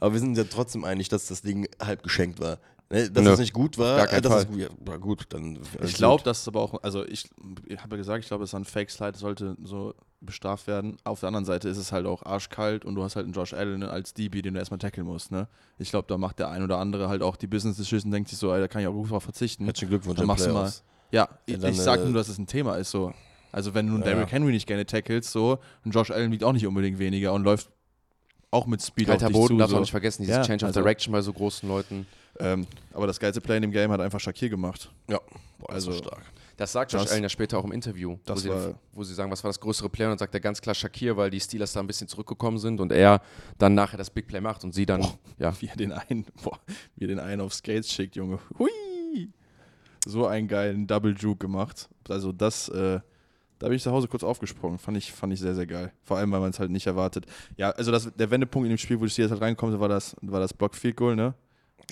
Aber 0.00 0.12
wir 0.12 0.20
sind 0.20 0.36
ja 0.36 0.44
trotzdem 0.44 0.84
einig, 0.84 1.08
dass 1.08 1.26
das 1.26 1.42
Ding 1.42 1.66
halb 1.80 2.02
geschenkt 2.02 2.40
war. 2.40 2.58
Ne, 2.90 3.10
dass 3.10 3.22
Nö, 3.22 3.30
es 3.32 3.38
nicht 3.38 3.52
gut 3.52 3.76
war, 3.76 4.06
gar 4.06 4.12
äh, 4.12 4.20
das 4.22 4.32
Fall. 4.32 4.58
ist 4.58 4.70
ja, 4.88 4.96
gut, 4.96 5.26
dann. 5.28 5.56
Äh, 5.56 5.84
ich 5.84 5.94
glaube, 5.94 6.22
dass 6.22 6.40
es 6.40 6.48
aber 6.48 6.62
auch, 6.62 6.82
also 6.82 7.04
ich, 7.06 7.28
ich 7.66 7.78
habe 7.80 7.90
ja 7.90 7.96
gesagt, 7.98 8.22
ich 8.22 8.28
glaube, 8.28 8.44
es 8.44 8.50
ist 8.50 8.54
ein 8.54 8.64
Fake-Slide, 8.64 9.18
sollte 9.18 9.56
so 9.62 9.94
bestraft 10.20 10.66
werden. 10.66 10.96
Auf 11.04 11.20
der 11.20 11.28
anderen 11.28 11.44
Seite 11.44 11.68
ist 11.68 11.76
es 11.76 11.92
halt 11.92 12.06
auch 12.06 12.22
arschkalt 12.24 12.86
und 12.86 12.94
du 12.94 13.02
hast 13.02 13.14
halt 13.14 13.24
einen 13.24 13.34
Josh 13.34 13.52
Allen 13.52 13.82
als 13.82 14.14
DB, 14.14 14.40
den 14.40 14.54
du 14.54 14.60
erstmal 14.60 14.78
tackeln 14.78 15.06
musst. 15.06 15.30
Ne? 15.30 15.48
Ich 15.78 15.90
glaube, 15.90 16.06
da 16.08 16.16
macht 16.16 16.38
der 16.38 16.48
ein 16.48 16.62
oder 16.62 16.78
andere 16.78 17.10
halt 17.10 17.22
auch 17.22 17.36
die 17.36 17.46
Business-Decision, 17.46 18.10
denkt 18.10 18.30
sich 18.30 18.38
so, 18.38 18.52
ey, 18.52 18.60
da 18.60 18.68
kann 18.68 18.80
ich 18.80 18.88
auch 18.88 18.92
gut 18.92 19.10
drauf 19.10 19.22
verzichten. 19.22 19.64
Herzlichen 19.64 19.90
Glückwunsch, 19.90 20.16
dann 20.16 20.26
machst 20.26 20.46
du 20.46 20.52
mal. 20.52 20.72
Ja, 21.10 21.28
ich, 21.44 21.62
ich 21.62 21.80
sag 21.80 22.02
nur, 22.02 22.14
dass 22.14 22.28
es 22.28 22.38
ein 22.38 22.46
Thema 22.46 22.76
ist 22.76 22.90
so. 22.90 23.12
Also 23.52 23.74
wenn 23.74 23.86
du 23.86 23.94
einen 23.94 24.02
ja. 24.02 24.10
Derrick 24.10 24.32
Henry 24.32 24.52
nicht 24.52 24.66
gerne 24.66 24.86
tackelst, 24.86 25.30
so, 25.30 25.58
und 25.84 25.94
Josh 25.94 26.10
Allen 26.10 26.32
wiegt 26.32 26.44
auch 26.44 26.52
nicht 26.52 26.66
unbedingt 26.66 26.98
weniger 26.98 27.32
und 27.32 27.44
läuft 27.44 27.70
auch 28.50 28.66
mit 28.66 28.82
Speed 28.82 29.08
Kalter 29.08 29.26
auf 29.26 29.32
dich 29.32 29.40
Boden 29.40 29.54
zu, 29.54 29.58
darf 29.58 29.70
man 29.70 29.76
so. 29.76 29.80
nicht 29.80 29.90
vergessen, 29.90 30.22
dieses 30.22 30.36
ja, 30.36 30.42
Change 30.42 30.64
of 30.64 30.68
also, 30.68 30.80
Direction 30.80 31.12
bei 31.12 31.20
so 31.20 31.32
großen 31.32 31.68
Leuten. 31.68 32.06
Ähm, 32.40 32.66
aber 32.92 33.06
das 33.06 33.18
geilste 33.18 33.40
Play 33.40 33.56
in 33.56 33.62
dem 33.62 33.72
Game 33.72 33.90
hat 33.90 34.00
einfach 34.00 34.20
Shakir 34.20 34.48
gemacht. 34.48 34.90
Ja, 35.08 35.20
Boah, 35.58 35.70
also 35.70 35.92
stark. 35.92 36.22
Das 36.56 36.72
sagt 36.72 36.92
Josh 36.92 37.08
Allen 37.10 37.22
ja 37.22 37.28
später 37.28 37.56
auch 37.56 37.64
im 37.64 37.70
Interview, 37.70 38.16
wo 38.26 38.34
sie, 38.34 38.50
wo, 38.92 39.04
sie, 39.04 39.14
sagen, 39.14 39.30
was 39.30 39.44
war 39.44 39.48
das 39.48 39.60
größere 39.60 39.88
Play? 39.88 40.06
Und 40.06 40.10
dann 40.10 40.18
sagt 40.18 40.34
er 40.34 40.40
ganz 40.40 40.60
klar 40.60 40.74
Shakir, 40.74 41.16
weil 41.16 41.30
die 41.30 41.38
Steelers 41.38 41.72
da 41.72 41.78
ein 41.78 41.86
bisschen 41.86 42.08
zurückgekommen 42.08 42.58
sind 42.58 42.80
und 42.80 42.90
er 42.90 43.22
dann 43.58 43.74
nachher 43.74 43.96
das 43.96 44.10
Big 44.10 44.26
Play 44.26 44.40
macht 44.40 44.64
und 44.64 44.74
sie 44.74 44.84
dann, 44.84 45.00
boah, 45.02 45.18
ja. 45.38 45.60
Wie 45.60 45.68
er 45.68 45.76
den 45.76 45.92
einen, 45.92 46.26
boah, 46.42 46.58
wie 46.96 47.04
er 47.04 47.08
den 47.08 47.20
einen 47.20 47.42
auf 47.42 47.54
Skates 47.54 47.92
schickt, 47.92 48.16
Junge. 48.16 48.40
Hui! 48.58 48.70
So 50.04 50.26
einen 50.26 50.48
geilen 50.48 50.86
Double 50.88 51.14
Juke 51.16 51.46
gemacht. 51.46 51.88
Also 52.08 52.32
das, 52.32 52.68
äh, 52.70 52.98
da 53.60 53.66
bin 53.66 53.76
ich 53.76 53.82
zu 53.82 53.92
Hause 53.92 54.08
kurz 54.08 54.24
aufgesprungen. 54.24 54.78
Fand 54.78 54.96
ich, 54.96 55.12
fand 55.12 55.32
ich 55.32 55.38
sehr, 55.38 55.54
sehr 55.54 55.66
geil. 55.66 55.92
Vor 56.02 56.16
allem, 56.16 56.32
weil 56.32 56.40
man 56.40 56.50
es 56.50 56.58
halt 56.58 56.70
nicht 56.70 56.88
erwartet. 56.88 57.26
Ja, 57.56 57.70
also 57.70 57.92
das, 57.92 58.12
der 58.14 58.30
Wendepunkt 58.32 58.66
in 58.66 58.70
dem 58.70 58.78
Spiel, 58.78 58.98
wo 58.98 59.04
die 59.04 59.10
Steelers 59.10 59.30
halt 59.30 59.42
reinkommen, 59.42 59.78
war 59.78 59.88
das, 59.88 60.16
war 60.22 60.40
das 60.40 60.52
Block 60.52 60.74
Field 60.74 60.96
Goal, 60.96 61.14
ne? 61.14 61.34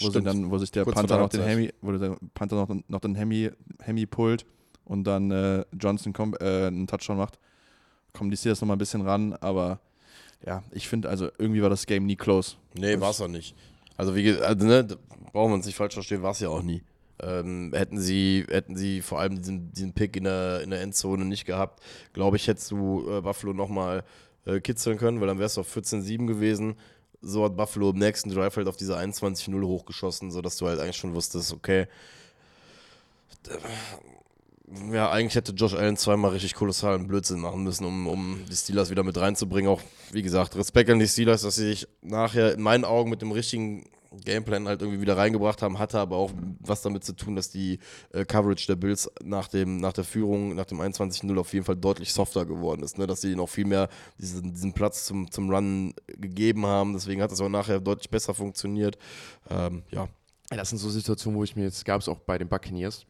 Wo, 0.00 0.10
sie 0.10 0.22
dann, 0.22 0.50
wo 0.50 0.58
sich 0.58 0.70
der 0.70 0.84
kurz 0.84 0.94
Panther 0.94 1.18
noch 1.18 1.28
den 1.28 1.42
Hemi, 1.42 1.72
wo 1.80 1.92
der 1.92 2.16
Panther 2.34 2.56
noch, 2.56 2.68
noch 2.88 3.00
den 3.00 3.14
Hemi, 3.14 3.50
Hemi 3.82 4.06
pullt 4.06 4.44
und 4.84 5.04
dann 5.04 5.30
äh, 5.30 5.64
Johnson 5.72 6.12
kommt, 6.12 6.40
äh, 6.40 6.66
einen 6.66 6.86
Touchdown 6.86 7.16
macht. 7.16 7.38
Kommen 8.12 8.30
die 8.30 8.36
Steelers 8.36 8.60
nochmal 8.60 8.76
ein 8.76 8.78
bisschen 8.78 9.02
ran, 9.02 9.34
aber 9.34 9.80
ja, 10.44 10.62
ich 10.70 10.88
finde, 10.88 11.08
also 11.08 11.28
irgendwie 11.38 11.62
war 11.62 11.70
das 11.70 11.86
Game 11.86 12.06
nie 12.06 12.16
close. 12.16 12.56
Nee, 12.74 13.00
war 13.00 13.10
es 13.10 13.20
auch 13.20 13.28
nicht. 13.28 13.54
Also, 13.96 14.14
wie 14.14 14.32
also, 14.32 14.66
ne, 14.66 14.86
brauchen 15.32 15.50
wir 15.50 15.54
uns 15.54 15.66
nicht 15.66 15.76
falsch 15.76 15.94
verstehen, 15.94 16.22
war 16.22 16.32
es 16.32 16.40
ja 16.40 16.48
auch 16.48 16.62
nie. 16.62 16.82
Ähm, 17.20 17.72
hätten 17.74 17.98
sie, 17.98 18.44
hätten 18.50 18.76
sie 18.76 19.00
vor 19.00 19.20
allem 19.20 19.36
diesen, 19.36 19.72
diesen 19.72 19.94
Pick 19.94 20.16
in 20.16 20.24
der, 20.24 20.60
in 20.60 20.70
der 20.70 20.82
Endzone 20.82 21.24
nicht 21.24 21.46
gehabt, 21.46 21.82
glaube 22.12 22.36
ich, 22.36 22.46
hättest 22.46 22.70
du 22.70 23.08
äh, 23.08 23.22
Buffalo 23.22 23.54
nochmal 23.54 24.04
äh, 24.44 24.60
kitzeln 24.60 24.98
können, 24.98 25.20
weil 25.20 25.26
dann 25.26 25.38
wärst 25.38 25.56
du 25.56 25.62
auf 25.62 25.76
14-7 25.76 26.26
gewesen. 26.26 26.76
So 27.26 27.44
hat 27.44 27.56
Buffalo 27.56 27.90
im 27.90 27.98
nächsten 27.98 28.30
Drive 28.30 28.56
halt 28.56 28.68
auf 28.68 28.76
diese 28.76 28.96
21-0 28.96 29.60
hochgeschossen, 29.66 30.30
sodass 30.30 30.56
du 30.58 30.68
halt 30.68 30.78
eigentlich 30.78 30.96
schon 30.96 31.12
wusstest, 31.12 31.52
okay. 31.52 31.88
Ja, 34.92 35.10
eigentlich 35.10 35.34
hätte 35.34 35.52
Josh 35.52 35.74
Allen 35.74 35.96
zweimal 35.96 36.30
richtig 36.30 36.54
kolossalen 36.54 37.08
Blödsinn 37.08 37.40
machen 37.40 37.64
müssen, 37.64 37.84
um, 37.84 38.06
um 38.06 38.44
die 38.48 38.54
Steelers 38.54 38.90
wieder 38.90 39.02
mit 39.02 39.18
reinzubringen. 39.18 39.70
Auch, 39.70 39.80
wie 40.12 40.22
gesagt, 40.22 40.54
Respekt 40.54 40.88
an 40.88 41.00
die 41.00 41.08
Steelers, 41.08 41.42
dass 41.42 41.56
sie 41.56 41.66
sich 41.66 41.88
nachher 42.00 42.52
in 42.52 42.62
meinen 42.62 42.84
Augen 42.84 43.10
mit 43.10 43.22
dem 43.22 43.32
richtigen 43.32 43.88
Gameplan 44.24 44.68
halt 44.68 44.82
irgendwie 44.82 45.00
wieder 45.00 45.16
reingebracht 45.16 45.62
haben, 45.62 45.78
hatte 45.78 45.98
aber 45.98 46.16
auch 46.16 46.32
was 46.60 46.82
damit 46.82 47.04
zu 47.04 47.14
tun, 47.14 47.36
dass 47.36 47.50
die 47.50 47.78
äh, 48.12 48.24
Coverage 48.24 48.66
der 48.66 48.76
Bills 48.76 49.10
nach, 49.22 49.48
dem, 49.48 49.78
nach 49.78 49.92
der 49.92 50.04
Führung, 50.04 50.54
nach 50.54 50.66
dem 50.66 50.80
21-0 50.80 51.38
auf 51.38 51.52
jeden 51.52 51.64
Fall 51.64 51.76
deutlich 51.76 52.12
softer 52.12 52.44
geworden 52.44 52.82
ist. 52.82 52.98
Ne? 52.98 53.06
Dass 53.06 53.20
sie 53.20 53.34
noch 53.34 53.48
viel 53.48 53.66
mehr 53.66 53.88
diesen, 54.18 54.52
diesen 54.52 54.72
Platz 54.72 55.04
zum, 55.06 55.30
zum 55.30 55.50
Run 55.50 55.94
gegeben 56.06 56.66
haben. 56.66 56.92
Deswegen 56.92 57.22
hat 57.22 57.32
es 57.32 57.40
auch 57.40 57.48
nachher 57.48 57.80
deutlich 57.80 58.10
besser 58.10 58.34
funktioniert. 58.34 58.98
Ähm, 59.50 59.82
ja. 59.90 60.08
Das 60.50 60.68
sind 60.68 60.78
so 60.78 60.88
Situationen, 60.90 61.38
wo 61.38 61.44
ich 61.44 61.56
mir 61.56 61.64
jetzt, 61.64 61.84
gab 61.84 62.00
es 62.00 62.08
auch 62.08 62.18
bei 62.20 62.38
den 62.38 62.48
Buccaneers, 62.48 63.04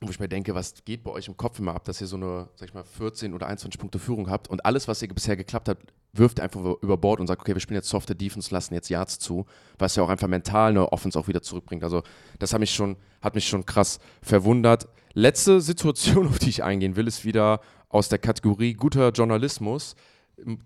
wo 0.00 0.10
ich 0.10 0.20
mir 0.20 0.28
denke, 0.28 0.54
was 0.54 0.74
geht 0.84 1.02
bei 1.02 1.10
euch 1.10 1.28
im 1.28 1.36
Kopf 1.36 1.58
immer 1.58 1.74
ab, 1.74 1.84
dass 1.84 2.00
ihr 2.00 2.06
so 2.06 2.16
eine, 2.16 2.48
sag 2.54 2.68
ich 2.68 2.74
mal, 2.74 2.84
14 2.84 3.34
oder 3.34 3.46
21 3.46 3.80
Punkte 3.80 3.98
Führung 3.98 4.30
habt 4.30 4.48
und 4.48 4.64
alles, 4.64 4.86
was 4.88 5.02
ihr 5.02 5.08
bisher 5.08 5.36
geklappt 5.36 5.68
habt, 5.68 5.92
wirft 6.12 6.40
einfach 6.40 6.60
über 6.80 6.96
Bord 6.96 7.20
und 7.20 7.26
sagt, 7.26 7.40
okay, 7.40 7.54
wir 7.54 7.60
spielen 7.60 7.76
jetzt 7.76 7.88
softe 7.88 8.14
Defense, 8.14 8.52
lassen 8.52 8.74
jetzt 8.74 8.88
Yards 8.88 9.18
zu, 9.18 9.46
was 9.78 9.96
ja 9.96 10.02
auch 10.02 10.08
einfach 10.08 10.28
mental 10.28 10.70
eine 10.70 10.92
Offense 10.92 11.18
auch 11.18 11.28
wieder 11.28 11.42
zurückbringt. 11.42 11.84
Also 11.84 12.02
das 12.38 12.52
hat 12.52 12.60
mich 12.60 12.74
schon, 12.74 12.96
hat 13.20 13.34
mich 13.34 13.48
schon 13.48 13.66
krass 13.66 13.98
verwundert. 14.22 14.88
Letzte 15.14 15.60
Situation, 15.60 16.26
auf 16.28 16.38
die 16.38 16.50
ich 16.50 16.62
eingehen 16.62 16.96
will, 16.96 17.06
ist 17.06 17.24
wieder 17.24 17.60
aus 17.88 18.08
der 18.08 18.18
Kategorie 18.18 18.74
guter 18.74 19.10
Journalismus. 19.10 19.96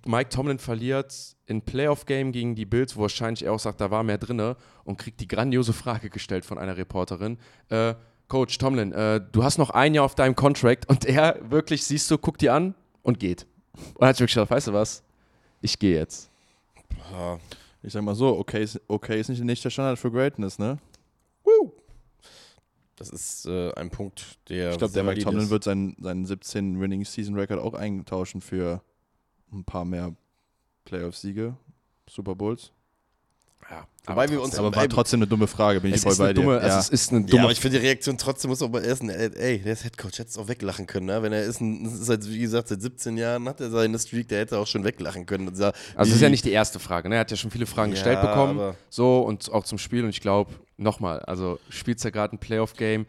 Mike 0.04 0.28
Tomlin 0.28 0.58
verliert 0.58 1.14
in 1.46 1.62
Playoff-Game 1.62 2.32
gegen 2.32 2.54
die 2.54 2.66
Bills, 2.66 2.96
wo 2.96 3.02
wahrscheinlich 3.02 3.44
er 3.44 3.52
auch 3.52 3.58
sagt, 3.58 3.80
da 3.80 3.90
war 3.90 4.02
mehr 4.02 4.18
drinne 4.18 4.56
und 4.84 4.98
kriegt 4.98 5.20
die 5.20 5.28
grandiose 5.28 5.72
Frage 5.72 6.10
gestellt 6.10 6.44
von 6.44 6.58
einer 6.58 6.76
Reporterin. 6.76 7.38
Äh, 7.70 7.94
Coach 8.32 8.56
Tomlin, 8.56 8.92
äh, 8.92 9.20
du 9.30 9.44
hast 9.44 9.58
noch 9.58 9.68
ein 9.68 9.92
Jahr 9.92 10.06
auf 10.06 10.14
deinem 10.14 10.34
Contract 10.34 10.88
und 10.88 11.04
er 11.04 11.38
wirklich, 11.50 11.84
siehst 11.84 12.10
du, 12.10 12.16
guckt 12.16 12.40
die 12.40 12.48
an 12.48 12.74
und 13.02 13.20
geht. 13.20 13.46
Und 13.92 14.06
hat 14.06 14.16
sich 14.16 14.20
wirklich 14.22 14.36
gedacht, 14.36 14.50
weißt 14.50 14.68
du 14.68 14.72
was, 14.72 15.02
ich 15.60 15.78
gehe 15.78 15.98
jetzt. 15.98 16.30
Ich 17.82 17.92
sag 17.92 18.02
mal 18.02 18.14
so, 18.14 18.38
okay 18.38 18.62
ist, 18.62 18.80
okay 18.88 19.20
ist 19.20 19.28
nicht, 19.28 19.44
nicht 19.44 19.62
der 19.62 19.68
Standard 19.68 19.98
für 19.98 20.10
Greatness, 20.10 20.58
ne? 20.58 20.78
das 22.96 23.10
ist 23.10 23.44
äh, 23.44 23.70
ein 23.74 23.90
Punkt, 23.90 24.38
der. 24.48 24.70
Ich 24.70 24.78
glaube, 24.78 24.94
der 24.94 25.04
Mike 25.04 25.20
Tomlin 25.20 25.44
ist. 25.44 25.50
wird 25.50 25.64
seinen, 25.64 25.94
seinen 26.00 26.24
17 26.24 26.80
Winning 26.80 27.04
Season 27.04 27.34
Record 27.34 27.60
auch 27.60 27.74
eintauschen 27.74 28.40
für 28.40 28.80
ein 29.52 29.64
paar 29.64 29.84
mehr 29.84 30.14
Playoff-Siege, 30.86 31.54
Super 32.08 32.34
Bowls. 32.34 32.72
Ja, 33.72 33.86
Wobei 34.06 34.28
wir 34.28 34.42
uns- 34.42 34.56
Aber 34.58 34.74
war 34.74 34.88
trotzdem 34.88 35.18
eine 35.20 35.26
dumme 35.28 35.46
Frage, 35.46 35.80
bin 35.80 35.94
ich 35.94 36.00
voll 36.00 36.16
bei 36.16 36.32
dir. 36.32 36.42
dumme, 36.42 36.54
ja. 36.56 36.58
also 36.60 36.78
es 36.78 36.88
ist 36.90 37.10
eine 37.12 37.20
Ja, 37.20 37.26
dumme 37.26 37.42
aber 37.44 37.52
ich 37.52 37.60
finde 37.60 37.78
die 37.78 37.86
Reaktion 37.86 38.18
trotzdem 38.18 38.50
muss 38.50 38.60
auch 38.60 38.68
bei 38.68 38.80
ersten, 38.80 39.08
ey, 39.08 39.60
der 39.60 39.72
ist 39.72 39.84
Headcoach, 39.84 40.18
hätte 40.18 40.28
es 40.28 40.36
auch 40.36 40.48
weglachen 40.48 40.86
können, 40.88 41.06
ne? 41.06 41.22
Wenn 41.22 41.32
er 41.32 41.44
ist, 41.44 41.60
ein, 41.60 41.84
ist 41.86 42.04
seit, 42.06 42.28
wie 42.28 42.40
gesagt, 42.40 42.68
seit 42.68 42.82
17 42.82 43.16
Jahren 43.16 43.48
hat 43.48 43.60
er 43.60 43.70
seine 43.70 43.98
Streak, 43.98 44.28
der 44.28 44.40
hätte 44.40 44.58
auch 44.58 44.66
schon 44.66 44.82
weglachen 44.84 45.24
können. 45.24 45.46
Und 45.48 45.54
sah, 45.56 45.68
Also 45.94 46.10
das 46.10 46.16
ist 46.16 46.20
ja 46.20 46.28
nicht 46.28 46.44
die 46.44 46.50
erste 46.50 46.80
Frage. 46.80 47.08
Ne? 47.08 47.14
Er 47.14 47.20
hat 47.20 47.30
ja 47.30 47.36
schon 47.36 47.50
viele 47.52 47.64
Fragen 47.66 47.92
Ja, 47.92 47.94
gestellt 47.94 48.20
bekommen. 48.20 48.58
aber- 48.58 48.76
So 48.90 49.20
und 49.20 49.50
auch 49.52 49.64
zum 49.64 49.78
Spiel. 49.78 50.02
Und 50.04 50.10
ich 50.10 50.20
glaube, 50.20 50.52
nochmal, 50.76 51.20
also 51.20 51.58
spielst 51.70 52.04
ja 52.04 52.10
gerade 52.10 52.34
ein 52.34 52.38
Playoff-Game. 52.38 53.06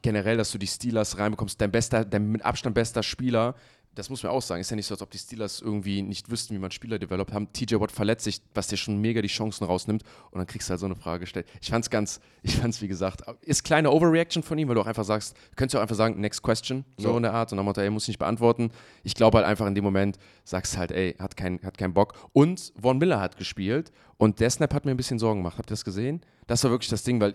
Generell, 0.00 0.36
dass 0.38 0.50
du 0.50 0.58
die 0.58 0.66
Steelers 0.66 1.18
reinbekommst, 1.18 1.60
dein 1.60 1.70
bester, 1.70 2.04
dein 2.04 2.30
mit 2.32 2.44
Abstand 2.44 2.74
bester 2.74 3.02
Spieler. 3.02 3.54
Das 3.94 4.08
muss 4.08 4.22
man 4.22 4.32
auch 4.32 4.40
sagen. 4.40 4.60
Ist 4.62 4.70
ja 4.70 4.76
nicht 4.76 4.86
so, 4.86 4.94
als 4.94 5.02
ob 5.02 5.10
die 5.10 5.18
Steelers 5.18 5.60
irgendwie 5.60 6.00
nicht 6.00 6.30
wüssten, 6.30 6.54
wie 6.54 6.58
man 6.58 6.70
Spieler 6.70 6.98
developt 6.98 7.32
haben. 7.32 7.52
TJ 7.52 7.74
Watt 7.78 7.92
verletzt 7.92 8.24
sich, 8.24 8.40
was 8.54 8.68
dir 8.68 8.78
schon 8.78 8.98
mega 9.02 9.20
die 9.20 9.28
Chancen 9.28 9.64
rausnimmt. 9.64 10.02
Und 10.30 10.38
dann 10.38 10.46
kriegst 10.46 10.68
du 10.68 10.70
halt 10.70 10.80
so 10.80 10.86
eine 10.86 10.96
Frage 10.96 11.20
gestellt. 11.20 11.46
Ich 11.60 11.68
fand's 11.70 11.90
ganz, 11.90 12.20
ich 12.42 12.56
fand's 12.56 12.80
wie 12.80 12.88
gesagt, 12.88 13.22
ist 13.42 13.64
kleine 13.64 13.90
Overreaction 13.90 14.42
von 14.42 14.56
ihm, 14.58 14.68
weil 14.68 14.76
du 14.76 14.80
auch 14.80 14.86
einfach 14.86 15.04
sagst, 15.04 15.36
könntest 15.56 15.74
du 15.74 15.78
auch 15.78 15.82
einfach 15.82 15.96
sagen, 15.96 16.20
next 16.20 16.42
question, 16.42 16.84
so 16.96 17.10
Ja. 17.10 17.16
in 17.18 17.22
der 17.24 17.34
Art. 17.34 17.52
Und 17.52 17.56
dann 17.58 17.66
Motto, 17.66 17.80
ey, 17.82 17.90
muss 17.90 18.04
ich 18.04 18.08
nicht 18.08 18.18
beantworten. 18.18 18.70
Ich 19.04 19.14
glaube 19.14 19.36
halt 19.38 19.46
einfach 19.46 19.66
in 19.66 19.74
dem 19.74 19.84
Moment, 19.84 20.18
sagst 20.44 20.76
halt, 20.78 20.90
ey, 20.90 21.14
hat, 21.18 21.36
kein, 21.36 21.60
hat 21.62 21.76
keinen 21.76 21.92
Bock. 21.92 22.14
Und 22.32 22.72
Von 22.80 22.96
Miller 22.98 23.20
hat 23.20 23.36
gespielt 23.36 23.92
und 24.22 24.38
der 24.38 24.50
Snap 24.50 24.72
hat 24.72 24.84
mir 24.84 24.92
ein 24.92 24.96
bisschen 24.96 25.18
Sorgen 25.18 25.40
gemacht. 25.40 25.58
Habt 25.58 25.68
ihr 25.68 25.74
das 25.74 25.84
gesehen? 25.84 26.20
Das 26.46 26.62
war 26.62 26.70
wirklich 26.70 26.90
das 26.90 27.02
Ding, 27.02 27.20
weil 27.20 27.34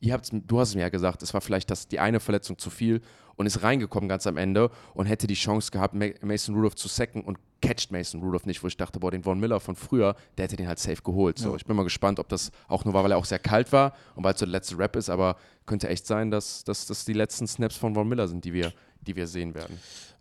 ihr 0.00 0.12
habt's, 0.12 0.30
du 0.32 0.60
hast 0.60 0.68
es 0.68 0.74
mir 0.76 0.82
ja 0.82 0.88
gesagt, 0.88 1.20
es 1.24 1.34
war 1.34 1.40
vielleicht 1.40 1.68
das, 1.68 1.88
die 1.88 1.98
eine 1.98 2.20
Verletzung 2.20 2.58
zu 2.58 2.70
viel 2.70 3.00
und 3.34 3.46
ist 3.46 3.64
reingekommen 3.64 4.08
ganz 4.08 4.24
am 4.24 4.36
Ende 4.36 4.70
und 4.94 5.06
hätte 5.06 5.26
die 5.26 5.34
Chance 5.34 5.72
gehabt, 5.72 5.94
Ma- 5.94 6.14
Mason 6.22 6.54
Rudolph 6.54 6.76
zu 6.76 6.86
sacken 6.86 7.22
und 7.22 7.38
catcht 7.60 7.90
Mason 7.90 8.22
Rudolph 8.22 8.46
nicht, 8.46 8.62
wo 8.62 8.68
ich 8.68 8.76
dachte, 8.76 9.00
boah, 9.00 9.10
den 9.10 9.24
Von 9.24 9.40
Miller 9.40 9.58
von 9.58 9.74
früher, 9.74 10.14
der 10.36 10.44
hätte 10.44 10.54
den 10.54 10.68
halt 10.68 10.78
safe 10.78 11.02
geholt. 11.02 11.38
So, 11.40 11.56
ich 11.56 11.64
bin 11.64 11.74
mal 11.74 11.82
gespannt, 11.82 12.20
ob 12.20 12.28
das 12.28 12.52
auch 12.68 12.84
nur 12.84 12.94
war, 12.94 13.02
weil 13.02 13.10
er 13.10 13.18
auch 13.18 13.24
sehr 13.24 13.40
kalt 13.40 13.72
war 13.72 13.94
und 14.14 14.22
weil 14.22 14.34
es 14.34 14.38
so 14.38 14.46
der 14.46 14.52
letzte 14.52 14.78
Rap 14.78 14.94
ist, 14.94 15.10
aber 15.10 15.36
könnte 15.66 15.88
echt 15.88 16.06
sein, 16.06 16.30
dass, 16.30 16.62
dass 16.62 16.86
das 16.86 17.04
die 17.04 17.14
letzten 17.14 17.48
Snaps 17.48 17.76
von 17.76 17.94
Von 17.94 18.08
Miller 18.08 18.28
sind, 18.28 18.44
die 18.44 18.52
wir, 18.52 18.72
die 19.00 19.16
wir 19.16 19.26
sehen 19.26 19.54
werden. 19.54 19.76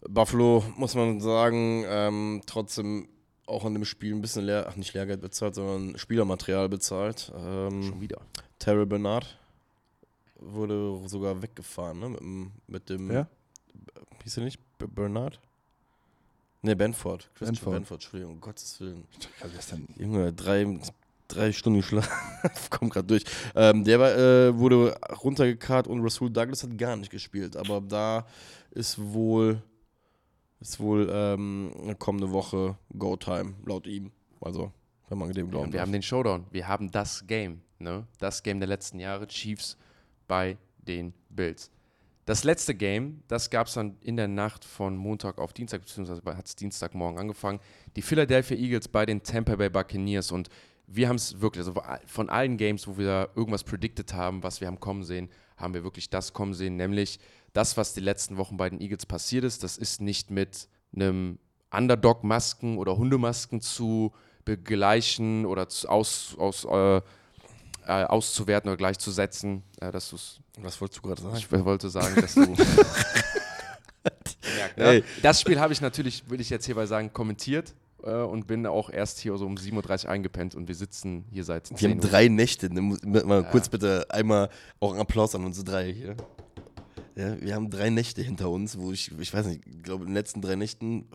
Buffalo, 0.09 0.63
muss 0.77 0.95
man 0.95 1.19
sagen, 1.21 1.85
ähm, 1.87 2.41
trotzdem 2.47 3.07
auch 3.47 3.65
an 3.65 3.73
dem 3.73 3.85
Spiel 3.85 4.13
ein 4.13 4.21
bisschen 4.21 4.45
leer, 4.45 4.67
ach 4.69 4.75
nicht 4.75 4.93
Lehrgeld 4.93 5.21
bezahlt, 5.21 5.55
sondern 5.55 5.97
Spielermaterial 5.97 6.69
bezahlt. 6.69 7.31
Ähm, 7.35 7.83
Schon 7.83 8.01
wieder. 8.01 8.21
Terrell 8.59 8.85
Bernard 8.85 9.39
wurde 10.39 11.01
sogar 11.07 11.41
weggefahren, 11.41 11.99
ne? 11.99 12.09
Mit 12.09 12.19
dem, 12.19 12.51
mit 12.67 12.89
dem 12.89 13.09
Wer? 13.09 13.27
hieß 14.23 14.37
er 14.37 14.43
nicht 14.43 14.59
Bernard? 14.77 15.39
Ne, 16.61 16.75
Benford. 16.75 17.29
Christopher 17.35 17.71
Benford. 17.71 17.73
Benford, 17.73 18.03
Entschuldigung, 18.03 18.33
um 18.35 18.41
Gottes 18.41 18.79
Willen. 18.81 19.03
Junge, 19.97 20.33
drei, 20.33 20.79
drei 21.27 21.51
Stunden 21.51 21.81
Schlaf, 21.83 22.69
kommt 22.69 22.93
gerade 22.93 23.07
durch. 23.07 23.23
Ähm, 23.55 23.83
der 23.83 23.99
war, 23.99 24.15
äh, 24.15 24.57
wurde 24.57 24.97
runtergekarrt 25.23 25.87
und 25.87 26.01
Rasul 26.01 26.29
Douglas 26.29 26.63
hat 26.63 26.77
gar 26.77 26.95
nicht 26.95 27.11
gespielt. 27.11 27.55
Aber 27.55 27.79
da 27.81 28.25
ist 28.71 28.97
wohl, 28.99 29.61
ist 30.59 30.79
wohl 30.79 31.09
ähm, 31.11 31.95
kommende 31.99 32.31
Woche 32.31 32.77
Go-Time, 32.97 33.53
laut 33.65 33.87
ihm. 33.87 34.11
Also, 34.41 34.71
wenn 35.09 35.17
man 35.17 35.31
dem 35.31 35.49
glauben 35.49 35.67
Und 35.67 35.73
wir 35.73 35.81
haben 35.81 35.91
den 35.91 36.01
Showdown. 36.01 36.45
Wir 36.51 36.67
haben 36.67 36.91
das 36.91 37.25
Game, 37.27 37.61
ne? 37.79 38.05
Das 38.19 38.43
Game 38.43 38.59
der 38.59 38.67
letzten 38.67 38.99
Jahre, 38.99 39.27
Chiefs 39.27 39.77
bei 40.27 40.57
den 40.79 41.13
Bills. 41.29 41.71
Das 42.25 42.43
letzte 42.43 42.75
Game, 42.75 43.23
das 43.29 43.49
gab 43.49 43.67
es 43.67 43.75
dann 43.75 43.95
in 44.01 44.17
der 44.17 44.27
Nacht 44.27 44.65
von 44.65 44.97
Montag 44.97 45.37
auf 45.37 45.53
Dienstag, 45.53 45.81
beziehungsweise 45.81 46.21
hat 46.25 46.45
es 46.45 46.57
Dienstagmorgen 46.57 47.17
angefangen. 47.17 47.61
Die 47.95 48.01
Philadelphia 48.01 48.57
Eagles 48.57 48.89
bei 48.89 49.05
den 49.05 49.23
Tampa 49.23 49.55
Bay 49.55 49.69
Buccaneers 49.69 50.33
und 50.33 50.49
wir 50.87 51.07
haben 51.07 51.15
es 51.15 51.39
wirklich, 51.39 51.65
also 51.65 51.81
von 52.05 52.29
allen 52.29 52.57
Games, 52.57 52.85
wo 52.87 52.97
wir 52.97 53.05
da 53.05 53.27
irgendwas 53.35 53.63
predicted 53.63 54.13
haben, 54.13 54.43
was 54.43 54.59
wir 54.59 54.67
haben 54.67 54.79
kommen 54.79 55.03
sehen, 55.03 55.29
haben 55.55 55.73
wir 55.73 55.83
wirklich 55.83 56.09
das 56.09 56.33
kommen 56.33 56.53
sehen, 56.53 56.75
nämlich 56.75 57.19
das, 57.57 57.75
was 57.75 57.95
die 57.95 58.01
letzten 58.01 58.37
Wochen 58.37 58.55
bei 58.55 58.69
den 58.69 58.79
Eagles 58.79 59.07
passiert 59.07 59.43
ist, 59.43 59.63
das 59.63 59.77
ist 59.77 59.99
nicht 59.99 60.29
mit 60.29 60.69
einem 60.95 61.39
Underdog-Masken 61.71 62.77
oder 62.77 62.97
Hundemasken 62.97 63.61
zu 63.61 64.13
begleichen 64.45 65.43
oder 65.47 65.67
zu, 65.67 65.89
aus, 65.89 66.35
aus, 66.37 66.65
äh, 66.65 66.97
äh, 66.97 67.01
auszuwerten 68.03 68.69
oder 68.69 68.77
gleichzusetzen, 68.77 69.63
äh, 69.81 69.91
dass 69.91 70.11
du 70.11 70.17
es 70.17 70.39
Was 70.59 70.79
wolltest 70.79 70.99
du 70.99 71.07
gerade 71.07 71.19
sagen? 71.19 71.35
ich 71.35 71.51
wollte 71.51 71.89
sagen, 71.89 72.21
dass 72.21 72.35
du. 72.35 72.41
Merkt, 74.55 74.77
ne? 74.77 75.03
Das 75.23 75.41
Spiel 75.41 75.59
habe 75.59 75.73
ich 75.73 75.81
natürlich, 75.81 76.29
will 76.29 76.39
ich 76.39 76.51
jetzt 76.51 76.65
hierbei 76.67 76.85
sagen, 76.85 77.11
kommentiert 77.11 77.73
äh, 78.03 78.11
und 78.11 78.45
bin 78.45 78.67
auch 78.67 78.91
erst 78.91 79.19
hier 79.19 79.35
so 79.35 79.47
um 79.47 79.55
7.30 79.55 80.05
Uhr 80.05 80.11
eingepennt 80.11 80.53
und 80.53 80.67
wir 80.67 80.75
sitzen 80.75 81.25
hier 81.31 81.43
seit 81.43 81.65
10 81.67 81.81
Wir 81.81 81.89
haben 81.89 82.01
drei 82.01 82.27
Nächte. 82.27 82.71
Ne, 82.71 82.97
Mal 83.25 83.49
kurz 83.49 83.67
bitte 83.67 84.05
einmal 84.09 84.49
auch 84.79 84.91
einen 84.91 85.01
Applaus 85.01 85.33
an 85.33 85.43
unsere 85.43 85.65
drei 85.65 85.91
hier. 85.91 86.15
Ja, 87.17 87.41
wir 87.41 87.55
haben 87.55 87.69
drei 87.69 87.89
Nächte 87.89 88.21
hinter 88.21 88.49
uns, 88.49 88.77
wo 88.77 88.91
ich, 88.91 89.11
ich 89.19 89.33
weiß 89.33 89.47
nicht, 89.47 89.61
ich 89.65 89.83
glaube 89.83 90.03
in 90.03 90.09
den 90.09 90.15
letzten 90.15 90.41
drei 90.41 90.55
Nächten 90.55 91.05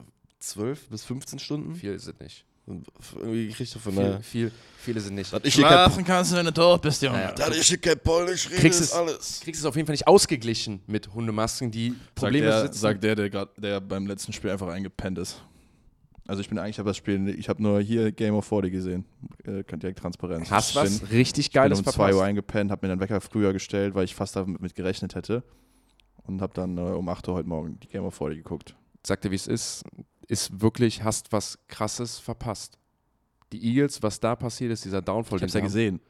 12 0.40 0.88
bis 0.88 1.04
15 1.04 1.38
Stunden. 1.38 1.74
Viel 1.76 1.92
ist 1.92 2.06
es 2.08 2.18
nicht. 2.18 2.44
Und 2.64 2.86
Irgendwie 3.16 3.48
er 3.58 3.80
von 3.80 3.92
Viel, 3.92 4.18
viel, 4.22 4.52
viele 4.78 5.00
sind 5.00 5.16
nicht. 5.16 5.32
Ich 5.42 5.54
Schlafen 5.54 6.04
kannst 6.04 6.30
du, 6.32 6.36
wenn 6.36 6.46
du 6.46 6.52
tot 6.52 6.80
bist, 6.82 7.02
Junge. 7.02 7.20
Ja. 7.20 7.32
da 7.32 7.48
ich 7.50 7.66
hier 7.66 7.78
kein 7.78 7.98
Polnisch 7.98 8.48
rede, 8.50 8.60
Kriegst 8.60 8.80
ist 8.80 8.86
es- 8.88 8.92
alles. 8.92 9.40
kriegst 9.42 9.60
es 9.60 9.64
auf 9.64 9.74
jeden 9.74 9.86
Fall 9.86 9.94
nicht 9.94 10.06
ausgeglichen 10.06 10.80
mit 10.86 11.12
Hundemasken, 11.12 11.70
die 11.72 11.90
Sagt 11.90 12.14
Probleme 12.14 12.46
der, 12.46 12.62
sitzen. 12.62 12.78
sagt 12.78 13.02
der, 13.02 13.14
der, 13.16 13.30
grad, 13.30 13.50
der 13.58 13.80
beim 13.80 14.06
letzten 14.06 14.32
Spiel 14.32 14.50
einfach 14.50 14.68
eingepennt 14.68 15.18
ist. 15.18 15.42
Also 16.28 16.40
ich 16.40 16.48
bin 16.48 16.56
eigentlich, 16.58 16.76
ich 16.76 16.78
habe 16.78 16.90
das 16.90 16.96
Spiel, 16.96 17.28
ich 17.36 17.48
habe 17.48 17.60
nur 17.60 17.80
hier 17.80 18.12
Game 18.12 18.34
of 18.36 18.46
40 18.46 18.70
gesehen. 18.72 19.04
Äh, 19.44 19.64
könnt 19.64 19.82
direkt 19.82 19.98
Transparenz. 19.98 20.48
Hast 20.48 20.76
was 20.76 21.00
bin- 21.00 21.08
richtig 21.08 21.46
Ich 21.46 21.52
bin 21.52 21.62
Geiles 21.62 21.78
um 21.80 21.84
2 21.84 21.90
verpasst. 21.92 22.14
Uhr 22.14 22.24
eingepennt, 22.24 22.70
habe 22.70 22.86
mir 22.86 22.94
den 22.94 23.00
Wecker 23.00 23.20
früher 23.20 23.52
gestellt, 23.52 23.96
weil 23.96 24.04
ich 24.04 24.14
fast 24.14 24.36
damit 24.36 24.60
mit 24.62 24.74
gerechnet 24.76 25.16
hätte. 25.16 25.42
Und 26.26 26.40
habe 26.40 26.54
dann 26.54 26.78
äh, 26.78 26.80
um 26.82 27.08
8 27.08 27.26
Uhr 27.28 27.34
heute 27.34 27.48
Morgen 27.48 27.78
die 27.80 27.88
Game 27.88 28.04
of 28.04 28.14
40 28.14 28.38
geguckt. 28.42 28.74
Sag 29.04 29.20
dir, 29.22 29.30
wie 29.30 29.36
es 29.36 29.46
ist. 29.46 29.84
Ist 30.28 30.60
wirklich, 30.60 31.02
hast 31.02 31.32
was 31.32 31.58
Krasses 31.68 32.18
verpasst. 32.18 32.78
Die 33.52 33.62
Eagles, 33.66 34.02
was 34.02 34.20
da 34.20 34.34
passiert 34.36 34.72
ist, 34.72 34.84
dieser 34.84 35.02
Downfall. 35.02 35.36
Ich 35.36 35.40
den 35.42 35.48
ja 35.48 35.52
sie 35.52 35.58
haben- 35.58 35.64
gesehen. 35.64 36.00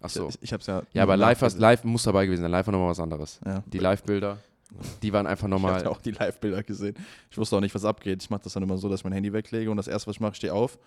Ach 0.00 0.10
so. 0.10 0.28
Ich, 0.28 0.38
ich 0.42 0.52
habe 0.52 0.60
es 0.60 0.66
ja. 0.66 0.82
Ja, 0.92 1.02
aber 1.02 1.16
live, 1.16 1.40
hast, 1.40 1.58
live 1.58 1.82
muss 1.84 2.02
dabei 2.02 2.26
gewesen 2.26 2.42
sein. 2.42 2.50
Live 2.50 2.66
war 2.66 2.72
nochmal 2.72 2.90
was 2.90 3.00
anderes. 3.00 3.40
Ja. 3.44 3.62
Die 3.66 3.78
Live-Bilder, 3.78 4.36
die 5.02 5.12
waren 5.14 5.26
einfach 5.26 5.46
Ich 5.46 5.50
nochmal. 5.50 5.76
habe 5.76 5.90
auch 5.90 6.02
die 6.02 6.10
Live-Bilder 6.10 6.62
gesehen. 6.62 6.94
Ich 7.30 7.38
wusste 7.38 7.56
auch 7.56 7.60
nicht, 7.60 7.74
was 7.74 7.86
abgeht. 7.86 8.22
Ich 8.22 8.28
mache 8.28 8.42
das 8.44 8.52
dann 8.52 8.62
immer 8.62 8.76
so, 8.76 8.88
dass 8.90 9.00
ich 9.00 9.04
mein 9.04 9.14
Handy 9.14 9.32
weglege 9.32 9.70
und 9.70 9.78
das 9.78 9.88
erste, 9.88 10.08
was 10.08 10.16
ich 10.16 10.20
mache, 10.20 10.32
ich 10.32 10.36
stehe 10.36 10.52
auf 10.52 10.78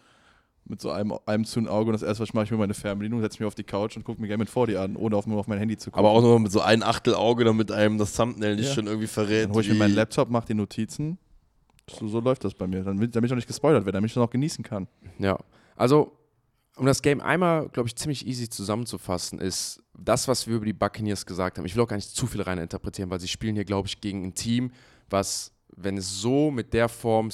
mit 0.70 0.82
so 0.82 0.92
einem, 0.92 1.14
einem 1.26 1.46
zu 1.46 1.60
ein 1.60 1.68
Auge 1.68 1.88
und 1.90 1.94
das 1.94 2.04
erste, 2.04 2.22
was 2.22 2.30
ich 2.30 2.34
mache, 2.34 2.46
ich 2.46 2.52
mir 2.52 2.58
meine 2.58 2.74
Fernbedienung, 2.74 3.22
setze 3.22 3.42
mich 3.42 3.48
auf 3.48 3.56
die 3.56 3.64
Couch 3.64 3.96
und 3.96 4.04
gucke 4.04 4.22
mir 4.22 4.28
Game 4.28 4.40
mit 4.40 4.50
40 4.50 4.78
an, 4.78 4.96
ohne 4.96 5.16
auf, 5.16 5.26
nur 5.28 5.40
auf 5.40 5.48
mein 5.48 5.60
Handy 5.60 5.78
zu 5.78 5.92
gucken. 5.92 6.00
Aber 6.06 6.10
auch 6.10 6.22
nur 6.22 6.40
mit 6.40 6.52
so 6.52 6.62
ein 6.62 6.84
Achtel 6.84 7.16
Auge, 7.16 7.44
damit 7.46 7.72
einem 7.72 7.98
das 7.98 8.14
Thumbnail 8.14 8.56
nicht 8.56 8.68
Ja. 8.68 8.74
schon 8.74 8.88
irgendwie 8.88 9.08
verrät. 9.08 9.46
Dann 9.46 9.54
hole 9.54 9.64
ich 9.64 9.70
mir 9.70 9.76
meinen 9.76 9.96
Laptop, 9.96 10.30
mache 10.30 10.48
die 10.48 10.54
Notizen. 10.54 11.18
So, 11.90 12.08
so 12.08 12.20
läuft 12.20 12.44
das 12.44 12.54
bei 12.54 12.68
mir. 12.68 12.84
Damit, 12.84 13.16
damit 13.16 13.30
ich 13.30 13.32
auch 13.32 13.38
nicht 13.38 13.48
gespoilert 13.48 13.86
werde, 13.86 13.96
damit 13.96 14.10
ich 14.10 14.14
das 14.14 14.24
auch 14.24 14.30
genießen 14.30 14.64
kann. 14.64 14.88
Ja, 15.20 15.38
also 15.76 16.12
um 16.76 16.86
das 16.86 17.02
Game 17.02 17.22
einmal, 17.22 17.70
glaube 17.70 17.88
ich, 17.88 17.96
ziemlich 17.96 18.28
easy 18.28 18.50
zusammenzufassen, 18.50 19.40
ist 19.40 19.82
das, 19.98 20.28
was 20.28 20.48
wir 20.48 20.58
über 20.58 20.66
die 20.66 20.74
Buccaneers 20.74 21.26
gesagt 21.26 21.58
haben. 21.58 21.66
Ich 21.66 21.76
will 21.76 21.84
auch 21.84 21.88
gar 21.88 21.96
nicht 21.96 22.16
zu 22.16 22.28
viel 22.28 22.42
rein 22.42 22.60
interpretieren, 22.60 23.10
weil 23.10 23.20
sie 23.20 23.28
spielen 23.28 23.56
hier, 23.56 23.66
glaube 23.66 23.88
ich, 23.88 24.00
gegen 24.00 24.24
ein 24.24 24.36
Team, 24.36 24.72
was, 25.10 25.54
wenn 25.76 25.98
es 25.98 26.22
so 26.22 26.52
mit 26.52 26.74
der 26.74 26.88
Form 26.90 27.30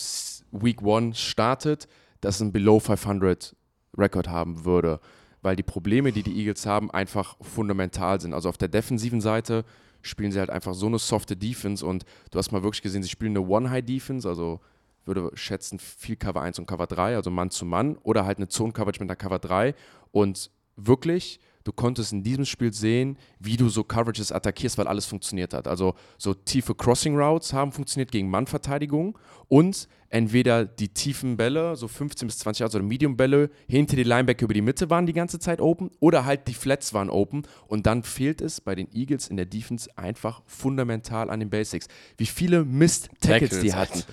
Week 0.51 0.81
One 0.81 1.14
startet, 1.14 1.88
das 2.23 2.39
ein 2.39 2.51
Below 2.51 2.79
500 2.79 3.55
Record 3.97 4.29
haben 4.29 4.65
würde. 4.65 4.99
Weil 5.41 5.55
die 5.55 5.63
Probleme, 5.63 6.11
die 6.13 6.23
die 6.23 6.37
Eagles 6.39 6.65
haben, 6.65 6.89
einfach 6.89 7.35
fundamental 7.41 8.21
sind. 8.21 8.33
Also 8.33 8.47
auf 8.47 8.57
der 8.57 8.69
defensiven 8.69 9.19
Seite 9.19 9.65
spielen 10.01 10.31
sie 10.31 10.39
halt 10.39 10.49
einfach 10.49 10.73
so 10.73 10.87
eine 10.87 10.99
softe 10.99 11.35
Defense 11.35 11.85
und 11.85 12.05
du 12.31 12.39
hast 12.39 12.51
mal 12.51 12.63
wirklich 12.63 12.81
gesehen, 12.81 13.03
sie 13.03 13.09
spielen 13.09 13.35
eine 13.37 13.45
One-High-Defense, 13.45 14.27
also 14.27 14.59
würde 15.05 15.31
schätzen 15.33 15.79
viel 15.79 16.15
Cover 16.15 16.41
1 16.41 16.59
und 16.59 16.65
Cover 16.65 16.87
3, 16.87 17.15
also 17.15 17.29
Mann 17.29 17.49
zu 17.49 17.65
Mann, 17.65 17.97
oder 18.03 18.25
halt 18.25 18.37
eine 18.37 18.47
Zone-Coverage 18.47 19.01
mit 19.01 19.09
einer 19.09 19.17
Cover 19.17 19.39
3. 19.39 19.75
Und 20.11 20.49
wirklich, 20.75 21.39
du 21.64 21.72
konntest 21.72 22.11
in 22.14 22.23
diesem 22.23 22.45
Spiel 22.45 22.73
sehen, 22.73 23.18
wie 23.40 23.57
du 23.57 23.69
so 23.69 23.84
Coverages 23.84 24.31
attackierst, 24.31 24.77
weil 24.77 24.88
alles 24.88 25.06
funktioniert 25.06 25.53
hat. 25.53 25.68
Also 25.68 25.95
so 26.18 26.34
tiefe 26.34 26.76
Crossing 26.76 27.18
Routes 27.18 27.53
haben 27.53 27.72
funktioniert 27.72 28.11
gegen 28.11 28.30
Mannverteidigung 28.30 29.18
und 29.48 29.88
entweder 30.10 30.65
die 30.65 30.90
tiefen 30.90 31.38
Bälle, 31.38 31.76
so 31.76 31.88
15 31.88 32.27
bis 32.27 32.38
20 32.40 32.60
Yards 32.60 32.76
oder 32.76 32.84
Medium 32.84 33.18
Bälle, 33.18 33.49
hinter 33.68 33.95
die 33.95 34.03
Linebacker 34.03 34.44
über 34.44 34.53
die 34.53 34.61
Mitte 34.61 34.90
waren 34.90 35.06
die 35.06 35.14
ganze 35.14 35.40
Zeit 35.40 35.60
open 35.60 35.90
oder 35.99 36.26
halt 36.26 36.48
die 36.48 36.53
Flats 36.53 36.94
waren 36.94 37.10
open 37.10 37.48
und 37.68 37.88
dann 37.88 38.03
fehlt 38.03 38.41
es 38.41 38.61
bei 38.61 38.76
den 38.76 38.91
Eagles 38.94 39.27
in 39.27 39.38
der 39.38 39.45
Defense 39.45 39.90
einfach 39.98 40.44
fundamental 40.45 41.30
an 41.30 41.40
den 41.40 41.49
Basics. 41.49 41.88
Wie 42.18 42.27
viele 42.27 42.64
Mist-Tackles 42.64 43.61
die 43.61 43.73
hatten. 43.73 44.03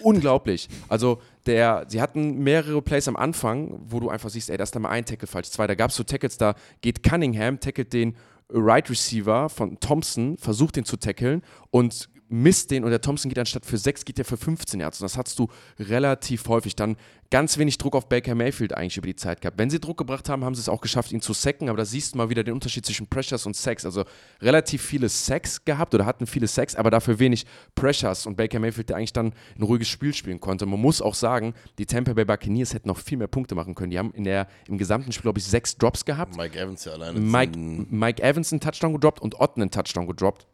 Unglaublich. 0.00 0.68
Also 0.88 1.20
der, 1.46 1.84
sie 1.88 2.00
hatten 2.00 2.38
mehrere 2.38 2.82
Plays 2.82 3.08
am 3.08 3.16
Anfang, 3.16 3.80
wo 3.86 4.00
du 4.00 4.08
einfach 4.08 4.30
siehst, 4.30 4.50
ey, 4.50 4.56
da 4.56 4.64
ist 4.64 4.74
da 4.74 4.80
mal 4.80 4.90
ein 4.90 5.04
Tackle 5.04 5.28
falsch. 5.28 5.50
Zwei, 5.50 5.66
da 5.66 5.74
gab 5.74 5.90
es 5.90 5.96
so 5.96 6.04
Tackles, 6.04 6.38
da 6.38 6.54
geht 6.80 7.02
Cunningham, 7.02 7.60
tackelt 7.60 7.92
den 7.92 8.16
Right 8.50 8.88
Receiver 8.90 9.48
von 9.48 9.78
Thompson, 9.80 10.36
versucht 10.38 10.76
den 10.76 10.84
zu 10.84 10.96
tackeln 10.96 11.42
und 11.70 12.08
misst 12.28 12.70
den 12.70 12.84
und 12.84 12.90
der 12.90 13.00
Thompson 13.00 13.28
geht 13.28 13.38
anstatt 13.38 13.66
für 13.66 13.78
6, 13.78 14.04
geht 14.04 14.18
der 14.18 14.24
für 14.24 14.36
15 14.36 14.80
Yards. 14.80 15.00
Und 15.00 15.04
das 15.04 15.16
hast 15.16 15.38
du 15.38 15.48
relativ 15.78 16.48
häufig. 16.48 16.74
Dann 16.74 16.96
ganz 17.30 17.58
wenig 17.58 17.78
Druck 17.78 17.94
auf 17.96 18.08
Baker 18.08 18.34
Mayfield 18.34 18.74
eigentlich 18.74 18.96
über 18.96 19.06
die 19.06 19.16
Zeit 19.16 19.40
gehabt. 19.40 19.58
Wenn 19.58 19.70
sie 19.70 19.80
Druck 19.80 19.98
gebracht 19.98 20.28
haben, 20.28 20.44
haben 20.44 20.54
sie 20.54 20.60
es 20.60 20.68
auch 20.68 20.80
geschafft, 20.80 21.12
ihn 21.12 21.20
zu 21.20 21.32
sacken, 21.32 21.68
aber 21.68 21.78
da 21.78 21.84
siehst 21.84 22.14
du 22.14 22.18
mal 22.18 22.30
wieder 22.30 22.44
den 22.44 22.54
Unterschied 22.54 22.86
zwischen 22.86 23.06
Pressures 23.06 23.46
und 23.46 23.56
Sacks. 23.56 23.84
Also 23.84 24.04
relativ 24.40 24.82
viele 24.82 25.08
Sacks 25.08 25.64
gehabt 25.64 25.94
oder 25.94 26.06
hatten 26.06 26.26
viele 26.26 26.46
Sacks, 26.46 26.74
aber 26.74 26.90
dafür 26.90 27.18
wenig 27.18 27.44
Pressures 27.74 28.26
und 28.26 28.36
Baker 28.36 28.60
Mayfield, 28.60 28.88
der 28.88 28.96
eigentlich 28.96 29.12
dann 29.12 29.32
ein 29.56 29.62
ruhiges 29.62 29.88
Spiel 29.88 30.14
spielen 30.14 30.40
konnte. 30.40 30.66
Man 30.66 30.80
muss 30.80 31.02
auch 31.02 31.14
sagen, 31.14 31.54
die 31.78 31.86
Tampa 31.86 32.12
Bay 32.12 32.24
Buccaneers 32.24 32.72
hätten 32.72 32.88
noch 32.88 32.98
viel 32.98 33.18
mehr 33.18 33.28
Punkte 33.28 33.54
machen 33.54 33.74
können. 33.74 33.90
Die 33.90 33.98
haben 33.98 34.12
in 34.12 34.24
der, 34.24 34.46
im 34.68 34.78
gesamten 34.78 35.12
Spiel, 35.12 35.22
glaube 35.22 35.38
ich, 35.38 35.44
sechs 35.44 35.76
Drops 35.76 36.04
gehabt. 36.04 36.36
Mike 36.36 36.58
Evans 36.58 36.84
ja 36.84 36.92
alleine. 36.92 37.18
Mike, 37.18 37.58
Mike 37.58 38.22
Evans 38.22 38.52
einen 38.52 38.60
Touchdown 38.60 38.92
gedroppt 38.92 39.20
und 39.20 39.40
Otten 39.40 39.60
einen 39.60 39.70
Touchdown 39.70 40.06
gedroppt 40.06 40.46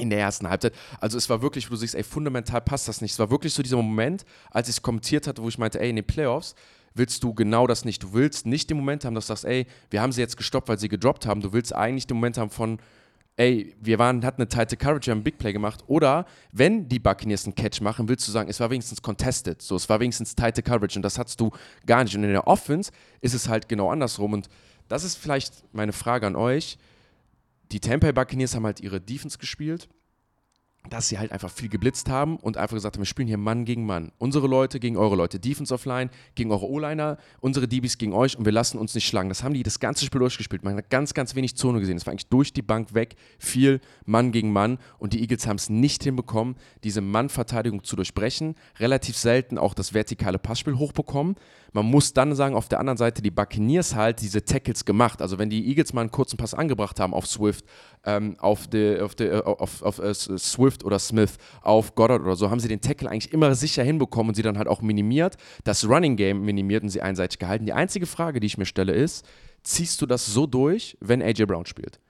in 0.00 0.10
der 0.10 0.18
ersten 0.18 0.48
Halbzeit. 0.48 0.74
Also 1.00 1.18
es 1.18 1.28
war 1.28 1.42
wirklich, 1.42 1.68
wo 1.68 1.74
du 1.74 1.76
siehst, 1.76 1.94
ey, 1.94 2.02
fundamental 2.02 2.60
passt 2.60 2.88
das 2.88 3.00
nicht. 3.00 3.12
Es 3.12 3.18
war 3.18 3.30
wirklich 3.30 3.52
so 3.52 3.62
dieser 3.62 3.76
Moment, 3.76 4.24
als 4.50 4.68
ich 4.68 4.76
es 4.76 4.82
kommentiert 4.82 5.26
hatte, 5.26 5.42
wo 5.42 5.48
ich 5.48 5.58
meinte, 5.58 5.80
ey, 5.80 5.90
in 5.90 5.96
den 5.96 6.06
Playoffs 6.06 6.54
willst 6.94 7.22
du 7.22 7.34
genau 7.34 7.66
das 7.66 7.84
nicht. 7.84 8.02
Du 8.02 8.12
willst 8.12 8.46
nicht 8.46 8.70
den 8.70 8.76
Moment 8.76 9.04
haben, 9.04 9.14
dass 9.14 9.26
du 9.26 9.32
sagst, 9.32 9.44
ey, 9.44 9.66
wir 9.90 10.02
haben 10.02 10.12
sie 10.12 10.20
jetzt 10.20 10.36
gestoppt, 10.36 10.68
weil 10.68 10.78
sie 10.78 10.88
gedroppt 10.88 11.26
haben. 11.26 11.40
Du 11.40 11.52
willst 11.52 11.74
eigentlich 11.74 12.06
den 12.06 12.16
Moment 12.16 12.38
haben 12.38 12.50
von, 12.50 12.78
ey, 13.36 13.74
wir 13.80 13.98
waren, 13.98 14.24
hatten 14.24 14.42
eine 14.42 14.48
tighte 14.48 14.76
Coverage, 14.76 15.06
wir 15.06 15.12
haben 15.12 15.20
ein 15.20 15.24
Big 15.24 15.38
Play 15.38 15.52
gemacht. 15.52 15.84
Oder 15.86 16.26
wenn 16.52 16.88
die 16.88 16.98
Buccaneers 16.98 17.44
einen 17.44 17.54
Catch 17.54 17.80
machen, 17.80 18.08
willst 18.08 18.26
du 18.26 18.32
sagen, 18.32 18.50
es 18.50 18.60
war 18.60 18.70
wenigstens 18.70 19.02
contested. 19.02 19.62
So, 19.62 19.76
es 19.76 19.88
war 19.88 20.00
wenigstens 20.00 20.34
tighte 20.34 20.62
Coverage 20.62 20.98
und 20.98 21.02
das 21.02 21.18
hattest 21.18 21.40
du 21.40 21.50
gar 21.86 22.02
nicht. 22.04 22.14
Und 22.16 22.24
in 22.24 22.32
der 22.32 22.46
Offense 22.46 22.90
ist 23.20 23.34
es 23.34 23.48
halt 23.48 23.68
genau 23.68 23.90
andersrum. 23.90 24.32
Und 24.32 24.48
das 24.88 25.04
ist 25.04 25.16
vielleicht 25.16 25.64
meine 25.72 25.92
Frage 25.92 26.26
an 26.26 26.36
euch 26.36 26.78
die 27.72 27.80
Tampa 27.80 28.12
Buccaneers 28.12 28.54
haben 28.54 28.66
halt 28.66 28.80
ihre 28.80 29.00
Defense 29.00 29.38
gespielt, 29.38 29.88
dass 30.88 31.08
sie 31.08 31.18
halt 31.18 31.30
einfach 31.30 31.50
viel 31.50 31.68
geblitzt 31.68 32.08
haben 32.08 32.36
und 32.38 32.56
einfach 32.56 32.74
gesagt 32.74 32.96
haben, 32.96 33.02
wir 33.02 33.06
spielen 33.06 33.28
hier 33.28 33.36
Mann 33.36 33.66
gegen 33.66 33.84
Mann. 33.84 34.12
Unsere 34.16 34.46
Leute 34.46 34.80
gegen 34.80 34.96
eure 34.96 35.14
Leute, 35.14 35.38
Defense 35.38 35.74
offline 35.74 36.08
gegen 36.34 36.50
eure 36.50 36.66
O-Liner, 36.66 37.18
unsere 37.40 37.68
DBs 37.68 37.98
gegen 37.98 38.14
euch 38.14 38.38
und 38.38 38.46
wir 38.46 38.52
lassen 38.52 38.78
uns 38.78 38.94
nicht 38.94 39.06
schlagen. 39.06 39.28
Das 39.28 39.42
haben 39.42 39.52
die 39.52 39.62
das 39.62 39.78
ganze 39.78 40.06
Spiel 40.06 40.20
durchgespielt. 40.20 40.64
Man 40.64 40.76
hat 40.76 40.88
ganz, 40.88 41.12
ganz 41.12 41.34
wenig 41.34 41.54
Zone 41.54 41.80
gesehen. 41.80 41.98
Es 41.98 42.06
war 42.06 42.12
eigentlich 42.12 42.28
durch 42.28 42.54
die 42.54 42.62
Bank 42.62 42.94
weg, 42.94 43.16
viel 43.38 43.80
Mann 44.06 44.32
gegen 44.32 44.52
Mann 44.52 44.78
und 44.98 45.12
die 45.12 45.20
Eagles 45.20 45.46
haben 45.46 45.56
es 45.56 45.68
nicht 45.68 46.02
hinbekommen, 46.02 46.56
diese 46.82 47.02
Mann-Verteidigung 47.02 47.84
zu 47.84 47.94
durchbrechen. 47.94 48.54
Relativ 48.78 49.18
selten 49.18 49.58
auch 49.58 49.74
das 49.74 49.92
vertikale 49.92 50.38
Passspiel 50.38 50.78
hochbekommen. 50.78 51.36
Man 51.72 51.86
muss 51.86 52.12
dann 52.12 52.34
sagen, 52.34 52.54
auf 52.54 52.68
der 52.68 52.80
anderen 52.80 52.96
Seite 52.96 53.22
die 53.22 53.30
Buccaneers 53.30 53.94
halt 53.94 54.20
diese 54.20 54.44
Tackles 54.44 54.84
gemacht. 54.84 55.22
Also 55.22 55.38
wenn 55.38 55.50
die 55.50 55.68
Eagles 55.68 55.92
mal 55.92 56.02
einen 56.02 56.10
kurzen 56.10 56.36
Pass 56.36 56.54
angebracht 56.54 56.98
haben 57.00 57.14
auf 57.14 57.26
Swift, 57.26 57.64
ähm, 58.04 58.36
auf, 58.38 58.66
die, 58.66 58.98
auf, 59.00 59.14
die, 59.14 59.24
äh, 59.24 59.42
auf, 59.42 59.82
auf 59.82 59.98
äh, 59.98 60.14
Swift 60.14 60.84
oder 60.84 60.98
Smith, 60.98 61.36
auf 61.62 61.94
Goddard 61.94 62.22
oder 62.22 62.36
so, 62.36 62.50
haben 62.50 62.60
sie 62.60 62.68
den 62.68 62.80
Tackle 62.80 63.08
eigentlich 63.08 63.32
immer 63.32 63.54
sicher 63.54 63.82
hinbekommen 63.82 64.30
und 64.30 64.34
sie 64.34 64.42
dann 64.42 64.58
halt 64.58 64.68
auch 64.68 64.82
minimiert, 64.82 65.36
das 65.64 65.88
Running 65.88 66.16
Game 66.16 66.42
minimiert 66.42 66.82
und 66.82 66.88
sie 66.88 67.02
einseitig 67.02 67.38
gehalten. 67.38 67.66
Die 67.66 67.72
einzige 67.72 68.06
Frage, 68.06 68.40
die 68.40 68.46
ich 68.46 68.58
mir 68.58 68.66
stelle, 68.66 68.92
ist, 68.92 69.24
ziehst 69.62 70.00
du 70.02 70.06
das 70.06 70.26
so 70.26 70.46
durch, 70.46 70.96
wenn 71.00 71.22
AJ 71.22 71.44
Brown 71.44 71.66
spielt? 71.66 72.00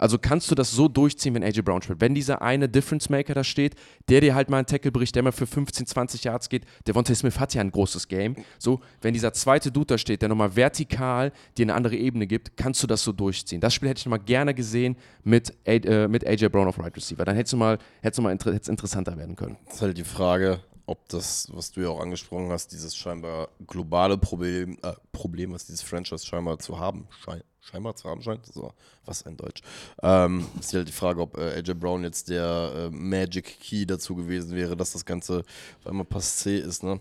Also 0.00 0.18
kannst 0.18 0.50
du 0.50 0.54
das 0.54 0.70
so 0.70 0.88
durchziehen, 0.88 1.34
wenn 1.34 1.44
AJ 1.44 1.62
Brown 1.62 1.82
spielt. 1.82 2.00
Wenn 2.00 2.14
dieser 2.14 2.42
eine 2.42 2.68
Difference 2.68 3.10
Maker 3.10 3.34
da 3.34 3.44
steht, 3.44 3.74
der 4.08 4.20
dir 4.20 4.34
halt 4.34 4.48
mal 4.48 4.56
einen 4.56 4.66
Tackle 4.66 4.90
bricht, 4.90 5.14
der 5.14 5.22
mal 5.22 5.32
für 5.32 5.46
15, 5.46 5.86
20 5.86 6.24
Yards 6.24 6.48
geht. 6.48 6.64
Der 6.86 6.94
Devontae 6.94 7.14
Smith 7.14 7.38
hat 7.38 7.54
ja 7.54 7.60
ein 7.60 7.70
großes 7.70 8.08
Game. 8.08 8.34
So, 8.58 8.80
wenn 9.02 9.12
dieser 9.12 9.32
zweite 9.32 9.70
Dude 9.70 9.86
da 9.86 9.98
steht, 9.98 10.22
der 10.22 10.30
nochmal 10.30 10.56
vertikal 10.56 11.32
dir 11.56 11.66
eine 11.66 11.74
andere 11.74 11.96
Ebene 11.96 12.26
gibt, 12.26 12.56
kannst 12.56 12.82
du 12.82 12.86
das 12.86 13.04
so 13.04 13.12
durchziehen. 13.12 13.60
Das 13.60 13.74
Spiel 13.74 13.88
hätte 13.90 13.98
ich 13.98 14.06
nochmal 14.06 14.20
gerne 14.20 14.54
gesehen 14.54 14.96
mit, 15.22 15.54
äh, 15.66 16.08
mit 16.08 16.26
AJ 16.26 16.48
Brown 16.48 16.66
auf 16.66 16.78
Right 16.78 16.96
Receiver. 16.96 17.24
Dann 17.24 17.36
hättest 17.36 17.52
du 17.52 17.58
mal, 17.58 17.78
hättest 18.00 18.18
du 18.18 18.22
mal 18.22 18.32
inter 18.32 18.54
hättest 18.54 18.70
interessanter 18.70 19.16
werden 19.18 19.36
können. 19.36 19.58
Das 19.66 19.76
ist 19.76 19.82
halt 19.82 19.98
die 19.98 20.04
Frage, 20.04 20.60
ob 20.86 21.08
das, 21.08 21.48
was 21.52 21.70
du 21.70 21.82
ja 21.82 21.88
auch 21.88 22.00
angesprochen 22.00 22.50
hast, 22.50 22.72
dieses 22.72 22.96
scheinbar 22.96 23.48
globale 23.66 24.18
Problem, 24.18 24.76
äh, 24.82 24.92
Problem, 25.12 25.52
was 25.52 25.66
dieses 25.66 25.82
Franchise 25.82 26.26
scheinbar 26.26 26.58
zu 26.58 26.78
haben 26.78 27.06
scheint, 27.24 27.44
scheinbar 27.60 27.94
zu 27.96 28.08
haben 28.08 28.22
scheint, 28.22 28.46
so, 28.46 28.72
was 29.04 29.24
ein 29.26 29.36
Deutsch, 29.36 29.62
ähm, 30.02 30.46
ist 30.58 30.74
halt 30.74 30.88
die 30.88 30.92
Frage, 30.92 31.20
ob 31.20 31.36
äh, 31.36 31.58
AJ 31.58 31.74
Brown 31.74 32.02
jetzt 32.02 32.28
der 32.28 32.72
äh, 32.74 32.90
Magic 32.90 33.60
Key 33.60 33.86
dazu 33.86 34.14
gewesen 34.14 34.54
wäre, 34.54 34.76
dass 34.76 34.92
das 34.92 35.04
Ganze 35.04 35.44
auf 35.80 35.86
einmal 35.86 36.06
passé 36.06 36.58
ist, 36.58 36.82
ne? 36.82 37.00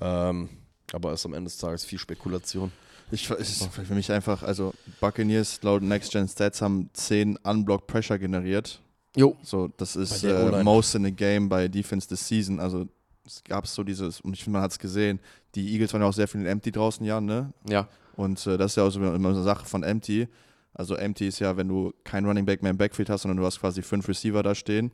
Ähm, 0.00 0.48
aber 0.92 1.12
ist 1.12 1.24
am 1.24 1.34
Ende 1.34 1.48
des 1.48 1.58
Tages 1.58 1.84
viel 1.84 1.98
Spekulation. 1.98 2.72
Ich, 3.12 3.28
ich, 3.30 3.58
für 3.58 3.94
mich 3.94 4.10
einfach, 4.12 4.42
also 4.42 4.72
Buccaneers 5.00 5.62
laut 5.62 5.82
Next 5.82 6.12
Gen 6.12 6.28
Stats 6.28 6.62
haben 6.62 6.90
10 6.92 7.36
Unblock 7.38 7.86
Pressure 7.86 8.18
generiert. 8.18 8.80
Jo. 9.16 9.36
So, 9.42 9.68
das 9.76 9.96
ist 9.96 10.22
äh, 10.22 10.62
most 10.62 10.94
in 10.94 11.04
the 11.04 11.12
game 11.12 11.48
bei 11.48 11.66
Defense 11.66 12.06
this 12.06 12.26
season. 12.26 12.60
Also 12.60 12.86
es 13.26 13.42
gab 13.44 13.66
so 13.66 13.82
dieses, 13.82 14.20
und 14.20 14.34
ich 14.34 14.44
finde, 14.44 14.58
man 14.58 14.62
hat 14.62 14.72
es 14.72 14.78
gesehen, 14.78 15.18
die 15.54 15.72
Eagles 15.72 15.92
waren 15.92 16.02
ja 16.02 16.08
auch 16.08 16.12
sehr 16.12 16.28
viel 16.28 16.40
in 16.40 16.46
Empty 16.46 16.70
draußen, 16.70 17.04
ja, 17.04 17.20
ne? 17.20 17.52
Ja. 17.68 17.88
Und 18.20 18.46
äh, 18.46 18.58
das 18.58 18.72
ist 18.72 18.76
ja 18.76 18.82
auch 18.82 18.90
so 18.90 19.00
immer 19.00 19.30
eine 19.30 19.42
Sache 19.42 19.64
von 19.64 19.82
Empty. 19.82 20.28
Also 20.74 20.94
Empty 20.94 21.26
ist 21.26 21.38
ja, 21.38 21.56
wenn 21.56 21.68
du 21.68 21.94
kein 22.04 22.26
Running 22.26 22.44
Back 22.44 22.62
mehr 22.62 22.70
im 22.70 22.76
Backfield 22.76 23.08
hast, 23.08 23.22
sondern 23.22 23.38
du 23.38 23.46
hast 23.46 23.60
quasi 23.60 23.80
fünf 23.80 24.06
Receiver 24.08 24.42
da 24.42 24.54
stehen, 24.54 24.92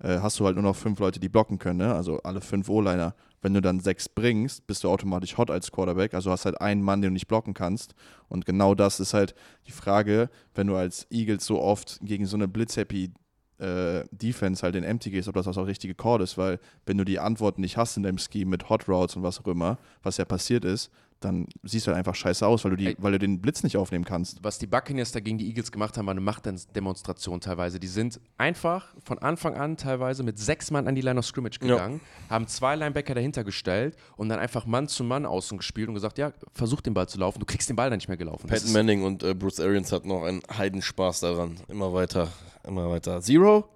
äh, 0.00 0.18
hast 0.20 0.38
du 0.38 0.44
halt 0.44 0.54
nur 0.54 0.62
noch 0.62 0.76
fünf 0.76 0.98
Leute, 0.98 1.18
die 1.18 1.30
blocken 1.30 1.58
können, 1.58 1.78
ne? 1.78 1.94
Also 1.94 2.18
alle 2.18 2.42
fünf 2.42 2.68
O-Liner. 2.68 3.14
Wenn 3.40 3.54
du 3.54 3.62
dann 3.62 3.80
sechs 3.80 4.08
bringst, 4.08 4.66
bist 4.66 4.84
du 4.84 4.90
automatisch 4.90 5.38
hot 5.38 5.50
als 5.50 5.72
Quarterback. 5.72 6.12
Also 6.12 6.30
hast 6.30 6.44
halt 6.44 6.60
einen 6.60 6.82
Mann, 6.82 7.00
den 7.00 7.10
du 7.10 7.14
nicht 7.14 7.26
blocken 7.26 7.54
kannst. 7.54 7.94
Und 8.28 8.44
genau 8.44 8.74
das 8.74 9.00
ist 9.00 9.14
halt 9.14 9.34
die 9.66 9.72
Frage, 9.72 10.28
wenn 10.54 10.66
du 10.66 10.76
als 10.76 11.06
Eagles 11.10 11.46
so 11.46 11.60
oft 11.62 11.98
gegen 12.02 12.26
so 12.26 12.36
eine 12.36 12.48
Blitz-Happy 12.48 13.12
äh, 13.58 14.04
Defense 14.10 14.62
halt 14.62 14.76
in 14.76 14.84
Empty 14.84 15.10
gehst, 15.10 15.28
ob 15.28 15.34
das 15.34 15.48
auch 15.48 15.66
richtige 15.66 15.94
Call 15.94 16.20
ist, 16.20 16.36
weil 16.36 16.60
wenn 16.84 16.98
du 16.98 17.04
die 17.04 17.18
Antworten 17.18 17.62
nicht 17.62 17.76
hast 17.78 17.96
in 17.96 18.02
deinem 18.02 18.18
Scheme 18.18 18.50
mit 18.50 18.68
Hot 18.68 18.88
Routes 18.88 19.16
und 19.16 19.22
was 19.22 19.40
auch 19.40 19.46
immer, 19.46 19.78
was 20.02 20.18
ja 20.18 20.24
passiert 20.24 20.64
ist, 20.64 20.90
dann 21.20 21.46
siehst 21.62 21.86
du 21.86 21.90
halt 21.90 21.98
einfach 21.98 22.14
scheiße 22.14 22.46
aus, 22.46 22.64
weil 22.64 22.72
du, 22.72 22.76
die, 22.76 22.96
weil 22.98 23.12
du 23.12 23.18
den 23.18 23.40
Blitz 23.40 23.62
nicht 23.62 23.76
aufnehmen 23.76 24.04
kannst. 24.04 24.42
Was 24.42 24.58
die 24.58 24.66
Buccaneers 24.66 25.12
dagegen 25.12 25.38
die 25.38 25.48
Eagles 25.48 25.72
gemacht 25.72 25.96
haben, 25.96 26.06
war 26.06 26.12
eine 26.12 26.20
Machtdemonstration 26.20 27.40
teilweise. 27.40 27.80
Die 27.80 27.88
sind 27.88 28.20
einfach 28.36 28.94
von 29.04 29.18
Anfang 29.18 29.54
an 29.54 29.76
teilweise 29.76 30.22
mit 30.22 30.38
sechs 30.38 30.70
Mann 30.70 30.86
an 30.86 30.94
die 30.94 31.00
Line 31.00 31.18
of 31.18 31.26
Scrimmage 31.26 31.58
gegangen, 31.58 32.00
ja. 32.28 32.30
haben 32.30 32.46
zwei 32.46 32.76
Linebacker 32.76 33.14
dahinter 33.14 33.44
gestellt 33.44 33.96
und 34.16 34.28
dann 34.28 34.38
einfach 34.38 34.66
Mann 34.66 34.88
zu 34.88 35.04
Mann 35.04 35.26
außen 35.26 35.58
gespielt 35.58 35.88
und 35.88 35.94
gesagt, 35.94 36.18
ja, 36.18 36.32
versuch 36.52 36.80
den 36.80 36.94
Ball 36.94 37.08
zu 37.08 37.18
laufen, 37.18 37.40
du 37.40 37.46
kriegst 37.46 37.68
den 37.68 37.76
Ball 37.76 37.90
dann 37.90 37.98
nicht 37.98 38.08
mehr 38.08 38.16
gelaufen. 38.16 38.48
Peyton 38.48 38.72
Manning 38.72 39.02
und 39.02 39.22
äh, 39.22 39.34
Bruce 39.34 39.60
Arians 39.60 39.92
hatten 39.92 40.08
noch 40.08 40.24
einen 40.24 40.42
Heidenspaß 40.56 41.20
daran. 41.20 41.56
Immer 41.68 41.92
weiter, 41.92 42.28
immer 42.64 42.88
weiter. 42.90 43.20
Zero? 43.20 43.68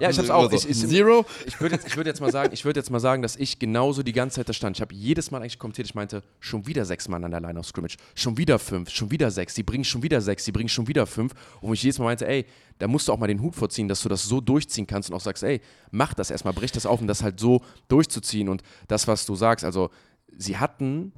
Ja, 0.00 0.10
ich 0.10 0.18
hab's 0.18 0.30
auch. 0.30 0.50
Ich, 0.52 0.68
ich, 0.68 0.78
Zero? 0.78 1.24
Ich 1.46 1.60
würde 1.60 1.76
jetzt, 1.76 1.96
würd 1.96 2.06
jetzt, 2.06 2.20
mal 2.20 2.30
sagen, 2.30 2.56
würd 2.62 2.76
jetzt 2.76 2.90
mal 2.90 3.00
sagen, 3.00 3.22
dass 3.22 3.36
ich 3.36 3.58
genauso 3.58 4.02
die 4.02 4.12
ganze 4.12 4.36
Zeit 4.36 4.48
da 4.48 4.52
stand. 4.52 4.76
Ich 4.76 4.80
habe 4.80 4.94
jedes 4.94 5.30
Mal 5.30 5.38
eigentlich 5.38 5.58
kommentiert, 5.58 5.88
ich 5.88 5.94
meinte, 5.94 6.22
schon 6.40 6.66
wieder 6.66 6.84
sechs 6.84 7.08
Mann 7.08 7.24
an 7.24 7.30
der 7.30 7.40
Line 7.40 7.58
of 7.58 7.66
Scrimmage, 7.66 7.96
schon 8.14 8.36
wieder 8.36 8.58
fünf, 8.58 8.90
schon 8.90 9.10
wieder 9.10 9.30
sechs, 9.30 9.54
die 9.54 9.62
bringen 9.62 9.84
schon 9.84 10.02
wieder 10.02 10.20
sechs, 10.20 10.44
die 10.44 10.52
bringen 10.52 10.68
schon 10.68 10.88
wieder 10.88 11.06
fünf. 11.06 11.32
Und 11.60 11.72
ich 11.74 11.82
jedes 11.82 11.98
Mal 11.98 12.06
meinte, 12.06 12.26
ey, 12.26 12.46
da 12.78 12.88
musst 12.88 13.08
du 13.08 13.12
auch 13.12 13.18
mal 13.18 13.26
den 13.26 13.40
Hut 13.40 13.54
vorziehen, 13.54 13.88
dass 13.88 14.02
du 14.02 14.08
das 14.08 14.24
so 14.24 14.40
durchziehen 14.40 14.86
kannst 14.86 15.10
und 15.10 15.16
auch 15.16 15.20
sagst, 15.20 15.42
ey, 15.42 15.60
mach 15.90 16.14
das 16.14 16.30
erstmal, 16.30 16.52
brich 16.52 16.72
das 16.72 16.86
auf, 16.86 17.00
um 17.00 17.06
das 17.06 17.22
halt 17.22 17.38
so 17.38 17.62
durchzuziehen. 17.88 18.48
Und 18.48 18.62
das, 18.88 19.06
was 19.08 19.26
du 19.26 19.34
sagst, 19.34 19.64
also 19.64 19.90
sie 20.36 20.58
hatten 20.58 21.12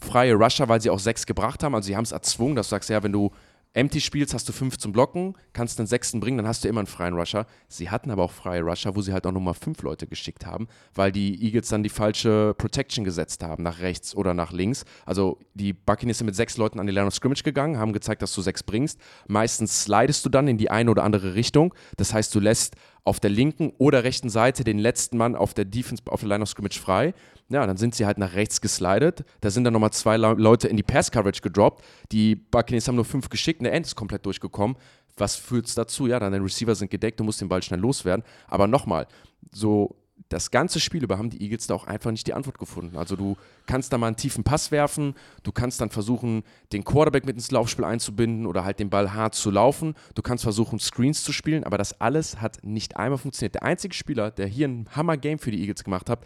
freie 0.00 0.34
Rusher, 0.34 0.68
weil 0.68 0.80
sie 0.80 0.90
auch 0.90 0.98
sechs 0.98 1.26
gebracht 1.26 1.62
haben. 1.62 1.74
Also 1.74 1.86
sie 1.86 1.96
haben 1.96 2.04
es 2.04 2.12
erzwungen, 2.12 2.56
dass 2.56 2.68
du 2.68 2.70
sagst, 2.70 2.90
ja, 2.90 3.02
wenn 3.02 3.12
du 3.12 3.30
Empty 3.74 4.00
spielst, 4.00 4.34
hast 4.34 4.48
du 4.48 4.52
fünf 4.52 4.76
zum 4.76 4.92
Blocken, 4.92 5.34
kannst 5.54 5.78
den 5.78 5.86
sechsten 5.86 6.20
bringen, 6.20 6.36
dann 6.36 6.46
hast 6.46 6.62
du 6.62 6.68
immer 6.68 6.80
einen 6.80 6.86
freien 6.86 7.14
Rusher. 7.14 7.46
Sie 7.68 7.88
hatten 7.90 8.10
aber 8.10 8.24
auch 8.24 8.30
freie 8.30 8.62
Rusher, 8.62 8.94
wo 8.94 9.00
sie 9.00 9.12
halt 9.12 9.26
auch 9.26 9.32
nochmal 9.32 9.54
fünf 9.54 9.82
Leute 9.82 10.06
geschickt 10.06 10.44
haben, 10.44 10.68
weil 10.94 11.10
die 11.10 11.42
Eagles 11.42 11.68
dann 11.68 11.82
die 11.82 11.88
falsche 11.88 12.54
Protection 12.58 13.02
gesetzt 13.04 13.42
haben, 13.42 13.62
nach 13.62 13.80
rechts 13.80 14.14
oder 14.14 14.34
nach 14.34 14.52
links. 14.52 14.84
Also 15.06 15.38
die 15.54 15.72
Buccaneers 15.72 16.18
sind 16.18 16.26
mit 16.26 16.36
sechs 16.36 16.58
Leuten 16.58 16.80
an 16.80 16.86
die 16.86 16.92
Line 16.92 17.06
of 17.06 17.14
Scrimmage 17.14 17.42
gegangen, 17.42 17.78
haben 17.78 17.94
gezeigt, 17.94 18.20
dass 18.20 18.34
du 18.34 18.42
sechs 18.42 18.62
bringst. 18.62 19.00
Meistens 19.26 19.84
slidest 19.84 20.24
du 20.26 20.28
dann 20.28 20.48
in 20.48 20.58
die 20.58 20.70
eine 20.70 20.90
oder 20.90 21.04
andere 21.04 21.34
Richtung. 21.34 21.74
Das 21.96 22.12
heißt, 22.12 22.34
du 22.34 22.40
lässt 22.40 22.76
auf 23.04 23.18
der 23.18 23.30
linken 23.30 23.72
oder 23.78 24.04
rechten 24.04 24.28
Seite 24.28 24.64
den 24.64 24.78
letzten 24.78 25.16
Mann 25.16 25.34
auf 25.34 25.54
der 25.54 25.64
Defense, 25.64 26.02
auf 26.06 26.20
der 26.20 26.28
Line 26.28 26.42
of 26.42 26.48
Scrimmage 26.48 26.78
frei. 26.78 27.14
Ja, 27.48 27.66
dann 27.66 27.76
sind 27.76 27.94
sie 27.94 28.06
halt 28.06 28.18
nach 28.18 28.34
rechts 28.34 28.60
geslidet. 28.60 29.24
Da 29.40 29.50
sind 29.50 29.64
dann 29.64 29.72
nochmal 29.72 29.92
zwei 29.92 30.16
Leute 30.16 30.68
in 30.68 30.76
die 30.76 30.82
Pass-Coverage 30.82 31.42
gedroppt. 31.42 31.84
Die 32.12 32.36
Buccaneers 32.36 32.88
haben 32.88 32.94
nur 32.94 33.04
fünf 33.04 33.28
geschickt 33.28 33.62
der 33.62 33.72
End 33.72 33.86
ist 33.86 33.96
komplett 33.96 34.24
durchgekommen. 34.24 34.76
Was 35.16 35.36
führt 35.36 35.66
es 35.66 35.74
dazu? 35.74 36.06
Ja, 36.06 36.18
dann 36.18 36.32
deine 36.32 36.44
Receiver 36.44 36.74
sind 36.74 36.90
gedeckt, 36.90 37.20
du 37.20 37.24
musst 37.24 37.40
den 37.40 37.48
Ball 37.48 37.62
schnell 37.62 37.80
loswerden. 37.80 38.24
Aber 38.46 38.66
nochmal, 38.66 39.06
so 39.50 39.96
das 40.32 40.50
ganze 40.50 40.80
Spiel 40.80 41.04
über 41.04 41.18
haben 41.18 41.30
die 41.30 41.42
Eagles 41.42 41.66
da 41.66 41.74
auch 41.74 41.86
einfach 41.86 42.10
nicht 42.10 42.26
die 42.26 42.34
Antwort 42.34 42.58
gefunden. 42.58 42.96
Also 42.96 43.16
du 43.16 43.36
kannst 43.66 43.92
da 43.92 43.98
mal 43.98 44.08
einen 44.08 44.16
tiefen 44.16 44.44
Pass 44.44 44.70
werfen, 44.70 45.14
du 45.42 45.52
kannst 45.52 45.80
dann 45.80 45.90
versuchen, 45.90 46.42
den 46.72 46.84
Quarterback 46.84 47.26
mit 47.26 47.36
ins 47.36 47.50
Laufspiel 47.50 47.84
einzubinden 47.84 48.46
oder 48.46 48.64
halt 48.64 48.78
den 48.78 48.90
Ball 48.90 49.12
hart 49.12 49.34
zu 49.34 49.50
laufen. 49.50 49.94
Du 50.14 50.22
kannst 50.22 50.44
versuchen, 50.44 50.78
Screens 50.78 51.22
zu 51.22 51.32
spielen, 51.32 51.64
aber 51.64 51.78
das 51.78 52.00
alles 52.00 52.40
hat 52.40 52.58
nicht 52.62 52.96
einmal 52.96 53.18
funktioniert. 53.18 53.54
Der 53.54 53.62
einzige 53.62 53.94
Spieler, 53.94 54.30
der 54.30 54.46
hier 54.46 54.68
ein 54.68 54.88
Hammer-Game 54.94 55.38
für 55.38 55.50
die 55.50 55.60
Eagles 55.60 55.84
gemacht 55.84 56.08
hat, 56.08 56.24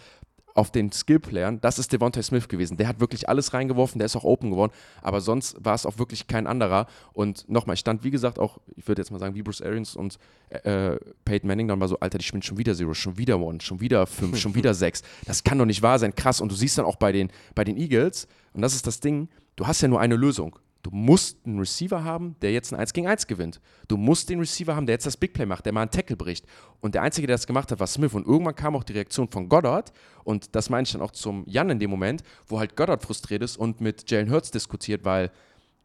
auf 0.57 0.71
den 0.71 0.91
Skill-Playern, 0.91 1.61
das 1.61 1.79
ist 1.79 1.93
Devontae 1.93 2.23
Smith 2.23 2.49
gewesen. 2.49 2.77
Der 2.77 2.89
hat 2.89 3.01
wirklich 3.01 3.29
alles 3.29 3.53
reingeworfen, 3.53 3.99
der 3.99 4.07
ist 4.07 4.17
auch 4.17 4.25
open 4.25 4.51
geworden, 4.51 4.73
aber 5.03 5.21
sonst 5.21 5.57
war 5.65 5.75
es 5.75 5.87
auch 5.87 5.99
wirklich 5.99 6.27
kein 6.27 6.47
anderer. 6.47 6.87
Und 7.13 7.49
nochmal, 7.49 7.75
ich 7.75 7.81
stand, 7.81 8.05
wie 8.05 8.11
gesagt, 8.11 8.39
auch, 8.39 8.59
ich 8.77 8.89
würde 8.89 9.03
jetzt 9.03 9.11
mal 9.11 9.19
sagen, 9.19 9.35
wie 9.35 9.43
Bruce 9.43 9.63
Arians 9.63 9.95
und 9.95 10.19
äh, 10.49 10.97
Peyton 11.25 11.49
Manning 11.49 11.69
dann 11.69 11.81
war 11.81 11.89
so, 11.89 11.99
Alter, 12.01 12.19
die 12.19 12.25
spielen 12.25 12.43
schon 12.43 12.59
wieder 12.59 12.75
Zero, 12.75 12.95
schon 12.95 13.19
wieder 13.19 13.39
One, 13.39 13.61
schon 13.61 13.81
wieder 13.81 14.07
Fünf, 14.07 14.39
schon 14.39 14.55
wieder 14.55 14.75
Sechs. 14.75 15.03
Das 15.27 15.45
kann 15.45 15.59
doch 15.59 15.67
nicht 15.67 15.83
wahr 15.83 15.99
sein, 15.99 16.15
krass. 16.15 16.41
Und 16.41 16.51
du 16.51 16.57
siehst 16.57 16.79
dann 16.79 16.87
auch 16.87 16.97
bei 16.97 17.13
den, 17.13 17.31
bei 17.55 17.65
den 17.65 17.77
Eagles, 17.77 18.27
und 18.55 18.63
das 18.63 18.75
ist 18.75 18.87
das 18.87 19.01
Ding, 19.01 19.29
du 19.57 19.67
hast 19.67 19.83
ja 19.83 19.89
nur 19.89 20.01
eine 20.01 20.17
Lösung. 20.17 20.59
Du 20.87 20.95
musst 20.95 21.45
einen 21.45 21.59
Receiver 21.59 22.05
haben, 22.05 22.37
der 22.43 22.53
jetzt 22.53 22.73
ein 22.73 22.79
1 22.79 22.93
gegen 22.93 23.09
1 23.09 23.27
gewinnt. 23.27 23.61
Du 23.89 23.97
musst 23.97 24.31
den 24.31 24.39
Receiver 24.39 24.77
haben, 24.77 24.87
der 24.87 24.95
jetzt 24.95 25.05
das 25.05 25.17
Big 25.17 25.33
Play 25.33 25.45
macht, 25.45 25.67
der 25.67 25.73
mal 25.73 25.83
einen 25.83 25.91
Tackle 25.91 26.15
bricht. 26.15 26.47
Und 26.81 26.95
der 26.95 27.03
Einzige, 27.03 27.27
der 27.27 27.35
das 27.35 27.49
gemacht 27.49 27.73
hat, 27.73 27.81
war 27.81 27.89
Smith. 27.89 28.15
Und 28.15 28.25
irgendwann 28.25 28.55
kam 28.55 28.77
auch 28.77 28.85
die 28.85 28.93
Reaktion 28.93 29.29
von 29.29 29.49
Goddard. 29.49 29.93
Und 30.23 30.55
das 30.55 30.71
meine 30.71 30.85
ich 30.85 30.93
dann 30.93 31.03
auch 31.03 31.11
zum 31.11 31.43
Jan 31.49 31.71
in 31.71 31.81
dem 31.81 31.91
Moment, 31.91 32.23
wo 32.47 32.61
halt 32.61 32.77
Goddard 32.77 33.03
frustriert 33.03 33.43
ist 33.43 33.57
und 33.57 33.81
mit 33.81 34.09
Jalen 34.09 34.31
Hurts 34.31 34.53
diskutiert, 34.53 35.05
weil 35.05 35.33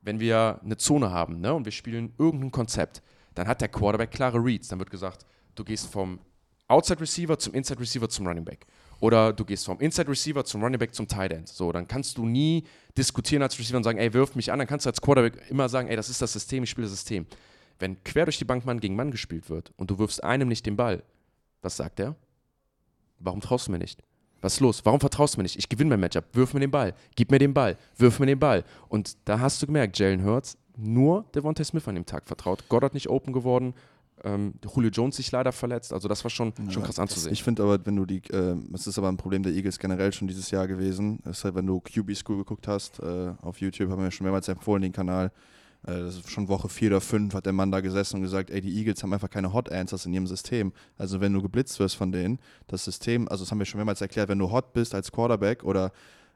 wenn 0.03 0.19
wir 0.19 0.59
eine 0.63 0.77
Zone 0.77 1.09
haben 1.09 1.41
ne, 1.41 1.51
und 1.51 1.65
wir 1.65 1.71
spielen 1.71 2.13
irgendein 2.19 2.51
Konzept, 2.51 3.01
dann 3.33 3.47
hat 3.47 3.59
der 3.59 3.69
Quarterback 3.69 4.11
klare 4.11 4.37
Reads. 4.37 4.67
Dann 4.67 4.77
wird 4.77 4.91
gesagt, 4.91 5.25
du 5.55 5.63
gehst 5.63 5.87
vom 5.91 6.19
Outside 6.67 7.01
Receiver 7.01 7.39
zum 7.39 7.55
Inside 7.55 7.79
Receiver 7.79 8.07
zum 8.07 8.27
Running 8.27 8.45
Back. 8.45 8.67
Oder 9.01 9.33
du 9.33 9.43
gehst 9.43 9.65
vom 9.65 9.79
Inside 9.79 10.09
Receiver 10.09 10.45
zum 10.45 10.63
Running 10.63 10.79
Back 10.79 10.93
zum 10.93 11.07
Tight 11.07 11.33
End. 11.33 11.47
So, 11.47 11.71
dann 11.71 11.87
kannst 11.87 12.17
du 12.17 12.25
nie 12.25 12.63
diskutieren 12.95 13.41
als 13.41 13.57
Receiver 13.57 13.77
und 13.77 13.83
sagen, 13.83 13.97
ey, 13.97 14.13
wirf 14.13 14.35
mich 14.35 14.51
an. 14.51 14.59
Dann 14.59 14.67
kannst 14.67 14.85
du 14.85 14.91
als 14.91 15.01
Quarterback 15.01 15.49
immer 15.49 15.67
sagen, 15.67 15.89
ey, 15.89 15.95
das 15.95 16.07
ist 16.07 16.21
das 16.21 16.31
System, 16.31 16.63
ich 16.63 16.69
spiele 16.69 16.85
das 16.85 16.93
System. 16.93 17.25
Wenn 17.79 18.01
quer 18.03 18.25
durch 18.25 18.37
die 18.37 18.45
Bank 18.45 18.63
Mann 18.63 18.79
gegen 18.79 18.95
Mann 18.95 19.09
gespielt 19.09 19.49
wird 19.49 19.73
und 19.75 19.89
du 19.89 19.97
wirfst 19.97 20.23
einem 20.23 20.47
nicht 20.47 20.67
den 20.67 20.75
Ball, 20.75 21.01
was 21.63 21.77
sagt 21.77 21.99
er? 21.99 22.15
Warum 23.17 23.41
traust 23.41 23.67
du 23.67 23.71
mir 23.71 23.79
nicht? 23.79 24.03
Was 24.39 24.53
ist 24.53 24.59
los? 24.59 24.85
Warum 24.85 24.99
vertraust 24.99 25.33
du 25.33 25.39
mir 25.39 25.43
nicht? 25.43 25.57
Ich 25.57 25.67
gewinne 25.67 25.89
mein 25.89 25.99
Matchup. 25.99 26.25
Wirf 26.33 26.53
mir 26.53 26.59
den 26.59 26.71
Ball. 26.71 26.93
Gib 27.15 27.31
mir 27.31 27.39
den 27.39 27.55
Ball. 27.55 27.77
Wirf 27.97 28.19
mir 28.19 28.27
den 28.27 28.39
Ball. 28.39 28.63
Und 28.87 29.17
da 29.25 29.39
hast 29.39 29.61
du 29.61 29.65
gemerkt, 29.65 29.97
Jalen 29.97 30.23
Hurts 30.23 30.57
nur 30.77 31.25
Devontae 31.33 31.63
Smith 31.63 31.87
an 31.87 31.95
dem 31.95 32.05
Tag 32.05 32.27
vertraut. 32.27 32.67
Goddard 32.69 32.93
nicht 32.93 33.09
open 33.09 33.33
geworden. 33.33 33.73
Ähm, 34.23 34.53
Julio 34.73 34.89
Jones 34.89 35.15
sich 35.15 35.31
leider 35.31 35.51
verletzt. 35.51 35.93
Also 35.93 36.07
das 36.07 36.23
war 36.23 36.29
schon, 36.29 36.53
ja, 36.65 36.71
schon 36.71 36.83
krass 36.83 36.99
anzusehen. 36.99 37.33
Ich 37.33 37.43
finde 37.43 37.63
aber, 37.63 37.83
wenn 37.85 37.95
du 37.95 38.05
die, 38.05 38.17
äh, 38.29 38.55
das 38.69 38.87
ist 38.87 38.97
aber 38.97 39.09
ein 39.09 39.17
Problem 39.17 39.43
der 39.43 39.53
Eagles 39.53 39.79
generell 39.79 40.13
schon 40.13 40.27
dieses 40.27 40.51
Jahr 40.51 40.67
gewesen, 40.67 41.19
ist 41.29 41.43
halt, 41.43 41.55
wenn 41.55 41.65
du 41.65 41.79
QB 41.79 42.15
School 42.15 42.37
geguckt 42.37 42.67
hast, 42.67 42.99
äh, 42.99 43.33
auf 43.41 43.59
YouTube 43.59 43.89
haben 43.89 44.03
wir 44.03 44.11
schon 44.11 44.25
mehrmals 44.25 44.47
empfohlen, 44.47 44.81
den 44.83 44.91
Kanal. 44.91 45.31
Äh, 45.87 45.93
das 45.93 46.17
ist 46.17 46.29
schon 46.29 46.47
Woche 46.47 46.69
4 46.69 46.89
oder 46.89 47.01
5 47.01 47.33
hat 47.33 47.45
der 47.45 47.53
Mann 47.53 47.71
da 47.71 47.81
gesessen 47.81 48.17
und 48.17 48.21
gesagt, 48.21 48.51
ey, 48.51 48.61
die 48.61 48.77
Eagles 48.77 49.01
haben 49.01 49.13
einfach 49.13 49.29
keine 49.29 49.53
Hot 49.53 49.71
Answers 49.71 50.05
in 50.05 50.13
ihrem 50.13 50.27
System. 50.27 50.73
Also 50.97 51.21
wenn 51.21 51.33
du 51.33 51.41
geblitzt 51.41 51.79
wirst 51.79 51.95
von 51.95 52.11
denen, 52.11 52.39
das 52.67 52.85
System, 52.85 53.27
also 53.27 53.43
das 53.43 53.51
haben 53.51 53.59
wir 53.59 53.65
schon 53.65 53.79
mehrmals 53.79 54.01
erklärt, 54.01 54.29
wenn 54.29 54.39
du 54.39 54.51
hot 54.51 54.73
bist 54.73 54.93
als 54.93 55.11
Quarterback 55.11 55.63
oder 55.63 55.91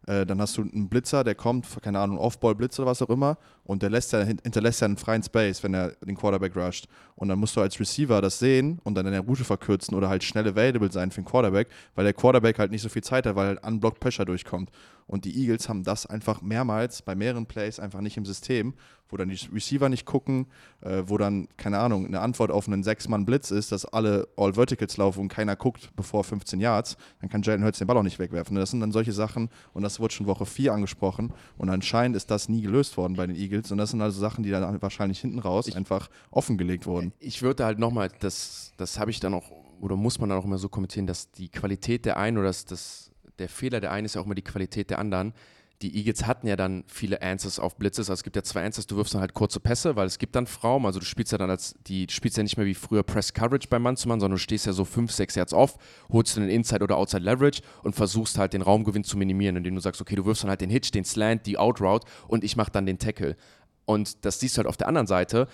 äh, 0.07 0.25
dann 0.25 0.39
hast 0.41 0.57
du 0.57 0.61
einen 0.61 0.89
Blitzer, 0.89 1.23
der 1.23 1.35
kommt, 1.35 1.67
keine 1.81 1.99
Ahnung, 1.99 2.17
Off-Ball-Blitz 2.17 2.79
oder 2.79 2.89
was 2.89 3.01
auch 3.01 3.09
immer, 3.09 3.37
und 3.63 3.81
der 3.81 3.89
lässt 3.89 4.13
ja, 4.13 4.21
hinterlässt 4.21 4.81
ja 4.81 4.85
einen 4.85 4.97
freien 4.97 5.23
Space, 5.23 5.63
wenn 5.63 5.73
er 5.73 5.91
den 6.05 6.15
Quarterback 6.15 6.55
rusht. 6.55 6.87
Und 7.15 7.29
dann 7.29 7.39
musst 7.39 7.55
du 7.55 7.61
als 7.61 7.79
Receiver 7.79 8.21
das 8.21 8.39
sehen 8.39 8.79
und 8.83 8.95
dann 8.95 9.05
deine 9.05 9.19
Route 9.19 9.43
verkürzen 9.43 9.95
oder 9.95 10.09
halt 10.09 10.23
schnell 10.23 10.47
available 10.47 10.91
sein 10.91 11.11
für 11.11 11.21
den 11.21 11.27
Quarterback, 11.27 11.67
weil 11.95 12.03
der 12.03 12.13
Quarterback 12.13 12.59
halt 12.59 12.71
nicht 12.71 12.81
so 12.81 12.89
viel 12.89 13.03
Zeit 13.03 13.25
hat, 13.25 13.35
weil 13.35 13.47
halt 13.47 13.63
Unblocked 13.65 13.99
Pressure 13.99 14.25
durchkommt. 14.25 14.69
Und 15.07 15.25
die 15.25 15.39
Eagles 15.39 15.69
haben 15.69 15.83
das 15.83 16.05
einfach 16.05 16.41
mehrmals 16.41 17.01
bei 17.01 17.15
mehreren 17.15 17.45
Plays 17.45 17.79
einfach 17.79 18.01
nicht 18.01 18.17
im 18.17 18.25
System, 18.25 18.73
wo 19.09 19.17
dann 19.17 19.29
die 19.29 19.39
Receiver 19.53 19.87
nicht 19.87 20.05
gucken, 20.05 20.47
äh, 20.81 21.03
wo 21.05 21.17
dann, 21.17 21.47
keine 21.57 21.77
Ahnung, 21.77 22.07
eine 22.07 22.21
Antwort 22.21 22.49
auf 22.49 22.67
einen 22.67 22.83
Sechs-Mann-Blitz 22.83 23.51
ist, 23.51 23.71
dass 23.71 23.85
alle 23.85 24.27
All-Verticals 24.35 24.97
laufen 24.97 25.21
und 25.21 25.27
keiner 25.27 25.55
guckt 25.55 25.91
bevor 25.95 26.23
15 26.23 26.59
Yards, 26.59 26.97
dann 27.21 27.29
kann 27.29 27.43
Jalen 27.43 27.63
Hurts 27.63 27.77
den 27.77 27.87
Ball 27.87 27.97
auch 27.97 28.03
nicht 28.03 28.17
wegwerfen. 28.17 28.55
Das 28.55 28.71
sind 28.71 28.79
dann 28.79 28.91
solche 28.91 29.11
Sachen 29.11 29.49
und 29.73 29.83
das 29.83 29.99
wurde 29.99 30.13
schon 30.13 30.25
Woche 30.25 30.45
4 30.45 30.73
angesprochen 30.73 31.33
und 31.57 31.69
anscheinend 31.69 32.17
ist 32.17 32.31
das 32.31 32.49
nie 32.49 32.61
gelöst 32.61 32.97
worden 32.97 33.15
bei 33.15 33.27
den 33.27 33.35
Eagles 33.35 33.71
und 33.71 33.77
das 33.77 33.91
sind 33.91 34.01
also 34.01 34.19
Sachen, 34.19 34.43
die 34.43 34.49
dann 34.49 34.81
wahrscheinlich 34.81 35.19
hinten 35.19 35.39
raus 35.39 35.67
ich, 35.67 35.75
einfach 35.75 36.09
offengelegt 36.31 36.87
wurden. 36.87 37.13
Ich 37.19 37.41
würde 37.43 37.65
halt 37.65 37.77
nochmal, 37.77 38.09
das, 38.19 38.73
das 38.77 38.99
habe 38.99 39.11
ich 39.11 39.19
dann 39.19 39.35
auch, 39.35 39.51
oder 39.81 39.95
muss 39.95 40.19
man 40.19 40.29
dann 40.29 40.39
auch 40.39 40.45
immer 40.45 40.57
so 40.57 40.67
kommentieren, 40.67 41.05
dass 41.05 41.31
die 41.31 41.49
Qualität 41.49 42.05
der 42.05 42.17
einen 42.17 42.37
oder 42.37 42.47
das, 42.47 42.65
das 42.65 43.11
der 43.39 43.49
Fehler 43.49 43.79
der 43.79 43.91
einen 43.91 44.05
ist 44.05 44.15
ja 44.15 44.21
auch 44.21 44.25
immer 44.25 44.35
die 44.35 44.41
Qualität 44.41 44.89
der 44.89 44.99
anderen. 44.99 45.33
Die 45.81 45.97
Eagles 45.97 46.25
hatten 46.25 46.47
ja 46.47 46.55
dann 46.55 46.85
viele 46.87 47.21
Answers 47.21 47.59
auf 47.59 47.75
Blitzes. 47.75 48.09
Also 48.09 48.19
es 48.19 48.23
gibt 48.23 48.37
ja 48.37 48.43
zwei 48.43 48.63
Answers, 48.65 48.87
du 48.87 48.95
wirfst 48.95 49.13
dann 49.13 49.19
halt 49.19 49.33
kurze 49.33 49.59
Pässe, 49.59 49.97
weil 49.97 50.07
es 50.07 50.19
gibt 50.19 50.33
dann 50.35 50.47
Frauen. 50.47 50.85
Also 50.85 50.99
du 50.99 51.05
spielst 51.05 51.33
ja 51.33 51.37
dann 51.37 51.49
als, 51.49 51.75
die 51.85 52.07
spielst 52.09 52.37
ja 52.37 52.43
nicht 52.43 52.55
mehr 52.55 52.65
wie 52.65 52.73
früher 52.73 53.03
Press 53.03 53.33
Coverage 53.33 53.67
beim 53.67 53.81
Mann 53.81 53.97
zu 53.97 54.07
Mann, 54.07 54.21
sondern 54.21 54.37
du 54.37 54.41
stehst 54.41 54.65
ja 54.65 54.71
so 54.71 54.85
5, 54.85 55.11
6 55.11 55.35
Yards 55.35 55.53
off, 55.53 55.77
holst 56.09 56.37
den 56.37 56.47
Inside 56.47 56.81
oder 56.81 56.95
Outside 56.95 57.23
Leverage 57.23 57.61
und 57.83 57.93
versuchst 57.93 58.37
halt 58.37 58.53
den 58.53 58.61
Raumgewinn 58.61 59.03
zu 59.03 59.17
minimieren, 59.17 59.57
indem 59.57 59.75
du 59.75 59.81
sagst, 59.81 59.99
okay, 59.99 60.15
du 60.15 60.25
wirfst 60.25 60.43
dann 60.43 60.49
halt 60.49 60.61
den 60.61 60.69
Hitch, 60.69 60.91
den 60.91 61.03
Slant, 61.03 61.45
die 61.45 61.57
Outroute 61.57 62.07
und 62.29 62.45
ich 62.45 62.55
mache 62.55 62.71
dann 62.71 62.85
den 62.85 62.97
Tackle. 62.97 63.35
Und 63.83 64.23
das 64.23 64.39
siehst 64.39 64.55
du 64.55 64.59
halt 64.59 64.67
auf 64.67 64.77
der 64.77 64.87
anderen 64.87 65.07
Seite. 65.07 65.47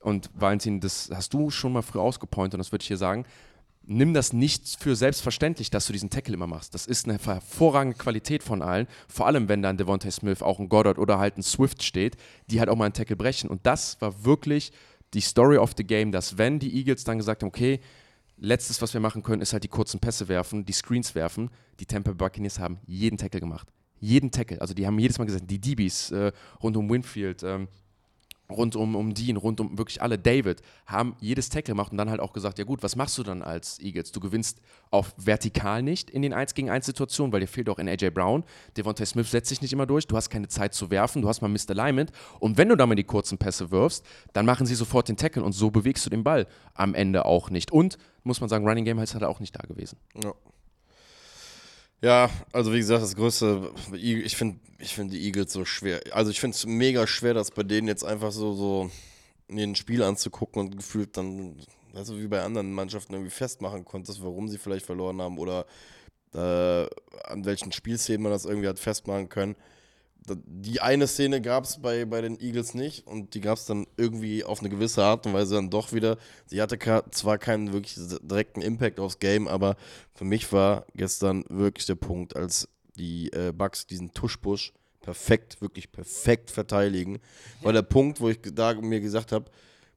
Und 0.00 0.30
Valentin, 0.34 0.80
das 0.80 1.08
hast 1.14 1.32
du 1.34 1.50
schon 1.50 1.72
mal 1.72 1.82
früh 1.82 2.00
ausgepointet 2.00 2.54
und 2.54 2.58
das 2.58 2.72
würde 2.72 2.82
ich 2.82 2.88
hier 2.88 2.96
sagen 2.96 3.24
nimm 3.88 4.12
das 4.12 4.34
nicht 4.34 4.76
für 4.78 4.94
selbstverständlich, 4.94 5.70
dass 5.70 5.86
du 5.86 5.94
diesen 5.94 6.10
Tackle 6.10 6.34
immer 6.34 6.46
machst. 6.46 6.74
Das 6.74 6.86
ist 6.86 7.08
eine 7.08 7.18
hervorragende 7.18 7.96
Qualität 7.96 8.42
von 8.42 8.60
allen. 8.60 8.86
Vor 9.08 9.26
allem, 9.26 9.48
wenn 9.48 9.62
dann 9.62 9.78
Devontae 9.78 10.10
Smith, 10.10 10.42
auch 10.42 10.58
ein 10.58 10.68
Goddard 10.68 10.98
oder 10.98 11.18
halt 11.18 11.38
ein 11.38 11.42
Swift 11.42 11.82
steht, 11.82 12.16
die 12.50 12.60
halt 12.60 12.68
auch 12.68 12.76
mal 12.76 12.84
einen 12.84 12.92
Tackle 12.92 13.16
brechen. 13.16 13.48
Und 13.48 13.64
das 13.64 13.98
war 14.00 14.24
wirklich 14.24 14.72
die 15.14 15.22
Story 15.22 15.56
of 15.56 15.72
the 15.76 15.84
game, 15.84 16.12
dass 16.12 16.36
wenn 16.36 16.58
die 16.58 16.76
Eagles 16.76 17.04
dann 17.04 17.16
gesagt 17.16 17.42
haben, 17.42 17.48
okay, 17.48 17.80
letztes, 18.36 18.82
was 18.82 18.92
wir 18.92 19.00
machen 19.00 19.22
können, 19.22 19.40
ist 19.40 19.54
halt 19.54 19.64
die 19.64 19.68
kurzen 19.68 20.00
Pässe 20.00 20.28
werfen, 20.28 20.66
die 20.66 20.72
Screens 20.72 21.14
werfen. 21.14 21.50
Die 21.80 21.86
Tampa 21.86 22.12
Buccaneers 22.12 22.58
haben 22.58 22.78
jeden 22.86 23.16
Tackle 23.16 23.40
gemacht. 23.40 23.68
Jeden 24.00 24.30
Tackle. 24.30 24.60
Also 24.60 24.74
die 24.74 24.86
haben 24.86 24.98
jedes 24.98 25.18
Mal 25.18 25.24
gesagt, 25.24 25.50
die 25.50 25.60
DBs 25.60 26.10
äh, 26.10 26.32
rund 26.62 26.76
um 26.76 26.90
Winfield, 26.90 27.42
ähm, 27.42 27.68
rund 28.50 28.76
um, 28.76 28.96
um 28.96 29.14
Dean, 29.14 29.36
rund 29.36 29.60
um 29.60 29.76
wirklich 29.76 30.00
alle, 30.00 30.18
David, 30.18 30.62
haben 30.86 31.16
jedes 31.20 31.48
Tackle 31.48 31.72
gemacht 31.72 31.92
und 31.92 31.98
dann 31.98 32.10
halt 32.10 32.20
auch 32.20 32.32
gesagt, 32.32 32.58
ja 32.58 32.64
gut, 32.64 32.82
was 32.82 32.96
machst 32.96 33.18
du 33.18 33.22
dann 33.22 33.42
als 33.42 33.78
Eagles? 33.80 34.12
Du 34.12 34.20
gewinnst 34.20 34.60
auf 34.90 35.14
vertikal 35.16 35.82
nicht 35.82 36.10
in 36.10 36.22
den 36.22 36.32
1 36.32 36.54
gegen 36.54 36.70
1 36.70 36.86
Situationen, 36.86 37.32
weil 37.32 37.40
dir 37.40 37.46
fehlt 37.46 37.68
auch 37.68 37.78
in 37.78 37.88
AJ 37.88 38.10
Brown. 38.10 38.44
Devontae 38.76 39.06
Smith 39.06 39.30
setzt 39.30 39.48
sich 39.48 39.60
nicht 39.60 39.72
immer 39.72 39.86
durch, 39.86 40.06
du 40.06 40.16
hast 40.16 40.30
keine 40.30 40.48
Zeit 40.48 40.74
zu 40.74 40.90
werfen, 40.90 41.22
du 41.22 41.28
hast 41.28 41.42
mal 41.42 41.48
Mr. 41.48 41.70
Alignment 41.70 42.12
und 42.40 42.56
wenn 42.56 42.68
du 42.68 42.76
dann 42.76 42.88
mal 42.88 42.94
die 42.94 43.04
kurzen 43.04 43.38
Pässe 43.38 43.70
wirfst, 43.70 44.04
dann 44.32 44.46
machen 44.46 44.66
sie 44.66 44.74
sofort 44.74 45.08
den 45.08 45.16
Tackle 45.16 45.42
und 45.42 45.52
so 45.52 45.70
bewegst 45.70 46.06
du 46.06 46.10
den 46.10 46.24
Ball 46.24 46.46
am 46.74 46.94
Ende 46.94 47.24
auch 47.24 47.50
nicht. 47.50 47.70
Und, 47.70 47.98
muss 48.24 48.40
man 48.40 48.48
sagen, 48.48 48.66
Running 48.66 48.84
Game 48.84 48.98
ist 48.98 49.14
halt 49.14 49.24
auch 49.24 49.40
nicht 49.40 49.54
da 49.54 49.66
gewesen. 49.66 49.98
Ja. 50.22 50.32
Ja, 52.00 52.30
also 52.52 52.72
wie 52.72 52.78
gesagt, 52.78 53.02
das 53.02 53.16
größte, 53.16 53.72
ich 53.92 54.36
finde 54.36 54.60
ich 54.78 54.94
find 54.94 55.12
die 55.12 55.24
Eagles 55.24 55.52
so 55.52 55.64
schwer. 55.64 56.00
Also 56.12 56.30
ich 56.30 56.40
finde 56.40 56.54
es 56.54 56.64
mega 56.64 57.06
schwer, 57.08 57.34
das 57.34 57.50
bei 57.50 57.64
denen 57.64 57.88
jetzt 57.88 58.04
einfach 58.04 58.30
so, 58.30 58.54
so 58.54 58.90
mir 59.48 59.64
ein 59.66 59.74
Spiel 59.74 60.02
anzugucken 60.04 60.60
und 60.62 60.76
gefühlt 60.76 61.16
dann, 61.16 61.56
also 61.94 62.18
wie 62.20 62.28
bei 62.28 62.42
anderen 62.42 62.72
Mannschaften 62.72 63.14
irgendwie 63.14 63.30
festmachen 63.32 63.84
konntest, 63.84 64.22
warum 64.22 64.46
sie 64.48 64.58
vielleicht 64.58 64.86
verloren 64.86 65.20
haben 65.20 65.38
oder 65.38 65.66
äh, 66.34 66.86
an 67.24 67.44
welchen 67.44 67.72
Spielszenen 67.72 68.22
man 68.22 68.30
das 68.32 68.44
irgendwie 68.44 68.68
hat 68.68 68.78
festmachen 68.78 69.28
können 69.28 69.56
die 70.36 70.80
eine 70.80 71.06
Szene 71.06 71.40
gab 71.40 71.64
es 71.64 71.80
bei, 71.80 72.04
bei 72.04 72.20
den 72.20 72.40
Eagles 72.40 72.74
nicht 72.74 73.06
und 73.06 73.34
die 73.34 73.40
gab 73.40 73.58
es 73.58 73.66
dann 73.66 73.86
irgendwie 73.96 74.44
auf 74.44 74.60
eine 74.60 74.68
gewisse 74.68 75.04
Art 75.04 75.26
und 75.26 75.32
Weise 75.32 75.54
dann 75.54 75.70
doch 75.70 75.92
wieder. 75.92 76.18
Sie 76.46 76.60
hatte 76.60 76.78
zwar 77.10 77.38
keinen 77.38 77.72
wirklich 77.72 77.94
direkten 78.22 78.60
Impact 78.60 79.00
aufs 79.00 79.18
Game, 79.18 79.48
aber 79.48 79.76
für 80.14 80.24
mich 80.24 80.52
war 80.52 80.86
gestern 80.94 81.44
wirklich 81.48 81.86
der 81.86 81.94
Punkt, 81.94 82.36
als 82.36 82.68
die 82.96 83.32
äh, 83.32 83.52
Bucks 83.52 83.86
diesen 83.86 84.12
Tuschbusch 84.12 84.72
perfekt, 85.00 85.60
wirklich 85.62 85.90
perfekt 85.92 86.50
verteidigen, 86.50 87.18
war 87.62 87.72
der 87.72 87.82
Punkt, 87.82 88.20
wo 88.20 88.28
ich 88.28 88.38
da 88.42 88.74
mir 88.74 89.00
gesagt 89.00 89.32
habe, 89.32 89.46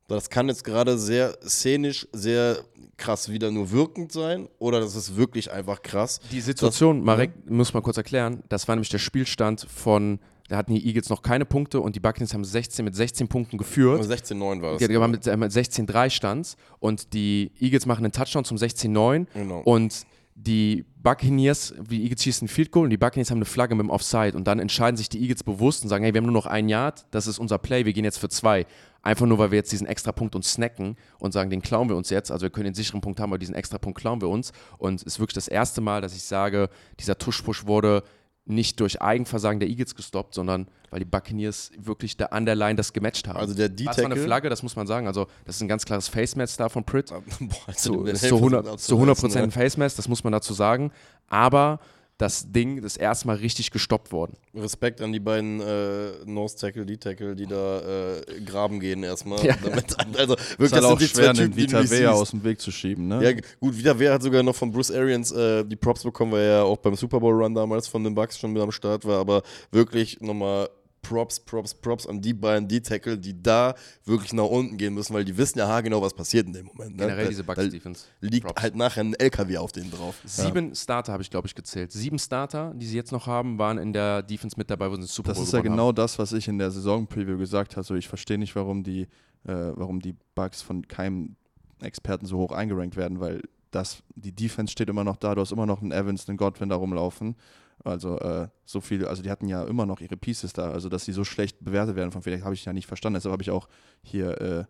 das 0.07 0.29
kann 0.29 0.49
jetzt 0.49 0.63
gerade 0.63 0.97
sehr 0.97 1.37
szenisch, 1.47 2.07
sehr 2.11 2.65
krass 3.01 3.29
wieder 3.29 3.49
nur 3.51 3.71
wirkend 3.71 4.11
sein 4.11 4.47
oder 4.59 4.79
das 4.79 4.95
ist 4.95 5.17
wirklich 5.17 5.51
einfach 5.51 5.81
krass. 5.81 6.19
Die 6.31 6.39
Situation, 6.41 6.97
das, 6.99 7.05
Marek, 7.05 7.31
muss 7.49 7.73
man 7.73 7.81
kurz 7.83 7.97
erklären, 7.97 8.43
das 8.49 8.67
war 8.67 8.75
nämlich 8.75 8.89
der 8.89 8.99
Spielstand 8.99 9.65
von 9.69 10.19
Da 10.47 10.57
hatten 10.57 10.73
die 10.73 10.85
Eagles 10.85 11.09
noch 11.09 11.21
keine 11.21 11.45
Punkte 11.45 11.79
und 11.79 11.95
die 11.95 11.99
Buccaneers 12.01 12.33
haben 12.33 12.43
16 12.43 12.83
mit 12.85 12.93
16 12.93 13.27
Punkten 13.29 13.57
geführt. 13.57 14.03
16-9 14.03 14.61
war 14.61 14.73
es. 14.73 14.81
Ja, 14.81 14.87
die 14.89 14.99
waren 14.99 15.11
mit, 15.11 15.25
äh, 15.25 15.37
mit 15.37 15.51
16-3 15.51 16.09
stand 16.09 16.55
und 16.79 17.13
die 17.13 17.51
Eagles 17.59 17.85
machen 17.85 18.03
einen 18.03 18.11
Touchdown 18.11 18.43
zum 18.45 18.57
16-9 18.57 19.27
Genau. 19.33 19.61
und 19.61 20.05
die 20.35 20.85
Buccaneers, 21.01 21.73
die 21.89 22.03
Eagles 22.03 22.23
schießen 22.23 22.45
ein 22.45 22.49
Field 22.49 22.71
Goal 22.71 22.85
und 22.85 22.89
die 22.89 22.97
Buccaneers 22.97 23.31
haben 23.31 23.37
eine 23.37 23.45
Flagge 23.45 23.75
mit 23.75 23.83
dem 23.83 23.89
Offside 23.89 24.37
und 24.37 24.45
dann 24.45 24.59
entscheiden 24.59 24.97
sich 24.97 25.09
die 25.09 25.19
Eagles 25.21 25.43
bewusst 25.43 25.83
und 25.83 25.89
sagen, 25.89 26.03
hey, 26.03 26.13
wir 26.13 26.19
haben 26.19 26.25
nur 26.25 26.33
noch 26.33 26.45
ein 26.45 26.69
Yard, 26.69 27.05
das 27.11 27.27
ist 27.27 27.39
unser 27.39 27.57
Play, 27.57 27.85
wir 27.85 27.93
gehen 27.93 28.05
jetzt 28.05 28.19
für 28.19 28.29
zwei. 28.29 28.65
Einfach 29.03 29.25
nur, 29.25 29.39
weil 29.39 29.49
wir 29.49 29.57
jetzt 29.57 29.71
diesen 29.71 29.87
extra 29.87 30.11
Punkt 30.11 30.35
uns 30.35 30.53
snacken 30.53 30.95
und 31.17 31.31
sagen, 31.31 31.49
den 31.49 31.63
klauen 31.63 31.89
wir 31.89 31.95
uns 31.95 32.11
jetzt. 32.11 32.31
Also 32.31 32.43
wir 32.43 32.51
können 32.51 32.65
den 32.65 32.75
sicheren 32.75 33.01
Punkt 33.01 33.19
haben, 33.19 33.31
aber 33.31 33.39
diesen 33.39 33.55
extra 33.55 33.79
Punkt 33.79 33.99
klauen 33.99 34.21
wir 34.21 34.29
uns. 34.29 34.51
Und 34.77 34.95
es 34.95 35.03
ist 35.03 35.19
wirklich 35.19 35.33
das 35.33 35.47
erste 35.47 35.81
Mal, 35.81 36.01
dass 36.01 36.15
ich 36.15 36.21
sage, 36.21 36.69
dieser 36.99 37.17
Tuschpush 37.17 37.65
wurde 37.65 38.03
nicht 38.51 38.79
durch 38.79 39.01
Eigenversagen 39.01 39.59
der 39.59 39.69
Eagles 39.69 39.95
gestoppt, 39.95 40.33
sondern 40.33 40.67
weil 40.89 40.99
die 40.99 41.05
Buccaneers 41.05 41.71
wirklich 41.77 42.17
da 42.17 42.27
an 42.27 42.45
der 42.45 42.55
Line 42.55 42.75
das 42.75 42.93
gematcht 42.93 43.27
haben. 43.27 43.37
Also 43.37 43.53
der 43.53 43.69
das 43.69 43.97
war 43.97 44.05
eine. 44.05 44.17
Flagge, 44.17 44.49
das 44.49 44.61
muss 44.61 44.75
man 44.75 44.87
sagen. 44.87 45.07
Also 45.07 45.27
das 45.45 45.55
ist 45.55 45.61
ein 45.61 45.67
ganz 45.67 45.85
klares 45.85 46.07
Face-Match 46.09 46.57
da 46.57 46.69
von 46.69 46.83
Pritt. 46.83 47.09
Boah, 47.39 47.73
Zu, 47.73 48.03
zu 48.03 48.07
Helfer 48.07 48.35
100, 48.35 48.67
abzureißen, 48.67 49.15
zu 49.15 49.27
100% 49.27 49.35
ne? 49.35 49.43
ein 49.43 49.51
Face-Mask, 49.51 49.95
das 49.95 50.07
muss 50.07 50.23
man 50.23 50.33
dazu 50.33 50.53
sagen. 50.53 50.91
Aber 51.27 51.79
das 52.21 52.51
Ding 52.51 52.77
ist 52.83 52.97
erstmal 52.97 53.37
richtig 53.37 53.71
gestoppt 53.71 54.11
worden. 54.11 54.37
Respekt 54.53 55.01
an 55.01 55.11
die 55.11 55.19
beiden 55.19 55.59
äh, 55.59 56.11
Nose 56.25 56.55
Tackle, 56.55 56.85
D-Tackle, 56.85 57.35
die 57.35 57.47
da 57.47 57.79
äh, 58.19 58.21
graben 58.45 58.79
gehen 58.79 59.01
erstmal. 59.01 59.43
Ja. 59.43 59.55
Damit, 59.63 59.97
also 60.19 60.35
Ist 60.35 60.59
wirklich, 60.59 60.71
halt 60.71 60.83
das 60.83 60.91
auch 60.91 60.97
die 60.99 61.07
schwer, 61.07 61.33
den 61.33 61.45
Typen, 61.45 61.55
die 61.55 61.63
Vita 61.63 61.79
Vea 61.79 61.85
siehst. 61.87 62.07
aus 62.07 62.29
dem 62.29 62.43
Weg 62.43 62.61
zu 62.61 62.69
schieben, 62.69 63.07
ne? 63.07 63.23
Ja, 63.23 63.41
gut, 63.59 63.75
wieder 63.75 63.97
wer 63.97 64.13
hat 64.13 64.21
sogar 64.21 64.43
noch 64.43 64.55
von 64.55 64.71
Bruce 64.71 64.91
Arians 64.91 65.31
äh, 65.31 65.65
die 65.65 65.75
Props 65.75 66.03
bekommen, 66.03 66.33
weil 66.33 66.41
er 66.41 66.57
ja 66.57 66.63
auch 66.63 66.77
beim 66.77 66.95
Super 66.95 67.19
Bowl 67.19 67.33
Run 67.33 67.55
damals 67.55 67.87
von 67.87 68.03
den 68.03 68.13
Bucks 68.13 68.37
schon 68.37 68.53
mit 68.53 68.61
am 68.61 68.71
Start 68.71 69.03
war, 69.03 69.19
aber 69.19 69.41
wirklich 69.71 70.21
nochmal 70.21 70.69
Props, 71.01 71.39
Props, 71.39 71.73
Props 71.73 72.05
an 72.07 72.21
die 72.21 72.33
beiden 72.33 72.67
D-Tackle, 72.67 73.17
die 73.17 73.41
da 73.41 73.73
wirklich 74.05 74.33
nach 74.33 74.45
unten 74.45 74.77
gehen 74.77 74.93
müssen, 74.93 75.13
weil 75.13 75.25
die 75.25 75.35
wissen 75.35 75.57
ja 75.59 75.67
haargenau, 75.67 76.01
was 76.01 76.13
passiert 76.13 76.47
in 76.47 76.53
dem 76.53 76.67
Moment. 76.67 76.91
Ne? 76.95 77.03
Generell 77.05 77.23
Da- 77.25 77.29
diese 77.29 77.43
da 77.43 77.53
Bucks-Defense. 77.53 78.05
liegt 78.21 78.45
Props. 78.45 78.61
halt 78.61 78.75
nachher 78.75 79.01
ein 79.03 79.13
LKW 79.15 79.57
auf 79.57 79.71
denen 79.71 79.89
drauf. 79.91 80.15
Sieben 80.23 80.75
Starter 80.75 81.13
habe 81.13 81.23
ich, 81.23 81.29
glaube 81.29 81.47
ich, 81.47 81.55
gezählt. 81.55 81.91
Sieben 81.91 82.19
Starter, 82.19 82.73
die 82.75 82.85
sie 82.85 82.95
jetzt 82.95 83.11
noch 83.11 83.27
haben, 83.27 83.57
waren 83.57 83.77
in 83.77 83.93
der 83.93 84.21
Defense 84.21 84.55
mit 84.57 84.69
dabei, 84.69 84.91
wo 84.91 84.95
sie 84.95 85.03
Super 85.07 85.29
Das 85.29 85.37
Bowl 85.37 85.45
ist 85.47 85.53
ja 85.53 85.61
genau 85.61 85.91
das, 85.91 86.19
was 86.19 86.33
ich 86.33 86.47
in 86.47 86.59
der 86.59 86.71
Saison-Preview 86.71 87.37
gesagt 87.37 87.75
habe. 87.75 87.85
So, 87.85 87.95
ich 87.95 88.07
verstehe 88.07 88.37
nicht, 88.37 88.55
warum 88.55 88.83
die, 88.83 89.01
äh, 89.45 89.71
warum 89.75 89.99
die 89.99 90.15
Bugs 90.35 90.61
von 90.61 90.87
keinem 90.87 91.35
Experten 91.81 92.25
so 92.27 92.37
hoch 92.37 92.51
eingerankt 92.51 92.95
werden, 92.95 93.19
weil 93.19 93.41
das, 93.71 94.03
die 94.15 94.33
Defense 94.33 94.71
steht 94.71 94.89
immer 94.89 95.03
noch 95.03 95.15
da. 95.15 95.33
Du 95.33 95.41
hast 95.41 95.51
immer 95.51 95.65
noch 95.65 95.81
einen 95.81 95.91
Evans, 95.91 96.27
einen 96.29 96.37
Godwin 96.37 96.69
da 96.69 96.75
rumlaufen. 96.75 97.35
Also 97.83 98.19
äh, 98.19 98.47
so 98.65 98.79
viel, 98.81 99.05
also 99.05 99.23
die 99.23 99.29
hatten 99.31 99.47
ja 99.47 99.63
immer 99.63 99.85
noch 99.85 100.01
ihre 100.01 100.17
Pieces 100.17 100.53
da. 100.53 100.71
Also 100.71 100.89
dass 100.89 101.05
sie 101.05 101.13
so 101.13 101.23
schlecht 101.23 101.57
bewertet 101.63 101.95
werden 101.95 102.11
von 102.11 102.21
vielleicht 102.21 102.43
habe 102.43 102.53
ich 102.53 102.65
ja 102.65 102.73
nicht 102.73 102.87
verstanden. 102.87 103.15
Deshalb 103.15 103.31
habe 103.33 103.43
ich 103.43 103.51
auch 103.51 103.67
hier 104.03 104.39
äh, 104.41 104.63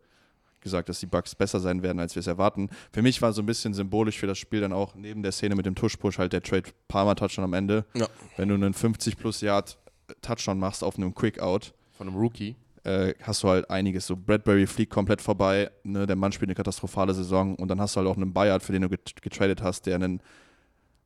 gesagt, 0.62 0.90
dass 0.90 1.00
die 1.00 1.08
Bugs 1.08 1.34
besser 1.36 1.60
sein 1.60 1.82
werden, 1.84 2.00
als 2.00 2.16
wir 2.16 2.20
es 2.22 2.28
erwarten. 2.28 2.70
Für 2.92 3.02
mich 3.02 3.22
war 3.22 3.34
so 3.34 3.42
ein 3.42 3.46
bisschen 3.48 3.74
symbolisch 3.74 4.18
für 4.20 4.28
das 4.28 4.38
Spiel 4.38 4.62
dann 4.62 4.74
auch 4.74 4.96
neben 4.96 5.24
der 5.24 5.32
Szene 5.32 5.56
mit 5.56 5.66
dem 5.66 5.76
Tuschpush 5.76 6.20
halt 6.20 6.34
der 6.34 6.44
Trade 6.44 6.70
Palmer 6.88 7.16
Touchdown 7.16 7.46
am 7.46 7.54
Ende. 7.54 7.86
Ja. 7.96 8.08
Wenn 8.38 8.48
du 8.50 8.56
einen 8.56 8.74
50 8.74 9.18
plus 9.18 9.42
Yard 9.42 9.78
Touchdown 10.22 10.60
machst 10.60 10.84
auf 10.84 10.98
einem 10.98 11.16
Quick 11.16 11.40
Out, 11.40 11.74
Von 11.98 12.08
einem 12.08 12.18
Rookie. 12.18 12.56
äh, 12.84 13.14
hast 13.24 13.44
du 13.44 13.50
halt 13.50 13.70
einiges. 13.70 14.06
So 14.06 14.16
Bradbury 14.16 14.68
fliegt 14.68 14.92
komplett 14.92 15.22
vorbei, 15.22 15.72
ne? 15.84 16.06
der 16.06 16.16
Mann 16.16 16.32
spielt 16.32 16.50
eine 16.50 16.56
katastrophale 16.56 17.14
Saison 17.14 17.56
und 17.56 17.68
dann 17.68 17.82
hast 17.82 17.96
du 17.96 18.00
halt 18.00 18.08
auch 18.10 18.18
einen 18.18 18.32
Bayard, 18.34 18.62
für 18.62 18.72
den 18.72 18.84
du 18.84 18.90
get 18.90 19.22
getradet 19.22 19.62
hast, 19.64 19.86
der 19.88 19.96
einen, 19.96 20.22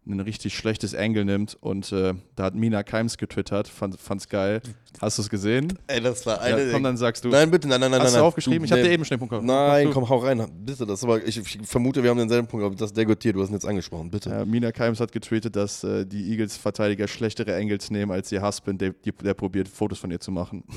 ein 0.07 0.19
richtig 0.19 0.55
schlechtes 0.55 0.93
Angle 0.93 1.25
nimmt 1.25 1.57
und 1.61 1.91
äh, 1.91 2.13
da 2.35 2.43
hat 2.43 2.55
Mina 2.55 2.83
Keims 2.83 3.17
getwittert, 3.17 3.67
fand, 3.67 3.99
fand's 3.99 4.29
geil. 4.29 4.61
Hast 5.01 5.17
du 5.17 5.23
es 5.23 5.29
gesehen? 5.29 5.77
Ey, 5.87 5.99
das 6.01 6.25
war 6.25 6.47
Ja, 6.47 6.55
eine. 6.55 6.71
komm, 6.71 6.83
dann 6.83 6.95
sagst 6.97 7.25
du. 7.25 7.29
nein, 7.29 7.49
bitte, 7.51 7.67
nein, 7.67 7.79
nein, 7.81 7.91
nein. 7.91 8.01
hast 8.01 8.13
nein, 8.13 8.21
du 8.21 8.25
aufgeschrieben? 8.27 8.59
Du, 8.59 8.65
ich 8.65 8.71
habe 8.71 8.81
nee. 8.81 8.87
dir 8.89 8.93
eben 8.93 9.03
schon 9.05 9.17
den 9.19 9.27
Punkt 9.27 9.45
Nein, 9.45 9.85
Mach 9.87 9.93
du. 9.93 9.99
komm, 9.99 10.09
hau 10.09 10.17
rein. 10.17 10.45
Bitte, 10.65 10.85
das 10.85 11.03
aber 11.03 11.25
ich, 11.25 11.37
ich 11.37 11.59
vermute, 11.67 12.01
wir 12.03 12.09
haben 12.11 12.17
denselben 12.17 12.47
Punkt, 12.47 12.65
aber 12.65 12.75
das 12.75 12.91
ist 12.91 12.97
der 12.97 13.05
du 13.05 13.41
hast 13.41 13.49
ihn 13.49 13.53
jetzt 13.53 13.65
angesprochen, 13.65 14.09
bitte. 14.11 14.29
Ja, 14.29 14.45
Mina 14.45 14.71
Keims 14.71 14.99
hat 14.99 15.11
getweetet, 15.11 15.55
dass 15.55 15.83
äh, 15.83 16.05
die 16.05 16.31
Eagles-Verteidiger 16.31 17.07
schlechtere 17.07 17.55
Angles 17.55 17.89
nehmen 17.89 18.11
als 18.11 18.31
ihr 18.31 18.41
Husband, 18.41 18.79
der, 18.81 18.93
der 19.23 19.33
probiert, 19.33 19.67
Fotos 19.67 19.99
von 19.99 20.11
ihr 20.11 20.19
zu 20.19 20.31
machen. 20.31 20.63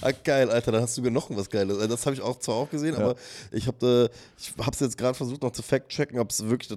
Ah, 0.00 0.10
geil, 0.12 0.50
Alter, 0.50 0.72
da 0.72 0.80
hast 0.80 0.98
du 0.98 1.10
noch 1.10 1.30
was 1.30 1.48
Geiles. 1.48 1.76
Also 1.76 1.88
Das 1.88 2.04
habe 2.06 2.14
ich 2.14 2.22
auch 2.22 2.38
zwar 2.38 2.56
auch 2.56 2.70
gesehen, 2.70 2.94
Ja. 2.94 3.04
aber 3.04 3.14
ich 3.52 3.66
habe 3.66 4.10
ich 4.38 4.52
hab's 4.58 4.80
jetzt 4.80 4.98
gerade 4.98 5.14
versucht 5.14 5.42
noch 5.42 5.52
zu 5.52 5.62
fact-checken, 5.62 6.18
ob 6.18 6.30
es 6.30 6.44
wirklich 6.48 6.70
äh, 6.72 6.76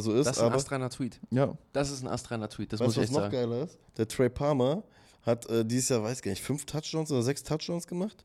so 0.00 0.12
ist. 0.12 0.26
Das 0.26 0.36
ist 0.36 0.42
aber 0.42 0.56
astreiner 0.82 0.90
Tweet. 0.90 1.20
Ja, 1.30 1.56
Das 1.72 1.90
ist 1.90 2.02
ein 2.02 2.08
astreiner 2.08 2.48
Tweet, 2.48 2.72
das 2.72 2.80
weißt 2.80 2.86
muss 2.88 2.96
ich 2.96 3.02
was 3.02 3.04
echt 3.04 3.12
noch 3.14 3.20
sagen. 3.22 3.32
geiler 3.32 3.64
ist? 3.64 3.78
Der 3.96 4.08
Trey 4.08 4.28
Palmer 4.28 4.82
hat 5.22 5.48
äh, 5.48 5.64
dieses 5.64 5.88
Jahr, 5.88 6.02
weiß 6.02 6.22
gar 6.22 6.30
nicht, 6.30 6.42
fünf 6.42 6.64
Touchdowns 6.66 7.10
oder 7.10 7.22
sechs 7.22 7.42
Touchdowns 7.42 7.86
gemacht. 7.86 8.24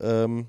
Ähm, 0.00 0.46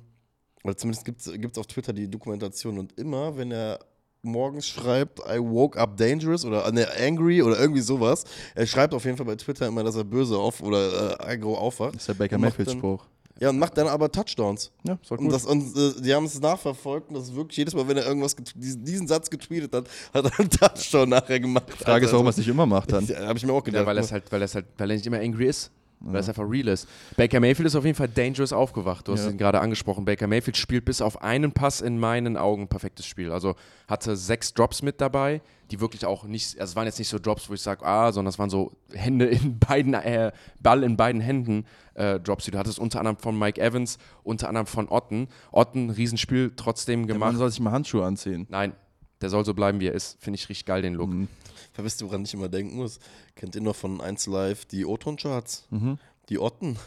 oder 0.64 0.76
zumindest 0.76 1.06
gibt 1.06 1.22
es 1.22 1.58
auf 1.58 1.68
Twitter 1.68 1.94
die 1.94 2.10
Dokumentation. 2.10 2.80
Und 2.80 2.98
immer, 2.98 3.38
wenn 3.38 3.52
er 3.52 3.80
morgens 4.24 4.68
schreibt, 4.68 5.20
I 5.20 5.40
woke 5.40 5.80
up 5.80 5.96
dangerous 5.98 6.44
oder 6.44 6.66
äh, 6.68 6.72
ne, 6.72 6.88
angry 7.00 7.42
oder 7.44 7.60
irgendwie 7.60 7.82
sowas, 7.82 8.24
er 8.56 8.66
schreibt 8.66 8.94
auf 8.94 9.06
jeden 9.06 9.18
Fall 9.18 9.28
bei 9.28 9.36
Twitter 9.36 9.68
immer, 9.68 9.84
dass 9.84 9.96
er 9.96 10.04
böse 10.04 10.38
auf 10.38 10.62
oder 10.62 11.20
äh, 11.20 11.24
aggro 11.24 11.56
aufwacht. 11.56 11.94
das 11.96 12.02
ist 12.02 12.08
der 12.08 12.14
Baker 12.16 12.38
Mayfield-Spruch. 12.40 13.06
Ja, 13.40 13.50
und 13.50 13.60
macht 13.60 13.78
dann 13.78 13.88
aber 13.88 14.10
Touchdowns. 14.10 14.72
Ja, 14.84 14.94
ist 15.02 15.12
doch 15.12 15.18
Und, 15.18 15.26
gut. 15.26 15.34
das, 15.34 15.46
und 15.46 15.76
äh, 15.76 16.02
die 16.02 16.14
haben 16.14 16.26
es 16.26 16.40
nachverfolgt 16.40 17.10
und 17.10 17.16
das 17.16 17.26
ist 17.26 17.36
wirklich 17.36 17.58
jedes 17.58 17.74
Mal, 17.74 17.86
wenn 17.88 17.98
er 17.98 18.06
irgendwas 18.06 18.36
diesen, 18.56 18.86
diesen 18.86 19.08
Satz 19.08 19.30
getweetet 19.30 19.74
hat, 19.74 19.90
hat 20.14 20.26
er 20.26 20.40
einen 20.40 20.50
Touchdown 20.50 21.10
nachher 21.10 21.40
gemacht. 21.40 21.66
Die 21.68 21.84
Frage 21.84 22.06
ist, 22.06 22.14
warum 22.14 22.28
er 22.28 22.30
es 22.30 22.38
nicht 22.38 22.48
immer 22.48 22.66
macht 22.66 22.94
dann. 22.94 23.06
Ja, 23.06 23.28
habe 23.28 23.38
ich 23.38 23.46
mir 23.46 23.52
auch 23.52 23.64
gedacht. 23.64 23.82
Ja, 23.82 23.86
weil, 23.88 23.96
ne? 23.96 24.02
es 24.02 24.12
halt, 24.12 24.32
weil, 24.32 24.42
es 24.42 24.56
halt, 24.56 24.66
weil 24.78 24.90
er 24.90 24.96
nicht 24.96 25.06
immer 25.06 25.20
angry 25.20 25.48
ist. 25.48 25.72
Weil 26.02 26.18
es 26.20 26.30
einfach 26.30 26.44
real 26.48 26.68
ist. 26.68 26.88
Baker 27.18 27.40
Mayfield 27.40 27.66
ist 27.68 27.76
auf 27.76 27.86
jeden 27.86 27.96
Fall 27.98 28.10
dangerous 28.10 28.54
aufgewacht. 28.54 29.08
Du 29.08 29.14
hast 29.14 29.26
Ja. 29.26 29.32
ihn 29.32 29.38
gerade 29.38 29.60
angesprochen. 29.60 30.06
Baker 30.06 30.28
Mayfield 30.28 30.56
spielt 30.58 30.86
bis 30.86 31.02
auf 31.02 31.22
einen 31.24 31.52
Pass 31.52 31.82
in 31.82 31.98
meinen 32.00 32.38
Augen 32.38 32.64
ein 32.64 32.68
perfektes 32.68 33.06
Spiel. 33.08 33.32
Also 33.32 33.56
hatte 33.88 34.16
sechs 34.16 34.54
Drops 34.54 34.82
mit 34.84 35.02
dabei, 35.02 35.42
die 35.72 35.80
wirklich 35.80 36.06
auch 36.06 36.26
nicht, 36.26 36.60
also 36.60 36.72
es 36.72 36.76
waren 36.76 36.86
jetzt 36.86 37.00
nicht 37.00 37.08
so 37.08 37.18
Drops, 37.18 37.50
wo 37.50 37.54
ich 37.56 37.62
sage, 37.62 37.84
ah, 37.86 38.12
sondern 38.12 38.30
es 38.30 38.38
waren 38.38 38.52
so 38.52 38.74
Hände 38.94 39.26
in 39.26 39.58
beiden, 39.60 39.94
äh, 39.96 40.32
Ball 40.62 40.84
in 40.84 40.96
beiden 40.96 41.22
Händen 41.22 41.66
äh, 41.96 42.20
Drops, 42.20 42.46
die 42.46 42.52
du 42.52 42.60
hattest. 42.60 42.78
Unter 42.78 43.00
anderem 43.00 43.18
von 43.18 43.38
Mike 43.40 43.60
Evans, 43.60 43.98
unter 44.24 44.48
anderem 44.50 44.68
von 44.68 44.88
Otten. 44.90 45.28
Otten, 45.52 45.90
Riesenspiel 45.90 46.52
trotzdem 46.56 47.08
Der 47.08 47.16
gemacht. 47.16 47.32
Mann 47.32 47.38
soll 47.40 47.50
sich 47.50 47.60
mal 47.62 47.72
Handschuhe 47.72 48.06
anziehen. 48.06 48.46
Nein, 48.50 48.74
der 49.22 49.30
soll 49.30 49.44
so 49.46 49.54
bleiben, 49.56 49.80
wie 49.80 49.88
er 49.88 49.94
ist. 49.94 50.18
Finde 50.22 50.36
ich 50.36 50.48
richtig 50.50 50.66
geil, 50.66 50.84
den 50.84 50.94
Look. 50.94 51.10
Mhm. 51.10 51.30
Wisst 51.78 52.02
ihr, 52.02 52.08
woran 52.08 52.24
ich 52.24 52.34
immer 52.34 52.48
denken 52.50 52.76
muss? 52.78 53.00
Kennt 53.36 53.56
ihr 53.56 53.62
noch 53.62 53.76
von 53.76 54.00
1 54.02 54.28
Live 54.28 54.66
die 54.66 54.86
O-Ton-Charts? 54.86 55.68
Mhm. 55.72 55.98
Die 56.30 56.40
Otten. 56.40 56.78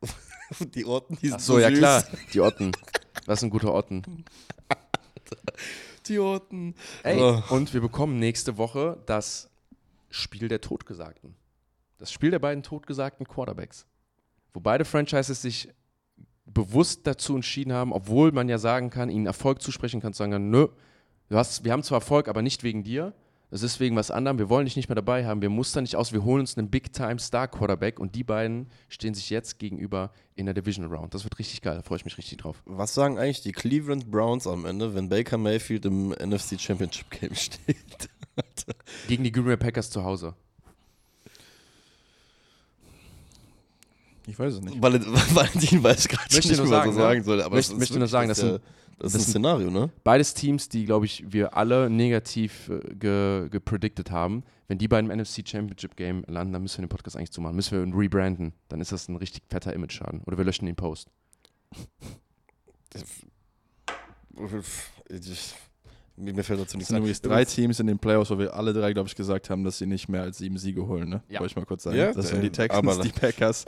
die 0.74 0.84
Otten, 0.86 1.16
die 1.20 1.28
sind 1.28 1.36
Ach 1.36 1.40
so, 1.40 1.58
ja 1.58 1.68
süß. 1.70 1.78
klar, 1.78 2.04
die 2.32 2.40
Otten. 2.40 2.72
Das 3.26 3.38
ist 3.40 3.44
ein 3.44 3.50
guter 3.50 3.72
Otten. 3.74 4.24
Die 6.06 6.18
Otten. 6.18 6.74
Ey, 7.02 7.18
Oh. 7.20 7.42
und 7.50 7.72
wir 7.72 7.80
bekommen 7.80 8.18
nächste 8.18 8.58
Woche 8.58 8.98
das 9.06 9.48
Spiel 10.10 10.48
der 10.48 10.60
Totgesagten. 10.60 11.34
Das 11.98 12.12
Spiel 12.12 12.30
der 12.30 12.38
beiden 12.38 12.62
totgesagten 12.62 13.26
Quarterbacks. 13.26 13.86
Wo 14.52 14.60
beide 14.60 14.84
Franchises 14.84 15.40
sich 15.40 15.68
bewusst 16.46 17.06
dazu 17.06 17.34
entschieden 17.34 17.72
haben, 17.72 17.92
obwohl 17.92 18.32
man 18.32 18.48
ja 18.48 18.58
sagen 18.58 18.90
kann, 18.90 19.08
ihnen 19.08 19.26
Erfolg 19.26 19.62
zusprechen 19.62 20.00
kann, 20.00 20.12
zu 20.12 20.18
sagen, 20.18 20.50
nö, 20.50 20.68
du 21.30 21.36
hast, 21.36 21.64
wir 21.64 21.72
haben 21.72 21.82
zwar 21.82 21.96
Erfolg, 21.98 22.28
aber 22.28 22.42
nicht 22.42 22.62
wegen 22.62 22.84
dir. 22.84 23.14
Das 23.50 23.62
ist 23.62 23.78
wegen 23.78 23.94
was 23.94 24.10
anderem. 24.10 24.38
Wir 24.38 24.48
wollen 24.48 24.64
dich 24.64 24.74
nicht 24.74 24.88
mehr 24.88 24.96
dabei 24.96 25.26
haben. 25.26 25.40
Wir 25.40 25.48
mustern 25.50 25.84
nicht 25.84 25.94
aus. 25.94 26.12
Wir 26.12 26.24
holen 26.24 26.40
uns 26.40 26.58
einen 26.58 26.70
Big-Time-Star-Quarterback 26.70 28.00
und 28.00 28.16
die 28.16 28.24
beiden 28.24 28.68
stehen 28.88 29.14
sich 29.14 29.30
jetzt 29.30 29.58
gegenüber 29.60 30.10
in 30.34 30.46
der 30.46 30.54
Division 30.54 30.86
Round. 30.86 31.14
Das 31.14 31.22
wird 31.22 31.38
richtig 31.38 31.62
geil. 31.62 31.76
Da 31.76 31.82
freue 31.82 31.98
ich 31.98 32.04
mich 32.04 32.18
richtig 32.18 32.38
drauf. 32.38 32.62
Was 32.64 32.94
sagen 32.94 33.16
eigentlich 33.16 33.42
die 33.42 33.52
Cleveland 33.52 34.10
Browns 34.10 34.48
am 34.48 34.64
Ende, 34.64 34.94
wenn 34.94 35.08
Baker 35.08 35.38
Mayfield 35.38 35.84
im 35.84 36.08
NFC 36.10 36.58
Championship 36.60 37.08
Game 37.10 37.34
steht? 37.36 37.76
Gegen 39.06 39.22
die 39.22 39.30
Green 39.30 39.44
Bay 39.44 39.56
Packers 39.56 39.88
zu 39.90 40.02
Hause. 40.02 40.34
Ich 44.26 44.38
weiß 44.38 44.54
es 44.54 44.60
nicht. 44.62 44.80
Val- 44.80 45.00
Valentin 45.34 45.82
weiß 45.82 46.08
gerade 46.08 46.34
nicht, 46.34 46.48
was 46.58 46.68
sagen, 46.68 46.70
er 46.72 46.86
ne? 46.86 46.92
sagen 46.98 47.22
soll. 47.24 47.42
Aber 47.42 47.58
ist 47.58 47.76
möchte 47.78 47.98
nur 47.98 48.08
sagen, 48.08 48.28
das, 48.28 48.38
sind- 48.38 48.60
das 48.98 49.12
das 49.12 49.14
ist 49.14 49.14
ein 49.14 49.20
sind- 49.20 49.30
Szenario, 49.42 49.70
ne? 49.70 49.90
Beides 50.04 50.34
Teams, 50.34 50.68
die, 50.68 50.84
glaube 50.84 51.06
ich, 51.06 51.24
wir 51.26 51.56
alle 51.56 51.88
negativ 51.90 52.68
äh, 52.68 52.80
ge 52.94 53.48
gepredicted 53.50 54.10
haben. 54.10 54.42
Wenn 54.68 54.78
die 54.78 54.88
beiden 54.88 55.10
im 55.10 55.18
NFC 55.20 55.46
Championship 55.46 55.94
Game 55.96 56.24
landen, 56.26 56.52
dann 56.54 56.62
müssen 56.62 56.78
wir 56.78 56.86
den 56.86 56.88
Podcast 56.88 57.16
eigentlich 57.16 57.32
zumachen. 57.32 57.54
Müssen 57.56 57.76
wir 57.76 57.82
ihn 57.84 57.92
rebranden. 57.92 58.52
Dann 58.68 58.80
ist 58.80 58.92
das 58.92 59.08
ein 59.08 59.16
richtig 59.16 59.42
fetter 59.50 59.72
Image-Schaden. 59.74 60.20
Oder 60.26 60.38
wir 60.38 60.44
löschen 60.44 60.66
den 60.66 60.76
Post. 60.76 61.08
Mir 66.16 66.44
fällt 66.44 66.60
dazu 66.60 66.70
Es 66.70 66.74
nichts 66.74 66.88
sind 66.88 66.96
ein. 66.96 67.02
übrigens 67.02 67.20
drei 67.20 67.44
Teams 67.44 67.80
in 67.80 67.88
den 67.88 67.98
Playoffs, 67.98 68.30
wo 68.30 68.38
wir 68.38 68.54
alle 68.54 68.72
drei, 68.72 68.92
glaube 68.92 69.08
ich, 69.08 69.16
gesagt 69.16 69.50
haben, 69.50 69.64
dass 69.64 69.78
sie 69.78 69.86
nicht 69.86 70.08
mehr 70.08 70.22
als 70.22 70.38
sieben 70.38 70.58
Siege 70.58 70.86
holen. 70.86 71.08
Ne? 71.08 71.22
Ja. 71.28 71.40
Wollte 71.40 71.52
ich 71.52 71.56
mal 71.56 71.64
kurz 71.66 71.82
sagen. 71.82 71.96
Ja, 71.96 72.12
das 72.12 72.28
sind 72.28 72.40
die 72.42 72.50
Texans, 72.50 73.00
die 73.00 73.08
Packers 73.08 73.64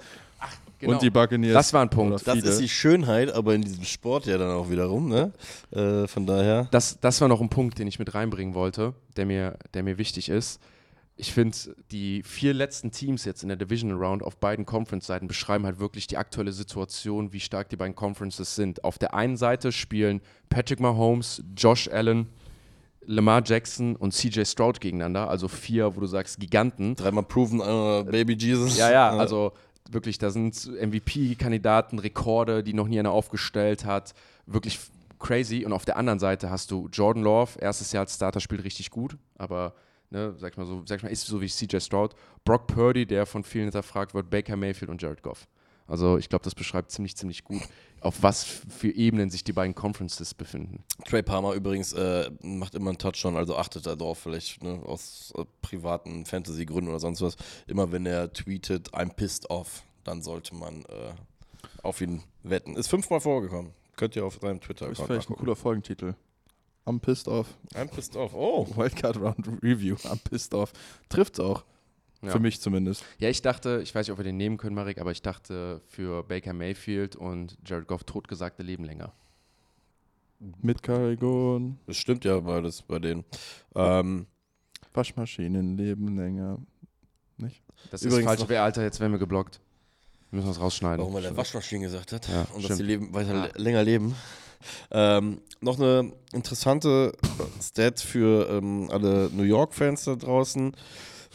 Genau. 0.78 0.93
und 0.93 1.03
die 1.03 1.11
Buccaneers. 1.11 1.55
Das 1.55 1.73
war 1.73 1.82
ein 1.82 1.90
Punkt. 1.90 2.27
Das 2.27 2.36
ist 2.36 2.61
die 2.61 2.69
Schönheit, 2.69 3.32
aber 3.32 3.55
in 3.55 3.62
diesem 3.62 3.85
Sport 3.85 4.27
ja 4.27 4.36
dann 4.36 4.51
auch 4.51 4.70
wiederum, 4.70 5.09
ne? 5.09 5.32
Äh, 5.70 6.07
von 6.07 6.27
daher. 6.27 6.69
Das, 6.70 7.01
das 7.01 7.20
war 7.20 7.28
noch 7.28 7.40
ein 7.40 7.48
Punkt, 7.48 7.78
den 7.78 7.86
ich 7.86 7.98
mit 7.98 8.15
reinbringen 8.15 8.55
wollte, 8.55 8.94
der 9.16 9.27
mir, 9.27 9.57
der 9.73 9.82
mir 9.82 9.97
wichtig 9.98 10.28
ist. 10.28 10.61
ich 11.16 11.32
finde, 11.32 11.57
die 11.90 12.23
vier 12.23 12.53
letzten 12.53 12.90
Teams 12.90 13.24
jetzt 13.24 13.43
in 13.43 13.48
der 13.48 13.57
Divisional 13.57 13.97
Round 13.97 14.23
auf 14.23 14.36
beiden 14.36 14.66
Conference-Seiten 14.66 15.27
beschreiben 15.27 15.65
halt 15.65 15.81
wirklich 15.81 16.07
die 16.07 16.19
aktuelle 16.19 16.53
Situation, 16.53 17.32
wie 17.32 17.40
stark 17.40 17.70
die 17.70 17.77
beiden 17.77 17.94
Conferences 17.94 18.55
sind. 18.55 18.85
Auf 18.85 18.98
der 18.98 19.15
einen 19.15 19.39
Seite 19.39 19.73
spielen 19.73 20.20
Patrick 20.51 20.78
Mahomes, 20.78 21.43
Josh 21.57 21.89
Allen, 21.89 22.28
Lamar 23.07 23.43
Jackson 23.44 23.97
und 23.97 24.12
CJ 24.12 24.44
Stroud 24.44 24.81
gegeneinander, 24.81 25.31
also 25.31 25.48
vier, 25.48 25.97
wo 25.97 26.01
du 26.01 26.07
sagst, 26.07 26.39
Giganten. 26.39 26.97
Dreimal 26.97 27.23
proven, 27.23 27.61
uh, 27.61 28.05
Baby 28.05 28.35
Jesus. 28.35 28.77
Ja, 28.77 28.90
ja, 28.90 29.11
also 29.11 29.53
wirklich, 29.91 30.19
da 30.19 30.31
sind 30.31 30.55
MVP-Kandidaten, 30.67 31.99
Rekorde, 31.99 32.63
die 32.63 32.75
noch 32.75 32.89
nie 32.89 32.99
einer 32.99 33.13
aufgestellt 33.13 33.85
hat. 33.85 34.15
Wirklich 34.47 34.79
crazy. 35.19 35.65
Und 35.65 35.73
auf 35.73 35.85
der 35.85 35.97
anderen 35.97 36.19
Seite 36.19 36.51
hast 36.51 36.71
du 36.71 36.89
Jordan 36.93 37.23
Love, 37.23 37.59
erstes 37.59 37.93
Jahr 37.93 38.03
als 38.03 38.15
Starter 38.15 38.41
spielt 38.41 38.65
richtig 38.65 38.91
gut, 38.91 39.17
aber 39.39 39.75
ne, 40.11 40.35
sag 40.39 40.53
ich 40.53 40.59
mal 40.59 40.67
so, 40.67 40.83
sag 40.87 40.99
ich 40.99 41.03
mal, 41.03 41.09
ist 41.11 41.27
so 41.27 41.41
wie 41.41 41.49
CJ 41.49 41.79
Stroud, 41.81 42.15
Brock 42.45 42.67
Purdy, 42.67 43.07
der 43.07 43.27
von 43.27 43.43
vielen 43.43 43.65
hinterfragt 43.65 44.15
wird, 44.15 44.31
Baker 44.31 44.57
Mayfield 44.57 44.91
und 44.91 45.03
Jared 45.03 45.23
Goff. 45.23 45.49
Also 45.87 46.19
ich 46.19 46.29
glaube, 46.29 46.45
das 46.45 46.55
beschreibt 46.55 46.91
ziemlich, 46.91 47.17
ziemlich 47.17 47.45
gut, 47.45 47.63
auf 48.07 48.23
was 48.23 48.45
für 48.45 48.91
Ebenen 48.91 49.31
sich 49.31 49.45
die 49.45 49.53
beiden 49.53 49.74
Conferences 49.74 50.33
befinden. 50.35 50.85
Trey 51.05 51.23
Palmer 51.23 51.53
übrigens 51.55 51.93
äh, 51.93 52.31
macht 52.43 52.74
immer 52.74 52.91
einen 52.91 52.99
Touchdown, 52.99 53.37
also 53.37 53.57
achtet 53.57 53.87
da 53.87 53.97
drauf, 53.97 54.19
vielleicht 54.19 54.62
ne, 54.62 54.81
aus 54.85 55.33
äh, 55.37 55.45
privaten 55.61 56.24
Fantasy-Gründen 56.24 56.89
oder 56.89 57.01
sonst 57.01 57.20
was. 57.20 57.37
Immer 57.66 57.91
wenn 57.93 58.07
er 58.07 58.33
tweetet, 58.33 58.91
I'm 58.95 59.12
pissed 59.12 59.51
off, 59.51 59.83
dann 60.05 60.23
sollte 60.23 60.55
man 60.55 60.83
äh, 60.85 61.12
auf 61.83 62.01
ihn 62.01 62.23
wetten. 62.43 62.77
Ist 62.77 62.89
fünfmal 62.89 63.20
vorgekommen. 63.20 63.73
Könnt 63.97 64.15
ihr 64.15 64.24
auf 64.24 64.39
seinem 64.41 64.61
Das 64.61 64.99
ist 64.99 65.03
vielleicht 65.03 65.31
ein 65.31 65.37
cooler 65.37 65.57
Folgentitel. 65.57 66.15
I'm 66.87 67.01
pissed 67.01 67.27
off. 67.27 67.49
I'm 67.74 67.89
pissed 67.89 68.16
off. 68.16 68.33
Oh. 68.35 68.66
Wildcard 68.77 69.16
Round 69.16 69.49
Review. 69.62 69.97
I'm 70.05 70.20
pissed 70.23 70.55
off. 70.55 70.73
Trifft's 71.09 71.41
auch. 71.41 71.65
Ja. 72.23 72.31
Für 72.31 72.39
mich 72.41 72.61
zumindest. 72.61 73.05
Ja, 73.19 73.29
ich 73.29 73.43
dachte, 73.43 73.81
ich 73.83 73.95
weiß 73.95 74.07
nicht, 74.07 74.13
ob 74.13 74.19
wir 74.19 74.25
den 74.25 74.37
nehmen 74.37 74.57
können, 74.57 74.75
Marek, 74.75 74.99
aber 74.99 75.13
ich 75.13 75.23
dachte 75.23 75.81
für 75.87 76.23
Baker 76.23 76.53
Mayfield 76.55 77.15
und 77.15 77.57
Jared 77.65 77.87
Goff 77.87 78.05
totgesagte 78.05 78.63
leben 78.63 78.85
länger. 78.85 79.13
Mit 80.61 80.83
Karigon. 80.83 81.79
Das 81.87 81.97
stimmt 81.97 82.25
ja 82.25 82.39
beides 82.41 82.83
bei 82.83 82.99
denen. 82.99 83.25
Ähm, 83.75 84.27
Waschmaschinen 84.93 85.77
leben 85.77 86.17
länger. 86.17 86.59
Das 87.91 88.03
Übrigens 88.03 88.21
ist 88.21 88.39
falsch, 88.39 88.45
wer 88.49 88.63
Alter, 88.63 88.83
jetzt 88.83 88.99
werden 89.01 89.13
wir 89.13 89.19
geblockt. 89.19 89.61
Wir 90.31 90.39
müssen 90.39 90.49
das 90.49 90.61
rausschneiden. 90.61 90.99
warum 91.01 91.15
er 91.17 91.23
der 91.23 91.37
Waschmaschine 91.37 91.85
gesagt 91.85 92.13
hat 92.13 92.27
Ja, 92.29 92.41
und 92.43 92.57
dass 92.57 92.65
stimmt. 92.65 92.77
sie 92.79 92.83
leben, 92.83 93.15
weiter 93.15 93.35
Ja. 93.35 93.49
länger 93.57 93.83
leben. 93.85 94.15
Ähm, 94.91 95.41
noch 95.61 95.79
eine 95.79 96.13
interessante 96.33 97.13
Stat 97.63 98.01
für 98.01 98.49
ähm, 98.51 98.89
alle 98.91 99.31
New 99.33 99.43
York-Fans 99.45 100.05
da 100.05 100.17
draußen. 100.17 100.75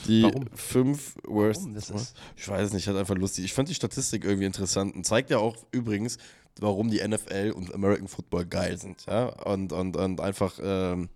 Die 0.08 0.24
Warum? 0.24 0.48
fünf 0.56 1.16
worst. 1.24 1.62
Warum? 1.62 1.74
Das 1.76 1.90
ist- 1.90 2.16
ich 2.36 2.48
weiß 2.48 2.74
nicht, 2.74 2.88
halt 2.88 2.98
einfach 2.98 3.16
lustig. 3.16 3.46
Ich 3.46 3.54
fand 3.54 3.70
die 3.70 3.76
Statistik 3.76 4.24
irgendwie 4.24 4.46
interessant 4.46 4.96
und 4.96 5.06
zeigt 5.06 5.30
ja 5.30 5.38
auch 5.38 5.56
übrigens, 5.72 6.18
warum 6.60 6.90
die 6.90 7.00
NFL 7.00 7.54
und 7.56 7.74
American 7.74 8.08
Football 8.08 8.46
geil 8.46 8.78
sind. 8.78 9.06
Ja? 9.08 9.28
Und, 9.44 9.72
und, 9.74 9.96
und 9.96 10.20
einfach, 10.22 10.60
ähm, 10.62 11.10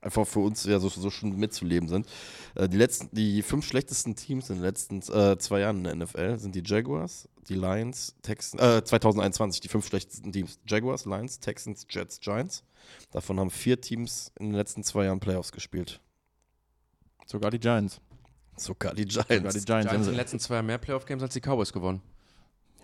einfach 0.00 0.26
für 0.26 0.40
uns 0.40 0.64
ja 0.64 0.78
so, 0.80 0.88
so 0.88 1.10
schon 1.10 1.36
mitzuleben 1.36 1.88
sind. 1.88 2.06
Äh, 2.54 2.68
die, 2.68 2.76
letzten, 2.76 3.14
die 3.14 3.42
fünf 3.42 3.66
schlechtesten 3.66 4.16
Teams 4.16 4.50
in 4.50 4.56
den 4.56 4.64
letzten 4.64 4.98
äh, 5.12 5.38
zwei 5.38 5.60
Jahren 5.60 5.78
in 5.78 5.84
der 5.84 5.94
NFL 5.94 6.38
sind 6.38 6.54
die 6.54 6.62
Jaguars, 6.64 7.28
die 7.48 7.54
Lions, 7.54 8.14
Texans, 8.22 8.60
äh, 8.62 8.84
2021 8.84 9.60
die 9.60 9.68
fünf 9.68 9.86
schlechtesten 9.86 10.32
Teams. 10.32 10.58
Jaguars, 10.66 11.04
Lions, 11.06 11.40
Texans, 11.40 11.86
Jets, 11.88 12.20
Giants. 12.20 12.64
Davon 13.12 13.38
haben 13.40 13.50
vier 13.50 13.80
Teams 13.80 14.32
in 14.38 14.46
den 14.46 14.54
letzten 14.56 14.82
zwei 14.82 15.04
Jahren 15.04 15.20
Playoffs 15.20 15.52
gespielt. 15.52 16.00
Sogar 17.26 17.50
die 17.50 17.60
Giants. 17.60 18.00
Sogar 18.56 18.94
die 18.94 19.10
Sogar 19.10 19.26
Giants. 19.28 19.54
die 19.54 19.60
Die 19.60 19.64
Giants. 19.66 19.66
Giants 19.66 19.92
in 19.92 20.00
den 20.02 20.06
haben- 20.08 20.16
letzten 20.16 20.38
zwei 20.38 20.54
Jahren 20.56 20.66
mehr 20.66 20.78
Playoff-Games 20.78 21.22
als 21.22 21.34
die 21.34 21.40
Cowboys 21.40 21.72
gewonnen. 21.72 22.00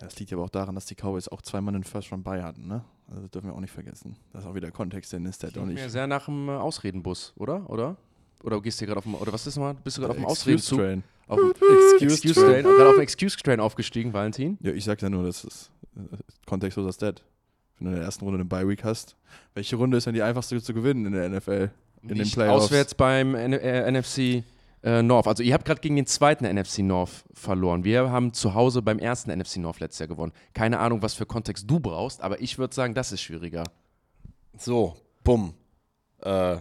Ja, 0.00 0.04
das 0.06 0.18
liegt 0.18 0.32
aber 0.32 0.44
auch 0.44 0.50
daran, 0.50 0.74
dass 0.74 0.86
die 0.86 0.94
Cowboys 0.94 1.28
auch 1.28 1.42
zweimal 1.42 1.74
einen 1.74 1.84
First 1.84 2.10
Round 2.12 2.22
bei 2.24 2.42
hatten, 2.42 2.66
ne? 2.68 2.84
Also 3.08 3.22
das 3.22 3.30
dürfen 3.30 3.48
wir 3.48 3.54
auch 3.54 3.60
nicht 3.60 3.72
vergessen. 3.72 4.16
Das 4.32 4.42
ist 4.44 4.48
auch 4.48 4.54
wieder 4.54 4.70
Kontext, 4.70 5.12
denn 5.12 5.24
ist 5.26 5.42
der 5.42 5.50
doch 5.50 5.64
nicht. 5.64 5.74
mir 5.74 5.88
sehr 5.90 6.06
nach 6.06 6.26
dem 6.26 6.48
Ausredenbus, 6.48 7.32
oder? 7.36 7.68
Oder? 7.68 7.96
Oder 8.44 8.60
gehst 8.62 8.80
du 8.80 8.86
gerade 8.86 8.98
auf 8.98 9.04
dem, 9.04 9.14
oder 9.14 9.32
was 9.32 9.46
ist 9.46 9.56
mal? 9.58 9.74
Bist 9.74 9.96
du 9.96 10.02
gerade 10.02 10.12
auf 10.12 10.16
dem 10.16 10.24
Excuse 10.24 10.40
Ausredenzug? 10.64 10.78
Train. 10.78 11.02
Auf 11.26 11.38
dem 11.38 11.50
Excuse 11.50 12.14
Excuse 12.14 12.34
Train. 12.34 12.62
Train, 12.62 12.76
gerade 12.76 12.88
auf 12.90 12.94
dem 12.94 13.00
Excuse 13.02 13.36
Train 13.38 13.60
aufgestiegen, 13.60 14.12
Valentin? 14.12 14.56
Ja, 14.60 14.70
ich 14.72 14.84
sag 14.84 15.02
ja 15.02 15.10
nur, 15.10 15.24
das 15.24 15.42
ist 15.44 15.70
äh, 15.96 16.16
kontextloser 16.46 16.92
Stat. 16.92 17.24
Wenn 17.78 17.86
du 17.86 17.90
in 17.92 17.96
der 17.96 18.04
ersten 18.04 18.24
Runde 18.24 18.36
eine 18.40 18.44
Bye 18.44 18.68
Week 18.68 18.84
hast, 18.84 19.16
welche 19.54 19.74
Runde 19.76 19.96
ist 19.96 20.06
denn 20.06 20.14
die 20.14 20.22
einfachste 20.22 20.62
zu 20.62 20.72
gewinnen 20.74 21.06
in 21.06 21.12
der 21.12 21.28
NFL? 21.28 21.70
In 22.02 22.08
den 22.08 22.18
Nicht 22.18 22.34
Playoffs. 22.34 22.66
Auswärts 22.66 22.94
beim 22.94 23.34
N 23.34 23.52
äh, 23.54 23.90
NFC 23.90 24.44
äh, 24.82 25.02
North. 25.02 25.26
Also 25.26 25.42
ihr 25.42 25.54
habt 25.54 25.64
gerade 25.64 25.80
gegen 25.80 25.96
den 25.96 26.06
zweiten 26.06 26.44
NFC 26.44 26.78
North 26.80 27.24
verloren. 27.32 27.84
Wir 27.84 28.10
haben 28.10 28.32
zu 28.32 28.54
Hause 28.54 28.82
beim 28.82 28.98
ersten 28.98 29.30
NFC 29.36 29.56
North 29.58 29.80
letztes 29.80 29.98
Jahr 30.00 30.08
gewonnen. 30.08 30.32
Keine 30.54 30.78
Ahnung, 30.78 31.02
was 31.02 31.14
für 31.14 31.26
Kontext 31.26 31.68
du 31.70 31.80
brauchst, 31.80 32.20
aber 32.22 32.40
ich 32.40 32.58
würde 32.58 32.74
sagen, 32.74 32.94
das 32.94 33.12
ist 33.12 33.20
schwieriger. 33.22 33.64
So, 34.56 34.96
bumm. 35.24 35.54
Äh, 36.22 36.58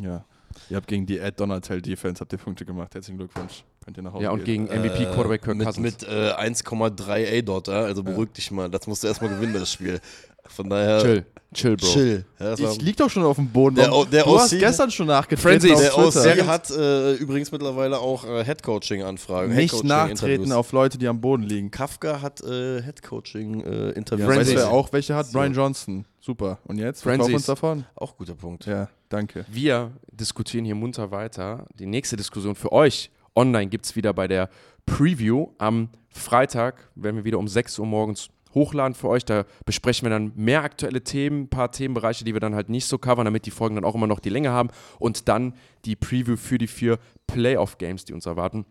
Ja. 0.00 0.24
Ihr 0.70 0.76
habt 0.76 0.86
gegen 0.86 1.04
die 1.04 1.18
Ed 1.18 1.40
Donatello 1.40 1.80
Defense 1.80 2.20
habt 2.20 2.32
ihr 2.32 2.38
Punkte 2.38 2.64
gemacht. 2.64 2.94
Herzlichen 2.94 3.18
Glückwunsch. 3.18 3.64
Könnt 3.84 3.96
ihr 3.96 4.04
nach 4.04 4.12
Hause 4.12 4.22
Ja, 4.24 4.30
und 4.30 4.44
gehen. 4.44 4.68
gegen 4.68 4.80
MVP 4.82 5.04
Quarterback 5.06 5.42
Kirk 5.42 5.56
mit, 5.56 5.66
Cousins. 5.66 6.00
mit 6.02 6.08
äh, 6.08 6.30
1,3 6.32 7.38
A-Dot, 7.40 7.68
ja? 7.68 7.80
also 7.82 8.02
beruhig 8.04 8.30
dich 8.32 8.50
mal. 8.52 8.70
Das 8.70 8.86
musst 8.86 9.02
du 9.02 9.08
erstmal 9.08 9.30
gewinnen, 9.30 9.54
das 9.54 9.72
Spiel. 9.72 10.00
Von 10.48 10.68
daher. 10.70 11.00
chill, 11.00 11.24
chill, 11.54 11.76
Bro. 11.76 11.86
Chill. 11.86 12.24
Ja, 12.38 12.54
Ich 12.54 12.80
lieg 12.82 12.96
doch 12.96 13.08
schon 13.10 13.22
auf 13.24 13.36
dem 13.36 13.48
Boden. 13.48 13.76
Der 13.76 13.92
O- 13.92 14.04
der 14.04 14.24
du 14.24 14.38
hast 14.38 14.52
OC 14.52 14.58
gestern 14.58 14.90
schon 14.90 15.06
nachgetreten 15.06 15.68
Frenzy, 15.68 15.82
der. 15.82 15.98
OC 15.98 16.46
hat 16.46 16.70
äh, 16.70 17.14
übrigens 17.14 17.50
mittlerweile 17.50 17.98
auch 17.98 18.24
äh, 18.24 18.44
Headcoaching-Anfragen. 18.44 19.54
Nicht 19.54 19.72
Headcoaching-Interviews. 19.72 20.20
nachtreten 20.20 20.52
auf 20.52 20.72
Leute, 20.72 20.98
die 20.98 21.08
am 21.08 21.20
Boden 21.20 21.42
liegen. 21.44 21.70
Kafka 21.70 22.20
hat 22.20 22.42
äh, 22.42 22.76
Ja, 22.76 22.82
Headcoaching-Interviews. 22.82 24.28
weißt 24.28 24.40
du, 24.40 24.44
Frenzy. 24.44 24.56
wer 24.56 24.70
auch 24.70 24.92
welche 24.92 25.14
hat? 25.14 25.26
So. 25.26 25.38
Brian 25.38 25.54
Johnson. 25.54 26.04
Super. 26.20 26.58
Und 26.64 26.78
jetzt? 26.78 27.02
Kaufen 27.04 27.34
uns 27.34 27.46
davon? 27.46 27.84
Auch 27.96 28.16
guter 28.16 28.34
Punkt. 28.34 28.66
Ja, 28.66 28.88
danke. 29.08 29.44
Wir 29.50 29.92
diskutieren 30.10 30.64
hier 30.64 30.74
munter 30.74 31.10
weiter. 31.10 31.66
Die 31.78 31.86
nächste 31.86 32.16
Diskussion 32.16 32.54
für 32.54 32.72
euch 32.72 33.10
online 33.34 33.68
gibt 33.68 33.86
es 33.86 33.96
wieder 33.96 34.12
bei 34.12 34.28
der 34.28 34.48
Preview. 34.86 35.48
Am 35.58 35.88
Freitag 36.10 36.88
werden 36.94 37.16
wir 37.16 37.24
wieder 37.24 37.38
um 37.38 37.48
6 37.48 37.78
Uhr 37.78 37.86
morgens 37.86 38.28
hochladen 38.54 38.94
für 38.94 39.08
euch. 39.08 39.24
Da 39.24 39.44
besprechen 39.64 40.06
wir 40.06 40.10
dann 40.10 40.32
mehr 40.36 40.62
aktuelle 40.62 41.02
Themen, 41.02 41.42
ein 41.42 41.48
paar 41.48 41.72
Themenbereiche, 41.72 42.24
die 42.24 42.32
wir 42.32 42.40
dann 42.40 42.54
halt 42.54 42.68
nicht 42.68 42.86
so 42.86 42.98
covern, 42.98 43.24
damit 43.24 43.46
die 43.46 43.50
Folgen 43.50 43.74
dann 43.74 43.84
auch 43.84 43.94
immer 43.94 44.06
noch 44.06 44.20
die 44.20 44.30
Länge 44.30 44.50
haben. 44.50 44.70
Und 44.98 45.28
dann 45.28 45.54
die 45.84 45.96
Preview 45.96 46.36
für 46.36 46.58
die 46.58 46.66
vier 46.66 46.98
Playoff-Games, 47.26 48.04
die 48.04 48.12
uns 48.12 48.26
erwarten. 48.26 48.64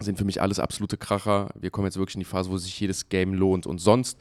Sind 0.00 0.18
für 0.18 0.24
mich 0.24 0.42
alles 0.42 0.60
absolute 0.60 0.98
Kracher. 0.98 1.48
Wir 1.58 1.70
kommen 1.70 1.86
jetzt 1.86 1.96
wirklich 1.96 2.16
in 2.16 2.20
die 2.20 2.26
Phase, 2.26 2.50
wo 2.50 2.58
sich 2.58 2.78
jedes 2.78 3.08
Game 3.08 3.32
lohnt. 3.32 3.66
Und 3.66 3.78
sonst, 3.78 4.18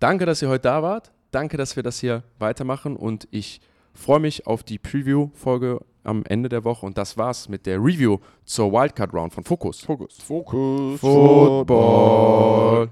danke, 0.00 0.26
dass 0.26 0.42
ihr 0.42 0.48
heute 0.48 0.62
da 0.62 0.82
wart. 0.82 1.12
Danke, 1.30 1.56
dass 1.56 1.76
wir 1.76 1.82
das 1.82 1.98
hier 1.98 2.24
weitermachen. 2.38 2.96
Und 2.96 3.26
ich 3.30 3.60
freue 3.94 4.20
mich 4.20 4.46
auf 4.46 4.62
die 4.62 4.78
Preview-Folge 4.78 5.80
am 6.04 6.24
Ende 6.24 6.48
der 6.48 6.64
Woche. 6.64 6.84
Und 6.86 6.98
das 6.98 7.16
war's 7.16 7.48
mit 7.48 7.66
der 7.66 7.78
Review 7.78 8.18
zur 8.44 8.72
Wildcard-Round 8.72 9.32
von 9.32 9.44
Fokus. 9.44 9.80
Fokus. 9.80 10.18
Fokus. 10.18 11.00
Football. 11.00 12.90